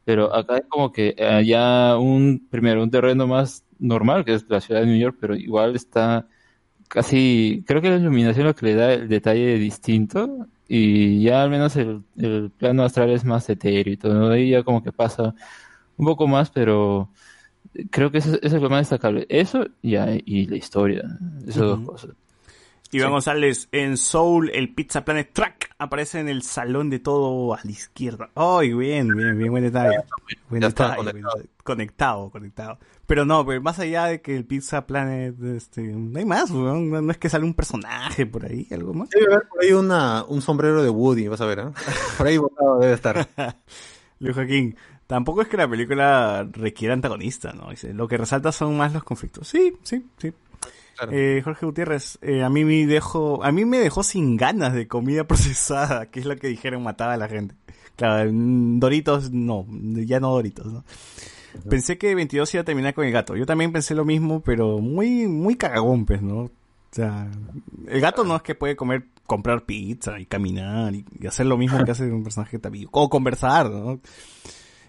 Pero 0.06 0.32
acá 0.34 0.58
es 0.58 0.64
como 0.68 0.92
que 0.92 1.16
ya 1.44 1.98
un, 1.98 2.46
primero, 2.50 2.82
un 2.82 2.90
terreno 2.92 3.26
más 3.26 3.64
normal, 3.80 4.24
que 4.24 4.34
es 4.34 4.48
la 4.48 4.60
ciudad 4.62 4.80
de 4.82 4.86
New 4.86 4.98
York, 4.98 5.18
pero 5.20 5.34
igual 5.36 5.76
está 5.76 6.28
casi, 6.88 7.64
creo 7.66 7.82
que 7.82 7.90
la 7.90 7.96
iluminación 7.96 8.46
es 8.46 8.52
lo 8.52 8.54
que 8.54 8.66
le 8.66 8.74
da 8.76 8.92
el 8.94 9.08
detalle 9.08 9.58
distinto 9.58 10.46
y 10.68 11.22
ya 11.22 11.42
al 11.42 11.50
menos 11.50 11.76
el, 11.76 12.04
el 12.16 12.52
plano 12.56 12.84
astral 12.84 13.10
es 13.10 13.24
más 13.24 13.50
etéreo 13.50 13.94
y 13.94 13.96
todo, 13.96 14.14
¿no? 14.14 14.28
Ahí 14.28 14.50
ya 14.50 14.62
como 14.62 14.82
que 14.82 14.92
pasa 14.92 15.34
un 15.96 16.06
poco 16.06 16.28
más, 16.28 16.50
pero 16.50 17.10
creo 17.90 18.10
que 18.12 18.18
eso, 18.18 18.38
eso 18.42 18.56
es 18.56 18.62
lo 18.62 18.70
más 18.70 18.82
destacable. 18.82 19.26
Eso 19.28 19.66
ya, 19.82 20.08
y 20.24 20.46
la 20.46 20.56
historia, 20.56 21.04
esas 21.46 21.62
dos 21.62 21.80
cosas. 21.80 22.10
Iván 22.96 23.12
González, 23.12 23.68
en 23.72 23.98
Soul, 23.98 24.50
el 24.54 24.72
Pizza 24.72 25.04
Planet 25.04 25.30
Track 25.32 25.74
aparece 25.78 26.18
en 26.18 26.30
el 26.30 26.42
salón 26.42 26.88
de 26.88 26.98
todo 26.98 27.52
a 27.52 27.60
la 27.62 27.70
izquierda. 27.70 28.30
¡Ay, 28.34 28.72
bien, 28.72 29.08
bien, 29.14 29.36
bien, 29.36 29.50
buen 29.50 29.64
detalle! 29.64 29.98
Buen 30.48 30.62
detalle, 30.62 30.94
buen 30.94 31.06
conectado. 31.06 31.34
detalle. 31.34 31.50
conectado, 31.62 32.30
conectado. 32.30 32.78
Pero 33.06 33.26
no, 33.26 33.44
pero 33.44 33.60
más 33.60 33.78
allá 33.78 34.06
de 34.06 34.22
que 34.22 34.34
el 34.34 34.46
Pizza 34.46 34.86
Planet, 34.86 35.34
este, 35.42 35.82
no 35.82 36.18
hay 36.18 36.24
más, 36.24 36.50
no 36.50 37.10
es 37.10 37.18
que 37.18 37.28
sale 37.28 37.44
un 37.44 37.52
personaje 37.52 38.24
por 38.24 38.46
ahí, 38.46 38.66
algo 38.70 38.94
más. 38.94 39.10
Debe 39.10 39.34
haber 39.34 39.48
por 39.48 39.62
ahí 39.62 39.72
una, 39.72 40.24
un 40.24 40.40
sombrero 40.40 40.82
de 40.82 40.88
Woody, 40.88 41.28
vas 41.28 41.42
a 41.42 41.46
ver, 41.46 41.58
¿eh? 41.58 41.68
Por 42.16 42.26
ahí 42.26 42.38
botado 42.38 42.78
debe 42.78 42.94
estar. 42.94 43.28
Luis 44.20 44.34
Joaquín, 44.34 44.74
tampoco 45.06 45.42
es 45.42 45.48
que 45.48 45.58
la 45.58 45.68
película 45.68 46.48
requiera 46.50 46.94
antagonista, 46.94 47.52
¿no? 47.52 47.68
Dice, 47.68 47.92
lo 47.92 48.08
que 48.08 48.16
resalta 48.16 48.52
son 48.52 48.76
más 48.76 48.94
los 48.94 49.04
conflictos. 49.04 49.46
Sí, 49.46 49.74
sí, 49.82 50.06
sí. 50.16 50.32
Claro. 50.96 51.12
Eh, 51.12 51.42
Jorge 51.42 51.66
Gutiérrez, 51.66 52.18
eh, 52.22 52.42
a 52.42 52.48
mí 52.48 52.64
me 52.64 52.86
dejó, 52.86 53.44
a 53.44 53.52
mí 53.52 53.64
me 53.64 53.78
dejó 53.78 54.02
sin 54.02 54.36
ganas 54.36 54.72
de 54.72 54.88
comida 54.88 55.24
procesada, 55.28 56.06
que 56.06 56.20
es 56.20 56.26
lo 56.26 56.36
que 56.36 56.48
dijeron 56.48 56.82
mataba 56.82 57.14
a 57.14 57.18
la 57.18 57.28
gente. 57.28 57.54
Claro, 57.96 58.30
Doritos, 58.32 59.30
no, 59.32 59.66
ya 59.70 60.20
no 60.20 60.30
Doritos, 60.30 60.66
¿no? 60.66 60.84
Pensé 61.70 61.96
que 61.96 62.14
22 62.14 62.52
iba 62.54 62.60
a 62.60 62.64
terminar 62.64 62.92
con 62.92 63.06
el 63.06 63.12
gato. 63.12 63.34
Yo 63.34 63.46
también 63.46 63.72
pensé 63.72 63.94
lo 63.94 64.04
mismo, 64.04 64.40
pero 64.40 64.78
muy, 64.78 65.26
muy 65.26 65.56
cagagón, 65.56 66.04
pues, 66.04 66.20
¿no? 66.20 66.40
O 66.40 66.50
sea, 66.90 67.30
el 67.88 68.00
gato 68.00 68.24
no 68.24 68.36
es 68.36 68.42
que 68.42 68.54
puede 68.54 68.76
comer, 68.76 69.06
comprar 69.26 69.64
pizza 69.64 70.18
y 70.18 70.26
caminar 70.26 70.94
y, 70.94 71.04
y 71.18 71.26
hacer 71.26 71.46
lo 71.46 71.56
mismo 71.56 71.82
que 71.84 71.90
hace 71.90 72.10
un 72.10 72.22
personaje 72.22 72.58
vivo. 72.70 72.90
O 72.92 73.08
conversar, 73.08 73.70
¿no? 73.70 74.00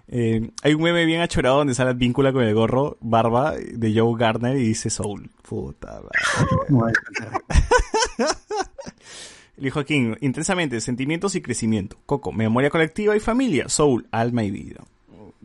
Eh, 0.10 0.52
hay 0.64 0.74
un 0.74 0.82
meme 0.82 1.06
bien 1.06 1.22
achorado 1.22 1.58
donde 1.58 1.76
sale 1.76 1.94
víncula 1.94 2.32
con 2.32 2.44
el 2.44 2.54
gorro, 2.54 2.98
barba, 3.02 3.54
de 3.56 3.94
Joe 3.94 4.18
Gardner 4.18 4.56
y 4.58 4.68
dice 4.68 4.90
Soul. 4.90 5.30
Puta 5.42 6.02
madre. 6.70 6.94
Joaquín, 9.72 10.16
intensamente, 10.22 10.80
sentimientos 10.82 11.36
y 11.36 11.42
crecimiento. 11.42 11.98
Coco, 12.06 12.32
memoria 12.32 12.70
colectiva 12.70 13.16
y 13.16 13.20
familia. 13.20 13.68
Soul, 13.70 14.08
alma 14.12 14.44
y 14.44 14.52
vida. 14.52 14.84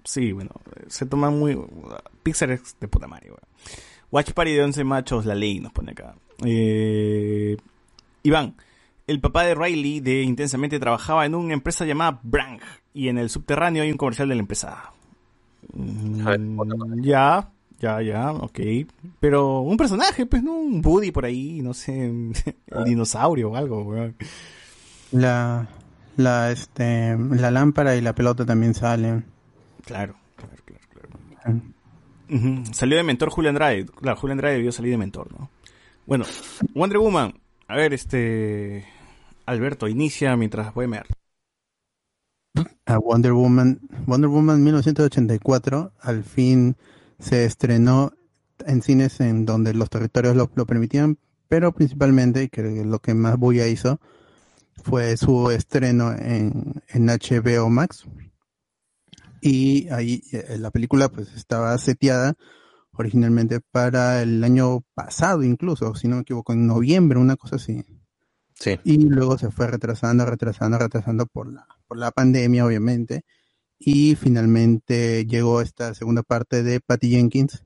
Sí, 0.04 0.32
bueno, 0.32 0.50
se 0.88 1.06
toma 1.06 1.30
muy... 1.30 1.58
Pixar 2.22 2.50
es 2.50 2.76
de 2.80 2.88
puta 2.88 3.06
madre. 3.06 3.30
Watch 4.10 4.32
Party 4.32 4.52
de 4.52 4.62
11 4.62 4.84
machos, 4.84 5.24
la 5.24 5.34
ley 5.34 5.60
nos 5.60 5.72
pone 5.72 5.92
acá. 5.92 6.14
Eh, 6.44 7.56
Iván, 8.22 8.54
el 9.06 9.20
papá 9.20 9.44
de 9.44 9.54
Riley 9.54 10.00
de 10.00 10.22
Intensamente 10.22 10.78
trabajaba 10.78 11.26
en 11.26 11.34
una 11.34 11.54
empresa 11.54 11.84
llamada 11.84 12.20
Brang 12.22 12.60
y 12.94 13.08
en 13.08 13.18
el 13.18 13.30
subterráneo 13.30 13.82
hay 13.82 13.90
un 13.90 13.98
comercial 13.98 14.28
de 14.28 14.34
la 14.34 14.40
empresa. 14.40 14.92
Mm, 15.72 17.02
ya, 17.02 17.50
ya, 17.80 18.02
ya, 18.02 18.32
ok. 18.32 18.60
Pero 19.20 19.60
un 19.60 19.76
personaje, 19.76 20.26
pues, 20.26 20.42
¿no? 20.42 20.54
Un 20.54 20.82
Woody 20.84 21.10
por 21.10 21.24
ahí, 21.24 21.60
no 21.62 21.74
sé, 21.74 22.04
el 22.66 22.84
dinosaurio 22.84 23.50
o 23.50 23.56
algo, 23.56 23.82
weón. 23.82 24.16
La, 25.12 25.68
la, 26.16 26.50
este, 26.50 27.16
la 27.16 27.50
lámpara 27.50 27.96
y 27.96 28.00
la 28.00 28.14
pelota 28.14 28.44
también 28.46 28.74
salen. 28.74 29.24
Claro, 29.84 30.14
claro, 30.36 30.56
claro, 30.64 31.08
claro. 31.42 31.60
Ujú. 32.30 32.72
Salió 32.72 32.96
de 32.96 33.02
mentor 33.02 33.30
Julio 33.30 33.50
Andrade. 33.50 33.84
Claro, 33.84 34.18
Julio 34.18 34.32
Andrade 34.32 34.56
debió 34.56 34.72
salir 34.72 34.92
de 34.92 34.98
mentor, 34.98 35.30
¿no? 35.32 35.50
Bueno, 36.06 36.24
Wonder 36.74 36.98
Woman. 36.98 37.34
A 37.68 37.76
ver, 37.76 37.92
este... 37.92 38.86
Alberto, 39.46 39.88
inicia 39.88 40.36
mientras 40.36 40.72
voy 40.74 40.86
a 40.86 40.88
mear. 40.88 41.06
a 42.86 42.98
Wonder 42.98 43.32
Woman. 43.32 43.80
Wonder 44.06 44.28
Woman 44.28 44.62
1984 44.62 45.92
al 46.00 46.24
fin 46.24 46.76
se 47.18 47.44
estrenó 47.44 48.12
en 48.66 48.82
cines 48.82 49.20
en 49.20 49.46
donde 49.46 49.74
los 49.74 49.90
territorios 49.90 50.36
lo, 50.36 50.50
lo 50.54 50.66
permitían, 50.66 51.18
pero 51.48 51.72
principalmente, 51.72 52.48
que 52.48 52.62
lo 52.84 52.98
que 53.00 53.14
más 53.14 53.36
bulla 53.36 53.66
hizo, 53.66 54.00
fue 54.82 55.16
su 55.16 55.50
estreno 55.50 56.12
en, 56.12 56.82
en 56.88 57.06
HBO 57.06 57.70
Max. 57.70 58.04
Y 59.40 59.88
ahí 59.88 60.22
eh, 60.32 60.56
la 60.58 60.70
película 60.70 61.08
pues 61.08 61.32
estaba 61.34 61.76
seteada 61.78 62.34
originalmente 62.92 63.60
para 63.60 64.22
el 64.22 64.44
año 64.44 64.82
pasado 64.94 65.42
incluso, 65.42 65.94
si 65.94 66.08
no 66.08 66.16
me 66.16 66.22
equivoco, 66.22 66.52
en 66.52 66.66
noviembre, 66.66 67.18
una 67.18 67.36
cosa 67.36 67.56
así 67.56 67.84
Y 68.84 68.98
luego 69.08 69.38
se 69.38 69.50
fue 69.50 69.66
retrasando, 69.66 70.24
retrasando, 70.26 70.78
retrasando 70.78 71.26
por 71.26 71.52
la, 71.52 71.66
por 71.86 71.98
la 71.98 72.10
pandemia, 72.10 72.66
obviamente. 72.66 73.24
Y 73.78 74.14
finalmente 74.14 75.26
llegó 75.26 75.60
esta 75.60 75.94
segunda 75.94 76.22
parte 76.22 76.62
de 76.62 76.80
Patty 76.80 77.10
Jenkins, 77.10 77.64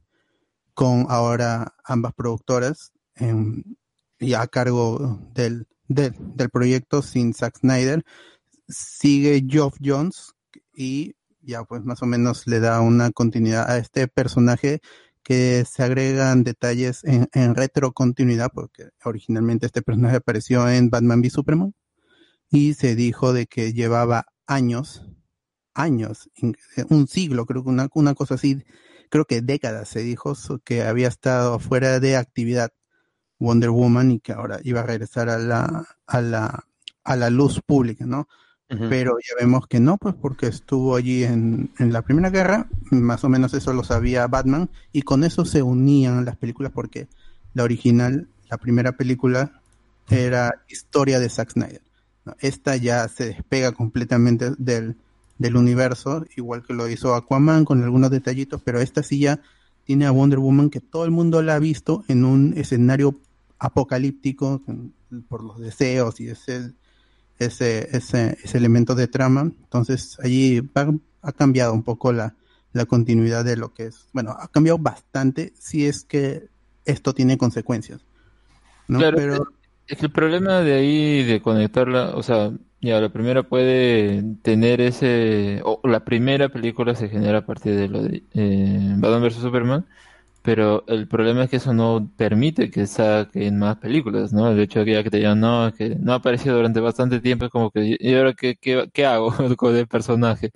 con 0.74 1.06
ahora 1.08 1.74
ambas 1.84 2.14
productoras, 2.14 2.92
em, 3.14 3.62
y 4.18 4.34
a 4.34 4.46
cargo 4.46 5.20
del, 5.34 5.66
del, 5.88 6.14
del 6.18 6.50
proyecto 6.50 7.02
sin 7.02 7.34
Zack 7.34 7.58
Snyder. 7.58 8.04
Sigue 8.68 9.44
Geoff 9.48 9.76
Jones 9.82 10.34
y 10.74 11.14
ya 11.42 11.64
pues 11.64 11.84
más 11.84 12.02
o 12.02 12.06
menos 12.06 12.46
le 12.46 12.60
da 12.60 12.80
una 12.80 13.10
continuidad 13.12 13.70
a 13.70 13.78
este 13.78 14.08
personaje 14.08 14.80
que 15.26 15.64
se 15.64 15.82
agregan 15.82 16.44
detalles 16.44 17.02
en, 17.02 17.28
en 17.32 17.56
retrocontinuidad, 17.56 18.52
porque 18.54 18.90
originalmente 19.04 19.66
este 19.66 19.82
personaje 19.82 20.18
apareció 20.18 20.68
en 20.70 20.88
Batman 20.88 21.18
v 21.18 21.30
Superman, 21.30 21.74
y 22.48 22.74
se 22.74 22.94
dijo 22.94 23.32
de 23.32 23.46
que 23.48 23.72
llevaba 23.72 24.26
años, 24.46 25.04
años, 25.74 26.30
un 26.90 27.08
siglo, 27.08 27.44
creo 27.44 27.64
que 27.64 27.70
una, 27.70 27.88
una 27.94 28.14
cosa 28.14 28.36
así, 28.36 28.62
creo 29.10 29.24
que 29.24 29.40
décadas 29.42 29.88
se 29.88 30.04
dijo 30.04 30.34
que 30.64 30.82
había 30.82 31.08
estado 31.08 31.58
fuera 31.58 31.98
de 31.98 32.16
actividad 32.16 32.70
Wonder 33.40 33.70
Woman 33.70 34.12
y 34.12 34.20
que 34.20 34.32
ahora 34.32 34.60
iba 34.62 34.78
a 34.82 34.86
regresar 34.86 35.28
a 35.28 35.38
la, 35.38 35.88
a 36.06 36.20
la, 36.20 36.68
a 37.02 37.16
la 37.16 37.30
luz 37.30 37.60
pública, 37.66 38.06
¿no? 38.06 38.28
Pero 38.68 39.16
ya 39.20 39.34
vemos 39.38 39.68
que 39.68 39.78
no, 39.78 39.96
pues 39.96 40.14
porque 40.14 40.48
estuvo 40.48 40.96
allí 40.96 41.22
en, 41.22 41.70
en 41.78 41.92
la 41.92 42.02
Primera 42.02 42.30
Guerra, 42.30 42.68
más 42.90 43.22
o 43.22 43.28
menos 43.28 43.54
eso 43.54 43.72
lo 43.72 43.84
sabía 43.84 44.26
Batman, 44.26 44.68
y 44.92 45.02
con 45.02 45.22
eso 45.22 45.44
se 45.44 45.62
unían 45.62 46.24
las 46.24 46.36
películas 46.36 46.72
porque 46.74 47.06
la 47.54 47.62
original, 47.62 48.26
la 48.50 48.58
primera 48.58 48.92
película, 48.92 49.62
era 50.10 50.62
historia 50.68 51.20
de 51.20 51.28
Zack 51.28 51.52
Snyder. 51.52 51.82
Esta 52.40 52.76
ya 52.76 53.06
se 53.08 53.26
despega 53.26 53.72
completamente 53.72 54.52
del, 54.58 54.96
del 55.38 55.56
universo, 55.56 56.24
igual 56.36 56.64
que 56.64 56.74
lo 56.74 56.88
hizo 56.88 57.14
Aquaman 57.14 57.64
con 57.64 57.82
algunos 57.82 58.10
detallitos, 58.10 58.62
pero 58.64 58.80
esta 58.80 59.02
sí 59.02 59.20
ya 59.20 59.40
tiene 59.84 60.06
a 60.06 60.10
Wonder 60.10 60.40
Woman 60.40 60.70
que 60.70 60.80
todo 60.80 61.04
el 61.04 61.12
mundo 61.12 61.40
la 61.42 61.54
ha 61.54 61.58
visto 61.60 62.04
en 62.08 62.24
un 62.24 62.54
escenario 62.56 63.20
apocalíptico 63.58 64.60
por 65.28 65.44
los 65.44 65.60
deseos 65.60 66.20
y 66.20 66.28
ese 66.28 66.72
ese, 67.38 67.96
ese, 67.96 68.38
ese 68.42 68.58
elemento 68.58 68.94
de 68.94 69.08
trama. 69.08 69.42
Entonces 69.42 70.18
allí 70.22 70.60
va- 70.60 70.94
ha 71.22 71.32
cambiado 71.32 71.72
un 71.74 71.82
poco 71.82 72.12
la, 72.12 72.34
la 72.72 72.86
continuidad 72.86 73.44
de 73.44 73.56
lo 73.56 73.72
que 73.74 73.86
es. 73.86 74.06
Bueno, 74.12 74.36
ha 74.38 74.48
cambiado 74.48 74.78
bastante 74.78 75.52
si 75.58 75.86
es 75.86 76.04
que 76.04 76.48
esto 76.84 77.14
tiene 77.14 77.38
consecuencias. 77.38 78.00
¿no? 78.88 79.10
Claro, 79.10 79.14
Pero 79.14 79.46
Es 79.88 79.98
que 79.98 80.06
el 80.06 80.12
problema 80.12 80.60
de 80.62 80.74
ahí 80.74 81.24
de 81.24 81.42
conectarla, 81.42 82.16
o 82.16 82.22
sea, 82.22 82.52
ya 82.80 83.00
la 83.00 83.10
primera 83.12 83.44
puede 83.48 84.22
tener 84.42 84.80
ese, 84.80 85.60
o 85.64 85.80
la 85.84 86.04
primera 86.04 86.48
película 86.48 86.94
se 86.94 87.08
genera 87.08 87.38
a 87.40 87.46
partir 87.46 87.76
de 87.76 87.88
lo 87.88 88.02
de 88.02 88.24
eh, 88.34 88.94
Batman 88.98 89.22
vs 89.22 89.34
Superman, 89.36 89.86
pero 90.46 90.84
el 90.86 91.08
problema 91.08 91.42
es 91.44 91.50
que 91.50 91.56
eso 91.56 91.74
no 91.74 92.08
permite 92.16 92.70
que 92.70 92.86
saquen 92.86 93.58
más 93.58 93.78
películas, 93.78 94.32
¿no? 94.32 94.48
El 94.48 94.60
hecho 94.60 94.78
de 94.80 94.84
que 94.84 94.92
ya 94.92 95.02
que 95.02 95.10
te 95.10 95.16
digan, 95.16 95.40
no, 95.40 95.72
que 95.76 95.96
no 95.96 96.12
ha 96.12 96.16
aparecido 96.16 96.54
durante 96.56 96.78
bastante 96.78 97.20
tiempo, 97.20 97.46
es 97.46 97.50
como 97.50 97.72
que, 97.72 97.96
¿y 97.98 98.14
ahora 98.14 98.32
qué, 98.32 98.54
qué, 98.56 99.06
hago 99.06 99.32
con 99.56 99.74
el 99.76 99.88
personaje? 99.88 100.52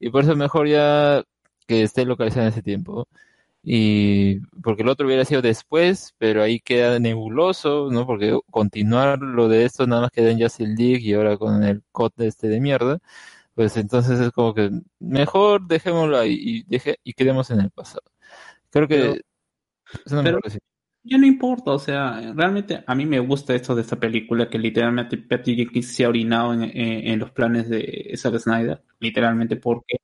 Y 0.00 0.10
por 0.10 0.22
eso 0.22 0.32
es 0.32 0.38
mejor 0.38 0.68
ya 0.68 1.22
que 1.66 1.82
esté 1.82 2.06
localizado 2.06 2.44
en 2.44 2.48
ese 2.52 2.62
tiempo. 2.62 3.08
Y 3.62 4.40
porque 4.62 4.82
el 4.82 4.88
otro 4.88 5.06
hubiera 5.06 5.24
sido 5.26 5.42
después, 5.42 6.14
pero 6.18 6.42
ahí 6.42 6.60
queda 6.60 6.98
nebuloso, 6.98 7.90
¿no? 7.90 8.06
Porque 8.06 8.38
continuar 8.50 9.20
lo 9.20 9.48
de 9.48 9.64
esto 9.66 9.86
nada 9.86 10.02
más 10.02 10.12
queda 10.12 10.30
en 10.30 10.40
Justice 10.40 10.74
League 10.76 11.00
y 11.02 11.14
ahora 11.14 11.36
con 11.38 11.64
el 11.64 11.82
COD 11.92 12.12
este 12.22 12.48
de 12.48 12.60
mierda, 12.60 13.00
pues 13.54 13.76
entonces 13.76 14.20
es 14.20 14.32
como 14.32 14.54
que 14.54 14.70
mejor 15.00 15.66
dejémoslo 15.66 16.18
ahí 16.18 16.38
y, 16.40 16.62
deje, 16.64 16.98
y 17.04 17.14
quedemos 17.14 17.50
en 17.50 17.60
el 17.60 17.70
pasado. 17.70 18.02
Creo 18.70 18.88
que 18.88 19.20
Pero- 20.08 20.22
pero-. 20.22 20.40
Ya 21.08 21.18
no 21.18 21.26
importa, 21.26 21.70
o 21.70 21.78
sea, 21.78 22.32
realmente 22.34 22.82
a 22.84 22.94
mí 22.96 23.06
me 23.06 23.20
gusta 23.20 23.54
esto 23.54 23.76
de 23.76 23.82
esta 23.82 23.94
película 24.00 24.50
que 24.50 24.58
literalmente 24.58 25.16
Patty 25.16 25.54
Jenkins 25.54 25.94
se 25.94 26.04
ha 26.04 26.08
orinado 26.08 26.52
en, 26.52 26.64
en- 26.64 27.06
en 27.06 27.18
los 27.20 27.30
planes 27.30 27.68
de 27.68 28.12
Zack 28.16 28.38
Snyder, 28.40 28.82
literalmente 28.98 29.54
porque 29.54 29.98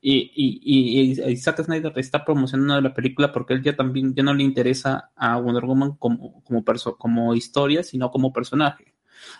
y, 0.00 0.32
y, 0.34 1.12
y, 1.12 1.30
y 1.30 1.36
Zack 1.36 1.62
Snyder 1.62 1.92
está 1.96 2.24
promocionando 2.24 2.80
la 2.80 2.92
película 2.92 3.30
porque 3.32 3.54
él 3.54 3.62
ya 3.62 3.76
también 3.76 4.14
ya 4.16 4.24
no 4.24 4.34
le 4.34 4.42
interesa 4.42 5.12
a 5.14 5.36
Wonder 5.38 5.64
Woman 5.64 5.92
como 5.96 6.42
como 6.42 6.64
perso- 6.64 6.96
como 6.98 7.34
historia, 7.36 7.84
sino 7.84 8.10
como 8.10 8.32
personaje. 8.32 8.94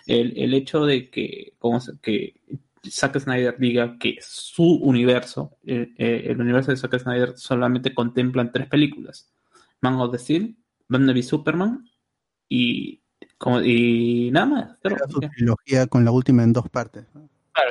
El, 0.06 0.38
el 0.38 0.55
hecho 0.55 0.84
de 0.86 1.10
que 1.10 1.55
como 1.59 1.80
que 2.00 2.34
Zack 2.86 3.18
Snyder 3.18 3.56
diga 3.59 3.98
que 3.98 4.16
su 4.20 4.64
universo, 4.64 5.56
eh, 5.64 5.92
eh, 5.96 6.24
el 6.26 6.40
universo 6.40 6.70
de 6.70 6.76
Zack 6.76 6.98
Snyder 6.98 7.36
solamente 7.36 7.94
contemplan 7.94 8.52
tres 8.52 8.66
películas. 8.68 9.32
Man 9.80 9.94
of 9.94 10.14
Steel, 10.18 10.56
Batman 10.88 11.14
v 11.14 11.22
Superman 11.22 11.88
y 12.48 13.00
Como, 13.36 13.60
y 13.62 14.30
nada 14.32 14.46
más. 14.46 14.76
Su 15.09 15.20
trilogía 15.20 15.86
con 15.86 16.05
la 16.05 16.10
última 16.10 16.42
en 16.42 16.52
dos 16.52 16.68
partes. 16.68 17.06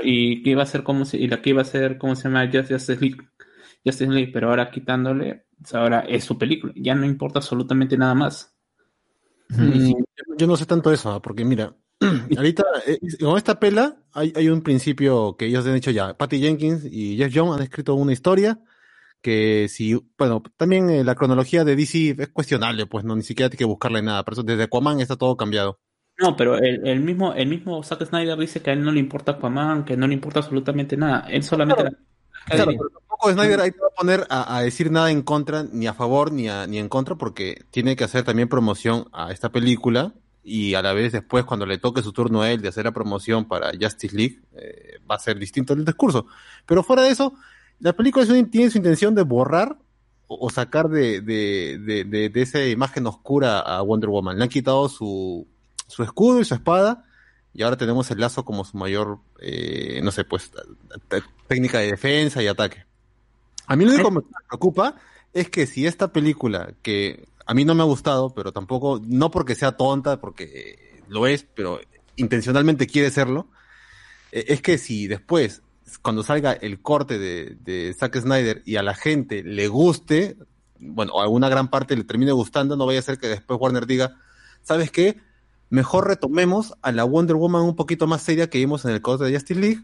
y 0.03 0.43
que 0.43 0.51
iba 0.51 0.63
a 0.63 0.67
ser 0.67 0.84
como 0.84 1.05
si, 1.05 1.17
y 1.17 1.27
la 1.27 1.41
que 1.41 1.49
iba 1.51 1.61
a 1.61 1.65
ser, 1.65 1.97
¿cómo 1.97 2.15
se 2.15 2.23
llama? 2.29 2.45
Just- 2.51 2.71
Justice 2.71 2.99
League. 3.01 3.17
Justice 3.84 4.11
League, 4.11 4.31
pero 4.34 4.49
ahora 4.49 4.69
quitándole, 4.71 5.45
sea, 5.63 5.81
ahora 5.81 5.99
es 6.01 6.23
su 6.23 6.38
película. 6.38 6.73
Ya 6.75 6.95
no 6.95 7.05
importa 7.05 7.39
absolutamente 7.39 7.97
nada 7.97 8.13
más. 8.15 8.53
Mm, 9.49 9.93
yo 10.38 10.47
no 10.47 10.57
sé 10.57 10.65
tanto 10.65 10.91
eso, 10.91 11.11
¿ah? 11.11 11.21
porque 11.21 11.45
mira, 11.45 11.73
ahorita 12.38 12.64
eh, 12.86 12.99
con 13.19 13.38
esta 13.38 13.60
pela 13.60 13.98
hay, 14.14 14.32
hay 14.36 14.49
un 14.49 14.61
principio 14.61 15.36
que 15.38 15.45
ellos 15.45 15.65
han 15.65 15.76
hecho 15.76 15.91
ya. 15.91 16.15
Patty 16.15 16.40
Jenkins 16.40 16.86
y 16.86 17.18
Jeff 17.18 17.32
Jones 17.34 17.57
han 17.57 17.64
escrito 17.64 17.95
una 17.95 18.14
historia 18.14 18.60
que 19.22 19.68
si, 19.69 19.99
bueno, 20.18 20.44
también 20.57 20.90
eh, 20.90 21.03
la 21.03 21.15
cronología 21.15 21.64
de 21.64 21.76
DC 21.76 22.15
es 22.19 22.28
cuestionable, 22.30 22.86
pues 22.86 23.03
no, 23.03 23.15
ni 23.15 23.24
siquiera 23.24 23.49
hay 23.52 23.57
que 23.57 23.65
buscarle 23.65 24.02
nada. 24.02 24.24
Por 24.24 24.34
eso 24.34 24.44
desde 24.44 24.64
Aquaman 24.64 24.99
está 24.99 25.15
todo 25.15 25.36
cambiado. 25.36 25.80
No, 26.19 26.36
pero 26.36 26.57
el, 26.57 26.88
el 26.88 26.99
mismo, 27.02 27.34
el 27.34 27.48
mismo 27.48 27.84
Zack 27.84 28.06
Snyder 28.06 28.38
dice 28.38 28.61
que 28.61 28.69
a 28.69 28.74
él 28.74 28.84
no 28.84 28.91
le 28.91 28.99
importa 28.99 29.34
Aquaman, 29.34 29.86
que 29.86 29.98
no 29.98 30.07
le 30.07 30.14
importa 30.14 30.40
absolutamente 30.40 30.98
nada. 30.98 31.28
Él 31.30 31.44
solamente 31.44 31.84
la- 31.84 31.91
Claro, 32.45 32.72
pero 32.78 32.90
tampoco 32.90 33.32
Snyder 33.34 33.60
ahí 33.60 33.72
te 33.72 33.80
va 33.82 33.88
a 33.88 33.95
poner 33.99 34.26
a, 34.30 34.56
a 34.57 34.61
decir 34.61 34.90
nada 34.90 35.11
en 35.11 35.22
contra, 35.22 35.64
ni 35.69 35.86
a 35.86 35.94
favor, 35.94 36.32
ni, 36.32 36.48
a- 36.48 36.65
ni 36.65 36.78
en 36.78 36.88
contra, 36.88 37.15
porque 37.15 37.65
tiene 37.72 37.95
que 37.98 38.06
hacer 38.06 38.23
también 38.23 38.47
promoción 38.47 39.07
a 39.12 39.31
esta 39.34 39.52
película 39.52 40.13
y 40.49 40.76
a 40.76 40.81
la 40.81 40.93
vez 40.93 41.11
después 41.11 41.43
cuando 41.43 41.65
le 41.65 41.77
toque 41.77 42.01
su 42.01 42.13
turno 42.13 42.41
a 42.41 42.49
él 42.51 42.61
de 42.61 42.69
hacer 42.69 42.85
la 42.85 42.93
promoción 42.93 43.45
para 43.45 43.71
Justice 43.79 44.15
League, 44.15 44.39
eh, 44.55 44.99
va 45.09 45.15
a 45.15 45.19
ser 45.19 45.37
distinto 45.37 45.73
el 45.73 45.84
discurso. 45.84 46.26
Pero 46.65 46.84
fuera 46.84 47.01
de 47.03 47.09
eso, 47.09 47.34
la 47.81 47.91
película 47.93 48.26
tiene 48.49 48.69
su 48.69 48.77
intención 48.77 49.13
de 49.13 49.23
borrar 49.23 49.77
o, 50.27 50.47
o 50.47 50.49
sacar 50.49 50.87
de, 50.87 51.19
de, 51.21 51.77
de, 51.79 52.03
de- 52.05 52.29
de 52.29 52.41
esa 52.41 52.63
imagen 52.65 53.05
oscura 53.07 53.59
a 53.59 53.81
Wonder 53.81 54.09
Woman. 54.09 54.37
Le 54.37 54.43
han 54.43 54.49
quitado 54.49 54.87
su, 54.87 55.45
su 55.87 56.01
escudo 56.03 56.39
y 56.39 56.45
su 56.45 56.53
espada 56.53 57.03
y 57.53 57.63
ahora 57.63 57.76
tenemos 57.76 58.09
el 58.11 58.19
lazo 58.19 58.45
como 58.45 58.63
su 58.63 58.77
mayor, 58.77 59.19
eh, 59.41 59.99
no 60.03 60.11
sé, 60.11 60.23
pues, 60.23 60.51
técnica 61.47 61.79
de 61.79 61.87
defensa 61.87 62.41
y 62.41 62.47
ataque. 62.47 62.85
A 63.65 63.76
mí 63.76 63.84
lo 63.84 63.91
único 63.93 64.09
que 64.09 64.15
me 64.15 64.21
preocupa 64.47 64.95
es 65.34 65.49
que 65.49 65.67
si 65.67 65.85
esta 65.85 66.13
película, 66.13 66.73
que 66.81 67.27
a 67.47 67.53
mí 67.53 67.65
no 67.65 67.73
me 67.73 67.81
ha 67.81 67.85
gustado, 67.85 68.34
pero 68.34 68.51
tampoco, 68.51 69.01
no 69.03 69.31
porque 69.31 69.55
sea 69.55 69.71
tonta, 69.71 70.19
porque 70.19 71.01
lo 71.07 71.26
es, 71.27 71.47
pero 71.55 71.79
intencionalmente 72.17 72.87
quiere 72.87 73.09
serlo, 73.09 73.47
eh, 74.31 74.45
es 74.49 74.61
que 74.61 74.77
si 74.77 75.07
después, 75.07 75.61
cuando 76.01 76.23
salga 76.23 76.51
el 76.51 76.81
corte 76.81 77.17
de, 77.17 77.55
de 77.61 77.95
Zack 77.97 78.19
Snyder 78.19 78.61
y 78.65 78.76
a 78.76 78.84
la 78.84 78.93
gente 78.93 79.43
le 79.43 79.69
guste, 79.69 80.37
bueno, 80.79 81.19
a 81.21 81.27
una 81.29 81.47
gran 81.47 81.69
parte 81.69 81.95
le 81.95 82.03
termine 82.03 82.34
gustando, 82.34 82.76
no 82.76 82.85
vaya 82.85 82.99
a 82.99 83.03
ser 83.03 83.17
que 83.17 83.27
después 83.27 83.59
Warner 83.59 83.87
diga, 83.87 84.17
¿sabes 84.61 84.91
qué? 84.91 85.17
Mejor 85.70 86.07
retomemos 86.07 86.73
a 86.81 86.91
la 86.91 87.04
Wonder 87.04 87.36
Woman 87.36 87.63
un 87.63 87.76
poquito 87.76 88.07
más 88.07 88.21
seria 88.21 88.49
que 88.49 88.57
vimos 88.57 88.86
en 88.86 88.91
el 88.91 89.02
corte 89.02 89.26
de 89.26 89.34
Justice 89.34 89.60
League 89.60 89.81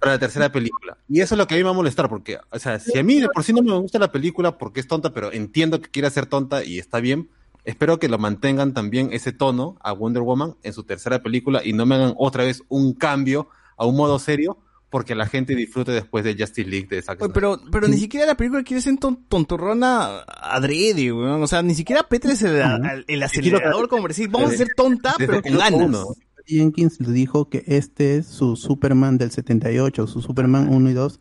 para 0.00 0.12
la 0.12 0.18
tercera 0.18 0.50
película. 0.50 0.96
Y 1.08 1.20
eso 1.20 1.34
es 1.34 1.38
lo 1.38 1.46
que 1.46 1.54
a 1.54 1.56
mí 1.58 1.62
me 1.62 1.68
va 1.68 1.72
a 1.72 1.76
molestar, 1.76 2.08
porque, 2.08 2.38
o 2.50 2.58
sea, 2.58 2.78
si 2.78 2.98
a 2.98 3.02
mí 3.02 3.20
de 3.20 3.28
por 3.28 3.44
sí 3.44 3.52
no 3.52 3.62
me 3.62 3.78
gusta 3.78 3.98
la 3.98 4.10
película 4.10 4.56
porque 4.56 4.80
es 4.80 4.88
tonta, 4.88 5.12
pero 5.12 5.32
entiendo 5.32 5.80
que 5.80 5.90
quiere 5.90 6.10
ser 6.10 6.26
tonta 6.26 6.64
y 6.64 6.78
está 6.78 7.00
bien, 7.00 7.28
espero 7.64 7.98
que 7.98 8.08
lo 8.08 8.18
mantengan 8.18 8.72
también 8.72 9.10
ese 9.12 9.32
tono 9.32 9.76
a 9.80 9.92
Wonder 9.92 10.22
Woman 10.22 10.56
en 10.62 10.72
su 10.72 10.84
tercera 10.84 11.22
película 11.22 11.60
y 11.62 11.74
no 11.74 11.84
me 11.84 11.96
hagan 11.96 12.14
otra 12.16 12.44
vez 12.44 12.62
un 12.68 12.94
cambio 12.94 13.48
a 13.76 13.84
un 13.84 13.96
modo 13.96 14.18
serio 14.18 14.58
porque 14.90 15.14
la 15.14 15.26
gente 15.26 15.54
disfrute 15.54 15.92
después 15.92 16.24
de 16.24 16.34
Justice 16.38 16.68
League 16.68 16.86
de 16.88 17.02
Zack 17.02 17.20
Oye, 17.22 17.32
pero, 17.34 17.60
pero 17.70 17.88
ni 17.88 17.98
siquiera 17.98 18.24
la 18.26 18.36
película 18.36 18.62
quiere 18.62 18.80
ser 18.80 18.96
ton- 18.96 19.24
tontorrona 19.28 20.20
adrede, 20.26 21.12
weón. 21.12 21.42
O 21.42 21.46
sea, 21.46 21.62
ni 21.62 21.74
siquiera 21.74 22.04
Petres 22.08 22.42
el, 22.42 22.62
el 23.06 23.22
acelerador 23.22 23.88
como 23.88 24.08
decir, 24.08 24.28
vamos 24.30 24.52
a 24.52 24.56
ser 24.56 24.68
tonta, 24.76 25.14
pero 25.18 25.42
con 25.42 25.56
ganas. 25.58 26.06
Jenkins 26.46 26.98
le 27.00 27.12
dijo 27.12 27.50
que 27.50 27.62
este 27.66 28.16
es 28.16 28.26
su 28.26 28.56
Superman 28.56 29.18
del 29.18 29.30
78, 29.30 30.06
su 30.06 30.22
Superman 30.22 30.68
1 30.70 30.90
y 30.90 30.94
2, 30.94 31.20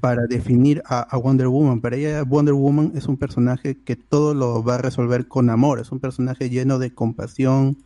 para 0.00 0.26
definir 0.26 0.82
a, 0.84 1.00
a 1.00 1.16
Wonder 1.16 1.48
Woman. 1.48 1.80
Para 1.80 1.96
ella, 1.96 2.22
Wonder 2.22 2.52
Woman 2.52 2.92
es 2.94 3.06
un 3.06 3.16
personaje 3.16 3.78
que 3.82 3.96
todo 3.96 4.34
lo 4.34 4.62
va 4.62 4.74
a 4.74 4.78
resolver 4.78 5.26
con 5.26 5.48
amor. 5.48 5.80
Es 5.80 5.90
un 5.90 6.00
personaje 6.00 6.50
lleno 6.50 6.78
de 6.78 6.92
compasión, 6.92 7.78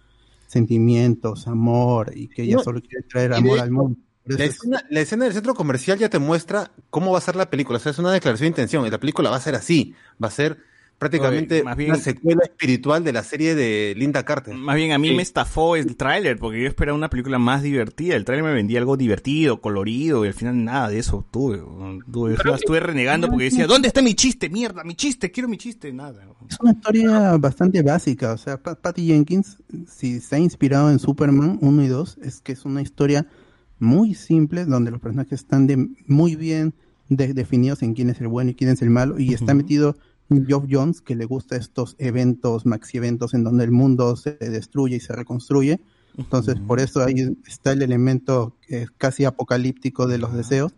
sentimientos, 0.49 1.47
amor, 1.47 2.13
y 2.17 2.27
que 2.29 2.43
ella 2.43 2.57
No, 2.57 2.65
solo 2.65 2.81
quiere 2.81 3.05
traer 3.09 3.33
amor 3.33 3.55
hecho, 3.55 3.63
al 3.63 3.71
mundo. 3.71 3.99
La 4.27 4.45
es- 4.45 4.51
escena, 4.57 4.85
la 4.91 5.01
escena 5.01 5.25
del 5.25 5.35
centro 5.35 5.55
comercial 5.55 5.99
ya 5.99 6.09
te 6.11 6.19
muestra 6.19 6.71
cómo 6.91 7.13
va 7.13 7.19
a 7.19 7.23
ser 7.23 7.37
la 7.37 7.51
película. 7.51 7.79
O 7.79 7.81
sea, 7.81 7.93
es 7.93 7.99
una 7.99 8.13
declaración 8.13 8.45
de 8.47 8.49
intención. 8.49 8.87
Y 8.87 8.91
la 8.91 8.99
película 8.99 9.31
va 9.31 9.37
a 9.37 9.41
ser 9.41 9.55
así. 9.55 9.95
Va 10.23 10.29
a 10.29 10.31
ser 10.31 10.59
prácticamente 10.99 11.55
Oye, 11.55 11.65
más 11.65 11.77
bien- 11.79 11.93
una 11.93 11.99
secuela 11.99 12.43
espiritual 12.45 13.03
de 13.03 13.15
la 13.15 13.25
serie 13.25 13.55
de 13.55 13.95
Linda 13.97 14.23
Carter. 14.27 14.55
Más 14.55 14.77
bien 14.77 14.93
a 14.93 14.99
mí 14.99 15.15
me 15.15 15.23
estafó 15.23 15.75
el 15.75 15.97
tráiler, 15.97 16.39
porque 16.39 16.61
yo 16.61 16.69
esperaba 16.69 16.95
una 16.99 17.09
película 17.09 17.39
más 17.39 17.63
divertida. 17.63 18.17
El 18.17 18.27
tráiler 18.27 18.45
me 18.45 18.53
vendía 18.53 18.79
algo 18.81 18.99
divertido, 18.99 19.63
colorido, 19.63 20.27
y 20.27 20.29
al 20.29 20.35
final 20.35 20.63
nada 20.63 20.91
de 20.91 20.99
eso 20.99 21.25
tuve. 21.31 21.63
estuve 22.55 22.81
renegando 22.81 23.29
porque 23.29 23.45
decía, 23.45 23.67
¿dónde 23.67 23.89
está 23.89 24.03
mi 24.03 24.15
chiste? 24.15 24.51
Mierda, 24.51 24.85
mi 24.85 24.95
chiste, 24.95 25.31
quiero 25.31 25.49
mi 25.49 25.57
chiste. 25.57 25.91
Nada. 25.91 26.23
Es 26.51 26.59
una 26.61 26.73
historia 26.73 27.37
bastante 27.39 27.83
básica, 27.83 28.33
o 28.35 28.39
sea, 28.39 28.59
Pa- 28.59 28.75
Patty 28.75 29.07
Jenkins, 29.07 29.57
si 29.89 30.21
se 30.21 30.37
ha 30.37 30.39
inspirado 30.39 30.91
en 30.91 30.99
Superman 30.99 31.59
1 31.63 31.83
y 31.83 31.89
2, 31.89 32.19
es 32.23 32.43
que 32.43 32.53
es 32.53 32.67
una 32.67 32.83
historia 32.83 33.27
muy 33.81 34.15
simple, 34.15 34.65
donde 34.67 34.91
los 34.91 35.01
personajes 35.01 35.41
están 35.41 35.67
de, 35.67 35.89
muy 36.07 36.37
bien 36.37 36.75
de- 37.09 37.35
definidos 37.35 37.83
en 37.83 37.95
quién 37.95 38.11
es 38.11 38.21
el 38.21 38.29
bueno 38.29 38.51
y 38.51 38.55
quién 38.55 38.71
es 38.71 38.83
el 38.83 38.91
malo, 38.91 39.19
y 39.19 39.35
está 39.35 39.53
metido 39.55 39.97
Geoff 40.47 40.67
Jones, 40.71 41.01
que 41.01 41.17
le 41.17 41.25
gusta 41.25 41.57
estos 41.57 41.97
eventos, 41.99 42.65
maxi 42.67 42.99
eventos, 42.99 43.35
en 43.35 43.43
donde 43.43 43.65
el 43.65 43.73
mundo 43.73 44.15
se 44.15 44.33
destruye 44.39 44.97
y 44.97 45.01
se 45.01 45.13
reconstruye. 45.15 45.81
Entonces, 46.19 46.57
por 46.67 46.79
eso 46.81 47.03
ahí 47.03 47.37
está 47.49 47.73
el 47.73 47.83
elemento 47.83 48.55
eh, 48.69 48.87
casi 48.99 49.25
apocalíptico 49.25 50.07
de 50.07 50.19
los 50.19 50.33
deseos. 50.35 50.73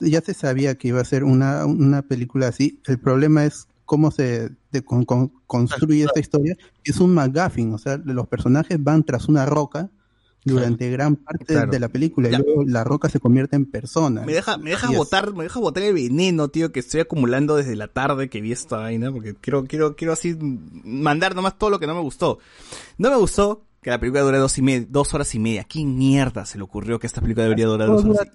Ya 0.00 0.20
se 0.20 0.34
sabía 0.34 0.74
que 0.74 0.88
iba 0.88 1.00
a 1.00 1.04
ser 1.04 1.22
una, 1.24 1.64
una 1.64 2.02
película 2.02 2.48
así. 2.48 2.80
El 2.86 2.98
problema 2.98 3.44
es 3.44 3.68
cómo 3.84 4.10
se 4.10 4.50
de- 4.72 4.82
con- 4.82 5.04
con- 5.04 5.32
construye 5.46 6.04
esta 6.04 6.20
historia. 6.20 6.56
Es 6.84 6.98
un 7.00 7.14
McGuffin, 7.14 7.72
o 7.72 7.78
sea, 7.78 7.96
los 8.04 8.26
personajes 8.26 8.82
van 8.82 9.04
tras 9.04 9.28
una 9.28 9.46
roca 9.46 9.88
durante 10.48 10.90
gran 10.90 11.16
parte 11.16 11.44
Claro. 11.46 11.70
de 11.70 11.78
la 11.80 11.88
película 11.88 12.28
y 12.28 12.32
luego 12.32 12.64
la 12.64 12.84
roca 12.84 13.08
se 13.08 13.20
convierte 13.20 13.56
en 13.56 13.66
persona. 13.66 14.22
Me 14.22 14.32
deja, 14.32 14.58
me 14.58 14.70
deja 14.70 14.92
Y 14.92 14.96
botar, 14.96 15.32
me 15.34 15.44
deja 15.44 15.60
botar 15.60 15.82
el 15.84 15.94
veneno, 15.94 16.48
tío, 16.48 16.72
que 16.72 16.80
estoy 16.80 17.00
acumulando 17.00 17.56
desde 17.56 17.76
la 17.76 17.88
tarde 17.88 18.28
que 18.28 18.40
vi 18.40 18.52
esta 18.52 18.78
vaina, 18.78 19.12
porque 19.12 19.34
quiero, 19.34 19.64
quiero, 19.64 19.94
quiero 19.96 20.12
así 20.12 20.36
mandar 20.40 21.34
nomás 21.34 21.56
todo 21.58 21.70
lo 21.70 21.78
que 21.78 21.86
no 21.86 21.94
me 21.94 22.00
gustó. 22.00 22.38
No 22.98 23.10
me 23.10 23.16
gustó 23.16 23.64
que 23.82 23.90
la 23.90 24.00
película 24.00 24.22
dure 24.22 24.38
dos 24.38 24.58
y 24.58 24.62
media, 24.62 24.86
dos 24.90 25.14
horas 25.14 25.34
y 25.34 25.38
media. 25.38 25.64
¿Quién 25.64 25.96
mierda 25.96 26.44
se 26.46 26.58
le 26.58 26.64
ocurrió 26.64 26.98
que 26.98 27.06
esta 27.06 27.20
película 27.20 27.44
debería 27.44 27.66
durar 27.66 27.88
dos 27.88 28.04
horas? 28.04 28.28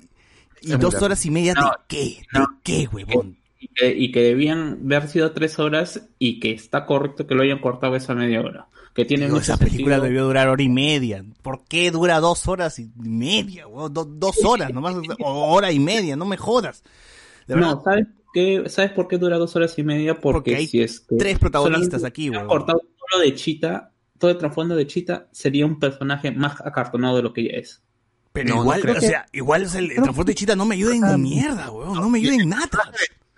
Y, 0.61 0.73
y 0.73 0.77
dos 0.77 0.95
horas 1.01 1.25
y 1.25 1.31
media 1.31 1.53
de 1.53 1.59
No, 1.61 1.71
qué? 1.87 2.21
¿De 2.31 2.45
qué, 2.63 2.87
huevón? 2.91 3.37
Y 3.63 3.67
que, 3.69 3.89
y 3.95 4.11
que 4.11 4.21
debían 4.23 4.79
haber 4.85 5.07
sido 5.07 5.31
tres 5.31 5.59
horas 5.59 6.07
y 6.19 6.39
que 6.39 6.51
está 6.51 6.85
correcto 6.85 7.25
que 7.27 7.35
lo 7.35 7.43
hayan 7.43 7.59
cortado 7.59 7.95
esa 7.95 8.13
media 8.15 8.41
hora. 8.41 8.67
Que 8.93 9.05
tiene 9.05 9.25
Digo, 9.25 9.37
esa 9.39 9.57
película 9.57 9.95
sentido. 9.95 10.03
debió 10.03 10.23
durar 10.25 10.49
hora 10.49 10.61
y 10.61 10.69
media. 10.69 11.25
¿Por 11.41 11.63
qué 11.65 11.89
dura 11.89 12.19
dos 12.19 12.47
horas 12.47 12.77
y 12.77 12.91
media? 12.95 13.65
Do- 13.65 13.89
dos 14.05 14.43
horas 14.45 14.71
nomás, 14.73 14.95
o 15.19 15.53
hora 15.53 15.71
y 15.71 15.79
media, 15.79 16.15
no 16.15 16.25
me 16.25 16.37
jodas. 16.37 16.83
De 17.47 17.55
No, 17.55 17.81
¿sabes 17.83 18.07
qué? 18.33 18.63
¿Sabes 18.67 18.91
por 18.91 19.07
qué 19.07 19.17
dura 19.17 19.37
dos 19.37 19.55
horas 19.55 19.77
y 19.79 19.83
media? 19.83 20.13
Porque, 20.13 20.51
Porque 20.51 20.55
hay 20.55 20.67
si 20.67 20.81
es 20.81 20.99
que 20.99 21.15
tres 21.15 21.39
protagonistas 21.39 22.03
aquí, 22.03 22.29
huevón. 22.29 22.47
cortado 22.47 22.81
todo 23.11 23.21
de 23.21 23.33
Chita, 23.33 23.91
todo 24.19 24.29
el 24.31 24.37
trasfondo 24.37 24.75
de 24.75 24.85
Chita 24.85 25.27
sería 25.31 25.65
un 25.65 25.79
personaje 25.79 26.31
más 26.31 26.61
acartonado 26.61 27.15
de 27.17 27.23
lo 27.23 27.33
que 27.33 27.45
ya 27.45 27.57
es. 27.57 27.81
Pero 28.31 28.55
No, 28.55 28.61
igual, 28.61 28.81
o 28.81 28.93
que- 28.93 29.01
sea, 29.01 29.25
igual 29.31 29.63
o 29.63 29.69
sea, 29.69 29.79
el, 29.79 29.91
el 29.91 30.01
transporte 30.01 30.31
de 30.31 30.35
chita 30.35 30.55
no 30.55 30.65
me 30.65 30.73
ayuda 30.75 30.95
en 30.95 31.21
ni 31.21 31.29
mierda, 31.35 31.69
weón, 31.71 31.93
no 31.93 32.09
me 32.09 32.17
ayuda 32.19 32.33
en 32.35 32.49
nada. 32.49 32.91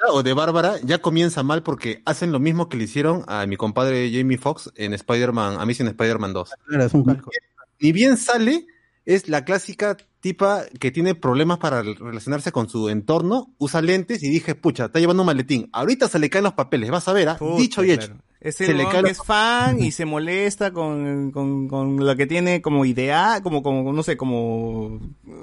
O 0.09 0.23
de 0.23 0.33
Bárbara 0.33 0.75
ya 0.83 0.99
comienza 0.99 1.43
mal 1.43 1.63
porque 1.63 2.01
hacen 2.05 2.31
lo 2.31 2.39
mismo 2.39 2.69
que 2.69 2.77
le 2.77 2.85
hicieron 2.85 3.23
a 3.27 3.45
mi 3.45 3.57
compadre 3.57 4.11
Jamie 4.11 4.37
Foxx 4.37 4.71
en 4.75 4.93
Spider-Man, 4.93 5.59
Amazing 5.59 5.87
Spider-Man 5.87 6.33
2. 6.33 6.49
Claro, 6.67 6.85
es 6.85 6.93
un 6.93 7.03
calco. 7.03 7.31
Ni 7.79 7.91
bien 7.91 8.17
sale, 8.17 8.67
es 9.05 9.29
la 9.29 9.45
clásica 9.45 9.97
tipa 10.19 10.63
que 10.79 10.91
tiene 10.91 11.13
problemas 11.13 11.59
para 11.59 11.83
relacionarse 11.83 12.51
con 12.51 12.67
su 12.67 12.89
entorno, 12.89 13.53
usa 13.59 13.81
lentes 13.81 14.23
y 14.23 14.29
dije, 14.29 14.55
pucha, 14.55 14.85
está 14.85 14.99
llevando 14.99 15.21
un 15.23 15.27
maletín. 15.27 15.69
Ahorita 15.71 16.07
se 16.07 16.19
le 16.19 16.29
caen 16.29 16.45
los 16.45 16.53
papeles, 16.53 16.89
vas 16.89 17.07
a 17.07 17.13
ver, 17.13 17.29
¿ah? 17.29 17.37
Puta, 17.37 17.61
dicho 17.61 17.83
y 17.83 17.91
hecho. 17.91 18.07
claro. 18.07 18.21
Es 18.41 18.57
Se 18.57 18.69
el 18.69 18.77
le 18.77 18.85
cae 18.85 19.03
que 19.03 19.09
es 19.09 19.23
fan 19.23 19.79
y 19.81 19.89
se 19.89 20.05
molesta 20.05 20.71
con, 20.71 21.31
con, 21.31 21.67
con 21.67 21.97
lo 21.97 22.15
que 22.15 22.27
tiene 22.27 22.61
como 22.61 22.85
idea, 22.85 23.39
como, 23.41 23.63
como, 23.63 23.91
no 23.91 24.03
sé, 24.03 24.17
como, 24.17 24.99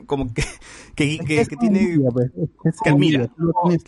como 0.07 0.33
que, 0.33 0.45
que, 0.95 1.19
que, 1.19 1.47
que 1.47 1.57
tiene... 1.57 1.99
pues, 2.13 2.31
es 2.65 2.77
que 2.83 2.91
admira. 2.91 3.29
pues. 3.37 3.83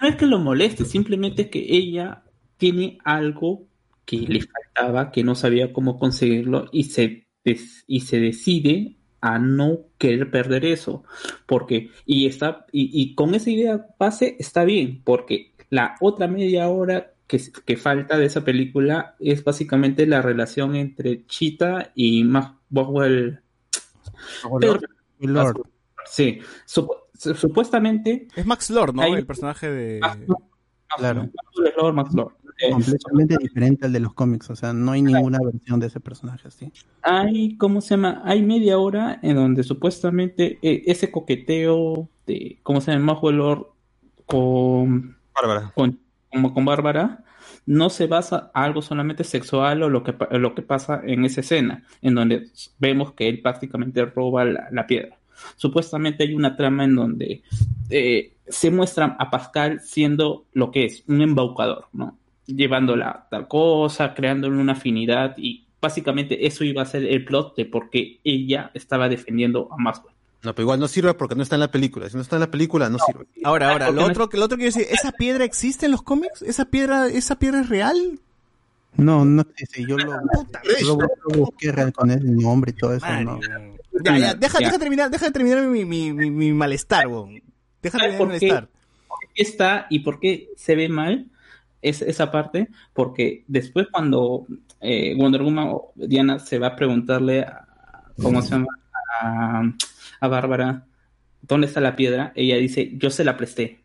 No 0.00 0.08
es 0.08 0.16
que 0.16 0.26
lo 0.26 0.38
moleste, 0.38 0.84
simplemente 0.84 1.42
es 1.42 1.48
que 1.48 1.66
ella 1.68 2.22
tiene 2.58 2.98
algo 3.04 3.66
que 4.04 4.18
le 4.18 4.40
faltaba, 4.42 5.10
que 5.10 5.24
no 5.24 5.34
sabía 5.34 5.72
cómo 5.72 5.98
conseguirlo 5.98 6.68
y 6.70 6.84
se, 6.84 7.23
y 7.44 8.00
se 8.00 8.20
decide 8.20 8.96
a 9.20 9.38
no 9.38 9.78
querer 9.98 10.30
perder 10.30 10.64
eso. 10.64 11.04
Porque, 11.46 11.90
y 12.06 12.26
está, 12.26 12.66
y, 12.72 12.90
y 12.92 13.14
con 13.14 13.34
esa 13.34 13.50
idea 13.50 13.86
base 13.98 14.36
está 14.38 14.64
bien, 14.64 15.02
porque 15.04 15.52
la 15.70 15.96
otra 16.00 16.26
media 16.28 16.68
hora 16.68 17.12
que, 17.26 17.40
que 17.64 17.76
falta 17.76 18.18
de 18.18 18.26
esa 18.26 18.44
película 18.44 19.16
es 19.18 19.42
básicamente 19.44 20.06
la 20.06 20.20
relación 20.22 20.76
entre 20.76 21.24
Cheetah 21.26 21.92
y 21.94 22.22
Max 22.24 22.52
Boswell. 22.68 23.40
Pero- 24.60 24.78
Lord. 25.20 25.62
Sí, 26.06 26.38
supu- 26.66 26.98
su- 27.18 27.34
supuestamente 27.34 28.28
Es 28.36 28.44
Max 28.44 28.68
Lord, 28.68 28.94
¿no? 28.94 29.02
Hay- 29.02 29.14
El 29.14 29.26
personaje 29.26 29.70
de... 29.70 30.00
Max 30.00 30.18
Lord, 30.26 30.42
Claro. 30.98 31.20
Max 31.22 31.76
Lord, 31.76 31.94
Max 31.94 32.14
Lord. 32.14 32.34
Eh, 32.58 32.70
completamente 32.70 33.36
diferente 33.38 33.86
al 33.86 33.92
de 33.92 34.00
los 34.00 34.14
cómics, 34.14 34.48
o 34.50 34.56
sea, 34.56 34.72
no 34.72 34.92
hay 34.92 35.02
ninguna 35.02 35.38
versión 35.44 35.80
de 35.80 35.88
ese 35.88 36.00
personaje 36.00 36.48
así. 36.48 36.72
hay, 37.02 37.56
¿cómo 37.56 37.80
se 37.80 37.90
llama? 37.90 38.22
Hay 38.24 38.42
media 38.42 38.78
hora 38.78 39.18
en 39.22 39.36
donde 39.36 39.64
supuestamente 39.64 40.58
eh, 40.62 40.84
ese 40.86 41.10
coqueteo 41.10 42.08
de, 42.26 42.58
¿cómo 42.62 42.80
se 42.80 42.92
llama? 42.92 43.18
Lord 43.22 43.66
con 44.26 45.16
Bárbara. 45.34 45.72
con, 45.74 45.98
como 46.30 46.54
con 46.54 46.64
Bárbara, 46.64 47.24
no 47.66 47.90
se 47.90 48.06
basa 48.06 48.50
a 48.54 48.64
algo 48.64 48.82
solamente 48.82 49.24
sexual 49.24 49.82
o 49.82 49.90
lo 49.90 50.04
que, 50.04 50.14
lo 50.30 50.54
que 50.54 50.62
pasa 50.62 51.00
en 51.04 51.24
esa 51.24 51.40
escena, 51.40 51.84
en 52.02 52.14
donde 52.14 52.48
vemos 52.78 53.12
que 53.12 53.28
él 53.28 53.40
prácticamente 53.42 54.04
roba 54.04 54.44
la, 54.44 54.68
la 54.70 54.86
piedra. 54.86 55.18
Supuestamente 55.56 56.24
hay 56.24 56.34
una 56.34 56.56
trama 56.56 56.84
en 56.84 56.94
donde 56.94 57.42
eh, 57.90 58.36
se 58.46 58.70
muestra 58.70 59.16
a 59.18 59.30
Pascal 59.30 59.80
siendo 59.80 60.46
lo 60.52 60.70
que 60.70 60.84
es, 60.86 61.04
un 61.08 61.22
embaucador, 61.22 61.86
¿no? 61.92 62.18
Llevándola 62.46 63.26
tal 63.30 63.48
cosa, 63.48 64.12
creándole 64.14 64.56
una 64.58 64.72
afinidad 64.72 65.34
y 65.38 65.64
básicamente 65.80 66.46
eso 66.46 66.64
iba 66.64 66.82
a 66.82 66.86
ser 66.86 67.04
el 67.04 67.24
plot 67.24 67.56
de 67.56 67.64
por 67.66 67.90
qué 67.90 68.20
ella 68.24 68.70
estaba 68.74 69.08
defendiendo 69.08 69.68
a 69.72 69.76
Maxwell. 69.76 70.14
No, 70.42 70.54
pero 70.54 70.64
igual 70.64 70.80
no 70.80 70.88
sirve 70.88 71.14
porque 71.14 71.34
no 71.34 71.42
está 71.42 71.56
en 71.56 71.60
la 71.60 71.70
película. 71.70 72.08
Si 72.10 72.16
no 72.16 72.22
está 72.22 72.36
en 72.36 72.40
la 72.40 72.50
película, 72.50 72.90
no 72.90 72.98
sirve. 72.98 73.24
Ahora, 73.44 73.70
ahora, 73.70 73.90
lo 73.90 74.04
otro, 74.04 74.28
que 74.28 74.36
lo 74.36 74.44
otro 74.44 74.58
quiero 74.58 74.74
decir, 74.74 74.86
¿esa 74.90 75.10
piedra 75.12 75.44
existe 75.44 75.86
en 75.86 75.92
los 75.92 76.02
cómics? 76.02 76.42
¿Esa 76.42 76.66
piedra, 76.66 77.06
esa 77.08 77.38
piedra 77.38 77.60
es 77.62 77.70
real? 77.70 78.20
No, 78.96 79.24
no 79.24 79.42
sé 79.56 79.66
si 79.66 79.86
yo 79.86 79.96
lo, 79.96 80.12
yo 80.80 80.96
lo- 80.96 81.08
lo 81.28 81.38
busqué 81.38 81.72
real 81.72 81.92
con 81.94 82.10
el 82.10 82.36
nombre 82.36 82.72
y 82.72 82.74
todo 82.74 82.94
eso, 82.94 83.06
no. 83.24 83.40
Ya, 84.04 84.18
ya, 84.18 84.34
deja, 84.34 84.58
Ya. 84.60 84.66
deja 84.66 84.78
terminar, 84.78 85.10
deja 85.10 85.26
de 85.26 85.32
terminar 85.32 85.62
mi, 85.66 85.84
mi, 85.86 86.12
mi, 86.12 86.30
mi 86.30 86.52
malestar, 86.52 87.06
weón. 87.08 87.42
Deja 87.82 87.98
de 87.98 88.04
¿Sabes 88.04 88.18
terminar 88.18 88.40
mi 88.42 88.46
malestar. 88.48 88.68
por 89.08 89.18
qué 89.34 89.42
está 89.42 89.86
y 89.90 89.98
por 90.00 90.20
qué 90.20 90.50
se 90.56 90.76
ve 90.76 90.88
mal 90.90 91.26
es 91.84 92.02
esa 92.02 92.32
parte, 92.32 92.68
porque 92.92 93.44
después 93.46 93.88
cuando 93.92 94.46
eh, 94.80 95.14
Wonder 95.16 95.42
Woman 95.42 95.76
Diana 95.94 96.38
se 96.38 96.58
va 96.58 96.68
a 96.68 96.76
preguntarle 96.76 97.42
a, 97.42 97.66
¿cómo 98.20 98.42
se 98.42 98.50
llama? 98.50 98.68
A, 99.20 99.62
a 100.20 100.28
Bárbara, 100.28 100.86
¿dónde 101.42 101.66
está 101.66 101.80
la 101.80 101.94
piedra? 101.94 102.32
Ella 102.34 102.56
dice, 102.56 102.92
yo 102.96 103.10
se 103.10 103.24
la 103.24 103.36
presté. 103.36 103.83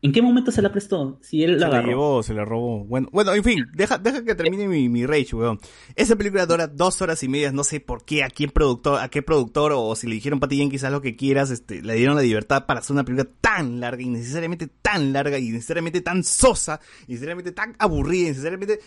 ¿En 0.00 0.12
qué 0.12 0.22
momento 0.22 0.52
se 0.52 0.62
la 0.62 0.70
prestó? 0.70 1.18
Si 1.20 1.42
él 1.42 1.58
la 1.58 1.66
Se 1.66 1.72
la 1.72 1.82
llevó, 1.82 2.22
se 2.22 2.32
la 2.32 2.44
robó. 2.44 2.84
Bueno, 2.84 3.08
bueno, 3.10 3.34
en 3.34 3.42
fin, 3.42 3.66
deja, 3.74 3.98
deja 3.98 4.24
que 4.24 4.36
termine 4.36 4.68
mi, 4.68 4.88
mi 4.88 5.04
rage, 5.06 5.34
weón. 5.34 5.58
Esa 5.96 6.14
película 6.14 6.46
dura 6.46 6.68
dos 6.68 7.02
horas 7.02 7.20
y 7.24 7.28
media, 7.28 7.50
no 7.50 7.64
sé 7.64 7.80
por 7.80 8.04
qué, 8.04 8.22
a 8.22 8.30
quién 8.30 8.50
productor, 8.50 9.00
a 9.00 9.08
qué 9.08 9.22
productor, 9.22 9.72
o 9.74 9.96
si 9.96 10.06
le 10.06 10.14
dijeron 10.14 10.38
Patty 10.38 10.58
Jenkins 10.58 10.84
haz 10.84 10.92
lo 10.92 11.02
que 11.02 11.16
quieras, 11.16 11.50
este, 11.50 11.82
le 11.82 11.94
dieron 11.94 12.14
la 12.14 12.22
libertad 12.22 12.64
para 12.66 12.78
hacer 12.78 12.94
una 12.94 13.04
película 13.04 13.28
tan 13.40 13.80
larga, 13.80 14.00
innecesariamente 14.00 14.68
tan 14.68 15.12
larga, 15.12 15.36
y 15.40 15.50
necesariamente 15.50 16.00
tan 16.00 16.22
sosa, 16.22 16.78
y 17.08 17.12
necesariamente 17.14 17.50
tan 17.50 17.74
aburrida, 17.80 18.26
y 18.26 18.30
necesariamente 18.30 18.78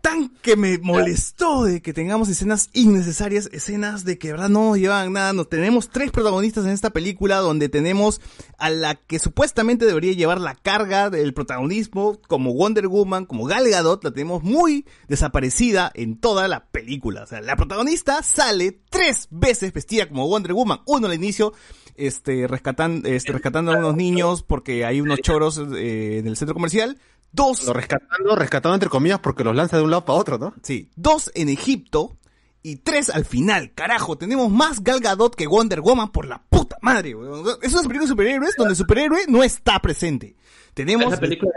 tan 0.00 0.28
que 0.42 0.56
me 0.56 0.78
molestó 0.78 1.64
de 1.64 1.82
que 1.82 1.92
tengamos 1.92 2.28
escenas 2.28 2.70
innecesarias, 2.72 3.48
escenas 3.52 4.04
de 4.04 4.18
que 4.18 4.28
de 4.28 4.32
verdad 4.32 4.48
no 4.48 4.76
llevan 4.76 5.12
nada. 5.12 5.32
Nos 5.32 5.48
tenemos 5.48 5.90
tres 5.90 6.10
protagonistas 6.10 6.64
en 6.64 6.70
esta 6.70 6.90
película 6.90 7.36
donde 7.36 7.68
tenemos 7.68 8.20
a 8.58 8.70
la 8.70 8.94
que 8.94 9.18
supuestamente 9.18 9.86
debería 9.86 10.12
llevar 10.12 10.40
la 10.40 10.54
carga 10.54 11.10
del 11.10 11.34
protagonismo 11.34 12.18
como 12.26 12.54
Wonder 12.54 12.88
Woman, 12.88 13.26
como 13.26 13.44
Gal 13.44 13.68
Gadot, 13.68 14.02
la 14.04 14.10
tenemos 14.10 14.42
muy 14.42 14.86
desaparecida 15.08 15.90
en 15.94 16.18
toda 16.18 16.48
la 16.48 16.66
película. 16.66 17.22
O 17.22 17.26
sea, 17.26 17.40
la 17.40 17.56
protagonista 17.56 18.22
sale 18.22 18.80
tres 18.90 19.28
veces 19.30 19.72
vestida 19.72 20.08
como 20.08 20.28
Wonder 20.28 20.52
Woman. 20.52 20.80
Uno 20.86 21.06
al 21.06 21.14
inicio, 21.14 21.52
este, 21.96 22.46
rescatando, 22.46 23.08
este, 23.08 23.32
rescatando 23.32 23.72
a 23.72 23.78
unos 23.78 23.96
niños 23.96 24.42
porque 24.42 24.84
hay 24.84 25.00
unos 25.00 25.20
choros 25.20 25.58
eh, 25.58 26.18
en 26.18 26.26
el 26.26 26.36
centro 26.36 26.54
comercial. 26.54 26.98
Dos, 27.32 27.64
Lo 27.64 27.72
rescatando, 27.72 28.34
rescatando 28.36 28.74
entre 28.74 28.88
comillas 28.88 29.20
porque 29.20 29.44
los 29.44 29.54
lanza 29.54 29.76
de 29.76 29.82
un 29.82 29.90
lado 29.90 30.04
para 30.04 30.18
otro, 30.18 30.38
¿no? 30.38 30.54
Sí, 30.62 30.90
dos 30.96 31.30
en 31.34 31.48
Egipto 31.48 32.16
y 32.62 32.76
tres 32.76 33.10
al 33.10 33.24
final. 33.24 33.72
Carajo, 33.74 34.16
tenemos 34.18 34.50
más 34.50 34.82
Gal 34.82 35.00
Gadot 35.00 35.34
que 35.36 35.46
Wonder 35.46 35.80
Woman 35.80 36.10
por 36.10 36.26
la 36.26 36.42
puta 36.48 36.76
madre, 36.82 37.14
weón. 37.14 37.44
Es 37.62 37.72
una 37.72 37.82
película 37.82 38.00
de 38.02 38.08
superhéroes 38.08 38.54
donde 38.56 38.72
el 38.72 38.76
superhéroe 38.76 39.20
no 39.28 39.42
está 39.44 39.78
presente. 39.80 40.36
Tenemos... 40.74 41.06
Esa 41.12 41.20
película 41.20 41.50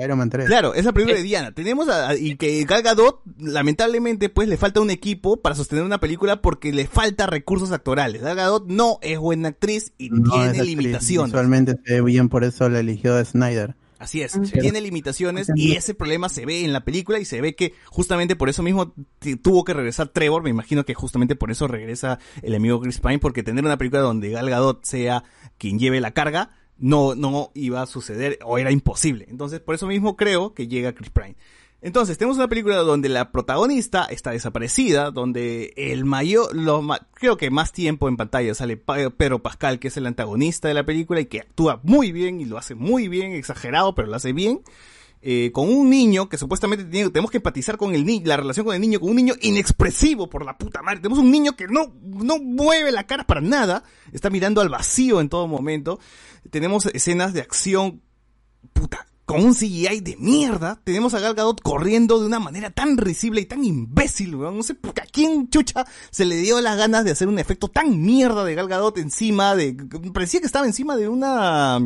Iron 0.00 0.18
Man 0.18 0.30
3. 0.30 0.46
Claro, 0.46 0.72
es 0.74 0.84
la 0.84 0.92
película 0.92 1.16
de 1.16 1.22
Diana. 1.22 1.52
Tenemos 1.52 1.88
a, 1.88 2.08
a- 2.10 2.14
y 2.16 2.36
que 2.36 2.64
Gal 2.64 2.82
Gadot, 2.82 3.20
lamentablemente, 3.38 4.28
pues 4.28 4.48
le 4.48 4.56
falta 4.56 4.80
un 4.80 4.90
equipo 4.90 5.38
para 5.42 5.54
sostener 5.54 5.84
una 5.84 5.98
película 5.98 6.40
porque 6.42 6.72
le 6.72 6.86
falta 6.86 7.26
recursos 7.26 7.72
actorales. 7.72 8.22
Gal 8.22 8.36
Gadot 8.36 8.66
no 8.66 8.98
es 9.02 9.18
buena 9.18 9.48
actriz 9.48 9.92
y 9.98 10.10
No, 10.10 10.30
tiene 10.30 10.46
actriz 10.48 10.64
limitaciones. 10.66 11.32
Visualmente 11.32 11.74
se 11.84 11.94
ve 11.94 12.00
bien, 12.02 12.28
por 12.28 12.44
eso 12.44 12.68
la 12.68 12.80
eligió 12.80 13.22
Snyder. 13.24 13.74
Así 13.98 14.20
es, 14.20 14.38
tiene 14.52 14.80
limitaciones 14.82 15.50
y 15.54 15.72
ese 15.72 15.94
problema 15.94 16.28
se 16.28 16.44
ve 16.44 16.64
en 16.64 16.72
la 16.74 16.84
película 16.84 17.18
y 17.18 17.24
se 17.24 17.40
ve 17.40 17.54
que 17.54 17.72
justamente 17.86 18.36
por 18.36 18.50
eso 18.50 18.62
mismo 18.62 18.92
tuvo 19.42 19.64
que 19.64 19.72
regresar 19.72 20.08
Trevor, 20.08 20.42
me 20.42 20.50
imagino 20.50 20.84
que 20.84 20.92
justamente 20.92 21.34
por 21.34 21.50
eso 21.50 21.66
regresa 21.66 22.18
el 22.42 22.54
amigo 22.54 22.80
Chris 22.80 23.00
Pine, 23.00 23.18
porque 23.18 23.42
tener 23.42 23.64
una 23.64 23.78
película 23.78 24.02
donde 24.02 24.30
Gal 24.30 24.50
Gadot 24.50 24.84
sea 24.84 25.24
quien 25.56 25.78
lleve 25.78 26.00
la 26.00 26.10
carga, 26.10 26.50
no, 26.78 27.14
no 27.14 27.50
iba 27.54 27.80
a 27.80 27.86
suceder 27.86 28.38
o 28.44 28.58
era 28.58 28.70
imposible. 28.70 29.26
Entonces, 29.30 29.60
por 29.60 29.74
eso 29.74 29.86
mismo 29.86 30.16
creo 30.16 30.52
que 30.52 30.68
llega 30.68 30.94
Chris 30.94 31.10
Pine. 31.10 31.36
Entonces, 31.82 32.18
tenemos 32.18 32.36
una 32.38 32.48
película 32.48 32.76
donde 32.76 33.08
la 33.08 33.30
protagonista 33.30 34.04
está 34.06 34.30
desaparecida, 34.30 35.10
donde 35.10 35.72
el 35.76 36.04
mayor, 36.04 36.54
lo 36.56 36.82
creo 37.14 37.36
que 37.36 37.50
más 37.50 37.70
tiempo 37.72 38.08
en 38.08 38.16
pantalla 38.16 38.54
sale 38.54 38.76
Pa- 38.76 39.10
Pedro 39.10 39.42
Pascal, 39.42 39.78
que 39.78 39.88
es 39.88 39.96
el 39.96 40.06
antagonista 40.06 40.68
de 40.68 40.74
la 40.74 40.84
película 40.86 41.20
y 41.20 41.26
que 41.26 41.40
actúa 41.40 41.80
muy 41.84 42.12
bien 42.12 42.40
y 42.40 42.44
lo 42.46 42.58
hace 42.58 42.74
muy 42.74 43.08
bien, 43.08 43.32
exagerado, 43.32 43.94
pero 43.94 44.08
lo 44.08 44.16
hace 44.16 44.32
bien. 44.32 44.62
eh, 45.28 45.50
con 45.52 45.68
un 45.68 45.90
niño 45.90 46.28
que 46.28 46.36
supuestamente 46.38 46.84
tiene- 46.84 47.10
tenemos 47.10 47.30
que 47.32 47.38
empatizar 47.38 47.76
con 47.78 47.94
el 47.94 48.04
niño, 48.04 48.26
la 48.26 48.36
relación 48.36 48.64
con 48.66 48.74
el 48.76 48.80
niño, 48.80 49.00
con 49.00 49.08
un 49.10 49.16
niño 49.16 49.34
inexpresivo 49.40 50.28
por 50.28 50.44
la 50.44 50.56
puta 50.56 50.82
madre. 50.82 50.98
Tenemos 51.00 51.18
un 51.18 51.30
niño 51.32 51.56
que 51.56 51.66
no, 51.66 51.92
no 52.04 52.38
mueve 52.38 52.92
la 52.92 53.06
cara 53.08 53.24
para 53.26 53.40
nada, 53.40 53.82
está 54.12 54.30
mirando 54.30 54.60
al 54.60 54.68
vacío 54.68 55.20
en 55.20 55.28
todo 55.28 55.48
momento. 55.48 55.98
Tenemos 56.50 56.86
escenas 56.86 57.32
de 57.32 57.40
acción, 57.40 58.02
puta, 58.72 59.08
con 59.26 59.44
un 59.44 59.54
CGI 59.54 60.00
de 60.00 60.16
mierda. 60.18 60.80
Tenemos 60.84 61.12
a 61.14 61.20
Gal 61.20 61.34
Gadot 61.34 61.60
corriendo 61.60 62.18
de 62.20 62.26
una 62.26 62.38
manera 62.38 62.70
tan 62.70 62.96
risible 62.96 63.40
y 63.40 63.46
tan 63.46 63.64
imbécil, 63.64 64.34
weón. 64.36 64.56
No 64.56 64.62
sé 64.62 64.74
por 64.74 64.94
qué- 64.94 65.02
a 65.02 65.06
quién 65.06 65.50
chucha 65.50 65.84
se 66.10 66.24
le 66.24 66.36
dio 66.36 66.60
las 66.60 66.76
ganas 66.78 67.04
de 67.04 67.10
hacer 67.10 67.26
un 67.28 67.38
efecto 67.38 67.68
tan 67.68 68.00
mierda 68.02 68.44
de 68.44 68.54
Gal 68.54 68.68
Gadot 68.68 68.96
encima 68.98 69.54
de, 69.56 69.74
parecía 70.14 70.40
que 70.40 70.46
estaba 70.46 70.64
encima 70.64 70.96
de 70.96 71.08
una, 71.08 71.78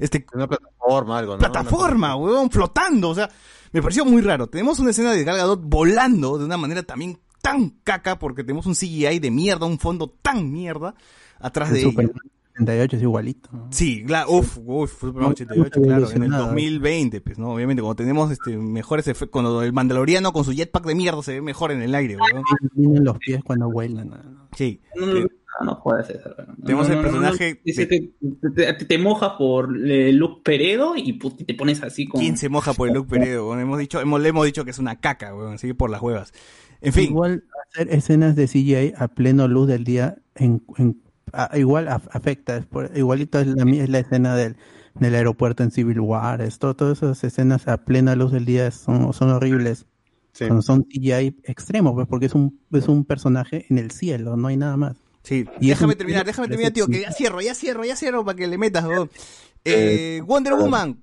este, 0.00 0.26
Una 0.34 0.48
plataforma, 0.48 1.18
algo, 1.18 1.32
¿no? 1.34 1.38
plataforma, 1.38 2.16
weón, 2.16 2.50
flotando, 2.50 3.10
o 3.10 3.14
sea, 3.14 3.28
me 3.72 3.82
pareció 3.82 4.04
muy 4.06 4.22
raro. 4.22 4.46
Tenemos 4.48 4.78
una 4.78 4.90
escena 4.90 5.12
de 5.12 5.22
Gal 5.22 5.36
Gadot 5.36 5.60
volando 5.62 6.38
de 6.38 6.46
una 6.46 6.56
manera 6.56 6.82
también 6.82 7.18
tan 7.42 7.70
caca 7.84 8.18
porque 8.18 8.42
tenemos 8.42 8.64
un 8.66 8.74
CGI 8.74 9.18
de 9.20 9.30
mierda, 9.30 9.66
un 9.66 9.78
fondo 9.78 10.08
tan 10.22 10.50
mierda 10.50 10.94
atrás 11.38 11.70
de 11.70 11.82
El 11.82 11.88
ella. 11.88 12.02
Superman 12.56 12.66
78 12.88 12.96
es 12.96 13.02
igualito. 13.02 13.48
¿no? 13.52 13.68
Sí, 13.70 14.04
claro, 14.04 14.30
uff, 14.30 14.58
uff, 14.64 14.92
Superman 15.00 15.22
No, 15.22 15.28
88, 15.30 15.56
no 15.56 15.70
claro, 15.70 15.80
en 15.82 15.86
el 15.86 15.92
evolucionado. 16.02 16.44
2020, 16.46 17.20
pues, 17.20 17.38
¿no? 17.38 17.50
Obviamente, 17.52 17.82
cuando 17.82 17.96
tenemos 17.96 18.30
este 18.30 18.56
mejores 18.56 19.06
efectos, 19.08 19.30
cuando 19.30 19.62
el 19.62 19.72
mandaloriano 19.72 20.32
con 20.32 20.44
su 20.44 20.52
jetpack 20.52 20.86
de 20.86 20.94
mierda 20.94 21.22
se 21.22 21.34
ve 21.34 21.42
mejor 21.42 21.70
en 21.72 21.82
el 21.82 21.94
aire, 21.94 22.16
weón. 22.16 22.42
Tienen 22.74 23.04
los 23.04 23.18
pies 23.18 23.42
cuando 23.44 23.70
vuelan. 23.70 24.08
¿no? 24.10 24.48
Sí. 24.56 24.80
No, 24.94 25.06
no, 25.06 25.14
no, 25.20 25.26
no 25.64 25.80
puedes 25.82 26.04
hacer. 26.04 26.22
No, 26.48 26.54
Tenemos 26.64 26.88
no, 26.88 26.94
el 26.94 27.00
no, 27.00 27.02
no, 27.06 27.08
personaje 27.10 27.54
no. 27.54 27.60
Dice 27.64 27.86
de- 27.86 27.88
que 27.88 28.12
te, 28.54 28.72
te- 28.74 28.84
te 28.84 28.98
mojas 28.98 29.32
por 29.38 29.74
eh, 29.86 30.12
Luke 30.12 30.40
Peredo 30.44 30.94
y 30.96 31.18
put- 31.18 31.44
te 31.46 31.54
pones 31.54 31.82
así 31.82 32.06
con. 32.06 32.20
¿Quién 32.20 32.36
se 32.36 32.48
moja 32.48 32.74
por 32.74 32.88
el 32.88 32.94
look 32.94 33.06
Peredo? 33.08 33.58
Hemos 33.58 33.78
dicho, 33.78 34.00
hemos, 34.00 34.20
le 34.20 34.28
hemos 34.30 34.44
dicho 34.46 34.64
que 34.64 34.70
es 34.70 34.78
una 34.78 35.00
caca, 35.00 35.34
weón, 35.34 35.54
así 35.54 35.66
que 35.68 35.74
por 35.74 35.88
las 35.90 36.02
huevas. 36.02 36.32
En 36.82 36.92
fin, 36.92 37.04
Igual 37.06 37.44
hacer 37.72 37.88
escenas 37.90 38.36
de 38.36 38.46
CGI 38.48 38.92
a 38.98 39.08
pleno 39.08 39.48
luz 39.48 39.66
del 39.66 39.84
día, 39.84 40.16
en, 40.34 40.62
en- 40.76 41.00
a- 41.32 41.56
igual 41.58 41.88
af- 41.88 42.08
afecta. 42.12 42.56
es 42.56 42.66
por- 42.66 42.90
igualito 42.96 43.38
es 43.40 43.46
la, 43.46 43.70
es 43.70 43.88
la 43.88 43.98
escena 43.98 44.34
del, 44.36 44.56
del 44.94 45.14
aeropuerto 45.14 45.62
en 45.62 45.70
Civil 45.70 46.00
War. 46.00 46.40
Esto, 46.42 46.74
todas 46.74 46.98
esas 46.98 47.22
escenas 47.24 47.68
a 47.68 47.78
plena 47.84 48.14
luz 48.16 48.32
del 48.32 48.44
día 48.44 48.70
son, 48.70 49.12
son 49.12 49.30
horribles. 49.30 49.86
Sí. 50.32 50.44
Cuando 50.46 50.62
son 50.62 50.82
CGI 50.84 51.40
extremos, 51.44 51.94
pues, 51.94 52.06
porque 52.06 52.26
es 52.26 52.34
un, 52.34 52.60
es 52.72 52.88
un 52.88 53.04
personaje 53.04 53.64
en 53.70 53.78
el 53.78 53.90
cielo, 53.90 54.36
no 54.36 54.48
hay 54.48 54.56
nada 54.58 54.76
más. 54.76 54.96
sí, 55.22 55.46
y 55.60 55.68
déjame 55.68 55.92
es 55.92 55.94
un- 55.96 55.98
terminar, 55.98 56.26
déjame 56.26 56.48
terminar, 56.48 56.72
tío, 56.72 56.86
que 56.86 57.00
ya 57.00 57.10
cierro, 57.12 57.40
ya 57.40 57.54
cierro, 57.54 57.84
ya 57.84 57.96
cierro 57.96 58.24
para 58.24 58.36
que 58.36 58.46
le 58.46 58.58
metas. 58.58 58.84
Eh, 58.84 59.08
Eh, 59.64 60.22
Wonder 60.26 60.54
Woman. 60.54 61.02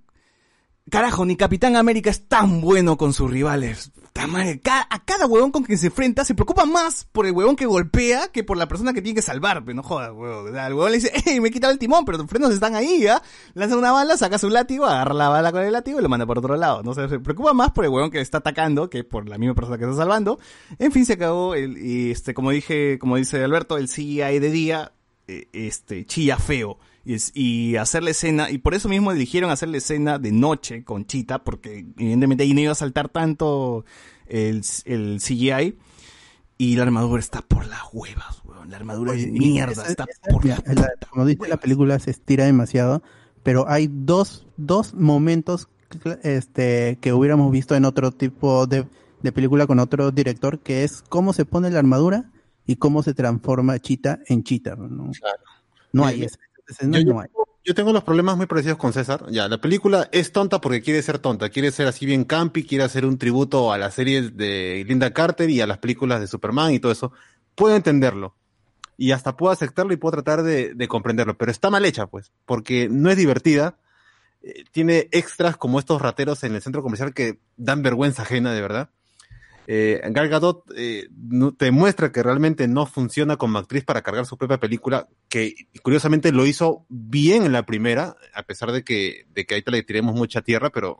Carajo, 0.89 1.25
ni 1.25 1.35
Capitán 1.35 1.75
América 1.75 2.09
es 2.09 2.27
tan 2.27 2.61
bueno 2.61 2.97
con 2.97 3.13
sus 3.13 3.29
rivales. 3.31 3.91
Madre, 4.27 4.61
a 4.65 5.03
cada 5.03 5.25
huevón 5.25 5.51
con 5.51 5.63
quien 5.63 5.77
se 5.77 5.87
enfrenta 5.87 6.23
se 6.23 6.35
preocupa 6.35 6.65
más 6.65 7.07
por 7.11 7.25
el 7.25 7.31
huevón 7.31 7.55
que 7.55 7.65
golpea 7.65 8.27
que 8.29 8.43
por 8.43 8.57
la 8.57 8.67
persona 8.67 8.93
que 8.93 9.01
tiene 9.01 9.15
que 9.15 9.21
salvar, 9.21 9.63
pero 9.65 9.75
no 9.75 9.83
jodas, 9.83 10.11
huevón. 10.11 10.55
O 10.55 10.59
el 10.59 10.73
huevón 10.73 10.91
le 10.91 10.97
dice, 10.97 11.11
hey, 11.25 11.39
me 11.39 11.49
he 11.49 11.51
quitado 11.51 11.73
el 11.73 11.79
timón, 11.79 12.05
pero 12.05 12.17
tus 12.17 12.27
frenos 12.27 12.53
están 12.53 12.75
ahí, 12.75 13.01
¿ya? 13.01 13.21
Lanza 13.53 13.75
una 13.75 13.91
bala, 13.91 14.15
saca 14.17 14.37
su 14.37 14.49
látigo, 14.49 14.85
agarra 14.85 15.13
la 15.13 15.29
bala 15.29 15.51
con 15.51 15.63
el 15.63 15.73
látigo 15.73 15.99
y 15.99 16.03
lo 16.03 16.09
manda 16.09 16.25
por 16.25 16.37
otro 16.37 16.55
lado. 16.55 16.83
No 16.83 16.93
sé, 16.93 17.09
se 17.09 17.19
preocupa 17.19 17.53
más 17.53 17.71
por 17.71 17.85
el 17.85 17.91
huevón 17.91 18.11
que 18.11 18.21
está 18.21 18.37
atacando 18.37 18.89
que 18.89 19.03
por 19.03 19.27
la 19.27 19.37
misma 19.37 19.55
persona 19.55 19.77
que 19.77 19.85
está 19.85 19.97
salvando. 19.97 20.39
En 20.79 20.91
fin, 20.91 21.05
se 21.05 21.13
acabó 21.13 21.55
el, 21.55 21.77
y 21.77 22.11
este, 22.11 22.33
como 22.33 22.51
dije, 22.51 22.99
como 22.99 23.17
dice 23.17 23.43
Alberto, 23.43 23.77
el 23.77 23.87
CGI 23.87 24.39
de 24.39 24.51
día, 24.51 24.91
eh, 25.27 25.47
este, 25.53 26.05
chilla 26.05 26.37
feo. 26.37 26.77
Y, 27.05 27.15
es- 27.15 27.31
y 27.35 27.75
hacer 27.75 28.01
la 28.03 28.11
escena, 28.11 28.49
y 28.49 28.57
por 28.59 28.73
eso 28.73 28.87
mismo 28.87 29.11
eligieron 29.11 29.49
hacer 29.51 29.69
la 29.69 29.77
escena 29.77 30.19
de 30.19 30.31
noche 30.31 30.83
con 30.83 31.05
Chita, 31.05 31.43
porque 31.43 31.79
evidentemente 31.97 32.43
ahí 32.43 32.53
no 32.53 32.61
iba 32.61 32.71
a 32.71 32.75
saltar 32.75 33.09
tanto 33.09 33.83
el, 34.27 34.61
el 34.85 35.19
CGI. 35.19 35.77
Y 36.57 36.75
la 36.77 36.83
armadura 36.83 37.19
está 37.19 37.41
por 37.41 37.65
las 37.65 37.81
huevas, 37.91 38.41
weón. 38.45 38.69
La 38.69 38.77
armadura 38.77 39.11
Oye, 39.11 39.23
es 39.23 39.31
mierda, 39.31 39.71
esa- 39.73 39.87
está 39.87 40.05
esa- 40.09 40.31
por 40.31 40.45
las 40.45 40.63
la- 40.65 40.91
como 41.09 41.25
dice 41.25 41.47
la 41.47 41.57
película 41.57 41.99
se 41.99 42.11
estira 42.11 42.45
demasiado, 42.45 43.03
pero 43.41 43.67
hay 43.67 43.89
dos, 43.91 44.45
dos 44.55 44.93
momentos 44.93 45.67
este, 46.23 46.97
que 47.01 47.11
hubiéramos 47.13 47.51
visto 47.51 47.75
en 47.75 47.85
otro 47.85 48.11
tipo 48.11 48.65
de, 48.67 48.85
de 49.21 49.31
película 49.31 49.67
con 49.67 49.79
otro 49.79 50.11
director, 50.11 50.59
que 50.59 50.83
es 50.83 51.01
cómo 51.09 51.33
se 51.33 51.43
pone 51.45 51.69
la 51.69 51.79
armadura 51.79 52.31
y 52.65 52.77
cómo 52.77 53.03
se 53.03 53.13
transforma 53.13 53.79
Chita 53.79 54.19
en 54.27 54.43
Chita. 54.43 54.75
No, 54.75 55.11
no 55.91 56.05
hay 56.05 56.21
Yo- 56.21 56.27
yo, 56.67 57.03
no 57.03 57.19
hay. 57.19 57.27
yo 57.63 57.73
tengo 57.75 57.93
los 57.93 58.03
problemas 58.03 58.37
muy 58.37 58.45
parecidos 58.45 58.77
con 58.77 58.93
César. 58.93 59.25
Ya, 59.29 59.47
la 59.47 59.59
película 59.59 60.09
es 60.11 60.31
tonta 60.31 60.59
porque 60.61 60.81
quiere 60.81 61.01
ser 61.01 61.19
tonta, 61.19 61.49
quiere 61.49 61.71
ser 61.71 61.87
así 61.87 62.05
bien 62.05 62.23
campi, 62.25 62.65
quiere 62.65 62.83
hacer 62.83 63.05
un 63.05 63.17
tributo 63.17 63.71
a 63.73 63.77
las 63.77 63.93
series 63.95 64.35
de 64.37 64.83
Linda 64.87 65.13
Carter 65.13 65.49
y 65.49 65.61
a 65.61 65.67
las 65.67 65.79
películas 65.79 66.19
de 66.19 66.27
Superman 66.27 66.73
y 66.73 66.79
todo 66.79 66.91
eso. 66.91 67.11
Puedo 67.55 67.75
entenderlo. 67.75 68.35
Y 68.97 69.11
hasta 69.11 69.35
puedo 69.37 69.51
aceptarlo 69.51 69.93
y 69.93 69.97
puedo 69.97 70.13
tratar 70.13 70.43
de, 70.43 70.73
de 70.75 70.87
comprenderlo, 70.87 71.37
pero 71.37 71.51
está 71.51 71.69
mal 71.71 71.85
hecha, 71.85 72.07
pues, 72.07 72.31
porque 72.45 72.87
no 72.89 73.09
es 73.09 73.17
divertida. 73.17 73.79
eh, 74.43 74.65
tiene 74.71 75.09
extras 75.11 75.57
como 75.57 75.79
estos 75.79 76.01
rateros 76.01 76.43
en 76.43 76.55
el 76.55 76.61
centro 76.61 76.83
comercial 76.83 77.13
que 77.13 77.39
dan 77.57 77.81
vergüenza 77.83 78.23
ajena, 78.23 78.53
de 78.53 78.61
verdad. 78.61 78.89
Eh, 79.67 80.01
Gal 80.09 80.27
Gadot 80.27 80.65
eh, 80.75 81.07
te 81.57 81.71
muestra 81.71 82.11
que 82.11 82.21
realmente 82.21 82.67
no 82.67 82.85
funciona 82.85 83.37
como 83.37 83.59
actriz 83.59 83.83
para 83.83 84.01
cargar 84.01 84.25
su 84.25 84.37
propia 84.37 84.59
película, 84.59 85.07
que 85.29 85.55
curiosamente 85.81 86.31
lo 86.31 86.45
hizo 86.45 86.85
bien 86.89 87.43
en 87.43 87.53
la 87.53 87.65
primera, 87.65 88.15
a 88.33 88.43
pesar 88.43 88.71
de 88.71 88.83
que, 88.83 89.25
de 89.33 89.45
que 89.45 89.55
ahí 89.55 89.61
te 89.61 89.71
le 89.71 89.83
tiremos 89.83 90.15
mucha 90.15 90.41
tierra, 90.41 90.69
pero, 90.69 90.97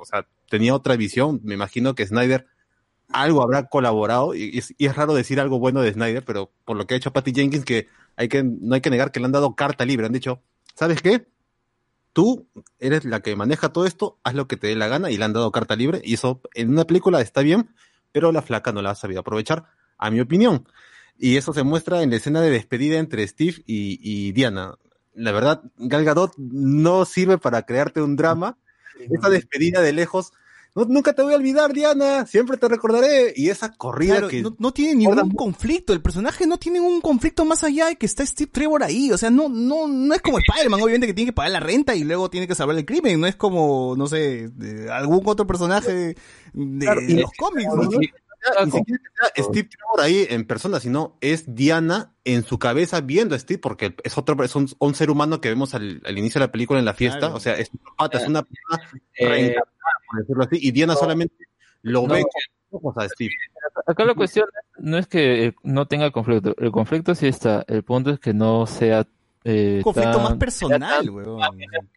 tenía 0.49 0.75
otra 0.75 0.95
visión. 0.95 1.41
Me 1.43 1.55
imagino 1.55 1.95
que 1.95 2.05
Snyder 2.05 2.47
algo 3.09 3.43
habrá 3.43 3.67
colaborado, 3.67 4.33
y, 4.33 4.49
y 4.53 4.57
es, 4.59 4.73
y 4.77 4.85
es 4.85 4.95
raro 4.95 5.13
decir 5.13 5.39
algo 5.39 5.59
bueno 5.59 5.81
de 5.81 5.91
Snyder, 5.91 6.23
pero 6.23 6.51
por 6.65 6.77
lo 6.77 6.87
que 6.87 6.93
ha 6.93 6.97
hecho 6.97 7.13
Patty 7.13 7.33
Jenkins, 7.33 7.65
que 7.65 7.87
hay 8.15 8.27
que, 8.27 8.43
no 8.43 8.75
hay 8.75 8.81
que 8.81 8.89
negar 8.89 9.11
que 9.11 9.19
le 9.19 9.25
han 9.25 9.31
dado 9.31 9.55
carta 9.55 9.85
libre, 9.85 10.05
han 10.05 10.13
dicho, 10.13 10.41
¿sabes 10.75 11.01
qué? 11.01 11.27
Tú 12.13 12.47
eres 12.79 13.05
la 13.05 13.21
que 13.21 13.35
maneja 13.35 13.73
todo 13.73 13.85
esto, 13.85 14.19
haz 14.23 14.35
lo 14.35 14.47
que 14.47 14.57
te 14.57 14.67
dé 14.67 14.75
la 14.75 14.87
gana 14.87 15.09
y 15.09 15.17
le 15.17 15.25
han 15.25 15.33
dado 15.33 15.51
carta 15.51 15.75
libre 15.75 16.01
y 16.03 16.13
eso 16.13 16.41
en 16.53 16.69
una 16.69 16.85
película 16.85 17.21
está 17.21 17.41
bien, 17.41 17.69
pero 18.13 18.31
la 18.31 18.41
flaca 18.41 18.71
no 18.71 18.81
la 18.81 18.91
ha 18.91 18.95
sabido 18.95 19.19
aprovechar, 19.19 19.65
a 19.97 20.09
mi 20.09 20.21
opinión. 20.21 20.65
Y 21.17 21.35
eso 21.35 21.53
se 21.53 21.63
muestra 21.63 22.01
en 22.01 22.11
la 22.11 22.15
escena 22.15 22.39
de 22.39 22.49
despedida 22.49 22.97
entre 22.97 23.27
Steve 23.27 23.63
y, 23.65 23.99
y 24.01 24.31
Diana. 24.31 24.75
La 25.13 25.31
verdad, 25.31 25.61
Gal 25.77 26.05
Gadot 26.05 26.33
no 26.37 27.03
sirve 27.03 27.37
para 27.37 27.63
crearte 27.63 28.01
un 28.01 28.15
drama. 28.15 28.57
Esa 29.09 29.29
despedida 29.29 29.81
de 29.81 29.91
lejos, 29.91 30.31
"No- 30.75 30.85
nunca 30.85 31.13
te 31.13 31.21
voy 31.21 31.33
a 31.33 31.37
olvidar, 31.37 31.71
Diana, 31.73 32.25
siempre 32.25 32.57
te 32.57 32.67
recordaré. 32.67 33.33
Y 33.35 33.49
esa 33.49 33.71
corrida 33.73 34.13
Claro, 34.15 34.27
que... 34.29 34.41
no, 34.41 34.55
no 34.57 34.71
tiene 34.73 34.95
ningún 34.95 35.31
conflicto, 35.31 35.93
el 35.93 36.01
personaje 36.01 36.47
no 36.47 36.57
tiene 36.57 36.79
un 36.79 36.99
conflicto 37.01 37.45
más 37.45 37.63
allá 37.63 37.87
de 37.87 37.95
que 37.95 38.05
está 38.05 38.25
Steve 38.25 38.49
Trevor 38.51 38.83
ahí, 38.83 39.11
o 39.11 39.17
sea, 39.17 39.29
no, 39.29 39.49
no, 39.49 39.87
no 39.87 40.13
es 40.13 40.21
como 40.21 40.39
Spider-Man, 40.39 40.81
obviamente 40.81 41.07
que 41.07 41.13
tiene 41.13 41.29
que 41.31 41.35
pagar 41.35 41.51
la 41.51 41.59
renta 41.59 41.95
y 41.95 42.03
luego 42.03 42.29
tiene 42.29 42.47
que 42.47 42.55
salvar 42.55 42.77
el 42.77 42.85
crimen, 42.85 43.19
no 43.19 43.27
es 43.27 43.35
como, 43.35 43.95
no 43.97 44.07
sé, 44.07 44.49
de 44.49 44.91
algún 44.91 45.21
otro 45.25 45.45
personaje 45.47 45.91
de, 45.93 46.15
Claro, 46.79 47.01
los 47.01 47.31
cómics, 47.37 47.67
¿no? 47.73 47.83
Ni 47.83 47.91
siquiera- 47.91 48.19
ni 49.37 49.43
Steve 49.43 49.69
Trevor 49.69 50.01
ahí 50.01 50.27
en 50.29 50.45
persona, 50.45 50.79
sino 50.81 51.17
es 51.21 51.55
Diana 51.55 52.11
en 52.25 52.43
su 52.43 52.59
cabeza 52.59 52.99
viendo 52.99 53.35
a 53.35 53.39
Steve, 53.39 53.57
porque 53.59 53.95
es 54.03 54.17
otro, 54.17 54.43
es 54.43 54.53
un, 54.55 54.67
un 54.79 54.95
ser 54.95 55.09
humano 55.09 55.39
que 55.39 55.47
vemos 55.47 55.73
al, 55.75 56.01
al 56.05 56.17
inicio 56.17 56.39
de 56.39 56.47
la 56.47 56.51
película 56.51 56.77
en 56.79 56.83
la 56.85 56.93
fiesta, 56.93 57.19
Claro. 57.19 57.35
o 57.35 57.39
sea, 57.39 57.53
es, 57.53 57.69
es 57.69 58.27
una 58.27 58.43
persona 58.43 58.89
Eh, 59.17 59.27
reencarnada, 59.27 59.67
por 60.13 60.21
decirlo 60.21 60.43
así, 60.43 60.57
y 60.61 60.71
Diana 60.71 60.95
solamente 60.95 61.35
lo 61.81 62.03
no. 62.07 62.13
ve 62.13 62.21
con 62.69 62.79
ojos 62.79 62.97
a 63.03 63.09
Steve. 63.09 63.31
Acá 63.87 64.05
la 64.05 64.13
cuestión 64.13 64.45
no 64.77 64.97
es 64.97 65.07
que 65.07 65.47
eh, 65.47 65.55
no 65.63 65.87
tenga 65.87 66.11
conflicto. 66.11 66.55
El 66.57 66.71
conflicto 66.71 67.15
sí 67.15 67.27
está. 67.27 67.63
El 67.67 67.83
punto 67.83 68.11
es 68.11 68.19
que 68.19 68.33
no 68.33 68.65
sea. 68.67 69.05
eh, 69.45 69.75
Un 69.77 69.83
conflicto 69.83 70.11
tan- 70.13 70.23
más 70.23 70.33
personal, 70.37 71.09
weón. 71.09 71.41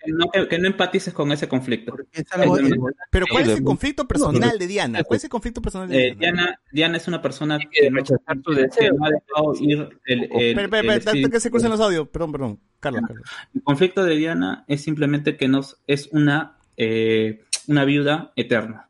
que, 0.04 0.10
no, 0.12 0.30
que, 0.32 0.48
que 0.48 0.58
no 0.58 0.66
empatices 0.66 1.14
con 1.14 1.30
ese 1.32 1.46
conflicto. 1.48 1.94
Es 2.12 2.24
algo, 2.32 2.58
Eh, 2.58 2.70
Pero 3.10 3.26
¿cuál 3.30 3.44
es 3.50 3.58
el 3.58 3.62
conflicto 3.64 4.06
personal 4.08 4.58
de 4.58 4.66
Diana? 4.66 5.04
¿Cuál 5.04 5.16
es 5.18 5.24
el 5.24 5.30
conflicto 5.30 5.62
personal 5.62 5.88
de 5.88 5.96
Eh, 6.08 6.14
Diana? 6.18 6.42
Diana, 6.42 6.60
Diana 6.72 6.96
es 6.96 7.06
una 7.08 7.22
persona 7.22 7.58
que 7.58 7.68
que 7.70 7.90
no, 7.90 7.98
rechazar 7.98 8.38
tu 8.42 8.52
deseo. 8.52 8.94
no 8.98 9.06
ha 9.06 9.10
dejado 9.10 9.54
ir 9.60 9.78
el, 10.06 10.22
el- 10.24 10.24
Espera, 10.24 10.40
espera, 10.40 10.62
el 10.62 10.64
espera, 10.64 10.92
antes 10.94 11.06
espíritu. 11.06 11.30
que 11.30 11.40
se 11.40 11.50
crucen 11.50 11.70
los 11.70 11.80
audios, 11.80 12.08
perdón, 12.08 12.32
perdón, 12.32 12.60
Carlos, 12.80 13.02
Carlos. 13.06 13.28
El 13.54 13.62
conflicto 13.62 14.02
de 14.04 14.16
Diana 14.16 14.64
es 14.66 14.80
simplemente 14.82 15.36
que 15.36 15.46
nos, 15.46 15.80
es 15.86 16.08
una, 16.10 16.58
eh, 16.76 17.44
una 17.68 17.84
viuda 17.84 18.32
eterna. 18.36 18.88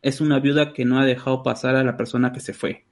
Es 0.00 0.20
una 0.20 0.40
viuda 0.40 0.72
que 0.72 0.84
no 0.84 0.98
ha 0.98 1.06
dejado 1.06 1.42
pasar 1.42 1.76
a 1.76 1.84
la 1.84 1.96
persona 1.96 2.32
que 2.32 2.40
se 2.40 2.52
fue. 2.52 2.84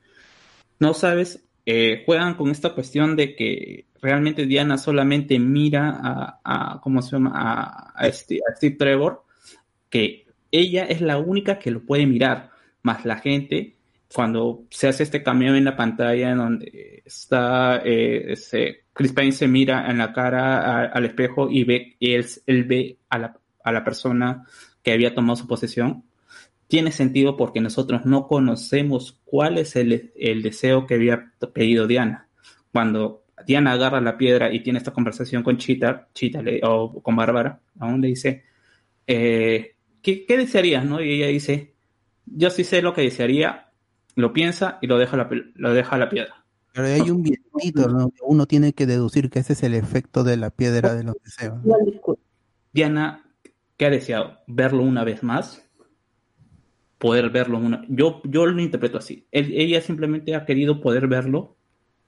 No 0.78 0.94
sabes, 0.94 1.44
eh, 1.66 2.02
juegan 2.06 2.34
con 2.34 2.50
esta 2.50 2.74
cuestión 2.74 3.16
de 3.16 3.34
que 3.34 3.86
realmente 4.00 4.46
Diana 4.46 4.78
solamente 4.78 5.38
mira 5.38 5.90
a, 6.02 6.40
a 6.44 6.80
¿cómo 6.80 7.02
se 7.02 7.12
llama? 7.12 7.32
A, 7.34 7.92
a 7.94 8.12
Steve, 8.12 8.40
a 8.50 8.56
Steve 8.56 8.76
Trevor, 8.76 9.24
que 9.88 10.26
ella 10.50 10.84
es 10.84 11.00
la 11.00 11.18
única 11.18 11.58
que 11.58 11.70
lo 11.70 11.82
puede 11.82 12.06
mirar, 12.06 12.50
más 12.82 13.04
la 13.04 13.18
gente, 13.18 13.76
cuando 14.14 14.64
se 14.70 14.88
hace 14.88 15.04
este 15.04 15.22
cameo 15.22 15.54
en 15.54 15.64
la 15.64 15.76
pantalla 15.76 16.30
en 16.30 16.38
donde 16.38 17.02
está 17.04 17.80
eh, 17.84 18.34
Chris 18.92 19.12
Pine 19.12 19.32
se 19.32 19.46
mira 19.46 19.88
en 19.88 19.98
la 19.98 20.12
cara 20.12 20.86
al 20.86 21.04
espejo 21.04 21.48
y 21.48 21.64
ve 21.64 21.96
él, 22.00 22.26
él 22.46 22.64
ve 22.64 22.98
a 23.08 23.18
la, 23.18 23.36
a 23.62 23.72
la 23.72 23.84
persona 23.84 24.44
que 24.82 24.92
había 24.92 25.14
tomado 25.14 25.36
su 25.36 25.46
posesión 25.46 26.04
tiene 26.68 26.92
sentido 26.92 27.36
porque 27.36 27.60
nosotros 27.60 28.06
no 28.06 28.28
conocemos 28.28 29.18
cuál 29.24 29.58
es 29.58 29.74
el, 29.76 30.12
el 30.16 30.42
deseo 30.42 30.86
que 30.86 30.94
había 30.94 31.32
pedido 31.52 31.86
Diana. 31.88 32.28
Cuando 32.72 33.24
Diana 33.44 33.72
agarra 33.72 34.00
la 34.00 34.16
piedra 34.16 34.52
y 34.52 34.62
tiene 34.62 34.78
esta 34.78 34.92
conversación 34.92 35.42
con 35.42 35.56
Chita, 35.58 36.08
Chita 36.14 36.42
le- 36.42 36.60
o 36.62 37.02
con 37.02 37.16
Bárbara, 37.16 37.60
aún 37.80 38.00
le 38.00 38.08
dice, 38.08 38.44
eh, 39.06 39.74
¿qué, 40.02 40.24
qué 40.26 40.36
desearías? 40.36 40.84
¿no? 40.84 41.02
Y 41.02 41.14
ella 41.14 41.26
dice, 41.26 41.72
yo 42.26 42.50
sí 42.50 42.62
sé 42.62 42.82
lo 42.82 42.94
que 42.94 43.02
desearía, 43.02 43.70
lo 44.14 44.32
piensa 44.32 44.78
y 44.80 44.86
lo 44.86 44.96
deja 44.98 45.14
a 45.16 45.18
la, 45.18 45.28
lo 45.56 45.74
deja 45.74 45.98
la 45.98 46.08
piedra. 46.08 46.44
pero 46.72 46.86
hay 46.86 47.10
un 47.10 47.22
vientito, 47.24 47.88
¿no? 47.88 48.12
Uno 48.22 48.46
tiene 48.46 48.72
que 48.74 48.86
deducir 48.86 49.28
que 49.30 49.40
ese 49.40 49.54
es 49.54 49.62
el 49.64 49.74
efecto 49.74 50.22
de 50.22 50.36
la 50.36 50.50
piedra 50.50 50.94
de 50.94 51.02
los 51.02 51.16
deseos. 51.24 51.58
¿no? 51.64 51.74
Diana, 52.72 53.24
¿qué 53.80 53.86
ha 53.86 53.90
deseado? 53.90 54.36
¿Verlo 54.46 54.82
una 54.82 55.04
vez 55.04 55.22
más? 55.22 55.66
Poder 56.98 57.30
verlo 57.30 57.56
una... 57.56 57.82
Yo, 57.88 58.20
yo 58.24 58.44
lo 58.44 58.60
interpreto 58.60 58.98
así. 58.98 59.26
Él- 59.32 59.54
ella 59.54 59.80
simplemente 59.80 60.34
ha 60.34 60.44
querido 60.44 60.82
poder 60.82 61.08
verlo 61.08 61.56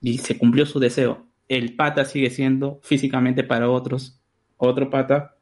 y 0.02 0.18
se 0.18 0.36
cumplió 0.36 0.67
su 0.67 0.78
deseo. 0.81 1.28
El 1.49 1.75
pata 1.75 2.05
sigue 2.05 2.28
siendo 2.28 2.78
físicamente 2.83 3.42
para 3.42 3.70
otros 3.70 4.18
otro 4.59 4.91
pata 4.91 5.34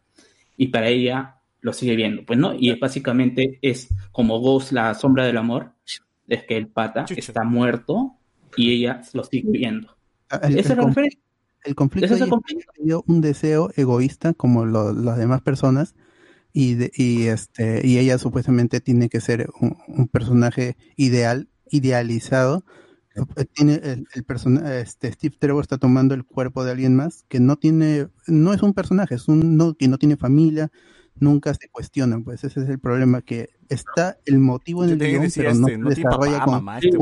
y 0.57 0.68
para 0.68 0.86
ella 0.89 1.41
lo 1.62 1.73
sigue 1.73 1.97
viendo. 1.97 2.25
Pues 2.25 2.39
no, 2.39 2.55
y 2.55 2.73
básicamente 2.78 3.59
es 3.60 3.89
como 4.12 4.39
Ghost, 4.39 4.70
la 4.70 4.94
sombra 4.94 5.26
del 5.26 5.36
amor, 5.36 5.73
es 6.28 6.44
que 6.44 6.57
el 6.57 6.68
pata 6.68 7.05
Chucha. 7.07 7.18
está 7.20 7.42
muerto 7.42 8.15
y 8.57 8.73
ella 8.73 9.02
lo 9.15 9.25
sigue 9.25 9.50
viendo. 9.50 9.97
Ah, 10.31 10.41
El, 10.44 10.59
Esa 10.60 10.75
el 10.75 10.78
es 10.78 10.78
la 10.78 10.83
conf- 10.84 10.89
referencia. 10.91 11.20
el 11.65 11.75
conflicto 11.75 12.05
Ese 12.07 12.15
es 12.15 12.20
el 12.20 12.25
ahí 12.25 12.31
es 12.31 12.65
que 12.67 12.70
conflicto. 12.70 13.05
un 13.09 13.20
deseo 13.20 13.70
egoísta 13.76 14.33
como 14.33 14.65
lo- 14.65 14.92
las 14.92 15.18
demás 15.18 15.42
personas 15.42 15.97
y, 16.53 16.75
de- 16.75 16.91
y 16.95 17.27
este 17.29 17.87
y 17.87 17.99
ella 17.99 18.19
supuestamente 18.19 18.81
tiene 18.81 19.09
que 19.09 19.20
ser 19.20 19.49
un, 19.61 19.77
un 19.89 20.09
personaje 20.09 20.77
ideal 20.97 21.49
idealizado 21.70 22.65
Eh, 23.37 23.45
tiene 23.53 23.75
el, 23.83 24.07
el 24.15 24.23
persona- 24.25 24.79
este 24.79 25.11
Steve 25.12 25.35
Trevor 25.39 25.62
está 25.62 25.79
tomando 25.79 26.15
el 26.15 26.25
cuerpo 26.25 26.65
de 26.65 26.70
alguien 26.70 26.95
más 26.95 27.25
que 27.29 27.41
no 27.41 27.57
tiene 27.57 28.07
no 28.29 28.53
es 28.55 28.62
un 28.62 28.73
personaje 28.73 29.17
es 29.17 29.27
un 29.29 29.57
no 29.57 29.75
que 29.75 29.89
no 29.89 29.99
tiene 29.99 30.17
familia 30.17 30.70
nunca 31.17 31.53
se 31.55 31.69
cuestiona 31.69 32.20
pues 32.20 32.45
ese 32.45 32.61
es 32.62 32.69
el 32.69 32.79
problema 32.79 33.20
que 33.20 33.49
está 33.69 34.17
el 34.27 34.39
motivo 34.39 34.85
en 34.85 34.91
el 34.91 34.99
guion 34.99 35.29
pero 35.35 35.55
no 35.55 35.67
este, 35.67 35.73
se 35.73 35.79
no 35.79 35.89
desarrolla 35.91 36.39
papá, 36.39 36.45
con 36.45 36.55
mamá, 36.55 36.79
este 36.79 36.97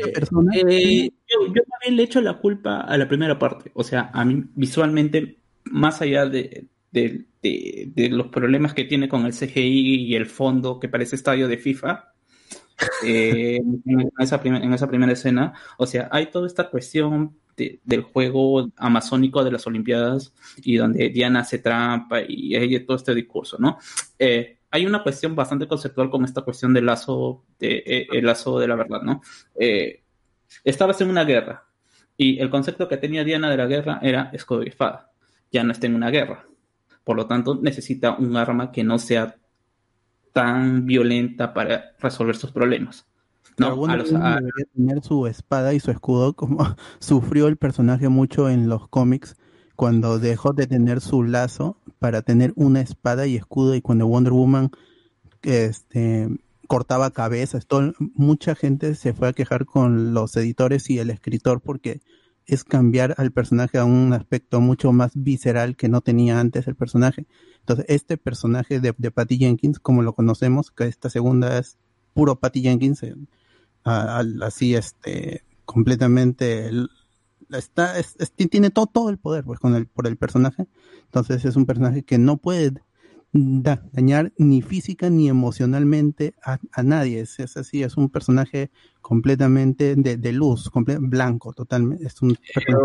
esa 0.00 0.12
persona 0.12 0.52
Eh, 0.54 1.10
yo, 1.30 1.46
yo 1.54 1.62
también 1.70 1.96
le 1.96 2.02
echo 2.02 2.20
la 2.20 2.38
culpa 2.38 2.80
a 2.82 2.96
la 2.98 3.08
primera 3.08 3.38
parte. 3.38 3.70
O 3.74 3.82
sea, 3.82 4.10
a 4.12 4.24
mí 4.24 4.44
visualmente, 4.54 5.38
más 5.64 6.00
allá 6.02 6.26
de, 6.26 6.66
de- 7.42 8.08
los 8.10 8.28
problemas 8.28 8.72
que 8.74 8.84
tiene 8.84 9.08
con 9.08 9.26
el 9.26 9.32
CGI 9.32 10.06
y 10.06 10.14
el 10.14 10.26
fondo 10.26 10.78
que 10.80 10.88
parece 10.88 11.16
estadio 11.16 11.48
de 11.48 11.58
FIFA, 11.58 12.12
eh, 13.04 13.56
en, 13.86 14.10
esa 14.18 14.40
en 14.44 14.72
esa 14.72 14.88
primera 14.88 15.12
escena, 15.12 15.52
o 15.78 15.86
sea, 15.86 16.08
hay 16.10 16.26
toda 16.26 16.46
esta 16.46 16.70
cuestión 16.70 17.36
de- 17.56 17.80
del 17.84 18.02
juego 18.02 18.70
amazónico 18.76 19.44
de 19.44 19.52
las 19.52 19.66
Olimpiadas 19.66 20.32
y 20.62 20.76
donde 20.76 21.08
Diana 21.10 21.40
hace 21.40 21.58
trampa 21.58 22.20
y 22.26 22.54
hay 22.56 22.80
todo 22.84 22.96
este 22.96 23.14
discurso, 23.14 23.56
¿no? 23.60 23.78
Eh, 24.18 24.58
hay 24.70 24.86
una 24.86 25.02
cuestión 25.02 25.36
bastante 25.36 25.68
conceptual 25.68 26.10
con 26.10 26.24
esta 26.24 26.42
cuestión 26.42 26.72
del 26.74 26.86
lazo, 26.86 27.44
de, 27.60 27.82
eh, 27.86 28.22
lazo 28.22 28.58
de 28.58 28.66
la 28.68 28.74
verdad, 28.74 29.02
¿no? 29.02 29.20
Estabas 30.64 31.00
en 31.00 31.10
una 31.10 31.24
guerra 31.24 31.64
y 32.16 32.38
el 32.40 32.50
concepto 32.50 32.88
que 32.88 32.96
tenía 32.96 33.24
Diana 33.24 33.50
de 33.50 33.56
la 33.56 33.66
guerra 33.66 33.98
era 34.02 34.30
escudo 34.32 34.62
y. 34.62 34.72
Ya 35.52 35.62
no 35.62 35.70
está 35.72 35.86
en 35.86 35.94
una 35.94 36.10
guerra. 36.10 36.46
Por 37.04 37.16
lo 37.16 37.26
tanto, 37.26 37.56
necesita 37.60 38.16
un 38.16 38.36
arma 38.36 38.72
que 38.72 38.82
no 38.84 38.98
sea 38.98 39.36
tan 40.32 40.86
violenta 40.86 41.54
para 41.54 41.92
resolver 42.00 42.36
sus 42.36 42.50
problemas. 42.50 43.06
No, 43.56 43.86
a 43.86 43.96
los- 43.96 44.12
a- 44.12 44.36
debería 44.40 44.64
tener 44.74 45.02
su 45.02 45.26
espada 45.28 45.74
y 45.74 45.80
su 45.80 45.90
escudo 45.92 46.32
como 46.32 46.58
sufrió 46.98 47.46
el 47.46 47.56
personaje 47.56 48.08
mucho 48.08 48.50
en 48.50 48.68
los 48.68 48.88
cómics 48.88 49.36
cuando 49.76 50.18
dejó 50.18 50.52
de 50.52 50.66
tener 50.66 51.00
su 51.00 51.22
lazo 51.22 51.76
para 52.00 52.22
tener 52.22 52.52
una 52.56 52.80
espada 52.80 53.26
y 53.26 53.36
escudo 53.36 53.74
y 53.76 53.80
cuando 53.80 54.06
Wonder 54.08 54.32
Woman 54.32 54.70
este 55.42 56.28
cortaba 56.66 57.10
cabezas, 57.10 57.66
todo, 57.66 57.92
mucha 58.14 58.54
gente 58.54 58.94
se 58.94 59.12
fue 59.12 59.28
a 59.28 59.32
quejar 59.34 59.66
con 59.66 60.14
los 60.14 60.34
editores 60.36 60.88
y 60.90 60.98
el 60.98 61.10
escritor 61.10 61.60
porque 61.60 62.00
es 62.46 62.64
cambiar 62.64 63.14
al 63.18 63.32
personaje 63.32 63.78
a 63.78 63.84
un 63.84 64.12
aspecto 64.12 64.60
mucho 64.60 64.92
más 64.92 65.12
visceral 65.14 65.76
que 65.76 65.88
no 65.88 66.00
tenía 66.02 66.40
antes 66.40 66.66
el 66.68 66.76
personaje. 66.76 67.26
Entonces, 67.60 67.86
este 67.88 68.16
personaje 68.18 68.80
de, 68.80 68.94
de 68.96 69.10
Patty 69.10 69.38
Jenkins, 69.38 69.78
como 69.80 70.02
lo 70.02 70.14
conocemos, 70.14 70.70
que 70.70 70.84
esta 70.84 71.10
segunda 71.10 71.58
es 71.58 71.78
puro 72.14 72.38
Patty 72.40 72.62
Jenkins, 72.62 73.02
eh, 73.02 73.14
así 74.42 74.74
este 74.74 75.44
completamente 75.64 76.70
está 77.50 77.98
es- 77.98 78.16
tiene 78.50 78.70
todo 78.70 78.86
todo 78.86 79.10
el 79.10 79.18
poder 79.18 79.44
pues 79.44 79.60
con 79.60 79.74
el 79.74 79.86
por 79.86 80.06
el 80.06 80.16
personaje 80.16 80.66
entonces 81.06 81.44
es 81.44 81.56
un 81.56 81.66
personaje 81.66 82.02
que 82.02 82.18
no 82.18 82.36
puede 82.38 82.72
da- 83.32 83.82
dañar 83.92 84.32
ni 84.38 84.62
física 84.62 85.10
ni 85.10 85.28
emocionalmente 85.28 86.34
a, 86.44 86.58
a 86.72 86.82
nadie 86.82 87.20
es 87.20 87.56
así 87.56 87.82
es 87.82 87.96
un 87.96 88.08
personaje 88.10 88.70
completamente 89.04 89.94
de, 89.96 90.16
de 90.16 90.32
luz 90.32 90.70
comple- 90.72 90.96
blanco 90.98 91.52
totalmente 91.52 92.06
es 92.06 92.22
un 92.22 92.34
personaje 92.54 92.82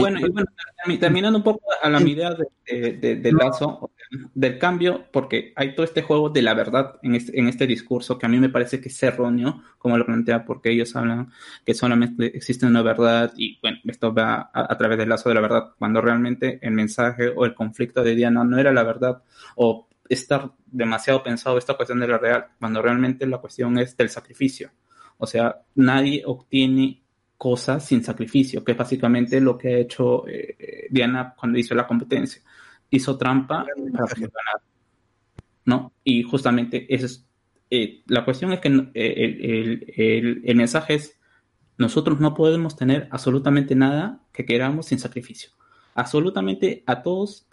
Bueno, 0.00 0.18
y 0.20 0.30
bueno, 0.30 0.48
termi- 0.86 0.98
terminando 0.98 1.36
un 1.38 1.44
poco 1.44 1.60
a 1.82 1.88
la 1.90 2.00
idea 2.00 2.30
de, 2.66 2.92
de- 3.16 3.32
lazo, 3.32 3.90
del 4.34 4.58
cambio, 4.58 5.04
porque 5.12 5.52
hay 5.54 5.74
todo 5.74 5.84
este 5.84 6.00
juego 6.02 6.30
de 6.30 6.40
la 6.40 6.54
verdad 6.54 6.96
en 7.02 7.14
este, 7.14 7.38
en 7.38 7.48
este 7.48 7.66
discurso 7.66 8.18
que 8.18 8.24
a 8.24 8.28
mí 8.30 8.38
me 8.38 8.48
parece 8.48 8.80
que 8.80 8.88
es 8.88 9.02
erróneo, 9.02 9.62
como 9.78 9.98
lo 9.98 10.06
plantea, 10.06 10.44
porque 10.46 10.70
ellos 10.70 10.96
hablan 10.96 11.30
que 11.66 11.74
solamente 11.74 12.34
existe 12.34 12.64
una 12.66 12.80
verdad 12.82 13.32
y 13.36 13.58
bueno, 13.60 13.78
esto 13.84 14.14
va 14.14 14.50
a, 14.52 14.72
a 14.72 14.78
través 14.78 14.96
del 14.98 15.10
lazo 15.10 15.28
de 15.28 15.34
la 15.34 15.40
verdad, 15.42 15.72
cuando 15.78 16.00
realmente 16.00 16.58
el 16.62 16.72
mensaje 16.72 17.28
o 17.36 17.44
el 17.44 17.54
conflicto 17.54 18.02
de 18.02 18.14
Diana 18.14 18.44
no 18.44 18.58
era 18.58 18.72
la 18.72 18.82
verdad 18.82 19.22
o 19.56 19.88
estar 20.08 20.52
demasiado 20.66 21.22
pensado 21.22 21.58
esta 21.58 21.74
cuestión 21.74 22.00
de 22.00 22.08
la 22.08 22.18
real, 22.18 22.46
cuando 22.58 22.80
realmente 22.82 23.26
la 23.26 23.38
cuestión 23.38 23.78
es 23.78 23.94
del 23.96 24.08
sacrificio. 24.08 24.70
O 25.22 25.26
sea, 25.26 25.62
nadie 25.76 26.22
obtiene 26.26 27.00
cosas 27.38 27.84
sin 27.86 28.02
sacrificio, 28.04 28.64
que 28.64 28.72
es 28.72 28.78
básicamente 28.78 29.40
lo 29.40 29.56
que 29.58 29.68
ha 29.74 29.78
hecho 29.78 30.26
eh, 30.28 30.88
Diana 30.90 31.34
cuando 31.38 31.58
hizo 31.58 31.74
la 31.74 31.86
competencia. 31.86 32.42
Hizo 32.90 33.16
trampa 33.16 33.64
para 33.92 34.06
poder 34.06 34.30
ganar. 34.30 34.62
¿No? 35.64 35.92
Y 36.04 36.22
justamente 36.24 36.92
eso 36.92 37.06
es. 37.06 37.24
eh, 37.70 38.02
la 38.06 38.24
cuestión 38.24 38.52
es 38.52 38.60
que 38.60 38.68
eh, 38.68 39.14
el, 39.16 39.44
el- 39.50 39.94
el- 39.96 40.42
el 40.44 40.56
mensaje 40.56 40.94
es: 40.94 41.18
nosotros 41.78 42.20
no 42.20 42.34
podemos 42.34 42.76
tener 42.76 43.08
absolutamente 43.10 43.74
nada 43.76 44.20
que 44.32 44.44
queramos 44.44 44.86
sin 44.86 44.98
sacrificio. 44.98 45.50
Absolutamente 45.94 46.82
a 46.86 47.02
todos 47.02 47.46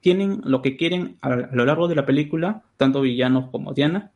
tienen 0.00 0.40
lo 0.44 0.62
que 0.62 0.76
quieren 0.76 1.18
a, 1.20 1.32
a 1.34 1.54
lo 1.54 1.64
largo 1.66 1.86
de 1.88 1.96
la 1.96 2.06
película, 2.06 2.62
tanto 2.78 3.02
villanos 3.02 3.50
como 3.50 3.74
Diana, 3.74 4.12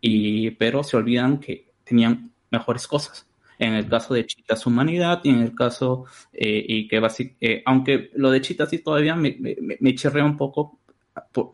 y, 0.00 0.52
pero 0.52 0.84
se 0.84 0.96
olvidan 0.96 1.40
que 1.40 1.72
tenían 1.84 2.30
mejores 2.50 2.86
cosas. 2.86 3.26
En 3.58 3.72
el 3.72 3.88
caso 3.88 4.12
de 4.14 4.26
Chita, 4.26 4.54
su 4.56 4.68
humanidad, 4.68 5.20
y 5.24 5.30
en 5.30 5.38
el 5.40 5.54
caso, 5.54 6.04
eh, 6.32 6.64
y 6.68 6.88
que 6.88 7.00
eh, 7.40 7.62
aunque 7.64 8.10
lo 8.14 8.30
de 8.30 8.40
Chita 8.42 8.66
sí 8.66 8.78
todavía 8.80 9.16
me, 9.16 9.36
me, 9.40 9.56
me 9.80 9.94
chirrea 9.94 10.24
un 10.24 10.36
poco, 10.36 10.78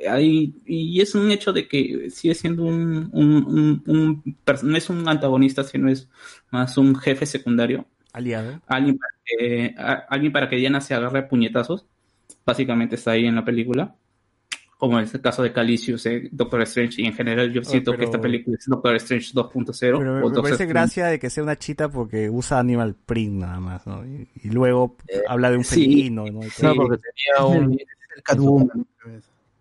ahí- 0.08 0.54
y 0.66 1.00
es 1.00 1.14
un 1.14 1.30
hecho 1.30 1.52
de 1.52 1.68
que 1.68 2.10
sigue 2.10 2.34
siendo 2.34 2.64
un, 2.64 3.08
un, 3.12 3.82
un- 3.86 4.36
no 4.64 4.76
es 4.76 4.90
un 4.90 5.08
antagonista, 5.08 5.64
sino 5.64 5.88
es 5.88 6.08
más 6.50 6.76
un 6.78 6.96
jefe 6.96 7.26
secundario, 7.26 7.86
Aliado. 8.12 8.60
alguien 8.66 8.98
para 8.98 9.12
que, 9.24 9.74
a- 9.78 10.04
alguien 10.10 10.32
para 10.32 10.48
que 10.48 10.56
Diana 10.56 10.80
se 10.80 10.94
agarre 10.94 11.20
a 11.20 11.28
puñetazos, 11.28 11.86
básicamente 12.44 12.96
está 12.96 13.12
ahí 13.12 13.26
en 13.26 13.36
la 13.36 13.44
película, 13.44 13.94
como 14.82 14.98
es 14.98 15.14
el 15.14 15.20
caso 15.20 15.44
de 15.44 15.52
Calicius, 15.52 16.04
eh, 16.06 16.28
Doctor 16.32 16.60
Strange, 16.62 17.00
y 17.02 17.06
en 17.06 17.12
general 17.14 17.52
yo 17.52 17.62
siento 17.62 17.92
que 17.92 17.98
pero- 17.98 18.08
esta 18.10 18.20
película 18.20 18.56
es 18.58 18.66
Doctor 18.66 18.96
Strange 18.96 19.32
2.0. 19.32 19.78
Pero 19.78 20.00
me, 20.00 20.08
o 20.22 20.28
me 20.28 20.34
parece 20.34 20.50
Strange. 20.54 20.66
gracia 20.72 21.06
de 21.06 21.20
que 21.20 21.30
sea 21.30 21.44
una 21.44 21.56
chita 21.56 21.88
porque 21.88 22.28
usa 22.28 22.58
animal 22.58 22.96
print 23.06 23.34
nada 23.42 23.60
más, 23.60 23.86
¿no? 23.86 24.04
Y, 24.04 24.26
y 24.42 24.50
luego 24.50 24.96
habla 25.28 25.52
de 25.52 25.58
un 25.58 25.62
sí. 25.62 25.82
felino, 25.84 26.24
¿no? 26.26 26.40
Todo. 26.40 26.74
No, 26.74 26.74
porque 26.74 26.96
tenía 26.98 27.46
un... 27.46 27.72
el 27.74 28.22
Catwoman 28.24 28.86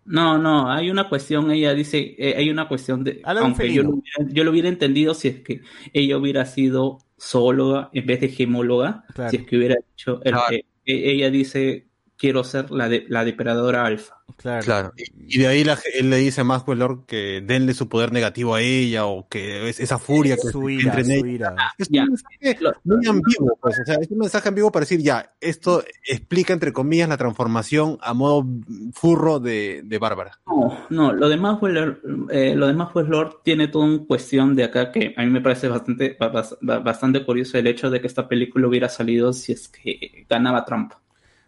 No, 0.06 0.38
no, 0.38 0.68
hay 0.72 0.90
una 0.90 1.08
cuestión, 1.08 1.52
ella 1.52 1.72
dice, 1.72 2.16
eh, 2.18 2.34
hay 2.36 2.50
una 2.50 2.66
cuestión 2.66 3.04
de, 3.04 3.20
Habla 3.22 3.42
de 3.42 3.46
aunque 3.46 3.72
yo 3.72 3.84
lo, 3.84 3.90
hubiera, 3.90 4.32
yo 4.34 4.42
lo 4.42 4.50
hubiera 4.50 4.68
entendido 4.68 5.14
si 5.14 5.28
es 5.28 5.40
que 5.42 5.60
ella 5.92 6.18
hubiera 6.18 6.44
sido 6.46 6.98
zoóloga 7.16 7.90
en 7.92 8.06
vez 8.06 8.20
de 8.22 8.28
gemóloga, 8.28 9.04
Claro. 9.14 9.30
si 9.30 9.36
es 9.36 9.46
que 9.46 9.56
hubiera 9.56 9.76
dicho, 9.88 10.20
el- 10.24 10.32
Claro. 10.32 10.52
eh, 10.52 10.64
eh, 10.84 11.12
ella 11.12 11.30
dice, 11.30 11.86
quiero 12.22 12.44
ser 12.44 12.70
la, 12.70 12.88
de, 12.88 13.04
la 13.08 13.24
depredadora 13.24 13.84
alfa. 13.84 14.14
Claro. 14.36 14.62
Claro. 14.64 14.92
Y, 14.96 15.36
y 15.36 15.38
de 15.40 15.48
ahí 15.48 15.64
la- 15.64 15.76
él 15.98 16.08
le 16.08 16.18
dice 16.18 16.40
a 16.40 16.44
Maxwell 16.44 16.78
Lord 16.78 17.04
que 17.06 17.42
denle 17.44 17.74
su 17.74 17.88
poder 17.88 18.12
negativo 18.12 18.54
a 18.54 18.60
ella 18.62 19.06
o 19.06 19.28
que 19.28 19.68
es 19.68 19.80
esa 19.80 19.98
furia 19.98 20.36
que 20.36 20.48
Su 20.52 20.70
ira, 20.70 20.84
entre 20.94 21.00
en 21.00 21.06
su 21.20 21.26
ella. 21.26 21.34
ira. 21.34 21.54
Es 21.76 21.88
Ya. 21.90 22.02
un 22.04 22.08
mensaje 22.10 22.56
Lo- 22.60 22.72
muy 22.84 23.06
ambiguo, 23.08 23.58
pues, 23.60 23.80
o 23.80 23.84
sea, 23.84 23.96
es 24.00 24.08
un 24.08 24.18
mensaje 24.18 24.48
ambiguo 24.48 24.70
para 24.70 24.82
decir, 24.84 25.00
ya, 25.00 25.34
esto 25.40 25.82
explica, 26.08 26.52
entre 26.52 26.72
comillas, 26.72 27.08
la 27.08 27.16
transformación 27.16 27.98
a 28.00 28.14
modo 28.14 28.46
furro 28.94 29.40
de, 29.40 29.82
de 29.84 29.98
Bárbara. 29.98 30.38
No, 30.46 30.78
no, 30.90 31.12
lo 31.12 31.28
demás 31.28 31.58
fue 31.58 31.72
Lord, 31.72 31.98
eh, 32.30 32.54
lo 32.54 32.88
fue 32.90 33.02
Lord 33.02 33.38
tiene 33.42 33.66
toda 33.66 33.84
una 33.86 34.04
cuestión 34.06 34.54
de 34.54 34.62
acá 34.64 34.92
que 34.92 35.12
a 35.16 35.22
mí 35.22 35.30
me 35.30 35.40
parece 35.40 35.66
bastante, 35.66 36.16
ba- 36.20 36.32
bas- 36.32 36.56
ba- 36.60 36.78
bastante 36.78 37.24
curioso 37.24 37.58
el 37.58 37.66
hecho 37.66 37.90
de 37.90 38.00
que 38.00 38.06
esta 38.06 38.28
película 38.28 38.68
hubiera 38.68 38.88
salido 38.88 39.32
si 39.32 39.52
es 39.52 39.66
que 39.68 40.24
ganaba 40.30 40.64
Trump. 40.64 40.92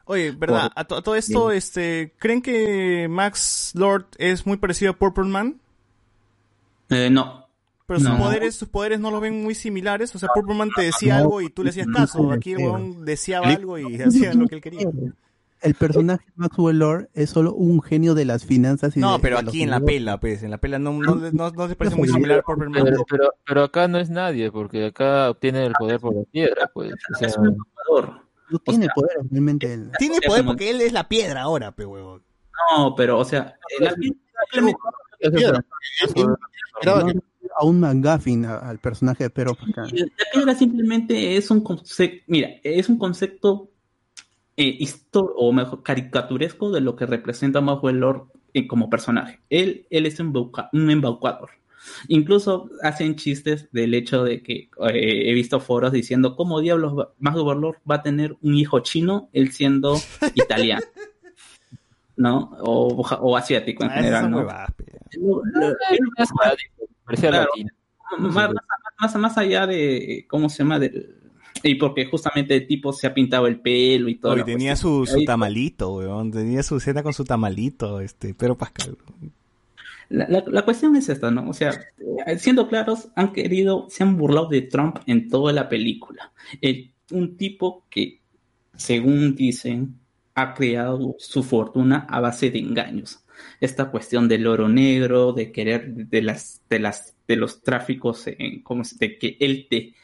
Oye, 0.06 0.32
¿verdad? 0.32 0.70
A, 0.76 0.84
to- 0.84 0.96
a 0.96 1.02
todo 1.02 1.14
esto, 1.16 1.50
este, 1.50 2.12
¿creen 2.18 2.42
que 2.42 3.06
Max 3.08 3.72
Lord 3.74 4.06
es 4.18 4.46
muy 4.46 4.56
parecido 4.58 4.92
a 4.92 4.96
Purple 4.96 5.24
Man? 5.24 5.60
Eh, 6.90 7.08
no, 7.10 7.46
Pero 7.86 8.00
sus 8.00 8.08
No. 8.10 8.18
poderes, 8.18 8.54
sus 8.54 8.68
poderes 8.68 9.00
no 9.00 9.10
los 9.10 9.20
ven 9.20 9.42
muy 9.42 9.54
similares. 9.54 10.14
O 10.14 10.18
sea, 10.18 10.28
Purple 10.34 10.54
Man 10.54 10.70
te 10.74 10.82
decía 10.82 11.14
No, 11.16 11.20
algo 11.22 11.40
y 11.42 11.50
tú 11.50 11.62
le 11.64 11.70
hacías 11.70 11.86
caso. 11.86 12.22
no, 12.22 12.32
Aquí 12.32 12.52
el 12.52 12.58
weón 12.58 13.04
deseaba 13.04 13.48
algo 13.48 13.78
y 13.78 14.00
hacía 14.02 14.34
lo 14.34 14.46
que 14.46 14.54
él 14.56 14.60
quería. 14.62 14.88
el 15.62 15.74
personaje 15.74 16.24
Maxwell 16.36 16.78
Lord 16.78 17.08
es 17.14 17.30
solo 17.30 17.54
un 17.54 17.80
genio 17.82 18.14
de 18.14 18.26
las 18.26 18.44
finanzas 18.44 18.96
y 18.96 19.00
No, 19.00 19.14
de- 19.14 19.18
pero 19.20 19.40
de 19.40 19.48
aquí 19.48 19.62
en 19.62 19.70
la 19.70 19.80
pela, 19.80 20.18
pues, 20.20 20.42
en 20.42 20.50
la 20.50 20.58
pela 20.58 20.78
no, 20.78 20.92
no, 20.92 21.14
no, 21.16 21.50
no 21.50 21.68
se 21.68 21.76
parece 21.76 21.96
muy 21.96 22.08
similar 22.08 22.38
a 22.40 22.42
Purple 22.42 22.68
Man. 22.68 22.84
Pero, 22.84 23.04
pero, 23.08 23.30
pero 23.46 23.62
acá 23.64 23.88
no 23.88 23.98
es 23.98 24.08
nadie, 24.10 24.50
porque 24.52 24.86
acá 24.86 25.30
obtiene 25.30 25.64
el 25.66 25.72
poder 25.72 25.98
por 26.00 26.14
la 26.14 26.24
piedra, 26.24 26.70
pues. 26.72 26.92
O 27.14 27.18
sea, 27.18 27.28
es 27.28 27.36
un 27.38 27.56
jugador. 27.58 28.23
No 28.50 28.58
tiene 28.58 28.88
poder 28.94 29.16
realmente 29.30 29.72
él. 29.72 29.90
Tiene 29.98 30.20
poder 30.20 30.44
porque 30.44 30.70
él 30.70 30.80
es 30.80 30.92
la 30.92 31.08
piedra 31.08 31.42
ahora, 31.42 31.72
pe 31.72 31.84
huevón. 31.86 32.22
No, 32.76 32.94
pero, 32.94 33.18
o 33.18 33.24
sea, 33.24 33.56
a 37.56 37.64
un 37.64 37.80
McGuffin 37.80 38.44
a- 38.46 38.58
al 38.58 38.78
personaje 38.78 39.24
de 39.24 39.30
Pero 39.30 39.54
Pascal. 39.54 39.90
la 39.94 40.06
piedra 40.32 40.54
simplemente 40.54 41.36
es 41.36 41.50
un 41.50 41.60
concepto, 41.62 42.24
mira, 42.26 42.48
es 42.62 42.88
un 42.88 42.98
concepto 42.98 43.70
eh, 44.56 44.76
histo- 44.78 45.32
o 45.36 45.52
mejor, 45.52 45.82
caricaturesco 45.82 46.70
de 46.70 46.80
lo 46.80 46.94
que 46.94 47.06
representa 47.06 47.60
Maxwell 47.60 47.98
Lord 47.98 48.28
eh, 48.52 48.68
como 48.68 48.88
personaje. 48.88 49.40
Él, 49.50 49.86
él 49.90 50.06
es 50.06 50.20
un, 50.20 50.28
un 50.72 50.90
embaucador. 50.90 51.50
Incluso 52.08 52.70
hacen 52.82 53.16
chistes 53.16 53.68
del 53.72 53.94
hecho 53.94 54.24
de 54.24 54.42
que 54.42 54.68
eh, 54.90 55.30
he 55.30 55.34
visto 55.34 55.60
foros 55.60 55.92
diciendo 55.92 56.36
cómo 56.36 56.60
diablos 56.60 56.96
va- 56.98 57.12
Maxwell 57.18 57.60
Lord 57.60 57.78
va 57.90 57.96
a 57.96 58.02
tener 58.02 58.36
un 58.42 58.54
hijo 58.54 58.80
chino, 58.80 59.28
él 59.32 59.52
siendo 59.52 59.96
italiano. 60.34 60.84
¿No? 62.16 62.56
O, 62.60 63.04
o 63.20 63.36
asiático 63.36 63.82
en 63.84 63.90
Ah, 63.90 63.94
general, 63.94 64.30
¿no? 64.30 64.44
más, 64.44 64.68
más- 69.16 69.38
allá 69.38 69.66
de, 69.66 70.26
¿cómo 70.28 70.48
se 70.48 70.58
llama? 70.58 70.78
Del- 70.78 71.16
y 71.62 71.76
porque 71.76 72.04
justamente 72.06 72.54
el 72.54 72.66
tipo 72.66 72.92
se 72.92 73.06
ha 73.06 73.14
pintado 73.14 73.46
el 73.46 73.58
pelo 73.60 74.08
y 74.08 74.16
todo. 74.16 74.36
La 74.36 74.44
tenía 74.44 74.72
cuestión. 74.72 75.06
su, 75.06 75.24
tamalito, 75.24 75.94
weón. 75.94 76.30
Tenía 76.30 76.62
su 76.62 76.78
cena 76.78 77.02
con 77.02 77.14
su 77.14 77.24
tamalito, 77.24 78.00
este, 78.00 78.34
Pero 78.34 78.56
Pascal. 78.56 78.96
La, 80.08 80.26
la- 80.46 80.64
cuestión 80.64 80.96
es 80.96 81.08
esta, 81.08 81.30
¿no? 81.30 81.48
O 81.48 81.52
sea, 81.52 81.72
eh, 82.26 82.38
siendo 82.38 82.68
claros, 82.68 83.08
han 83.16 83.32
querido, 83.32 83.86
se 83.90 84.02
han 84.02 84.16
burlado 84.16 84.48
de 84.48 84.62
Trump 84.62 84.98
en 85.06 85.28
toda 85.28 85.52
la 85.52 85.68
película. 85.68 86.32
El- 86.60 86.92
un 87.10 87.36
tipo 87.36 87.86
que, 87.90 88.20
según 88.76 89.34
dicen, 89.36 90.00
ha 90.34 90.54
creado 90.54 91.14
su 91.18 91.42
fortuna 91.42 92.06
a 92.08 92.20
base 92.20 92.50
de 92.50 92.58
engaños. 92.58 93.24
Esta 93.60 93.90
cuestión 93.90 94.28
del 94.28 94.46
oro 94.46 94.68
negro, 94.68 95.32
de 95.32 95.52
querer, 95.52 95.92
de 95.94 96.22
las, 96.22 96.62
de 96.70 96.78
las, 96.80 97.16
de 97.28 97.36
los 97.36 97.62
tráficos, 97.62 98.26
en, 98.26 98.62
como 98.62 98.82
de 98.98 99.18
que 99.18 99.36
él 99.40 99.66
te, 99.68 99.94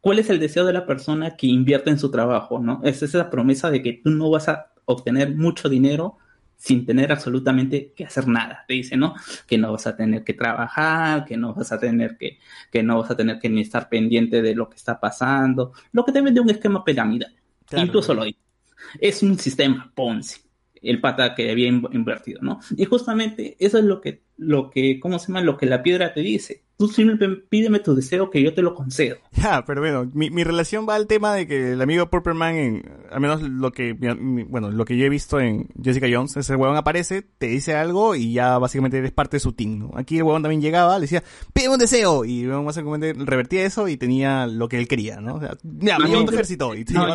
¿cuál 0.00 0.18
es 0.18 0.30
el 0.30 0.38
deseo 0.40 0.64
de 0.64 0.72
la 0.72 0.86
persona 0.86 1.36
que 1.36 1.46
invierte 1.46 1.90
en 1.90 1.98
su 1.98 2.10
trabajo, 2.10 2.58
no? 2.58 2.80
Es 2.84 3.02
esa 3.02 3.30
promesa 3.30 3.70
de 3.70 3.82
que 3.82 3.94
tú 3.94 4.10
no 4.10 4.30
vas 4.30 4.48
a 4.48 4.72
obtener 4.84 5.34
mucho 5.36 5.68
dinero 5.68 6.18
sin 6.56 6.84
tener 6.86 7.12
absolutamente 7.12 7.92
que 7.94 8.04
hacer 8.04 8.26
nada. 8.26 8.64
Te 8.66 8.74
dice, 8.74 8.96
¿no? 8.96 9.14
Que 9.46 9.58
no 9.58 9.72
vas 9.72 9.86
a 9.86 9.96
tener 9.96 10.24
que 10.24 10.34
trabajar, 10.34 11.24
que 11.24 11.36
no 11.36 11.54
vas 11.54 11.70
a 11.72 11.78
tener 11.78 12.16
que, 12.16 12.38
que 12.70 12.82
no 12.82 12.98
vas 13.00 13.10
a 13.10 13.16
tener 13.16 13.38
que 13.38 13.48
ni 13.48 13.60
estar 13.60 13.88
pendiente 13.88 14.42
de 14.42 14.54
lo 14.54 14.68
que 14.68 14.76
está 14.76 14.98
pasando. 14.98 15.72
Lo 15.92 16.04
que 16.04 16.12
te 16.12 16.20
vende 16.20 16.40
un 16.40 16.50
esquema 16.50 16.84
piramidal. 16.84 17.34
Claro. 17.66 17.86
Incluso 17.86 18.14
lo 18.14 18.24
dice. 18.24 18.38
Es 19.00 19.22
un 19.22 19.38
sistema 19.38 19.90
Ponzi, 19.94 20.40
el 20.82 21.00
pata 21.00 21.34
que 21.34 21.50
había 21.50 21.68
in- 21.68 21.86
invertido, 21.92 22.40
¿no? 22.42 22.60
Y 22.76 22.84
justamente 22.84 23.56
eso 23.58 23.78
es 23.78 23.84
lo 23.84 24.00
que, 24.00 24.22
lo 24.36 24.70
que, 24.70 25.00
¿cómo 25.00 25.18
se 25.18 25.28
llama? 25.28 25.40
Lo 25.40 25.56
que 25.56 25.66
la 25.66 25.82
piedra 25.82 26.12
te 26.12 26.20
dice. 26.20 26.62
Tú 26.78 26.88
simplemente 26.88 27.42
pídeme 27.48 27.78
tu 27.80 27.94
deseo 27.94 28.28
que 28.28 28.42
yo 28.42 28.52
te 28.52 28.60
lo 28.60 28.74
concedo. 28.74 29.16
Ya, 29.32 29.64
pero 29.66 29.80
bueno, 29.80 30.10
mi, 30.14 30.30
mi 30.30 30.44
relación 30.44 30.86
va 30.88 30.94
al 30.96 31.06
tema 31.06 31.32
de 31.34 31.46
que 31.46 31.72
el 31.72 31.80
amigo 31.82 32.10
Purperman, 32.10 32.54
en, 32.56 32.90
al 33.10 33.20
menos 33.20 33.40
lo 33.42 33.72
que, 33.72 33.94
mi- 33.94 34.14
mi- 34.14 34.42
bueno, 34.42 34.70
lo 34.70 34.84
que 34.84 34.96
yo 34.96 35.04
he 35.06 35.08
visto 35.08 35.40
en 35.40 35.68
Jessica 35.82 36.06
Jones, 36.10 36.36
ese 36.36 36.54
huevón 36.56 36.76
aparece, 36.76 37.22
te 37.22 37.46
dice 37.46 37.74
algo 37.74 38.14
y 38.14 38.32
ya 38.32 38.58
básicamente 38.58 38.98
eres 38.98 39.12
parte 39.12 39.36
de 39.36 39.40
su 39.40 39.52
team, 39.52 39.78
¿no? 39.78 39.90
Aquí 39.94 40.16
el 40.18 40.22
huevón 40.24 40.42
también 40.42 40.60
llegaba, 40.60 40.98
le 40.98 41.02
decía, 41.02 41.22
pide 41.54 41.68
un 41.70 41.78
deseo, 41.78 42.24
y 42.24 42.42
el 42.42 42.48
huevón 42.48 42.66
básicamente 42.66 43.14
revertía 43.14 43.64
eso 43.64 43.88
y 43.88 43.96
tenía 43.96 44.46
lo 44.46 44.68
que 44.68 44.78
él 44.78 44.88
quería, 44.88 45.20
¿no? 45.20 45.36
O 45.36 45.40
sea, 45.40 45.56
ya, 45.62 45.98
me 45.98 46.14
un 46.16 46.28
ejército, 46.28 46.74
y 46.74 46.84
te 46.84 46.92
no, 46.94 47.06
lo- 47.06 47.14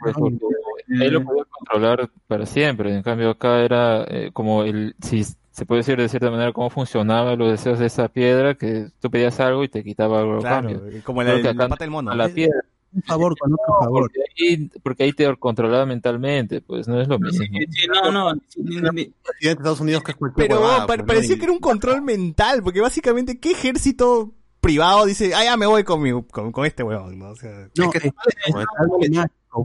es 0.00 0.06
distinto, 0.16 0.46
pues, 0.46 0.56
porque 0.88 1.06
él 1.06 1.12
lo 1.12 1.24
podía 1.24 1.44
controlar 1.44 2.10
para 2.26 2.46
siempre. 2.46 2.94
En 2.94 3.02
cambio, 3.02 3.30
acá 3.30 3.60
era 3.62 4.04
eh, 4.08 4.30
como 4.32 4.62
el, 4.62 4.94
si 5.00 5.24
se 5.24 5.64
puede 5.66 5.80
decir 5.80 5.96
de 5.96 6.08
cierta 6.08 6.30
manera 6.30 6.52
cómo 6.52 6.68
funcionaban 6.70 7.38
los 7.38 7.50
deseos 7.50 7.78
de 7.78 7.86
esa 7.86 8.08
piedra, 8.08 8.54
que 8.56 8.88
tú 9.00 9.10
pedías 9.10 9.40
algo 9.40 9.64
y 9.64 9.68
te 9.68 9.82
quitaba 9.82 10.20
algo 10.20 10.38
Claro, 10.40 10.68
cambio. 10.68 11.02
como 11.04 11.22
la, 11.22 11.40
que 11.40 11.48
acá 11.48 11.68
pata 11.68 11.84
del 11.84 11.90
mono. 11.90 12.10
a 12.10 12.14
la 12.14 12.28
piedra, 12.28 12.60
Un 12.92 13.02
favor 13.02 13.34
con 13.38 13.52
otro 13.54 13.74
favor. 13.80 14.02
porque 14.02 14.20
ahí, 14.38 14.70
porque 14.82 15.02
ahí 15.04 15.12
te 15.12 15.34
controlaba 15.36 15.86
mentalmente, 15.86 16.60
pues 16.60 16.86
no 16.88 17.00
es 17.00 17.08
lo 17.08 17.18
mismo. 17.18 17.42
Sí, 17.44 17.66
sí, 17.70 17.86
no, 17.88 18.12
no, 18.12 18.34
de 18.34 19.10
Estados 19.40 19.80
Unidos 19.80 20.02
que 20.02 20.12
es 20.12 20.18
Pero 20.36 20.56
huevada, 20.60 20.80
pa- 20.80 20.86
pues, 20.88 20.98
¿no? 20.98 21.06
parecía 21.06 21.36
que 21.38 21.44
era 21.44 21.52
un 21.52 21.58
control 21.60 22.02
mental, 22.02 22.62
porque 22.62 22.80
básicamente, 22.82 23.38
¿qué 23.40 23.52
ejército 23.52 24.32
privado 24.60 25.06
dice, 25.06 25.32
ah, 25.34 25.44
ya 25.44 25.56
me 25.56 25.66
voy 25.66 25.84
con, 25.84 26.02
mi, 26.02 26.10
con, 26.24 26.52
con 26.52 26.66
este 26.66 26.82
huevón, 26.82 27.18
¿no? 27.18 27.30
O 27.30 27.36
sea, 27.36 27.68
No, 27.78 27.90
que 27.90 27.98
es, 27.98 28.04
es 28.04 28.54
algo 28.78 28.98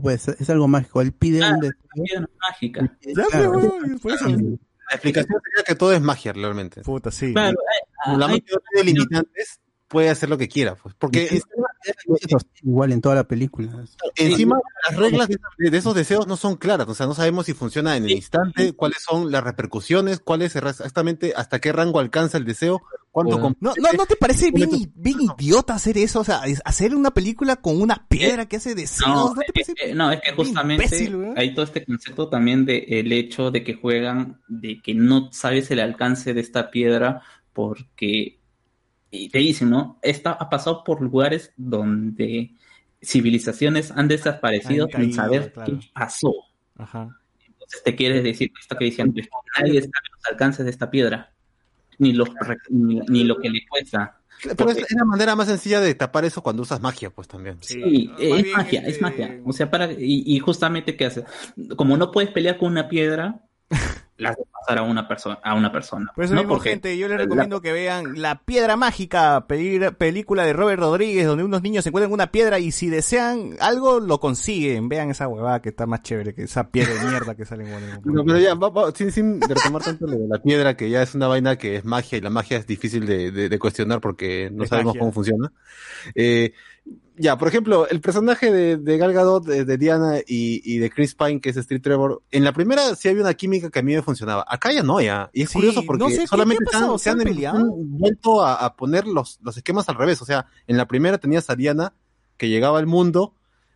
pues, 0.02 0.28
es 0.28 0.50
algo 0.50 0.68
mágico. 0.68 1.00
Él 1.02 1.12
pide 1.12 1.42
Ah, 1.44 1.52
un 1.54 1.60
deseo. 1.60 1.78
piedra 1.94 2.28
mágica. 2.40 2.98
ya, 3.02 3.24
Claro. 3.30 3.52
pues. 4.02 4.20
La 4.22 4.96
explicación 4.96 5.40
sería 5.44 5.64
que 5.66 5.74
todo 5.74 5.92
es 5.92 6.00
magia 6.00 6.32
realmente. 6.32 6.82
Puta, 6.82 7.10
sí. 7.10 7.32
Claro, 7.32 7.56
la 8.06 8.12
hay- 8.26 8.32
magia 8.32 8.44
no 8.52 8.60
tiene 8.74 8.92
limitantes, 8.92 9.60
puede 9.88 10.10
hacer 10.10 10.28
lo 10.28 10.36
que 10.38 10.48
quiera, 10.48 10.74
pues. 10.74 10.94
Porque 10.98 11.28
Sí. 11.28 11.36
es- 11.36 11.44
Igual 12.62 12.92
en 12.92 13.00
toda 13.00 13.14
la 13.14 13.24
película. 13.24 13.84
encima 14.16 14.58
las 14.88 14.98
reglas 14.98 15.28
de, 15.28 15.70
de 15.70 15.76
esos 15.76 15.94
deseos 15.94 16.26
no 16.26 16.36
son 16.36 16.56
claras, 16.56 16.88
o 16.88 16.94
sea, 16.94 17.06
no 17.06 17.14
sabemos 17.14 17.46
si 17.46 17.54
funciona 17.54 17.96
en 17.96 18.04
el 18.04 18.12
instante, 18.12 18.72
cuáles 18.72 19.02
son 19.02 19.30
las 19.30 19.44
repercusiones, 19.44 20.20
cuál 20.20 20.42
es 20.42 20.56
exactamente 20.56 21.32
hasta 21.36 21.60
qué 21.60 21.72
rango 21.72 21.98
alcanza 21.98 22.38
el 22.38 22.44
deseo, 22.44 22.82
cuánto 23.10 23.38
Bueno. 23.38 23.56
¿No, 23.60 23.74
no, 23.76 23.92
¿No 23.92 24.06
te 24.06 24.16
parece 24.16 24.50
bien, 24.50 24.70
bien 24.94 25.18
idiota 25.20 25.74
hacer 25.74 25.98
eso? 25.98 26.20
O 26.20 26.24
sea, 26.24 26.42
hacer 26.64 26.94
una 26.94 27.12
película 27.12 27.56
con 27.56 27.80
una 27.80 28.06
piedra 28.08 28.46
que 28.46 28.56
hace 28.56 28.74
deseos. 28.74 29.08
No, 29.08 29.34
¿No, 29.34 29.40
te 29.40 29.52
parece? 29.52 29.74
eh, 29.82 29.94
no, 29.94 30.10
es 30.10 30.20
que 30.20 30.32
justamente 30.32 30.84
imbécil, 30.84 31.34
hay 31.36 31.54
todo 31.54 31.64
este 31.64 31.84
concepto 31.84 32.28
también 32.28 32.64
de 32.64 32.78
el 32.88 33.12
hecho 33.12 33.50
de 33.50 33.62
que 33.62 33.74
juegan, 33.74 34.40
de 34.48 34.80
que 34.82 34.94
no 34.94 35.30
sabes 35.32 35.70
el 35.70 35.80
alcance 35.80 36.34
de 36.34 36.40
esta 36.40 36.70
piedra 36.70 37.22
porque, 37.52 38.38
y 39.14 39.28
te 39.28 39.38
dicen, 39.38 39.68
¿no? 39.68 39.98
Esta 40.00 40.32
ha 40.32 40.48
pasado 40.48 40.82
por 40.82 41.02
lugares 41.02 41.52
donde 41.58 42.50
civilizaciones 43.02 43.90
han 43.90 44.08
desaparecido 44.08 44.88
Han 44.92 45.02
sin 45.02 45.12
saber 45.12 45.52
claro. 45.52 45.78
qué 45.78 45.86
pasó. 45.92 46.32
Ajá. 46.78 47.14
Entonces 47.46 47.82
te 47.84 47.94
quieres 47.94 48.24
decir 48.24 48.50
esto 48.58 48.74
que 48.76 48.86
decían, 48.86 49.12
pues, 49.12 49.28
nadie 49.58 49.82
sabe 49.82 50.08
los 50.16 50.26
alcances 50.30 50.64
de 50.64 50.70
esta 50.70 50.90
piedra, 50.90 51.30
ni, 51.98 52.14
los, 52.14 52.30
ni, 52.70 53.00
ni 53.00 53.24
lo 53.24 53.36
que 53.36 53.50
le 53.50 53.66
cuesta. 53.68 54.18
Pero 54.56 54.70
es, 54.70 54.78
es 54.78 54.92
la 54.92 55.04
manera 55.04 55.36
más 55.36 55.46
sencilla 55.46 55.80
de 55.80 55.94
tapar 55.94 56.24
eso 56.24 56.42
cuando 56.42 56.62
usas 56.62 56.80
magia, 56.80 57.10
pues 57.10 57.28
también. 57.28 57.58
Sí, 57.60 58.08
Más 58.08 58.20
es 58.20 58.42
bien, 58.42 58.56
magia, 58.56 58.80
este, 58.80 58.90
es 58.92 59.02
magia. 59.02 59.40
O 59.44 59.52
sea, 59.52 59.70
para, 59.70 59.92
y, 59.92 60.24
y 60.26 60.38
justamente, 60.38 60.96
¿qué 60.96 61.04
hace? 61.04 61.24
Como 61.76 61.98
no 61.98 62.10
puedes 62.10 62.30
pelear 62.30 62.56
con 62.56 62.72
una 62.72 62.88
piedra, 62.88 63.42
la 64.18 64.30
haces 64.30 64.44
pasar 64.52 64.78
a 64.78 64.82
una 64.82 65.08
persona, 65.08 65.38
a 65.42 65.54
una 65.54 65.72
persona. 65.72 66.12
Por 66.14 66.24
eso 66.24 66.34
¿no? 66.34 66.42
mismo, 66.42 66.54
Porque- 66.54 66.70
gente, 66.70 66.96
yo 66.96 67.08
les 67.08 67.18
recomiendo 67.18 67.60
que 67.60 67.72
vean 67.72 68.20
La 68.22 68.40
Piedra 68.42 68.76
Mágica, 68.76 69.46
pedir- 69.48 69.94
película 69.96 70.44
de 70.44 70.52
Robert 70.52 70.78
Rodríguez, 70.80 71.26
donde 71.26 71.42
unos 71.44 71.62
niños 71.62 71.82
se 71.82 71.88
encuentran 71.88 72.12
una 72.12 72.28
piedra 72.30 72.58
y 72.60 72.70
si 72.70 72.88
desean 72.88 73.56
algo, 73.60 73.98
lo 74.00 74.20
consiguen. 74.20 74.88
Vean 74.88 75.10
esa 75.10 75.26
huevada 75.26 75.60
que 75.62 75.70
está 75.70 75.86
más 75.86 76.02
chévere 76.02 76.34
que 76.34 76.42
esa 76.44 76.68
piedra 76.68 76.94
de 76.94 77.10
mierda 77.10 77.34
que 77.34 77.44
sale 77.44 77.64
en 77.64 77.72
Wonder 77.72 77.98
Woman. 77.98 78.14
No, 78.14 78.24
pero 78.24 78.38
ya, 78.38 78.54
va- 78.54 78.68
va- 78.68 78.92
sin, 78.92 79.10
sin 79.10 79.40
retomar 79.40 79.82
tanto 79.82 80.06
lo 80.06 80.12
de 80.18 80.28
la 80.28 80.38
piedra, 80.40 80.76
que 80.76 80.88
ya 80.90 81.02
es 81.02 81.14
una 81.14 81.26
vaina 81.26 81.56
que 81.56 81.76
es 81.76 81.84
magia 81.84 82.18
y 82.18 82.20
la 82.20 82.30
magia 82.30 82.58
es 82.58 82.66
difícil 82.66 83.06
de, 83.06 83.30
de- 83.32 83.48
de 83.48 83.58
cuestionar 83.58 84.00
porque 84.00 84.50
no 84.52 84.62
Es 84.64 84.68
sabemos 84.70 84.90
magia. 84.90 85.00
cómo 85.00 85.12
funciona. 85.12 85.52
Eh, 86.14 86.52
ya, 87.16 87.36
por 87.38 87.46
ejemplo, 87.48 87.86
el 87.88 88.00
personaje 88.00 88.50
de, 88.50 88.76
de 88.78 88.98
Gal 88.98 89.12
Gadot, 89.12 89.44
de, 89.44 89.64
de 89.64 89.76
Diana 89.78 90.18
y, 90.26 90.60
y 90.64 90.78
de 90.78 90.90
Chris 90.90 91.14
Pine, 91.14 91.40
que 91.40 91.50
es 91.50 91.56
Street 91.56 91.82
Trevor, 91.82 92.22
en 92.30 92.42
la 92.42 92.52
primera 92.52 92.94
sí 92.96 93.08
había 93.08 93.22
una 93.22 93.34
química 93.34 93.70
que 93.70 93.78
a 93.78 93.82
mí 93.82 93.94
me 93.94 94.02
funcionaba. 94.02 94.44
Acá 94.48 94.72
ya 94.72 94.82
no, 94.82 95.00
ya. 95.00 95.30
Y 95.32 95.42
es 95.42 95.50
Sí, 95.50 95.54
curioso 95.54 95.82
porque 95.86 96.02
no 96.04 96.10
sé, 96.10 96.20
¿qué- 96.20 96.26
solamente 96.26 96.64
qué 96.64 96.70
se 96.70 96.76
han- 97.46 97.68
vuelto 97.98 98.42
a, 98.42 98.54
a 98.64 98.74
poner 98.76 99.06
los, 99.06 99.38
los 99.42 99.56
esquemas 99.56 99.88
al 99.88 99.96
revés. 99.96 100.20
O 100.22 100.24
sea, 100.24 100.46
en 100.66 100.76
la 100.76 100.86
primera 100.88 101.18
tenías 101.18 101.48
a 101.50 101.54
Diana 101.54 101.94
que 102.38 102.48
llegaba 102.48 102.78
al 102.78 102.86
mundo 102.86 103.34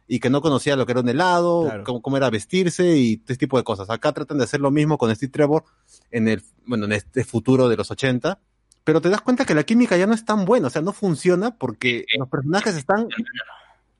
y 0.08 0.18
que 0.18 0.30
no 0.30 0.40
conocía 0.40 0.74
lo 0.76 0.86
que 0.86 0.92
era 0.92 1.00
un 1.02 1.08
helado, 1.08 1.64
Claro. 1.64 1.84
cómo, 1.84 2.00
cómo 2.02 2.16
era 2.16 2.30
vestirse 2.30 2.96
y 2.96 3.14
este 3.14 3.36
tipo 3.36 3.58
de 3.58 3.64
cosas. 3.64 3.90
Acá 3.90 4.12
tratan 4.12 4.38
de 4.38 4.44
hacer 4.44 4.60
lo 4.60 4.70
mismo 4.70 4.98
con 4.98 5.14
Steve 5.14 5.30
Trevor 5.30 5.64
en 6.10 6.26
el, 6.28 6.42
bueno, 6.64 6.86
en 6.86 6.92
este 6.92 7.22
futuro 7.24 7.68
de 7.68 7.76
los 7.76 7.90
80, 7.90 8.40
pero 8.86 9.00
te 9.00 9.08
das 9.10 9.20
cuenta 9.20 9.44
que 9.44 9.52
la 9.52 9.64
química 9.64 9.96
ya 9.96 10.06
no 10.06 10.14
es 10.14 10.24
tan 10.24 10.44
buena, 10.44 10.68
o 10.68 10.70
sea, 10.70 10.80
no 10.80 10.92
funciona 10.92 11.50
porque 11.56 12.06
los 12.16 12.28
personajes 12.28 12.76
están 12.76 13.08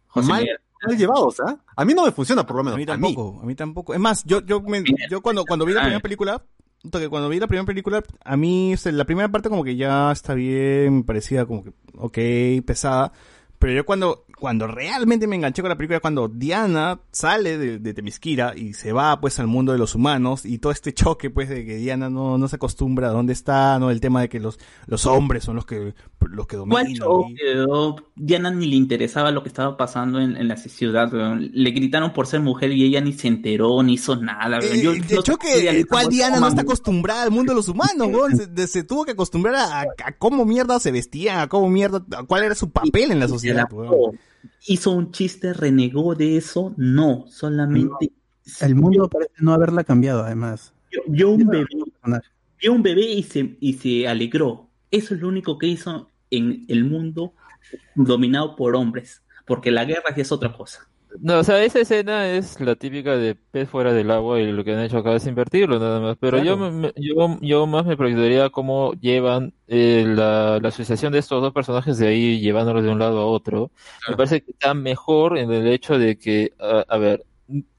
José 0.07 0.29
mal, 0.29 0.47
llevados, 0.97 1.41
¿ah? 1.41 1.59
A 1.75 1.85
mí 1.85 1.93
no 1.93 2.05
me 2.05 2.13
funciona, 2.13 2.47
por 2.47 2.55
lo 2.57 2.63
menos. 2.63 2.77
A 2.77 2.79
mí 2.79 2.85
a 2.85 2.97
mí. 2.97 3.03
tampoco, 3.09 3.43
a 3.43 3.45
mí 3.47 3.55
tampoco. 3.57 3.95
Es 3.95 3.99
más, 3.99 4.23
yo, 4.25 4.43
yo, 4.47 4.61
me- 4.61 4.85
yo 5.11 5.23
cuando, 5.23 5.45
cuando 5.45 5.67
vi 5.67 5.73
la 5.73 5.81
primera 5.81 5.99
película, 6.01 6.41
que 6.89 7.09
cuando 7.09 7.29
vi 7.29 7.41
la 7.41 7.49
primera 7.49 7.67
película, 7.67 8.01
a 8.25 8.37
mí, 8.37 8.75
o 8.75 8.77
sea, 8.77 8.93
la 8.93 9.05
primera 9.05 9.29
parte 9.29 9.49
como 9.49 9.65
que 9.65 9.75
ya 9.75 10.13
está 10.13 10.35
bien, 10.35 10.99
me 10.99 11.03
parecía 11.03 11.47
como 11.47 11.65
que, 11.65 11.73
ok, 11.97 12.65
pesada. 12.65 13.11
Pero 13.67 13.79
yo 13.79 13.85
cuando, 13.85 14.27
cuando 14.39 14.69
realmente 14.69 15.27
me 15.27 15.35
enganché 15.35 15.61
con 15.61 15.71
la 15.71 15.77
película, 15.77 15.99
cuando 15.99 16.29
Diana 16.29 17.01
sale 17.11 17.59
de, 17.59 17.81
de 17.81 17.95
Temisquira 17.95 18.53
y 18.57 18.75
se 18.75 18.93
va 18.93 19.21
pues 19.21 19.41
al 19.41 19.49
mundo 19.49 19.73
de 19.73 19.79
los 19.79 19.97
humanos 19.97 20.47
y 20.47 20.59
todo 20.59 20.71
este 20.71 20.95
choque 20.95 21.31
pues 21.31 21.49
de 21.49 21.65
que 21.65 21.75
Diana 21.75 22.09
no, 22.09 22.39
no 22.39 22.47
se 22.47 22.55
acostumbra 22.55 23.09
a 23.09 23.11
dónde 23.11 23.33
está, 23.33 23.77
no 23.81 23.91
el 23.91 24.01
tema 24.01 24.21
de 24.21 24.29
que 24.29 24.39
los, 24.39 24.61
los 24.87 25.05
hombres 25.07 25.43
son 25.43 25.57
los 25.57 25.67
que, 25.67 25.95
los 26.31 26.47
que 26.47 26.57
¿Cuál 26.57 26.95
dominan. 26.95 27.35
quedó? 27.37 27.97
Diana 28.15 28.51
ni 28.51 28.67
le 28.67 28.77
interesaba 28.77 29.31
lo 29.31 29.43
que 29.43 29.49
estaba 29.49 29.77
pasando 29.77 30.21
en, 30.21 30.37
en 30.37 30.49
la 30.49 30.57
ciudad, 30.57 31.13
weón. 31.13 31.51
Le 31.53 31.71
gritaron 31.71 32.13
por 32.13 32.27
ser 32.27 32.41
mujer 32.41 32.73
y 32.73 32.85
ella 32.85 33.01
ni 33.01 33.13
se 33.13 33.29
enteró, 33.29 33.83
ni 33.83 33.95
hizo 33.95 34.17
nada, 34.17 34.59
weón. 34.59 34.77
Eh, 34.77 34.83
Yo- 34.83 34.95
yo- 34.95 35.23
el 35.71 35.87
cual 35.87 36.03
estamos 36.05 36.09
Diana 36.11 36.41
no 36.41 36.49
está 36.49 36.63
acostumbrada 36.63 37.23
al 37.23 37.31
mundo 37.31 37.53
de 37.53 37.57
los 37.57 37.69
humanos, 37.69 38.09
weón. 38.11 38.37
Se, 38.37 38.47
de- 38.47 38.67
se 38.67 38.85
tuvo 38.85 39.05
que 39.05 39.13
acostumbrar 39.13 39.55
a, 39.57 39.81
a 39.83 40.13
cómo 40.19 40.45
mierda 40.45 40.79
se 40.81 40.93
vestían, 40.93 41.41
a 41.41 41.49
cómo 41.49 41.69
mierda, 41.69 42.05
a 42.17 42.23
cuál 42.25 42.45
era 42.45 42.55
su 42.55 42.71
papel 42.71 43.11
en 43.11 43.21
la 43.21 43.29
sociedad, 43.29 43.67
weón. 43.73 44.19
Hizo 44.69 44.91
un 44.93 45.11
chiste, 45.13 45.53
renegó 45.53 46.15
de 46.15 46.37
eso, 46.37 46.73
no, 46.77 47.25
solamente 47.29 48.13
El 48.61 48.75
mundo 48.75 49.09
parece 49.09 49.33
no 49.39 49.53
haberla 49.53 49.85
cambiado, 49.85 50.25
además. 50.25 50.73
vio, 50.91 51.03
vio 51.09 51.31
un 51.31 51.47
bebé, 51.47 51.67
vio 52.61 52.73
un 52.73 52.83
bebé 52.83 53.03
y 53.13 53.23
se, 53.23 53.57
y 53.61 53.75
se 53.75 54.07
alegró. 54.09 54.69
Eso 54.91 55.15
es 55.15 55.21
lo 55.21 55.29
único 55.29 55.59
que 55.59 55.67
hizo 55.67 56.09
en 56.31 56.65
el 56.69 56.85
mundo 56.85 57.35
dominado 57.95 58.57
por 58.57 58.77
hombres, 58.77 59.23
porque 59.47 59.71
la 59.71 59.85
guerra 59.85 60.15
ya 60.15 60.23
es 60.23 60.33
otra 60.33 60.53
cosa. 60.53 60.89
No, 61.21 61.39
o 61.39 61.45
sea, 61.45 61.63
esa 61.65 61.81
escena 61.81 62.29
es 62.33 62.61
la 62.61 62.75
típica 62.75 63.17
de 63.17 63.37
pez 63.37 63.71
fuera 63.71 63.93
del 63.95 64.11
agua 64.11 64.39
y 64.41 64.53
lo 64.53 64.65
que 64.65 64.75
han 64.75 64.81
hecho 64.83 64.99
acá 64.99 65.15
es 65.15 65.27
invertirlo 65.27 65.79
nada 65.79 65.99
más. 66.01 66.17
Pero 66.21 66.39
yo, 66.39 66.57
Claro. 66.59 66.93
yo, 66.97 67.39
yo 67.41 67.67
más 67.67 67.87
me 67.87 67.97
proyectaría 67.97 68.51
cómo 68.51 68.93
llevan 68.95 69.55
eh, 69.67 70.05
la, 70.07 70.59
la 70.61 70.69
asociación 70.69 71.13
de 71.13 71.21
estos 71.21 71.41
dos 71.41 71.55
personajes 71.55 71.97
de 71.99 72.09
ahí, 72.09 72.41
llevándolos 72.41 72.83
de 72.83 72.91
un 72.91 72.99
lado 72.99 73.21
a 73.21 73.27
otro. 73.27 73.71
Me 74.09 74.17
parece 74.17 74.43
que 74.43 74.51
está 74.51 74.75
mejor 74.75 75.39
en 75.39 75.51
el 75.53 75.67
hecho 75.69 75.99
de 75.99 76.19
que, 76.19 76.53
a, 76.59 76.85
a 76.87 76.99
ver, 76.99 77.25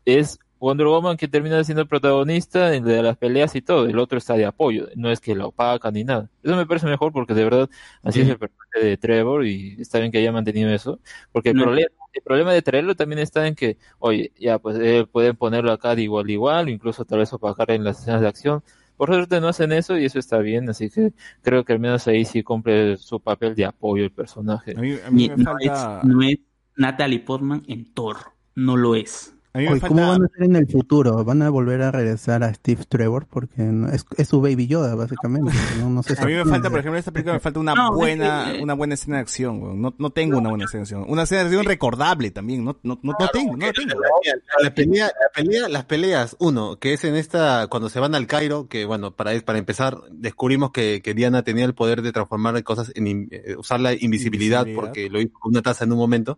es 0.06 0.40
Wonder 0.60 0.88
Woman 0.88 1.18
que 1.18 1.28
termina 1.28 1.64
siendo 1.64 1.82
el 1.84 1.88
protagonista 1.88 2.70
de 2.70 3.04
las 3.04 3.18
peleas 3.18 3.56
y 3.56 3.62
todo, 3.62 3.86
el 3.86 4.00
otro 4.00 4.18
está 4.18 4.36
de 4.36 4.46
apoyo, 4.46 4.88
no 4.96 5.12
es 5.12 5.20
que 5.20 5.36
lo 5.36 5.50
opaca 5.50 5.92
ni 5.92 6.04
nada. 6.04 6.30
Eso 6.44 6.56
me 6.56 6.66
parece 6.66 6.88
mejor 6.88 7.12
porque 7.14 7.34
de 7.34 7.44
verdad 7.44 7.70
así 8.04 8.22
es 8.22 8.30
el 8.30 8.38
personaje 8.40 8.80
de 8.86 8.98
Trevor 8.98 9.46
y 9.46 9.76
está 9.80 10.00
bien 10.00 10.12
que 10.12 10.18
haya 10.20 10.32
mantenido 10.32 10.70
eso, 10.72 11.00
porque 11.32 11.50
el 11.50 11.56
No. 11.56 11.64
problema 11.64 11.90
el 12.14 12.24
problema 12.24 12.52
de 12.52 12.64
traerlo 12.64 12.96
también 12.96 13.20
está 13.20 13.46
en 13.48 13.54
que, 13.54 13.78
oye, 14.00 14.32
ya 14.40 14.58
pues 14.58 14.76
eh, 14.82 15.06
pueden 15.12 15.36
ponerlo 15.36 15.72
acá 15.72 15.94
de 15.96 16.02
igual 16.02 16.26
a 16.28 16.32
igual, 16.32 16.66
o 16.68 16.70
incluso 16.72 17.06
tal 17.06 17.20
vez 17.20 17.32
opacar 17.32 17.70
en 17.72 17.84
las 17.84 18.00
escenas 18.02 18.22
de 18.22 18.28
acción. 18.28 18.64
Por 18.96 19.10
suerte 19.10 19.40
no 19.40 19.48
hacen 19.50 19.72
eso 19.72 19.96
y 19.98 20.06
eso 20.06 20.18
está 20.18 20.40
bien, 20.40 20.68
así 20.70 20.90
que 20.90 21.14
creo 21.44 21.64
que 21.64 21.74
al 21.74 21.80
menos 21.80 22.08
ahí 22.08 22.26
sí 22.26 22.42
cumple 22.42 22.98
su 22.98 23.20
papel 23.20 23.54
de 23.54 23.66
apoyo 23.66 24.04
el 24.04 24.12
personaje. 24.12 24.72
A 24.76 24.82
mí, 24.82 24.94
a 25.06 25.12
mí 25.12 25.22
Ni- 25.22 25.28
me 25.28 25.38
no, 25.38 25.44
falta... 25.44 26.00
es, 26.00 26.08
no 26.10 26.22
es 26.24 26.40
Natalie 26.76 27.20
Portman 27.20 27.64
en 27.68 27.94
Thor. 27.94 28.18
No 28.56 28.76
lo 28.76 28.96
es. 28.96 29.37
A 29.54 29.60
mí 29.60 29.64
me 29.66 29.72
Oye, 29.72 29.80
¿Cómo 29.82 29.96
falta... 29.96 30.08
van 30.12 30.22
a 30.22 30.26
hacer 30.26 30.44
en 30.44 30.56
el 30.56 30.68
futuro? 30.68 31.24
¿Van 31.24 31.42
a 31.42 31.50
volver 31.50 31.82
a 31.82 31.90
regresar 31.90 32.44
a 32.44 32.54
Steve 32.54 32.84
Trevor? 32.88 33.26
Porque 33.28 33.64
no- 33.64 33.90
es, 33.90 34.06
es 34.18 34.28
su 34.28 34.40
baby 34.40 34.68
Yoda, 34.68 34.94
básicamente. 34.94 35.52
No, 35.80 35.90
no 35.90 36.04
sé 36.04 36.16
si 36.16 36.22
A 36.22 36.26
mí 36.26 36.34
me 36.34 36.46
falta, 36.46 36.70
por 36.70 36.80
ejemplo, 36.80 36.94
en 36.96 37.00
esta 37.00 37.12
película 37.12 37.34
me 37.34 37.40
falta 37.40 37.60
una 37.60 37.90
buena, 37.90 38.54
una 38.62 38.74
buena 38.76 38.94
escena 38.94 39.16
de 39.16 39.22
acción. 39.22 39.82
No, 39.82 39.96
no 39.98 40.10
tengo 40.12 40.38
una 40.38 40.50
buena 40.50 40.66
escena 40.66 40.80
de 40.82 40.84
acción. 40.84 41.06
Una 41.08 41.24
escena 41.24 41.42
de 41.42 41.48
acción 41.48 41.66
recordable 41.66 42.30
también. 42.30 42.64
No, 42.64 42.78
no, 42.84 43.00
no, 43.02 43.14
no 43.20 43.28
tengo, 43.34 43.58
no 43.58 43.66
la 43.66 43.74
tengo. 43.74 44.00
La, 44.00 44.64
la 44.64 44.76
pelea, 44.76 45.06
la 45.08 45.30
pelea, 45.34 45.70
las 45.70 45.86
peleas, 45.86 46.36
uno, 46.40 46.78
que 46.78 46.94
es 46.94 47.04
en 47.06 47.16
esta, 47.16 47.66
cuando 47.68 47.90
se 47.90 48.00
van 48.00 48.14
al 48.14 48.28
Cairo, 48.28 48.68
que 48.68 48.86
bueno, 48.86 49.16
para, 49.16 49.40
para 49.42 49.58
empezar, 49.58 49.98
descubrimos 50.12 50.72
que, 50.72 51.02
que 51.02 51.16
Diana 51.16 51.42
tenía 51.44 51.66
el 51.66 51.74
poder 51.74 52.04
de 52.04 52.12
transformar 52.12 52.62
cosas 52.64 52.92
en, 52.96 53.08
in- 53.08 53.28
eh, 53.32 53.56
usar 53.58 53.80
la 53.80 53.94
invisibilidad, 53.94 54.68
Invisibilidad. 54.68 54.76
porque 54.88 55.10
lo 55.10 55.20
hizo 55.20 55.34
con 55.40 55.52
una 55.54 55.62
taza 55.64 55.86
en 55.86 55.94
un 55.94 55.98
momento, 55.98 56.38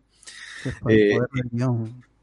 es 0.63 0.73
por 0.75 0.91
el 0.93 0.99
eh. 1.11 1.19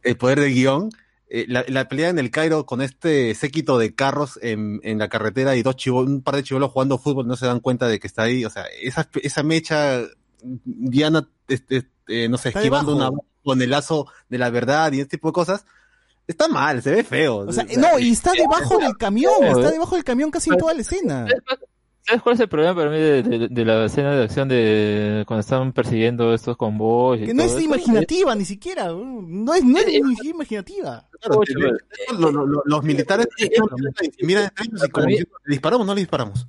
El 0.06 0.16
poder 0.16 0.40
del 0.40 0.54
guion, 0.54 0.90
eh, 1.28 1.44
la, 1.48 1.64
la 1.68 1.88
pelea 1.88 2.08
en 2.08 2.18
el 2.18 2.30
Cairo 2.30 2.66
con 2.66 2.80
este 2.80 3.34
séquito 3.34 3.78
de 3.78 3.94
carros 3.94 4.38
en, 4.42 4.80
en 4.84 4.98
la 4.98 5.08
carretera 5.08 5.56
y 5.56 5.62
dos 5.62 5.76
chivo, 5.76 6.00
un 6.00 6.22
par 6.22 6.36
de 6.36 6.44
chivolos 6.44 6.70
jugando 6.70 6.98
fútbol 6.98 7.26
no 7.26 7.36
se 7.36 7.46
dan 7.46 7.60
cuenta 7.60 7.88
de 7.88 7.98
que 7.98 8.06
está 8.06 8.22
ahí, 8.22 8.44
o 8.44 8.50
sea, 8.50 8.64
esa, 8.80 9.08
esa 9.22 9.42
mecha, 9.42 10.02
Diana, 10.40 11.28
este, 11.48 11.88
eh, 12.06 12.28
no 12.28 12.38
sé, 12.38 12.50
Está 12.50 12.60
esquivando 12.60 12.94
una 12.94 13.10
con 13.42 13.60
el 13.62 13.70
lazo 13.70 14.06
de 14.28 14.38
la 14.38 14.50
verdad 14.50 14.92
y 14.92 15.00
este 15.00 15.16
tipo 15.16 15.28
de 15.28 15.32
cosas, 15.32 15.64
está 16.26 16.48
mal, 16.48 16.82
se 16.82 16.90
ve 16.90 17.04
feo. 17.04 17.38
O 17.38 17.52
sea, 17.52 17.64
no, 17.76 17.98
y 17.98 18.10
está 18.10 18.32
debajo 18.32 18.78
del 18.78 18.96
camión, 18.96 19.44
está 19.44 19.70
debajo 19.70 19.94
del 19.94 20.04
camión 20.04 20.30
casi 20.30 20.50
en 20.50 20.58
toda 20.58 20.74
la 20.74 20.80
escena. 20.80 21.26
¿Sabes 22.06 22.22
cuál 22.22 22.34
es 22.34 22.40
el 22.40 22.48
problema 22.48 22.74
para 22.74 22.88
mí 22.90 22.98
de, 22.98 23.22
de- 23.22 23.48
de 23.48 23.64
la 23.64 23.84
escena 23.86 24.14
de 24.14 24.22
acción 24.24 24.48
de 24.48 25.24
cuando 25.26 25.40
estaban 25.40 25.72
persiguiendo 25.72 26.32
estos 26.32 26.56
convoys? 26.56 27.22
y 27.22 27.26
Que 27.26 27.34
no 27.34 27.42
es 27.42 27.60
imaginativa 27.60 28.34
ni 28.36 28.44
siquiera, 28.44 28.94
weón. 28.94 29.44
no 29.44 29.52
es, 29.54 29.64
no 29.64 29.76
es 29.78 29.86
ni 29.86 30.14
siquiera 30.14 30.36
imaginativa. 30.36 31.08
Claro, 31.20 31.40
Ocho, 31.40 31.52
te- 31.58 32.14
lo- 32.16 32.30
lo- 32.30 32.46
lo- 32.46 32.62
los 32.64 32.84
militares 32.84 33.26
miran 34.22 34.44
entre 34.44 34.66
ellos 34.66 34.84
y 34.86 34.90
como 34.90 35.06
¿le 35.08 35.26
disparamos 35.46 35.84
o 35.84 35.86
no 35.88 35.94
le 35.94 36.00
disparamos? 36.02 36.46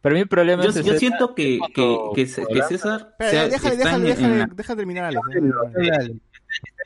Para 0.00 0.14
mí 0.14 0.20
el 0.20 0.28
problema 0.28 0.62
Yo, 0.64 0.70
es 0.70 0.84
yo 0.84 0.94
siento 0.98 1.34
que, 1.34 1.58
que, 1.74 1.82
cuando- 1.82 2.12
que, 2.14 2.22
que 2.24 2.62
César 2.62 3.14
déjale, 3.18 3.48
déjale, 3.50 3.76
déjale, 3.76 4.38
la- 4.38 4.46
déjale 4.54 4.76
terminar, 4.76 5.04
Alex, 5.06 5.22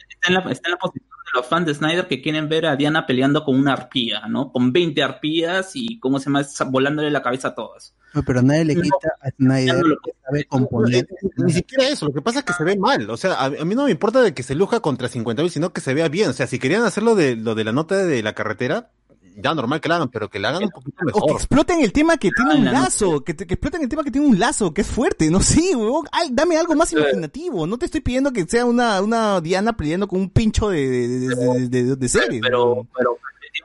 está 0.09 0.29
en 0.29 0.35
la, 0.35 0.41
está 0.53 0.69
en 0.69 0.73
la 0.73 0.79
posición 0.79 1.09
de 1.11 1.39
los 1.39 1.47
fans 1.47 1.67
de 1.67 1.75
Snyder 1.75 2.07
que 2.07 2.23
quieren 2.23 2.49
ver 2.49 2.67
a 2.67 2.77
Diana 2.77 3.07
peleando 3.07 3.45
con 3.45 3.57
una 3.59 3.73
arpía, 3.73 4.27
¿no? 4.29 4.53
Con 4.53 4.73
20 4.73 5.03
arpías 5.03 5.73
y, 5.75 5.99
¿cómo 5.99 6.19
se 6.19 6.27
llama? 6.27 6.43
Volándole 6.69 7.11
la 7.11 7.23
cabeza 7.23 7.49
a 7.49 7.55
todas. 7.55 7.95
No, 8.17 8.23
pero 8.25 8.43
nadie 8.43 8.65
le 8.65 8.75
quita 8.75 8.97
a 9.23 9.31
Snyder 9.31 9.77
no 9.77 9.83
lo- 9.89 9.97
que 10.03 10.13
sabe 10.25 10.45
componer. 10.47 11.07
Ni 11.37 11.53
siquiera 11.53 11.89
eso, 11.89 12.07
lo 12.07 12.13
que 12.15 12.23
pasa 12.23 12.41
es 12.41 12.45
que 12.47 12.53
se 12.55 12.65
ve 12.65 12.77
mal. 12.77 13.09
O 13.11 13.17
sea, 13.17 13.35
a, 13.35 13.45
a 13.45 13.51
mí 13.51 13.75
no 13.75 13.85
me 13.85 13.91
importa 13.93 14.23
de 14.23 14.35
que 14.35 14.43
se 14.43 14.55
luja 14.55 14.81
contra 14.81 15.09
50.000, 15.09 15.49
sino 15.51 15.73
que 15.73 15.81
se 15.81 15.95
vea 15.95 16.09
bien. 16.09 16.31
O 16.31 16.33
sea, 16.33 16.47
si 16.47 16.59
querían 16.59 16.83
hacerlo 16.85 17.15
de 17.15 17.37
lo 17.37 17.55
de 17.55 17.65
la 17.65 17.73
nota 17.73 17.97
de 18.05 18.23
la 18.23 18.33
carretera, 18.33 18.91
ya 19.39 19.55
normal 19.55 19.83
que 19.83 19.91
la 19.91 19.97
hagan, 19.97 20.09
pero 20.09 20.31
que 20.31 20.39
la 20.39 20.49
hagan 20.49 20.65
un 20.65 20.71
poquito 20.71 20.97
O 20.97 21.01
que 21.01 21.05
mejor. 21.13 21.31
exploten 21.33 21.81
el 21.83 21.93
tema 21.93 22.17
que 22.17 22.31
tiene 22.31 22.53
Ah, 22.53 22.57
un 22.57 22.65
la 22.65 22.73
lazo, 22.73 23.23
que, 23.23 23.35
te- 23.35 23.47
que 23.47 23.53
exploten 23.53 23.83
el 23.83 23.89
tema 23.91 24.03
que 24.03 24.11
tiene 24.11 24.27
un 24.27 24.39
lazo, 24.39 24.73
que 24.73 24.81
es 24.81 24.87
fuerte, 24.87 25.31
no 25.31 25.41
sé, 25.43 25.77
weón. 25.77 26.07
Ay, 26.11 26.31
dame 26.33 26.57
algo 26.57 26.75
más 26.75 26.91
imaginativo. 26.95 27.67
No 27.67 27.77
te 27.77 27.85
estoy 27.85 28.01
pidiendo 28.01 28.33
que 28.33 28.47
sea 28.47 28.65
una, 28.65 29.03
una 29.03 29.43
Diana 29.43 29.77
peleando 29.77 30.09
con 30.09 30.21
un 30.23 30.31
pincho 30.31 30.71
de, 30.71 30.89
de, 30.89 31.09
de, 31.29 31.69
de, 31.69 31.85
de- 31.85 31.97
de 31.97 32.09
series. 32.09 32.41
Pero, 32.41 32.87
pero 32.97 33.19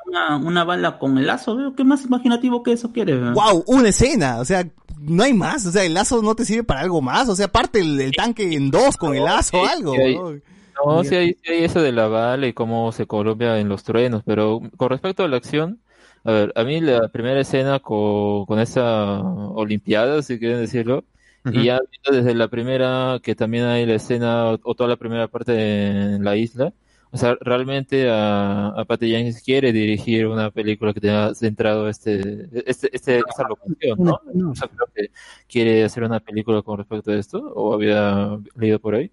una, 0.06 0.38
una 0.38 0.64
bala 0.64 0.98
con 0.98 1.18
el 1.18 1.28
lazo, 1.28 1.56
veo 1.56 1.76
¿qué 1.76 1.84
más 1.84 2.06
imaginativo 2.06 2.64
que 2.64 2.74
eso 2.74 2.92
quiere? 2.92 3.16
weón? 3.18 3.34
Wow, 3.34 3.64
una 3.68 3.90
escena, 3.90 4.40
o 4.40 4.46
sea, 4.46 4.68
no 5.00 5.24
hay 5.24 5.34
más, 5.34 5.66
o 5.66 5.72
sea, 5.72 5.84
el 5.84 5.94
lazo 5.94 6.22
no 6.22 6.36
te 6.36 6.46
sirve 6.46 6.64
para 6.64 6.82
algo 6.82 7.02
más, 7.02 7.30
o 7.30 7.36
sea, 7.36 7.48
parte 7.48 7.80
el, 7.80 8.00
el 8.00 8.12
tanque 8.12 8.54
en 8.54 8.72
dos 8.72 8.98
con 8.98 9.16
el 9.16 9.24
lazo 9.24 9.62
o 9.62 9.66
algo. 9.66 9.94
weón. 9.94 10.44
No, 10.86 11.04
sí 11.04 11.16
hay, 11.16 11.38
sí 11.44 11.52
hay 11.52 11.64
eso 11.64 11.82
de 11.82 11.92
la 11.92 12.08
bala 12.08 12.48
y 12.48 12.54
cómo 12.54 12.92
se 12.92 13.06
colombia 13.06 13.60
en 13.60 13.70
los 13.70 13.84
truenos, 13.84 14.24
pero 14.26 14.62
con 14.78 14.90
respecto 14.90 15.24
a 15.24 15.28
la 15.28 15.38
acción, 15.38 15.80
a 16.24 16.32
ver, 16.32 16.54
a 16.56 16.64
mí 16.64 16.82
la 16.82 17.08
primera 17.10 17.40
escena 17.40 17.80
con, 17.80 18.46
con 18.46 18.60
esa 18.60 19.20
Olimpiada, 19.20 20.22
si 20.22 20.40
quieren 20.40 20.60
decirlo, 20.60 21.04
y 21.46 21.66
ya 21.66 21.80
desde 22.12 22.36
la 22.36 22.48
primera, 22.48 23.20
que 23.22 23.36
también 23.36 23.66
hay 23.66 23.86
la 23.86 23.96
escena 23.96 24.48
o, 24.50 24.60
o 24.64 24.76
toda 24.76 24.90
la 24.90 24.98
primera 24.98 25.28
parte 25.28 25.88
en 25.88 26.24
la 26.24 26.36
isla, 26.36 26.74
o 27.12 27.18
sea, 27.18 27.38
realmente 27.42 28.10
a, 28.10 28.70
a 28.70 28.86
Patty 28.86 29.10
Jenkins 29.10 29.44
quiere 29.44 29.72
dirigir 29.74 30.28
una 30.28 30.50
película 30.52 30.94
que 30.94 31.02
tenga 31.02 31.34
centrado 31.36 31.90
este, 31.90 32.48
este, 32.66 32.90
este, 32.96 33.18
esta 33.20 33.48
locación, 33.48 33.98
¿no? 34.00 34.20
O 34.52 34.56
sea, 34.56 34.68
creo 34.70 34.88
que 34.96 35.12
quiere 35.48 35.84
hacer 35.84 36.04
una 36.04 36.20
película 36.20 36.62
con 36.62 36.78
respecto 36.78 37.12
a 37.12 37.16
esto, 37.16 37.40
o 37.40 37.74
había 37.74 38.38
leído 38.56 38.80
por 38.80 38.96
ahí. 38.96 39.12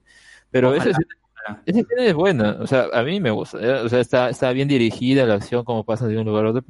Pero 0.51 0.75
esa 0.75 0.91
escena- 0.91 1.63
esa 1.65 1.81
escena 1.81 2.05
es 2.05 2.15
buena, 2.15 2.57
o 2.61 2.67
sea, 2.67 2.87
a 2.93 3.03
mí 3.03 3.21
me 3.21 3.31
gusta, 3.31 3.59
¿eh? 3.59 3.81
o 3.81 3.89
sea, 3.89 4.01
está, 4.01 4.29
está 4.29 4.53
bien 4.53 4.69
dirigida 4.69 5.25
la 5.25 5.35
acción, 5.35 5.65
como 5.65 5.83
pasa 5.85 6.07
de 6.07 6.19
un 6.19 6.27
lugar 6.27 6.45
a 6.47 6.51
otro. 6.51 6.63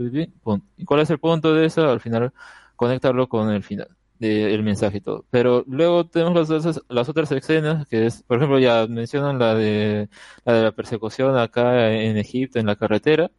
¿Y 0.77 0.85
cuál 0.85 1.01
es 1.01 1.11
el 1.11 1.19
punto 1.19 1.53
de 1.55 1.67
eso? 1.67 1.89
Al 1.91 2.01
final, 2.01 2.33
conectarlo 2.77 3.29
con 3.29 3.51
el 3.51 3.63
final, 3.65 3.89
de- 4.19 4.55
el 4.55 4.63
mensaje 4.63 4.99
y 4.99 5.01
todo. 5.01 5.25
Pero 5.31 5.65
luego 5.67 6.07
tenemos 6.07 6.35
las, 6.35 6.51
otras- 6.51 6.83
las 6.89 7.09
otras 7.09 7.31
escenas, 7.33 7.87
que 7.89 8.07
es, 8.07 8.23
por 8.23 8.39
ejemplo, 8.39 8.59
ya 8.59 8.87
mencionan 8.89 9.39
la 9.39 9.55
de 9.55 10.09
la, 10.45 10.53
de 10.55 10.63
la 10.65 10.73
persecución 10.73 11.37
acá 11.39 11.93
en 11.93 12.17
Egipto, 12.17 12.59
en 12.59 12.67
la 12.67 12.77
carretera. 12.77 13.31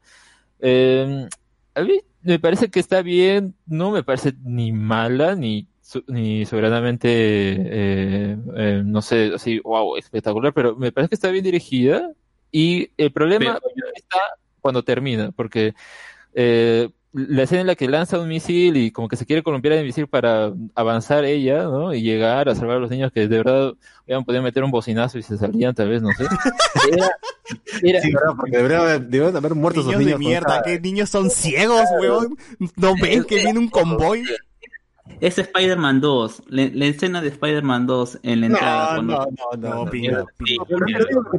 Eh, 0.59 1.27
a 1.75 1.82
mí 1.82 2.01
me 2.22 2.40
parece 2.40 2.69
que 2.69 2.80
está 2.80 3.01
bien, 3.01 3.56
no 3.66 3.91
me 3.91 4.03
parece 4.03 4.33
ni 4.43 4.72
mala, 4.72 5.35
ni, 5.35 5.67
ni 6.08 6.45
soberanamente, 6.45 7.09
eh, 7.11 8.38
eh, 8.58 8.82
no 8.85 9.01
sé, 9.01 9.32
así, 9.35 9.59
wow, 9.59 9.95
espectacular, 9.98 10.53
pero 10.53 10.75
me 10.75 10.91
parece 10.91 11.09
que 11.09 11.16
está 11.16 11.30
bien 11.32 11.43
dirigida 11.43 12.11
y 12.51 12.91
el 12.98 13.11
problema 13.11 13.59
está 13.95 14.17
cuando 14.59 14.83
termina, 14.83 15.32
porque 15.32 15.74
eh, 16.33 16.90
la 17.11 17.43
escena 17.43 17.61
en 17.61 17.67
la 17.67 17.75
que 17.75 17.88
lanza 17.88 18.19
un 18.19 18.27
misil 18.27 18.77
y 18.77 18.91
como 18.91 19.07
que 19.07 19.15
se 19.15 19.25
quiere 19.25 19.41
columpiar 19.41 19.73
el 19.73 19.85
misil 19.85 20.07
para 20.07 20.53
avanzar 20.75 21.25
ella, 21.25 21.63
¿no? 21.63 21.93
Y 21.93 22.01
llegar 22.03 22.49
a 22.49 22.55
salvar 22.55 22.77
a 22.77 22.79
los 22.79 22.91
niños 22.91 23.11
que 23.11 23.27
de 23.27 23.38
verdad 23.38 23.73
hubieran 24.05 24.25
podido 24.25 24.43
meter 24.43 24.63
un 24.63 24.69
bocinazo 24.71 25.17
y 25.17 25.23
se 25.23 25.38
salían 25.38 25.73
tal 25.73 25.89
vez, 25.89 26.01
no 26.03 26.09
sé. 26.13 26.25
Era, 26.91 27.09
era- 27.81 28.01
Sí, 28.01 28.13
¿verdad? 28.13 28.33
Porque 28.38 28.57
deberían 28.57 28.81
haber, 28.81 29.01
deberían 29.07 29.35
haber 29.38 29.55
muerto 29.55 29.79
esos 29.81 29.95
Niños 29.97 30.11
de 30.13 30.17
mierda, 30.19 30.61
que 30.61 30.79
niños 30.79 31.09
son 31.09 31.29
ciegos, 31.31 31.81
weón. 31.99 32.38
No 32.75 32.93
ven 33.01 33.23
que 33.23 33.35
viene 33.38 33.57
un 33.59 33.69
convoy. 33.69 34.23
Es 35.21 35.38
Spider-Man 35.38 35.99
2, 35.99 36.43
la, 36.47 36.69
la 36.73 36.85
escena 36.85 37.21
de 37.21 37.27
Spider-Man 37.27 37.88
2 37.88 38.19
en 38.23 38.39
la 38.41 38.45
entrada. 38.47 39.01
No, 39.01 39.15
cuando- 39.17 39.31
no, 39.57 39.57
no, 39.57 39.85
no, 39.85 39.91
Yo 39.93 40.11
lo 40.11 40.25
que 40.27 41.38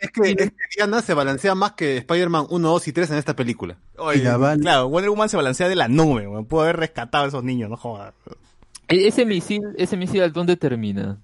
es 0.00 0.10
que, 0.10 0.30
es 0.30 0.36
que 0.50 0.52
Diana 0.76 1.00
se 1.00 1.14
balancea 1.14 1.54
más 1.54 1.72
que 1.72 1.98
Spider-Man 1.98 2.46
1, 2.50 2.68
2 2.68 2.88
y 2.88 2.92
3 2.92 3.10
en 3.12 3.18
esta 3.18 3.36
película. 3.36 3.76
Oye, 3.98 4.22
claro, 4.60 4.88
Wonder 4.88 5.10
Woman 5.10 5.28
se 5.28 5.36
balancea 5.36 5.68
de 5.68 5.76
la 5.76 5.86
nube, 5.88 6.26
weón. 6.26 6.46
Pudo 6.46 6.62
haber 6.62 6.76
rescatado 6.76 7.24
a 7.24 7.28
esos 7.28 7.44
niños, 7.44 7.70
no 7.70 7.76
jodas. 7.76 8.14
e- 8.88 9.06
ese 9.06 9.24
misil, 9.24 9.62
ese 9.76 9.96
misil 9.96 10.22
al 10.22 10.32
dónde 10.32 10.56
termina. 10.56 11.18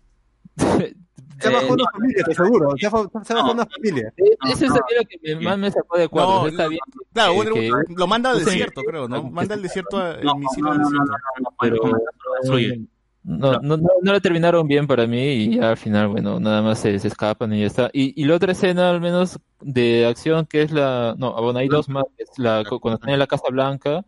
Se 1.40 1.48
Eh, 1.48 1.52
bajó 1.52 1.72
una 1.74 1.84
familia, 1.92 2.24
te 2.24 2.32
aseguro. 2.32 2.70
Se 2.76 2.86
bajó 2.88 3.46
no. 3.46 3.52
una 3.52 3.66
familia. 3.66 4.12
No, 4.44 4.50
Ese 4.52 4.64
es 4.66 4.70
no. 4.70 4.76
lo 4.76 4.82
que 5.08 5.34
me- 5.36 5.40
más 5.44 5.58
me 5.58 5.70
sacó 5.70 5.98
de 5.98 6.08
cuadro. 6.08 6.42
No, 6.42 6.46
está 6.48 6.68
bien. 6.68 6.80
Claro, 7.12 7.32
que- 7.32 7.36
Wonder 7.38 7.54
que- 7.54 7.70
Woman 7.70 7.84
lo 7.96 8.06
manda 8.06 8.30
al 8.30 8.38
Sí. 8.40 8.44
desierto, 8.44 8.82
creo, 8.82 9.08
¿no? 9.08 9.22
Manda 9.30 9.54
al 9.54 9.62
desierto 9.62 9.98
a- 9.98 10.14
el 10.16 10.24
No, 10.24 10.34
misil 10.36 10.64
no, 10.64 10.72
al 10.72 10.78
no, 10.78 10.84
no, 10.84 10.90
desierto. 10.90 11.12
no, 11.12 11.40
no, 11.42 11.56
Pero- 11.60 11.76
lo. 11.76 12.86
No, 13.22 13.52
no, 13.60 13.76
no, 13.76 13.88
no 14.02 14.12
la 14.14 14.20
terminaron 14.20 14.66
bien 14.66 14.86
para 14.86 15.06
mí 15.06 15.18
y 15.22 15.56
ya 15.56 15.70
al 15.70 15.76
final, 15.76 16.08
bueno, 16.08 16.40
nada 16.40 16.62
más 16.62 16.78
se, 16.78 16.98
se 16.98 17.08
escapan 17.08 17.52
y 17.52 17.60
ya 17.60 17.66
está. 17.66 17.90
Y, 17.92 18.18
y 18.20 18.24
la 18.24 18.34
otra 18.36 18.52
escena, 18.52 18.88
al 18.88 19.00
menos 19.02 19.38
de 19.60 20.06
acción, 20.06 20.46
que 20.46 20.62
es 20.62 20.72
la, 20.72 21.14
no, 21.18 21.34
bueno, 21.42 21.58
hay 21.58 21.68
dos 21.68 21.90
más, 21.90 22.04
que 22.16 22.22
es 22.22 22.30
la, 22.38 22.64
cu- 22.66 22.80
cuando 22.80 22.96
están 22.96 23.10
en 23.10 23.18
la 23.18 23.26
Casa 23.26 23.44
Blanca, 23.50 24.04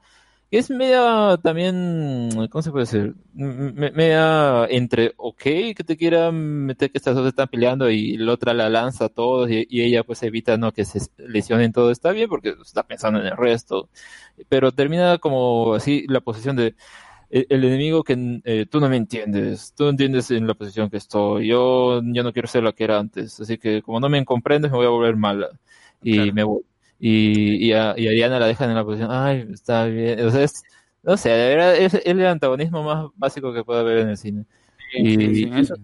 es 0.58 0.70
media 0.70 1.39
también, 1.42 2.31
¿cómo 2.50 2.62
se 2.62 2.70
puede 2.70 2.84
decir? 2.84 3.14
M- 3.34 3.72
me- 3.72 3.90
Media 3.92 4.66
entre, 4.68 5.14
ok, 5.16 5.40
que 5.42 5.84
te 5.86 5.97
quieran 5.97 6.34
meter 6.66 6.90
que 6.92 6.98
estas 6.98 7.14
dos 7.16 7.26
están 7.26 7.48
peleando 7.48 7.90
y 7.90 8.16
la 8.18 8.32
otra 8.32 8.52
la 8.55 8.68
lanza 8.68 9.06
a 9.06 9.08
todos 9.08 9.50
y, 9.50 9.66
y 9.70 9.82
ella 9.82 10.05
pues 10.05 10.22
evita, 10.22 10.56
no, 10.58 10.72
que 10.72 10.84
se 10.84 11.00
lesionen 11.18 11.72
todo, 11.72 11.90
está 11.90 12.12
bien 12.12 12.28
porque 12.28 12.55
está 12.62 12.82
pensando 12.86 13.20
en 13.20 13.26
el 13.26 13.36
resto, 13.36 13.89
pero 14.48 14.72
termina 14.72 15.18
como 15.18 15.74
así 15.74 16.05
la 16.08 16.20
posición 16.20 16.56
de, 16.56 16.74
el, 17.31 17.47
el 17.50 17.64
enemigo 17.64 18.05
que 18.05 18.40
eh, 18.44 18.66
tú 18.70 18.81
no 18.81 18.89
me 18.89 18.97
entiendes, 18.97 19.74
tú 19.76 19.84
no 19.84 19.90
entiendes 19.90 20.31
en 20.32 20.47
la 20.48 20.55
posición 20.55 20.90
que 20.90 20.98
estoy, 20.98 21.48
yo, 21.48 22.02
yo 22.05 22.22
no 22.24 22.32
quiero 22.32 22.48
ser 22.48 22.64
la 22.64 22.72
que 22.72 22.84
era 22.84 22.98
antes, 22.98 23.40
así 23.40 23.58
que 23.58 23.82
como 23.82 24.00
no 24.00 24.08
me 24.08 24.24
comprendes 24.24 24.70
me 24.72 24.78
voy 24.78 24.86
a 24.86 24.90
volver 24.90 25.16
mala 25.16 25.48
y 26.02 26.32
Claro. 26.32 26.32
me 26.32 26.44
voy. 26.44 26.62
Y, 27.05 27.56
y, 27.66 27.72
a, 27.72 27.94
y 27.98 28.06
a 28.06 28.10
Diana 28.12 28.39
la 28.39 28.47
dejan 28.47 28.70
en 28.70 28.76
la 28.76 28.84
posición, 28.84 29.10
ay, 29.10 29.48
está 29.52 29.86
bien, 29.86 30.24
o 30.24 30.31
sea, 30.31 30.44
es, 30.44 30.62
no 31.02 31.16
sé, 31.16 31.31
de 31.31 31.48
verdad 31.56 31.76
es, 31.76 31.94
es 31.94 32.02
el 32.06 32.24
antagonismo 32.24 32.84
más 32.84 33.06
básico 33.16 33.52
que 33.52 33.64
puede 33.64 33.81
haber 33.81 33.98
en 33.98 34.10
el 34.10 34.16
cine. 34.16 34.44
Y, 34.94 35.16
Sí, 35.16 35.34
sí, 35.34 35.50
eso- 35.52 35.74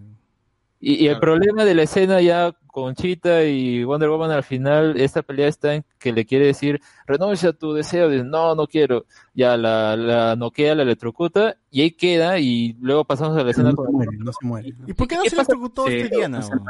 y, 0.79 1.03
y 1.03 1.07
el 1.09 1.19
problema 1.19 1.65
de 1.65 1.75
la 1.75 1.83
escena 1.83 2.21
ya 2.21 2.53
con 2.67 2.95
Cheetah 2.95 3.43
y 3.43 3.83
Wonder 3.83 4.07
Woman 4.07 4.31
al 4.31 4.43
final, 4.43 4.95
esta 4.97 5.21
pelea 5.21 5.49
está 5.49 5.75
en 5.75 5.83
que 5.99 6.13
le 6.13 6.25
quiere 6.25 6.45
decir, 6.45 6.79
renuncia 7.05 7.49
a 7.49 7.53
tu 7.53 7.73
deseo, 7.73 8.07
dice, 8.07 8.23
no, 8.23 8.55
no 8.55 8.65
quiero, 8.65 9.05
ya 9.33 9.57
la, 9.57 9.97
la 9.97 10.37
noquea, 10.37 10.73
la 10.75 10.83
electrocuta, 10.83 11.57
y 11.69 11.81
ahí 11.81 11.91
queda, 11.91 12.39
y 12.39 12.77
luego 12.79 13.03
pasamos 13.03 13.35
a 13.37 13.43
la 13.43 13.51
escena 13.51 13.71
No 13.71 13.75
con 13.75 13.87
se 13.87 13.91
muere, 13.91 14.11
no 14.19 14.31
se 14.31 14.45
muere. 14.47 14.73
¿Y 14.87 14.93
por 14.93 15.05
qué 15.09 15.15
no 15.17 15.23
¿Qué 15.23 15.29
se 15.31 15.35
electrocutó 15.35 15.85
este 15.89 16.15
Diana? 16.15 16.39
no 16.39 16.63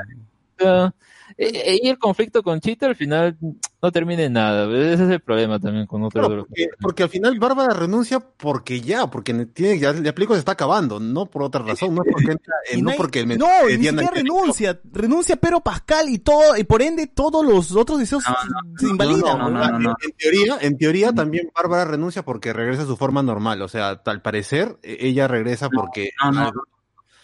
Ah, 0.63 0.93
eh, 1.37 1.79
y 1.83 1.87
el 1.87 1.97
conflicto 1.99 2.41
con 2.43 2.59
Cheetah 2.59 2.87
al 2.87 2.95
final 2.95 3.37
no 3.81 3.91
termina 3.91 4.23
en 4.23 4.33
nada. 4.33 4.65
Ese 4.75 5.03
es 5.05 5.09
el 5.11 5.19
problema 5.21 5.57
también 5.59 5.85
con 5.85 6.03
otro 6.03 6.25
Claro, 6.27 6.45
porque, 6.45 6.67
porque 6.81 7.03
al 7.03 7.09
final 7.09 7.39
Bárbara 7.39 7.73
renuncia 7.73 8.19
porque 8.19 8.81
ya, 8.81 9.07
porque 9.07 9.33
tiene, 9.45 9.79
ya 9.79 9.93
la 9.93 10.13
película 10.13 10.35
se 10.35 10.39
está 10.39 10.53
acabando, 10.53 10.99
no 10.99 11.27
por 11.27 11.43
otra 11.43 11.61
razón, 11.63 11.95
no 11.95 12.01
es 12.03 12.11
porque, 12.11 12.31
entra- 12.31 12.55
eh, 12.69 12.73
Y 12.77 12.81
no 12.81 12.89
hay- 12.91 12.97
porque 12.97 13.19
el 13.21 13.37
no, 13.37 13.47
ni 13.67 13.77
siquiera 13.77 14.09
renuncia, 14.11 14.79
renuncia 14.91 15.35
pero 15.37 15.61
Pascal 15.61 16.09
y 16.09 16.17
todo, 16.19 16.57
y 16.57 16.63
por 16.65 16.81
ende 16.81 17.07
todos 17.07 17.45
los 17.45 17.73
otros 17.75 17.99
deseos 17.99 18.23
No, 18.27 18.35
se 18.77 18.87
invalidan. 18.87 19.37
no, 19.37 19.49
no, 19.49 19.69
no, 19.69 19.79
no. 19.79 19.89
En, 20.01 20.09
en 20.09 20.17
teoría, 20.17 20.57
en 20.59 20.77
teoría 20.77 21.13
también 21.13 21.49
Bárbara 21.55 21.85
renuncia 21.85 22.23
porque 22.23 22.51
regresa 22.53 22.81
a 22.83 22.85
su 22.87 22.97
forma 22.97 23.23
normal, 23.23 23.61
o 23.61 23.67
sea, 23.69 24.01
al 24.03 24.21
parecer 24.21 24.77
ella 24.83 25.27
regresa 25.29 25.69
porque 25.69 26.09
no, 26.23 26.31
no, 26.31 26.51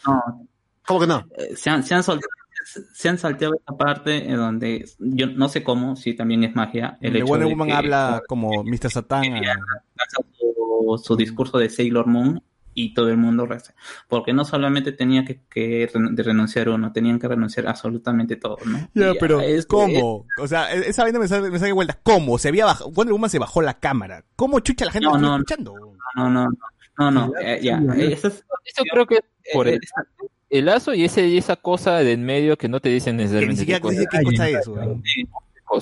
no, 0.08 0.48
¿Cómo 0.88 1.00
que 1.02 1.08
no? 1.08 1.26
eh, 1.38 1.56
se 1.58 1.70
han, 1.72 1.84
se 1.84 1.96
han 1.96 2.04
soltado- 2.04 2.30
se 2.94 3.10
han 3.10 3.18
salteado 3.18 3.56
esa 3.56 3.78
parte 3.78 4.30
en 4.30 4.38
donde 4.38 4.86
yo 5.00 5.28
no 5.28 5.50
sé 5.50 5.64
cómo, 5.64 5.96
si 5.96 6.14
también 6.14 6.44
es 6.44 6.56
magia, 6.56 6.98
el 7.02 7.16
hecho 7.16 7.26
Wonder 7.28 7.48
de 7.48 7.54
Woman 7.54 7.68
que 7.68 7.74
habla 7.74 8.22
como 8.28 8.64
Mr. 8.64 8.90
Lanza 9.10 10.18
su, 10.38 11.02
su 11.04 11.16
discurso 11.16 11.58
de 11.58 11.70
Sailor 11.70 12.08
Moon 12.08 12.42
y 12.78 12.94
todo 12.94 13.08
el 13.10 13.16
mundo 13.18 13.46
reza. 13.46 13.74
Porque 14.10 14.34
no 14.34 14.44
solamente 14.44 14.92
tenía 14.92 15.24
que, 15.24 15.42
que 15.50 15.90
renunciar 16.18 16.68
uno, 16.68 16.92
tenían 16.92 17.20
que 17.20 17.28
renunciar 17.30 17.68
absolutamente 17.68 18.36
todo, 18.36 18.58
¿no? 18.66 18.90
Ya, 18.94 19.12
Y 19.12 19.18
pero 19.18 19.40
es- 19.40 19.66
¿cómo? 19.66 20.26
O 20.38 20.48
sea, 20.48 20.74
e- 20.76 20.90
esa 20.90 21.04
vaina 21.04 21.18
me 21.20 21.28
sale, 21.30 21.50
me 21.50 21.58
sale 21.58 21.68
de 21.70 21.74
vuelta. 21.74 21.98
¿Cómo? 22.04 22.38
Se 22.38 22.50
había 22.50 22.66
bajado, 22.66 22.92
Wonder 22.92 23.14
Woman 23.14 23.30
se 23.30 23.40
bajó 23.40 23.62
la 23.62 23.80
cámara. 23.80 24.26
¿Cómo 24.36 24.60
chucha 24.60 24.84
la 24.86 24.92
gente 24.92 25.08
No, 25.08 25.16
está 25.16 25.26
no, 25.28 25.36
escuchando? 25.38 25.74
No, 26.18 26.30
no, 26.30 26.46
no, 26.50 27.12
no, 27.12 27.12
no, 27.28 27.34
eh, 27.40 27.60
ya, 27.64 27.78
eh, 27.96 28.12
eso 28.12 28.28
es- 28.28 28.44
Eso 28.66 28.84
creo 28.92 29.06
que 29.06 29.20
por 29.54 29.68
eh, 29.70 29.76
el, 29.76 29.80
el 30.50 30.66
lazo 30.66 30.94
y 30.94 31.04
ese 31.06 31.28
y 31.28 31.38
esa 31.38 31.56
cosa 31.56 31.98
de 32.00 32.14
en 32.14 32.24
medio 32.24 32.58
que 32.58 32.70
no 32.70 32.80
te 32.80 32.90
dicen 32.90 33.18
Que 33.18 33.24
ni 33.24 33.30
necesariamente 33.30 33.60
siquiera 33.60 33.80
qué 33.80 34.24
cosa- 34.24 34.50
es. 34.50 34.68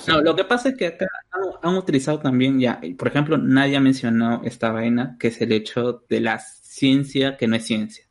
No, 0.08 0.22
lo 0.22 0.34
que 0.34 0.44
pasa 0.44 0.70
es 0.70 0.76
que 0.76 0.86
acá 0.86 1.06
han, 1.30 1.70
han 1.70 1.76
utilizado 1.76 2.18
también 2.18 2.58
ya, 2.58 2.80
por 2.98 3.08
ejemplo, 3.08 3.36
nadie 3.38 3.76
ha 3.76 3.80
mencionado 3.80 4.40
esta 4.44 4.72
vaina, 4.72 5.16
que 5.20 5.28
es 5.28 5.40
el 5.40 5.52
hecho 5.52 6.02
de 6.08 6.20
la 6.20 6.38
ciencia 6.40 7.36
que 7.36 7.46
no 7.46 7.54
es 7.56 7.64
ciencia. 7.66 8.04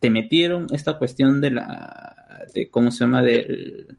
Te 0.00 0.10
metieron 0.10 0.66
esta 0.70 0.98
cuestión 0.98 1.40
de 1.40 1.50
la, 1.52 2.14
de 2.54 2.68
cómo 2.70 2.90
se 2.92 3.00
llama, 3.00 3.22
del, 3.22 3.96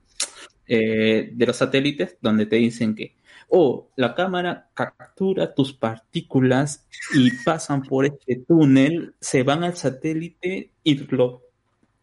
eh, 0.67 1.31
de 1.33 1.45
los 1.45 1.57
satélites, 1.57 2.17
donde 2.21 2.45
te 2.45 2.57
dicen 2.57 2.95
que, 2.95 3.15
oh, 3.49 3.89
la 3.95 4.13
cámara 4.13 4.69
captura 4.75 5.53
tus 5.55 5.73
partículas 5.73 6.87
y 7.15 7.31
pasan 7.43 7.81
por 7.81 8.05
este 8.05 8.43
túnel, 8.47 9.15
se 9.19 9.41
van 9.43 9.63
al 9.63 9.75
satélite 9.75 10.71
y 10.83 10.95
lo- 11.15 11.41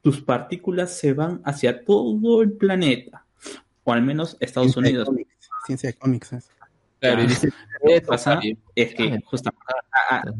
tus 0.06 0.20
partículas 0.22 0.96
se 0.96 1.12
van 1.14 1.40
hacia 1.44 1.84
todo 1.84 2.40
el 2.40 2.52
planeta, 2.52 3.24
o 3.82 3.92
al 3.92 4.02
menos 4.02 4.36
Estados 4.38 4.70
Ciencia 4.70 5.02
Unidos. 5.02 5.08
Ciencia 5.66 5.90
de 5.90 5.94
cómics. 5.98 6.32
es. 6.32 6.48
Claro, 7.00 7.24
y 7.24 7.26
dice, 7.26 7.48
que 7.84 7.96
eso, 7.96 8.06
pasa 8.06 8.34
Fabi. 8.36 8.56
es 8.76 8.94
que 8.94 9.20
justamente 9.24 9.64
ah, 10.10 10.22
ah, 10.24 10.32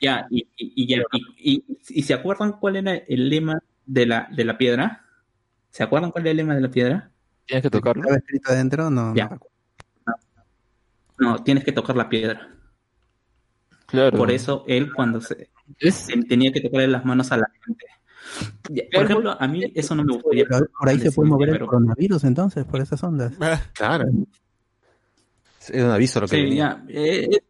ya 0.00 0.26
y, 0.28 0.40
y- 0.56 0.72
y 0.82 0.86
ya 0.88 1.02
y, 1.12 1.54
y- 1.54 1.64
y 1.88 2.02
se 2.02 2.14
acuerdan 2.14 2.54
cuál 2.58 2.74
era 2.74 2.96
el 2.96 3.28
lema 3.28 3.62
de 3.86 4.06
la 4.06 4.28
de 4.34 4.44
la 4.44 4.58
piedra 4.58 5.04
se 5.70 5.84
acuerdan 5.84 6.10
cuál 6.10 6.24
era 6.24 6.32
el 6.32 6.36
lema 6.38 6.56
de 6.56 6.62
la 6.62 6.68
piedra 6.70 7.12
tienes 7.46 7.62
que 7.62 7.70
tocarlo. 7.70 8.02
¿Estaba 8.02 8.16
escrito 8.18 8.50
adentro? 8.50 8.90
No, 8.90 9.14
Ya. 9.14 9.28
no 9.28 10.14
no 11.18 11.44
tienes 11.44 11.62
que 11.62 11.70
tocar 11.70 11.94
la 11.94 12.08
piedra 12.08 12.50
Claro. 13.86 14.18
por 14.18 14.32
eso 14.32 14.64
él 14.66 14.92
cuando 14.92 15.20
se 15.20 15.48
Es, 15.78 16.08
él 16.08 16.26
tenía 16.26 16.52
que 16.52 16.60
tocarle 16.60 16.88
las 16.88 17.04
manos 17.04 17.30
a 17.30 17.36
la 17.36 17.46
gente 17.64 17.86
por 18.92 19.04
ejemplo 19.04 19.36
a 19.38 19.48
mí 19.48 19.72
eso 19.74 19.94
no 19.94 20.04
me 20.04 20.12
gustaría 20.14 20.44
Pero 20.48 20.66
por 20.78 20.88
ahí 20.88 20.98
se 20.98 21.12
puede 21.12 21.30
mover 21.30 21.48
el 21.50 21.58
coronavirus 21.60 22.24
entonces, 22.24 22.64
por 22.64 22.80
esas 22.80 23.02
ondas. 23.02 23.32
Claro. 23.72 24.06
Es 25.60 25.70
un 25.84 25.90
aviso 25.90 26.20
lo 26.20 26.28
que 26.28 26.36
Sí, 26.36 26.54
ya. 26.56 26.84
eh, 26.88 27.28
eh, 27.30 27.40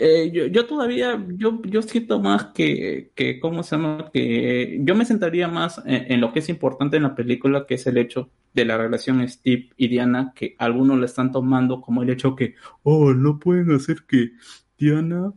eh, 0.00 0.30
yo, 0.32 0.46
yo 0.46 0.64
todavía, 0.64 1.22
yo, 1.36 1.60
yo 1.62 1.82
siento 1.82 2.20
más 2.20 2.46
que, 2.54 3.10
que, 3.16 3.40
¿cómo 3.40 3.64
se 3.64 3.76
llama? 3.76 4.10
Que 4.12 4.78
yo 4.82 4.94
me 4.94 5.04
centraría 5.04 5.48
más 5.48 5.82
en, 5.84 6.12
en 6.12 6.20
lo 6.20 6.32
que 6.32 6.38
es 6.38 6.48
importante 6.48 6.96
en 6.96 7.02
la 7.02 7.16
película, 7.16 7.66
que 7.66 7.74
es 7.74 7.86
el 7.88 7.98
hecho 7.98 8.30
de 8.54 8.64
la 8.64 8.78
relación 8.78 9.28
Steve 9.28 9.70
y 9.76 9.88
Diana, 9.88 10.32
que 10.36 10.54
algunos 10.58 10.98
lo 10.98 11.04
están 11.04 11.32
tomando 11.32 11.80
como 11.80 12.02
el 12.04 12.10
hecho 12.10 12.36
que, 12.36 12.54
oh, 12.84 13.12
no 13.12 13.38
pueden 13.40 13.72
hacer 13.72 14.04
que 14.06 14.30
Diana 14.78 15.32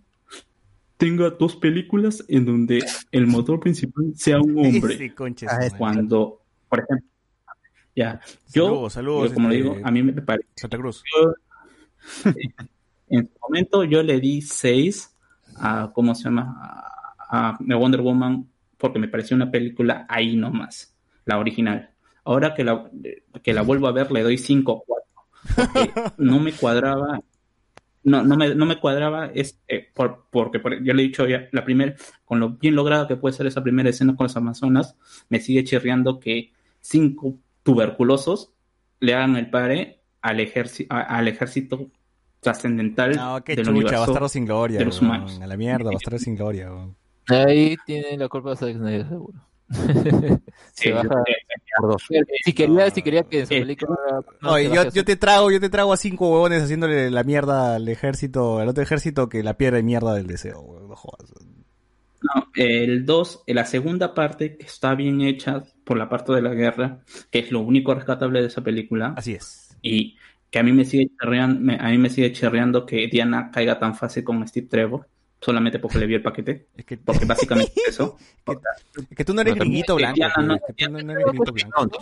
tenga 1.01 1.31
dos 1.31 1.55
películas 1.55 2.23
en 2.27 2.45
donde 2.45 2.85
el 3.11 3.25
motor 3.25 3.59
principal 3.59 4.13
sea 4.15 4.39
un 4.39 4.55
hombre. 4.63 5.15
Concha 5.15 5.47
Ah, 5.49 5.55
su 5.55 5.61
es 5.61 5.71
madre. 5.71 5.77
Cuando, 5.80 6.41
por 6.69 6.80
ejemplo, 6.81 7.07
ya, 7.95 8.21
yo, 8.53 8.65
Saludos, 8.67 8.93
saludos, 8.93 9.30
yo, 9.30 9.33
como 9.33 9.49
le 9.49 9.57
este, 9.57 9.69
digo, 9.69 9.81
a 9.83 9.89
mí 9.89 10.03
me 10.03 10.21
parece 10.21 10.47
Santa 10.55 10.77
Cruz. 10.77 11.03
en 13.09 13.27
su 13.27 13.39
momento 13.41 13.83
yo 13.83 14.03
le 14.03 14.19
di 14.19 14.43
6 14.43 15.17
a, 15.55 15.91
¿cómo 15.91 16.13
se 16.13 16.25
llama? 16.25 16.55
A, 17.27 17.49
a 17.49 17.57
The 17.67 17.73
Wonder 17.73 18.01
Woman 18.01 18.47
porque 18.77 18.99
me 18.99 19.07
pareció 19.07 19.35
una 19.35 19.49
película 19.49 20.05
ahí 20.07 20.35
nomás, 20.35 20.95
la 21.25 21.39
original. 21.39 21.89
Ahora 22.23 22.53
que 22.53 22.63
la, 22.63 22.91
que 23.41 23.53
la 23.53 23.63
vuelvo 23.63 23.88
a 23.88 23.91
ver 23.91 24.11
le 24.11 24.21
doy 24.21 24.38
5 24.38 24.71
o 24.71 24.83
4 24.85 25.11
porque 25.55 25.93
no 26.19 26.39
me 26.39 26.51
cuadraba 26.51 27.21
no, 28.03 28.23
no, 28.23 28.35
me, 28.35 28.53
no 28.55 28.65
me 28.65 28.80
cuadraba 28.80 29.27
es, 29.33 29.59
eh, 29.67 29.88
por, 29.93 30.25
porque 30.30 30.59
por- 30.59 30.83
yo 30.83 30.93
le 30.93 31.03
he 31.03 31.05
dicho 31.07 31.27
ya, 31.27 31.47
la 31.51 31.63
primera, 31.63 31.93
con 32.25 32.39
lo 32.39 32.49
bien 32.49 32.75
lograda 32.75 33.07
que 33.07 33.15
puede 33.15 33.33
ser 33.33 33.45
esa 33.47 33.61
primera 33.63 33.89
escena 33.89 34.15
con 34.15 34.25
las 34.25 34.35
Amazonas, 34.38 34.95
me 35.30 35.39
sigue 35.39 35.63
chirriando 35.63 36.19
que 36.19 36.51
cinco 36.80 37.35
tuberculosos 37.63 38.51
le 38.99 39.13
hagan 39.13 39.35
el 39.35 39.49
pare 39.49 40.01
al, 40.21 40.39
ejército 40.39 40.93
al 40.95 41.27
ejército 41.27 41.89
trascendental 42.39 43.15
No, 43.15 43.43
qué 43.43 43.55
del 43.55 43.65
chucha, 43.65 43.71
universo. 43.77 43.99
bastardo 44.01 44.30
sin 44.30 44.45
gloria. 44.45 44.80
de 44.80 44.85
los 44.85 45.01
humanos. 45.01 45.39
A 45.41 45.47
la 45.47 45.57
mierda, 45.57 45.91
bastardo 45.91 46.17
sin 46.19 46.35
gloria. 46.35 46.71
weón. 46.71 46.95
ahí 47.27 47.77
tiene 47.85 48.17
la 48.17 48.27
culpa 48.27 48.55
Zack 48.55 48.75
Snyder, 48.77 49.05
seguro. 50.01 50.41
Sí, 50.74 50.83
Se 50.83 50.91
baja. 50.91 51.24
Por 51.80 51.91
dos. 51.91 52.03
Si 52.43 52.53
quería, 52.53 52.90
si 52.90 53.01
quería 53.01 53.24
que 53.24 53.40
en 53.41 53.45
su 53.48 53.50
película. 53.53 53.95
no 54.41 54.59
yo, 54.59 55.03
te 55.06 55.16
trago, 55.16 55.51
yo 55.51 55.59
te 55.59 55.69
trago 55.69 55.93
a 55.93 55.98
cinco 55.98 56.30
huevones 56.32 56.64
haciéndole 56.64 57.09
la 57.09 57.24
mierda 57.24 57.75
al 57.75 57.88
ejército, 57.88 58.59
al 58.59 58.67
otro 58.69 58.83
ejército 58.83 59.30
que 59.30 59.43
la 59.43 59.56
piedra 59.58 59.80
y 59.80 59.83
mierda 59.83 60.14
del 60.14 60.27
deseo, 60.27 60.59
weón. 60.61 60.90
No 60.90 60.95
jodas. 60.95 61.32
No, 62.24 62.45
el 62.56 63.06
2, 63.06 63.43
la 63.48 63.66
segunda 63.66 64.14
parte, 64.14 64.56
que 64.58 64.66
está 64.66 64.93
bien 64.93 65.22
hecha 65.22 65.64
por 65.83 65.98
la 65.98 66.08
parte 66.08 66.32
de 66.33 66.41
la 66.43 66.53
guerra, 66.53 67.00
que 67.32 67.40
es 67.40 67.51
lo 67.51 67.61
único 67.61 67.95
rescatable 67.95 68.41
de 68.41 68.48
esa 68.48 68.61
película, 68.61 69.16
Así 69.17 69.33
es. 69.33 69.75
y 69.82 70.17
que 70.51 70.59
a 70.59 70.64
mí 70.64 70.72
me 70.72 70.85
sigue 70.85 71.08
chirreando, 71.19 71.59
me- 71.59 71.77
a 71.80 71.90
mí 71.90 71.98
me 71.98 72.09
sigue 72.09 72.32
chirreando 72.32 72.85
que 72.85 73.08
Diana 73.08 73.50
caiga 73.51 73.80
tan 73.80 73.95
fácil 73.95 74.24
con 74.24 74.48
Steve 74.48 74.67
Trevor, 74.69 75.08
solamente 75.41 75.79
porque 75.79 75.97
le 75.97 76.05
vio 76.05 76.17
el 76.17 76.23
paquete, 76.23 76.67
Es 76.77 76.85
que, 76.85 76.97
porque 76.97 77.25
básicamente 77.25 77.73
es 77.75 77.89
eso. 77.89 78.17
es 79.09 79.17
que 79.17 79.25
tú 79.25 79.33
no 79.33 79.41
eres 79.41 79.55
No, 79.55 79.61
gringuito 79.61 79.97
que 79.97 80.03
tú 80.05 80.41
no 80.41 80.53
eres 81.11 81.25
gringuito 81.25 81.51
blanco. 81.51 81.97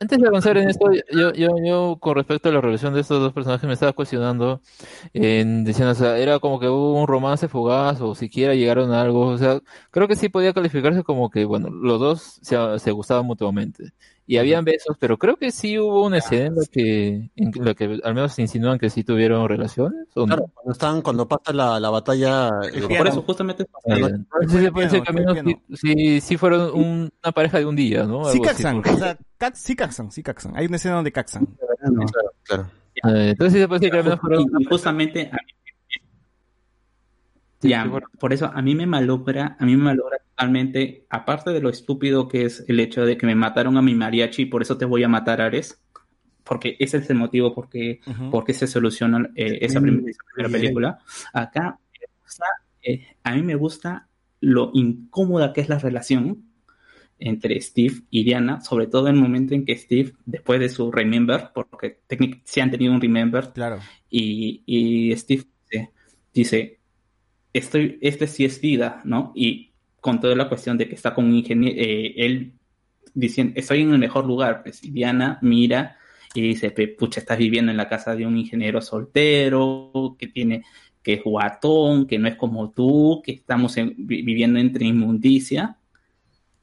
Antes 0.00 0.18
de 0.18 0.26
avanzar 0.26 0.58
en 0.58 0.68
esto, 0.68 0.90
yo, 1.12 1.32
yo, 1.32 1.48
yo 1.64 1.98
con 2.00 2.16
respecto 2.16 2.48
a 2.48 2.52
la 2.52 2.60
relación 2.60 2.92
de 2.94 3.00
estos 3.00 3.20
dos 3.20 3.32
personajes 3.32 3.66
me 3.66 3.74
estaba 3.74 3.92
cuestionando 3.92 4.60
en 5.14 5.64
diciendo, 5.64 5.92
o 5.92 5.94
sea, 5.94 6.18
era 6.18 6.40
como 6.40 6.58
que 6.58 6.68
hubo 6.68 7.00
un 7.00 7.06
romance 7.06 7.46
fugaz 7.46 8.00
o 8.00 8.14
siquiera 8.14 8.54
llegaron 8.54 8.92
a 8.92 9.00
algo, 9.00 9.28
o 9.28 9.38
sea, 9.38 9.60
creo 9.92 10.08
que 10.08 10.16
sí 10.16 10.28
podía 10.28 10.52
calificarse 10.52 11.04
como 11.04 11.30
que, 11.30 11.44
bueno, 11.44 11.70
los 11.70 12.00
dos 12.00 12.40
se, 12.42 12.56
se 12.80 12.90
gustaban 12.90 13.26
mutuamente 13.26 13.92
y 14.26 14.36
habían 14.38 14.64
besos, 14.64 14.96
pero 15.00 15.18
creo 15.18 15.36
que 15.36 15.50
sí 15.50 15.76
hubo 15.78 16.06
una 16.06 16.18
escena 16.18 16.46
en 16.46 16.54
la 16.56 16.62
que, 16.70 17.30
en 17.34 17.52
la 17.64 17.74
que 17.74 17.98
al 18.04 18.14
menos 18.14 18.32
se 18.32 18.42
insinúan 18.42 18.78
que 18.78 18.88
sí 18.88 19.02
tuvieron 19.02 19.48
relaciones, 19.48 20.06
¿o 20.14 20.20
no? 20.20 20.26
Claro, 20.26 20.50
cuando 20.54 20.72
están, 20.72 21.02
cuando 21.02 21.26
pasa 21.26 21.52
la, 21.52 21.80
la 21.80 21.90
batalla, 21.90 22.48
eh. 22.72 22.96
Por 22.96 23.08
eso, 23.08 23.22
justamente, 23.22 23.64
Eh, 23.64 23.66
entonces 23.96 24.70
sí 24.90 25.00
sí, 25.44 25.76
sí, 25.76 26.20
sí 26.20 26.36
fueron 26.36 26.70
un- 26.74 27.10
una 27.24 27.32
pareja 27.32 27.58
de 27.58 27.66
un 27.66 27.74
día, 27.74 28.04
¿no? 28.04 28.24
Sí 28.26 28.32
Algo 28.38 28.44
caxan, 28.44 28.74
porque- 28.76 28.90
o 28.90 28.96
sea, 28.98 29.18
ca- 29.36 29.52
sí 29.54 29.74
caxan, 29.74 30.10
sí 30.12 30.22
caxan. 30.22 30.56
Hay 30.56 30.66
una 30.66 30.76
escena 30.76 30.94
donde 30.96 31.10
caxan. 31.12 31.48
No, 31.90 32.04
claro. 32.44 32.70
Eh, 33.02 33.30
entonces 33.30 33.54
sí 33.54 33.58
se 33.60 33.66
puede 33.68 33.80
decir 33.80 33.90
que 33.92 33.98
al 33.98 34.04
menos 34.04 34.20
fueron 34.20 34.44
y 34.58 34.64
justamente 34.64 35.20
a 35.32 35.32
mí- 35.32 35.52
ya, 37.68 37.82
sí, 37.82 37.88
bueno. 37.88 38.06
por 38.18 38.32
eso 38.32 38.46
a 38.46 38.62
mí 38.62 38.74
me 38.74 38.86
malogra, 38.86 39.56
a 39.58 39.64
mí 39.66 39.76
me 39.76 39.84
malogra 39.84 40.18
totalmente, 40.18 41.04
aparte 41.10 41.50
de 41.50 41.60
lo 41.60 41.68
estúpido 41.68 42.28
que 42.28 42.44
es 42.44 42.64
el 42.68 42.80
hecho 42.80 43.04
de 43.04 43.16
que 43.16 43.26
me 43.26 43.34
mataron 43.34 43.76
a 43.76 43.82
mi 43.82 43.94
mariachi, 43.94 44.46
por 44.46 44.62
eso 44.62 44.78
te 44.78 44.84
voy 44.86 45.02
a 45.04 45.08
matar, 45.08 45.40
Ares. 45.40 45.80
porque 46.44 46.76
ese 46.80 46.96
es 46.98 47.10
el 47.10 47.16
motivo 47.16 47.54
por 47.54 47.68
qué, 47.68 48.00
Ujú. 48.06 48.30
por 48.30 48.44
qué 48.44 48.54
se 48.54 48.66
soluciona 48.66 49.28
eh, 49.36 49.58
esa, 49.60 49.80
prim- 49.80 50.06
esa 50.08 50.22
primera 50.34 50.52
película. 50.52 50.98
Acá 51.32 51.78
eh, 52.82 53.06
a 53.22 53.34
mí 53.34 53.42
me 53.42 53.54
gusta 53.54 54.08
lo 54.40 54.70
incómoda 54.74 55.52
que 55.52 55.60
es 55.60 55.68
la 55.68 55.78
relación 55.78 56.44
entre 57.18 57.60
Steve 57.60 57.96
y 58.10 58.24
Diana, 58.24 58.62
sobre 58.62 58.86
todo 58.86 59.08
en 59.08 59.16
el 59.16 59.20
momento 59.20 59.54
en 59.54 59.66
que 59.66 59.76
Steve, 59.76 60.14
después 60.24 60.58
de 60.58 60.70
su 60.70 60.90
Remember, 60.90 61.50
porque 61.52 62.00
sí 62.44 62.60
han 62.60 62.70
tenido 62.70 62.94
un 62.94 63.00
Remember, 63.02 63.50
Claro. 63.52 63.78
y, 64.08 64.62
y 64.64 65.14
Steve 65.16 65.44
dice, 65.70 65.90
dice, 66.32 66.79
estoy, 67.52 67.98
este 68.00 68.26
sí 68.26 68.44
es 68.44 68.60
vida, 68.60 69.00
¿no? 69.04 69.32
Y 69.34 69.70
con 70.00 70.20
toda 70.20 70.34
la 70.36 70.48
cuestión 70.48 70.78
de 70.78 70.88
que 70.88 70.94
está 70.94 71.14
con 71.14 71.26
un 71.26 71.34
ingeniero, 71.34 71.76
él 72.16 72.52
diciendo, 73.14 73.54
estoy 73.56 73.82
en 73.82 73.92
el 73.92 73.98
mejor 73.98 74.24
lugar, 74.26 74.62
pues, 74.62 74.82
y 74.84 74.90
Diana 74.90 75.38
mira 75.42 75.96
y 76.34 76.42
dice, 76.42 76.70
"Pe- 76.70 76.88
pucha, 76.88 77.20
estás 77.20 77.38
viviendo 77.38 77.70
en 77.70 77.76
la 77.76 77.88
casa 77.88 78.14
de 78.14 78.24
un 78.26 78.38
ingeniero 78.38 78.80
soltero, 78.80 80.16
que 80.18 80.28
tiene, 80.28 80.62
que 81.02 81.14
es 81.14 81.24
guatón, 81.24 82.06
que 82.06 82.18
no 82.18 82.28
es 82.28 82.36
como 82.36 82.70
tú, 82.70 83.20
que 83.24 83.32
estamos 83.32 83.76
en- 83.78 83.94
vi- 83.98 84.22
viviendo 84.22 84.58
entre 84.60 84.86
inmundicia. 84.86 85.76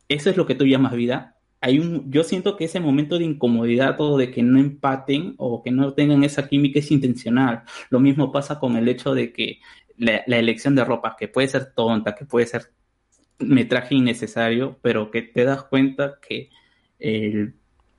Eso 0.08 0.30
es 0.30 0.38
lo 0.38 0.46
que 0.46 0.56
tú 0.56 0.66
llamas 0.66 0.94
vida. 0.94 1.36
Hay 1.60 1.80
un, 1.80 2.10
yo 2.12 2.24
siento 2.24 2.56
que 2.56 2.66
ese 2.66 2.80
momento 2.80 3.18
de 3.18 3.26
incomodidad 3.26 4.00
o 4.00 4.18
de 4.18 4.32
que 4.32 4.44
no 4.44 4.60
empaten 4.60 5.34
o 5.38 5.64
que 5.64 5.72
no 5.72 5.94
tengan 5.94 6.24
esa 6.24 6.48
química 6.48 6.80
es 6.80 6.92
intencional. 6.92 7.64
Lo 7.90 8.00
mismo 8.00 8.32
pasa 8.32 8.60
con 8.60 8.78
el 8.78 8.88
hecho 8.88 9.14
de 9.14 9.34
que 9.34 9.60
la, 9.98 10.24
elección 10.38 10.76
de 10.76 10.84
ropa, 10.86 11.16
que 11.18 11.28
puede 11.28 11.48
ser 11.48 11.74
tonta, 11.74 12.16
que 12.16 12.26
puede 12.26 12.46
ser 12.46 12.72
metraje 13.40 13.96
innecesario, 13.96 14.78
pero 14.82 15.12
que 15.12 15.22
te 15.22 15.44
das 15.44 15.64
cuenta 15.64 16.20
que 16.28 16.50
el, 17.00 17.54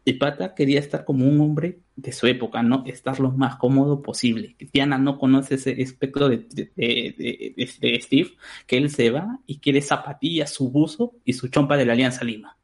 el 0.04 0.18
pata 0.18 0.54
quería 0.54 0.80
estar 0.80 1.04
como 1.04 1.26
un 1.26 1.40
hombre 1.40 1.78
de 1.96 2.12
su 2.12 2.26
época, 2.26 2.62
¿no? 2.62 2.82
Estar 2.86 3.18
lo 3.20 3.30
más 3.32 3.56
cómodo 3.56 4.02
posible. 4.02 4.56
Diana 4.72 4.98
no 4.98 5.18
conoce 5.18 5.56
ese 5.56 5.80
espectro 5.82 6.28
de- 6.28 6.46
de- 6.76 7.54
de 7.80 8.00
Steve, 8.00 8.30
que 8.66 8.76
él 8.78 8.90
se 8.90 9.10
va 9.10 9.38
y 9.46 9.58
quiere 9.58 9.80
zapatillas, 9.82 10.50
su 10.52 10.70
buzo 10.70 11.14
y 11.24 11.32
su 11.34 11.48
chompa 11.48 11.76
de 11.76 11.86
la 11.86 11.92
Alianza 11.92 12.24
Lima. 12.24 12.56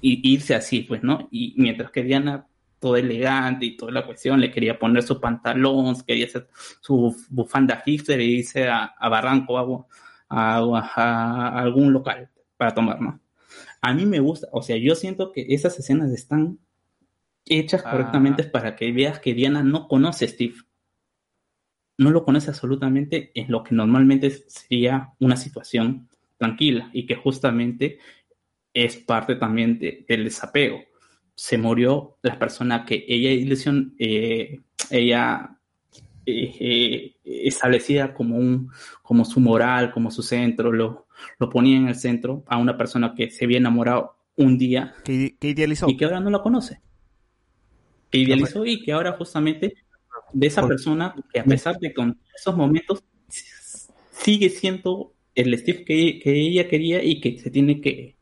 Y 0.00 0.32
irse 0.32 0.54
así, 0.54 0.80
pues, 0.82 1.02
¿no? 1.02 1.28
Y 1.30 1.54
mientras 1.56 1.90
que 1.90 2.02
Diana, 2.02 2.46
toda 2.78 2.98
elegante 3.00 3.66
y 3.66 3.76
toda 3.76 3.92
la 3.92 4.04
cuestión, 4.06 4.40
le 4.40 4.50
quería 4.50 4.78
poner 4.78 5.02
su 5.02 5.20
pantalón, 5.20 5.96
quería 6.06 6.26
hacer 6.26 6.48
su 6.80 7.14
bufanda 7.30 7.82
hipster 7.84 8.20
y 8.20 8.38
irse 8.38 8.68
a, 8.68 8.84
a 8.84 9.08
Barranco, 9.08 9.58
a, 9.58 10.56
a- 10.58 10.58
a 10.94 11.58
algún 11.60 11.92
local 11.92 12.30
para 12.56 12.74
tomar, 12.74 13.00
¿no? 13.00 13.20
A 13.80 13.92
mí 13.94 14.06
me 14.06 14.20
gusta, 14.20 14.48
o 14.52 14.62
sea, 14.62 14.76
yo 14.76 14.94
siento 14.94 15.32
que 15.32 15.46
esas 15.50 15.78
escenas 15.78 16.10
están 16.12 16.58
hechas 17.46 17.82
Ah. 17.84 17.90
correctamente 17.92 18.44
para 18.44 18.76
que 18.76 18.92
veas 18.92 19.20
que 19.20 19.34
Diana 19.34 19.62
no 19.62 19.88
conoce 19.88 20.24
a 20.24 20.28
Steve. 20.28 20.54
No 21.96 22.10
lo 22.10 22.24
conoce 22.24 22.50
absolutamente 22.50 23.32
en 23.34 23.50
lo 23.50 23.64
que 23.64 23.74
normalmente 23.74 24.30
sería 24.30 25.12
una 25.18 25.36
situación 25.36 26.08
tranquila 26.36 26.90
y 26.92 27.06
que 27.06 27.16
justamente 27.16 27.98
es 28.72 28.96
parte 28.96 29.34
también 29.34 29.78
de- 29.78 30.04
del 30.08 30.24
desapego. 30.24 30.80
Se 31.40 31.56
murió 31.56 32.16
la 32.22 32.36
persona 32.36 32.84
que 32.84 33.04
ella 33.06 33.30
ilusión, 33.30 33.94
eh, 33.96 34.58
ella 34.90 35.56
eh, 36.26 36.56
eh, 36.58 37.16
establecía 37.24 38.12
como 38.12 38.36
un, 38.36 38.72
como 39.02 39.24
su 39.24 39.38
moral, 39.38 39.92
como 39.92 40.10
su 40.10 40.24
centro, 40.24 40.72
lo, 40.72 41.06
lo 41.38 41.48
ponía 41.48 41.76
en 41.76 41.86
el 41.86 41.94
centro 41.94 42.42
a 42.48 42.58
una 42.58 42.76
persona 42.76 43.14
que 43.14 43.30
se 43.30 43.44
había 43.44 43.58
enamorado 43.58 44.16
un 44.36 44.58
día 44.58 44.94
¿Qué, 45.04 45.36
qué 45.38 45.50
idealizó? 45.50 45.88
y 45.88 45.96
que 45.96 46.06
ahora 46.06 46.18
no 46.18 46.30
la 46.30 46.42
conoce. 46.42 46.80
Que 48.10 48.18
idealizó 48.18 48.66
y 48.66 48.82
que 48.82 48.92
ahora 48.92 49.12
justamente 49.12 49.74
de 50.32 50.46
esa 50.46 50.66
persona 50.66 51.14
que 51.32 51.38
a 51.38 51.44
pesar 51.44 51.78
de 51.78 51.94
con 51.94 52.18
esos 52.34 52.56
momentos 52.56 53.04
sigue 54.10 54.50
siendo 54.50 55.14
el 55.36 55.56
Steve 55.56 55.84
que, 55.84 56.18
que 56.18 56.32
ella 56.32 56.68
quería 56.68 57.02
y 57.02 57.20
que 57.20 57.38
se 57.38 57.50
tiene 57.50 57.80
que, 57.80 58.17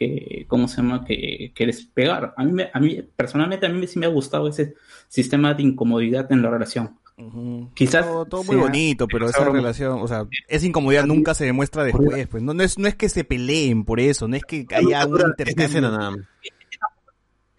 que 0.00 0.46
¿cómo 0.48 0.66
se 0.66 0.78
llama? 0.78 1.04
Que, 1.04 1.52
que 1.54 1.66
despegar. 1.66 2.32
A 2.36 2.42
mí, 2.44 2.52
me- 2.52 2.70
a 2.72 2.80
mí, 2.80 3.02
personalmente, 3.14 3.66
a 3.66 3.68
mí 3.68 3.86
sí 3.86 3.98
me 3.98 4.06
ha 4.06 4.08
gustado 4.08 4.48
ese 4.48 4.74
sistema 5.08 5.52
de 5.52 5.62
incomodidad 5.62 6.32
en 6.32 6.40
la 6.42 6.50
relación. 6.50 6.96
Ujú. 7.18 7.68
Quizás 7.74 8.06
todo, 8.06 8.24
todo 8.24 8.44
muy 8.44 8.56
sea- 8.56 8.64
bonito, 8.64 9.06
pero 9.06 9.26
esa 9.28 9.40
sea- 9.44 9.50
relación, 9.50 10.00
o 10.00 10.08
sea, 10.08 10.26
esa 10.48 10.66
incomodidad 10.66 11.04
nunca 11.04 11.34
se 11.34 11.44
demuestra 11.44 11.84
después, 11.84 12.26
pues 12.28 12.42
no, 12.42 12.54
no 12.54 12.62
es 12.62 12.78
no 12.78 12.88
es 12.88 12.94
que 12.94 13.10
se 13.10 13.24
peleen 13.24 13.84
por 13.84 14.00
eso, 14.00 14.26
no 14.26 14.36
es 14.36 14.44
que 14.44 14.64
haya 14.74 15.04
un 15.06 15.20
intercambio. 15.20 15.80
nada 15.82 16.16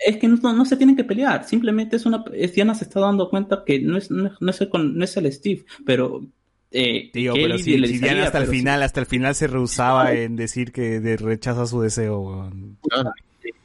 es 0.03 0.17
que 0.17 0.27
no, 0.27 0.37
no 0.53 0.65
se 0.65 0.77
tienen 0.77 0.95
que 0.95 1.03
pelear, 1.03 1.43
simplemente 1.47 1.95
es 1.97 2.07
una, 2.07 2.23
es, 2.33 2.53
Diana 2.55 2.73
se 2.73 2.85
está 2.85 2.99
dando 3.01 3.29
cuenta 3.29 3.63
que 3.63 3.79
no 3.79 3.97
es, 3.97 4.09
no, 4.09 4.27
es- 4.29 4.41
no 4.41 4.49
es, 4.49 4.61
el, 4.61 4.69
no 4.97 5.03
es 5.03 5.15
el 5.17 5.31
Steve, 5.31 5.63
pero 5.85 6.25
eh, 6.71 7.09
Tío, 7.11 7.33
pero 7.33 7.57
si, 7.57 7.75
Diana 7.99 8.23
hasta 8.25 8.37
el 8.39 8.45
sí- 8.47 8.51
final, 8.57 8.81
hasta 8.83 8.99
el 9.01 9.05
final 9.05 9.35
se 9.35 9.47
rehusaba 9.47 10.13
en 10.13 10.35
decir 10.37 10.71
que 10.71 10.99
de- 10.99 11.17
rechaza 11.17 11.65
su 11.65 11.81
deseo. 11.81 12.49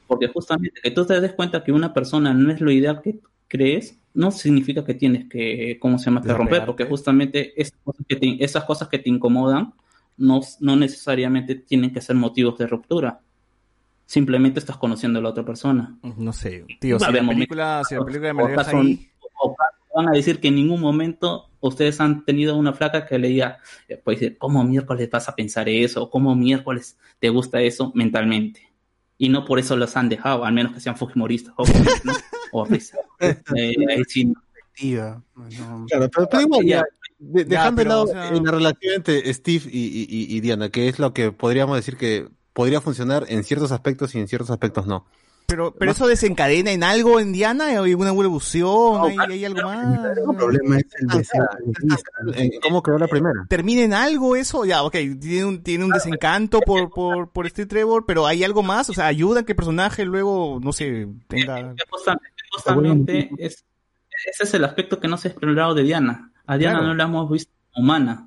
Porque 0.07 0.29
justamente 0.29 0.81
que 0.83 0.91
tú 0.91 1.05
te 1.07 1.21
des 1.21 1.33
cuenta 1.33 1.63
que 1.65 1.73
una 1.73 1.93
persona 1.93 2.33
no 2.35 2.51
es 2.53 2.61
lo 2.61 2.71
ideal 2.71 3.01
que 3.03 3.19
crees, 3.49 3.99
no 4.15 4.31
significa 4.31 4.85
que 4.85 4.95
tienes 4.95 5.29
que, 5.29 5.79
¿cómo 5.81 5.99
se 5.99 6.07
llama? 6.07 6.23
Que 6.23 6.33
romper, 6.33 6.65
porque 6.65 6.85
justamente 6.85 7.61
esas 7.61 7.79
cosas 7.85 8.07
que 8.09 8.17
te, 8.17 8.45
esas 8.45 8.65
cosas 8.65 8.89
que 8.89 8.99
te 8.99 9.11
incomodan 9.11 9.73
no, 10.17 10.41
no 10.61 10.77
necesariamente 10.77 11.55
tienen 11.57 11.93
que 11.93 12.01
ser 12.01 12.17
motivos 12.17 12.57
de 12.59 12.67
ruptura. 12.67 13.21
Simplemente 14.07 14.61
estás 14.61 14.77
conociendo 14.77 15.19
a 15.19 15.23
la 15.23 15.31
otra 15.31 15.45
persona. 15.45 15.97
No 16.17 16.33
sé, 16.33 16.65
tío, 16.81 16.99
si 17.01 17.05
la 17.13 17.27
película, 17.27 17.83
si 17.87 17.95
la 17.95 18.01
momentos- 18.01 18.07
película 18.07 18.35
me 18.35 18.43
o 18.43 18.47
la 18.47 18.51
deja 18.51 18.61
acaso- 18.63 18.79
ahí, 18.79 19.11
van 19.95 20.09
a 20.09 20.13
decir 20.13 20.39
que 20.41 20.49
en 20.49 20.55
ningún 20.55 20.81
momento 20.81 21.49
ustedes 21.69 22.01
han 22.01 22.25
tenido 22.25 22.57
una 22.57 22.73
flaca 22.73 23.07
que 23.07 23.19
le 23.19 23.29
diga, 23.29 23.59
eh, 23.89 24.01
pues, 24.03 24.21
decir, 24.21 24.39
¿cómo 24.39 24.63
miércoles 24.65 25.09
vas 25.11 25.29
a 25.29 25.35
pensar 25.35 25.69
eso? 25.69 26.05
¿O 26.05 26.11
¿Cómo 26.11 26.35
miércoles 26.35 26.97
te 27.19 27.29
gusta 27.29 27.61
eso 27.61 27.93
mentalmente? 27.95 28.63
Y 29.19 29.29
no 29.31 29.45
por 29.45 29.59
eso 29.59 29.77
los 29.77 29.97
han 29.97 30.09
dejado, 30.09 30.45
al 30.45 30.53
menos 30.53 30.73
que 30.75 30.81
sean 30.81 30.97
fujimoristas, 30.97 31.55
obviamente, 31.57 32.01
¿no? 32.05 32.13
O 32.53 32.67
pues, 32.67 32.93
eh, 33.21 33.75
ahí 33.89 34.03
sí, 34.09 34.25
no. 34.27 34.35
Claro, 35.89 36.11
pero, 36.15 36.29
pero 36.29 36.43
igual, 36.43 36.67
ya, 36.67 36.85
de- 37.19 37.45
Ya, 37.45 37.49
dejando 37.49 37.71
de 37.81 37.85
pero, 37.85 37.89
lado 37.89 38.03
o 38.03 38.07
sea- 38.09 38.29
en 38.29 38.45
la 38.45 38.51
relación 38.51 38.95
entre 38.97 39.33
Steve 39.33 39.65
y, 39.73 39.79
y- 39.87 40.07
y- 40.11 40.37
y 40.37 40.41
Diana, 40.41 40.69
que 40.69 40.89
es 40.89 40.99
lo 40.99 41.15
que 41.15 41.33
podríamos 41.33 41.77
decir 41.77 41.97
que 41.97 42.29
podría 42.53 42.81
funcionar 42.83 43.25
en 43.29 43.43
ciertos 43.45 43.73
aspectos 43.73 44.15
y 44.15 44.19
en 44.19 44.29
ciertos 44.29 44.51
aspectos 44.51 44.87
no. 44.87 45.07
Pero, 45.47 45.75
pero 45.75 45.93
eso 45.93 46.07
desencadena 46.07 46.73
en 46.73 46.83
algo 46.83 47.21
en 47.21 47.33
Diana, 47.33 47.67
hay 47.67 47.95
una 47.95 48.11
evolución, 48.11 49.01
hay, 49.05 49.17
hay 49.31 49.45
algo 49.45 49.63
más. 49.63 50.17
El 50.17 50.37
problema 50.37 50.79
es 50.79 50.87
el 52.35 52.51
¿Cómo 52.63 52.83
quedó 52.83 52.99
la 52.99 53.09
primera? 53.09 53.47
termina 53.49 53.83
en 53.83 53.95
algo 53.95 54.37
eso, 54.37 54.65
ya, 54.65 54.83
ok, 54.83 54.93
tiene 55.21 55.45
un, 55.45 55.63
tiene 55.63 55.85
un 55.85 55.91
desencanto 55.91 56.61
por, 56.61 56.91
por, 56.91 57.31
por 57.31 57.49
Steve 57.49 57.67
Trevor, 57.67 58.05
pero 58.07 58.27
hay 58.27 58.45
algo 58.45 58.63
más, 58.63 58.91
o 58.91 58.93
sea, 58.93 59.07
ayuda 59.07 59.41
a 59.41 59.43
que 59.45 59.53
el 59.53 59.57
personaje 59.57 60.05
luego, 60.05 60.59
no 60.63 60.73
sé, 60.73 61.07
tenga... 61.29 61.75
justamente 62.51 63.31
es, 63.39 63.65
ese 64.27 64.45
es 64.45 64.55
el 64.55 64.65
aspecto 64.65 64.99
que 64.99 65.09
no 65.09 65.17
se 65.17 65.29
ha 65.29 65.31
explorado 65.31 65.75
de 65.75 65.83
Diana. 65.83 66.33
A 66.47 66.57
Diana 66.57 66.79
Claro. 66.79 66.89
no 66.89 66.95
la 66.95 67.05
hemos 67.05 67.31
visto 67.31 67.53
humana. 67.75 68.26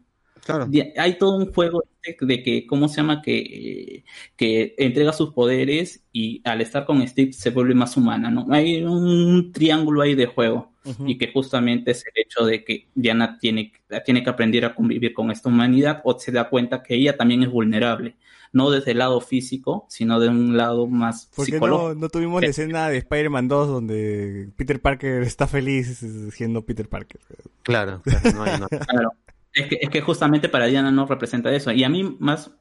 Claro. 0.49 0.67
Hay 0.97 1.17
todo 1.19 1.37
un 1.37 1.53
juego 1.53 1.83
de, 2.03 2.17
de 2.19 2.43
que, 2.43 2.65
¿cómo 2.65 2.87
se 2.87 2.97
llama? 2.97 3.21
Que, 3.21 4.03
que 4.35 4.73
entrega 4.79 5.13
sus 5.13 5.31
poderes 5.31 6.03
y 6.11 6.41
al 6.43 6.61
estar 6.61 6.85
con 6.85 7.07
Steve 7.07 7.33
se 7.33 7.51
vuelve 7.51 7.75
más 7.75 7.95
humana, 7.97 8.31
¿no? 8.31 8.47
Hay 8.49 8.83
un 8.83 9.51
triángulo 9.51 10.01
ahí 10.01 10.15
de 10.15 10.25
juego 10.25 10.73
y 11.05 11.19
que 11.19 11.31
justamente 11.31 11.91
es 11.91 12.03
el 12.03 12.23
hecho 12.23 12.45
de 12.45 12.63
que 12.63 12.87
Diana 12.95 13.37
tiene, 13.37 13.73
tiene 14.03 14.23
que 14.23 14.29
aprender 14.31 14.65
a 14.65 14.73
convivir 14.73 15.13
con 15.13 15.29
esta 15.29 15.49
humanidad 15.49 16.01
o 16.03 16.17
se 16.17 16.31
da 16.31 16.49
cuenta 16.49 16.81
que 16.81 16.95
ella 16.95 17.15
también 17.15 17.43
es 17.43 17.51
vulnerable, 17.51 18.15
no 18.53 18.71
desde 18.71 18.91
el 18.91 18.97
lado 18.97 19.21
físico, 19.21 19.85
sino 19.87 20.19
de 20.19 20.29
un 20.29 20.57
lado 20.57 20.87
más 20.87 21.29
¿Por 21.35 21.45
qué 21.45 21.51
psicológico. 21.51 21.93
no, 21.93 21.99
no 21.99 22.09
tuvimos 22.09 22.41
la 22.41 22.47
escena 22.47 22.89
de 22.89 22.97
Spider-Man 22.97 23.47
2 23.47 23.67
donde 23.67 24.49
Peter 24.55 24.81
Parker 24.81 25.21
está 25.21 25.45
feliz 25.45 26.03
siendo 26.33 26.65
Peter 26.65 26.89
Parker? 26.89 27.21
Claro, 27.61 28.01
claro, 28.01 28.31
no 28.33 28.43
hay, 28.43 28.59
no. 28.59 28.67
Claro. 28.67 29.11
Es 29.59 29.67
que, 29.67 29.77
es 29.81 29.89
que 29.89 30.01
justamente 30.01 30.49
para 30.49 30.65
Diana 30.67 30.91
no 30.91 31.05
representa 31.05 31.51
eso. 31.53 31.71
Y 31.71 31.83
a 31.83 31.89
mí 31.89 32.15
más, 32.19 32.51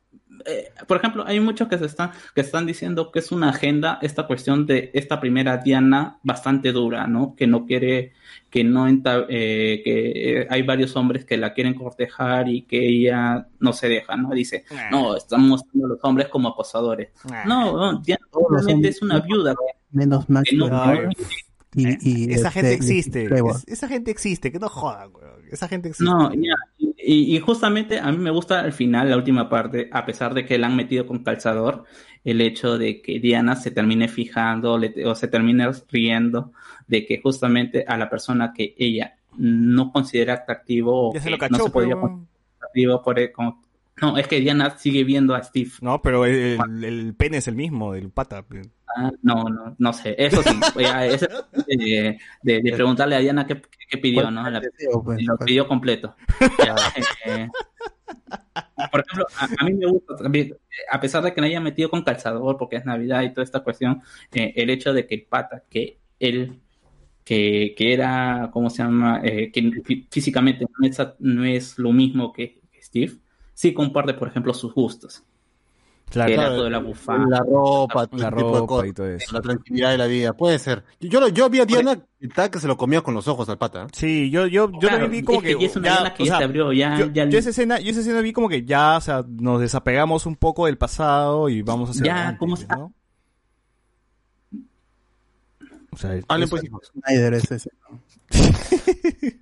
eh, 0.47 0.70
por 0.86 0.97
ejemplo, 0.99 1.25
hay 1.27 1.41
muchos 1.41 1.68
que 1.68 1.78
se 1.78 1.86
están, 1.86 2.10
que 2.35 2.41
están 2.41 2.65
diciendo 2.67 3.10
que 3.12 3.18
es 3.18 3.33
una 3.33 3.51
agenda 3.51 3.99
esta 4.02 4.27
cuestión 4.27 4.67
de 4.67 4.91
esta 4.94 5.20
primera 5.20 5.59
Diana 5.59 6.18
bastante 6.23 6.73
dura, 6.73 7.07
¿no? 7.07 7.35
Que 7.36 7.47
no 7.47 7.67
quiere, 7.67 8.12
que 8.51 8.65
no 8.65 8.89
enta- 8.89 9.27
eh, 9.28 9.83
que 9.85 10.41
eh, 10.43 10.47
hay 10.49 10.62
varios 10.62 10.94
hombres 10.97 11.25
que 11.25 11.36
la 11.36 11.52
quieren 11.55 11.75
cortejar 11.75 12.49
y 12.49 12.62
que 12.62 12.86
ella 12.89 13.47
no 13.60 13.73
se 13.73 13.89
deja, 13.89 14.17
¿no? 14.17 14.31
Dice, 14.31 14.65
no, 14.91 15.15
mostrando 15.39 15.86
a 15.86 15.89
los 15.89 15.99
hombres 16.02 16.28
como 16.28 16.49
acosadores. 16.49 17.10
No, 17.47 17.77
no, 17.77 18.01
Diana 18.01 18.25
realmente 18.51 18.89
es 18.89 19.02
una 19.02 19.20
viuda. 19.20 19.55
Menos 19.91 20.27
que 20.27 20.33
Maxwell 20.33 20.59
no- 20.70 20.83
Ay, 20.83 20.99
y, 21.75 22.28
y 22.28 22.33
esa 22.33 22.49
este, 22.49 22.60
gente 22.60 22.70
y 22.70 22.75
existe, 22.75 23.25
es- 23.25 23.65
esa 23.68 23.89
gente 23.89 24.10
existe, 24.10 24.51
que 24.51 24.59
no 24.59 24.68
jodan, 24.70 25.10
weón. 25.15 25.43
esa 25.51 25.68
gente 25.68 25.89
existe. 25.91 26.10
No, 26.10 26.33
ya, 26.33 26.55
y, 27.12 27.37
Y, 27.37 27.41
justamente 27.41 27.99
a 28.01 28.11
mí 28.12 28.19
me 28.19 28.31
gusta 28.31 28.61
al 28.61 28.73
final, 28.73 29.09
la 29.11 29.17
última 29.17 29.49
parte, 29.49 29.89
a 29.93 30.05
pesar 30.05 30.35
de 30.35 30.45
que 30.45 30.59
la 30.59 30.67
han 30.67 30.77
metido 30.77 31.07
con 31.07 31.23
calzador, 31.25 31.85
el 32.25 32.41
hecho 32.41 32.77
de 32.78 33.01
que 33.01 33.19
Diana 33.20 33.57
se 33.57 33.70
termine 33.70 34.09
fijando 34.09 34.77
le- 34.77 35.07
o 35.07 35.15
se 35.15 35.28
termine 35.28 35.70
riendo 35.91 36.53
de 36.87 37.07
que 37.07 37.20
justamente 37.20 37.85
a 37.87 37.97
la 37.97 38.11
persona 38.11 38.53
que 38.55 38.75
ella 38.77 39.15
no 39.37 39.93
considera 39.93 40.35
atractivo 40.35 41.09
o 41.11 41.12
se 41.20 41.31
no 41.31 41.37
se 41.67 41.70
podía 41.70 41.95
pero- 41.95 42.01
considerar 42.01 42.27
atractivo 42.59 43.03
por 43.03 43.19
el- 43.19 43.33
como- 43.33 43.62
no, 44.02 44.17
es 44.18 44.27
que 44.28 44.41
Diana 44.41 44.77
sigue 44.78 45.05
viendo 45.05 45.35
a 45.35 45.43
Steve. 45.43 45.70
No, 45.81 46.01
pero 46.02 46.25
el, 46.25 46.59
el 46.85 47.15
pene 47.15 47.39
es 47.39 47.49
el 47.49 47.55
mismo 47.57 47.93
del 47.93 48.10
pata. 48.10 48.44
Ah, 48.97 49.10
no, 49.23 49.44
no, 49.44 49.75
no 49.78 49.93
sé. 49.93 50.15
Eso 50.18 50.43
sí, 50.43 50.51
es 50.78 51.20
de, 51.67 52.18
de- 52.43 52.60
de 52.62 52.73
preguntarle 52.73 53.17
a 53.17 53.18
Diana 53.20 53.47
qué, 53.47 53.60
qué 53.89 53.99
pidió, 53.99 54.31
¿no? 54.31 54.49
La- 54.51 54.60
Deseo, 54.60 55.02
pues. 55.05 55.23
lo 55.25 55.36
pidió 55.39 55.68
completo. 55.68 56.17
Ya, 56.65 56.75
eh, 57.27 57.49
por 58.91 59.01
ejemplo, 59.01 59.27
a, 59.39 59.49
a 59.59 59.65
mí 59.65 59.75
me 59.75 59.86
gusta 59.86 60.17
también, 60.17 60.57
a 60.91 61.01
pesar 61.01 61.23
de 61.23 61.35
que 61.35 61.41
no 61.41 61.47
haya 61.47 61.60
metido 61.60 61.91
con 61.91 62.02
calzador 62.02 62.57
porque 62.57 62.77
es 62.77 62.85
Navidad 62.85 63.23
y 63.23 63.31
toda 63.33 63.44
esta 63.44 63.60
cuestión, 63.60 64.02
eh, 64.33 64.52
el 64.57 64.70
hecho 64.70 64.93
de 64.93 65.07
que 65.07 65.15
el 65.17 65.23
pata, 65.25 65.65
que 65.68 65.99
él, 66.18 66.60
que, 67.25 67.75
que 67.77 67.93
era, 67.93 68.51
¿cómo 68.52 68.70
se 68.70 68.83
llama? 68.83 69.20
Eh, 69.23 69.51
que 69.52 69.62
fí- 69.62 70.07
físicamente 70.10 70.65
no 70.78 70.86
es, 70.89 70.99
no 71.18 71.44
es 71.44 71.78
lo 71.78 71.93
mismo 71.93 72.33
que 72.33 72.60
Steve, 72.81 73.12
sí 73.59 73.75
comparte, 73.75 74.15
por 74.15 74.28
ejemplo, 74.28 74.55
sus 74.55 74.73
gustos. 74.73 75.25
Claro, 76.11 76.33
claro, 76.33 76.55
todo 76.55 76.65
de 76.65 76.70
la 76.70 76.78
bufanda. 76.78 77.39
La 77.39 77.43
ropa, 77.43 78.07
todo 78.07 78.19
La 78.20 78.25
de 78.27 78.31
ropa 78.31 78.67
cosas, 78.67 78.89
y 78.89 78.93
todo 78.93 79.09
eso. 79.09 79.35
La 79.35 79.41
tranquilidad 79.43 79.91
de 79.91 79.99
la 79.99 80.07
vida, 80.07 80.33
puede 80.33 80.59
ser. 80.61 80.85
Yo, 81.01 81.19
lo- 81.20 81.27
yo 81.28 81.51
vi 81.51 81.59
a 81.61 81.67
Diana 81.67 82.01
tal 82.37 82.51
que 82.51 82.61
se 82.61 82.69
lo 82.69 82.77
comía 82.77 83.01
con 83.03 83.15
los 83.15 83.27
ojos 83.27 83.49
al 83.49 83.59
pata. 83.59 83.83
¿eh? 83.83 83.87
Sí, 83.93 84.31
yo, 84.31 84.47
yo, 84.47 84.70
yo 84.70 84.78
Claro, 84.78 85.01
también 85.01 85.11
vi 85.20 85.27
como 85.27 85.39
es 85.41 85.45
que 85.45 85.55
que, 85.57 85.61
ya 85.61 85.67
es 85.67 85.77
una 85.77 86.05
ya, 86.05 86.15
que 86.15 86.23
o 86.23 86.27
ya 86.27 86.31
sea, 86.33 86.39
se 86.39 86.45
abrió, 86.45 86.73
ya- 86.73 86.99
yo, 86.99 87.07
ya- 87.12 87.28
yo 87.28 87.39
esa 87.39 87.51
escena, 87.51 87.81
yo 87.81 87.91
esa 87.91 88.01
escena 88.01 88.20
vi 88.20 88.33
como 88.33 88.49
que 88.49 88.65
ya, 88.65 88.97
o 88.97 89.01
sea, 89.01 89.25
nos 89.28 89.61
desapegamos 89.61 90.25
un 90.25 90.37
poco 90.37 90.65
del 90.67 90.78
pasado 90.78 91.49
y 91.49 91.62
vamos 91.62 91.91
hacia 91.91 92.05
Ya, 92.07 92.15
adelante, 92.15 92.39
¿cómo 92.39 92.53
pues, 92.53 92.62
está? 92.62 92.77
¿no? 92.77 92.93
O 95.91 95.97
sea, 95.97 96.11
Hablen 96.28 96.47
eso- 96.49 96.57
pues. 96.57 96.93
Snyder 97.05 97.35
es 97.35 97.51
ese. 97.51 97.70
¿no? 97.91 98.01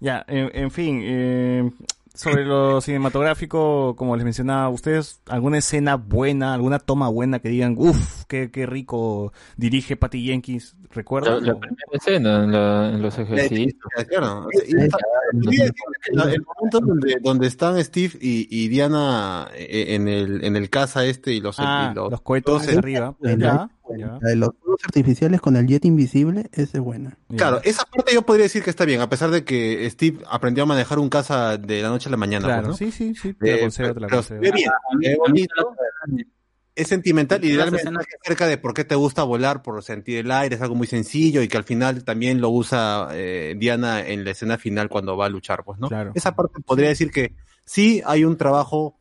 ya, 0.00 0.24
en, 0.28 0.50
en 0.54 0.70
fin, 0.70 1.00
eh, 1.04 1.70
sobre 2.18 2.44
lo 2.44 2.80
cinematográfico, 2.82 3.94
como 3.96 4.16
les 4.16 4.24
mencionaba, 4.24 4.68
¿ustedes 4.68 5.22
alguna 5.28 5.58
escena 5.58 5.94
buena, 5.96 6.52
alguna 6.54 6.78
toma 6.80 7.08
buena 7.08 7.38
que 7.38 7.48
digan, 7.48 7.76
uff, 7.78 8.24
qué, 8.26 8.50
qué 8.50 8.66
rico 8.66 9.32
dirige 9.56 9.96
Patty 9.96 10.24
Jenkins? 10.26 10.74
La, 10.80 10.88
¿Recuerdan? 10.94 11.44
la 11.44 11.54
primera 11.58 11.82
escena 11.92 12.44
en, 12.44 12.52
la- 12.52 12.88
en 12.88 13.02
los 13.02 13.18
ejercicios. 13.18 13.74
Claro. 14.08 14.48
La- 16.12 16.24
el 16.32 16.42
momento 16.42 16.80
donde, 16.80 17.16
donde 17.22 17.46
están 17.46 17.82
Steve 17.84 18.14
y, 18.20 18.48
y 18.50 18.68
Diana 18.68 19.48
eh, 19.54 19.94
en 19.94 20.08
el, 20.08 20.42
en 20.44 20.56
el 20.56 20.70
casa 20.70 21.04
este 21.04 21.32
y 21.34 21.40
los, 21.40 21.56
Ah, 21.58 21.90
y 21.92 21.94
los, 21.94 22.10
los 22.10 22.20
cohetes 22.22 22.76
arriba. 22.76 23.14
Ya, 23.20 23.68
buena. 23.88 24.18
La 24.20 24.28
de 24.28 24.36
los 24.36 24.50
fuegos 24.60 24.80
artificiales 24.84 25.40
con 25.40 25.56
el 25.56 25.66
jet 25.66 25.84
invisible, 25.84 26.48
esa 26.52 26.78
es 26.78 26.80
buena. 26.84 27.16
Claro, 27.36 27.60
esa 27.64 27.84
parte 27.84 28.12
yo 28.14 28.22
podría 28.22 28.44
decir 28.44 28.62
que 28.62 28.70
está 28.70 28.84
bien, 28.84 29.00
a 29.00 29.08
pesar 29.08 29.30
de 29.30 29.44
que 29.44 29.88
Steve 29.90 30.22
aprendió 30.30 30.62
a 30.62 30.66
manejar 30.66 30.98
un 30.98 31.08
casa 31.08 31.56
de 31.56 31.82
la 31.82 31.88
noche 31.88 32.08
a 32.08 32.10
la 32.10 32.16
mañana. 32.16 32.46
Claro, 32.46 32.62
pues, 32.68 32.68
¿no? 32.68 32.74
sí, 32.76 32.92
sí, 32.92 33.14
sí, 33.14 33.34
te 33.34 33.54
Eh, 33.56 33.60
concedo, 33.60 33.94
te 33.94 34.00
concedo. 34.06 34.40
bien, 34.40 34.52
A 34.54 34.56
mí- 34.96 35.04
se 35.04 35.08
ve 35.10 35.14
a 35.14 35.16
mí 35.16 35.16
bonito, 35.18 35.54
es 36.74 36.86
sentimental 36.86 37.44
y 37.44 37.56
mensaje 37.56 38.06
acerca 38.22 38.46
de 38.46 38.56
por 38.56 38.72
qué 38.72 38.84
te 38.84 38.94
gusta 38.94 39.24
volar, 39.24 39.62
por 39.62 39.82
sentir 39.82 40.18
el 40.18 40.30
aire, 40.30 40.54
es 40.54 40.62
algo 40.62 40.76
muy 40.76 40.86
sencillo 40.86 41.42
y 41.42 41.48
que 41.48 41.56
al 41.56 41.64
final 41.64 42.04
también 42.04 42.40
lo 42.40 42.50
usa 42.50 43.08
eh, 43.14 43.56
Diana 43.58 44.06
en 44.06 44.24
la 44.24 44.30
escena 44.30 44.58
final 44.58 44.88
cuando 44.88 45.16
va 45.16 45.26
a 45.26 45.28
luchar, 45.28 45.64
pues, 45.64 45.80
¿no? 45.80 45.88
Claro. 45.88 46.12
Esa 46.14 46.36
parte 46.36 46.60
podría 46.64 46.88
decir 46.88 47.10
que 47.10 47.32
sí 47.64 48.00
hay 48.06 48.24
un 48.24 48.36
trabajo 48.36 48.96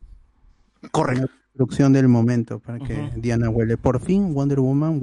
correcto. 0.91 1.30
Una 1.58 1.66
producción 1.66 1.94
del 1.94 2.08
momento 2.08 2.60
para 2.60 2.77
que 2.80 2.94
Ujú. 2.94 3.19
Diana 3.22 3.50
huele. 3.50 3.77
Por 3.77 4.00
fin 4.00 4.34
Wonder 4.34 4.60
Woman 4.60 5.00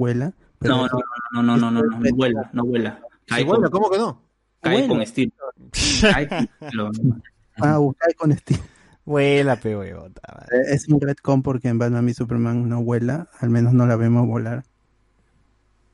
pero 0.59 0.75
No, 0.77 0.87
no, 0.87 0.87
no, 1.33 1.43
no, 1.43 1.57
no, 1.57 1.71
no, 1.71 1.83
no, 1.83 1.99
no 1.99 2.15
vuela, 2.15 2.49
no 2.53 2.63
vuela. 2.65 2.99
Sí, 3.27 3.35
Cae, 3.35 3.45
con, 3.45 3.61
¿cómo 3.69 3.89
que 3.89 3.97
no? 3.97 4.21
cae 4.61 4.73
Vuela. 4.73 4.87
con 4.87 5.01
estilo. 5.01 5.31
Cae 6.01 6.27
con 6.27 6.37
estilo. 6.61 6.91
Ah, 7.61 7.79
cae 7.97 8.13
con 8.15 8.31
Steve. 8.37 8.59
Vuela, 9.05 9.55
pe. 9.57 9.73
Eh, 9.73 9.95
Es 10.71 10.87
un 10.87 10.99
retcon 11.01 11.41
porque 11.43 11.67
en 11.67 11.77
Batman 11.77 12.07
y 12.09 12.13
Superman 12.13 12.67
no 12.69 12.81
vuela, 12.83 13.27
al 13.39 13.49
menos 13.49 13.73
no 13.73 13.85
la 13.85 13.95
vemos 13.97 14.25
volar. 14.27 14.63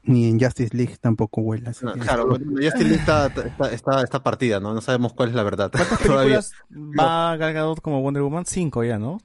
Ni 0.04 0.28
en 0.28 0.40
Justice 0.40 0.76
League 0.76 0.96
tampoco 1.00 1.42
vuela. 1.44 1.70
así 1.72 1.86
No, 1.86 1.94
claro, 1.94 2.28
bueno, 2.28 2.46
Justin 2.60 2.90
Lee 2.90 2.96
está, 2.96 3.28
está, 3.28 3.72
está, 3.72 4.02
está 4.02 4.24
partida, 4.24 4.60
¿no? 4.60 4.74
No 4.74 4.82
sabemos 4.82 5.14
cuál 5.14 5.30
es 5.30 5.36
la 5.36 5.44
verdad. 5.44 5.70
¿Cuántas 5.72 6.00
Todavía. 6.00 6.40
películas 6.42 6.54
va 7.00 7.38
Gal 7.38 7.54
Gadot 7.54 7.82
como 7.82 8.02
Wonder 8.02 8.24
Woman? 8.24 8.46
Cinco 8.46 8.84
ya, 8.84 8.98
¿no? 8.98 9.20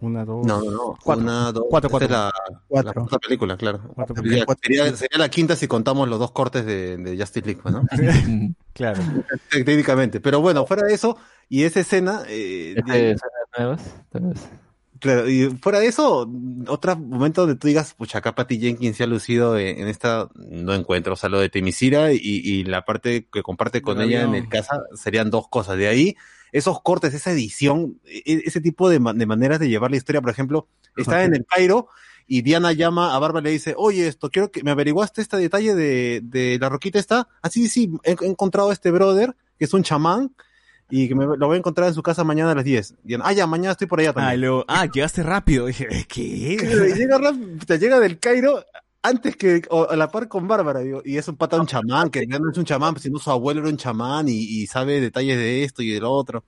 Una, 0.00 0.24
dos... 0.26 0.46
No, 0.46 0.62
no, 0.62 0.70
no. 0.70 0.98
Cuatro. 1.02 1.24
Una, 1.24 1.52
dos, 1.52 1.64
Cuatro, 1.70 1.88
esta 1.88 2.04
es 2.04 2.08
cuatro. 2.10 2.16
la, 2.16 2.32
Cuatro. 2.68 2.88
la 2.88 2.92
cuarta 2.94 3.18
película, 3.18 3.56
claro. 3.56 3.80
Cuatro 3.94 4.14
Sería, 4.16 4.30
películas. 4.44 4.58
sería- 4.62 4.96
sería 4.96 5.18
la 5.18 5.28
quinta 5.30 5.56
si 5.56 5.66
contamos 5.68 6.08
los 6.08 6.18
dos 6.18 6.32
cortes 6.32 6.66
de, 6.66 6.96
de 6.98 7.16
Justice 7.18 7.46
League, 7.46 7.60
pues, 7.62 7.74
¿no? 7.74 7.84
Claro. 8.74 9.02
Técnicamente. 9.50 10.20
Pero 10.20 10.40
bueno, 10.42 10.66
fuera 10.66 10.86
de 10.86 10.92
eso, 10.92 11.16
y 11.48 11.62
esa 11.62 11.80
escena, 11.80 12.22
eh, 12.28 12.74
Este, 12.76 12.92
de- 12.92 13.10
escenas 13.12 13.32
nuevas, 13.56 13.94
claro, 15.00 15.28
y 15.28 15.46
fuera 15.62 15.78
de 15.80 15.86
eso, 15.86 16.30
otro 16.68 16.96
momento 16.96 17.42
donde 17.42 17.56
tú 17.56 17.68
digas, 17.68 17.94
pucha, 17.94 18.18
acá 18.18 18.34
Patty 18.34 18.58
Jenkins 18.58 18.96
se 18.96 19.04
ha 19.04 19.06
lucido 19.06 19.58
en, 19.58 19.80
en 19.80 19.88
esta, 19.88 20.28
no 20.34 20.74
encuentro, 20.74 21.14
o 21.14 21.16
sea, 21.16 21.28
lo 21.28 21.40
de 21.40 21.48
Temisira 21.48 22.12
y, 22.12 22.18
y 22.22 22.64
la 22.64 22.84
parte 22.84 23.28
que 23.32 23.42
comparte 23.42 23.82
con 23.82 24.00
ella 24.00 24.22
en 24.22 24.34
el 24.34 24.48
casa 24.48 24.82
serían 24.94 25.30
dos 25.30 25.48
cosas. 25.48 25.76
De 25.78 25.88
ahí, 25.88 26.16
esos 26.52 26.80
cortes, 26.82 27.14
esa 27.14 27.32
edición, 27.32 28.00
e- 28.04 28.42
ese 28.44 28.60
tipo 28.60 28.88
de, 28.88 28.98
de 28.98 29.26
maneras 29.26 29.58
de 29.60 29.68
llevar 29.68 29.90
la 29.90 29.96
historia, 29.96 30.20
por 30.20 30.30
ejemplo, 30.30 30.68
está 30.96 31.24
en 31.24 31.34
el 31.34 31.44
Cairo 31.44 31.88
y 32.26 32.42
Diana 32.42 32.72
llama 32.72 33.14
a 33.14 33.18
Bárbara 33.18 33.42
y 33.42 33.44
le 33.44 33.50
dice, 33.52 33.74
oye, 33.76 34.08
esto, 34.08 34.30
quiero 34.30 34.50
que 34.50 34.62
me 34.64 34.72
averiguaste 34.72 35.22
este 35.22 35.36
detalle 35.36 35.74
de, 35.74 36.20
de 36.24 36.58
la 36.60 36.68
roquita 36.68 36.98
esta. 36.98 37.28
Así, 37.42 37.68
sí, 37.68 37.92
he, 38.02 38.16
he 38.20 38.26
encontrado 38.26 38.70
a 38.70 38.72
este 38.72 38.90
brother, 38.90 39.36
que 39.58 39.64
es 39.64 39.74
un 39.74 39.82
chamán, 39.84 40.34
y 40.90 41.08
que 41.08 41.14
me, 41.14 41.24
lo 41.24 41.46
voy 41.46 41.54
a 41.56 41.58
encontrar 41.58 41.88
en 41.88 41.94
su 41.94 42.02
casa 42.02 42.24
mañana 42.24 42.52
a 42.52 42.54
las 42.54 42.64
10. 42.64 42.94
Diana, 43.02 43.24
ah, 43.26 43.32
ya, 43.32 43.46
mañana 43.46 43.72
estoy 43.72 43.86
por 43.86 44.00
allá 44.00 44.12
Ah, 44.16 44.34
luego, 44.36 44.64
ah, 44.68 44.86
llegaste 44.86 45.22
rápido. 45.22 45.66
Dije, 45.66 46.06
¿qué? 46.08 46.94
Llega, 46.96 47.18
te 47.66 47.78
llega 47.78 48.00
del 48.00 48.18
Cairo 48.18 48.64
antes 49.08 49.36
que 49.36 49.62
o, 49.70 49.88
a 49.88 49.96
la 49.96 50.08
par 50.08 50.28
con 50.28 50.46
Bárbara, 50.48 50.80
digo, 50.80 51.02
y 51.04 51.16
es 51.16 51.26
un 51.28 51.36
pata 51.36 51.60
un 51.60 51.66
chamán, 51.66 52.10
que 52.10 52.26
ya 52.26 52.38
no 52.38 52.50
es 52.50 52.58
un 52.58 52.64
chamán, 52.64 52.96
sino 52.98 53.18
su 53.18 53.30
abuelo 53.30 53.60
era 53.60 53.70
un 53.70 53.76
chamán 53.76 54.28
y, 54.28 54.32
y 54.62 54.66
sabe 54.66 55.00
detalles 55.00 55.36
de 55.38 55.64
esto 55.64 55.82
y 55.82 55.90
del 55.90 56.04
otro. 56.04 56.44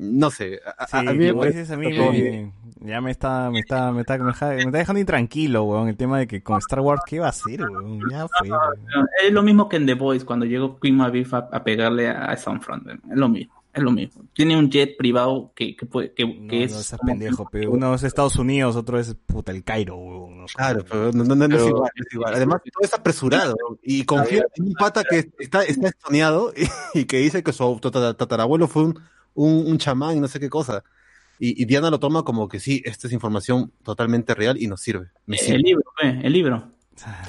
No 0.00 0.30
sé, 0.30 0.60
a, 0.64 0.84
a- 0.84 0.86
Sí, 0.86 0.96
a 0.96 1.02
mí 1.12 1.18
me 1.18 1.34
parece- 1.34 1.72
a 1.74 1.76
mí, 1.76 1.88
me- 1.92 2.52
ya 2.80 3.00
me 3.00 3.10
está, 3.10 3.50
me 3.50 3.58
está, 3.58 3.90
me 3.90 4.02
está, 4.02 4.16
me 4.18 4.30
está, 4.30 4.46
me 4.50 4.62
está 4.62 4.78
dejando 4.78 5.00
intranquilo, 5.00 5.64
weón, 5.64 5.88
el 5.88 5.96
tema 5.96 6.20
de 6.20 6.28
que 6.28 6.40
con 6.40 6.58
Star 6.58 6.78
Wars, 6.80 7.02
¿qué 7.04 7.18
va 7.18 7.26
a 7.26 7.30
hacer, 7.30 7.62
weón? 7.62 8.00
Ya 8.08 8.28
fue, 8.28 8.48
weón. 8.48 8.60
No, 8.94 9.04
Es 9.26 9.32
lo 9.32 9.42
mismo 9.42 9.68
que 9.68 9.76
en 9.76 9.86
The 9.86 9.94
Voice, 9.94 10.24
cuando 10.24 10.46
llegó 10.46 10.78
Queen 10.78 10.94
Maviv 10.96 11.34
a, 11.34 11.48
a 11.50 11.64
pegarle 11.64 12.08
a 12.08 12.36
Stormfront. 12.36 12.86
Es 12.88 12.98
lo 13.18 13.28
mismo, 13.28 13.57
es 13.78 13.82
lo 13.82 13.90
mismo. 13.90 14.24
Tiene 14.34 14.56
un 14.58 14.70
jet 14.70 14.96
privado 14.96 15.52
que, 15.56 15.74
que, 15.76 15.86
puede, 15.86 16.12
que, 16.12 16.24
No, 16.26 16.48
que 16.48 16.66
no 16.66 16.78
es... 16.78 16.90
como- 16.98 17.10
pendejo, 17.12 17.48
pero 17.50 17.70
uno 17.72 17.94
es 17.94 18.02
Estados 18.02 18.36
Unidos, 18.36 18.76
otro 18.76 18.98
es 18.98 19.14
puta 19.26 19.50
el 19.52 19.64
Cairo, 19.64 19.96
weón. 19.96 20.46
Claro, 20.54 20.84
pero 20.88 21.12
no, 21.12 21.24
no- 21.24 21.34
no 21.34 21.44
es 21.56 21.66
igual, 21.66 21.90
no 21.96 22.04
es 22.06 22.12
igual. 22.14 22.34
Además, 22.34 22.60
todo 22.72 22.84
es 22.84 22.94
apresurado. 22.94 23.56
Y 23.82 24.04
confía 24.04 24.44
en 24.56 24.64
un 24.64 24.74
pata 24.74 25.02
que 25.04 25.30
está, 25.38 25.62
está 25.64 25.88
estoneado 25.88 26.52
y, 26.94 27.00
y 27.00 27.04
que 27.06 27.18
dice 27.18 27.42
que 27.42 27.52
su 27.52 27.78
tata- 27.80 28.14
tatarabuelo 28.14 28.68
fue 28.68 28.84
un, 28.84 29.00
un, 29.34 29.66
un 29.66 29.78
chamán 29.78 30.16
y 30.16 30.20
no 30.20 30.28
sé 30.28 30.38
qué 30.40 30.48
cosa. 30.50 30.84
Y, 31.40 31.62
y 31.62 31.66
Diana 31.66 31.90
lo 31.90 32.00
toma 32.00 32.24
como 32.24 32.48
que 32.48 32.58
sí, 32.60 32.82
esta 32.84 33.06
es 33.06 33.12
información 33.12 33.72
totalmente 33.84 34.34
real 34.34 34.60
y 34.60 34.66
nos 34.66 34.80
sirve. 34.80 35.08
Me 35.26 35.36
El 35.36 35.62
libro, 35.62 35.84
eh, 36.02 36.20
el 36.24 36.32
libro. 36.32 36.72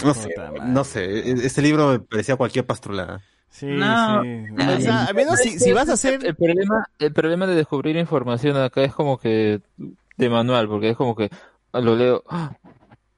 No 0.03 0.14
sé, 0.16 0.34
no 0.66 0.84
sé. 0.84 1.30
e- 1.30 1.45
Este 1.45 1.61
libro 1.61 1.90
me 1.90 2.00
parecía 2.00 2.36
cualquier 2.36 2.66
pastrulada. 2.66 3.22
Sí, 3.50 3.66
No. 3.66 4.24
sí. 4.24 4.45
O 4.78 4.82
sea, 4.82 5.06
al 5.06 5.16
menos 5.16 5.40
si, 5.40 5.60
si 5.60 5.72
vas 5.72 5.90
a 5.90 5.94
hacer... 5.94 6.26
El 6.26 6.36
problema, 6.36 6.86
el 7.00 7.14
problema 7.14 7.48
de 7.48 7.56
descubrir 7.56 7.95
información 7.98 8.58
acá 8.58 8.84
es 8.84 8.94
como 8.94 9.18
que 9.18 9.60
de 10.18 10.30
manual, 10.30 10.68
porque 10.68 10.90
es 10.92 10.98
como 10.98 11.16
que 11.16 11.30
lo 11.74 11.95
leo. 11.95 12.24
ah, 12.30 12.52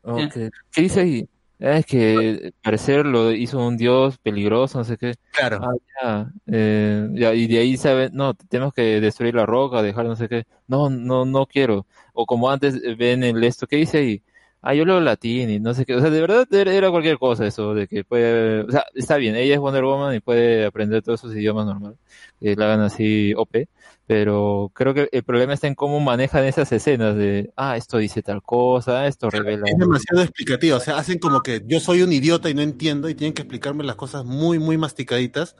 ok, 0.03 0.33
¿Qué 0.71 0.81
dice 0.81 1.01
ahí? 1.01 1.29
Ah, 1.59 1.77
es 1.77 1.85
que 1.85 2.15
al 2.45 2.53
parecer 2.63 3.05
lo 3.05 3.31
hizo 3.31 3.59
un 3.59 3.77
dios 3.77 4.17
peligroso, 4.17 4.79
no 4.79 4.83
sé 4.83 4.97
qué. 4.97 5.13
Claro. 5.31 5.59
Ah, 5.61 5.75
ya, 6.01 6.31
eh, 6.47 7.07
ya, 7.13 7.33
y 7.35 7.45
de 7.47 7.59
ahí 7.59 7.77
saben, 7.77 8.11
no, 8.13 8.33
tenemos 8.33 8.73
que 8.73 8.99
destruir 8.99 9.35
la 9.35 9.45
roca, 9.45 9.83
dejar 9.83 10.05
no 10.05 10.15
sé 10.15 10.27
qué. 10.27 10.45
No, 10.67 10.89
no, 10.89 11.25
no 11.25 11.45
quiero. 11.45 11.85
O 12.13 12.25
como 12.25 12.49
antes 12.49 12.81
ven 12.97 13.23
el 13.23 13.43
esto, 13.43 13.67
¿qué 13.67 13.75
dice 13.75 13.99
ahí? 13.99 14.23
Ah, 14.63 14.75
yo 14.75 14.85
leo 14.85 14.99
latín 14.99 15.49
y 15.49 15.59
no 15.59 15.73
sé 15.73 15.85
qué. 15.85 15.95
O 15.95 16.01
sea, 16.01 16.11
de 16.11 16.21
verdad 16.21 16.47
era 16.53 16.91
cualquier 16.91 17.17
cosa 17.17 17.47
eso, 17.47 17.73
de 17.73 17.87
que 17.87 18.03
puede, 18.03 18.61
o 18.61 18.71
sea, 18.71 18.85
está 18.93 19.17
bien, 19.17 19.35
ella 19.35 19.55
es 19.55 19.59
Wonder 19.59 19.83
Woman 19.83 20.15
y 20.15 20.19
puede 20.19 20.65
aprender 20.65 21.01
todos 21.01 21.21
esos 21.21 21.35
idiomas 21.35 21.65
normal, 21.65 21.95
que 22.39 22.55
la 22.55 22.65
hagan 22.65 22.81
así 22.81 23.33
OP, 23.35 23.67
pero 24.05 24.71
creo 24.75 24.93
que 24.93 25.09
el 25.11 25.23
problema 25.23 25.53
está 25.53 25.65
en 25.67 25.73
cómo 25.73 25.99
manejan 25.99 26.43
esas 26.43 26.71
escenas 26.71 27.15
de, 27.15 27.51
ah, 27.55 27.75
esto 27.75 27.97
dice 27.97 28.21
tal 28.21 28.43
cosa, 28.43 29.07
esto 29.07 29.31
revela. 29.31 29.63
Es 29.65 29.77
demasiado 29.77 30.21
explicativo. 30.21 30.77
O 30.77 30.79
sea, 30.79 30.97
hacen 30.97 31.17
como 31.17 31.41
que 31.41 31.63
yo 31.65 31.79
soy 31.79 32.03
un 32.03 32.13
idiota 32.13 32.49
y 32.49 32.53
no 32.53 32.61
entiendo 32.61 33.09
y 33.09 33.15
tienen 33.15 33.33
que 33.33 33.41
explicarme 33.41 33.83
las 33.83 33.95
cosas 33.95 34.25
muy, 34.25 34.59
muy 34.59 34.77
masticaditas. 34.77 35.55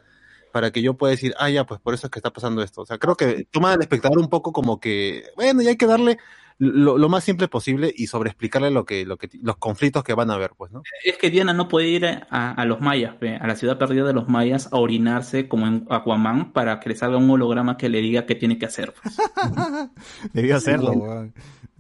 Para 0.52 0.72
que 0.72 0.82
yo 0.82 0.96
pueda 0.96 1.12
decir, 1.12 1.34
ah, 1.40 1.50
ya, 1.50 1.66
pues 1.66 1.80
por 1.80 1.94
eso 1.94 2.08
es 2.08 2.12
que 2.12 2.20
está 2.20 2.32
pasando 2.32 2.62
esto. 2.62 2.82
O 2.82 2.86
sea, 2.86 2.98
creo 2.98 3.16
que 3.16 3.46
toma 3.52 3.74
al 3.74 3.82
espectador 3.82 4.20
un 4.20 4.30
poco 4.30 4.52
como 4.52 4.80
que, 4.80 5.26
bueno, 5.36 5.62
ya 5.62 5.70
hay 5.70 5.78
que 5.78 5.88
darle 5.88 6.18
lo, 6.58 7.00
lo 7.00 7.10
más 7.10 7.24
simple 7.24 7.48
posible 7.48 7.92
y 7.96 8.06
sobreexplicarle 8.06 8.70
lo 8.70 8.86
que, 8.86 9.04
lo 9.04 9.18
que, 9.18 9.30
los 9.42 9.58
conflictos 9.58 10.04
que 10.04 10.14
van 10.14 10.30
a 10.30 10.36
haber, 10.36 10.52
pues, 10.56 10.72
¿no? 10.72 10.84
Es 11.04 11.18
que 11.18 11.32
Diana 11.32 11.54
no 11.54 11.68
puede 11.68 11.88
ir 11.88 12.06
a, 12.06 12.52
a 12.52 12.66
los 12.66 12.82
mayas, 12.82 13.16
a 13.40 13.48
la 13.48 13.56
ciudad 13.56 13.80
perdida 13.80 14.06
de 14.06 14.14
los 14.14 14.30
mayas, 14.30 14.70
a 14.72 14.78
orinarse 14.78 15.48
como 15.48 15.66
en 15.66 15.88
Aquaman 15.90 16.54
para 16.54 16.80
que 16.80 16.90
le 16.90 16.96
salga 16.96 17.18
un 17.18 17.30
holograma 17.30 17.78
que 17.78 17.90
le 17.90 18.00
diga 18.02 18.28
qué 18.28 18.36
tiene 18.36 18.60
que 18.60 18.68
hacer. 18.68 18.94
pues. 19.02 19.18
Debió 20.34 20.56
hacerlo, 20.56 20.92
weón. 20.92 21.34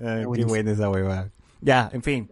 Ay, 0.03 0.25
qué 0.33 0.45
buena 0.45 0.71
esa 0.71 0.89
huevada. 0.89 1.29
Ya, 1.61 1.91
en 1.93 2.01
fin. 2.01 2.31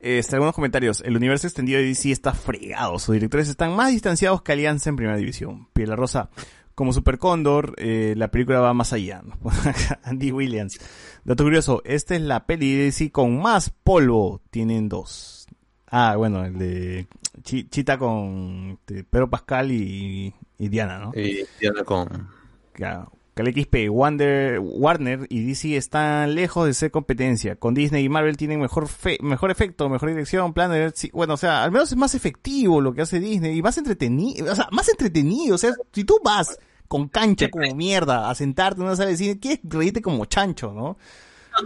Este, 0.00 0.36
algunos 0.36 0.54
comentarios. 0.54 1.00
El 1.04 1.16
universo 1.16 1.46
extendido 1.46 1.78
de 1.80 1.86
DC 1.86 2.10
está 2.12 2.32
fregado. 2.32 2.98
Sus 2.98 3.14
directores 3.14 3.48
están 3.48 3.74
más 3.74 3.90
distanciados 3.90 4.42
que 4.42 4.52
Alianza 4.52 4.90
en 4.90 4.96
Primera 4.96 5.16
División. 5.16 5.68
Piel 5.72 5.96
Rosa. 5.96 6.30
Como 6.74 6.92
Super 6.92 7.18
Cóndor, 7.18 7.74
eh, 7.78 8.14
la 8.16 8.30
película 8.30 8.60
va 8.60 8.72
más 8.72 8.92
allá. 8.92 9.22
¿no? 9.24 9.34
Andy 10.04 10.30
Williams. 10.30 10.78
Dato 11.24 11.42
curioso. 11.42 11.82
Esta 11.84 12.14
es 12.14 12.20
la 12.22 12.46
peli 12.46 12.76
de 12.76 12.84
DC 12.84 13.10
con 13.10 13.40
más 13.42 13.70
polvo. 13.70 14.40
Tienen 14.50 14.88
dos. 14.88 15.46
Ah, 15.90 16.14
bueno, 16.16 16.44
el 16.44 16.56
de 16.58 17.08
Chi- 17.42 17.68
Chita 17.68 17.98
con 17.98 18.78
este, 18.80 19.02
Pedro 19.04 19.28
Pascal 19.28 19.72
y, 19.72 20.32
y 20.58 20.68
Diana, 20.68 20.98
¿no? 20.98 21.12
Y 21.14 21.44
Diana 21.58 21.82
con... 21.82 22.28
Claro. 22.72 23.10
Kale 23.38 23.52
XP, 23.52 23.88
Wander, 23.88 24.58
Warner 24.58 25.26
y 25.30 25.44
DC 25.46 25.76
están 25.76 26.34
lejos 26.34 26.66
de 26.66 26.74
ser 26.74 26.90
competencia. 26.90 27.54
Con 27.54 27.72
Disney 27.72 28.04
y 28.04 28.08
Marvel 28.08 28.36
tienen 28.36 28.60
mejor 28.60 28.88
fe- 28.88 29.18
mejor 29.22 29.52
efecto, 29.52 29.88
mejor 29.88 30.08
dirección, 30.08 30.52
plan 30.52 30.72
de 30.72 30.90
sí, 30.92 31.08
bueno, 31.14 31.34
o 31.34 31.36
sea, 31.36 31.62
al 31.62 31.70
menos 31.70 31.92
es 31.92 31.96
más 31.96 32.16
efectivo 32.16 32.80
lo 32.80 32.92
que 32.94 33.02
hace 33.02 33.20
Disney 33.20 33.56
y 33.56 33.62
más 33.62 33.78
entretenido, 33.78 34.50
o 34.50 34.56
sea, 34.56 34.66
más 34.72 34.88
entretenido, 34.88 35.54
o 35.54 35.58
sea, 35.58 35.72
si 35.92 36.02
tú 36.02 36.18
vas 36.24 36.58
con 36.88 37.06
cancha 37.06 37.48
como 37.48 37.72
mierda 37.76 38.28
a 38.28 38.34
sentarte 38.34 38.80
en 38.80 38.86
una 38.88 38.96
sala 38.96 39.10
de 39.10 39.16
cine, 39.16 39.38
quieres 39.38 39.60
reírte 39.62 40.02
como 40.02 40.24
chancho, 40.24 40.72
¿no? 40.72 40.96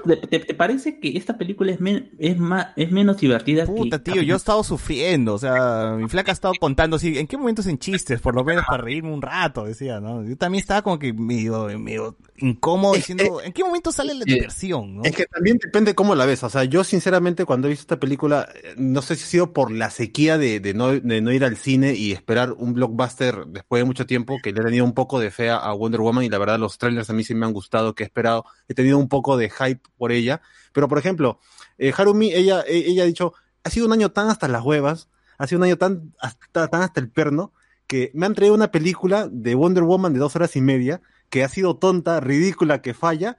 ¿Te, 0.04 0.16
te- 0.16 0.38
te 0.40 0.54
parece 0.54 0.98
que 1.00 1.16
esta 1.16 1.36
película 1.38 1.72
es, 1.72 1.80
men- 1.80 2.10
es, 2.18 2.38
más, 2.38 2.68
es 2.76 2.90
menos 2.90 3.18
divertida 3.18 3.66
Puta, 3.66 4.02
que... 4.02 4.12
tío, 4.12 4.22
yo 4.22 4.34
he 4.34 4.36
estado 4.36 4.62
sufriendo, 4.64 5.34
o 5.34 5.38
sea, 5.38 5.94
mi 5.98 6.08
flaca 6.08 6.32
ha 6.32 6.34
estado 6.34 6.54
contando 6.60 6.96
así, 6.96 7.18
¿en 7.18 7.26
qué 7.26 7.36
momentos 7.36 7.66
en 7.66 7.78
chistes? 7.78 8.20
Por 8.20 8.34
lo 8.34 8.44
menos 8.44 8.64
para 8.66 8.82
reírme 8.82 9.12
un 9.12 9.22
rato, 9.22 9.64
decía, 9.64 10.00
¿no? 10.00 10.24
Yo 10.24 10.36
también 10.36 10.60
estaba 10.62 10.82
como 10.82 10.98
que 10.98 11.12
medio, 11.12 11.66
medio 11.78 12.16
incómodo 12.38 12.94
diciendo, 12.94 13.40
¿en 13.42 13.52
qué 13.52 13.62
momento 13.62 13.92
sale 13.92 14.14
la 14.14 14.24
diversión, 14.24 14.96
no? 14.96 15.02
Es 15.04 15.14
que 15.14 15.26
también 15.26 15.58
depende 15.62 15.94
cómo 15.94 16.14
la 16.14 16.26
ves. 16.26 16.42
O 16.42 16.50
sea, 16.50 16.64
yo 16.64 16.82
sinceramente 16.84 17.44
cuando 17.44 17.66
he 17.68 17.70
visto 17.70 17.82
esta 17.82 18.00
película, 18.00 18.48
eh, 18.64 18.74
no 18.76 19.00
sé 19.02 19.14
si 19.16 19.24
ha 19.24 19.26
sido 19.26 19.52
por 19.52 19.70
la 19.70 19.90
sequía 19.90 20.38
de, 20.38 20.58
de 20.58 20.74
no, 20.74 20.88
de 20.88 21.20
no 21.20 21.30
ir 21.32 21.44
al 21.44 21.56
cine 21.56 21.94
y 21.94 22.12
esperar 22.12 22.52
un 22.52 22.72
blockbuster 22.74 23.46
después 23.46 23.80
de 23.80 23.84
mucho 23.84 24.06
tiempo, 24.06 24.36
que 24.42 24.52
le 24.52 24.60
he 24.60 24.64
tenido 24.64 24.84
un 24.84 24.94
poco 24.94 25.20
de 25.20 25.30
fe 25.30 25.50
a- 25.50 25.56
a 25.58 25.72
Wonder 25.72 26.00
Woman 26.00 26.24
y 26.24 26.28
la 26.30 26.38
verdad 26.38 26.58
los 26.58 26.78
trailers 26.78 27.10
a 27.10 27.12
mí 27.12 27.22
sí 27.22 27.34
me 27.34 27.46
han 27.46 27.52
gustado, 27.52 27.94
que 27.94 28.02
he 28.02 28.06
esperado, 28.06 28.44
he 28.68 28.74
tenido 28.74 28.98
un 28.98 29.08
poco 29.08 29.36
de 29.36 29.48
hype 29.50 29.81
por 29.96 30.12
ella. 30.12 30.40
Pero 30.72 30.88
por 30.88 30.98
ejemplo, 30.98 31.38
eh, 31.78 31.92
Harumi, 31.96 32.32
ella, 32.32 32.62
eh, 32.66 32.84
ella 32.86 33.04
ha 33.04 33.06
dicho, 33.06 33.34
ha 33.64 33.70
sido 33.70 33.86
un 33.86 33.92
año 33.92 34.10
tan 34.10 34.28
hasta 34.28 34.48
las 34.48 34.62
huevas, 34.62 35.08
ha 35.38 35.46
sido 35.46 35.58
un 35.58 35.64
año 35.64 35.78
tan 35.78 36.14
hasta, 36.20 36.68
tan 36.68 36.82
hasta 36.82 37.00
el 37.00 37.10
perno, 37.10 37.52
que 37.86 38.10
me 38.14 38.26
han 38.26 38.34
traído 38.34 38.54
una 38.54 38.70
película 38.70 39.28
de 39.30 39.54
Wonder 39.54 39.84
Woman 39.84 40.12
de 40.12 40.18
dos 40.18 40.36
horas 40.36 40.56
y 40.56 40.60
media, 40.60 41.02
que 41.28 41.44
ha 41.44 41.48
sido 41.48 41.76
tonta, 41.76 42.20
ridícula, 42.20 42.82
que 42.82 42.94
falla, 42.94 43.38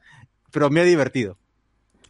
pero 0.51 0.69
me 0.69 0.81
ha 0.81 0.83
divertido. 0.83 1.37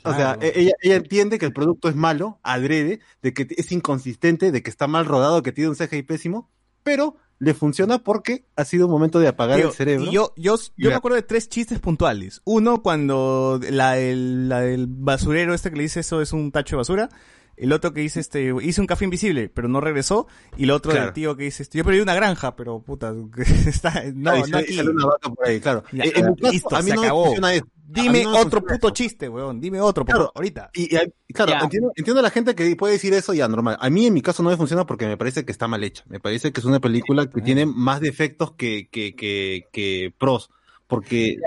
O 0.03 0.13
sea, 0.13 0.37
e- 0.41 0.51
ella, 0.55 0.73
ella 0.81 0.95
entiende 0.95 1.39
que 1.39 1.45
el 1.45 1.53
producto 1.53 1.87
es 1.87 1.95
malo, 1.95 2.39
adrede, 2.43 2.99
de 3.21 3.33
que 3.33 3.47
es 3.49 3.71
inconsistente, 3.71 4.51
de 4.51 4.61
que 4.61 4.69
está 4.69 4.87
mal 4.87 5.05
rodado, 5.05 5.43
que 5.43 5.53
tiene 5.53 5.69
un 5.69 5.75
CGI 5.77 6.03
pésimo, 6.03 6.49
pero 6.83 7.15
le 7.39 7.53
funciona 7.53 7.99
porque 7.99 8.45
ha 8.55 8.65
sido 8.65 8.85
un 8.85 8.91
momento 8.91 9.19
de 9.19 9.27
apagar 9.27 9.59
el 9.59 9.71
cerebro. 9.71 10.11
yo, 10.11 10.33
yo, 10.37 10.55
yo 10.77 10.89
me 10.89 10.95
acuerdo 10.95 11.15
de 11.15 11.23
tres 11.23 11.49
chistes 11.49 11.79
puntuales. 11.79 12.41
Uno, 12.45 12.81
cuando 12.81 13.59
la 13.69 13.93
del, 13.93 14.49
la 14.49 14.61
del 14.61 14.87
basurero 14.87 15.53
este 15.53 15.69
que 15.69 15.77
le 15.77 15.83
dice 15.83 15.99
eso 16.01 16.21
es 16.21 16.33
un 16.33 16.51
tacho 16.51 16.75
de 16.75 16.77
basura. 16.77 17.09
El 17.55 17.71
otro 17.71 17.93
que 17.93 18.01
dice, 18.01 18.19
este, 18.19 18.53
hice 18.61 18.81
un 18.81 18.87
café 18.87 19.05
invisible, 19.05 19.49
pero 19.49 19.67
no 19.67 19.79
regresó. 19.79 20.27
Y 20.57 20.63
el 20.63 20.71
otro 20.71 20.91
Claro. 20.91 21.05
del 21.07 21.13
tío 21.13 21.35
que 21.37 21.43
dice, 21.43 21.63
este, 21.63 21.77
yo 21.77 21.83
perdí 21.85 21.99
una 21.99 22.15
granja, 22.15 22.55
pero 22.55 22.79
puta, 22.81 23.13
está, 23.67 24.03
no, 24.13 24.31
Claro, 24.31 24.47
no 24.47 24.57
aquí. 24.57 24.79
una 24.79 25.05
vaca 25.05 25.29
por 25.29 25.47
ahí, 25.47 25.59
claro. 25.59 25.83
Ya, 25.91 26.03
Eh, 26.05 26.11
en 26.15 26.33
caso, 26.35 26.51
listo, 26.51 26.75
a 26.75 26.81
mí 26.81 26.89
se 26.89 26.95
no 26.95 27.01
acabó. 27.03 27.33
eso. 27.51 27.65
Dime 27.85 28.23
no 28.23 28.37
otro 28.39 28.61
puto 28.61 28.87
eso. 28.87 28.89
chiste, 28.91 29.29
weón. 29.29 29.61
Dime 29.61 29.79
otro, 29.79 30.03
por 30.03 30.13
Claro. 30.15 30.19
favor, 30.25 30.31
ahorita. 30.37 30.71
Y, 30.73 30.95
y- 30.95 31.33
claro, 31.33 31.53
entiendo, 31.61 31.91
entiendo 31.95 32.19
a 32.21 32.23
la 32.23 32.31
gente 32.31 32.55
que 32.55 32.75
puede 32.75 32.93
decir 32.93 33.13
eso 33.13 33.35
ya 33.35 33.47
normal. 33.47 33.77
A 33.79 33.89
mí 33.91 34.07
en 34.07 34.13
mi 34.15 34.21
caso 34.23 34.41
no 34.41 34.49
me 34.49 34.57
funciona 34.57 34.85
porque 34.87 35.05
me 35.05 35.15
parece 35.15 35.45
que 35.45 35.51
está 35.51 35.67
mal 35.67 35.83
hecha. 35.83 36.03
Me 36.07 36.19
parece 36.19 36.51
que 36.51 36.59
es 36.59 36.65
una 36.65 36.79
película 36.79 37.29
que 37.29 37.41
tiene 37.41 37.67
más 37.67 37.99
defectos 38.01 38.53
que, 38.53 38.89
que, 38.89 39.15
que, 39.15 39.67
que 39.71 40.11
pros. 40.17 40.49
Porque 40.93 41.37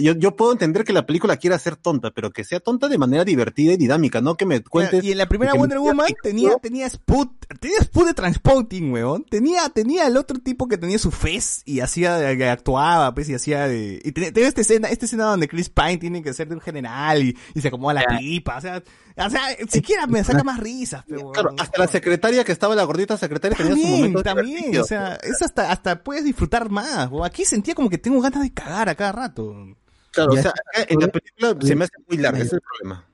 yo, 0.00 0.14
yo 0.14 0.34
puedo 0.34 0.50
entender 0.50 0.82
que 0.82 0.92
la 0.92 1.06
película 1.06 1.36
quiera 1.36 1.56
ser 1.60 1.76
tonta, 1.76 2.10
pero 2.10 2.32
que 2.32 2.42
sea 2.42 2.58
tonta 2.58 2.88
de 2.88 2.98
manera 2.98 3.24
divertida 3.24 3.72
y 3.72 3.76
dinámica, 3.76 4.20
no 4.20 4.36
que 4.36 4.46
me 4.46 4.60
cuentes. 4.64 5.04
y 5.04 5.12
en 5.12 5.18
la 5.18 5.28
primera 5.28 5.54
Wonder 5.54 5.78
Woman 5.78 6.08
tenía, 6.24 6.56
tenía 6.56 6.86
Sput, 6.88 7.30
tenía 7.60 7.78
Sput 7.82 8.06
de 8.06 8.14
Transporting, 8.14 8.90
weón. 8.90 9.24
Tenía, 9.24 9.68
tenía 9.68 10.08
el 10.08 10.16
otro 10.16 10.40
tipo 10.40 10.66
que 10.66 10.76
tenía 10.76 10.98
su 10.98 11.12
fez 11.12 11.62
y 11.64 11.78
hacía, 11.78 12.18
actuaba, 12.50 13.14
pues, 13.14 13.28
y 13.28 13.34
hacía 13.34 13.68
de, 13.68 14.00
y 14.04 14.10
tenía, 14.10 14.32
tenía 14.32 14.48
esta 14.48 14.62
escena, 14.62 14.88
esta 14.88 15.04
escena 15.04 15.26
donde 15.26 15.46
Chris 15.46 15.68
Pine 15.68 15.98
tiene 15.98 16.20
que 16.20 16.34
ser 16.34 16.48
de 16.48 16.56
un 16.56 16.60
general 16.60 17.22
y, 17.22 17.38
y 17.54 17.60
se 17.60 17.68
acomoda 17.68 17.94
la 17.94 18.18
pipa, 18.18 18.56
o 18.56 18.60
sea, 18.60 18.82
o 19.18 19.30
sea, 19.30 19.40
siquiera 19.68 20.06
me 20.06 20.22
saca 20.22 20.44
más 20.44 20.60
risas, 20.60 21.04
pero, 21.08 21.30
Claro, 21.32 21.54
hasta 21.58 21.78
la 21.80 21.86
secretaria 21.88 22.44
que 22.44 22.52
estaba, 22.52 22.74
la 22.74 22.84
gordita 22.84 23.16
secretaria, 23.16 23.56
tenía 23.56 23.72
su 23.74 23.80
También, 23.80 23.98
momento 24.00 24.22
también, 24.22 24.56
divertido. 24.56 24.82
o 24.84 24.86
sea, 24.86 25.14
es 25.22 25.40
hasta, 25.42 25.70
hasta 25.72 26.02
puedes 26.02 26.24
disfrutar 26.24 26.68
más. 26.70 27.08
Aquí 27.24 27.44
sentía 27.44 27.74
como 27.74 27.88
que 27.88 27.98
tengo 27.98 28.20
ganas 28.20 28.42
de 28.42 28.52
cagar 28.52 28.88
a 28.88 28.94
cada 28.94 29.12
rato. 29.12 29.54
Claro, 30.12 30.32
Ya 30.34 30.40
o 30.40 30.42
sea, 30.42 30.50
acá 30.52 30.86
en 30.88 31.00
la 31.00 31.08
película 31.08 31.56
se 31.60 31.76
me 31.76 31.84
hace 31.84 31.92
muy 32.08 32.18
larga, 32.18 32.38
ese 32.38 32.46
es 32.48 32.52
el 32.54 32.60
problema. 32.60 33.06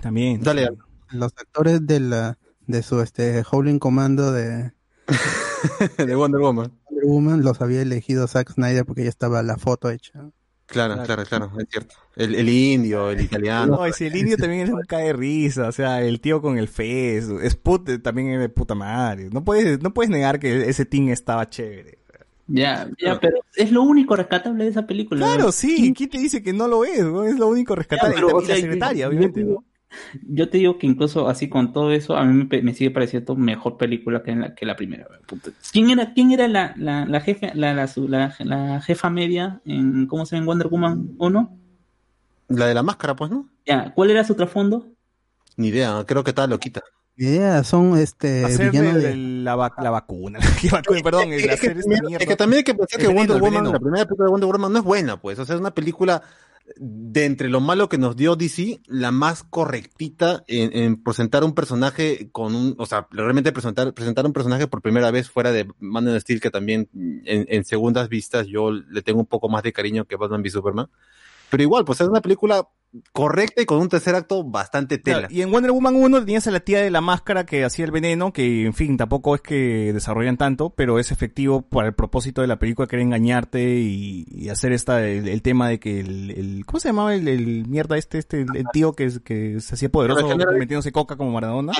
También. 0.00 0.42
Dale, 0.42 0.66
también. 0.66 0.84
Los 1.10 1.32
actores 1.36 1.86
de 1.86 2.00
la 2.00 2.38
de 2.66 2.82
su 2.82 3.00
este 3.00 3.44
Howling 3.50 3.78
Commando 3.78 4.32
de 4.32 4.72
de 5.98 6.14
Wonder 6.16 6.40
Woman. 6.40 6.72
Wonder 6.90 7.04
Woman 7.06 7.42
los 7.42 7.60
había 7.60 7.82
elegido 7.82 8.26
Zack 8.26 8.52
Snyder 8.52 8.84
porque 8.84 9.04
ya 9.04 9.08
estaba 9.08 9.42
la 9.42 9.56
foto 9.56 9.90
hecha. 9.90 10.30
Claro, 10.66 11.00
claro, 11.04 11.24
claro, 11.24 11.52
es 11.58 11.66
cierto. 11.70 11.94
El, 12.16 12.34
el 12.34 12.48
indio, 12.48 13.10
el 13.10 13.20
italiano. 13.20 13.76
No, 13.76 13.86
y 13.88 13.92
si 13.92 14.06
el 14.06 14.16
indio 14.16 14.36
también 14.38 14.62
es 14.62 14.70
un 14.70 14.82
cae 14.82 15.06
de 15.06 15.12
risa, 15.12 15.68
o 15.68 15.72
sea, 15.72 16.02
el 16.02 16.20
tío 16.20 16.42
con 16.42 16.58
el 16.58 16.66
fez, 16.68 17.28
Sput 17.50 18.02
también 18.02 18.30
es 18.32 18.40
de 18.40 18.48
puta 18.48 18.74
madre. 18.74 19.28
No 19.32 19.44
puedes, 19.44 19.80
no 19.80 19.94
puedes 19.94 20.10
negar 20.10 20.40
que 20.40 20.68
ese 20.68 20.84
team 20.84 21.08
estaba 21.10 21.48
chévere. 21.48 21.98
Ya, 22.48 22.88
ya, 23.04 23.18
pero 23.18 23.38
es 23.56 23.72
lo 23.72 23.82
único 23.82 24.14
rescatable 24.14 24.64
de 24.64 24.70
esa 24.70 24.86
película. 24.86 25.26
Claro, 25.26 25.50
sí, 25.50 25.92
¿quién 25.96 26.08
te 26.10 26.18
dice 26.18 26.42
que 26.42 26.52
no 26.52 26.68
lo 26.68 26.84
es? 26.84 26.98
Es 27.00 27.38
lo 27.38 27.48
único 27.48 27.74
rescatable. 27.74 28.14
Ya, 28.16 28.22
pero, 28.26 28.40
la 28.40 28.46
sea, 28.46 28.56
secretaria, 28.56 29.02
yo- 29.04 29.08
obviamente, 29.08 29.40
yo- 29.40 29.46
¿no? 29.46 29.64
Yo 30.28 30.48
te 30.48 30.58
digo 30.58 30.78
que 30.78 30.86
incluso 30.86 31.28
así 31.28 31.48
con 31.48 31.72
todo 31.72 31.92
eso, 31.92 32.16
a 32.16 32.24
mí 32.24 32.46
me, 32.50 32.62
me 32.62 32.74
sigue 32.74 32.90
pareciendo 32.90 33.34
mejor 33.36 33.76
película 33.76 34.22
que 34.22 34.34
la, 34.34 34.54
que 34.54 34.66
la 34.66 34.76
primera. 34.76 35.06
¿Quién 35.72 35.90
era, 35.90 36.12
quién 36.12 36.32
era 36.32 36.48
la, 36.48 36.74
la, 36.76 37.06
la 37.06 37.20
jefe, 37.20 37.52
la, 37.54 37.72
la, 37.74 37.86
su- 37.86 38.08
la, 38.08 38.34
la 38.40 38.80
jefa 38.80 39.10
media 39.10 39.60
en, 39.64 40.06
¿cómo 40.06 40.26
se 40.26 40.36
llama? 40.36 40.42
en 40.42 40.46
Wonder 40.46 40.68
Woman 40.68 41.10
1? 41.18 41.58
La 42.48 42.66
de 42.66 42.74
la 42.74 42.82
máscara, 42.82 43.16
pues, 43.16 43.30
¿no? 43.30 43.48
Ya, 43.64 43.92
¿cuál 43.94 44.10
era 44.10 44.22
su 44.24 44.34
trasfondo? 44.34 44.86
Ni 45.56 45.68
idea, 45.68 46.04
creo 46.06 46.22
que 46.22 46.30
estaba 46.30 46.46
loquita. 46.48 46.82
Mi 47.16 47.26
idea 47.28 47.64
son 47.64 47.96
este 47.96 48.44
Hacer 48.44 48.70
villanos 48.70 49.02
de- 49.02 49.16
la, 49.16 49.56
vac- 49.56 49.82
la 49.82 49.90
vacuna, 49.90 50.38
¿Qué 50.60 50.68
vacuna? 50.68 51.00
perdón, 51.02 51.32
el 51.32 51.40
Es 51.40 51.46
que, 51.46 51.50
hacer 51.52 51.78
esta 51.78 51.82
también, 51.90 52.06
mierda. 52.06 52.22
es 52.24 52.28
que 52.28 52.36
también 52.36 52.58
hay 52.58 52.64
que 52.64 52.74
pensar 52.74 53.00
que 53.00 53.08
Wonder 53.08 53.40
Woman, 53.40 53.72
la 53.72 53.78
primera 53.80 54.04
película 54.04 54.26
de 54.26 54.30
Wonder 54.32 54.48
Woman 54.50 54.72
no 54.72 54.78
es 54.80 54.84
buena, 54.84 55.16
pues. 55.20 55.38
O 55.38 55.46
sea, 55.46 55.54
es 55.54 55.60
una 55.60 55.70
película 55.72 56.22
de 56.76 57.24
entre 57.24 57.48
lo 57.48 57.60
malo 57.60 57.88
que 57.88 57.98
nos 57.98 58.16
dio 58.16 58.36
DC, 58.36 58.80
la 58.86 59.10
más 59.10 59.44
correctita 59.44 60.44
en, 60.48 60.76
en 60.76 61.02
presentar 61.02 61.44
un 61.44 61.54
personaje 61.54 62.28
con 62.32 62.54
un, 62.54 62.74
o 62.78 62.86
sea, 62.86 63.06
realmente 63.10 63.52
presentar, 63.52 63.94
presentar 63.94 64.26
un 64.26 64.32
personaje 64.32 64.66
por 64.66 64.82
primera 64.82 65.10
vez 65.10 65.30
fuera 65.30 65.52
de 65.52 65.68
Man 65.78 66.20
Steel, 66.20 66.40
que 66.40 66.50
también 66.50 66.88
en, 67.24 67.46
en 67.48 67.64
segundas 67.64 68.08
vistas 68.08 68.46
yo 68.46 68.70
le 68.70 69.02
tengo 69.02 69.20
un 69.20 69.26
poco 69.26 69.48
más 69.48 69.62
de 69.62 69.72
cariño 69.72 70.04
que 70.04 70.16
Batman 70.16 70.40
v 70.40 70.50
Superman. 70.50 70.88
Pero 71.50 71.62
igual, 71.62 71.84
pues 71.84 72.00
es 72.00 72.08
una 72.08 72.20
película 72.20 72.68
correcta 73.12 73.60
y 73.62 73.66
con 73.66 73.78
un 73.78 73.88
tercer 73.88 74.14
acto 74.14 74.42
bastante 74.42 74.96
tela. 74.98 75.18
Claro, 75.28 75.34
y 75.34 75.42
en 75.42 75.50
Wonder 75.50 75.70
Woman 75.72 75.96
1 75.96 76.20
tenías 76.20 76.46
a 76.46 76.50
la 76.50 76.60
tía 76.60 76.80
de 76.80 76.90
la 76.90 77.00
máscara 77.02 77.44
que 77.44 77.64
hacía 77.64 77.84
el 77.84 77.90
veneno, 77.90 78.32
que 78.32 78.64
en 78.64 78.72
fin, 78.74 78.96
tampoco 78.96 79.34
es 79.34 79.42
que 79.42 79.92
desarrollan 79.92 80.36
tanto, 80.38 80.70
pero 80.70 80.98
es 80.98 81.12
efectivo 81.12 81.62
para 81.62 81.88
el 81.88 81.94
propósito 81.94 82.40
de 82.40 82.46
la 82.46 82.58
película, 82.58 82.88
que 82.88 82.96
era 82.96 83.02
engañarte 83.02 83.62
y, 83.80 84.24
y 84.30 84.48
hacer 84.48 84.72
esta, 84.72 85.06
el, 85.06 85.28
el 85.28 85.42
tema 85.42 85.68
de 85.68 85.78
que 85.78 86.00
el, 86.00 86.30
el- 86.30 86.66
¿cómo 86.66 86.80
se 86.80 86.88
llamaba 86.88 87.14
el, 87.14 87.28
el 87.28 87.66
mierda 87.68 87.98
este, 87.98 88.18
este, 88.18 88.40
el, 88.42 88.56
el 88.56 88.64
tío 88.72 88.94
que, 88.94 89.04
es- 89.04 89.20
que 89.20 89.60
se 89.60 89.74
hacía 89.74 89.90
poderoso 89.90 90.26
metiéndose 90.58 90.90
coca 90.92 91.16
como 91.16 91.32
Maradona? 91.32 91.72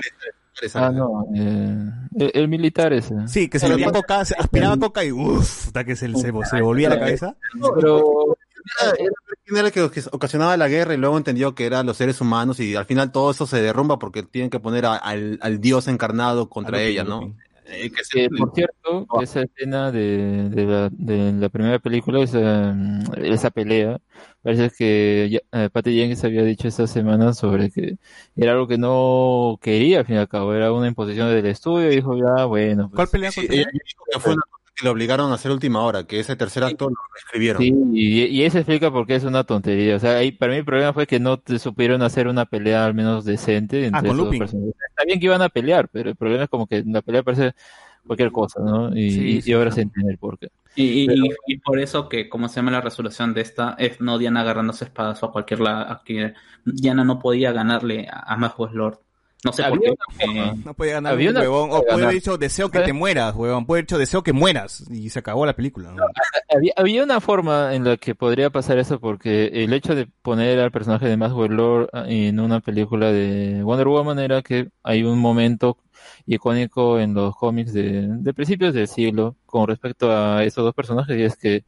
Ah, 0.74 0.90
no. 0.90 1.26
eh, 1.34 1.90
el, 2.14 2.30
el 2.32 2.48
militar 2.48 2.90
ese. 2.94 3.14
Sí, 3.28 3.48
que 3.50 3.58
se 3.58 3.68
metía 3.68 3.92
coca, 3.92 4.24
se 4.24 4.34
aspiraba 4.38 4.76
coca 4.78 5.04
y 5.04 5.12
uff, 5.12 5.66
hasta 5.66 5.84
que 5.84 5.96
se, 5.96 6.10
se, 6.14 6.30
volvía 6.62 6.88
la 6.88 6.98
cabeza. 6.98 7.36
Pero 7.74 8.35
Era- 8.82 8.92
era 8.98 9.12
era 9.48 9.60
el 9.68 9.72
que 9.72 10.02
ocasionaba 10.10 10.56
la 10.56 10.66
guerra 10.68 10.94
y 10.94 10.96
luego 10.96 11.16
entendió 11.16 11.54
que 11.54 11.66
eran 11.66 11.86
los 11.86 11.96
seres 11.96 12.20
humanos 12.20 12.58
y 12.58 12.74
al 12.74 12.84
final 12.84 13.12
todo 13.12 13.30
eso 13.30 13.46
se 13.46 13.62
derrumba 13.62 13.98
porque 13.98 14.22
tienen 14.24 14.50
que 14.50 14.58
poner 14.58 14.86
a- 14.86 14.96
al, 14.96 15.38
al 15.40 15.60
dios 15.60 15.86
encarnado 15.88 16.48
contra 16.48 16.82
ella, 16.82 17.04
¿no? 17.04 17.20
Eh, 17.68 17.90
que 17.90 18.04
se- 18.04 18.28
por 18.30 18.52
cierto, 18.54 19.06
esa 19.20 19.42
escena 19.42 19.90
de, 19.92 20.48
de, 20.50 20.64
la, 20.66 20.88
de 20.92 21.32
la 21.32 21.48
primera 21.48 21.78
película, 21.80 22.20
esa, 22.20 22.76
esa 23.16 23.50
pelea, 23.50 24.00
parece 24.42 24.70
que 24.76 25.28
ya- 25.30 25.40
eh, 25.64 25.68
Patty 25.70 25.96
Jenkins 25.96 26.22
había 26.24 26.42
dicho 26.44 26.68
esta 26.68 26.86
semana 26.86 27.34
sobre 27.34 27.70
que 27.70 27.98
era 28.36 28.52
algo 28.52 28.68
que 28.68 28.78
no 28.78 29.58
quería, 29.60 30.00
al 30.00 30.06
fin 30.06 30.14
y 30.16 30.18
al 30.18 30.28
cabo, 30.28 30.54
era 30.54 30.72
una 30.72 30.86
imposición 30.88 31.28
del 31.28 31.46
estudio, 31.46 31.90
y 31.90 31.96
dijo 31.96 32.16
ya, 32.16 32.44
bueno. 32.44 32.88
pues, 32.88 32.96
¿Cuál 32.96 33.08
pelea? 33.08 33.30
Sí, 33.32 33.46
ella 33.50 33.66
dijo 33.72 34.04
que 34.12 34.20
fue 34.20 34.32
una 34.34 34.42
que 34.76 34.84
lo 34.84 34.92
obligaron 34.92 35.32
a 35.32 35.36
hacer 35.36 35.50
última 35.50 35.80
hora, 35.80 36.06
que 36.06 36.20
ese 36.20 36.36
tercer 36.36 36.62
acto 36.62 36.90
lo 36.90 36.96
escribieron. 37.16 37.62
Sí, 37.62 37.74
y, 37.92 38.24
y 38.26 38.42
eso 38.44 38.58
explica 38.58 38.90
por 38.90 39.06
qué 39.06 39.14
es 39.14 39.24
una 39.24 39.42
tontería. 39.44 39.96
O 39.96 39.98
sea, 39.98 40.18
ahí, 40.18 40.32
para 40.32 40.52
mí 40.52 40.58
el 40.58 40.64
problema 40.66 40.92
fue 40.92 41.06
que 41.06 41.18
no 41.18 41.38
te 41.38 41.58
supieron 41.58 42.02
hacer 42.02 42.28
una 42.28 42.44
pelea 42.44 42.84
al 42.84 42.92
menos 42.92 43.24
decente 43.24 43.86
entre 43.86 44.00
Ah, 44.00 44.08
con 44.08 44.16
Lupin. 44.18 44.38
personajes. 44.40 44.74
Está 44.90 45.04
bien 45.06 45.18
que 45.18 45.26
iban 45.26 45.40
a 45.40 45.48
pelear, 45.48 45.88
pero 45.88 46.10
el 46.10 46.16
problema 46.16 46.44
es 46.44 46.50
como 46.50 46.66
que 46.66 46.84
la 46.86 47.00
pelea 47.00 47.22
parece 47.22 47.54
cualquier 48.06 48.30
cosa, 48.30 48.60
¿no? 48.60 48.94
Y, 48.96 49.10
Sí, 49.10 49.42
sí, 49.42 49.50
y 49.50 49.54
ahora 49.54 49.70
sí. 49.70 49.76
se 49.76 49.80
entiende 49.82 50.12
el 50.12 50.18
porqué. 50.18 50.48
Y, 50.74 50.84
y- 50.84 51.06
Pero- 51.06 51.24
y- 51.24 51.54
y 51.54 51.56
por 51.58 51.78
eso 51.80 52.08
que, 52.10 52.28
como 52.28 52.48
se 52.50 52.56
llama 52.56 52.70
la 52.72 52.82
resolución 52.82 53.32
de 53.32 53.40
esta, 53.40 53.76
es 53.78 54.00
no 54.02 54.18
Diana 54.18 54.42
agarrándose 54.42 54.84
espadazo 54.84 55.24
a 55.26 55.32
cualquier 55.32 55.60
lado. 55.60 56.02
que 56.04 56.34
Diana 56.66 57.02
no 57.02 57.18
podía 57.18 57.50
ganarle 57.52 58.06
a, 58.10 58.30
a 58.32 58.36
Maxwell 58.36 58.74
Lord. 58.74 58.98
No 59.44 59.52
sé 59.52 59.62
por 59.64 59.80
qué. 59.80 59.90
una 59.90 59.96
porque- 60.08 60.62
No 60.64 60.74
puede 60.74 60.92
ganar 60.92 61.12
Había 61.12 61.30
un 61.30 61.36
una 61.36 61.40
huevón. 61.44 61.70
O 61.72 61.82
puede 61.82 62.02
haber 62.04 62.14
dicho 62.14 62.36
deseo 62.38 62.68
que 62.70 62.78
¿Sabes? 62.78 62.86
te 62.88 62.92
mueras, 62.92 63.34
huevón. 63.34 63.66
Puede 63.66 63.78
haber 63.80 63.86
dicho 63.86 63.98
deseo 63.98 64.22
que 64.22 64.32
mueras. 64.32 64.84
Y 64.90 65.10
se 65.10 65.18
acabó 65.18 65.44
la 65.46 65.54
película. 65.54 65.92
¿no? 65.92 66.04
Había, 66.54 66.72
había 66.76 67.04
una 67.04 67.20
forma 67.20 67.74
en 67.74 67.84
la 67.84 67.96
que 67.96 68.14
podría 68.14 68.50
pasar 68.50 68.78
eso 68.78 68.98
porque 68.98 69.46
el 69.64 69.72
hecho 69.72 69.94
de 69.94 70.08
poner 70.22 70.58
al 70.60 70.70
personaje 70.72 71.06
de 71.06 71.16
Maxwell 71.16 71.52
Lord 71.52 71.90
en 72.06 72.40
una 72.40 72.60
película 72.60 73.12
de 73.12 73.62
Wonder 73.62 73.88
Woman 73.88 74.18
era 74.18 74.42
que 74.42 74.68
hay 74.82 75.02
un 75.04 75.18
momento 75.18 75.76
icónico 76.26 76.98
en 76.98 77.14
los 77.14 77.36
cómics 77.36 77.72
de, 77.72 78.08
de 78.08 78.34
principios 78.34 78.74
del 78.74 78.88
siglo 78.88 79.36
con 79.46 79.66
respecto 79.66 80.10
a 80.12 80.44
esos 80.44 80.64
dos 80.64 80.74
personajes 80.74 81.16
y 81.16 81.22
es 81.22 81.36
que 81.36 81.64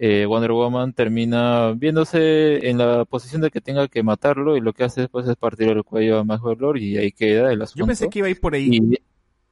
eh, 0.00 0.26
Wonder 0.26 0.52
Woman 0.52 0.92
termina 0.92 1.72
viéndose 1.72 2.68
en 2.68 2.78
la 2.78 3.04
posición 3.04 3.42
de 3.42 3.50
que 3.50 3.60
tenga 3.60 3.88
que 3.88 4.04
matarlo 4.04 4.56
y 4.56 4.60
lo 4.60 4.72
que 4.72 4.84
hace 4.84 5.02
después 5.02 5.26
es 5.28 5.36
partir 5.36 5.68
el 5.68 5.82
cuello 5.82 6.20
a 6.20 6.24
Maxwell 6.24 6.58
Lord 6.58 6.78
y 6.78 6.96
ahí 6.96 7.10
queda 7.10 7.52
el 7.52 7.62
asunto. 7.62 7.80
Yo 7.80 7.86
pensé 7.86 8.08
que 8.08 8.20
iba 8.20 8.28
a 8.28 8.30
ir 8.30 8.40
por 8.40 8.54
ahí. 8.54 8.68
Y, 8.70 8.98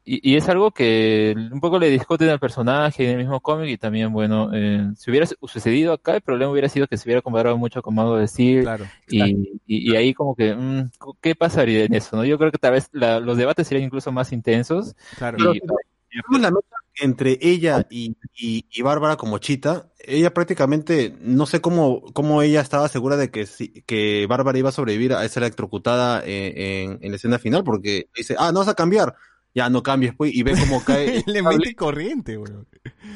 y, 0.06 0.32
y 0.32 0.36
es 0.36 0.48
algo 0.48 0.70
que 0.70 1.34
un 1.52 1.60
poco 1.60 1.78
le 1.78 1.90
discuten 1.90 2.28
al 2.30 2.38
personaje 2.40 3.04
en 3.04 3.10
el 3.10 3.16
mismo 3.18 3.40
cómic 3.40 3.68
y 3.68 3.76
también, 3.76 4.12
bueno, 4.12 4.50
eh, 4.54 4.92
si 4.96 5.10
hubiera 5.10 5.26
su- 5.26 5.34
sucedido 5.42 5.92
acá, 5.92 6.14
el 6.14 6.22
problema 6.22 6.52
hubiera 6.52 6.68
sido 6.68 6.86
que 6.86 6.96
se 6.96 7.08
hubiera 7.08 7.22
comparado 7.22 7.58
mucho 7.58 7.82
con 7.82 7.94
Mago 7.96 8.16
de 8.16 8.28
Steel 8.28 8.62
Claro. 8.62 8.86
y, 9.08 9.60
y, 9.66 9.92
y 9.92 9.96
ahí 9.96 10.14
como 10.14 10.34
que, 10.36 10.54
mm, 10.54 10.90
¿qué 11.20 11.34
pasaría 11.34 11.84
en 11.84 11.94
eso? 11.94 12.16
no 12.16 12.24
Yo 12.24 12.38
creo 12.38 12.52
que 12.52 12.58
tal 12.58 12.72
vez 12.72 12.88
la- 12.92 13.20
los 13.20 13.36
debates 13.36 13.66
serían 13.66 13.84
incluso 13.86 14.12
más 14.12 14.32
intensos 14.32 14.94
Claro. 15.16 15.52
y, 15.54 15.60
Tenemos 16.08 16.40
la 16.40 16.50
nota 16.50 16.76
entre 17.02 17.38
ella 17.42 17.86
y, 17.90 18.16
y, 18.34 18.64
y 18.70 18.82
Bárbara 18.82 19.16
como 19.16 19.36
chita. 19.38 19.90
Ella 19.98 20.32
prácticamente, 20.32 21.14
no 21.20 21.44
sé 21.44 21.60
cómo, 21.60 22.00
cómo 22.14 22.40
ella 22.40 22.62
estaba 22.62 22.88
segura 22.88 23.16
de 23.18 23.30
que, 23.30 23.44
sí- 23.44 23.82
que 23.86 24.26
Bárbara 24.26 24.56
iba 24.58 24.70
a 24.70 24.72
sobrevivir 24.72 25.12
a 25.12 25.24
esa 25.24 25.40
electrocutada 25.40 26.22
en, 26.24 26.56
en, 26.92 26.98
en 27.02 27.10
la 27.10 27.16
escena 27.16 27.38
final, 27.38 27.64
porque 27.64 28.08
dice, 28.16 28.34
ah, 28.38 28.50
no 28.52 28.60
vas 28.60 28.68
a 28.68 28.74
cambiar. 28.74 29.14
Ya 29.56 29.70
no 29.70 29.82
cambies, 29.82 30.14
pues, 30.14 30.34
y 30.34 30.42
ve 30.42 30.52
cómo 30.52 30.84
cae. 30.84 31.24
Le 31.26 31.42
mete 31.42 31.74
corriente, 31.74 32.36
weón. 32.36 32.66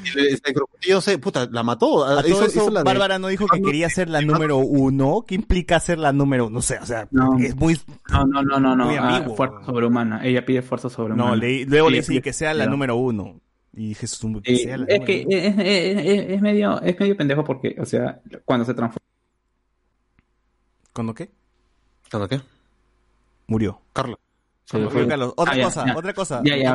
y 0.05 0.09
le- 0.17 0.31
se 0.31 0.41
electrocutó. 0.43 0.79
Yo 0.89 1.03
sé, 1.03 1.19
puta, 1.19 1.47
la 1.53 1.63
mató. 1.63 2.03
A 2.07 2.21
Hizo- 2.21 2.29
todo 2.31 2.47
eso, 2.47 2.59
hizo 2.63 2.71
la 2.71 2.81
de- 2.81 2.85
Bárbara 2.85 3.19
no 3.19 3.29
dijo 3.29 3.47
que 3.47 3.61
quería 3.61 3.91
ser 3.91 4.09
la 4.09 4.23
número 4.23 4.57
uno. 4.57 5.23
¿Qué 5.29 5.35
implica 5.35 5.79
ser 5.81 5.99
la 5.99 6.15
número? 6.15 6.49
No 6.49 6.63
sé, 6.63 6.79
o 6.79 6.87
sea, 6.87 7.07
No. 7.11 7.39
es 7.39 7.55
muy. 7.57 7.79
No, 8.11 8.25
no, 8.25 8.43
no, 8.43 8.59
no, 8.59 8.75
no. 8.75 8.87
Muy 8.87 8.97
ah, 8.99 9.27
fuerza 9.37 9.63
sobrehumana. 9.67 10.25
Ella 10.27 10.47
pide 10.47 10.63
fuerza 10.63 10.89
sobrehumana. 10.89 11.29
No, 11.31 11.37
le- 11.37 11.67
luego 11.67 11.91
le 11.91 11.99
dice 11.99 12.13
pide- 12.15 12.23
que 12.23 12.33
sea 12.33 12.55
la 12.55 12.65
no. 12.65 12.71
número 12.71 12.97
uno. 12.97 13.39
Y 13.77 13.95
"Su- 13.95 14.41
que 14.43 14.57
sea 14.57 14.79
la 14.79 14.87
es 14.87 14.99
número 15.01 15.05
que 15.05 15.25
uno". 15.27 15.37
es- 15.63 16.31
es 16.31 16.41
medio 16.41 16.81
es 16.81 16.99
medio 16.99 17.17
pendejo 17.19 17.45
porque, 17.45 17.77
o 17.79 17.85
sea, 17.85 18.19
cuando 18.47 18.65
se 18.65 18.73
transforma 18.73 19.07
¿Cuándo 20.95 21.15
qué? 21.15 21.31
¿Cuándo 22.11 22.29
qué? 22.29 22.41
Murió. 23.47 23.81
Carla. 23.93 24.17
Se 24.71 24.79
le 24.79 24.85
Murió 24.85 25.01
fue. 25.01 25.09
Carlos. 25.09 25.33
Otra 25.37 25.55
Ah, 25.55 25.63
cosa, 25.65 25.87
ya. 25.87 25.97
otra 25.97 26.13
cosa. 26.15 26.43
Ya, 26.45 26.57
ya, 26.57 26.75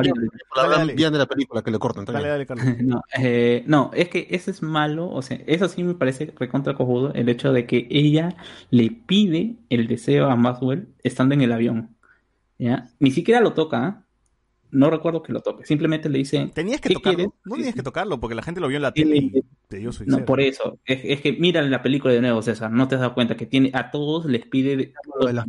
dale. 0.54 0.94
Bien 0.94 1.12
de 1.12 1.18
la 1.18 1.26
película 1.26 1.62
que 1.62 1.70
le 1.70 1.78
cortan. 1.78 2.04
Dale, 2.04 2.28
dale, 2.28 2.46
Carlos. 2.46 2.66
No, 2.82 3.02
eh, 3.18 3.64
no, 3.66 3.90
es 3.94 4.08
que 4.08 4.26
eso 4.30 4.50
es 4.50 4.62
malo, 4.62 5.08
o 5.10 5.22
sea, 5.22 5.38
eso 5.46 5.68
sí 5.68 5.82
me 5.82 5.94
parece 5.94 6.32
recontra 6.38 6.74
cojudo, 6.74 7.12
el 7.14 7.28
hecho 7.28 7.52
de 7.52 7.66
que 7.66 7.86
ella 7.90 8.36
le 8.70 8.90
pide 8.90 9.56
el 9.70 9.86
deseo 9.86 10.26
a 10.30 10.36
Maxwell 10.36 10.88
estando 11.02 11.34
en 11.34 11.40
el 11.42 11.52
avión, 11.52 11.96
¿ya? 12.58 12.88
Ni 12.98 13.10
siquiera 13.10 13.40
lo 13.40 13.52
toca, 13.54 13.84
¿ah? 13.86 14.02
No 14.72 14.90
recuerdo 14.90 15.22
que 15.22 15.32
lo 15.32 15.40
toque, 15.40 15.64
simplemente 15.64 16.08
le 16.08 16.18
dice, 16.18 16.50
Tenías 16.52 16.80
que 16.80 16.88
¿qué 16.90 16.94
tocarlo. 16.96 17.16
quieres? 17.16 17.34
No 17.44 17.54
tenías 17.54 17.74
que 17.74 17.82
tocarlo 17.84 18.20
porque 18.20 18.34
la 18.34 18.42
gente 18.42 18.60
lo 18.60 18.66
vio 18.68 18.76
en 18.76 18.82
la 18.82 18.92
tele 18.92 19.16
y 19.16 19.44
te 19.68 19.76
dio 19.78 19.92
su 19.92 20.04
No, 20.06 20.24
por 20.24 20.40
eso, 20.40 20.78
es, 20.84 21.00
es 21.04 21.20
que 21.20 21.32
mira 21.32 21.62
la 21.62 21.82
película 21.82 22.12
de 22.12 22.20
nuevo, 22.20 22.42
César, 22.42 22.70
no 22.72 22.86
te 22.88 22.96
has 22.96 23.00
dado 23.00 23.14
cuenta 23.14 23.36
que 23.36 23.46
tiene 23.46 23.70
a 23.72 23.90
todos 23.90 24.26
les 24.26 24.44
pide 24.44 24.76
de- 24.76 24.92
Lo 25.20 25.28
de 25.28 25.32
las- 25.34 25.46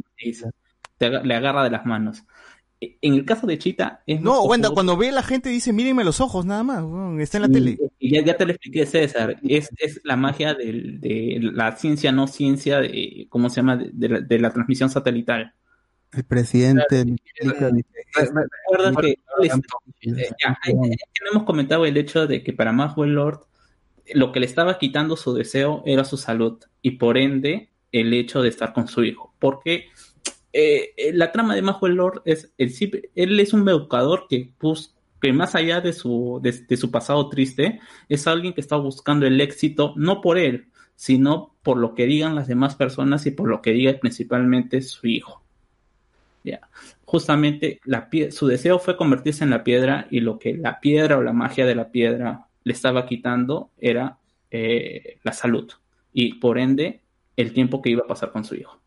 te 0.97 1.05
aga- 1.07 1.23
le 1.23 1.33
agarra 1.35 1.63
de 1.63 1.71
las 1.71 1.85
manos. 1.85 2.23
En 2.79 3.13
el 3.15 3.25
caso 3.25 3.47
de 3.47 3.57
Chita 3.57 4.03
es 4.05 4.21
No, 4.21 4.43
Wanda, 4.43 4.69
cuando 4.69 4.95
ve 4.97 5.09
a 5.09 5.11
la 5.11 5.23
gente 5.23 5.49
dice, 5.49 5.73
mírenme 5.73 6.03
los 6.03 6.21
ojos, 6.21 6.45
nada 6.45 6.61
más. 6.63 6.83
Está 7.19 7.37
en 7.37 7.41
la 7.41 7.47
Y- 7.49 7.51
tele. 7.51 7.77
y 7.97 8.11
ya, 8.13 8.23
ya 8.23 8.37
te 8.37 8.45
lo 8.45 8.51
expliqué, 8.51 8.85
César. 8.85 9.37
Es, 9.43 9.69
es 9.77 9.99
la 10.03 10.15
magia 10.15 10.53
del- 10.53 11.01
de 11.01 11.39
la 11.41 11.75
ciencia, 11.75 12.11
no 12.11 12.27
ciencia, 12.27 12.79
de, 12.79 13.25
¿cómo 13.29 13.49
se 13.49 13.55
llama? 13.57 13.77
De, 13.77 13.89
de 13.93 14.09
la, 14.09 14.19
de 14.21 14.39
la 14.39 14.51
transmisión 14.51 14.89
satelital. 14.91 15.53
El 16.13 16.23
presidente 16.23 17.03
dice, 17.03 17.23
Recuerda 18.15 19.01
que 19.01 19.09
eh, 19.09 20.95
hemos 21.31 21.43
comentado 21.43 21.85
el 21.85 21.97
hecho 21.97 22.27
de 22.27 22.43
que 22.43 22.53
para 22.53 22.71
Maxwell 22.71 23.11
Lord 23.13 23.41
lo 24.13 24.31
que 24.31 24.39
le 24.39 24.45
estaba 24.45 24.77
quitando 24.79 25.17
su 25.17 25.33
deseo 25.33 25.83
era 25.85 26.05
su 26.05 26.15
salud 26.17 26.59
y 26.81 26.91
por 26.91 27.17
ende 27.17 27.69
el 27.91 28.13
hecho 28.13 28.41
de 28.41 28.49
estar 28.49 28.71
con 28.73 28.87
su 28.87 29.03
hijo. 29.03 29.33
Porque 29.39 29.85
eh, 30.53 30.93
eh, 30.97 31.13
la 31.13 31.31
trama 31.31 31.55
de 31.55 31.61
Maxwell 31.61 31.95
Lord 31.95 32.21
es, 32.25 32.51
el, 32.57 33.09
él 33.15 33.39
es 33.39 33.53
un 33.53 33.67
educador 33.67 34.27
que, 34.29 34.51
bus- 34.59 34.95
que 35.21 35.33
más 35.33 35.55
allá 35.55 35.81
de 35.81 35.93
su, 35.93 36.39
de, 36.41 36.77
su 36.77 36.91
pasado 36.91 37.29
triste, 37.29 37.79
es 38.09 38.27
alguien 38.27 38.53
que 38.53 38.61
está 38.61 38.75
buscando 38.77 39.25
el 39.25 39.39
éxito 39.41 39.93
no 39.95 40.21
por 40.21 40.37
él, 40.37 40.67
sino 40.95 41.53
por 41.63 41.77
lo 41.77 41.93
que 41.93 42.05
digan 42.05 42.35
las 42.35 42.47
demás 42.47 42.75
personas 42.75 43.25
y 43.25 43.31
por 43.31 43.47
lo 43.49 43.61
que 43.61 43.71
diga 43.71 43.93
principalmente 43.99 44.81
su 44.81 45.07
hijo. 45.07 45.41
Ya. 46.43 46.61
Justamente 47.05 47.79
la 47.83 48.09
pie- 48.09 48.31
su 48.31 48.47
deseo 48.47 48.79
fue 48.79 48.95
convertirse 48.95 49.43
en 49.43 49.49
la 49.49 49.63
piedra 49.63 50.07
y 50.09 50.21
lo 50.21 50.39
que 50.39 50.55
la 50.55 50.79
piedra 50.79 51.17
o 51.17 51.21
la 51.21 51.33
magia 51.33 51.65
de 51.65 51.75
la 51.75 51.91
piedra 51.91 52.47
le 52.63 52.73
estaba 52.73 53.05
quitando 53.05 53.71
era 53.77 54.17
eh, 54.49 55.17
la 55.23 55.33
salud 55.33 55.69
y 56.13 56.35
por 56.35 56.57
ende 56.57 57.01
el 57.35 57.53
tiempo 57.53 57.81
que 57.81 57.89
iba 57.89 58.03
a 58.03 58.07
pasar 58.07 58.31
con 58.31 58.43
su 58.45 58.55
hijo. 58.55 58.79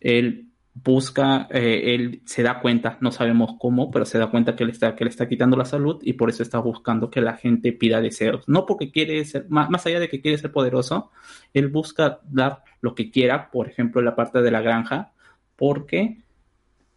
Él 0.00 0.46
busca, 0.74 1.46
eh, 1.50 1.94
él 1.94 2.20
se 2.24 2.42
da 2.42 2.60
cuenta, 2.60 2.98
no 3.00 3.12
sabemos 3.12 3.52
cómo, 3.60 3.90
pero 3.90 4.04
se 4.04 4.18
da 4.18 4.30
cuenta 4.30 4.56
que 4.56 4.64
le 4.64 4.72
está, 4.72 4.96
que 4.96 5.04
le 5.04 5.10
está 5.10 5.28
quitando 5.28 5.56
la 5.56 5.64
salud 5.64 6.00
y 6.02 6.14
por 6.14 6.30
eso 6.30 6.42
está 6.42 6.58
buscando 6.58 7.10
que 7.10 7.20
la 7.20 7.36
gente 7.36 7.72
pida 7.72 8.00
deseos. 8.00 8.48
No 8.48 8.66
porque 8.66 8.90
quiere 8.90 9.24
ser, 9.24 9.46
más, 9.48 9.70
más 9.70 9.86
allá 9.86 10.00
de 10.00 10.08
que 10.08 10.20
quiere 10.20 10.36
ser 10.36 10.50
poderoso, 10.50 11.10
él 11.52 11.68
busca 11.68 12.20
dar 12.24 12.64
lo 12.80 12.94
que 12.94 13.10
quiera, 13.10 13.50
por 13.50 13.68
ejemplo, 13.68 14.02
la 14.02 14.16
parte 14.16 14.42
de 14.42 14.50
la 14.50 14.60
granja, 14.62 15.12
porque 15.56 16.18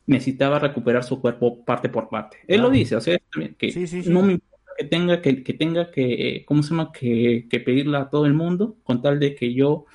necesitaba 0.08 0.58
recuperar 0.58 1.04
su 1.04 1.22
cuerpo 1.22 1.64
parte 1.64 1.90
por 1.90 2.10
parte. 2.10 2.38
Él 2.48 2.62
lo 2.62 2.70
dice, 2.72 2.96
o 2.96 3.02
sea, 3.02 3.18
que 3.58 3.72
Sí, 3.72 3.86
sí, 3.86 4.04
sí. 4.04 4.10
no 4.10 4.24
me 4.24 4.34
importa 4.34 4.74
que 4.78 4.86
tenga 4.86 5.22
que, 5.22 5.44
que 5.44 5.54
tenga 5.54 5.92
que, 5.92 6.38
eh, 6.38 6.46
¿cómo 6.46 6.64
se 6.64 6.70
llama? 6.72 6.92
Que, 6.92 7.48
que 7.50 7.60
pedirla 7.60 8.02
a 8.02 8.10
todo 8.10 8.26
el 8.26 8.34
mundo, 8.34 8.78
con 8.84 9.02
tal 9.02 9.20
de 9.20 9.36
que 9.36 9.54
yo 9.54 9.86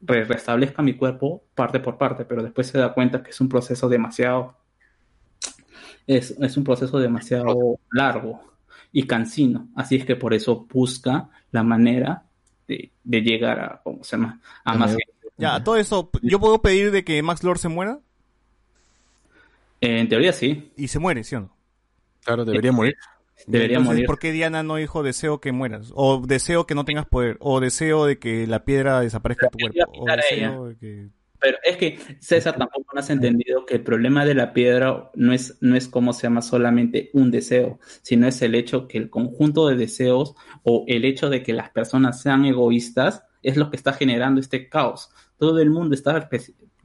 re- 0.00 0.24
restablezca 0.24 0.82
mi 0.82 0.94
cuerpo 0.94 1.44
parte 1.54 1.80
por 1.80 1.98
parte, 1.98 2.24
pero 2.24 2.42
después 2.42 2.66
se 2.68 2.78
da 2.78 2.92
cuenta 2.94 3.22
que 3.22 3.30
es 3.30 3.40
un 3.40 3.48
proceso 3.48 3.88
demasiado, 3.88 4.56
es, 6.06 6.32
es 6.32 6.56
un 6.56 6.64
proceso 6.64 6.98
demasiado 6.98 7.78
largo 7.92 8.40
y 8.92 9.06
cansino, 9.06 9.68
así 9.76 9.96
es 9.96 10.04
que 10.04 10.16
por 10.16 10.34
eso 10.34 10.66
busca 10.72 11.28
la 11.52 11.62
manera 11.62 12.24
de, 12.66 12.90
de 13.04 13.20
llegar 13.20 13.60
a, 13.60 13.80
¿cómo 13.82 14.02
se 14.02 14.16
llama? 14.16 14.40
A 14.64 14.74
más. 14.74 14.96
Ya, 15.38 15.54
a 15.54 15.64
todo 15.64 15.76
eso, 15.76 16.10
¿yo 16.22 16.38
puedo 16.40 16.60
pedir 16.60 16.90
de 16.90 17.04
que 17.04 17.22
Max 17.22 17.42
Lord 17.44 17.58
se 17.58 17.68
muera? 17.68 18.00
En 19.80 20.08
teoría 20.08 20.32
sí, 20.32 20.70
Y 20.76 20.88
se 20.88 20.98
muere, 20.98 21.24
¿sí 21.24 21.36
o 21.36 21.40
no? 21.40 21.56
Claro, 22.24 22.44
debería 22.44 22.72
morir. 22.72 22.96
Debería 23.46 23.78
Entonces, 23.78 23.94
morir. 23.94 24.06
¿Por 24.06 24.18
qué 24.18 24.32
Diana 24.32 24.62
no 24.62 24.76
dijo 24.76 25.02
deseo 25.02 25.40
que 25.40 25.52
mueras? 25.52 25.92
O 25.94 26.22
deseo 26.26 26.66
que 26.66 26.74
no 26.74 26.84
tengas 26.84 27.06
poder. 27.06 27.36
O 27.40 27.60
deseo 27.60 28.06
de 28.06 28.18
que 28.18 28.46
la 28.46 28.64
piedra 28.64 29.00
desaparezca 29.00 29.46
de 29.46 29.50
tu 29.50 29.58
cuerpo. 29.58 29.92
O 29.92 30.06
deseo 30.06 30.66
de 30.66 30.76
que... 30.76 31.08
Pero 31.40 31.56
es 31.64 31.76
que 31.78 31.98
César 32.20 32.56
tampoco 32.58 32.92
no 32.92 33.00
has 33.00 33.08
entendido 33.08 33.64
que 33.64 33.76
el 33.76 33.82
problema 33.82 34.26
de 34.26 34.34
la 34.34 34.52
piedra 34.52 35.10
no 35.14 35.32
es, 35.32 35.56
no 35.62 35.74
es 35.74 35.88
como 35.88 36.12
se 36.12 36.24
llama 36.24 36.42
solamente 36.42 37.08
un 37.14 37.30
deseo, 37.30 37.78
sino 38.02 38.26
es 38.26 38.42
el 38.42 38.54
hecho 38.54 38.86
que 38.86 38.98
el 38.98 39.08
conjunto 39.08 39.66
de 39.66 39.76
deseos 39.76 40.34
o 40.64 40.84
el 40.86 41.06
hecho 41.06 41.30
de 41.30 41.42
que 41.42 41.54
las 41.54 41.70
personas 41.70 42.20
sean 42.20 42.44
egoístas 42.44 43.24
es 43.42 43.56
lo 43.56 43.70
que 43.70 43.76
está 43.76 43.94
generando 43.94 44.38
este 44.38 44.68
caos. 44.68 45.10
Todo 45.38 45.60
el 45.60 45.70
mundo 45.70 45.94
está... 45.94 46.28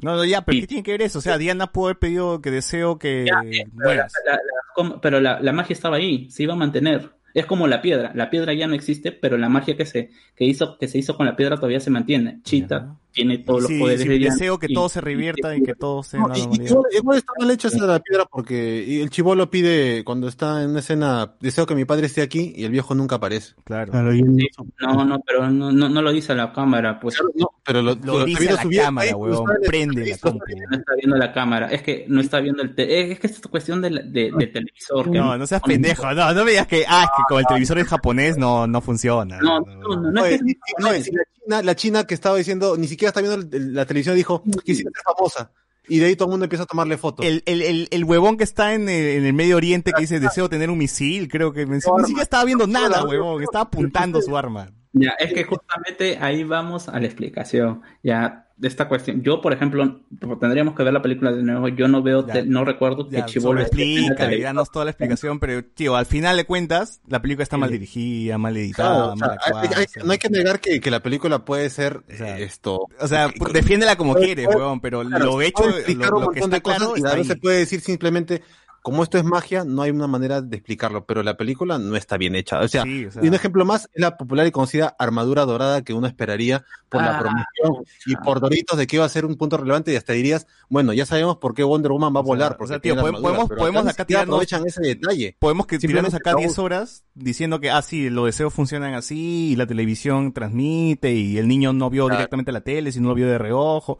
No, 0.01 0.15
no, 0.15 0.25
ya, 0.25 0.41
pero 0.41 0.55
Sí. 0.55 0.61
¿qué 0.61 0.67
tiene 0.67 0.83
que 0.83 0.91
ver 0.91 1.01
eso? 1.03 1.19
O 1.19 1.21
sea, 1.21 1.37
Diana 1.37 1.67
pudo 1.71 1.85
haber 1.85 1.99
pedido 1.99 2.41
que 2.41 2.51
deseo 2.51 2.99
que 2.99 3.25
Ya, 3.25 3.39
eh, 3.45 3.63
pero 3.65 3.69
la, 3.77 3.83
mueras. 3.85 4.13
la- 4.25 4.31
la- 4.33 4.39
como- 4.75 4.99
pero 5.01 5.19
la, 5.21 5.39
la 5.39 5.51
magia 5.53 5.73
estaba 5.73 5.95
ahí, 5.97 6.29
se 6.29 6.43
iba 6.43 6.53
a 6.53 6.57
mantener. 6.57 7.11
Es 7.35 7.45
como 7.45 7.67
la 7.67 7.81
piedra, 7.81 8.11
la 8.15 8.29
piedra 8.31 8.53
ya 8.53 8.65
no 8.65 8.73
existe, 8.73 9.11
pero 9.11 9.37
la 9.37 9.49
magia 9.49 9.75
que 9.77 9.85
se, 9.85 10.09
que 10.35 10.45
hizo, 10.45 10.77
que 10.79 10.87
se 10.87 10.97
hizo 10.97 11.15
con 11.15 11.25
la 11.27 11.35
piedra 11.35 11.57
todavía 11.57 11.79
se 11.81 11.91
mantiene. 11.91 12.39
Chita 12.43 12.95
tiene 13.11 13.37
todos 13.37 13.61
los 13.61 13.71
Sí, 13.71 13.79
poderes 13.79 14.01
sí, 14.01 14.07
de 14.09 14.19
deseo 14.19 14.59
que 14.59 14.67
y- 14.69 14.73
todo 14.73 14.89
se 14.89 14.99
revierta 14.99 15.55
y 15.55 15.61
que 15.63 15.73
todo 15.73 16.03
sea 16.03 16.19
No, 16.19 16.33
y- 16.35 16.41
y 16.61 16.65
igual, 16.97 17.17
está 17.17 17.31
mal 17.39 17.49
hecha 17.51 17.69
esa 17.69 17.79
de 17.79 17.87
la 17.87 17.99
piedra 17.99 18.25
porque 18.29 18.83
y 18.85 18.99
el 18.99 19.09
chivolo 19.09 19.49
pide 19.49 20.03
cuando 20.03 20.27
está 20.27 20.63
en 20.63 20.71
una 20.71 20.79
escena 20.79 21.33
deseo 21.39 21.65
que 21.65 21.75
mi 21.75 21.85
padre 21.85 22.07
esté 22.07 22.21
aquí 22.21 22.51
y 22.57 22.65
el 22.65 22.71
viejo 22.71 22.93
nunca 22.93 23.15
aparece. 23.15 23.53
Claro. 23.63 23.91
Claro, 23.91 24.13
y 24.13 24.19
él 24.19 24.35
no- 24.35 24.93
No, 24.95 25.05
no, 25.05 25.19
pero 25.25 25.49
no, 25.49 25.71
no, 25.71 25.87
no 25.87 26.01
lo 26.01 26.11
dice 26.11 26.33
a 26.33 26.35
la 26.35 26.51
cámara, 26.51 26.99
pues 26.99 27.17
No, 27.35 27.51
pero 27.65 27.81
lo, 27.81 27.95
Lo 27.95 28.25
dice 28.25 28.39
viendo 28.41 28.59
a 28.59 28.63
la 28.63 28.63
su 28.63 28.69
cámara, 28.83 29.15
huevón. 29.15 29.47
¿sabes? 29.47 29.67
Prende 29.69 30.01
la 30.01 30.31
no 30.31 30.77
está 30.77 30.93
viendo 30.95 31.15
la 31.17 31.33
cámara. 31.33 31.67
Es 31.67 31.81
que 31.83 32.05
no 32.09 32.19
está 32.21 32.39
viendo 32.41 32.63
el... 32.63 32.75
te- 32.75 33.11
es 33.11 33.19
que 33.19 33.27
es 33.27 33.39
cuestión 33.47 33.81
de, 33.81 33.91
la- 33.91 34.01
de, 34.01 34.31
de 34.37 34.47
televisor. 34.47 35.09
que- 35.11 35.17
No, 35.17 35.37
no 35.37 35.47
seas 35.47 35.61
pendejo. 35.61 36.13
No, 36.13 36.33
no 36.33 36.43
me 36.43 36.51
digas 36.51 36.67
que, 36.67 36.83
ah, 36.87 37.03
es 37.05 37.09
que 37.15 37.24
como 37.27 37.39
el 37.39 37.45
televisor 37.45 37.79
es 37.79 37.87
japonés 37.87 38.37
no, 38.37 38.67
no 38.67 38.81
funciona. 38.81 39.39
No, 39.39 39.59
no, 39.61 39.95
no, 39.95 40.11
no 40.11 40.25
es 40.25 40.41
que... 40.41 40.57
no, 40.79 40.91
la, 40.91 41.01
china, 41.03 41.61
la 41.61 41.75
china 41.75 42.07
que 42.07 42.13
estaba 42.13 42.37
diciendo, 42.37 42.77
ni 42.77 42.87
siquiera 42.87 43.09
está 43.09 43.21
viendo 43.21 43.47
la 43.51 43.85
televisión, 43.85 44.15
dijo, 44.15 44.43
quisiera 44.63 44.91
ser 44.93 45.03
famosa. 45.03 45.51
Y 45.87 45.99
de 45.99 46.07
ahí 46.07 46.15
todo 46.15 46.27
el 46.27 46.31
mundo 46.31 46.45
empieza 46.45 46.63
a 46.63 46.67
tomarle 46.67 46.97
fotos. 46.97 47.25
El, 47.25 47.43
el, 47.45 47.61
el, 47.61 47.87
el 47.91 48.03
huevón 48.05 48.37
que 48.37 48.43
está 48.43 48.73
en 48.73 48.89
el, 48.89 49.05
en 49.05 49.25
el 49.25 49.33
Medio 49.33 49.57
Oriente 49.57 49.91
que 49.91 50.01
dice 50.01 50.19
deseo 50.19 50.49
tener 50.49 50.69
un 50.69 50.77
misil, 50.77 51.27
creo 51.27 51.53
que 51.53 51.65
ni 51.65 51.79
siquiera 51.79 52.23
estaba 52.23 52.43
viendo 52.43 52.65
nada, 52.65 53.03
huevón, 53.05 53.43
estaba 53.43 53.65
apuntando 53.65 54.21
su 54.21 54.35
arma. 54.35 54.71
Ya, 54.97 55.09
es 55.19 55.33
que 55.33 55.43
justamente 55.43 56.17
ahí 56.21 56.43
vamos 56.45 56.87
a 56.87 56.97
la 56.99 57.05
explicación. 57.05 57.81
Ya, 58.01 58.47
de 58.55 58.69
esta 58.69 58.87
cuestión. 58.87 59.21
Yo, 59.21 59.41
por 59.41 59.51
ejemplo, 59.51 59.99
tendríamos 60.39 60.73
que 60.75 60.83
ver 60.83 60.93
la 60.93 61.01
película 61.01 61.33
de 61.33 61.43
nuevo. 61.43 61.67
Yo 61.67 61.89
no 61.89 62.01
veo, 62.01 62.25
Ya. 62.25 62.33
te- 62.35 62.43
no 62.45 62.63
recuerdo 62.63 63.09
que 63.09 63.25
Chibolo 63.25 63.59
explica, 63.59 64.29
danos 64.41 64.71
toda 64.71 64.85
la 64.85 64.91
explicación, 64.91 65.41
pero 65.41 65.65
tío, 65.65 65.97
al 65.97 66.05
final 66.05 66.37
de 66.37 66.45
cuentas, 66.45 67.01
la 67.07 67.21
película 67.21 67.43
está 67.43 67.57
mal 67.57 67.69
dirigida, 67.69 68.37
mal 68.37 68.53
Claro, 68.53 68.65
editada, 68.65 69.05
o 69.13 69.17
sea, 69.17 69.27
mal 69.27 69.37
hay- 69.43 69.69
hay- 69.75 70.01
o 70.01 70.05
no 70.05 70.11
hay 70.13 70.17
que 70.17 70.29
negar 70.29 70.61
que, 70.61 70.79
que 70.79 70.89
la 70.89 71.03
película 71.03 71.43
puede 71.43 71.69
ser 71.69 72.03
sea, 72.07 72.39
eh, 72.39 72.43
esto. 72.43 72.87
O 73.01 73.07
sea, 73.09 73.29
defiéndela 73.51 73.97
como 73.97 74.15
quieres, 74.15 74.47
huevón, 74.47 74.79
pero 74.79 75.01
claro, 75.03 75.25
lo 75.25 75.41
hecho, 75.41 75.63
lo, 75.65 76.19
lo 76.21 76.29
que 76.29 76.39
está 76.39 76.61
claro 76.61 76.95
está 76.95 77.21
se 77.25 77.35
puede 77.35 77.57
decir 77.57 77.81
simplemente, 77.81 78.41
como 78.85 79.01
esto 79.01 79.17
es 79.17 79.23
magia, 79.23 79.63
no 79.65 79.81
hay 79.81 79.89
una 79.89 80.05
manera 80.05 80.43
de 80.43 80.57
explicarlo, 80.57 81.07
pero 81.07 81.23
la 81.23 81.37
película 81.37 81.79
no 81.79 81.95
está 81.95 82.17
bien 82.17 82.35
hecha. 82.35 82.59
O 82.59 82.67
sea, 82.67 82.83
Sí, 82.83 83.05
o 83.07 83.11
sea. 83.11 83.25
y 83.25 83.27
un 83.27 83.33
ejemplo 83.33 83.65
más 83.65 83.89
es 83.93 83.99
la 83.99 84.15
popular 84.15 84.45
y 84.45 84.51
conocida 84.51 84.95
armadura 84.99 85.43
dorada 85.45 85.81
que 85.81 85.95
uno 85.95 86.05
esperaría 86.05 86.63
por 86.87 87.01
la 87.01 87.17
Ah, 87.17 87.19
promoción 87.19 87.83
y 88.05 88.15
por 88.17 88.39
Doritos 88.39 88.77
de 88.77 88.85
que 88.85 88.97
iba 88.97 89.05
a 89.05 89.09
ser 89.09 89.25
un 89.25 89.37
punto 89.37 89.57
relevante 89.57 89.91
y 89.91 89.95
hasta 89.95 90.13
dirías, 90.13 90.45
bueno, 90.69 90.93
ya 90.93 91.07
sabemos 91.07 91.37
por 91.37 91.55
qué 91.55 91.63
Wonder 91.63 91.91
Woman 91.93 92.13
va 92.15 92.19
a 92.19 92.21
O 92.21 92.25
sea, 92.25 92.29
volar. 92.35 92.57
o 92.59 92.67
sea, 92.67 92.77
tío, 92.79 92.93
podemos- 92.93 93.07
armadura, 93.09 93.27
podemos- 93.29 93.49
pero 93.49 93.59
podemos 93.59 93.87
acá 93.87 94.05
tirarnos- 94.05 94.35
aprovechan 94.35 94.67
ese 94.67 94.81
detalle. 94.83 95.35
Podemos 95.39 95.65
que 95.65 95.79
tirarnos 95.79 96.13
acá 96.13 96.33
no- 96.33 96.37
10 96.37 96.59
horas 96.59 97.03
diciendo 97.15 97.59
que, 97.59 97.71
ah, 97.71 97.81
sí, 97.81 98.11
los 98.11 98.25
deseos 98.27 98.53
funcionan 98.53 98.93
así, 98.93 99.49
y 99.51 99.55
la 99.55 99.65
televisión 99.65 100.31
transmite, 100.31 101.11
y 101.11 101.39
el 101.39 101.47
niño 101.47 101.73
no 101.73 101.89
vio 101.89 102.05
Claro. 102.05 102.19
directamente 102.19 102.51
la 102.51 102.61
tele, 102.61 102.91
sino 102.91 103.09
lo 103.09 103.15
vio 103.15 103.25
de 103.27 103.39
reojo. 103.39 103.97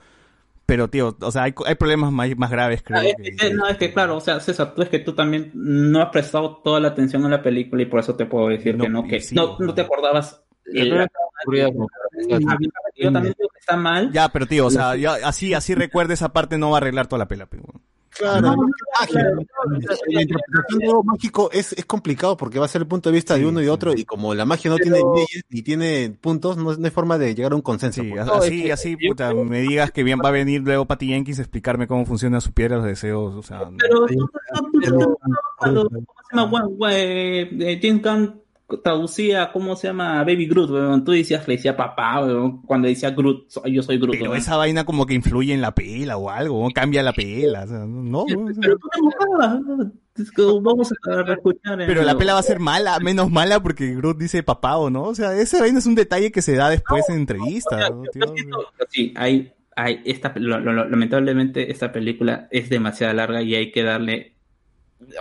Pero, 0.66 0.90
tío, 0.90 1.16
o 1.22 1.32
sea, 1.32 1.44
hay, 1.44 1.53
hay 1.66 1.76
problemas 1.76 2.11
más, 2.11 2.27
más 2.38 2.50
graves, 2.50 2.82
creo. 2.84 3.00
Ah, 3.00 3.06
es 3.06 3.16
que- 3.16 3.35
que- 3.35 3.53
no, 3.53 3.68
es 3.68 3.77
que 3.77 3.94
claro, 3.94 4.18
o 4.18 4.22
sea, 4.22 4.40
César, 4.40 4.74
tú 4.74 4.82
es 4.82 4.90
que 4.90 5.00
tú 5.00 5.14
también 5.14 5.52
no 5.53 6.02
has 6.02 6.10
prestado 6.10 6.58
toda 6.64 6.80
la 6.80 6.88
atención 6.88 7.24
a 7.26 7.30
la 7.30 7.44
película 7.44 7.84
y 7.84 7.85
por 7.85 8.00
eso 8.00 8.16
te 8.16 8.26
puedo 8.26 8.48
decir 8.48 8.76
que 8.77 8.90
No, 8.90 9.03
que 9.08 9.19
sí, 9.19 9.35
no, 9.35 9.58
no 9.60 9.74
te 9.76 9.82
acordabas. 9.82 10.42
eh, 10.74 10.90
Yo 10.90 10.95
la- 10.95 11.08
yo 12.98 13.11
también 13.11 13.35
digo 13.38 13.50
que 13.50 13.60
está 13.60 13.76
mal. 13.77 14.11
Ya, 14.11 14.30
pero 14.30 14.45
tío, 14.48 14.66
o 14.66 14.72
sea, 14.72 14.95
ya, 14.95 15.16
así, 15.24 15.53
así 15.53 15.76
recuerda 15.76 16.14
esa 16.14 16.30
parte 16.34 16.58
no 16.58 16.72
va 16.72 16.77
a 16.77 16.80
arreglar 16.80 17.08
toda 17.08 17.19
la 17.19 17.27
pela. 17.27 17.48
Claro, 18.18 18.42
No, 18.42 18.56
no. 18.56 18.66
La 20.08 20.22
interpretación 20.22 20.80
de 20.80 20.85
algo 20.88 21.03
mágico 21.03 21.50
es, 21.52 21.74
es 21.74 21.85
complicado 21.85 22.38
porque 22.38 22.60
va 22.60 22.66
a 22.66 22.69
ser 22.69 22.82
el 22.82 22.88
punto 22.88 23.10
de 23.10 23.16
vista 23.16 23.35
de 23.38 23.45
uno 23.45 23.61
y 23.61 23.68
otro 23.68 23.94
y 23.94 24.06
como 24.06 24.34
la 24.34 24.45
magia 24.45 24.72
no 24.72 24.77
tiene 24.77 25.00
leyes 25.16 25.44
ni 25.50 25.61
tiene 25.61 26.16
puntos, 26.22 26.56
no, 26.58 26.74
no 26.76 26.85
hay 26.85 26.92
forma 26.92 27.18
de 27.18 27.35
llegar 27.35 27.52
a 27.52 27.56
un 27.56 27.61
consenso. 27.61 28.02
Sí, 28.02 28.10
pues. 28.10 28.27
así, 28.27 28.72
así, 28.72 28.95
puta, 28.98 29.34
me 29.34 29.61
digas 29.61 29.92
que 29.92 30.03
bien 30.03 30.19
va 30.24 30.30
a 30.30 30.32
venir 30.32 30.61
luego 30.61 30.85
Patty 30.85 31.08
Jenkins 31.08 31.40
a 31.40 31.42
explicarme 31.42 31.88
cómo 31.88 32.06
funciona 32.06 32.40
su 32.42 32.52
piedra 32.53 32.76
de 32.77 32.82
los 32.82 32.88
deseos, 32.90 33.35
o 33.35 33.44
sea, 33.44 33.60
no. 33.60 33.77
Pero 33.80 34.06
tú- 34.06 34.16
tú- 34.16 34.82
tú- 34.82 35.18
pero- 35.61 35.90
eh, 38.69 38.77
traducía, 38.84 39.52
¿cómo 39.52 39.76
se 39.76 39.88
llama? 39.88 40.18
Baby 40.24 40.48
Groot, 40.48 40.69
weón. 40.72 41.03
Tú 41.03 41.11
decías, 41.11 41.48
le 41.48 41.56
decía 41.56 41.76
papá, 41.77 42.22
weón. 42.26 42.61
Cuando 42.64 42.88
decía 42.88 43.11
Groot, 43.11 43.50
so- 43.50 43.66
yo 43.68 43.84
soy 43.84 43.98
Groot. 43.98 44.11
pero 44.18 44.32
weón. 44.32 44.38
esa 44.42 44.58
vaina 44.58 44.85
como 44.85 45.06
que 45.06 45.14
influye 45.14 45.53
en 45.53 45.61
la 45.61 45.74
pela 45.76 46.18
o 46.18 46.30
algo, 46.30 46.64
¿no? 46.64 46.69
cambia 46.72 47.03
la 47.03 47.14
pela, 47.14 47.64
o 47.64 47.68
sea, 47.68 47.85
no, 47.88 48.26
Pero 48.27 48.77
tú 48.77 48.88
te 48.90 49.02
mojabas, 49.02 49.60
weón. 49.66 50.02
Vamos 50.64 50.92
a 50.92 51.34
escuchar. 51.34 51.77
Pero 51.85 52.02
la 52.03 52.18
pela 52.18 52.34
va 52.35 52.40
a 52.40 52.44
ser 52.44 52.60
mala, 52.60 52.98
menos 53.02 53.30
mala 53.30 53.61
porque 53.61 53.94
Groot 53.95 54.18
dice 54.18 54.44
papá 54.44 54.77
o 54.77 54.90
no. 54.90 55.03
O 55.03 55.14
sea, 55.16 55.34
ese 55.38 55.60
vaina 55.60 55.80
es 55.80 55.85
un 55.85 55.95
detalle 55.95 56.32
que 56.32 56.42
se 56.42 56.56
da 56.56 56.69
después 56.69 57.03
en 57.10 57.16
entrevistas. 57.16 57.92
¿no? 57.92 58.03
Yo 58.06 58.34
siento- 58.34 58.66
Sí, 58.90 59.14
hay, 59.18 59.52
hay 59.76 60.02
esta, 60.06 60.32
lo- 60.38 60.61
lo- 60.61 60.72
lo- 60.72 60.88
lamentablemente 60.88 61.69
esta 61.69 61.92
película 61.92 62.48
es 62.50 62.69
demasiado 62.69 63.14
larga 63.14 63.42
y 63.42 63.56
hay 63.56 63.74
que 63.74 63.84
darle, 63.84 64.35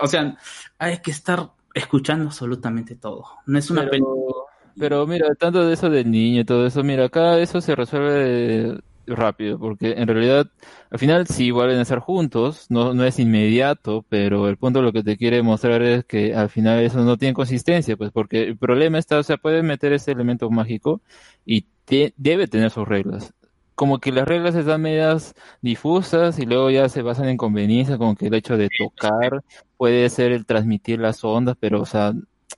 o 0.01 0.07
sea, 0.07 0.37
hay 0.79 0.99
que 0.99 1.11
estar 1.11 1.49
escuchando 1.75 2.25
absolutamente 2.25 2.95
todo. 2.95 3.25
No 3.45 3.59
es 3.59 3.69
una 3.69 3.81
Pero- 3.81 3.91
película. 3.91 4.35
Pero 4.77 5.07
mira, 5.07 5.33
tanto 5.35 5.65
de 5.65 5.73
eso 5.73 5.89
del 5.89 6.11
niño 6.11 6.41
y 6.41 6.45
todo 6.45 6.65
eso, 6.65 6.83
mira, 6.83 7.05
acá 7.05 7.39
eso 7.39 7.61
se 7.61 7.75
resuelve 7.75 8.77
rápido, 9.07 9.57
porque 9.57 9.91
en 9.93 10.05
realidad 10.07 10.47
al 10.89 10.99
final 10.99 11.27
sí 11.27 11.49
vuelven 11.51 11.77
a 11.77 11.83
estar 11.83 11.99
juntos, 11.99 12.65
no, 12.69 12.93
no 12.93 13.05
es 13.05 13.17
inmediato, 13.19 14.03
pero 14.09 14.49
el 14.49 14.57
punto 14.57 14.81
lo 14.81 14.91
que 14.91 15.01
te 15.03 15.15
quiere 15.15 15.41
mostrar 15.43 15.81
es 15.83 16.03
que 16.03 16.33
al 16.35 16.49
final 16.49 16.79
eso 16.79 16.99
no 17.05 17.15
tiene 17.15 17.33
consistencia, 17.33 17.95
pues 17.95 18.11
porque 18.11 18.43
el 18.43 18.57
problema 18.57 18.97
está, 18.97 19.17
o 19.19 19.23
sea, 19.23 19.37
puede 19.37 19.63
meter 19.63 19.93
ese 19.93 20.11
elemento 20.11 20.49
mágico 20.49 21.01
y 21.45 21.67
te- 21.85 22.13
debe 22.17 22.47
tener 22.47 22.69
sus 22.71 22.85
reglas. 22.87 23.33
Como 23.75 23.99
que 23.99 24.11
las 24.11 24.27
reglas 24.27 24.55
están 24.55 24.81
medias 24.81 25.33
difusas 25.61 26.39
y 26.39 26.45
luego 26.45 26.69
ya 26.69 26.87
se 26.89 27.01
basan 27.01 27.27
en 27.27 27.37
conveniencia, 27.37 27.97
como 27.97 28.15
que 28.15 28.27
el 28.27 28.33
hecho 28.33 28.55
de 28.57 28.69
tocar 28.77 29.43
puede 29.77 30.09
ser 30.09 30.31
el 30.31 30.45
transmitir 30.45 30.99
las 30.99 31.23
ondas, 31.23 31.57
pero 31.59 31.81
o 31.81 31.85
sea, 31.85 32.13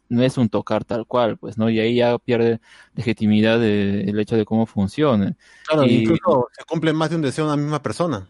no 0.10 0.24
es 0.24 0.38
un 0.38 0.48
tocar 0.50 0.86
tal 0.86 1.06
cual, 1.08 1.38
pues, 1.38 1.58
¿no? 1.58 1.70
Y 1.70 1.80
ahí 1.80 1.96
ya 1.96 2.18
pierde 2.20 2.60
legitimidad 2.94 3.60
de- 3.60 4.02
el 4.02 4.20
hecho 4.20 4.38
de 4.38 4.46
cómo 4.46 4.66
funciona. 4.68 5.36
Claro, 5.68 5.86
y- 5.86 5.96
incluso 6.04 6.48
se 6.52 6.64
cumple 6.66 6.94
más 6.94 7.10
de 7.10 7.16
un 7.16 7.22
deseo 7.24 7.46
en 7.46 7.52
una 7.52 7.62
misma 7.62 7.82
persona. 7.82 8.30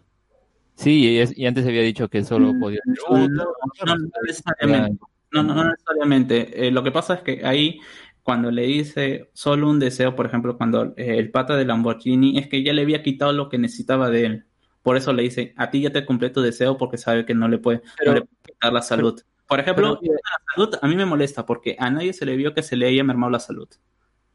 Sí, 0.74 1.00
y, 1.10 1.18
es- 1.18 1.36
y 1.36 1.46
antes 1.46 1.66
había 1.66 1.82
dicho 1.82 2.08
que 2.08 2.24
solo 2.24 2.54
podía 2.58 2.80
ser 2.84 2.94
No, 3.10 3.24
uno. 3.24 3.28
no, 3.28 3.94
no 3.96 3.96
necesariamente. 4.24 5.04
No, 5.30 5.42
no, 5.42 5.54
no 5.54 5.64
necesariamente. 5.70 6.66
Eh, 6.66 6.70
lo 6.70 6.82
que 6.82 6.90
pasa 6.92 7.14
es 7.14 7.20
que 7.22 7.44
ahí, 7.44 7.80
cuando 8.28 8.50
le 8.50 8.64
dice 8.66 9.30
solo 9.32 9.70
un 9.70 9.78
deseo, 9.78 10.14
por 10.14 10.26
ejemplo, 10.26 10.58
cuando 10.58 10.92
eh, 10.98 11.16
el 11.16 11.30
pata 11.30 11.56
de 11.56 11.64
Lamborghini, 11.64 12.36
es 12.36 12.46
que 12.46 12.62
ya 12.62 12.74
le 12.74 12.82
había 12.82 13.02
quitado 13.02 13.32
lo 13.32 13.48
que 13.48 13.56
necesitaba 13.56 14.10
de 14.10 14.26
él. 14.26 14.44
Por 14.82 14.98
eso 14.98 15.14
le 15.14 15.22
dice, 15.22 15.54
a 15.56 15.70
ti 15.70 15.80
ya 15.80 15.92
te 15.92 16.04
cumplí 16.04 16.28
tu 16.30 16.42
deseo 16.42 16.76
porque 16.76 16.98
sabe 16.98 17.24
que 17.24 17.32
no 17.32 17.48
le 17.48 17.56
puede, 17.56 17.80
Pero- 17.96 18.10
no 18.10 18.14
le 18.16 18.20
puede 18.26 18.36
quitar 18.52 18.70
la 18.74 18.82
salud. 18.82 19.18
por 19.46 19.60
ejemplo, 19.60 19.98
pero- 19.98 20.12
la 20.12 20.54
salud 20.54 20.74
a 20.82 20.86
mí 20.88 20.94
me 20.94 21.06
molesta 21.06 21.46
porque 21.46 21.74
a 21.78 21.88
nadie 21.90 22.12
se 22.12 22.26
le 22.26 22.36
vio 22.36 22.52
que 22.52 22.62
se 22.62 22.76
le 22.76 22.86
haya 22.86 23.02
mermado 23.02 23.30
la 23.30 23.40
salud. 23.40 23.66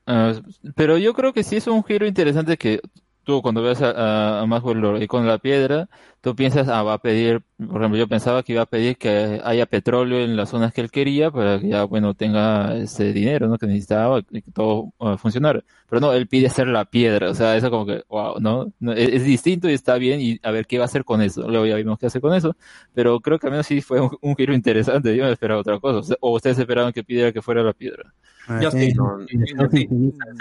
Ah, 0.08 0.34
pero 0.74 0.98
yo 0.98 1.14
creo 1.14 1.32
que 1.32 1.44
sí 1.44 1.58
es 1.58 1.68
un 1.68 1.84
giro 1.84 2.08
interesante 2.08 2.58
que 2.58 2.82
tú 3.24 3.44
cuando 3.44 3.62
ves 3.62 3.80
a, 3.84 3.92
a, 3.92 4.42
a 4.42 4.46
Maxwell 4.48 4.80
Lord 4.80 5.04
y 5.04 5.08
con 5.08 5.28
la 5.28 5.38
piedra, 5.38 5.88
tú 6.24 6.38
piensas, 6.38 6.70
ah, 6.70 6.84
va 6.84 6.94
a 6.94 6.98
pedir, 7.00 7.42
por 7.58 7.82
ejemplo, 7.82 7.98
yo 8.00 8.08
pensaba 8.08 8.44
que 8.44 8.54
iba 8.54 8.62
a 8.62 8.66
pedir 8.66 8.96
que 8.98 9.42
haya 9.44 9.66
petróleo 9.66 10.22
en 10.22 10.38
las 10.38 10.50
zonas 10.50 10.72
que 10.72 10.80
él 10.80 10.90
quería 10.90 11.30
para 11.32 11.60
que 11.60 11.68
ya, 11.68 11.84
bueno, 11.84 12.14
tenga 12.14 12.78
ese 12.78 13.12
dinero, 13.12 13.50
¿no? 13.50 13.58
Que 13.58 13.68
necesitaba 13.68 14.22
y 14.32 14.42
que 14.42 14.50
todo 14.52 14.94
ah, 15.02 15.18
funcionara. 15.18 15.62
Pero 15.90 16.00
no, 16.00 16.14
él 16.14 16.28
pide 16.28 16.50
ser 16.50 16.68
la 16.68 16.86
piedra, 16.86 17.30
o 17.30 17.34
sea, 17.36 17.58
eso 17.58 17.70
como 17.70 17.86
que, 17.86 18.04
wow, 18.08 18.40
¿no? 18.40 18.72
No, 18.80 18.94
es, 18.94 19.10
es 19.10 19.26
distinto 19.26 19.70
y 19.70 19.74
está 19.74 19.96
bien 19.96 20.22
y 20.22 20.40
a 20.44 20.52
ver 20.52 20.66
qué 20.66 20.78
va 20.78 20.86
a 20.86 20.88
hacer 20.88 21.04
con 21.04 21.22
eso. 21.22 21.46
Luego 21.50 21.66
ya 21.66 21.76
vimos 21.76 22.00
qué 22.00 22.06
hacer 22.06 22.22
con 22.22 22.34
eso, 22.34 22.56
pero 22.94 23.20
creo 23.20 23.38
que 23.38 23.48
al 23.48 23.52
menos 23.52 23.68
sí 23.68 23.82
fue 23.82 24.00
un, 24.00 24.18
un 24.22 24.36
giro 24.38 24.54
interesante, 24.54 25.14
yo 25.18 25.26
me 25.26 25.32
esperaba 25.34 25.60
otra 25.60 25.78
cosa. 25.82 26.00
O 26.00 26.04
sea, 26.04 26.16
O 26.22 26.36
ustedes 26.36 26.58
esperaban 26.58 26.94
que 26.94 27.04
pidiera 27.04 27.34
que 27.34 27.42
fuera 27.42 27.64
la 27.64 27.74
piedra. 27.74 28.14
Yo 28.62 28.72
sí, 28.72 28.94
no, 28.94 29.20
yo 29.22 29.70
sí. 29.72 29.88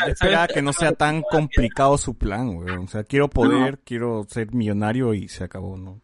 Espera 0.08 0.48
que 0.48 0.60
no 0.60 0.72
sea 0.72 0.92
tan 0.92 1.22
complicado 1.22 1.96
su 1.96 2.14
plan, 2.14 2.48
weón. 2.56 2.80
O 2.80 2.88
sea, 2.88 3.04
quiero 3.04 3.28
poder, 3.28 3.78
quiero 3.84 4.26
ser 4.28 4.52
millonario 4.52 5.14
y 5.14 5.28
se 5.28 5.44
acabó, 5.44 5.71
¿no? 5.76 6.00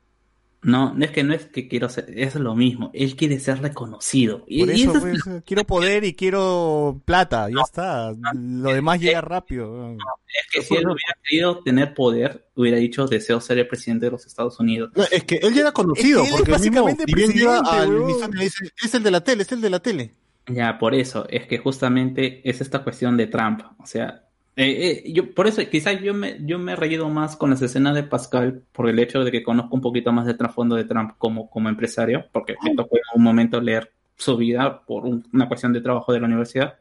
No, 0.61 0.93
es 1.01 1.13
que 1.13 1.23
no 1.23 1.35
es 1.35 1.47
que 1.47 1.69
quiero 1.69 1.89
ser, 1.89 2.07
es 2.19 2.35
lo 2.35 2.57
mismo. 2.57 2.91
Él 2.93 3.15
quiere 3.15 3.39
ser 3.39 3.63
reconocido. 3.63 4.45
Y, 4.49 4.65
Por 4.65 4.75
y 4.75 4.83
eso, 4.83 4.97
eso 4.97 5.07
es- 5.07 5.23
pues, 5.23 5.43
quiero 5.47 5.65
poder 5.65 6.03
y 6.03 6.15
quiero 6.15 7.01
plata, 7.05 7.49
ya 7.49 7.63
está. 7.65 8.13
Lo 8.35 8.73
demás 8.73 9.01
llega 9.01 9.21
rápido. 9.21 9.93
Es 9.93 10.47
que 10.53 10.63
si 10.63 10.75
él 10.75 10.85
hubiera 10.87 11.17
querido 11.23 11.61
tener 11.63 11.95
poder, 11.95 12.49
hubiera 12.57 12.79
dicho 12.79 13.07
deseo 13.07 13.41
ser 13.41 13.59
el 13.59 13.69
presidente 13.69 14.07
de 14.07 14.11
los 14.11 14.27
Estados 14.27 14.59
Unidos. 14.59 14.91
No, 14.97 15.05
es 15.05 15.23
que 15.23 15.37
él 15.37 15.55
ya 15.55 15.61
era 15.61 15.73
conocido, 15.73 16.25
Es 16.25 16.29
que 16.29 16.35
él 16.35 16.41
es 16.43 16.47
porque 16.47 16.53
mismo, 16.71 16.85
básicamente 16.85 17.13
presidente, 17.13 17.71
al 17.71 18.31
dice, 18.33 18.73
es 18.83 18.95
el 18.95 19.03
de 19.05 19.11
la 19.13 19.21
tele, 19.23 19.43
es 19.45 19.53
el 19.53 19.61
de 19.61 19.71
la 19.71 19.79
tele. 19.81 20.15
Ya, 20.49 20.77
por 20.79 20.93
eso, 20.95 21.25
es 21.29 21.47
que 21.47 21.59
justamente 21.59 22.41
es 22.49 22.61
esta 22.61 22.83
cuestión 22.83 23.17
de 23.17 23.29
Trump. 23.29 23.61
O 23.79 23.87
sea, 23.87 24.25
Eh, 24.61 25.05
eh, 25.07 25.13
yo, 25.13 25.33
por 25.35 25.47
eso, 25.47 25.63
quizás 25.71 26.01
yo 26.03 26.13
me, 26.15 26.37
yo 26.45 26.59
me 26.59 26.73
he 26.73 26.77
reído 26.77 27.09
más 27.09 27.37
con 27.37 27.51
las 27.51 27.63
escenas 27.63 27.95
de 27.95 28.03
Pascal 28.03 28.65
por 28.73 28.89
el 28.89 28.99
hecho 28.99 29.23
de 29.23 29.31
que 29.31 29.45
conozco 29.45 29.77
un 29.77 29.81
poquito 29.81 30.11
más 30.13 30.27
del 30.27 30.37
trasfondo 30.37 30.75
de 30.75 30.83
Trump 30.85 31.13
como, 31.17 31.49
como 31.49 31.69
empresario, 31.69 32.25
porque 32.33 32.57
me 32.65 32.75
tocó 32.75 32.97
en 32.97 33.03
un 33.15 33.23
momento 33.23 33.61
leer 33.61 33.93
su 34.17 34.37
vida 34.37 34.83
por 34.85 35.05
un- 35.07 35.25
una 35.33 35.47
cuestión 35.47 35.73
de 35.73 35.81
trabajo 35.81 36.13
de 36.13 36.19
la 36.19 36.27
universidad, 36.27 36.75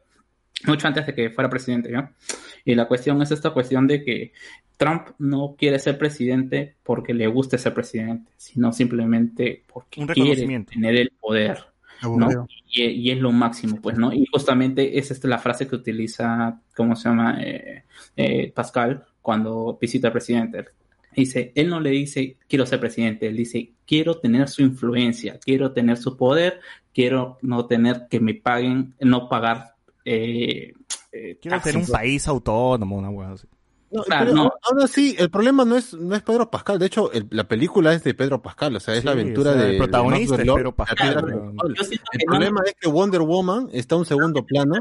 mucho 0.66 0.88
antes 0.88 1.06
de 1.06 1.14
que 1.14 1.30
fuera 1.30 1.48
presidente, 1.48 1.88
¿no? 1.92 2.10
Y 2.64 2.74
la 2.74 2.88
cuestión 2.88 3.22
es 3.22 3.30
esta 3.30 3.50
cuestión 3.50 3.86
de 3.86 4.02
que 4.02 4.32
Trump 4.76 5.10
no 5.20 5.54
quiere 5.56 5.78
ser 5.78 5.98
presidente 5.98 6.74
porque 6.82 7.14
le 7.14 7.28
guste 7.28 7.58
ser 7.58 7.74
presidente, 7.74 8.32
sino 8.36 8.72
simplemente 8.72 9.62
porque 9.72 10.00
quiere 10.24 10.40
tener 10.74 10.96
el 10.96 11.12
poder. 11.20 11.58
¿No? 12.02 12.46
Y, 12.70 12.82
y 12.84 13.10
es 13.10 13.18
lo 13.18 13.32
máximo, 13.32 13.80
pues, 13.80 13.96
¿no? 13.96 14.12
Y 14.12 14.26
justamente 14.26 14.98
es 14.98 15.10
esta 15.10 15.28
la 15.28 15.38
frase 15.38 15.66
que 15.66 15.76
utiliza, 15.76 16.60
¿cómo 16.76 16.96
se 16.96 17.08
llama? 17.08 17.38
Eh, 17.42 17.84
eh, 18.16 18.52
Pascal 18.54 19.04
cuando 19.22 19.78
visita 19.80 20.08
al 20.08 20.12
presidente. 20.12 20.64
Dice, 21.14 21.52
él 21.54 21.68
no 21.68 21.80
le 21.80 21.90
dice, 21.90 22.36
quiero 22.48 22.64
ser 22.64 22.80
presidente, 22.80 23.26
él 23.26 23.36
dice, 23.36 23.72
quiero 23.86 24.18
tener 24.18 24.48
su 24.48 24.62
influencia, 24.62 25.38
quiero 25.40 25.72
tener 25.72 25.96
su 25.96 26.16
poder, 26.16 26.60
quiero 26.94 27.38
no 27.42 27.66
tener 27.66 28.06
que 28.08 28.20
me 28.20 28.34
paguen, 28.34 28.94
no 29.00 29.28
pagar. 29.28 29.74
Eh, 30.04 30.74
Quiero 31.40 31.60
tener 31.60 31.78
un 31.78 31.86
país 31.86 32.28
autónomo, 32.28 32.98
una 32.98 33.10
hueá 33.10 33.32
así. 33.32 33.48
No, 33.90 34.02
Claro, 34.02 34.24
pero 34.26 34.36
no. 34.36 34.52
aún- 34.70 34.82
así, 34.82 35.16
el 35.18 35.30
problema 35.30 35.64
no 35.64 35.74
es, 35.76 35.94
no 35.94 36.14
es 36.14 36.22
Pedro 36.22 36.50
Pascal. 36.50 36.78
De 36.78 36.86
hecho, 36.86 37.10
el- 37.12 37.26
la 37.30 37.48
película 37.48 37.94
es 37.94 38.04
de 38.04 38.12
Pedro 38.12 38.42
Pascal. 38.42 38.76
O 38.76 38.80
sea, 38.80 38.92
es 38.94 39.00
Sí, 39.00 39.06
la 39.06 39.12
aventura 39.12 39.50
o 39.50 39.54
sea, 39.54 39.62
de. 39.62 39.66
el 39.68 39.72
de 39.72 39.78
protagonista 39.78 40.36
Verloc, 40.36 40.56
Pedro 40.56 40.70
la 40.70 40.76
Pascal, 40.76 41.08
El 41.18 41.74
que 41.74 42.18
no- 42.26 42.30
problema 42.32 42.60
es 42.66 42.74
que 42.78 42.88
Wonder 42.88 43.22
Woman 43.22 43.68
está 43.72 43.94
en 43.94 44.00
un 44.00 44.04
segundo 44.04 44.44
plano. 44.44 44.74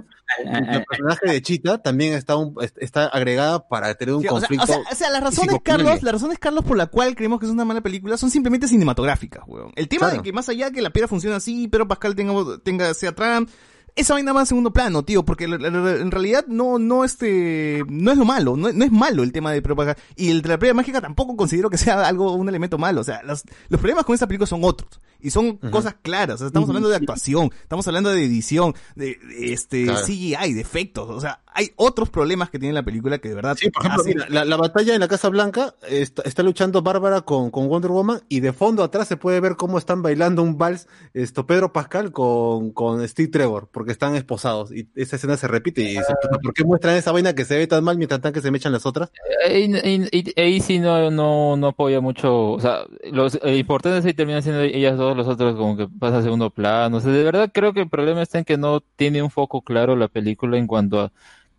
Ah, 0.46 0.58
El 0.76 0.84
personaje 0.86 1.26
de 1.32 1.42
Cheetah 1.42 1.78
también 1.78 2.14
está, 2.14 2.36
un- 2.36 2.56
está 2.78 3.06
agregada 3.08 3.66
para 3.68 3.94
tener 3.96 4.14
un 4.16 4.22
Sí, 4.22 4.28
o, 4.28 4.32
sea, 4.32 4.40
conflicto. 4.42 4.64
o 4.66 4.68
sea- 4.68 4.80
o 4.92 4.96
sea, 4.96 5.10
las 5.10 5.24
razones, 5.24 5.56
Carlos, 5.64 5.92
ella. 5.94 6.00
las 6.04 6.14
razones, 6.14 6.38
Carlos, 6.40 6.66
por 6.66 6.76
la 6.78 6.88
cual 6.88 7.16
creemos 7.16 7.40
que 7.40 7.46
es 7.46 7.52
una 7.52 7.64
mala 7.66 7.80
película 7.82 8.18
son 8.18 8.30
simplemente 8.30 8.68
cinematográficas, 8.68 9.44
weón. 9.48 9.72
El 9.78 9.88
tema 9.88 10.08
Claro. 10.08 10.18
de 10.18 10.24
que 10.24 10.34
más 10.34 10.50
allá 10.50 10.70
que 10.72 10.82
la 10.82 10.90
piedra 10.90 11.08
funciona 11.08 11.38
así, 11.38 11.70
pero 11.70 11.88
Pascal 11.88 12.14
tenga, 12.14 12.34
tenga 12.64 12.94
sea 12.94 13.14
Trump, 13.16 13.50
esa 13.98 14.14
vaina 14.14 14.32
va 14.32 14.42
en 14.42 14.46
segundo 14.46 14.72
plano, 14.72 15.04
tío, 15.04 15.26
porque 15.26 15.46
en 15.46 16.12
realidad 16.12 16.46
no, 16.48 16.80
no 16.80 17.04
este, 17.04 17.84
no 17.90 18.12
es 18.12 18.18
lo 18.18 18.26
malo, 18.26 18.56
no, 18.56 18.72
no 18.72 18.86
es 18.86 18.92
malo 18.92 19.24
el 19.24 19.32
tema 19.32 19.52
de 19.52 19.62
Pascal. 19.62 19.98
Y 20.16 20.30
el 20.30 20.42
de 20.42 20.50
la 20.50 20.60
piedra 20.60 20.74
mágica 20.74 21.02
tampoco 21.02 21.36
considero 21.36 21.70
que 21.70 21.78
sea 21.78 22.08
algo, 22.08 22.32
un 22.34 22.48
elemento 22.48 22.78
malo. 22.78 23.02
O 23.02 23.04
sea, 23.04 23.22
los, 23.24 23.44
los 23.70 23.80
problemas 23.82 24.06
con 24.06 24.14
esta 24.14 24.28
película 24.28 24.48
son 24.48 24.64
otros. 24.64 25.02
Y 25.20 25.32
son 25.32 25.58
cosas 25.58 25.96
claras. 26.02 26.36
O 26.36 26.38
sea, 26.38 26.48
estamos 26.48 26.70
hablando 26.70 26.90
de 26.90 26.96
actuación, 26.96 27.50
estamos 27.64 27.88
hablando 27.88 28.12
de 28.12 28.24
edición, 28.24 28.76
de, 28.96 29.18
de, 29.28 29.52
este 29.54 29.86
Claro. 29.86 30.06
CGI, 30.06 30.54
de 30.54 30.62
efectos. 30.62 31.10
O 31.10 31.20
sea, 31.20 31.42
hay 31.56 31.72
otros 31.76 32.12
problemas 32.12 32.52
que 32.52 32.60
tiene 32.60 32.74
la 32.74 32.84
película 32.84 33.18
que 33.18 33.30
de 33.30 33.36
verdad 33.36 33.58
Sí, 33.60 33.72
por 33.72 33.84
ejemplo, 33.84 34.04
hacen- 34.04 34.14
mira, 34.16 34.30
la, 34.30 34.46
la 34.46 34.58
batalla 34.58 34.94
en 34.94 35.00
la 35.00 35.08
Casa 35.08 35.30
Blanca 35.30 35.74
está, 35.90 36.22
está 36.22 36.44
luchando 36.44 36.84
Bárbara 36.84 37.22
con, 37.22 37.50
con 37.50 37.68
Wonder 37.68 37.90
Woman 37.90 38.22
y 38.30 38.42
de 38.42 38.54
fondo 38.54 38.84
atrás 38.84 39.08
se 39.08 39.18
puede 39.18 39.40
ver 39.40 39.56
cómo 39.56 39.80
están 39.80 40.04
bailando 40.04 40.44
un 40.44 40.56
vals 40.60 40.88
esto 41.16 41.48
Pedro 41.48 41.74
Pascal 41.74 42.12
con, 42.12 42.72
con 42.72 43.06
Steve 43.08 43.30
Trevor, 43.30 43.70
porque 43.72 43.87
están 43.92 44.16
esposados 44.16 44.72
y 44.72 44.90
esa 44.96 45.16
escena 45.18 45.38
se 45.38 45.48
repite 45.48 45.82
y 45.82 45.88
dice, 45.98 46.14
"Puta, 46.22 46.40
¿por 46.40 46.54
qué 46.54 46.64
muestran 46.64 46.96
esa 46.96 47.12
vaina 47.12 47.34
que 47.34 47.46
se 47.46 47.58
ve 47.58 47.68
tan 47.68 47.84
mal 47.84 47.98
mientras 47.98 48.22
tanto 48.22 48.34
que 48.36 48.42
se 48.42 48.52
me 48.52 48.58
echan 48.58 48.72
las 48.72 48.86
otras? 48.86 49.12
Ahí, 49.46 49.74
ahí- 50.36 50.60
sí 50.62 50.80
no, 50.80 51.10
no, 51.12 51.56
no 51.58 51.68
apoya 51.68 52.02
mucho, 52.02 52.52
o 52.52 52.60
sea, 52.60 52.80
los 53.12 53.36
eh, 53.44 53.58
importantes 53.58 54.06
ahí 54.06 54.14
terminan 54.14 54.42
siendo 54.44 54.62
ellas 54.62 54.98
dos, 54.98 55.16
los 55.16 55.28
otros 55.28 55.56
como 55.56 55.78
que 55.78 55.88
pasa 55.88 56.18
a 56.20 56.22
segundo 56.24 56.50
plano, 56.50 56.98
o 56.98 57.00
sea, 57.00 57.12
de 57.12 57.24
verdad 57.24 57.52
creo 57.54 57.74
que 57.74 57.82
el 57.82 57.90
problema 57.90 58.22
está 58.22 58.40
en 58.40 58.46
que 58.46 58.58
no 58.58 58.82
tiene 58.82 59.22
un 59.22 59.30
foco 59.32 59.62
claro 59.62 59.96
la 59.96 60.08
película 60.08 60.58
en 60.58 60.68
cuanto 60.68 61.00
a 61.02 61.12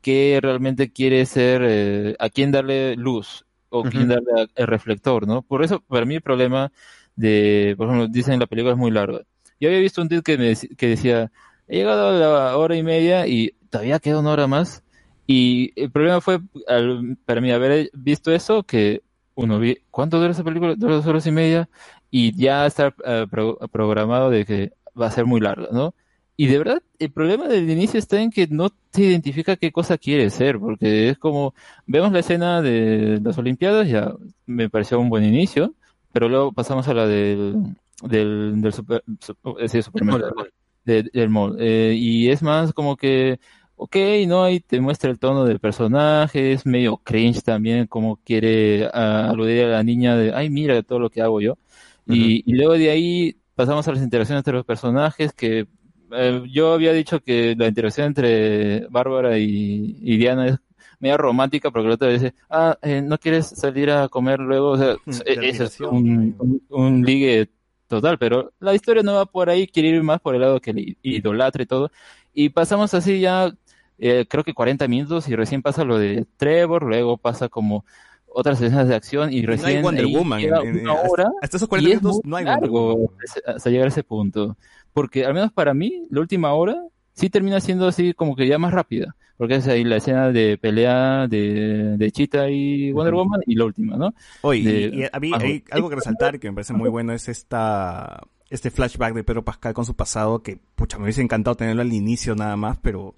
qué 0.03 0.39
realmente 0.43 0.93
quiere 0.93 1.25
ser, 1.27 1.63
eh, 1.65 2.17
a 2.19 2.29
quién 2.31 2.53
darle 2.53 2.97
luz 2.97 3.45
o 3.71 3.85
quién 3.85 4.09
Ujú. 4.11 4.15
darle 4.15 4.43
a- 4.43 4.47
el 4.63 4.67
reflector, 4.67 5.27
¿no? 5.27 5.43
Por 5.43 5.63
eso, 5.65 5.81
para 5.81 6.05
mí 6.07 6.17
el 6.17 6.23
problema 6.23 6.73
de, 7.17 7.75
por 7.77 7.87
ejemplo, 7.89 8.09
dicen 8.09 8.39
la 8.41 8.47
película 8.47 8.73
es 8.73 8.79
muy 8.79 8.91
larga. 8.91 9.21
Yo 9.61 9.69
había 9.69 9.81
visto 9.81 10.01
un 10.03 10.09
tweet 10.09 10.23
que, 10.23 10.39
me, 10.39 10.55
que 10.77 10.87
decía, 10.89 11.33
he 11.69 11.77
llegado 11.77 12.09
a 12.09 12.13
la 12.13 12.57
hora 12.57 12.77
y 12.77 12.83
media 12.83 13.27
y 13.27 13.53
todavía 13.71 13.99
queda 14.01 14.21
una 14.21 14.33
hora 14.33 14.47
más. 14.47 14.83
Y 15.27 15.73
el 15.81 15.91
problema 15.91 16.21
fue, 16.21 16.41
al- 16.67 17.17
para 17.27 17.41
mí, 17.41 17.51
haber 17.53 17.91
visto 17.93 18.33
eso, 18.33 18.63
que 18.63 19.03
uno 19.35 19.59
vi, 19.59 19.79
¿cuánto 19.91 20.19
dura 20.19 20.31
esa 20.33 20.45
película? 20.45 20.75
Dos 20.77 21.07
horas 21.07 21.27
y 21.27 21.31
media. 21.33 21.69
Y 22.11 22.35
ya 22.37 22.67
está 22.67 22.95
eh, 23.05 23.27
pro- 23.31 23.59
programado 23.71 24.31
de 24.31 24.45
que 24.47 24.73
va 25.01 25.07
a 25.07 25.11
ser 25.11 25.27
muy 25.27 25.41
larga, 25.41 25.69
¿no? 25.73 25.95
Y 26.37 26.47
de 26.47 26.59
verdad, 26.59 26.83
el 27.01 27.11
problema 27.11 27.49
del 27.49 27.69
inicio 27.69 27.99
está 27.99 28.21
en 28.21 28.31
que 28.31 28.47
no 28.47 28.71
se 28.93 29.03
identifica 29.03 29.57
qué 29.57 29.73
cosa 29.73 29.99
quiere 29.99 30.31
ser, 30.31 30.59
porque 30.61 31.09
es 31.11 31.19
como, 31.19 31.53
vemos 31.87 32.13
la 32.13 32.21
escena 32.21 32.63
de 32.63 33.21
las 33.23 33.37
Olimpiadas, 33.39 33.89
ya 33.89 34.13
me 34.47 34.71
pareció 34.71 35.01
un 35.01 35.09
buen 35.11 35.25
inicio, 35.25 35.75
pero 36.13 36.29
luego 36.29 36.53
pasamos 36.53 36.87
a 36.89 36.95
la 36.95 37.07
del, 37.09 37.75
del, 38.03 38.61
del 38.63 38.73
super, 38.73 39.03
su- 39.21 39.35
eh, 39.59 39.69
sí, 39.69 39.83
supermercado, 39.83 40.47
de- 40.89 41.11
del 41.13 41.29
mall. 41.31 41.57
Eh, 41.61 41.95
y 41.97 42.31
es 42.31 42.43
más 42.43 42.73
como 42.73 42.97
que, 42.97 43.39
ok, 43.77 43.97
¿no? 44.27 44.45
Ahí 44.45 44.61
te 44.61 44.81
muestra 44.81 45.11
el 45.11 45.19
tono 45.19 45.45
del 45.45 45.61
personaje, 45.61 46.53
es 46.53 46.67
medio 46.67 46.97
cringe 46.99 47.43
también, 47.43 47.87
como 47.87 48.17
quiere 48.19 48.89
ah, 48.93 49.29
aludir 49.31 49.65
a 49.65 49.69
la 49.69 49.83
niña 49.83 50.17
de, 50.17 50.33
ay, 50.35 50.51
mira 50.51 50.83
todo 50.83 50.99
lo 50.99 51.11
que 51.11 51.23
hago 51.23 51.41
yo. 51.41 51.59
Y, 52.07 52.43
y 52.51 52.55
luego 52.57 52.73
de 52.75 52.91
ahí 52.91 53.37
pasamos 53.55 53.87
a 53.89 53.93
las 53.93 54.03
interacciones 54.03 54.41
entre 54.41 54.55
los 54.55 54.65
personajes, 54.65 55.33
que 55.33 55.67
eh, 56.13 56.43
yo 56.51 56.73
había 56.73 56.93
dicho 56.93 57.21
que 57.21 57.55
la 57.57 57.69
interacción 57.69 58.07
entre 58.09 58.87
Bárbara 58.89 59.39
y, 59.39 59.99
y 60.01 60.17
Diana 60.17 60.47
es 60.49 60.57
media 61.01 61.17
romántica, 61.17 61.71
porque 61.71 61.89
la 61.89 61.95
otra 61.95 62.09
dice, 62.09 62.35
ah, 62.51 62.77
eh, 62.83 63.03
¿no 63.03 63.19
quieres 63.19 63.47
salir 63.49 63.91
a 63.91 64.09
comer 64.09 64.41
luego? 64.41 64.71
O 64.71 64.79
sea, 64.79 64.97
Mm, 65.07 65.21
e- 65.27 65.39
eso 65.43 65.65
es 65.65 65.81
un, 65.81 66.35
un, 66.39 66.63
un 66.71 67.05
ligue 67.05 67.51
total, 67.89 68.19
pero 68.19 68.53
la 68.61 68.75
historia 68.75 69.03
no 69.03 69.15
va 69.15 69.27
por 69.27 69.51
ahí, 69.51 69.67
quiere 69.67 69.89
ir 69.89 70.03
más 70.03 70.21
por 70.21 70.35
el 70.35 70.41
lado 70.43 70.61
que 70.61 70.73
le 70.73 70.97
idolatra 71.03 71.63
y 71.63 71.67
todo. 71.67 71.91
Y 72.35 72.51
pasamos 72.51 72.95
así 72.95 73.21
ya, 73.21 73.53
eh, 73.99 74.27
creo 74.29 74.45
que 74.45 74.55
40 74.55 74.87
minutos 74.87 75.29
y 75.29 75.35
recién 75.35 75.63
pasa 75.63 75.85
lo 75.85 75.99
de 75.99 76.25
Trevor, 76.37 76.85
luego 76.85 77.17
pasa 77.17 77.49
como 77.49 77.85
otras 78.31 78.61
escenas 78.61 78.87
de 78.89 78.95
acción 78.95 79.33
y 79.33 79.37
no 79.43 79.51
hay 79.53 79.57
recién 79.57 79.83
Wonder 79.83 80.07
Woman. 80.07 80.41
llega 80.41 80.61
una 80.61 80.93
hasta- 80.93 81.09
hora 81.11 81.29
hasta, 81.43 81.57
esos 81.57 81.67
y 81.67 81.71
40 81.71 81.91
es 81.97 82.03
minutos 82.03 82.21
no 82.25 82.37
hay 82.37 82.45
Wonder 82.45 82.61
largo 82.63 82.95
Woman. 82.95 83.17
hasta- 83.27 83.53
hasta 83.53 83.71
llegar 83.71 83.87
a 83.87 83.89
ese 83.89 84.05
punto. 84.05 84.57
Porque 84.93 85.25
al 85.25 85.35
menos 85.35 85.53
para 85.53 85.75
mí, 85.75 86.07
la 86.11 86.21
última 86.21 86.53
hora 86.55 86.77
sí 87.15 87.31
termina 87.31 87.61
siendo 87.61 87.89
así 87.89 88.13
como 88.15 88.37
que 88.37 88.47
ya 88.47 88.59
más 88.59 88.73
rápida. 88.73 89.17
Porque 89.39 89.55
es 89.55 89.69
ahí 89.69 89.85
la 89.85 89.97
escena 89.97 90.31
de 90.31 90.59
pelea 90.59 91.27
de, 91.29 91.97
de 91.97 92.11
Cheetah 92.13 92.51
y 92.51 92.93
Wonder. 92.93 93.15
Woman 93.15 93.41
y 93.47 93.55
la 93.55 93.65
última, 93.65 93.97
¿no? 93.97 94.13
Oye, 94.43 94.63
de- 94.91 94.97
y, 94.97 95.01
y 95.03 95.05
a 95.11 95.19
mí 95.21 95.31
hay 95.35 95.65
algo 95.71 95.89
que 95.89 95.97
resaltar 95.97 96.39
que 96.39 96.51
me 96.51 96.55
parece 96.57 96.75
muy 96.75 96.91
bueno 96.91 97.13
es 97.13 97.29
esta 97.29 98.21
este 98.51 98.71
flashback 98.71 99.15
de 99.15 99.25
Pedro 99.25 99.45
Pascal 99.45 99.75
con 99.75 99.85
su 99.85 99.95
pasado 99.95 100.43
que, 100.43 100.59
pucha, 100.75 100.97
me 100.99 101.05
hubiese 101.05 101.23
encantado 101.23 101.55
tenerlo 101.55 101.83
al 101.83 101.93
inicio 101.93 102.35
nada 102.35 102.57
más, 102.57 102.79
pero 102.83 103.15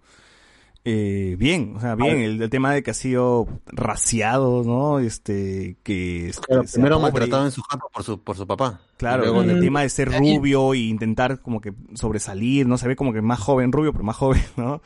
eh, 0.85 1.37
bien, 1.39 1.75
o 1.77 1.81
sea, 1.81 1.95
bien, 1.95 2.19
el, 2.19 2.43
el 2.43 2.51
tema 2.51 2.73
de 2.73 2.83
que 2.83 2.91
ha 2.91 2.95
sido 2.95 3.47
raciado, 3.67 4.65
¿no? 4.65 4.99
Este, 4.99 5.77
que 5.83 6.29
este, 6.31 6.43
Claro, 6.47 6.65
sea 6.65 6.73
primero 6.73 6.99
maltratado 6.99 7.45
en 7.45 7.51
su 7.53 7.63
jato 7.63 7.87
por 7.93 8.03
su, 8.03 8.21
por 8.21 8.37
su 8.37 8.47
papá. 8.47 8.81
Claro, 8.97 9.23
luego 9.23 9.43
el 9.43 9.61
tema 9.61 9.83
de 9.83 9.89
ser 9.91 10.11
rubio 10.11 10.75
y 10.75 10.89
intentar 10.89 11.41
como 11.41 11.61
que 11.61 11.75
sobresalir, 11.95 12.67
¿no? 12.67 12.77
Se 12.79 12.89
ve 12.89 12.97
como 12.97 13.13
que 13.13 13.21
más 13.23 13.39
joven, 13.41 13.73
rubio, 13.73 13.93
pero 13.93 14.05
más 14.05 14.17
joven, 14.17 14.43
¿no? 14.57 14.81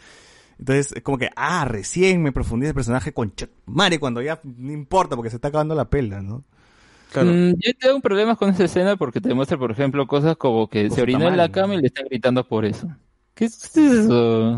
Entonces, 0.58 0.92
es 0.96 1.02
como 1.02 1.18
que, 1.18 1.30
ah, 1.36 1.64
recién 1.64 2.22
me 2.22 2.32
profundí 2.32 2.66
el 2.66 2.74
personaje 2.74 3.12
con 3.12 3.32
Mare 3.66 3.98
cuando 3.98 4.22
ya 4.22 4.40
no 4.44 4.72
importa 4.72 5.16
porque 5.16 5.30
se 5.30 5.36
está 5.36 5.48
acabando 5.48 5.74
la 5.74 5.86
pela, 5.86 6.22
¿no? 6.22 6.44
Claro. 7.12 7.30
Mm, 7.30 7.54
yo 7.60 7.72
tengo 7.78 8.00
problemas 8.00 8.36
con 8.38 8.50
esa 8.50 8.64
escena 8.64 8.96
porque 8.96 9.20
te 9.20 9.34
muestra, 9.34 9.56
por 9.56 9.70
ejemplo, 9.70 10.06
cosas 10.06 10.36
como 10.36 10.68
que 10.68 10.88
Con 10.88 10.96
se 10.96 11.02
orinó 11.02 11.28
en 11.28 11.36
la 11.36 11.50
cama 11.50 11.74
y 11.74 11.80
le 11.80 11.86
están 11.86 12.06
gritando 12.06 12.46
por 12.46 12.64
eso. 12.64 12.88
¿Qué 13.34 13.46
es 13.46 13.70
qué 13.72 13.86
es 13.86 13.92
eso? 14.04 14.52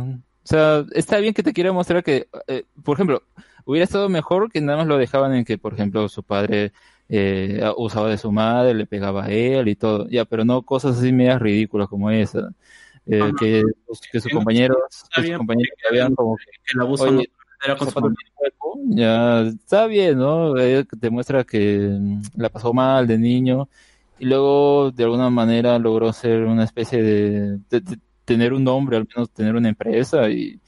O 0.47 0.49
sea, 0.49 0.85
está 0.93 1.19
bien 1.19 1.35
que 1.35 1.43
te 1.43 1.53
quiera 1.53 1.73
mostrar 1.73 2.05
que, 2.05 2.29
eh, 2.47 2.65
por 2.85 2.97
ejemplo, 2.97 3.23
hubiera 3.65 3.85
estado 3.85 4.09
mejor 4.09 4.51
que 4.51 4.61
nada 4.61 4.79
más 4.79 4.87
lo 4.87 4.97
dejaban 4.97 5.35
en 5.35 5.45
que, 5.45 5.59
por 5.59 5.75
ejemplo, 5.75 6.09
su 6.09 6.23
padre 6.23 6.73
eh, 7.09 7.61
usaba 7.77 8.09
de 8.09 8.17
su 8.19 8.31
madre, 8.33 8.75
le 8.75 8.87
pegaba 8.87 9.25
a 9.25 9.31
él 9.31 9.69
y 9.69 9.77
todo, 9.77 10.09
ya, 10.09 10.25
pero 10.25 10.45
no 10.45 10.63
cosas 10.63 10.99
así 10.99 11.13
medias 11.13 11.41
ridículas 11.43 11.89
como 11.89 12.11
esa. 12.11 12.51
Eh, 13.07 13.33
que, 13.39 13.63
que 14.11 14.21
sus 14.21 14.33
compañeros, 14.33 14.79
que 15.15 15.23
sus 15.23 15.37
compañeros 15.37 15.73
que 15.81 15.89
habían 15.89 16.15
como 16.15 16.37
que 16.37 16.45
El 16.75 16.81
abuso 16.81 17.05
Oye, 17.05 17.31
era 17.65 17.77
con 17.77 17.89
cuerpo, 17.91 18.81
ya 18.89 19.43
está 19.43 19.87
bien, 19.87 20.19
¿no? 20.19 20.57
Eh, 20.59 20.85
Te 21.01 21.11
muestra 21.11 21.45
que 21.45 21.79
mm, 21.99 22.23
la 22.37 22.49
pasó 22.49 22.73
mal 22.73 23.07
de 23.07 23.19
niño 23.19 23.69
y 24.19 24.25
luego 24.27 24.91
de 24.91 25.05
alguna 25.05 25.31
manera 25.31 25.79
logró 25.79 26.13
ser 26.13 26.43
una 26.45 26.65
especie 26.65 27.03
de, 27.03 27.59
de- 27.71 27.81
de 27.81 27.99
tener 28.25 28.53
un 28.53 28.65
nombre, 28.65 28.97
al 28.97 29.07
menos 29.15 29.31
tener 29.31 29.55
una 29.55 29.69
empresa 29.69 30.29
y, 30.29 30.61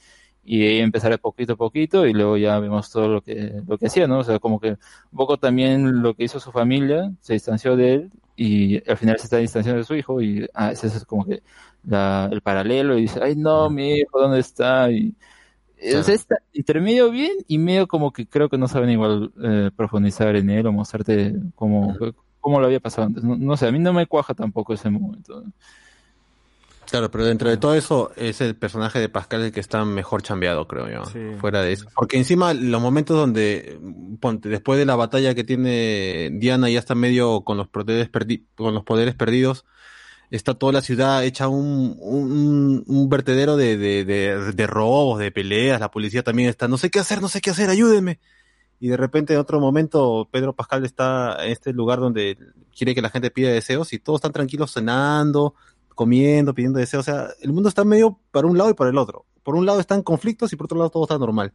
y 0.43 0.79
empezar 0.79 1.11
de 1.11 1.17
poquito 1.17 1.53
a 1.53 1.55
poquito 1.57 2.05
y 2.07 2.13
luego 2.13 2.37
ya 2.37 2.57
vemos 2.59 2.89
todo 2.91 3.07
lo 3.07 3.21
que, 3.21 3.61
lo 3.67 3.77
que 3.77 3.87
hacía, 3.87 4.07
¿no? 4.07 4.19
O 4.19 4.23
sea, 4.23 4.39
como 4.39 4.59
que 4.59 4.71
un 4.71 4.77
poco 5.17 5.37
también 5.37 6.01
lo 6.01 6.13
que 6.15 6.23
hizo 6.23 6.39
su 6.39 6.51
familia, 6.51 7.11
se 7.21 7.33
distanció 7.33 7.75
de 7.75 7.93
él 7.95 8.11
y 8.35 8.89
al 8.89 8.97
final 8.97 9.17
se 9.19 9.25
está 9.25 9.37
distanciando 9.37 9.79
de 9.79 9.83
su 9.85 9.95
hijo 9.95 10.21
y 10.21 10.47
ah, 10.53 10.71
ese 10.71 10.87
es 10.87 11.05
como 11.05 11.25
que 11.25 11.41
la, 11.85 12.29
el 12.31 12.41
paralelo 12.41 12.97
y 12.97 13.01
dice, 13.03 13.19
ay 13.21 13.35
no, 13.35 13.69
mi 13.69 13.95
hijo, 13.97 14.19
¿dónde 14.19 14.39
está? 14.39 14.91
Y, 14.91 15.13
Eh, 15.77 15.95
O 15.95 16.03
sea, 16.03 16.13
está 16.13 16.35
entre 16.53 16.81
medio 16.81 17.09
bien 17.09 17.37
y 17.47 17.57
medio 17.57 17.87
como 17.87 18.11
que 18.11 18.27
creo 18.27 18.49
que 18.49 18.57
no 18.57 18.67
saben 18.67 18.89
igual 18.89 19.31
eh, 19.41 19.71
profundizar 19.75 20.35
en 20.35 20.49
él 20.49 20.67
o 20.67 20.73
mostrarte 20.73 21.35
cómo, 21.55 21.95
cómo 22.41 22.59
lo 22.59 22.65
había 22.65 22.81
pasado 22.81 23.07
antes. 23.07 23.23
No, 23.23 23.37
no 23.37 23.55
sé, 23.55 23.67
a 23.67 23.71
mí 23.71 23.79
no 23.79 23.93
me 23.93 24.05
cuaja 24.05 24.33
tampoco 24.33 24.73
ese 24.73 24.89
momento. 24.89 25.43
Claro, 26.89 27.11
pero 27.11 27.23
dentro 27.23 27.49
de 27.49 27.57
todo 27.57 27.75
eso 27.75 28.11
es 28.15 28.41
el 28.41 28.55
personaje 28.55 28.97
de 28.99 29.09
Pascal 29.09 29.43
el 29.43 29.51
que 29.51 29.59
está 29.59 29.85
mejor 29.85 30.23
chambeado, 30.23 30.67
creo 30.67 30.89
yo. 30.89 31.05
Sí. 31.05 31.19
Fuera 31.39 31.61
de 31.61 31.73
eso. 31.73 31.87
Porque 31.95 32.17
encima 32.17 32.53
los 32.55 32.81
momentos 32.81 33.15
donde, 33.15 33.79
ponte, 34.19 34.49
después 34.49 34.79
de 34.79 34.87
la 34.87 34.95
batalla 34.95 35.35
que 35.35 35.43
tiene 35.43 36.31
Diana 36.33 36.67
ya 36.67 36.79
está 36.79 36.95
medio 36.95 37.41
con 37.41 37.57
los 37.57 37.67
poderes, 37.67 38.11
perdi- 38.11 38.43
con 38.55 38.73
los 38.73 38.83
poderes 38.83 39.13
perdidos, 39.13 39.65
está 40.37 40.53
toda 40.53 40.73
la 40.73 40.81
ciudad 40.81 41.23
hecha 41.23 41.47
un, 41.47 41.97
un, 41.99 42.83
un 42.85 43.09
vertedero 43.09 43.57
de, 43.57 43.77
de, 43.77 44.05
de, 44.05 44.53
de 44.53 44.67
robos, 44.67 45.19
de 45.19 45.31
peleas, 45.31 45.79
la 45.79 45.91
policía 45.91 46.23
también 46.23 46.49
está, 46.49 46.67
no 46.67 46.77
sé 46.77 46.89
qué 46.89 46.99
hacer, 46.99 47.21
no 47.21 47.27
sé 47.27 47.41
qué 47.41 47.49
hacer, 47.49 47.69
ayúdenme. 47.69 48.19
Y 48.79 48.87
de 48.87 48.97
repente 48.97 49.33
en 49.33 49.39
otro 49.39 49.59
momento 49.59 50.29
Pedro 50.31 50.53
Pascal 50.53 50.85
está 50.85 51.43
en 51.43 51.51
este 51.51 51.73
lugar 51.73 51.99
donde 51.99 52.37
quiere 52.75 52.95
que 52.95 53.01
la 53.01 53.09
gente 53.09 53.31
pida 53.31 53.49
deseos 53.49 53.91
y 53.91 53.99
todos 53.99 54.19
están 54.19 54.31
tranquilos 54.31 54.73
cenando, 54.73 55.53
comiendo, 55.95 56.53
pidiendo 56.53 56.79
deseos. 56.79 57.07
O 57.07 57.11
sea, 57.11 57.27
el 57.41 57.51
mundo 57.51 57.67
está 57.67 57.83
medio 57.83 58.19
para 58.31 58.47
un 58.47 58.57
lado 58.57 58.69
y 58.69 58.73
para 58.73 58.89
el 58.89 58.97
otro. 58.97 59.25
Por 59.43 59.55
un 59.55 59.65
lado 59.65 59.79
están 59.81 60.01
conflictos 60.01 60.53
y 60.53 60.55
por 60.55 60.65
otro 60.65 60.77
lado 60.77 60.89
todo 60.89 61.03
está 61.03 61.17
normal. 61.17 61.53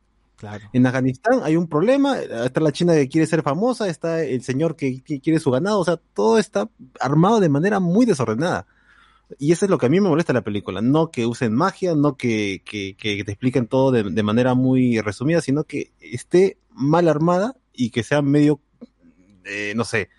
En 0.72 0.86
Afganistán 0.86 1.40
hay 1.42 1.56
un 1.56 1.68
problema, 1.68 2.18
está 2.18 2.60
la 2.60 2.72
China 2.72 2.94
que 2.94 3.08
quiere 3.08 3.26
ser 3.26 3.42
famosa, 3.42 3.88
está 3.88 4.22
el 4.22 4.42
señor 4.42 4.76
que, 4.76 5.02
quiere 5.02 5.40
su 5.40 5.50
ganado, 5.50 5.80
o 5.80 5.84
sea, 5.84 5.96
todo 5.96 6.38
está 6.38 6.68
armado 7.00 7.40
de 7.40 7.48
manera 7.48 7.80
muy 7.80 8.04
desordenada. 8.04 8.66
Y 9.38 9.52
eso 9.52 9.64
es 9.64 9.70
lo 9.70 9.78
que 9.78 9.86
a 9.86 9.88
mí 9.88 10.00
me 10.00 10.08
molesta 10.08 10.32
la 10.32 10.42
película, 10.42 10.82
no 10.82 11.10
que 11.10 11.26
usen 11.26 11.54
magia, 11.54 11.94
no 11.94 12.16
que, 12.16 12.62
te 12.66 13.32
expliquen 13.32 13.66
todo 13.66 13.90
de, 13.90 14.02
de 14.02 14.22
manera 14.22 14.54
muy 14.54 15.00
resumida, 15.00 15.40
sino 15.40 15.64
que 15.64 15.92
esté 16.00 16.58
mal 16.70 17.08
armada 17.08 17.56
y 17.72 17.90
que 17.90 18.02
sea 18.02 18.22
medio, 18.22 18.60
eh, 19.44 19.72
no 19.76 19.84
sé, 19.84 20.10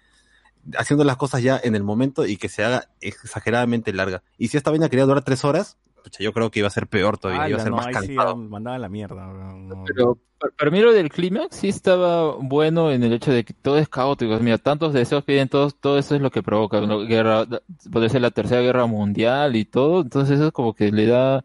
haciendo 0.78 1.04
las 1.04 1.18
cosas 1.18 1.44
ya 1.44 1.60
en 1.64 1.76
el 1.76 1.84
momento 1.84 2.26
y 2.26 2.38
que 2.38 2.50
se 2.50 2.64
haga 2.64 2.90
exageradamente 3.02 3.94
larga. 3.94 4.24
Y 4.38 4.48
si 4.48 4.58
esta 4.58 4.72
vaina 4.72 4.90
quería 4.90 5.06
durar 5.06 5.24
tres 5.24 5.46
horas, 5.46 5.78
pucha, 6.06 6.24
yo 6.24 6.32
creo 6.32 6.50
que 6.52 6.60
iba 6.60 6.68
a 6.68 6.72
ser 6.72 6.88
peor 6.88 7.18
todavía, 7.18 7.50
iba 7.50 7.58
a 7.58 7.62
ser 7.62 7.72
no, 7.72 7.78
más 7.78 7.88
ahí 7.88 7.96
sí 8.08 8.16
la 8.16 8.90
mierda. 8.90 9.26
no. 9.26 9.84
Pero 9.88 10.18
pa- 10.40 10.50
para 10.58 10.72
mí 10.72 10.80
lo 10.80 10.94
del 10.94 11.10
clímax 11.10 11.56
sí 11.58 11.70
estaba 11.70 12.36
bueno 12.36 12.92
en 12.92 13.04
el 13.04 13.14
hecho 13.14 13.32
de 13.32 13.44
que 13.44 13.54
todo 13.54 13.78
es 13.78 13.90
caótico. 13.90 14.38
Mira, 14.40 14.58
tantos 14.58 14.94
deseos 14.94 15.24
piden 15.24 15.50
todos, 15.50 15.76
todo 15.76 15.98
eso 15.98 16.16
es 16.16 16.22
lo 16.22 16.30
que 16.32 16.44
provoca. 16.44 16.80
¿no? 16.82 17.00
Guerra, 17.06 17.46
puede 17.92 18.10
ser 18.10 18.22
la 18.22 18.32
tercera 18.32 18.62
guerra 18.62 18.86
mundial 18.86 19.56
y 19.56 19.66
todo. 19.66 20.02
Entonces 20.02 20.36
eso 20.36 20.48
es 20.48 20.54
como 20.54 20.74
que 20.74 20.92
le 20.92 21.08
da 21.08 21.44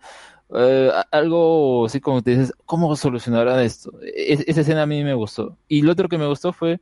eh, 0.55 0.91
algo 1.13 1.87
así 1.87 2.01
como 2.01 2.23
te 2.23 2.33
dices, 2.33 2.53
¿cómo 2.67 2.95
solucionarán 2.97 3.61
esto? 3.61 3.93
Es- 4.03 4.45
esa 4.47 4.61
escena 4.63 4.83
a 4.83 4.87
mí 4.87 5.03
me 5.05 5.15
gustó. 5.15 5.57
Y 5.69 5.83
lo 5.83 5.93
otro 5.93 6.09
que 6.09 6.19
me 6.19 6.27
gustó 6.27 6.53
fue, 6.53 6.81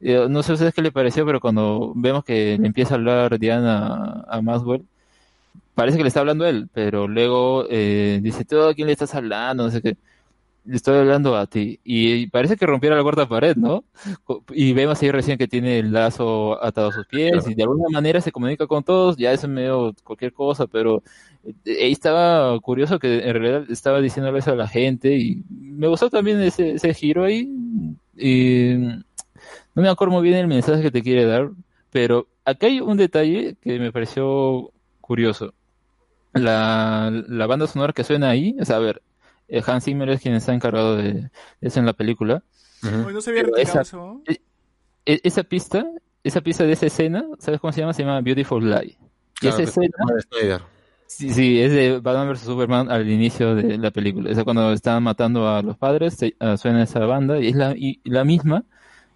eh, 0.00 0.26
no 0.28 0.42
sé 0.42 0.52
a 0.52 0.54
ustedes 0.54 0.74
qué 0.74 0.82
le 0.82 0.92
pareció, 0.92 1.26
pero 1.26 1.40
cuando 1.40 1.92
vemos 1.96 2.24
que 2.24 2.56
le 2.58 2.66
empieza 2.66 2.94
a 2.94 2.96
hablar 2.98 3.38
Diana 3.38 4.24
a, 4.28 4.38
a 4.38 4.42
Maxwell, 4.42 4.84
parece 5.80 5.96
que 5.96 6.04
le 6.04 6.08
está 6.08 6.20
hablando 6.20 6.44
él, 6.44 6.68
pero 6.74 7.08
luego 7.08 7.64
eh, 7.70 8.20
dice, 8.22 8.44
¿tú 8.44 8.60
a 8.60 8.74
quién 8.74 8.86
le 8.86 8.92
estás 8.92 9.14
hablando? 9.14 9.64
No 9.64 9.70
sé 9.70 9.80
qué. 9.80 9.96
Le 10.66 10.76
estoy 10.76 10.98
hablando 10.98 11.34
a 11.38 11.46
ti. 11.46 11.80
Y 11.84 12.26
parece 12.26 12.58
que 12.58 12.66
rompiera 12.66 12.94
la 12.96 13.02
cuarta 13.02 13.26
pared, 13.26 13.56
¿no? 13.56 13.84
Y 14.52 14.74
vemos 14.74 15.00
ahí 15.00 15.10
recién 15.10 15.38
que 15.38 15.48
tiene 15.48 15.78
el 15.78 15.90
lazo 15.90 16.62
atado 16.62 16.88
a 16.88 16.92
sus 16.92 17.06
pies 17.06 17.48
y 17.48 17.54
de 17.54 17.62
alguna 17.62 17.88
manera 17.88 18.20
se 18.20 18.30
comunica 18.30 18.66
con 18.66 18.84
todos. 18.84 19.16
Ya 19.16 19.32
es 19.32 19.48
medio 19.48 19.94
cualquier 20.04 20.34
cosa, 20.34 20.66
pero 20.66 21.02
eh, 21.64 21.84
ahí 21.84 21.92
estaba 21.92 22.60
curioso 22.60 22.98
que 22.98 23.26
en 23.26 23.32
realidad 23.32 23.64
estaba 23.70 24.02
diciéndole 24.02 24.40
eso 24.40 24.52
a 24.52 24.56
la 24.56 24.68
gente 24.68 25.16
y 25.16 25.42
me 25.48 25.88
gustó 25.88 26.10
también 26.10 26.42
ese, 26.42 26.72
ese 26.72 26.92
giro 26.92 27.24
ahí. 27.24 27.48
Y 28.18 28.74
no 29.74 29.82
me 29.82 29.88
acuerdo 29.88 30.12
muy 30.12 30.24
bien 30.24 30.36
el 30.36 30.46
mensaje 30.46 30.82
que 30.82 30.90
te 30.90 31.02
quiere 31.02 31.24
dar, 31.24 31.50
pero 31.90 32.28
acá 32.44 32.66
hay 32.66 32.80
un 32.80 32.98
detalle 32.98 33.56
que 33.62 33.78
me 33.78 33.92
pareció 33.92 34.72
curioso. 35.00 35.54
La, 36.32 37.10
la 37.28 37.46
banda 37.46 37.66
sonora 37.66 37.92
que 37.92 38.04
suena 38.04 38.30
ahí, 38.30 38.56
o 38.60 38.64
sea, 38.64 38.76
a 38.76 38.80
ver, 38.80 39.02
eh, 39.48 39.62
Hans 39.66 39.84
Zimmer 39.84 40.08
es 40.10 40.20
quien 40.22 40.34
está 40.34 40.54
encargado 40.54 40.96
de, 40.96 41.12
de 41.14 41.30
eso 41.60 41.80
en 41.80 41.86
la 41.86 41.92
película. 41.92 42.42
Oye, 42.82 43.12
no 43.12 43.20
se 43.20 43.30
había 43.30 43.42
esa- 43.56 43.80
eso. 43.82 44.22
E- 45.06 45.20
esa 45.24 45.42
pista, 45.42 45.84
esa 46.22 46.40
pista 46.40 46.64
de 46.64 46.72
esa 46.72 46.86
escena, 46.86 47.24
¿sabes 47.38 47.60
cómo 47.60 47.72
se 47.72 47.80
llama? 47.80 47.92
Se 47.94 48.02
llama 48.02 48.20
Beautiful 48.20 48.68
Lie. 48.70 48.96
Y 48.96 48.96
Claro, 49.40 49.56
esa 49.58 49.62
escena, 49.70 49.88
sí, 51.06 51.30
sí, 51.32 51.60
es 51.60 51.72
de 51.72 51.98
Batman 51.98 52.28
vs 52.32 52.40
Superman 52.40 52.90
al 52.90 53.08
inicio 53.08 53.54
de 53.54 53.78
la 53.78 53.90
película. 53.90 54.30
Es 54.30 54.42
cuando 54.44 54.72
están 54.72 55.02
matando 55.02 55.48
a 55.48 55.62
los 55.62 55.76
padres, 55.76 56.14
se- 56.14 56.36
ah, 56.38 56.56
suena 56.56 56.82
esa 56.84 57.00
banda 57.06 57.40
y 57.40 57.48
es 57.48 57.56
la, 57.56 57.74
y, 57.76 58.00
la 58.04 58.24
misma. 58.24 58.64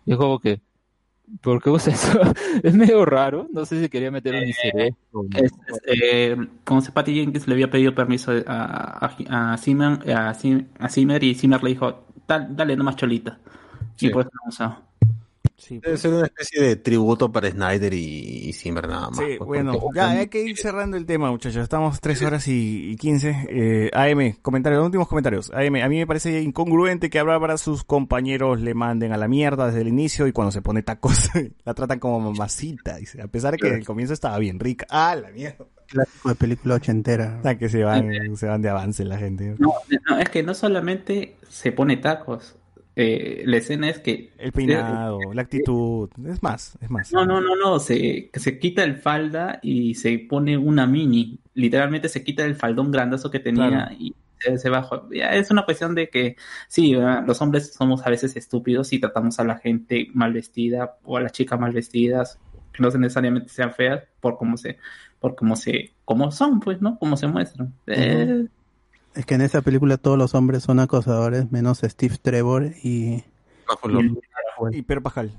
Y 0.06 0.12
es 0.12 0.18
como 0.18 0.38
que, 0.40 0.60
¿por 1.40 1.62
qué 1.62 1.70
usa 1.70 1.92
eso? 1.92 2.20
es 2.62 2.74
medio 2.74 3.04
raro. 3.04 3.48
No 3.52 3.64
sé 3.66 3.80
si 3.82 3.88
quería 3.88 4.10
meter 4.10 4.34
un 4.34 4.42
o- 5.12 5.26
Es, 5.34 5.52
es, 5.66 5.80
eh, 5.86 6.36
como 6.64 6.80
se 6.80 6.92
Patty 6.92 7.14
Jenkins 7.14 7.46
le 7.48 7.54
había 7.54 7.70
pedido 7.70 7.94
permiso 7.94 8.32
a, 8.46 9.06
a, 9.28 9.52
a, 9.52 9.56
Zimmer, 9.58 9.92
a, 10.10 10.34
Zim- 10.34 10.66
a 10.78 10.88
Zimmer 10.88 11.22
y 11.24 11.34
Zimmer 11.34 11.62
le 11.62 11.70
dijo, 11.70 12.04
"Dal- 12.28 12.54
dale 12.54 12.76
nomás 12.76 12.96
cholita. 12.96 13.38
Sí. 13.96 14.06
Y 14.06 14.10
por 14.10 14.22
eso 14.22 14.30
lo 14.34 14.40
han 14.44 14.48
usado. 14.48 14.82
Sí, 15.56 15.78
Debe 15.78 15.96
ser 15.96 16.12
una 16.12 16.26
especie 16.26 16.62
de 16.62 16.76
tributo 16.76 17.30
para 17.30 17.48
Snyder 17.48 17.94
y, 17.94 18.48
y 18.48 18.52
Zimmer 18.52 18.88
nada 18.88 19.08
más. 19.10 19.18
Sí, 19.18 19.36
pues, 19.38 19.46
bueno, 19.46 19.78
ya 19.94 20.10
hay 20.10 20.26
que 20.26 20.42
ir 20.42 20.58
cerrando 20.58 20.96
el 20.96 21.06
tema, 21.06 21.30
muchachos. 21.30 21.62
Estamos 21.62 22.00
tres 22.00 22.22
horas 22.22 22.48
y, 22.48 22.90
y 22.90 22.96
15. 22.96 23.46
Eh, 23.48 23.90
AM, 23.92 24.36
comentarios, 24.42 24.84
últimos 24.84 25.06
comentarios. 25.06 25.52
AM, 25.54 25.76
a 25.76 25.88
mí 25.88 25.98
me 25.98 26.06
parece 26.06 26.42
incongruente 26.42 27.08
que 27.08 27.20
ahora 27.20 27.38
para 27.38 27.56
sus 27.56 27.84
compañeros 27.84 28.60
le 28.60 28.74
manden 28.74 29.12
a 29.12 29.16
la 29.16 29.28
mierda 29.28 29.66
desde 29.66 29.82
el 29.82 29.88
inicio 29.88 30.26
y 30.26 30.32
cuando 30.32 30.50
se 30.50 30.60
pone 30.60 30.82
tacos 30.82 31.30
la 31.64 31.74
tratan 31.74 32.00
como 32.00 32.18
mamacita. 32.18 32.96
Dice, 32.96 33.22
a 33.22 33.28
pesar 33.28 33.52
de 33.52 33.58
que 33.58 33.68
el 33.68 33.86
comienzo 33.86 34.12
estaba 34.12 34.38
bien 34.38 34.58
rica. 34.58 34.86
Ah, 34.90 35.14
la 35.14 35.30
mierda. 35.30 35.64
Clásico 35.86 36.30
de 36.30 36.34
película 36.34 36.74
ochentera. 36.74 37.36
O 37.38 37.42
sea, 37.42 37.56
que 37.56 37.68
se 37.68 37.84
van, 37.84 38.36
se 38.36 38.46
van 38.46 38.60
de 38.60 38.70
avance 38.70 39.04
la 39.04 39.18
gente. 39.18 39.54
No, 39.58 39.74
no, 40.10 40.18
es 40.18 40.28
que 40.30 40.42
no 40.42 40.52
solamente 40.54 41.36
se 41.48 41.70
pone 41.70 41.96
tacos. 41.98 42.56
Eh, 42.96 43.42
la 43.46 43.56
escena 43.56 43.88
es 43.88 43.98
que... 43.98 44.32
El 44.38 44.52
peinado, 44.52 45.18
la 45.32 45.42
actitud, 45.42 46.08
es 46.26 46.42
más, 46.42 46.78
es 46.80 46.90
más. 46.90 47.12
No, 47.12 47.26
no, 47.26 47.40
no, 47.40 47.56
no, 47.56 47.78
se, 47.80 48.30
se 48.32 48.58
quita 48.58 48.84
el 48.84 48.96
falda 48.96 49.58
y 49.62 49.94
se 49.94 50.18
pone 50.18 50.56
una 50.56 50.86
mini. 50.86 51.40
Literalmente 51.54 52.08
se 52.08 52.22
quita 52.22 52.44
el 52.44 52.54
faldón 52.54 52.90
grandazo 52.90 53.30
que 53.30 53.40
tenía 53.40 53.68
Claro. 53.68 53.94
y 53.98 54.14
se. 54.56 54.70
Ya, 55.12 55.30
es 55.34 55.50
una 55.50 55.64
cuestión 55.64 55.94
de 55.94 56.08
que, 56.08 56.36
sí, 56.68 56.94
¿verdad? 56.94 57.24
los 57.26 57.40
hombres 57.40 57.72
somos 57.72 58.06
a 58.06 58.10
veces 58.10 58.36
estúpidos 58.36 58.92
y 58.92 59.00
tratamos 59.00 59.38
a 59.40 59.44
la 59.44 59.58
gente 59.58 60.08
mal 60.12 60.32
vestida 60.32 60.96
o 61.04 61.16
a 61.16 61.20
las 61.20 61.32
chicas 61.32 61.58
mal 61.58 61.72
vestidas, 61.72 62.38
que 62.72 62.82
no 62.82 62.90
necesariamente 62.90 63.48
sean 63.48 63.72
feas, 63.72 64.02
por 64.20 64.36
cómo 64.36 64.56
se, 64.56 64.78
por 65.18 65.34
cómo 65.34 65.56
se, 65.56 65.94
como 66.04 66.30
son, 66.30 66.60
pues, 66.60 66.80
¿no? 66.80 66.98
Como 66.98 67.16
se 67.16 67.26
muestran. 67.26 67.72
Eh, 67.86 68.46
Es 69.14 69.26
que 69.26 69.34
en 69.34 69.42
esa 69.42 69.62
película 69.62 69.96
todos 69.96 70.18
los 70.18 70.34
hombres 70.34 70.62
son 70.64 70.80
acosadores, 70.80 71.50
menos 71.52 71.78
Steve 71.84 72.16
Trevor 72.20 72.72
y... 72.82 73.22
Lo- 73.84 74.70
Y 74.72 74.82
Pedro 74.82 75.02
Pascal. 75.02 75.32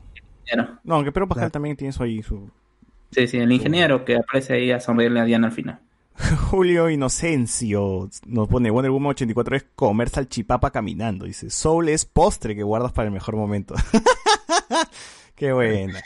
No, 0.84 0.96
aunque 0.96 1.12
Pedro 1.12 1.28
Pascal 1.28 1.44
Claro. 1.44 1.52
también 1.52 1.76
tiene 1.76 1.90
eso 1.90 2.04
ahí, 2.04 2.22
su... 2.24 2.50
Sí, 3.12 3.28
sí, 3.28 3.38
el 3.38 3.52
ingeniero 3.52 4.04
que 4.06 4.18
aparece 4.18 4.54
ahí 4.54 4.72
a 4.72 4.80
sonreírle 4.80 5.20
a 5.20 5.26
Diana 5.26 5.48
al 5.48 5.54
final. 5.54 5.80
Julio 6.50 6.90
Inocencio 6.90 8.10
nos 8.26 8.48
pone 8.48 8.70
Wonder 8.72 8.92
Woman 8.92 9.12
84 9.12 9.56
es 9.58 9.66
comer 9.76 10.10
salchipapa 10.10 10.72
caminando. 10.72 11.26
Dice, 11.26 11.50
Soul 11.50 11.90
es 11.90 12.06
postre 12.06 12.56
que 12.56 12.64
guardas 12.64 12.94
para 12.94 13.08
el 13.08 13.14
mejor 13.14 13.36
momento. 13.36 13.76
Qué 15.36 15.52
buena. 15.54 16.00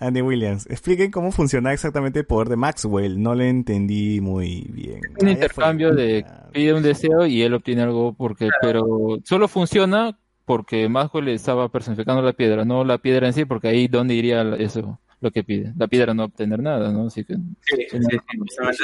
Andy 0.00 0.22
Williams, 0.22 0.66
expliquen 0.68 1.10
cómo 1.10 1.30
funciona 1.30 1.72
exactamente 1.72 2.18
el 2.20 2.26
poder 2.26 2.48
de 2.48 2.56
Maxwell. 2.56 3.22
No 3.22 3.34
le 3.34 3.48
entendí 3.48 4.20
muy 4.20 4.66
bien. 4.70 4.96
un 4.98 5.14
Ah, 5.14 5.18
fue. 5.20 5.30
intercambio 5.32 5.94
de 5.94 6.24
pide 6.52 6.74
un 6.74 6.82
deseo 6.82 7.26
y 7.26 7.42
él 7.42 7.54
obtiene 7.54 7.82
algo 7.82 8.12
porque 8.14 8.48
pero 8.60 8.84
solo 9.24 9.46
funciona 9.48 10.18
porque 10.44 10.88
Maxwell 10.88 11.28
estaba 11.28 11.68
personificando 11.70 12.22
la 12.22 12.32
piedra, 12.32 12.64
no 12.64 12.84
la 12.84 12.98
piedra 12.98 13.28
en 13.28 13.32
sí, 13.32 13.44
porque 13.44 13.68
ahí 13.68 13.88
dónde 13.88 14.14
iría 14.14 14.42
eso 14.56 15.00
lo 15.20 15.30
que 15.30 15.42
pide. 15.42 15.72
La 15.78 15.86
piedra 15.88 16.12
no 16.12 16.22
va 16.22 16.24
a 16.24 16.26
obtener 16.26 16.60
nada, 16.60 16.92
¿no? 16.92 17.06
Así 17.06 17.24
que 17.24 17.34
Sí, 17.62 17.86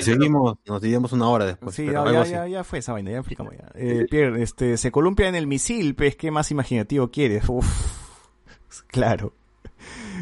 seguimos, 0.01 0.57
nos 0.67 0.81
dividimos 0.81 1.13
una 1.13 1.29
hora 1.29 1.45
después. 1.45 1.75
Sí, 1.75 1.83
pero 1.87 1.93
ya, 1.93 2.01
algo 2.03 2.13
ya, 2.15 2.21
así. 2.23 2.33
ya, 2.33 2.47
ya 2.49 2.65
fue 2.65 2.79
esa 2.79 2.93
vaina, 2.93 3.11
ya 3.11 3.19
explicamos 3.19 3.53
ya. 3.59 3.71
Eh, 3.75 4.07
Pierre, 4.09 4.43
este, 4.43 4.77
se 4.79 4.91
columpia 4.91 5.29
en 5.29 5.35
el 5.35 5.47
misil, 5.47 5.95
pues, 5.95 6.17
¿qué 6.17 6.31
más 6.31 6.51
imaginativo 6.51 7.11
quieres? 7.11 7.47
Uf, 7.49 7.67
claro. 8.87 9.35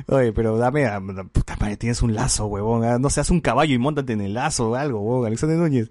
Oye, 0.07 0.33
pero 0.33 0.57
dame, 0.59 0.86
a- 0.86 1.01
puta 1.01 1.57
madre, 1.60 1.77
tienes 1.77 2.01
un 2.02 2.15
lazo, 2.15 2.47
huevón. 2.47 2.85
ah, 2.85 2.99
No 2.99 3.10
seas 3.10 3.31
un 3.31 3.41
caballo 3.41 3.75
y 3.75 3.78
montate 3.78 4.12
en 4.12 4.20
el 4.20 4.35
lazo 4.35 4.70
o 4.70 4.75
algo, 4.75 5.01
huevón. 5.01 5.27
Alexander 5.27 5.59
Núñez. 5.59 5.91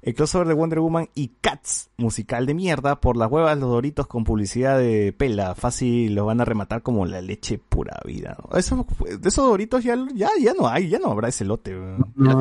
El 0.00 0.14
crossover 0.14 0.46
de 0.46 0.54
Wonder 0.54 0.78
Woman 0.78 1.08
y 1.16 1.32
Cats, 1.40 1.90
musical 1.96 2.46
de 2.46 2.54
mierda, 2.54 3.00
por 3.00 3.16
las 3.16 3.28
huevas 3.32 3.58
los 3.58 3.68
doritos 3.68 4.06
con 4.06 4.22
publicidad 4.22 4.78
de 4.78 5.12
pela. 5.12 5.56
Fácil 5.56 6.14
los 6.14 6.24
van 6.24 6.40
a 6.40 6.44
rematar 6.44 6.82
como 6.82 7.04
la 7.04 7.20
leche 7.20 7.58
pura 7.58 7.98
vida. 8.04 8.36
¿no? 8.48 8.56
Eso, 8.56 8.86
de 9.00 9.28
esos 9.28 9.44
doritos 9.44 9.82
ya, 9.82 9.96
ya, 10.14 10.28
ya 10.40 10.54
no 10.54 10.68
hay, 10.68 10.88
ya 10.88 11.00
no 11.00 11.10
habrá 11.10 11.28
ese 11.28 11.44
lote. 11.44 11.74
No, 12.14 12.40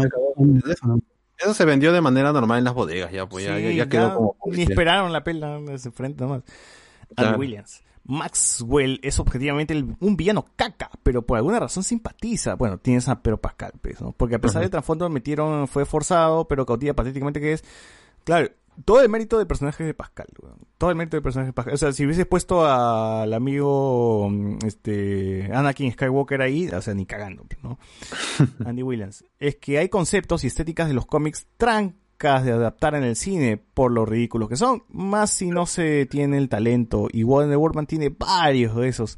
eso 1.40 1.54
se 1.54 1.66
vendió 1.66 1.92
de 1.92 2.02
manera 2.02 2.32
normal 2.32 2.60
en 2.60 2.64
las 2.64 2.74
bodegas, 2.76 3.12
ya, 3.12 3.28
pues 3.28 3.46
ya, 3.46 3.58
Sí, 3.58 3.64
ya, 3.64 3.72
ya 3.72 3.90
quedó 3.90 4.14
como. 4.16 4.36
Ni 4.46 4.62
esperaron 4.64 5.12
la 5.12 5.24
pela 5.24 5.60
de 5.60 5.74
ese 5.76 5.92
frente 5.92 6.24
nomás. 6.24 6.44
Andy 7.16 7.38
Williams. 7.40 7.82
Maxwell 8.08 9.00
es 9.04 9.20
objetivamente 9.20 9.74
el- 9.74 9.96
un 10.00 10.18
villano 10.18 10.46
caca, 10.56 10.90
pero 11.04 11.22
por 11.22 11.38
alguna 11.38 11.60
razón 11.60 11.84
simpatiza. 11.84 12.56
Bueno, 12.56 12.78
tienes 12.78 13.08
a 13.10 13.22
Pedro 13.22 13.40
Pascal, 13.40 13.74
pues, 13.82 14.02
¿no? 14.02 14.14
Porque 14.14 14.36
a 14.36 14.40
pesar 14.40 14.58
Ujú. 14.58 14.64
del 14.64 14.72
trasfondo 14.72 15.10
metieron, 15.10 15.68
fue 15.68 15.86
forzado, 15.86 16.48
pero 16.48 16.66
cautilla 16.66 16.96
patéticamente 16.96 17.40
que 17.42 17.54
es. 17.54 17.64
Claro, 18.24 18.50
todo 18.86 19.02
el 19.02 19.10
mérito 19.10 19.38
del 19.38 19.48
personaje 19.48 19.84
de 19.84 19.94
Pascal, 19.94 20.28
weón. 20.42 20.58
Todo 20.78 20.90
el 20.92 20.96
mérito 20.96 21.18
del 21.18 21.24
personaje 21.24 21.48
de 21.48 21.54
Pascal. 21.54 21.74
O 21.74 21.78
sea, 21.78 21.92
si 21.94 22.06
hubieses 22.06 22.26
puesto 22.28 22.66
al 22.66 23.34
amigo, 23.34 24.30
mm, 24.30 24.58
este, 24.66 25.50
Anakin 25.54 25.92
Skywalker 25.94 26.42
ahí, 26.42 26.68
o 26.70 26.82
sea, 26.82 26.94
ni 26.94 27.06
cagando, 27.06 27.44
pues, 27.44 27.62
¿no? 27.64 27.80
Andy 28.66 28.84
Williams. 28.84 29.24
Es 29.40 29.56
que 29.56 29.80
hay 29.80 29.90
conceptos 29.90 30.44
y 30.44 30.48
estéticas 30.48 30.88
de 30.88 30.94
los 30.94 31.06
cómics 31.06 31.48
trancas 31.58 31.96
de 32.18 32.52
adaptar 32.52 32.96
en 32.96 33.04
el 33.04 33.16
cine 33.16 33.58
por 33.58 33.92
lo 33.92 34.06
ridículos 34.06 34.50
que 34.50 34.56
son, 34.56 34.84
más 34.90 35.30
si 35.30 35.50
no 35.50 35.68
se 35.68 36.08
tiene 36.08 36.38
el 36.38 36.50
talento. 36.50 37.08
Y 37.12 37.24
Wonder 37.24 37.58
Woman 37.58 37.86
tiene 37.86 38.10
varios 38.10 38.76
de 38.76 38.88
esos. 38.88 39.18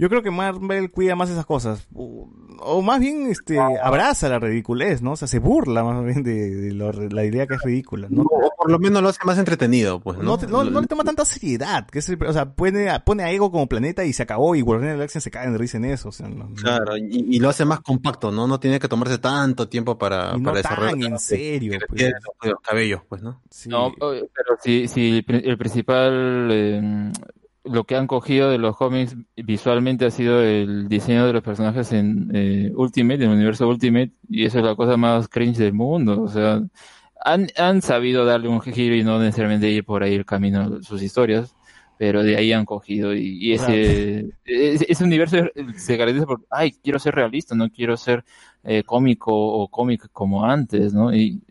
Yo 0.00 0.08
creo 0.08 0.22
que 0.22 0.30
Marvel 0.30 0.90
cuida 0.90 1.14
más 1.14 1.28
esas 1.28 1.44
cosas. 1.44 1.86
O, 1.94 2.26
o 2.62 2.80
más 2.80 3.00
bien, 3.00 3.26
este, 3.26 3.58
abraza 3.60 4.30
la 4.30 4.38
ridiculez, 4.38 5.02
¿no? 5.02 5.12
O 5.12 5.16
sea, 5.16 5.28
se 5.28 5.38
burla 5.40 5.84
más 5.84 6.02
bien 6.04 6.22
de, 6.22 6.50
de 6.54 6.72
lo- 6.72 6.90
la 6.92 7.24
idea 7.24 7.46
que 7.46 7.54
es 7.54 7.62
ridícula, 7.62 8.06
¿no? 8.10 8.22
O 8.22 8.50
por 8.56 8.70
lo 8.70 8.78
menos 8.78 9.02
lo 9.02 9.10
hace 9.10 9.20
más 9.26 9.36
entretenido, 9.38 10.00
pues, 10.00 10.16
¿no? 10.18 10.24
No, 10.24 10.38
te- 10.38 10.46
no, 10.46 10.64
no 10.64 10.80
le 10.80 10.86
toma 10.86 11.04
tanta 11.04 11.24
seriedad, 11.26 11.86
que 11.86 11.98
es 11.98 12.08
el- 12.08 12.22
o 12.24 12.32
sea, 12.32 12.54
pone 12.54 12.88
a, 12.88 13.04
pone 13.04 13.22
a 13.24 13.30
Ego 13.30 13.50
como 13.50 13.68
planeta 13.68 14.04
y 14.06 14.12
se 14.14 14.22
acabó 14.22 14.54
y 14.54 14.62
Guardianes 14.62 14.92
de 14.92 14.96
la 14.96 14.98
Galaxia 15.00 15.20
se 15.20 15.30
caen 15.30 15.52
de 15.52 15.58
risa 15.58 15.76
en 15.76 15.84
eso, 15.84 16.08
o 16.08 16.12
sea, 16.12 16.28
no- 16.28 16.48
Claro, 16.54 16.96
y, 16.96 17.36
y 17.36 17.38
lo 17.38 17.50
hace 17.50 17.66
más 17.66 17.80
compacto, 17.80 18.30
¿no? 18.32 18.46
No 18.46 18.58
tiene 18.58 18.80
que 18.80 18.88
tomarse 18.88 19.18
tanto 19.18 19.68
tiempo 19.68 19.98
para, 19.98 20.32
y 20.34 20.40
no 20.40 20.50
para 20.50 20.62
tan 20.62 20.76
desarrollar. 20.78 21.10
en 21.12 21.18
serio, 21.18 21.78
pues. 21.88 21.98
Tiene 21.98 22.14
los, 22.42 22.50
los 22.52 22.60
cabellos, 22.62 23.02
pues, 23.06 23.22
¿no? 23.22 23.42
Sí. 23.50 23.68
No, 23.68 23.92
pero 23.98 24.56
si, 24.62 24.88
si 24.88 25.22
el 25.28 25.58
principal, 25.58 26.48
eh, 26.50 27.12
lo 27.64 27.84
que 27.84 27.96
han 27.96 28.06
cogido 28.06 28.50
de 28.50 28.58
los 28.58 28.76
cómics 28.76 29.16
visualmente 29.36 30.06
ha 30.06 30.10
sido 30.10 30.42
el 30.42 30.88
diseño 30.88 31.26
de 31.26 31.32
los 31.32 31.42
personajes 31.42 31.92
en 31.92 32.30
eh, 32.34 32.72
Ultimate, 32.74 33.24
en 33.24 33.30
el 33.30 33.36
universo 33.36 33.68
Ultimate, 33.68 34.12
y 34.28 34.44
eso 34.44 34.58
es 34.58 34.64
la 34.64 34.74
cosa 34.76 34.96
más 34.96 35.28
cringe 35.28 35.58
del 35.58 35.74
mundo. 35.74 36.22
O 36.22 36.28
sea, 36.28 36.62
han, 37.24 37.48
han 37.56 37.82
sabido 37.82 38.24
darle 38.24 38.48
un 38.48 38.60
giro 38.60 38.94
y 38.94 39.04
no 39.04 39.18
necesariamente 39.18 39.68
ir 39.68 39.84
por 39.84 40.02
ahí 40.02 40.14
el 40.14 40.24
camino 40.24 40.70
de 40.70 40.82
sus 40.82 41.02
historias, 41.02 41.54
pero 41.98 42.22
de 42.22 42.36
ahí 42.36 42.52
han 42.52 42.64
cogido. 42.64 43.14
Y, 43.14 43.38
y 43.38 43.52
ese, 43.52 44.30
ese, 44.44 44.86
ese 44.88 45.04
universo 45.04 45.36
se 45.76 45.98
caracteriza 45.98 46.26
por, 46.26 46.46
ay, 46.50 46.72
quiero 46.72 46.98
ser 46.98 47.14
realista, 47.14 47.54
no 47.54 47.70
quiero 47.70 47.96
ser 47.96 48.24
eh, 48.64 48.82
cómico 48.84 49.32
o 49.34 49.68
cómic 49.68 50.08
como 50.12 50.44
antes, 50.44 50.94
¿no? 50.94 51.14
Y, 51.14 51.42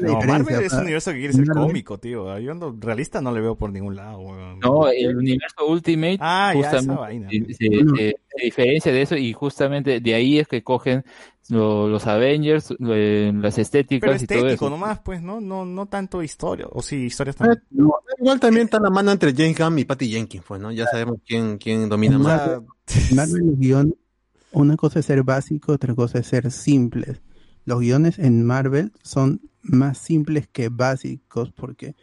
No, 0.00 0.20
Marvel 0.20 0.62
es 0.64 0.72
un 0.72 0.80
universo 0.80 1.12
que 1.12 1.18
quiere 1.18 1.32
ser 1.32 1.46
cómico, 1.48 1.98
tío. 1.98 2.38
Yo 2.38 2.54
no, 2.54 2.76
realista 2.80 3.20
no 3.20 3.32
le 3.32 3.40
veo 3.40 3.54
por 3.56 3.70
ningún 3.72 3.94
lado, 3.96 4.18
weón. 4.18 4.58
No, 4.58 4.88
el 4.88 5.16
universo 5.16 5.64
Ultimate 5.66 6.18
Ah, 6.20 6.52
justamente 6.54 6.92
vaina. 6.94 7.28
se, 7.30 7.54
se- 7.54 7.68
se- 7.68 8.16
se 8.28 8.44
diferencia 8.44 8.92
de 8.92 9.02
eso 9.02 9.16
y 9.16 9.32
justamente 9.32 10.00
de 10.00 10.14
ahí 10.14 10.38
es 10.40 10.48
que 10.48 10.62
cogen 10.64 11.04
lo- 11.48 11.88
los 11.88 12.04
Avengers, 12.08 12.74
eh, 12.80 13.32
las 13.34 13.54
Pero 13.54 13.62
estéticas 13.62 14.22
y 14.22 14.26
todo 14.26 14.38
estético 14.38 14.66
eso. 14.66 14.70
nomás, 14.70 14.98
pues, 14.98 15.22
¿no? 15.22 15.40
No, 15.40 15.64
no 15.64 15.86
tanto 15.86 16.20
historia. 16.22 16.66
O 16.70 16.82
sí, 16.82 16.96
historias 17.04 17.36
Eh, 17.36 17.38
también. 17.38 17.62
no, 17.70 17.94
igual 18.18 18.40
también 18.40 18.64
está 18.64 18.80
la 18.80 18.90
mano 18.90 19.12
entre 19.12 19.32
James 19.32 19.56
Gunn 19.56 19.78
y 19.78 19.84
Patty 19.84 20.08
Jenkins, 20.10 20.44
pues, 20.46 20.60
¿no? 20.60 20.72
Ya 20.72 20.86
sabemos 20.86 21.18
quién, 21.24 21.58
quién 21.58 21.88
domina 21.88 22.18
más. 22.18 22.60
Marvel 23.14 23.54
guiones, 23.56 23.94
una 24.50 24.76
cosa 24.76 24.98
es 24.98 25.06
ser 25.06 25.22
básico, 25.22 25.72
otra 25.72 25.94
cosa 25.94 26.18
es 26.18 26.26
ser 26.26 26.50
simples. 26.50 27.20
Los 27.64 27.80
guiones 27.80 28.18
en 28.18 28.44
Marvel 28.44 28.90
son 29.02 29.40
más 29.68 29.98
simples 29.98 30.48
que 30.48 30.68
básicos 30.68 31.52
porque 31.52 31.94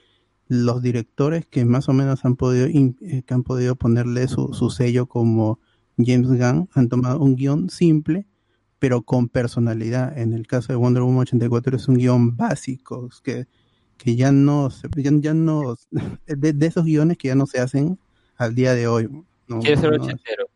los 0.48 0.82
directores 0.82 1.46
que 1.46 1.66
más 1.66 1.90
o 1.90 1.94
menos 1.94 2.26
han 2.26 2.36
podido 2.36 2.68
eh, 2.68 3.24
que 3.26 3.34
han 3.34 3.44
podido 3.44 3.76
ponerle 3.76 4.28
su, 4.28 4.54
su 4.54 4.70
sello 4.70 5.08
como 5.08 5.60
James 5.98 6.28
Gunn 6.28 6.70
han 6.74 6.90
tomado 6.90 7.20
un 7.20 7.36
guion 7.36 7.70
simple 7.70 8.26
pero 8.80 9.02
con 9.02 9.30
personalidad. 9.30 10.18
En 10.18 10.34
el 10.34 10.46
caso 10.46 10.74
de 10.74 10.76
Wonder 10.78 11.04
Woman 11.04 11.22
84 11.22 11.78
es 11.78 11.88
un 11.88 11.96
guion 11.96 12.36
básico 12.36 13.08
que, 13.24 13.48
que 13.98 14.18
ya 14.18 14.34
no 14.34 14.70
se- 14.70 14.90
ya, 14.98 15.12
ya 15.22 15.34
no 15.34 15.76
de, 16.28 16.52
de 16.52 16.66
esos 16.68 16.84
guiones 16.84 17.18
que 17.18 17.30
ya 17.30 17.36
no 17.36 17.46
se 17.46 17.60
hacen 17.62 17.98
al 18.36 18.56
día 18.56 18.74
de 18.76 18.88
hoy. 18.88 19.08
No, 19.48 19.60
Quiere 19.60 19.78
ser 19.80 19.98
no- 19.98 20.04
ochentero. 20.04 20.48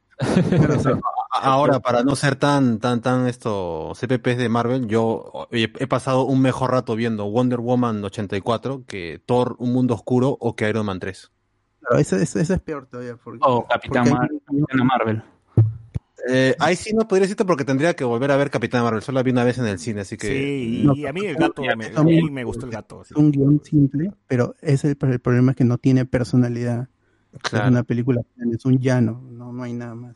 Pero, 0.50 0.76
o 0.76 0.80
sea, 0.80 0.92
A- 1.32 1.40
Ahora, 1.54 1.80
para 1.80 2.04
no 2.04 2.16
ser 2.16 2.36
tan, 2.36 2.80
tan, 2.80 3.02
tan 3.02 3.28
esto, 3.28 3.92
CPPs 3.94 4.38
de 4.38 4.50
Marvel, 4.50 4.88
yo 4.88 5.48
he, 5.52 5.64
he 5.78 5.86
pasado 5.88 6.24
un 6.24 6.42
mejor 6.42 6.72
rato 6.72 6.96
viendo 6.96 7.26
Wonder 7.30 7.60
Woman 7.60 8.04
84 8.04 8.84
que 8.88 9.22
Thor, 9.26 9.56
Un 9.60 9.72
Mundo 9.74 9.94
Oscuro 9.94 10.36
o 10.40 10.56
que 10.56 10.68
Iron 10.68 10.86
Man 10.88 11.00
3. 11.00 11.32
Claro, 11.82 11.98
eso, 12.00 12.16
eso- 12.16 12.40
eso 12.40 12.54
es 12.56 12.60
peor 12.62 12.88
todavía. 12.88 13.18
Porque, 13.24 13.40
O 13.44 13.66
Capitán 13.68 14.08
hay- 14.08 14.14
Mar- 14.14 14.30
Capitana 14.46 14.84
Marvel. 14.84 15.24
Eh, 16.30 16.56
ahí 16.60 16.76
sí 16.76 16.94
no 16.94 17.08
podría 17.08 17.24
decirte 17.24 17.46
porque 17.46 17.64
tendría 17.64 17.96
que 17.96 18.04
volver 18.04 18.32
a 18.32 18.38
ver 18.38 18.50
Capitán 18.50 18.84
Marvel. 18.84 19.02
Solo 19.04 19.18
la 19.20 19.24
vi 19.24 19.32
una 19.32 19.44
vez 19.44 19.60
en 19.60 19.68
el 19.68 19.78
cine, 19.80 20.02
así 20.02 20.18
que. 20.18 20.28
sí, 20.28 20.82
no, 20.86 20.94
y 20.96 21.06
a 21.06 21.14
mí 21.14 21.22
el 21.26 21.36
gato, 21.36 21.62
me, 21.62 21.86
a 21.96 22.04
mí 22.04 22.32
me 22.32 22.44
gustó 22.44 22.66
el 22.66 22.72
gato. 22.72 23.04
es 23.04 23.12
un 23.12 23.32
guion 23.32 23.62
simple, 23.64 24.12
pero 24.28 24.56
es 24.62 24.84
el, 24.84 24.98
el 25.00 25.20
problema 25.20 25.52
es 25.52 25.58
que 25.58 25.64
no 25.64 25.78
tiene 25.78 26.06
personalidad. 26.06 26.90
Es 27.34 27.40
Claro. 27.50 27.68
una 27.70 27.84
película, 27.84 28.22
es 28.54 28.66
un 28.66 28.80
llano, 28.80 29.22
no, 29.32 29.52
no 29.54 29.64
hay 29.64 29.74
nada 29.74 29.96
más. 29.96 30.16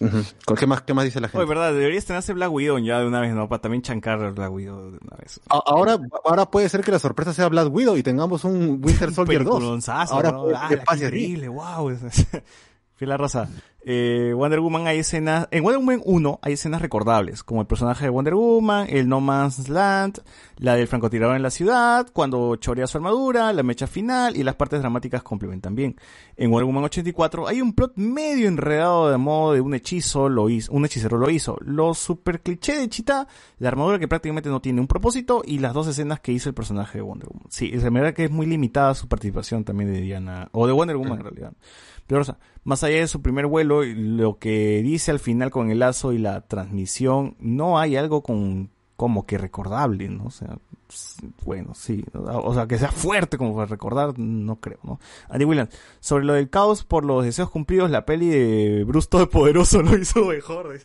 Ujú. 0.00 0.18
¿Con 0.44 0.56
¿Qué, 0.56 0.66
más, 0.66 0.82
¿Qué 0.82 0.94
más 0.94 1.04
dice 1.04 1.20
la 1.20 1.28
gente? 1.28 1.38
Oye, 1.38 1.48
verdad, 1.48 1.72
deberías 1.72 2.04
tenerse 2.04 2.32
Black 2.32 2.52
Widow 2.52 2.78
ya 2.78 3.00
de 3.00 3.06
una 3.06 3.20
vez, 3.20 3.34
¿no? 3.34 3.48
Para 3.48 3.62
también 3.62 3.82
chancar 3.82 4.22
a 4.22 4.30
Black 4.30 4.52
Widow 4.52 4.90
de 4.92 4.98
una 4.98 5.16
vez. 5.18 5.40
A- 5.48 5.62
ahora, 5.66 5.98
ahora 6.24 6.46
puede 6.50 6.68
ser 6.68 6.82
que 6.82 6.92
la 6.92 6.98
sorpresa 6.98 7.32
sea 7.32 7.48
Black 7.48 7.72
Widow 7.72 7.96
y 7.96 8.02
tengamos 8.02 8.44
un 8.44 8.80
Winter 8.84 9.12
Soldier 9.14 9.44
2. 9.44 9.54
Peliculonzazo, 9.54 10.14
Ahora 10.14 10.32
¿no? 10.32 10.42
puede 10.42 10.56
Ah, 10.56 10.66
que 10.68 10.76
qué 10.76 10.82
pase 10.82 11.04
increíble, 11.06 11.48
wow. 11.48 11.90
Fue 13.02 13.08
la 13.08 13.16
raza. 13.16 13.48
Eh, 13.84 14.32
Wonder 14.32 14.60
Woman 14.60 14.86
hay 14.86 15.00
escenas, 15.00 15.48
en 15.50 15.64
Wonder 15.64 15.80
Woman 15.80 16.02
1 16.04 16.38
hay 16.40 16.52
escenas 16.52 16.80
recordables, 16.80 17.42
como 17.42 17.60
el 17.60 17.66
personaje 17.66 18.04
de 18.04 18.10
Wonder 18.10 18.36
Woman, 18.36 18.86
el 18.88 19.08
No 19.08 19.20
Man's 19.20 19.68
Land, 19.68 20.22
la 20.58 20.76
del 20.76 20.86
francotirador 20.86 21.34
en 21.34 21.42
la 21.42 21.50
ciudad, 21.50 22.06
cuando 22.12 22.54
chorea 22.54 22.86
su 22.86 22.98
armadura, 22.98 23.52
la 23.52 23.64
mecha 23.64 23.88
final 23.88 24.36
y 24.36 24.44
las 24.44 24.54
partes 24.54 24.78
dramáticas 24.78 25.24
complementan 25.24 25.74
bien. 25.74 25.96
En 26.36 26.52
Wonder 26.52 26.66
Woman 26.66 26.84
84 26.84 27.48
hay 27.48 27.60
un 27.60 27.72
plot 27.72 27.94
medio 27.96 28.46
enredado 28.46 29.10
de 29.10 29.16
modo 29.16 29.54
de 29.54 29.60
un 29.60 29.74
hechizo 29.74 30.28
lo 30.28 30.48
hizo, 30.48 30.70
un 30.70 30.84
hechicero 30.84 31.18
lo 31.18 31.28
hizo. 31.28 31.58
Lo 31.62 31.92
super 31.92 32.40
cliché 32.40 32.78
de 32.78 32.88
Chita, 32.88 33.26
la 33.58 33.66
armadura 33.66 33.98
que 33.98 34.06
prácticamente 34.06 34.48
no 34.48 34.60
tiene 34.60 34.80
un 34.80 34.86
propósito 34.86 35.42
y 35.44 35.58
las 35.58 35.74
dos 35.74 35.88
escenas 35.88 36.20
que 36.20 36.30
hizo 36.30 36.48
el 36.48 36.54
personaje 36.54 36.98
de 36.98 37.02
Wonder 37.02 37.26
Woman. 37.28 37.48
Sí, 37.50 37.72
es 37.74 37.82
verdad 37.82 38.14
que 38.14 38.26
es 38.26 38.30
muy 38.30 38.46
limitada 38.46 38.94
su 38.94 39.08
participación 39.08 39.64
también 39.64 39.92
de 39.92 40.00
Diana, 40.00 40.48
o 40.52 40.68
de 40.68 40.72
Wonder 40.72 40.96
Woman 40.96 41.18
en 41.18 41.24
realidad. 41.24 41.52
Pero, 42.06 42.20
o 42.20 42.24
sea, 42.24 42.36
más 42.64 42.84
allá 42.84 42.98
de 42.98 43.08
su 43.08 43.22
primer 43.22 43.46
vuelo, 43.46 43.84
y 43.84 43.94
lo 43.94 44.38
que 44.38 44.82
dice 44.82 45.10
al 45.10 45.18
final 45.18 45.50
con 45.50 45.70
el 45.70 45.80
lazo 45.80 46.12
y 46.12 46.18
la 46.18 46.42
transmisión, 46.42 47.36
no 47.40 47.78
hay 47.78 47.96
algo 47.96 48.22
con 48.22 48.70
como 48.96 49.26
que 49.26 49.36
recordable, 49.36 50.08
¿no? 50.08 50.26
O 50.26 50.30
sea, 50.30 50.58
bueno, 51.44 51.74
sí. 51.74 52.04
O 52.12 52.54
sea, 52.54 52.66
que 52.66 52.78
sea 52.78 52.92
fuerte 52.92 53.36
como 53.36 53.54
para 53.54 53.66
recordar, 53.66 54.16
no 54.18 54.60
creo, 54.60 54.78
¿no? 54.84 55.00
Andy 55.28 55.44
Williams, 55.44 55.70
sobre 56.00 56.24
lo 56.24 56.34
del 56.34 56.50
caos 56.50 56.84
por 56.84 57.04
los 57.04 57.24
deseos 57.24 57.50
cumplidos, 57.50 57.90
la 57.90 58.04
peli 58.04 58.28
de 58.28 58.84
Bruce 58.84 59.08
Todopoderoso 59.10 59.82
lo 59.82 59.98
hizo 59.98 60.24
mejor. 60.26 60.78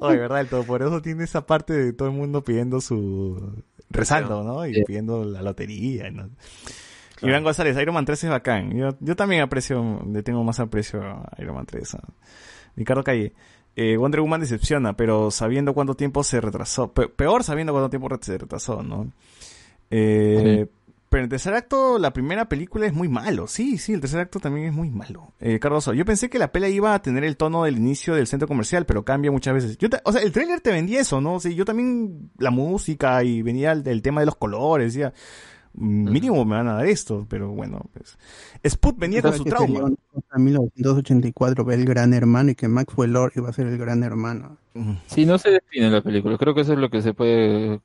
Oye, 0.00 0.16
¿verdad? 0.18 0.40
El 0.42 0.48
Todopoderoso 0.48 1.00
tiene 1.00 1.24
esa 1.24 1.46
parte 1.46 1.72
de 1.72 1.92
todo 1.92 2.08
el 2.08 2.14
mundo 2.14 2.44
pidiendo 2.44 2.80
su... 2.80 3.62
rezando, 3.88 4.42
¿no? 4.42 4.66
Y 4.66 4.84
pidiendo 4.84 5.24
la 5.24 5.40
lotería, 5.40 6.10
¿no? 6.10 6.28
Iván 7.22 7.42
González, 7.44 7.76
Iron 7.80 7.94
Man 7.94 8.04
3 8.04 8.24
es 8.24 8.30
bacán. 8.30 8.70
Yo, 8.76 8.90
yo 9.00 9.16
también 9.16 9.42
aprecio, 9.42 10.02
le 10.12 10.22
tengo 10.22 10.42
más 10.44 10.60
aprecio 10.60 11.02
a 11.02 11.28
Iron 11.38 11.54
Man 11.56 11.66
3. 11.66 11.94
¿ah? 11.96 12.02
Ricardo 12.76 13.02
Calle, 13.02 13.32
eh, 13.76 13.96
Wonder 13.96 14.20
Woman 14.20 14.40
decepciona, 14.40 14.96
pero 14.96 15.30
sabiendo 15.30 15.74
cuánto 15.74 15.94
tiempo 15.94 16.22
se 16.24 16.40
retrasó, 16.40 16.92
pe- 16.92 17.08
peor 17.08 17.44
sabiendo 17.44 17.72
cuánto 17.72 17.90
tiempo 17.90 18.08
se 18.20 18.38
retrasó, 18.38 18.82
¿no? 18.82 19.10
Eh, 19.90 20.66
Pero 21.10 21.22
el 21.24 21.30
tercer 21.30 21.54
acto, 21.54 21.98
la 21.98 22.12
primera 22.12 22.50
película 22.50 22.86
es 22.86 22.92
muy 22.92 23.08
malo. 23.08 23.46
Sí, 23.46 23.78
sí, 23.78 23.94
el 23.94 24.00
tercer 24.00 24.20
acto 24.20 24.40
también 24.40 24.66
es 24.66 24.72
muy 24.74 24.90
malo. 24.90 25.32
Eh, 25.40 25.58
Cardoso, 25.58 25.94
yo 25.94 26.04
pensé 26.04 26.28
que 26.28 26.38
la 26.38 26.52
pela 26.52 26.68
iba 26.68 26.92
a 26.92 27.00
tener 27.00 27.24
el 27.24 27.38
tono 27.38 27.64
del 27.64 27.78
inicio 27.78 28.14
del 28.14 28.26
centro 28.26 28.46
comercial, 28.46 28.84
pero 28.84 29.04
cambia 29.06 29.30
muchas 29.30 29.54
veces. 29.54 29.78
Yo 29.78 29.88
o 30.04 30.12
sea, 30.12 30.20
el 30.20 30.32
tráiler 30.32 30.60
te 30.60 30.70
vendía 30.70 31.00
eso, 31.00 31.22
¿no? 31.22 31.40
Sí, 31.40 31.54
yo 31.54 31.64
también, 31.64 32.30
la 32.36 32.50
música 32.50 33.24
y 33.24 33.40
venía 33.40 33.72
el, 33.72 33.88
el 33.88 34.02
tema 34.02 34.20
de 34.20 34.26
los 34.26 34.36
colores, 34.36 34.92
decía, 34.92 35.08
"Mm, 35.08 35.57
mínimo 35.78 36.44
me 36.44 36.56
van 36.56 36.68
a 36.68 36.74
dar 36.74 36.86
esto, 36.86 37.26
pero 37.28 37.50
bueno, 37.50 37.80
pues. 37.92 38.18
Sput 38.64 38.98
venía 38.98 39.22
con 39.22 39.30
¿Sabes 39.32 39.38
su 39.38 39.44
que 39.44 39.50
trauma. 39.50 39.90
En 40.34 40.44
1984 40.44 41.64
ve 41.64 41.74
el 41.74 41.84
gran 41.84 42.12
hermano 42.14 42.50
y 42.50 42.54
que 42.54 42.68
Maxwell 42.68 43.12
Lord 43.12 43.32
iba 43.36 43.48
a 43.48 43.52
ser 43.52 43.66
el 43.66 43.78
gran 43.78 44.02
hermano. 44.02 44.56
Sí, 45.06 45.26
no 45.26 45.38
se 45.38 45.50
define 45.50 45.90
la 45.90 46.02
película. 46.02 46.36
Creo 46.38 46.54
que 46.54 46.60
eso 46.62 46.72
es 46.72 46.78
lo 46.78 46.90
que 46.90 47.02
se 47.02 47.14
puede. 47.14 47.80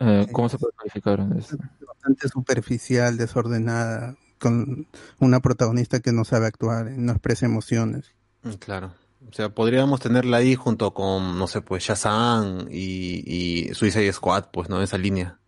eh, 0.00 0.26
¿Cómo 0.32 0.48
se 0.48 0.58
puede 0.58 0.72
calificar? 0.76 1.26
Bastante 1.28 2.28
superficial, 2.28 3.16
desordenada, 3.16 4.16
con 4.38 4.86
una 5.18 5.40
protagonista 5.40 6.00
que 6.00 6.12
no 6.12 6.24
sabe 6.24 6.46
actuar, 6.46 6.90
no 6.92 7.12
expresa 7.12 7.46
emociones. 7.46 8.12
Mm, 8.42 8.50
Claro. 8.52 8.92
O 9.28 9.32
sea, 9.32 9.50
podríamos 9.50 10.00
tenerla 10.00 10.38
ahí 10.38 10.54
junto 10.54 10.94
con, 10.94 11.38
no 11.38 11.48
sé, 11.48 11.60
pues 11.60 11.82
Shazam 11.82 12.66
y, 12.70 13.22
y 13.26 13.74
Suicide 13.74 14.10
Squad, 14.12 14.44
pues, 14.52 14.70
¿no? 14.70 14.80
Esa 14.80 14.96
línea. 14.96 15.38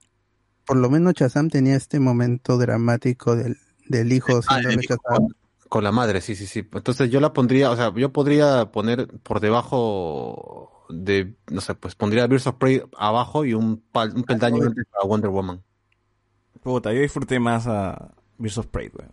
Por 0.71 0.79
lo 0.79 0.89
menos 0.89 1.15
Shazam 1.15 1.49
tenía 1.51 1.75
este 1.75 1.99
momento 1.99 2.57
dramático 2.57 3.35
del, 3.35 3.57
del 3.89 4.13
hijo 4.13 4.41
Ah, 4.47 4.61
el 4.61 4.81
hijo 4.85 4.97
con, 4.99 5.35
con 5.69 5.83
la 5.83 5.91
madre, 5.91 6.21
sí, 6.21 6.37
sí, 6.37 6.47
sí. 6.47 6.61
Entonces 6.61 7.11
yo 7.11 7.19
la 7.19 7.33
pondría, 7.33 7.73
o 7.73 7.77
sea, 7.77 7.93
yo 7.93 8.13
podría 8.13 8.71
poner 8.71 9.09
por 9.25 9.41
debajo 9.41 10.87
de, 10.89 11.35
no 11.51 11.61
sé, 11.61 11.75
pues 11.75 11.97
pondría 11.97 12.29
Birds 12.29 12.47
of 12.47 12.55
Prey 12.55 12.83
abajo 12.97 13.45
y 13.45 13.53
un, 13.55 13.83
pal- 13.93 14.15
un 14.15 14.23
peldaño 14.23 14.63
antes 14.63 14.87
a 15.03 15.05
Wonder 15.09 15.31
Woman. 15.31 15.61
Puta, 16.63 16.93
yo 16.93 17.01
disfruté 17.01 17.41
más 17.41 17.67
a 17.67 18.15
Birds 18.39 18.59
of 18.59 18.67
Prey, 18.69 18.93
weón. 18.97 19.11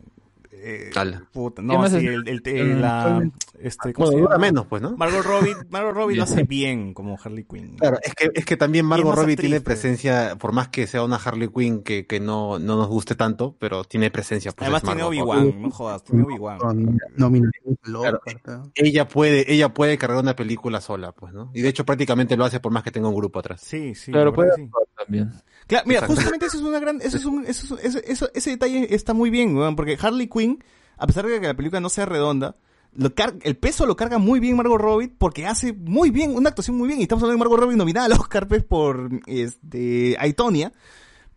Eh, 0.60 0.90
puta, 1.32 1.62
¿Qué 1.62 1.68
no, 1.68 1.88
sí, 1.90 1.98
es? 1.98 2.04
el, 2.04 2.28
el- 2.28 2.42
el- 2.46 2.78
Mm, 2.78 2.82
la, 2.82 3.30
este, 3.60 3.94
¿cómo 3.94 4.06
Bueno, 4.08 4.12
se 4.12 4.22
dura 4.22 4.36
llama? 4.36 4.46
menos, 4.46 4.66
pues, 4.68 4.82
¿no? 4.82 4.98
Margot 4.98 5.24
Robbie, 5.24 5.56
Margot 5.70 5.94
Robbie 5.94 6.16
lo 6.16 6.24
hace 6.24 6.44
bien 6.44 6.94
como 6.94 7.18
Harley 7.24 7.44
Quinn. 7.44 7.76
Claro, 7.78 7.98
es 8.04 8.14
que, 8.16 8.32
es 8.34 8.46
que 8.46 8.58
también 8.58 8.86
Margot 8.86 9.14
Robbie 9.16 9.34
actriz, 9.34 9.50
tiene 9.50 9.62
presencia, 9.62 10.36
por 10.40 10.52
más 10.52 10.70
que 10.70 10.88
sea 10.88 11.04
una 11.04 11.18
Harley 11.18 11.50
Quinn 11.50 11.84
que, 11.84 12.06
que 12.06 12.20
no, 12.20 12.60
no 12.60 12.76
nos 12.78 12.88
guste 12.88 13.16
tanto, 13.16 13.56
pero 13.60 13.84
tiene 13.84 14.10
presencia. 14.12 14.52
Pues 14.52 14.64
Además 14.64 14.84
tiene 14.84 15.04
Obi-Wan, 15.04 15.62
no 15.62 15.70
jodas, 15.72 16.04
tiene 16.04 16.24
Obi-Wan. 16.24 16.60
Al 16.64 16.98
Claro. 17.82 18.22
¿no? 18.46 18.72
Ella 18.76 19.08
puede, 19.08 19.52
ella 19.52 19.74
puede 19.74 19.98
cargar 19.98 20.22
una 20.22 20.36
película 20.36 20.82
sola, 20.82 21.12
pues, 21.12 21.34
¿no? 21.34 21.52
Y 21.54 21.62
de 21.62 21.70
hecho 21.70 21.86
prácticamente 21.86 22.36
lo 22.38 22.46
hace 22.46 22.60
por 22.60 22.72
más 22.72 22.84
que 22.84 22.92
tenga 22.92 23.08
un 23.10 23.16
grupo 23.16 23.40
atrás. 23.40 23.62
Sí, 23.62 23.96
sí. 23.96 24.12
La 24.12 24.32
puede 24.32 24.52
sí. 24.56 24.70
también. 24.98 25.32
Claro, 25.68 25.84
mira, 25.86 26.00
Exacto. 26.00 26.16
justamente 26.16 26.46
eso 26.48 26.58
es 26.58 26.64
una 26.64 26.80
gran, 26.80 27.02
eso 27.02 27.18
es 27.18 27.26
un, 27.26 27.46
eso, 27.46 27.78
es- 27.78 27.84
eso, 27.96 28.00
eso- 28.06 28.30
ese 28.34 28.50
detalle 28.52 28.94
está 28.96 29.14
muy 29.14 29.30
bien, 29.30 29.56
weón, 29.56 29.76
porque 29.76 29.98
Harley 30.02 30.28
Quinn, 30.28 30.64
a 30.98 31.06
pesar 31.08 31.26
de 31.26 31.40
que 31.40 31.48
la 31.48 31.54
película 31.56 31.80
no 31.82 31.90
sea 31.90 32.06
redonda, 32.06 32.56
lo 32.94 33.12
el 33.44 33.58
peso 33.58 33.86
lo 33.86 33.96
carga 33.96 34.18
muy 34.18 34.40
bien 34.40 34.56
Margot 34.56 34.80
Robbie 34.80 35.10
porque 35.10 35.46
hace 35.46 35.74
muy 35.74 36.10
bien, 36.10 36.36
una 36.36 36.50
actuación 36.50 36.78
muy 36.78 36.88
bien, 36.88 37.00
y 37.00 37.04
estamos 37.04 37.22
hablando 37.24 37.38
de 37.44 37.50
Margot 37.50 37.60
Robbie 37.66 37.76
nominada 37.78 38.06
al 38.08 38.14
Oscar 38.14 38.48
pues, 38.48 38.64
por 38.64 39.10
este 39.28 40.16
Aitonia, 40.20 40.72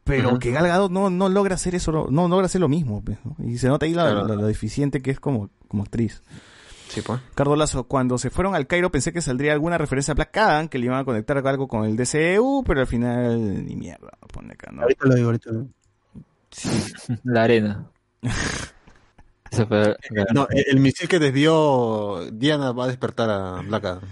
pero 0.05 0.39
que 0.39 0.50
Gal 0.52 0.67
Gadot 0.67 0.91
no, 0.91 1.10
no 1.10 1.28
logra 1.28 1.57
hacer 1.57 1.75
eso, 1.75 1.92
no, 1.92 2.07
no 2.10 2.28
logra 2.28 2.47
hacer 2.47 2.60
lo 2.60 2.68
mismo, 2.68 3.02
pues, 3.05 3.18
¿no? 3.25 3.36
y 3.44 3.59
se 3.59 3.68
nota 3.68 3.84
ahí 3.86 3.92
la, 3.94 4.10
Claro. 4.10 4.28
la- 4.28 4.34
lo 4.36 4.47
deficiente 4.47 5.02
que 5.02 5.10
es 5.10 5.20
como, 5.20 5.50
como 5.68 5.83
actriz. 5.83 6.23
Sí, 6.90 7.00
pues. 7.02 7.20
Cardo 7.34 7.56
Lazo, 7.56 7.84
cuando 7.84 8.18
se 8.18 8.30
fueron 8.30 8.54
al 8.54 8.66
Cairo 8.66 8.90
pensé 8.90 9.12
que 9.12 9.20
saldría 9.22 9.52
alguna 9.52 9.78
referencia 9.78 10.12
a 10.12 10.14
Black 10.16 10.36
Adam, 10.36 10.68
que 10.68 10.78
le 10.78 10.86
iban 10.86 10.98
a 10.98 11.04
conectar 11.04 11.38
algo 11.46 11.68
con 11.68 11.84
el 11.84 11.96
DCU, 11.96 12.64
pero 12.66 12.80
al 12.80 12.86
final 12.86 13.64
ni 13.66 13.76
mierda, 13.76 14.10
pone 14.32 14.52
acá, 14.54 14.70
¿no? 14.72 14.82
Ahorita 14.82 15.06
lo 15.06 15.14
digo, 15.14 15.26
ahorita 15.28 15.50
lo 15.52 15.58
digo. 15.60 15.70
La 17.24 17.44
arena. 17.44 17.86
Fue 19.52 19.66
la- 19.68 19.96
No, 20.32 20.46
el, 20.50 20.64
el 20.68 20.80
misil 20.80 21.08
que 21.08 21.18
desvió 21.18 22.24
Diana 22.32 22.72
va 22.72 22.84
a 22.84 22.88
despertar 22.88 23.30
a 23.30 23.60
Black 23.62 23.84
Adam. 23.84 24.02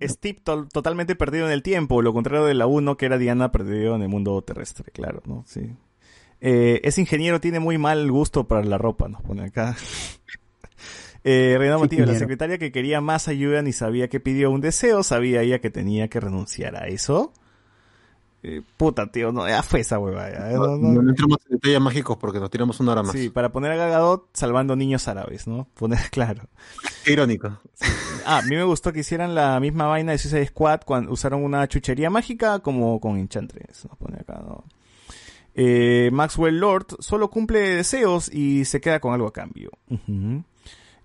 Es 0.00 0.12
Steve 0.12 0.38
to- 0.44 0.66
totalmente 0.70 1.14
perdido 1.14 1.46
en 1.46 1.52
el 1.52 1.62
tiempo, 1.62 2.02
lo 2.02 2.12
contrario 2.12 2.44
de 2.44 2.54
la 2.54 2.66
1 2.66 2.96
que 2.96 3.06
era 3.06 3.16
Diana 3.18 3.52
perdido 3.52 3.94
en 3.96 4.02
el 4.02 4.08
mundo 4.08 4.40
terrestre, 4.42 4.90
claro, 4.92 5.22
¿no? 5.26 5.44
Sí. 5.46 5.72
Eh, 6.42 6.80
ese 6.84 7.00
ingeniero 7.02 7.40
tiene 7.40 7.58
muy 7.60 7.76
mal 7.78 8.10
gusto 8.10 8.46
para 8.48 8.64
la 8.64 8.76
ropa, 8.78 9.08
nos 9.08 9.22
pone 9.22 9.44
acá. 9.44 9.76
Eh, 11.24 11.56
Reina 11.58 11.74
Sí, 11.74 11.80
Montillo, 11.80 12.06
la 12.06 12.14
secretaria 12.18 12.58
que 12.58 12.72
quería 12.72 13.00
más 13.00 13.28
ayuda 13.28 13.60
ni 13.62 13.72
sabía 13.72 14.08
que 14.08 14.20
pidió 14.20 14.50
un 14.50 14.60
deseo, 14.60 15.02
sabía 15.02 15.42
ella 15.42 15.60
que 15.60 15.70
tenía 15.70 16.08
que 16.08 16.20
renunciar 16.20 16.76
a 16.76 16.86
eso. 16.88 17.32
Eh, 18.42 18.62
puta, 18.78 19.12
tío, 19.12 19.32
no, 19.32 19.46
ya 19.46 19.62
fue 19.62 19.80
esa 19.80 19.98
hueva. 19.98 20.30
ya, 20.30 20.48
No, 20.56 20.68
no, 20.68 20.76
no. 20.78 21.02
no 21.02 21.10
entremos 21.10 21.36
en 21.46 21.56
detalles 21.56 21.80
mágicos 21.80 22.16
porque 22.16 22.40
nos 22.40 22.48
tiramos 22.50 22.80
una 22.80 22.92
hora 22.92 23.02
más. 23.02 23.12
Sí, 23.12 23.28
para 23.28 23.52
poner 23.52 23.72
a 23.72 23.76
Gal 23.76 23.90
Gadot 23.90 24.28
salvando 24.32 24.76
niños 24.76 25.08
árabes, 25.08 25.46
¿no? 25.46 25.68
Poner, 25.74 25.98
claro. 26.10 26.44
Qué 27.04 27.12
irónico. 27.12 27.60
Ah, 28.24 28.38
a 28.38 28.42
mí 28.42 28.56
me 28.56 28.64
gustó 28.64 28.94
que 28.94 29.00
hicieran 29.00 29.34
la 29.34 29.60
misma 29.60 29.88
vaina 29.88 30.12
de 30.12 30.18
Suicide 30.18 30.46
Squad 30.46 30.80
cuando 30.86 31.12
usaron 31.12 31.44
una 31.44 31.68
chuchería 31.68 32.08
mágica 32.08 32.60
como 32.60 32.98
con 32.98 33.18
Enchantress. 33.18 33.84
Nos 33.84 33.98
pone 33.98 34.16
acá, 34.20 34.40
¿no? 34.42 34.64
Eh, 35.54 36.08
Maxwell 36.10 36.58
Lord 36.58 36.86
solo 37.00 37.28
cumple 37.28 37.58
deseos 37.60 38.32
y 38.32 38.64
se 38.64 38.80
queda 38.80 39.00
con 39.00 39.12
algo 39.12 39.26
a 39.26 39.32
cambio. 39.34 39.70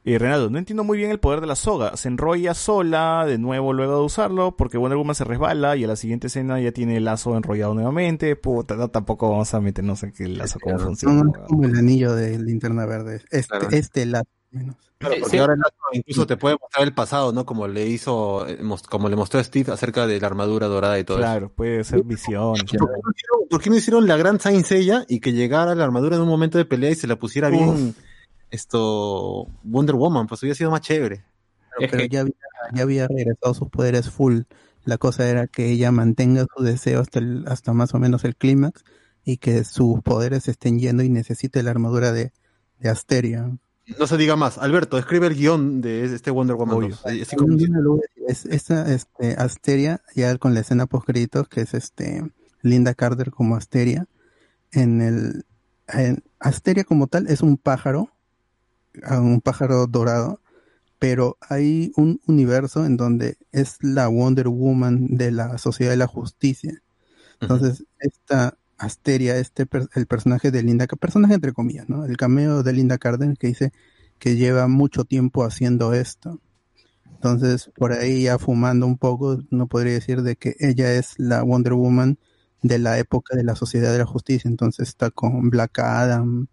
Eh, 0.08 0.19
Renato, 0.19 0.51
no 0.51 0.59
entiendo 0.59 0.84
muy 0.84 1.00
bien 1.00 1.09
el 1.09 1.19
poder 1.19 1.42
de 1.42 1.48
la 1.48 1.56
soga. 1.56 1.98
Se 1.98 2.08
enrolla 2.08 2.53
sola 2.53 3.25
de 3.25 3.40
nuevo 3.40 3.74
luego 3.74 3.98
de 4.00 4.06
usarlo 4.06 4.56
porque 4.56 4.77
Wonder 4.77 4.98
Woman 4.98 5.16
se 5.16 5.24
resbala 5.24 5.75
y 5.75 5.84
a 5.84 5.88
la 5.88 5.95
siguiente 5.95 6.27
escena 6.27 6.59
ya 6.59 6.72
tiene 6.72 6.98
el 6.98 7.06
lazo 7.06 7.35
enrollado 7.35 7.74
nuevamente. 7.74 8.35
Puta, 8.35 8.75
no, 8.75 8.90
tampoco 8.90 9.32
vamos 9.32 9.51
a 9.56 9.59
meternos 9.61 10.03
en 10.03 10.11
que 10.11 10.25
el 10.25 10.38
lazo 10.38 10.59
cómo 10.61 10.75
Claro. 10.75 10.90
funciona. 10.90 11.16
No, 11.16 11.24
no 11.24 11.45
como 11.48 11.66
el 11.66 11.75
anillo 11.75 12.14
de 12.14 12.38
linterna 12.38 12.85
verde. 12.85 13.22
Este, 13.32 13.48
Claro. 13.58 13.67
este 13.72 14.06
lado, 14.06 14.25
menos. 14.51 14.75
Claro, 15.00 15.16
porque 15.19 15.32
sí. 15.32 15.38
ahora 15.40 15.53
el 15.53 15.59
lazo 15.59 15.75
incluso 15.93 16.27
te 16.27 16.38
puede 16.38 16.56
mostrar 16.61 16.88
el 16.88 16.93
pasado, 16.93 17.34
¿no? 17.34 17.45
Como 17.45 17.67
le 17.67 17.88
hizo, 17.88 18.48
eh, 18.48 18.59
como 18.90 19.09
le 19.09 19.16
mostró 19.16 19.40
a 19.40 19.43
Steve 19.43 19.74
acerca 19.74 20.06
de 20.06 20.19
la 20.22 20.27
armadura 20.27 20.67
dorada 20.67 21.00
y 21.00 21.03
todo 21.03 21.17
eso. 21.17 21.25
Claro, 21.25 21.50
puede 21.50 21.84
ser 21.84 22.03
visión. 22.03 22.53
¿Por 22.53 22.66
qué, 22.66 22.77
no 22.77 22.85
hicieron, 22.85 23.48
por 23.50 23.61
qué 23.61 23.69
no 23.72 23.75
hicieron 23.75 24.08
la 24.08 24.17
gran 24.17 24.40
Saint 24.40 24.66
Seiya 24.66 25.03
y 25.09 25.19
que 25.19 25.34
llegara 25.34 25.74
la 25.74 25.84
armadura 25.84 26.16
en 26.16 26.22
un 26.22 26.30
momento 26.30 26.59
de 26.59 26.66
pelea 26.66 26.92
y 26.92 26.95
se 26.95 27.08
la 27.08 27.16
pusiera 27.17 27.50
bien 27.50 27.95
esto 28.51 29.48
Wonder 29.64 29.95
Woman? 29.95 30.27
Pues 30.27 30.41
hubiera 30.43 30.56
sido 30.56 30.72
más 30.72 30.82
chévere. 30.82 31.25
Pero 31.77 32.06
ya 32.06 32.22
había, 32.22 32.33
ya 32.74 32.83
había 32.83 33.07
regresado 33.07 33.53
sus 33.53 33.69
poderes 33.69 34.09
full. 34.09 34.41
La 34.85 34.98
cosa 34.98 35.27
era 35.27 35.48
que 35.48 35.69
ella 35.72 35.91
mantenga 35.91 36.45
su 36.56 36.64
deseo 36.64 37.01
hasta, 37.01 37.19
el, 37.19 37.45
hasta 37.48 37.74
más 37.74 37.93
o 37.93 37.99
menos 37.99 38.24
el 38.24 38.35
clímax 38.35 38.83
y 39.25 39.38
que 39.38 39.64
sus 39.64 40.01
poderes 40.01 40.48
estén 40.48 40.80
yendo 40.80 41.03
y 41.03 41.09
necesite 41.09 41.64
la 41.64 41.72
armadura 41.72 42.11
de, 42.11 42.32
de 42.80 42.90
Asteria. 42.90 43.57
No 43.99 44.07
se 44.07 44.17
diga 44.17 44.35
más. 44.35 44.57
Alberto, 44.57 44.98
escribe 44.98 45.27
el 45.27 45.35
guion 45.35 45.82
de 45.82 46.06
este 46.06 46.32
Wonder 46.32 46.56
Woman 46.56 46.77
Obvio. 46.77 46.90
2. 46.90 47.06
Así 47.06 47.35
como- 47.35 47.57
es, 48.27 48.45
esa 48.45 48.91
este, 48.91 49.33
Asteria, 49.38 50.01
ya 50.15 50.35
con 50.38 50.53
la 50.53 50.61
escena 50.61 50.85
post 50.88 51.06
créditos, 51.06 51.48
que 51.48 51.61
es 51.61 51.74
este 51.74 52.24
Linda 52.61 52.93
Carter 52.93 53.32
como 53.32 53.56
Asteria. 53.56 54.07
En 54.72 55.01
el 55.01 55.45
en 55.88 56.24
Asteria 56.40 56.83
como 56.83 57.07
tal 57.07 57.27
es 57.27 57.41
un 57.41 57.57
pájaro, 57.57 58.09
ah, 59.03 59.19
un 59.19 59.41
pájaro 59.41 59.88
dorado, 59.88 60.41
pero 60.99 61.38
hay 61.41 61.91
un 61.98 62.22
universo 62.27 62.85
en 62.85 62.98
donde 62.98 63.38
es 63.51 63.77
la 63.82 64.07
Wonder 64.07 64.48
Woman 64.49 65.07
de 65.17 65.32
la 65.32 65.57
Sociedad 65.57 65.91
de 65.91 65.98
la 65.98 66.07
Justicia. 66.07 66.82
Entonces, 67.41 67.85
esta 67.99 68.57
Asteria, 68.77 69.38
este 69.38 69.65
per- 69.65 69.90
el 69.95 70.07
personaje 70.07 70.51
de 70.51 70.64
Linda, 70.64 70.88
personaje 70.88 71.35
entre 71.35 71.53
comillas, 71.53 71.90
¿no? 71.90 72.06
El 72.06 72.17
cameo 72.17 72.64
de 72.64 72.74
Linda 72.74 72.98
Carter 72.98 73.38
que 73.38 73.48
dice 73.48 73.72
que 74.19 74.35
lleva 74.35 74.67
mucho 74.67 75.06
tiempo 75.06 75.43
haciendo 75.45 75.93
esto. 75.93 76.40
Entonces, 77.15 77.72
por 77.77 77.93
ahí 77.93 78.24
ya 78.24 78.38
fumando 78.40 78.85
un 78.88 78.98
poco, 78.98 79.40
no 79.49 79.67
podría 79.67 79.93
decir 79.93 80.22
de 80.22 80.35
que 80.35 80.56
ella 80.59 80.93
es 80.93 81.15
la 81.17 81.43
Wonder 81.43 81.74
Woman 81.74 82.17
de 82.61 82.80
la 82.80 82.98
época 82.99 83.35
de 83.35 83.43
la 83.43 83.56
Sociedad 83.56 83.91
de 83.91 83.99
la 83.99 84.06
Justicia. 84.06 84.49
Entonces 84.49 84.90
está 84.90 85.11
con 85.11 85.49
Black 85.49 85.80
Adam 85.80 86.48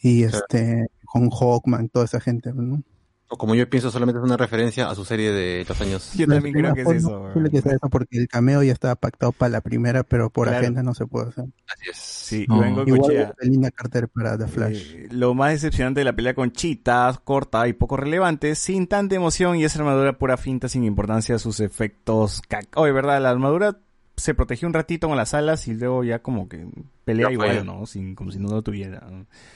y 0.00 0.24
Claro. 0.26 0.38
este 0.38 0.88
con 1.12 1.28
Hawkman, 1.30 1.88
toda 1.88 2.04
esa 2.06 2.20
gente, 2.20 2.52
¿no? 2.54 2.82
O 3.28 3.38
como 3.38 3.54
yo 3.54 3.68
pienso, 3.70 3.90
solamente 3.90 4.18
es 4.18 4.24
una 4.26 4.36
referencia 4.36 4.90
a 4.90 4.94
su 4.94 5.06
serie 5.06 5.30
de 5.32 5.64
los 5.66 5.80
años. 5.80 6.12
Yo 6.14 6.26
también 6.26 6.54
creo 6.54 6.74
que 6.74 6.82
es 6.82 6.88
eso. 6.90 7.30
que 7.50 7.62
sea 7.62 7.72
eso 7.72 7.88
porque 7.90 8.18
el 8.18 8.28
cameo 8.28 8.62
ya 8.62 8.72
estaba 8.74 8.94
pactado 8.94 9.32
para 9.32 9.48
la 9.48 9.60
primera, 9.62 10.02
pero 10.02 10.28
por 10.28 10.48
Claro. 10.48 10.60
agenda 10.60 10.82
no 10.82 10.92
se 10.92 11.06
puede 11.06 11.30
hacer. 11.30 11.44
Así 11.66 11.90
es. 11.90 11.96
Sí, 11.96 12.46
No. 12.46 12.56
Iván 12.58 12.86
Igual 12.88 13.34
Linda 13.40 13.70
Carter 13.70 14.08
para 14.08 14.36
The 14.36 14.48
Flash. 14.48 14.94
eh, 14.94 15.08
lo 15.12 15.32
más 15.32 15.52
decepcionante 15.52 16.00
de 16.00 16.04
la 16.04 16.12
pelea 16.14 16.34
con 16.34 16.52
Cheetah, 16.52 17.22
corta 17.24 17.66
y 17.68 17.72
poco 17.72 17.96
relevante, 17.96 18.54
sin 18.54 18.86
tanta 18.86 19.14
emoción 19.14 19.56
y 19.56 19.64
esa 19.64 19.78
armadura 19.78 20.18
pura 20.18 20.36
finta 20.36 20.68
sin 20.68 20.84
importancia 20.84 21.36
a 21.36 21.38
sus 21.38 21.60
efectos. 21.60 22.42
Oye, 22.74 22.92
verdad, 22.92 23.22
la 23.22 23.30
armadura 23.30 23.78
se 24.14 24.34
protegió 24.34 24.68
un 24.68 24.74
ratito 24.74 25.08
con 25.08 25.16
las 25.16 25.32
alas 25.32 25.68
y 25.68 25.72
luego 25.74 26.04
ya 26.04 26.18
como 26.18 26.50
que 26.50 26.66
pelea 27.04 27.30
igual, 27.30 27.64
¿no? 27.66 27.86
Sin, 27.86 28.14
como 28.14 28.30
si 28.32 28.38
no 28.38 28.48
lo 28.50 28.62
tuviera. 28.62 29.06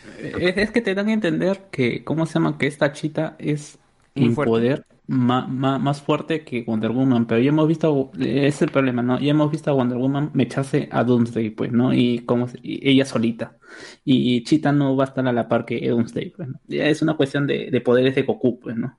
Es, 0.02 0.57
es 0.57 0.70
que 0.70 0.81
te 0.83 0.94
dan 0.94 1.08
a 1.08 1.12
entender 1.12 1.68
que, 1.70 2.05
¿cómo 2.05 2.26
se 2.26 2.34
llama? 2.34 2.58
Que 2.58 2.66
esta 2.66 2.92
chita 2.92 3.36
es 3.39 3.78
Muy 4.15 4.31
en 4.31 4.31
fuerte. 4.31 4.41
poder 4.41 4.86
ma- 5.07 5.47
ma- 5.47 5.78
más 5.78 6.00
fuerte 6.02 6.44
que 6.44 6.62
Wonder 6.65 6.92
Woman. 6.92 7.26
Pero 7.26 7.41
ya 7.41 7.49
hemos 7.50 7.66
visto, 7.68 8.10
ese 8.18 8.47
es 8.47 8.62
el 8.62 8.70
problema, 8.70 9.02
¿no? 9.02 9.18
Ya 9.20 9.31
hemos 9.33 9.50
visto 9.50 9.70
a 9.70 9.75
Wonder 9.75 9.99
Woman 9.99 10.31
mecharse 10.34 10.89
a 10.92 11.02
Doomsday, 11.05 11.50
pues, 11.50 11.73
¿no? 11.73 11.92
Y, 11.92 12.20
como, 12.25 12.47
y 12.62 12.89
ella 12.89 13.05
solita. 13.05 13.58
Y 14.05 14.42
Chita 14.44 14.73
no 14.73 14.97
va 14.97 15.05
a 15.05 15.07
estar 15.08 15.26
a 15.26 15.33
la 15.33 15.49
par 15.49 15.65
que 15.65 15.86
Doomsday, 15.89 16.31
pues, 16.31 16.49
¿no? 16.49 16.60
Ya 16.66 16.86
es 16.86 17.02
una 17.02 17.16
cuestión 17.16 17.47
de, 17.47 17.70
de 17.70 17.81
poderes 17.81 18.15
de 18.15 18.23
Goku, 18.23 18.60
pues, 18.60 18.76
¿no? 18.76 18.99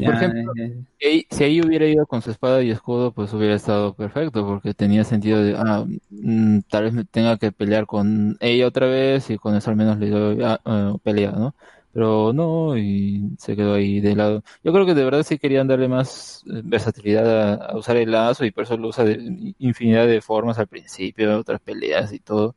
Por 0.00 0.14
ejemplo, 0.14 0.52
Si 0.98 1.06
ahí, 1.08 1.26
si 1.30 1.44
ahí 1.44 1.60
hubiera 1.60 1.86
ido 1.86 2.06
con 2.06 2.22
su 2.22 2.30
espada 2.30 2.62
y 2.62 2.70
escudo, 2.70 3.12
pues 3.12 3.32
hubiera 3.34 3.54
estado 3.54 3.94
perfecto, 3.94 4.46
porque 4.46 4.74
tenía 4.74 5.04
sentido 5.04 5.42
de, 5.42 5.54
ah, 5.56 5.84
mm, 6.10 6.60
tal 6.70 6.84
vez 6.84 6.92
me 6.94 7.04
tenga 7.04 7.36
que 7.38 7.52
pelear 7.52 7.86
con 7.86 8.36
ella 8.40 8.66
otra 8.68 8.86
vez 8.86 9.28
y 9.30 9.38
con 9.38 9.54
eso 9.56 9.70
al 9.70 9.76
menos 9.76 9.98
le 9.98 10.10
doy 10.10 10.38
ah, 10.42 10.60
eh, 10.64 10.98
pelea, 11.02 11.32
¿no? 11.32 11.54
Pero 11.92 12.32
no, 12.32 12.76
y 12.78 13.34
se 13.38 13.54
quedó 13.54 13.74
ahí 13.74 14.00
de 14.00 14.16
lado. 14.16 14.42
Yo 14.64 14.72
creo 14.72 14.86
que 14.86 14.94
de 14.94 15.04
verdad 15.04 15.22
sí 15.24 15.38
querían 15.38 15.68
darle 15.68 15.88
más 15.88 16.42
eh, 16.46 16.62
versatilidad 16.64 17.52
a, 17.60 17.66
a 17.72 17.76
usar 17.76 17.96
el 17.98 18.10
lazo 18.12 18.44
y 18.46 18.50
por 18.50 18.64
eso 18.64 18.76
lo 18.78 18.88
usa 18.88 19.04
de 19.04 19.54
infinidad 19.58 20.06
de 20.06 20.22
formas 20.22 20.58
al 20.58 20.68
principio, 20.68 21.38
otras 21.38 21.60
peleas 21.60 22.12
y 22.12 22.20
todo. 22.20 22.56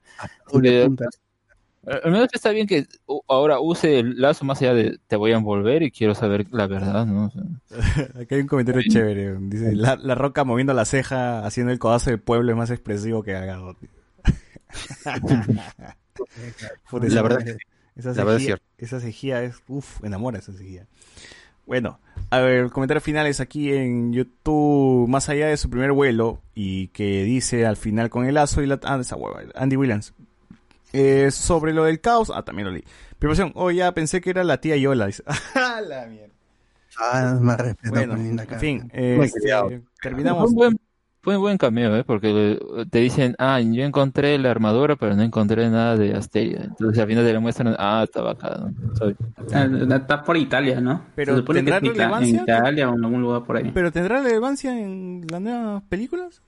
Punta. 0.80 1.06
Al 1.88 2.02
al 2.04 2.12
menos 2.12 2.28
está 2.34 2.50
bien 2.52 2.68
que 2.68 2.88
ahora 3.28 3.60
use 3.60 4.00
el 4.00 4.20
lazo 4.20 4.44
más 4.46 4.62
allá 4.62 4.74
de 4.74 4.98
te 5.08 5.16
voy 5.16 5.32
a 5.32 5.38
envolver 5.38 5.84
y 5.84 5.92
quiero 5.92 6.16
saber 6.16 6.48
la 6.52 6.68
verdad, 6.68 7.06
¿no? 7.06 7.26
O 7.26 7.30
sea, 7.30 7.44
Aquí 8.22 8.36
hay 8.36 8.42
un 8.42 8.48
comentario 8.48 8.82
chévere. 8.90 9.36
Dice, 9.42 9.76
la, 9.76 9.96
la 9.96 10.16
roca 10.16 10.44
moviendo 10.44 10.74
la 10.74 10.86
ceja, 10.86 11.46
haciendo 11.46 11.72
el 11.72 11.80
codazo 11.80 12.10
del 12.10 12.20
pueblo 12.20 12.52
es 12.52 12.58
más 12.58 12.72
expresivo 12.72 13.22
que 13.24 13.34
Gagado. 13.34 13.76
Puta, 16.90 17.08
La 17.08 17.22
verdad 17.22 17.48
es 17.48 17.58
esa 17.96 18.10
la 18.10 18.24
verdad 18.24 18.36
es 18.36 18.42
cejía- 18.42 18.46
cierto. 18.46 18.66
Esa 18.78 19.00
cejía 19.00 19.44
es, 19.44 19.56
uff, 19.68 20.04
enamora 20.04 20.40
esa 20.40 20.52
cejía. 20.54 20.86
Bueno, 21.66 22.00
a 22.30 22.40
ver, 22.42 22.70
comentarios 22.70 23.04
finales 23.04 23.40
aquí 23.40 23.72
en 23.74 24.14
YouTube, 24.14 25.08
más 25.08 25.30
allá 25.30 25.48
de 25.48 25.58
su 25.58 25.70
primer 25.70 25.94
vuelo, 25.94 26.42
y 26.54 26.90
que 26.90 27.24
dice 27.24 27.66
al 27.66 27.78
final 27.78 28.10
con 28.10 28.26
el 28.26 28.36
lazo 28.36 28.62
y 28.62 28.68
la... 28.68 28.80
Ah, 28.84 28.98
esa 29.00 29.16
hueva, 29.16 29.42
Andy 29.56 29.76
Williams. 29.76 30.14
Eh, 30.98 31.30
sobre 31.32 31.74
lo 31.74 31.84
del 31.84 32.00
caos, 32.00 32.32
ah, 32.34 32.44
también 32.44 32.68
lo 32.68 32.74
leí. 32.74 32.84
Preparación, 33.20 33.52
oh, 33.56 33.70
ya 33.72 33.92
pensé 33.94 34.22
que 34.22 34.30
era 34.30 34.44
la 34.44 34.62
tía 34.62 34.78
Yola. 34.78 35.08
Dice, 35.08 35.24
ah, 35.56 35.82
la 35.86 36.06
mierda. 36.06 36.34
Ah, 36.98 37.38
más 37.42 37.60
respeto 37.60 37.94
Bueno, 37.94 38.16
Linda 38.16 38.46
en 38.50 38.60
fin, 38.60 38.90
eh, 38.94 39.20
este, 39.22 39.42
criado. 39.42 39.68
Fue 39.70 39.82
terminamos. 40.02 40.50
un 40.50 40.56
buen, 40.56 40.80
fue 41.22 41.36
un 41.36 41.42
buen 41.42 41.58
cameo, 41.58 41.94
¿eh? 41.98 42.04
Porque 42.06 42.58
te 42.90 43.00
dicen, 43.00 43.36
ah, 43.38 43.60
yo 43.60 43.84
encontré 43.84 44.38
la 44.38 44.52
armadura, 44.52 44.96
pero 44.96 45.14
no 45.16 45.24
encontré 45.24 45.70
nada 45.70 45.98
de 45.98 46.14
Asteria. 46.16 46.62
Entonces 46.64 46.98
al 47.02 47.08
final 47.10 47.26
te 47.26 47.34
la 47.34 47.40
muestran, 47.42 47.76
ah, 47.78 48.02
estaba 48.06 48.32
acá, 48.32 48.60
¿no? 48.62 48.96
Soy- 48.96 49.16
Ah, 49.54 49.68
Está 49.98 50.24
por 50.24 50.38
Italia, 50.38 50.80
¿no? 50.80 51.02
Pero 51.16 51.34
Se 51.34 51.40
supone 51.40 51.60
que 51.60 51.66
¿tendrá 51.66 51.78
es 51.78 51.84
Ita- 51.84 51.90
en 51.92 51.98
relevancia? 51.98 52.42
Italia 52.44 52.90
o 52.90 52.96
en 52.96 53.04
algún 53.04 53.22
lugar 53.22 53.44
por 53.44 53.58
ahí. 53.58 53.72
¿Pero 53.74 53.92
tendrá 53.92 54.22
relevancia 54.22 54.80
en 54.80 55.26
las 55.30 55.42
nuevas 55.42 55.84
películas? 55.90 56.42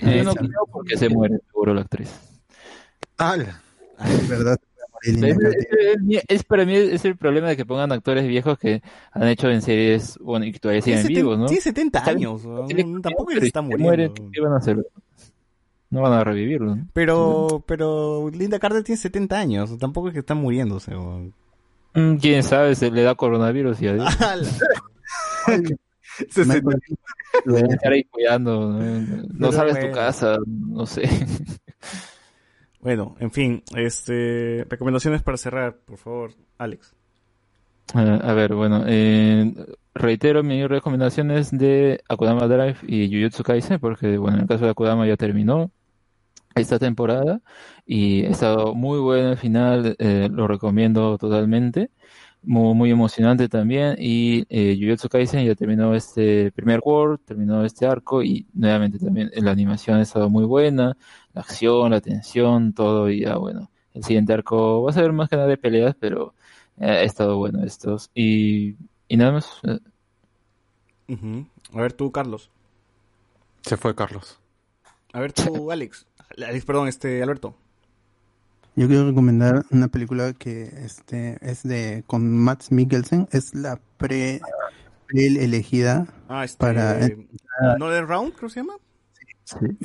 Yo 0.00 0.22
no 0.24 0.34
creo 0.34 0.66
porque 0.70 0.96
se 0.96 1.08
muere, 1.08 1.38
seguro 1.50 1.74
la 1.74 1.80
actriz. 1.80 2.10
Es 4.04 4.28
verdad. 4.28 4.56
Es, 5.02 5.14
es- 5.22 6.24
es- 6.28 6.44
para 6.44 6.64
mí 6.64 6.74
es 6.74 7.04
el 7.04 7.16
problema 7.16 7.48
de 7.48 7.56
que 7.56 7.66
pongan 7.66 7.92
actores 7.92 8.26
viejos 8.26 8.58
que 8.58 8.82
han 9.12 9.28
hecho 9.28 9.48
en 9.50 9.60
series, 9.62 10.18
bueno, 10.18 10.46
y 10.46 10.52
que 10.52 10.58
todavía 10.58 10.82
siguen 10.82 11.06
vivos, 11.06 11.38
¿no? 11.38 11.46
Tiene 11.46 11.60
70 11.60 11.98
Está 11.98 12.12
bien, 12.14 12.28
años, 12.28 12.42
tampoco 13.02 13.30
se 13.32 13.46
está 13.46 13.60
muriendo. 13.62 13.84
mueren, 13.84 14.12
¿qué 14.32 14.40
van 14.40 14.52
a 14.54 14.56
hacer? 14.56 14.84
No 15.90 16.00
van 16.02 16.12
a 16.14 16.24
revivirlo, 16.24 16.76
¿no? 16.76 16.88
Pero, 16.92 17.62
pero 17.66 18.30
Linda 18.30 18.58
Carter 18.58 18.82
tiene 18.82 18.96
70 19.00 19.38
años, 19.38 19.78
tampoco 19.78 20.08
es 20.08 20.14
que 20.14 20.20
está 20.20 20.34
muriéndose. 20.34 20.90
weón. 20.96 21.32
Mm, 21.94 22.16
Quién 22.16 22.42
sabe, 22.42 22.74
se 22.74 22.90
le 22.90 23.02
da 23.02 23.14
coronavirus 23.14 23.80
y 23.82 23.88
adiós. 23.88 24.08
Deben 27.44 27.70
estar 27.70 27.92
ahí 27.92 28.04
cuidando, 28.04 28.72
no, 28.72 29.22
no 29.32 29.52
sabes 29.52 29.78
tu 29.78 29.92
casa, 29.92 30.38
no 30.46 30.86
sé. 30.86 31.02
Bueno, 32.86 33.16
en 33.18 33.32
fin, 33.32 33.64
este, 33.74 34.64
recomendaciones 34.70 35.20
para 35.20 35.36
cerrar, 35.36 35.74
por 35.74 35.98
favor, 35.98 36.34
Alex. 36.56 36.94
Ah, 37.92 38.20
a 38.22 38.32
ver, 38.32 38.54
bueno, 38.54 38.84
eh, 38.86 39.52
reitero 39.92 40.44
mis 40.44 40.68
recomendaciones 40.68 41.50
de 41.50 42.00
Akudama 42.08 42.46
Drive 42.46 42.76
y 42.86 43.08
Jujutsu 43.12 43.42
Kaisen, 43.42 43.80
porque, 43.80 44.18
bueno, 44.18 44.36
en 44.36 44.42
el 44.42 44.48
caso 44.48 44.66
de 44.66 44.70
Akudama 44.70 45.04
ya 45.04 45.16
terminó 45.16 45.72
esta 46.54 46.78
temporada 46.78 47.40
y 47.84 48.24
ha 48.24 48.30
estado 48.30 48.72
muy 48.72 49.00
bueno 49.00 49.32
el 49.32 49.36
final, 49.36 49.96
eh, 49.98 50.28
lo 50.30 50.46
recomiendo 50.46 51.18
totalmente, 51.18 51.90
muy, 52.46 52.74
muy 52.74 52.90
emocionante 52.90 53.48
también 53.48 53.96
y 53.98 54.46
eh, 54.48 54.78
Jujutsu 54.80 55.08
Kaisen 55.08 55.44
ya 55.44 55.54
terminó 55.54 55.94
este 55.94 56.50
primer 56.52 56.80
World, 56.84 57.20
terminó 57.24 57.64
este 57.64 57.86
arco 57.86 58.22
y 58.22 58.46
nuevamente 58.54 58.98
también 58.98 59.30
la 59.34 59.50
animación 59.50 59.98
ha 59.98 60.02
estado 60.02 60.30
muy 60.30 60.44
buena, 60.44 60.96
la 61.34 61.40
acción, 61.42 61.90
la 61.90 62.00
tensión, 62.00 62.72
todo 62.72 63.10
y 63.10 63.20
ya, 63.22 63.36
bueno, 63.36 63.70
el 63.92 64.04
siguiente 64.04 64.32
arco 64.32 64.82
va 64.82 64.90
a 64.90 64.94
ser 64.94 65.12
más 65.12 65.28
que 65.28 65.36
nada 65.36 65.48
de 65.48 65.56
peleas, 65.58 65.96
pero 65.98 66.34
eh, 66.78 66.86
ha 66.86 67.02
estado 67.02 67.36
bueno 67.36 67.64
estos 67.64 68.10
y, 68.14 68.76
y 69.08 69.16
nada 69.16 69.32
más. 69.32 69.60
eh. 69.64 69.78
A 71.72 71.80
ver 71.80 71.92
tú, 71.92 72.10
Carlos. 72.12 72.50
Se 73.62 73.76
fue 73.76 73.94
Carlos. 73.94 74.38
A 75.12 75.20
ver 75.20 75.32
tú, 75.32 75.70
Alex. 75.72 76.06
Alex, 76.36 76.64
perdón, 76.64 76.88
este, 76.88 77.22
Alberto. 77.22 77.56
Yo 78.76 78.86
quiero 78.88 79.08
recomendar 79.08 79.64
una 79.70 79.88
película 79.88 80.34
que 80.34 80.64
este 80.84 81.38
es 81.40 81.62
de 81.62 82.04
con 82.06 82.30
Max 82.30 82.70
Mikkelsen, 82.70 83.26
es 83.32 83.54
la 83.54 83.80
pre, 83.96 84.40
pre 85.06 85.26
elegida 85.26 86.06
Ah, 86.28 86.44
este, 86.44 86.58
Para- 86.58 86.98
Another 87.74 88.06
Round, 88.06 88.34
creo 88.34 88.48
que 88.48 88.54
se 88.54 88.60
llama. 88.60 88.74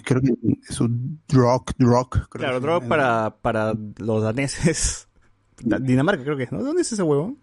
creo 0.03 0.21
que 0.21 0.33
es 0.69 0.81
un 0.81 1.21
Rock 1.29 1.71
Rock 1.79 2.27
creo 2.29 2.29
Claro, 2.29 2.59
llama. 2.81 2.89
para, 2.89 3.35
para 3.41 3.73
los 3.97 4.23
daneses. 4.23 5.07
Da- 5.63 5.77
Dinamarca 5.79 6.23
creo 6.23 6.35
que 6.35 6.43
es, 6.43 6.51
¿no? 6.51 6.61
¿Dónde 6.63 6.81
es 6.81 6.91
ese 6.91 7.03
huevo? 7.03 7.37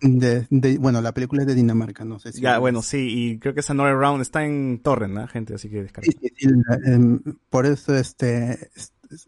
de, 0.00 0.46
de- 0.50 0.76
bueno, 0.78 1.00
la 1.00 1.12
película 1.12 1.42
es 1.42 1.46
de 1.48 1.54
Dinamarca, 1.54 2.04
no 2.04 2.18
sé 2.18 2.32
si 2.32 2.40
Ya, 2.42 2.58
bueno, 2.58 2.80
sí, 2.82 3.06
y 3.10 3.38
creo 3.38 3.54
que 3.54 3.60
es 3.60 3.70
Another 3.70 3.94
Round 3.96 4.20
está 4.22 4.44
en 4.44 4.80
Torrent, 4.82 5.14
¿no? 5.14 5.26
Gente, 5.28 5.54
así 5.54 5.68
que 5.70 5.82
descarga. 5.82 6.10
Sí, 6.10 6.18
sí, 6.20 6.32
sí, 6.36 6.48
em, 6.86 7.20
por 7.50 7.64
eso 7.66 7.94
este 7.96 8.70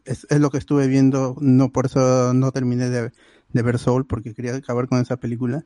es, 0.04 0.26
es- 0.30 0.40
lo 0.40 0.50
que 0.50 0.58
estuve 0.58 0.88
viendo, 0.88 1.36
no 1.40 1.72
por 1.72 1.86
eso 1.86 2.34
no 2.34 2.52
terminé 2.52 2.90
de, 2.90 3.12
de 3.52 3.62
ver 3.62 3.78
Soul 3.78 4.06
porque 4.06 4.34
quería 4.34 4.54
acabar 4.56 4.88
con 4.88 5.00
esa 5.00 5.16
película. 5.18 5.64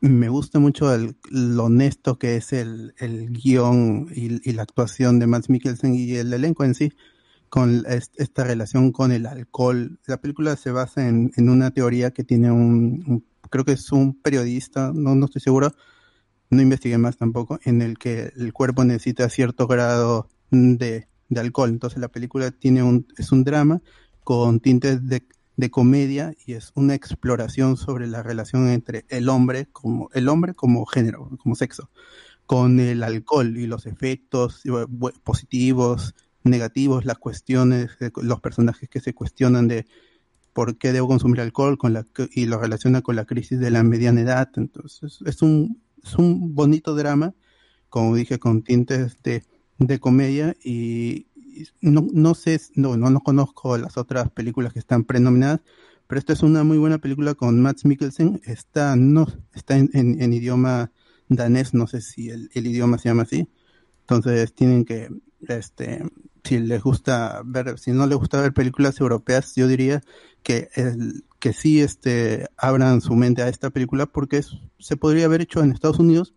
Me 0.00 0.28
gusta 0.28 0.58
mucho 0.58 0.92
el, 0.94 1.16
lo 1.30 1.64
honesto 1.64 2.18
que 2.18 2.36
es 2.36 2.52
el, 2.52 2.94
el 2.98 3.30
guion 3.32 4.08
y, 4.14 4.48
y 4.48 4.52
la 4.52 4.62
actuación 4.62 5.18
de 5.18 5.26
Mads 5.26 5.48
Mikkelsen 5.50 5.94
y 5.94 6.12
el 6.16 6.32
elenco 6.32 6.64
en 6.64 6.74
sí 6.74 6.92
con 7.50 7.84
es- 7.88 8.12
esta 8.16 8.44
relación 8.44 8.92
con 8.92 9.12
el 9.12 9.26
alcohol. 9.26 9.98
La 10.06 10.18
película 10.20 10.56
se 10.56 10.72
basa 10.72 11.08
en, 11.08 11.32
en 11.36 11.48
una 11.50 11.70
teoría 11.72 12.12
que 12.12 12.24
tiene 12.24 12.50
un, 12.52 13.04
un- 13.06 13.26
creo 13.50 13.64
que 13.64 13.72
es 13.72 13.92
un 13.92 14.14
periodista, 14.20 14.92
no, 14.94 15.14
no 15.14 15.26
estoy 15.26 15.42
seguro, 15.42 15.72
no 16.50 16.62
investigué 16.62 16.98
más 16.98 17.16
tampoco, 17.16 17.58
en 17.64 17.82
el 17.82 17.98
que 17.98 18.32
el 18.36 18.52
cuerpo 18.52 18.84
necesita 18.84 19.28
cierto 19.28 19.66
grado 19.66 20.28
de, 20.50 21.08
de 21.28 21.40
alcohol. 21.40 21.70
Entonces 21.70 21.98
la 21.98 22.08
película 22.08 22.50
tiene 22.50 22.82
un, 22.82 23.06
es 23.18 23.32
un 23.32 23.44
drama 23.44 23.80
con 24.22 24.60
tintes 24.60 25.06
de, 25.06 25.26
de 25.56 25.70
comedia 25.70 26.34
y 26.46 26.54
es 26.54 26.72
una 26.74 26.94
exploración 26.94 27.76
sobre 27.76 28.06
la 28.06 28.22
relación 28.22 28.68
entre 28.68 29.04
el 29.08 29.28
hombre 29.28 29.66
como, 29.72 30.08
el 30.14 30.28
hombre 30.28 30.54
como 30.54 30.84
género, 30.86 31.30
como 31.38 31.54
sexo, 31.54 31.90
con 32.46 32.80
el 32.80 33.02
alcohol 33.02 33.56
y 33.56 33.66
los 33.66 33.86
efectos 33.86 34.62
eh, 34.66 34.70
positivos, 35.22 36.14
negativos, 36.42 37.04
las 37.04 37.18
cuestiones, 37.18 37.98
de 37.98 38.12
los 38.22 38.40
personajes 38.40 38.88
que 38.88 39.00
se 39.00 39.14
cuestionan 39.14 39.68
de 39.68 39.86
por 40.52 40.76
qué 40.78 40.92
debo 40.92 41.08
consumir 41.08 41.40
alcohol 41.40 41.78
con 41.78 41.92
la, 41.92 42.06
y 42.32 42.46
lo 42.46 42.58
relaciona 42.58 43.02
con 43.02 43.16
la 43.16 43.24
crisis 43.24 43.58
de 43.58 43.70
la 43.70 43.82
mediana 43.82 44.20
edad. 44.20 44.50
Entonces, 44.56 45.18
es 45.26 45.42
un, 45.42 45.82
es 46.02 46.14
un 46.14 46.54
bonito 46.54 46.94
drama, 46.94 47.34
como 47.88 48.14
dije, 48.14 48.38
con 48.38 48.62
tintes 48.62 49.18
de, 49.22 49.42
de 49.78 49.98
comedia 49.98 50.56
y 50.62 51.26
no, 51.80 52.06
no 52.12 52.34
sé, 52.34 52.60
no, 52.74 52.96
no, 52.96 53.10
no 53.10 53.20
conozco 53.20 53.78
las 53.78 53.96
otras 53.96 54.30
películas 54.30 54.72
que 54.72 54.78
están 54.78 55.04
prenominadas, 55.04 55.60
pero 56.06 56.18
esta 56.18 56.32
es 56.32 56.42
una 56.42 56.64
muy 56.64 56.78
buena 56.78 56.98
película 56.98 57.34
con 57.34 57.60
Mads 57.60 57.84
Mikkelsen. 57.84 58.40
Está, 58.44 58.96
no, 58.96 59.26
está 59.54 59.76
en, 59.76 59.90
en, 59.92 60.32
idioma 60.32 60.90
danés, 61.28 61.74
no 61.74 61.86
sé 61.86 62.00
si 62.00 62.30
el, 62.30 62.50
el 62.54 62.66
idioma 62.66 62.98
se 62.98 63.08
llama 63.08 63.22
así. 63.22 63.48
Entonces 64.00 64.54
tienen 64.54 64.84
que, 64.84 65.08
este, 65.48 66.02
si 66.44 66.58
les 66.58 66.82
gusta 66.82 67.42
ver, 67.44 67.78
si 67.78 67.92
no 67.92 68.06
les 68.06 68.18
gusta 68.18 68.40
ver 68.40 68.52
películas 68.52 69.00
europeas, 69.00 69.54
yo 69.56 69.66
diría 69.66 70.02
que 70.42 70.68
el, 70.74 71.24
que 71.40 71.52
sí 71.52 71.80
este 71.80 72.46
abran 72.56 73.00
su 73.00 73.14
mente 73.14 73.42
a 73.42 73.48
esta 73.48 73.70
película 73.70 74.06
porque 74.06 74.42
se 74.78 74.96
podría 74.96 75.24
haber 75.24 75.40
hecho 75.40 75.62
en 75.62 75.72
Estados 75.72 75.98
Unidos, 75.98 76.34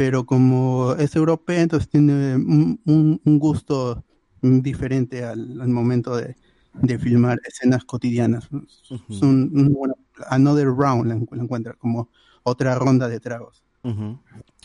pero 0.00 0.24
como 0.24 0.94
es 0.94 1.14
europea, 1.14 1.60
entonces 1.60 1.90
tiene 1.90 2.34
un, 2.34 2.80
un, 2.86 3.20
un 3.22 3.38
gusto 3.38 4.02
diferente 4.40 5.26
al, 5.26 5.60
al 5.60 5.68
momento 5.68 6.16
de, 6.16 6.36
de, 6.72 6.98
filmar 6.98 7.38
escenas 7.46 7.84
cotidianas. 7.84 8.50
Uh 8.50 8.60
-huh. 8.60 9.04
Es 9.10 9.20
un, 9.20 9.50
un, 9.54 9.74
bueno, 9.74 9.96
another 10.30 10.68
round 10.68 11.06
la, 11.06 11.42
encuentra, 11.42 11.74
como 11.74 12.08
otra 12.44 12.76
ronda 12.76 13.08
de 13.08 13.20
tragos. 13.20 13.62
Uh 13.82 13.90
-huh. 13.90 14.18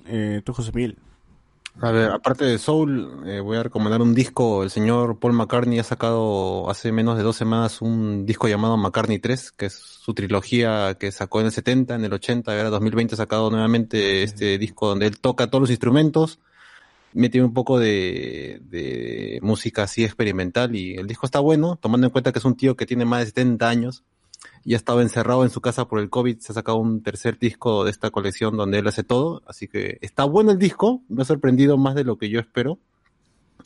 eh, 0.05 0.41
¿Tú, 0.45 0.53
José 0.53 0.71
Miguel? 0.73 0.97
A 1.81 1.91
ver, 1.91 2.09
aparte 2.09 2.45
de 2.45 2.57
Soul, 2.57 3.23
eh, 3.25 3.41
voy 3.41 3.57
a 3.57 3.63
recomendar 3.63 4.01
un 4.01 4.15
disco. 4.15 4.63
El 4.63 4.69
señor 4.69 5.19
Paul 5.19 5.33
McCartney 5.33 5.77
ha 5.79 5.83
sacado 5.83 6.69
hace 6.69 6.93
menos 6.93 7.17
de 7.17 7.23
dos 7.23 7.35
semanas 7.35 7.81
un 7.81 8.25
disco 8.25 8.47
llamado 8.47 8.77
McCartney 8.77 9.19
3, 9.19 9.51
que 9.51 9.65
es 9.65 9.73
su 9.73 10.13
trilogía 10.13 10.95
que 10.97 11.11
sacó 11.11 11.41
en 11.41 11.47
el 11.47 11.51
70, 11.51 11.95
en 11.95 12.05
el 12.05 12.13
80, 12.13 12.53
y 12.53 12.57
ahora 12.57 12.69
2020 12.69 13.15
ha 13.15 13.17
sacado 13.17 13.51
nuevamente 13.51 14.23
este 14.23 14.57
disco 14.57 14.87
donde 14.87 15.07
él 15.07 15.19
toca 15.19 15.47
todos 15.47 15.63
los 15.63 15.69
instrumentos, 15.69 16.39
mete 17.13 17.41
un 17.41 17.53
poco 17.53 17.77
de, 17.77 18.61
de 18.63 19.39
música 19.41 19.83
así 19.83 20.05
experimental 20.05 20.75
y 20.75 20.95
el 20.95 21.07
disco 21.07 21.25
está 21.25 21.39
bueno, 21.41 21.77
tomando 21.81 22.07
en 22.07 22.11
cuenta 22.11 22.31
que 22.31 22.39
es 22.39 22.45
un 22.45 22.55
tío 22.55 22.77
que 22.77 22.85
tiene 22.85 23.03
más 23.03 23.19
de 23.19 23.25
70 23.27 23.69
años 23.69 24.03
y 24.65 24.73
ha 24.73 24.77
estado 24.77 25.01
encerrado 25.01 25.43
en 25.43 25.51
su 25.51 25.61
casa 25.61 25.87
por 25.87 25.99
el 25.99 26.09
COVID, 26.09 26.39
se 26.39 26.51
ha 26.51 26.55
sacado 26.55 26.79
un 26.79 27.03
tercer 27.03 27.37
disco 27.37 27.85
de 27.85 27.91
esta 27.91 28.09
colección 28.09 28.57
donde 28.57 28.79
él 28.79 28.87
hace 28.87 29.03
todo, 29.03 29.43
así 29.45 29.67
que 29.67 29.99
está 30.01 30.25
bueno 30.25 30.51
el 30.51 30.57
disco, 30.57 31.03
me 31.07 31.21
ha 31.21 31.25
sorprendido 31.25 31.77
más 31.77 31.93
de 31.93 32.03
lo 32.03 32.17
que 32.17 32.29
yo 32.29 32.39
espero 32.39 32.79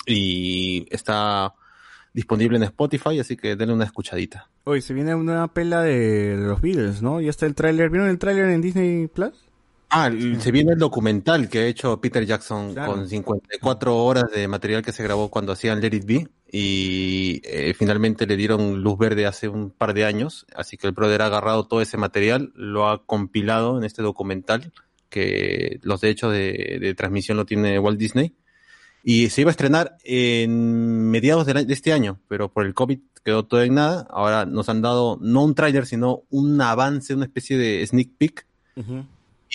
y 0.05 0.85
está 0.91 1.53
disponible 2.13 2.57
en 2.57 2.63
Spotify, 2.63 3.19
así 3.19 3.37
que 3.37 3.55
denle 3.55 3.73
una 3.73 3.85
escuchadita. 3.85 4.49
Hoy 4.65 4.81
se 4.81 4.93
viene 4.93 5.15
una 5.15 5.47
pela 5.47 5.81
de 5.81 6.35
los 6.37 6.59
Beatles, 6.59 7.01
¿no? 7.01 7.21
Ya 7.21 7.29
está 7.29 7.45
el 7.45 7.55
tráiler. 7.55 7.89
¿Vieron 7.89 8.09
el 8.09 8.19
tráiler 8.19 8.49
en 8.49 8.61
Disney 8.61 9.07
Plus? 9.07 9.48
Ah, 9.92 10.11
se 10.40 10.51
viene 10.51 10.74
el 10.74 10.77
documental 10.80 11.50
que 11.50 11.59
ha 11.59 11.66
hecho 11.66 12.00
Peter 12.00 12.24
Jackson 12.26 12.74
Claro. 12.74 12.93
con 12.93 13.08
54 13.09 13.98
horas 13.98 14.26
de 14.34 14.48
material 14.48 14.84
que 14.84 14.92
se 14.92 15.01
grabó 15.03 15.30
cuando 15.30 15.51
hacían 15.51 15.82
Let 15.82 15.95
It 15.95 16.06
Be 16.06 16.27
y 16.51 17.42
eh, 17.43 17.74
finalmente 17.77 18.27
le 18.27 18.38
dieron 18.38 18.82
luz 18.84 18.98
verde 19.00 19.26
hace 19.26 19.48
un 19.48 19.72
par 19.72 19.93
de 19.95 20.06
años, 20.06 20.45
así 20.56 20.77
que 20.77 20.85
el 20.88 20.93
brother 20.93 21.22
ha 21.24 21.26
agarrado 21.27 21.66
todo 21.68 21.82
ese 21.82 21.98
material, 21.98 22.51
lo 22.56 22.88
ha 22.88 23.03
compilado 23.06 23.77
en 23.80 23.84
este 23.84 24.01
documental 24.03 24.72
que 25.09 25.80
los 25.82 26.01
derechos 26.01 26.34
de, 26.34 26.77
de 26.80 26.93
transmisión 26.93 27.38
lo 27.38 27.45
tiene 27.45 27.80
Walt 27.80 27.98
Disney 28.00 28.34
y 29.03 29.30
se 29.30 29.42
iba 29.42 29.50
a 29.50 29.53
estrenar 29.53 29.98
en 30.03 31.09
mediados 31.09 31.45
del 31.48 31.58
a- 31.58 31.64
de 31.64 31.74
este 31.74 31.93
año, 31.93 32.19
pero 32.27 32.51
por 32.51 32.66
el 32.66 32.74
COVID 32.76 33.00
quedó 33.24 33.45
todo 33.45 33.64
en 33.64 33.74
nada. 33.76 34.06
Ahora 34.11 34.45
nos 34.45 34.69
han 34.69 34.82
dado 34.84 35.18
no 35.22 35.43
un 35.43 35.56
tráiler, 35.56 35.85
sino 35.88 36.24
un 36.30 36.61
avance, 36.61 37.14
una 37.16 37.26
especie 37.26 37.58
de 37.58 37.85
sneak 37.88 38.09
peek 38.18 38.45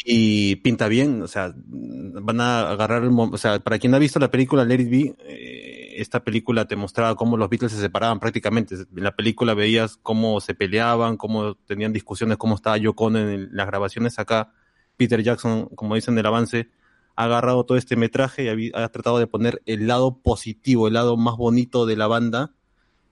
y 0.04 0.56
pinta 0.56 0.88
bien, 0.88 1.22
o 1.22 1.28
sea, 1.28 1.54
van 1.56 2.40
a 2.40 2.70
agarrar 2.70 3.04
el 3.04 3.10
o 3.10 3.38
sea, 3.38 3.60
para 3.60 3.78
quien 3.78 3.94
ha 3.94 3.98
visto 3.98 4.18
la 4.18 4.30
película 4.30 4.64
Let 4.64 4.80
It 4.80 4.90
Be, 4.90 5.14
eh, 5.20 5.94
esta 5.96 6.24
película 6.24 6.66
te 6.66 6.74
mostraba 6.74 7.14
cómo 7.14 7.36
los 7.36 7.48
Beatles 7.48 7.72
se 7.72 7.80
separaban 7.80 8.18
prácticamente. 8.18 8.74
En 8.74 9.04
la 9.04 9.14
película 9.14 9.54
veías 9.54 9.96
cómo 10.02 10.40
se 10.40 10.54
peleaban, 10.54 11.16
cómo 11.16 11.54
tenían 11.54 11.92
discusiones, 11.92 12.36
cómo 12.38 12.56
estaba 12.56 12.76
Yoko 12.76 13.04
Ono 13.04 13.18
en 13.20 13.50
las 13.52 13.66
grabaciones 13.68 14.18
acá. 14.18 14.52
Peter 14.96 15.22
Jackson, 15.22 15.66
como 15.76 15.94
dicen 15.94 16.16
del 16.16 16.26
avance, 16.26 16.70
ha 17.14 17.24
agarrado 17.24 17.64
todo 17.64 17.78
este 17.78 17.94
metraje 17.94 18.52
y 18.52 18.72
ha 18.74 18.88
tratado 18.88 19.18
de 19.18 19.28
poner 19.28 19.62
el 19.66 19.86
lado 19.86 20.20
positivo, 20.20 20.88
el 20.88 20.94
lado 20.94 21.16
más 21.16 21.36
bonito 21.36 21.86
de 21.86 21.96
la 21.96 22.08
banda 22.08 22.52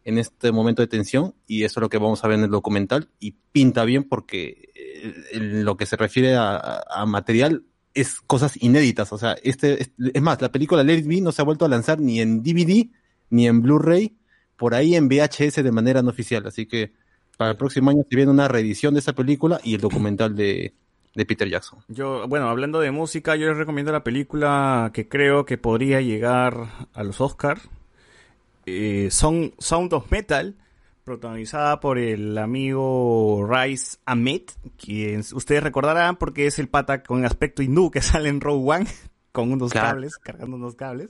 en 0.05 0.19
este 0.19 0.53
momento 0.53 0.83
de 0.83 0.89
tensión 0.89 1.35
y 1.47 1.65
eso 1.65 1.81
es 1.81 1.83
lo 1.83 1.89
que 1.89 1.99
vamos 1.99 2.25
a 2.25 2.29
ver 2.29 2.39
en 2.39 2.45
el 2.45 2.51
documental 2.51 3.09
y 3.21 3.37
pinta 3.53 3.85
bien 3.85 4.05
porque 4.05 4.71
eh, 4.75 5.15
en 5.33 5.65
lo 5.65 5.77
que 5.77 5.87
se 5.87 5.97
refiere 5.97 6.37
a, 6.37 7.05
material 7.07 7.65
es 7.95 8.21
cosas 8.21 8.61
inéditas, 8.63 9.13
o 9.13 9.19
sea, 9.19 9.37
este 9.43 9.83
es, 9.83 9.91
es 10.15 10.23
más, 10.23 10.41
la 10.41 10.51
película 10.51 10.83
Let 10.83 10.99
It 10.99 11.07
Be 11.07 11.21
no 11.21 11.31
se 11.31 11.43
ha 11.43 11.45
vuelto 11.45 11.65
a 11.65 11.69
lanzar 11.69 12.01
ni 12.01 12.21
en 12.21 12.43
DVD 12.43 12.89
ni 13.31 13.47
en 13.47 13.63
Blu-ray, 13.63 14.17
por 14.57 14.75
ahí 14.75 14.95
en 14.95 15.09
VHS 15.09 15.63
de 15.63 15.73
manera 15.73 16.03
no 16.03 16.11
oficial, 16.11 16.47
así 16.47 16.67
que 16.67 16.93
para 17.37 17.53
el 17.53 17.57
próximo 17.57 17.91
año 17.91 18.03
se 18.09 18.17
viene 18.17 18.31
una 18.31 18.49
reedición 18.49 18.95
de 18.95 19.01
esa 19.01 19.15
película 19.15 19.61
y 19.63 19.75
el 19.75 19.81
documental 19.81 20.35
de, 20.35 20.75
de 21.15 21.27
Peter 21.27 21.49
Jackson. 21.49 21.81
Yo, 21.89 22.27
bueno, 22.29 22.49
hablando 22.49 22.81
de 22.81 22.91
música, 22.91 23.37
yo 23.37 23.49
les 23.49 23.57
recomiendo 23.57 23.93
la 23.93 24.05
película 24.05 24.91
que 24.95 25.09
creo 25.09 25.45
que 25.45 25.59
podría 25.59 26.01
llegar 26.01 26.69
a 26.93 27.03
los 27.03 27.21
Oscars. 27.21 27.69
Eh, 28.67 29.09
Son, 29.11 29.53
Sound 29.59 29.93
of 29.93 30.11
Metal, 30.11 30.57
protagonizada 31.05 31.81
por 31.81 31.99
el 31.99 32.39
amigo 32.39 33.47
Rice 33.51 33.99
Ahmed, 34.07 34.43
quien 34.77 35.21
ustedes 35.35 35.63
recordarán 35.63 36.17
porque 36.17 36.47
es 36.47 36.59
el 36.59 36.69
pata 36.69 37.03
con 37.03 37.25
aspecto 37.25 37.63
hindú 37.63 37.91
que 37.91 38.01
sale 38.03 38.29
en 38.29 38.41
Rogue 38.41 38.71
One 38.77 38.87
con 39.33 39.51
unos 39.51 39.73
Claro. 39.73 39.89
cables, 39.89 40.19
cargando 40.19 40.57
unos 40.57 40.75
cables. 40.77 41.09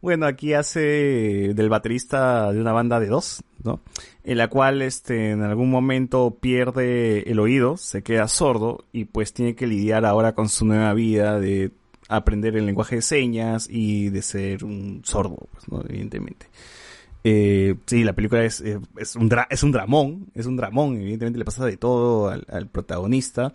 Bueno, 0.00 0.24
aquí 0.24 0.54
hace 0.54 1.52
del 1.54 1.68
baterista 1.68 2.50
de 2.52 2.60
una 2.62 2.72
banda 2.72 2.98
de 3.00 3.08
dos, 3.08 3.44
¿no? 3.62 3.80
En 4.24 4.38
la 4.38 4.48
cual, 4.48 4.80
este, 4.80 5.32
en 5.32 5.42
algún 5.42 5.68
momento 5.70 6.38
pierde 6.40 7.30
el 7.30 7.38
oído, 7.38 7.76
se 7.76 8.02
queda 8.02 8.26
sordo 8.26 8.86
y 8.92 9.04
pues 9.04 9.34
tiene 9.34 9.54
que 9.54 9.66
lidiar 9.66 10.06
ahora 10.06 10.34
con 10.34 10.48
su 10.48 10.64
nueva 10.64 10.94
vida 10.94 11.38
de 11.38 11.70
aprender 12.16 12.56
el 12.56 12.66
lenguaje 12.66 12.96
de 12.96 13.02
señas 13.02 13.68
y 13.70 14.10
de 14.10 14.22
ser 14.22 14.64
un 14.64 15.02
sordo, 15.04 15.48
pues, 15.52 15.68
¿no? 15.68 15.82
Evidentemente. 15.88 16.46
Eh, 17.22 17.74
sí, 17.86 18.02
la 18.02 18.14
película 18.14 18.44
es, 18.44 18.60
eh, 18.62 18.78
es, 18.96 19.14
un 19.16 19.28
dra- 19.28 19.46
es 19.50 19.62
un 19.62 19.72
dramón, 19.72 20.26
es 20.34 20.46
un 20.46 20.56
dramón, 20.56 20.96
evidentemente 20.96 21.38
le 21.38 21.44
pasa 21.44 21.64
de 21.66 21.76
todo 21.76 22.28
al, 22.28 22.66
protagonista. 22.68 23.54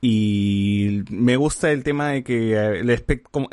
Y 0.00 1.04
me 1.10 1.36
gusta 1.36 1.70
el 1.70 1.84
tema 1.84 2.08
de 2.08 2.24
que 2.24 2.54
eh, 2.54 2.80
el 2.80 2.90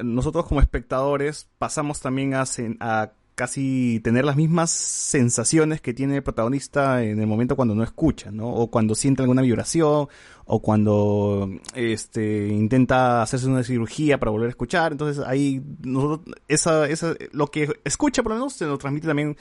nosotros 0.03 0.45
como 0.47 0.61
espectadores 0.61 1.47
pasamos 1.59 1.99
también 1.99 2.33
a 2.79 3.11
casi 3.39 4.01
tener 4.03 4.25
las 4.25 4.35
mismas 4.35 4.69
sensaciones 4.69 5.79
que 5.79 5.93
tiene 5.93 6.17
el 6.17 6.23
protagonista 6.23 7.05
en 7.05 7.21
el 7.21 7.25
momento 7.25 7.55
cuando 7.55 7.73
no 7.73 7.83
escucha, 7.83 8.31
¿no? 8.31 8.49
O 8.49 8.69
cuando 8.69 8.95
siente 8.95 9.21
alguna 9.21 9.41
vibración, 9.41 10.09
o 10.43 10.61
cuando 10.61 11.49
este 11.73 12.49
intenta 12.49 13.21
hacerse 13.21 13.47
una 13.47 13.63
cirugía 13.63 14.19
para 14.19 14.31
volver 14.31 14.47
a 14.47 14.49
escuchar. 14.49 14.91
Entonces 14.91 15.23
ahí 15.25 15.63
nosotros, 15.81 16.35
esa, 16.49 16.85
esa, 16.89 17.15
lo 17.31 17.47
que 17.47 17.69
escucha 17.85 18.23
por 18.23 18.33
lo 18.33 18.39
menos 18.39 18.51
se 18.55 18.65
lo 18.65 18.77
transmite 18.77 19.07
también 19.07 19.37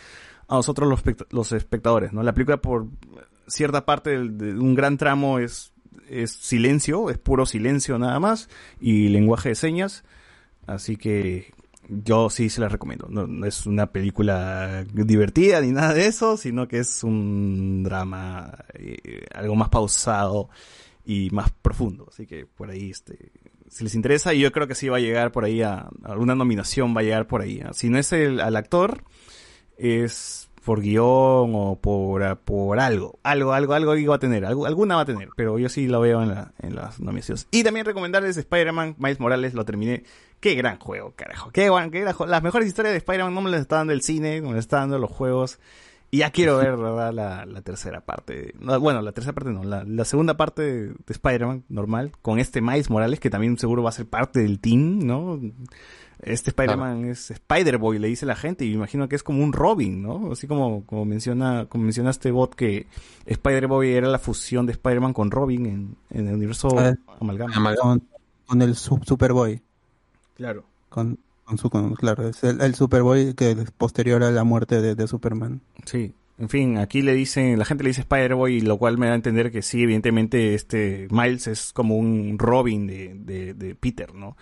a 0.47 0.55
nosotros 0.55 0.89
los, 0.89 1.03
los 1.31 1.51
espectadores, 1.51 2.13
¿no? 2.13 2.23
La 2.23 2.35
película 2.35 2.59
por 2.59 2.87
cierta 3.49 3.85
parte 3.85 4.11
de 4.11 4.53
un 4.61 4.77
gran 4.77 4.97
tramo 4.97 5.41
es, 5.41 5.73
es 6.09 6.31
silencio, 6.31 7.11
es 7.11 7.19
puro 7.19 7.47
silencio 7.47 7.99
nada 7.99 8.21
más, 8.21 8.49
y 8.81 9.09
lenguaje 9.09 9.49
de 9.49 9.55
señas. 9.57 10.05
Así 10.69 10.97
que 10.97 11.53
yo 11.89 12.31
sí 12.31 12.51
se 12.51 12.61
la 12.61 12.69
recomiendo. 12.69 13.09
No, 13.09 13.47
es 13.47 13.67
una 13.67 13.87
película 13.91 14.85
divertida 14.85 15.61
ni 15.61 15.73
nada 15.73 15.95
de 15.95 16.07
eso, 16.07 16.37
sino 16.37 16.69
que 16.69 16.79
es 16.81 17.03
un 17.03 17.83
drama 17.83 18.65
eh, 18.75 19.25
algo 19.35 19.57
más 19.57 19.69
pausado 19.69 20.49
y 21.05 21.31
más 21.31 21.51
profundo. 21.51 22.07
Así 22.09 22.27
que 22.27 22.47
por 22.47 22.71
ahí, 22.71 22.91
este, 22.91 23.33
si 23.69 23.85
les 23.85 23.95
interesa, 23.95 24.35
y 24.35 24.41
yo 24.41 24.53
creo 24.53 24.67
que 24.67 24.75
sí 24.75 24.89
va 24.89 24.99
a 24.99 25.01
llegar 25.01 25.33
por 25.33 25.45
ahí 25.45 25.63
a, 25.63 25.75
a 25.75 25.89
alguna 26.05 26.35
nominación, 26.35 26.95
va 26.95 27.01
a 27.01 27.05
llegar 27.05 27.27
por 27.27 27.41
ahí. 27.41 27.61
¿ah? 27.65 27.73
Si 27.73 27.89
no 27.89 27.99
es 27.99 28.13
el, 28.13 28.41
al 28.41 28.57
actor, 28.57 29.05
es 29.79 30.49
por 30.69 30.83
guion 30.83 31.53
o 31.55 31.79
por, 31.81 32.37
por 32.41 32.79
algo. 32.79 33.19
Algo, 33.23 33.55
algo, 33.55 33.73
algo 33.73 33.97
iba 33.97 34.17
a 34.17 34.19
tener. 34.19 34.45
Algo, 34.45 34.67
alguna 34.67 34.97
va 34.97 35.01
a 35.01 35.07
tener. 35.07 35.31
Pero 35.35 35.59
yo 35.59 35.71
sí 35.71 35.87
lo 35.87 36.01
veo 36.01 36.23
en, 36.23 36.29
la, 36.29 36.53
las 36.61 37.01
nominaciones. 37.01 37.49
Y 37.51 37.65
también 37.65 37.87
recomendarles 37.87 38.37
Spider-Man, 38.37 38.97
Miles 38.99 39.19
Morales, 39.19 39.55
lo 39.55 39.65
terminé. 39.65 40.05
Qué 40.41 40.55
gran 40.55 40.79
juego, 40.79 41.13
carajo. 41.17 41.51
Qué, 41.51 41.69
guan- 41.71 41.91
qué 41.91 42.01
gran 42.01 42.15
juego. 42.15 42.31
Las 42.31 42.43
mejores 42.43 42.69
historias 42.69 42.93
de 42.93 42.99
Spider-Man 42.99 43.35
no 43.35 43.41
me 43.43 43.51
las 43.51 43.61
está 43.61 43.77
dando 43.77 43.93
el 43.93 44.03
cine, 44.03 44.41
no 44.41 44.49
me 44.49 44.55
las 44.55 44.65
está 44.65 44.79
dando 44.79 44.99
los 44.99 45.11
juegos. 45.11 45.59
Y 46.11 46.19
ya 46.19 46.31
quiero 46.31 46.57
ver, 46.57 46.77
¿verdad? 46.77 47.13
La, 47.13 47.45
la 47.45 47.61
tercera 47.61 48.01
parte. 48.01 48.55
No, 48.59 48.81
bueno, 48.81 49.03
la 49.03 49.13
tercera 49.13 49.35
parte 49.35 49.51
no. 49.51 49.63
La, 49.65 49.85
la 49.85 50.05
segunda 50.07 50.37
parte 50.39 50.63
de, 50.63 50.87
de 50.89 50.95
Spider-Man, 51.09 51.65
normal. 51.69 52.13
Con 52.23 52.39
este 52.39 52.63
Miles 52.63 52.89
Morales, 52.89 53.21
que 53.21 53.29
también 53.29 53.59
seguro 53.59 53.83
va 53.83 53.91
a 53.91 53.93
ser 53.93 54.07
parte 54.09 54.41
del 54.41 54.59
team, 54.59 55.01
¿no? 55.01 55.39
Este 56.21 56.51
Spider-Man 56.51 57.05
es 57.05 57.31
Spider-Boy, 57.31 57.99
le 57.99 58.09
dice 58.09 58.25
la 58.27 58.35
gente, 58.37 58.65
y 58.65 58.71
me 58.71 58.75
imagino 58.77 59.09
que 59.09 59.17
es 59.17 59.23
como 59.23 59.45
un 59.45 59.53
Robin, 59.53 60.03
¿no? 60.03 60.33
Así 60.33 60.47
como, 60.47 60.85
como 60.87 61.05
menciona, 61.05 61.67
como 61.69 61.85
menciona 61.85 62.11
este 62.11 62.31
bot 62.31 62.55
que 62.55 62.87
Spider-Boy 63.27 63.93
era 63.93 64.09
la 64.09 64.19
fusión 64.19 64.67
de 64.67 64.73
Spider-Man 64.73 65.13
con 65.13 65.31
Robin 65.31 65.67
en, 65.67 65.97
en 66.11 66.29
el 66.29 66.35
universo 66.35 66.69
Ah, 66.79 66.95
amalgama. 67.21 67.75
Con, 67.77 68.03
con 68.47 68.63
el 68.63 68.75
Su- 68.77 68.99
Superboy. 69.07 69.63
Claro. 70.39 70.65
Con, 70.89 71.19
con 71.45 71.59
su, 71.59 71.69
con- 71.69 71.95
claro, 71.95 72.27
es 72.27 72.43
el, 72.43 72.63
el 72.63 72.75
Superboy 72.75 73.35
que 73.35 73.51
es 73.51 73.71
posterior 73.73 74.23
a 74.23 74.31
la 74.31 74.45
muerte 74.45 74.81
de, 74.81 74.95
de 74.95 75.07
Superman. 75.07 75.61
Sí. 75.85 76.15
En 76.39 76.49
fin, 76.49 76.79
aquí 76.79 77.03
le 77.03 77.15
dicen, 77.15 77.59
la 77.59 77.65
gente 77.65 77.83
le 77.83 77.91
dice 77.91 78.03
Spider-Boy, 78.03 78.61
lo 78.61 78.79
cual 78.79 78.97
me 78.97 79.07
da 79.07 79.13
a 79.13 79.17
entender 79.17 79.51
que 79.51 79.61
sí, 79.61 79.83
evidentemente 79.83 80.55
este 80.55 81.09
Miles 81.11 81.49
es 81.49 81.73
como 81.73 81.97
un 81.99 82.39
Robin 82.39 82.87
de, 82.87 83.17
de, 83.19 83.55
de 83.55 83.75
Peter, 83.75 84.15
¿no? 84.15 84.37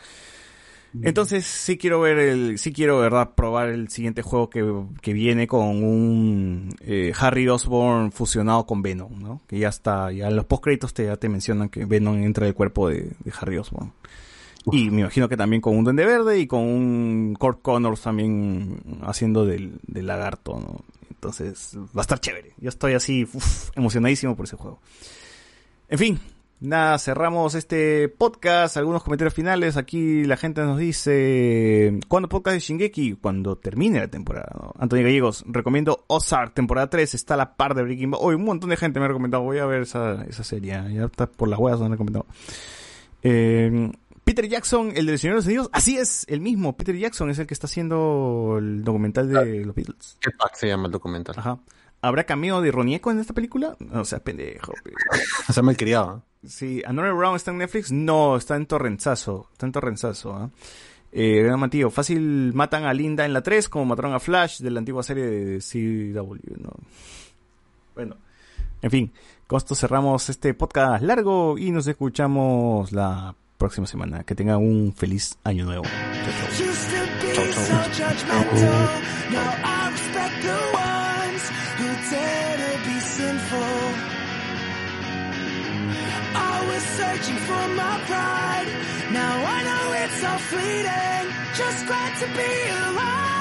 Entonces 1.02 1.44
sí 1.44 1.76
quiero 1.76 2.00
ver 2.00 2.18
el, 2.18 2.58
sí 2.58 2.72
quiero 2.72 2.98
verdad 2.98 3.32
probar 3.34 3.68
el 3.68 3.88
siguiente 3.88 4.22
juego 4.22 4.48
que, 4.48 4.64
que 5.02 5.12
viene 5.12 5.46
con 5.46 5.82
un 5.84 6.74
eh, 6.80 7.12
Harry 7.18 7.48
Osborn 7.48 8.12
fusionado 8.12 8.64
con 8.66 8.80
Venom, 8.82 9.18
¿no? 9.18 9.42
Que 9.46 9.58
ya 9.58 9.68
está, 9.68 10.10
ya 10.12 10.28
en 10.28 10.36
los 10.36 10.46
postcréditos 10.46 10.94
te, 10.94 11.04
ya 11.06 11.16
te 11.16 11.28
mencionan 11.28 11.68
que 11.68 11.84
Venom 11.84 12.16
entra 12.22 12.46
en 12.46 12.48
el 12.48 12.54
cuerpo 12.54 12.88
de, 12.88 13.10
de 13.24 13.32
Harry 13.40 13.58
Osborn. 13.58 13.92
Y 14.72 14.90
me 14.90 15.02
imagino 15.02 15.28
que 15.28 15.36
también 15.36 15.62
con 15.62 15.76
un 15.76 15.84
Duende 15.84 16.04
Verde 16.04 16.40
y 16.40 16.46
con 16.46 16.60
un 16.60 17.36
Kurt 17.38 17.62
Connors 17.62 18.02
también 18.02 18.80
haciendo 19.02 19.44
del, 19.44 19.78
del 19.86 20.06
lagarto, 20.06 20.58
¿no? 20.58 20.84
Entonces 21.10 21.76
va 21.96 22.00
a 22.00 22.02
estar 22.02 22.20
chévere. 22.20 22.52
Yo 22.58 22.68
estoy 22.68 22.94
así 22.94 23.26
emocionadísimo 23.76 24.36
por 24.36 24.46
ese 24.46 24.56
juego. 24.56 24.80
En 25.88 25.98
fin, 25.98 26.20
nada, 26.60 26.98
cerramos 26.98 27.54
este 27.54 28.08
podcast. 28.08 28.76
Algunos 28.76 29.02
comentarios 29.02 29.34
finales. 29.34 29.76
Aquí 29.76 30.24
la 30.24 30.36
gente 30.36 30.62
nos 30.62 30.78
dice: 30.78 31.98
¿Cuándo 32.08 32.28
podcast 32.28 32.54
de 32.54 32.60
Shingeki? 32.60 33.14
Cuando 33.14 33.56
termine 33.56 34.00
la 34.00 34.08
temporada. 34.08 34.52
¿no? 34.54 34.74
Antonio 34.78 35.04
Gallegos, 35.04 35.44
recomiendo 35.46 36.04
Ozark, 36.08 36.54
temporada 36.54 36.90
3. 36.90 37.14
Está 37.14 37.34
a 37.34 37.38
la 37.38 37.56
par 37.56 37.74
de 37.74 37.82
Breaking 37.82 38.10
Bad. 38.10 38.20
Hoy 38.22 38.34
un 38.34 38.44
montón 38.44 38.70
de 38.70 38.76
gente 38.76 38.98
me 38.98 39.06
ha 39.06 39.08
recomendado. 39.08 39.44
Voy 39.44 39.58
a 39.58 39.66
ver 39.66 39.82
esa, 39.82 40.24
esa 40.24 40.44
serie. 40.44 40.72
Ya 40.92 41.04
está 41.04 41.26
por 41.26 41.48
las 41.48 41.58
huevas, 41.58 41.78
me 41.80 41.86
han 41.86 41.92
recomendado. 41.92 42.26
Eh, 43.22 43.90
Peter 44.26 44.48
Jackson, 44.48 44.92
el 44.96 45.06
del 45.06 45.20
Señor 45.20 45.34
de 45.34 45.38
los 45.38 45.46
Anillos. 45.46 45.70
Así 45.72 45.96
es, 45.96 46.26
el 46.28 46.40
mismo. 46.40 46.76
Peter 46.76 46.96
Jackson 46.96 47.30
es 47.30 47.38
el 47.38 47.46
que 47.46 47.54
está 47.54 47.68
haciendo 47.68 48.56
el 48.58 48.82
documental 48.82 49.28
de 49.28 49.64
los 49.64 49.72
Beatles. 49.72 50.18
¿Qué 50.20 50.32
pack 50.32 50.56
se 50.56 50.66
llama 50.66 50.86
el 50.86 50.92
documental? 50.92 51.36
Ajá. 51.38 51.60
¿Habrá 52.02 52.24
cameo 52.24 52.60
de 52.60 52.72
Ronieco 52.72 53.12
en 53.12 53.20
esta 53.20 53.34
película? 53.34 53.76
No 53.78 54.04
sea 54.04 54.18
pendejo. 54.18 54.72
Se 55.46 55.52
llama 55.52 55.70
el 55.70 55.76
criado. 55.76 56.24
Sí, 56.44 56.82
Another 56.84 57.12
Round 57.12 57.36
está 57.36 57.52
en 57.52 57.58
Netflix. 57.58 57.92
No, 57.92 58.36
está 58.36 58.56
en 58.56 58.66
Torrenzazo. 58.66 59.48
Está 59.52 59.66
en 59.66 59.72
Torrenzazo. 59.72 60.34
¿ah? 60.34 60.50
Eh, 61.12 61.44
Gran 61.44 61.60
Matío, 61.60 61.88
fácil 61.90 62.52
matan 62.52 62.84
a 62.84 62.92
Linda 62.92 63.24
en 63.24 63.32
la 63.32 63.42
3 63.44 63.68
como 63.68 63.84
mataron 63.84 64.12
a 64.12 64.18
Flash 64.18 64.58
de 64.58 64.72
la 64.72 64.80
antigua 64.80 65.04
serie 65.04 65.24
de 65.24 65.60
CW, 65.60 66.60
¿no? 66.60 66.72
Bueno, 67.94 68.16
en 68.82 68.90
fin, 68.90 69.12
con 69.46 69.58
esto 69.58 69.76
cerramos 69.76 70.28
este 70.28 70.52
podcast 70.52 71.04
largo 71.04 71.56
y 71.58 71.70
nos 71.70 71.86
escuchamos 71.86 72.90
la 72.90 73.36
próxima 73.56 73.86
semana. 73.86 74.24
Que 74.24 74.34
tengan 74.34 74.58
un 74.58 74.92
feliz 74.94 75.38
año 75.44 75.64
nuevo. 75.64 75.84
I 86.38 86.66
was 86.68 86.82
searching 87.00 87.38
for 87.48 87.68
my 87.74 88.00
pride. 88.06 88.68
Now 89.12 89.34
I 89.54 89.62
know 89.68 89.92
it's 90.02 90.24
all 90.24 90.38
fleeting. 90.38 91.32
Just 91.54 91.86
glad 91.86 92.12
to 92.20 92.26
be 92.36 92.50
alive. 92.90 93.35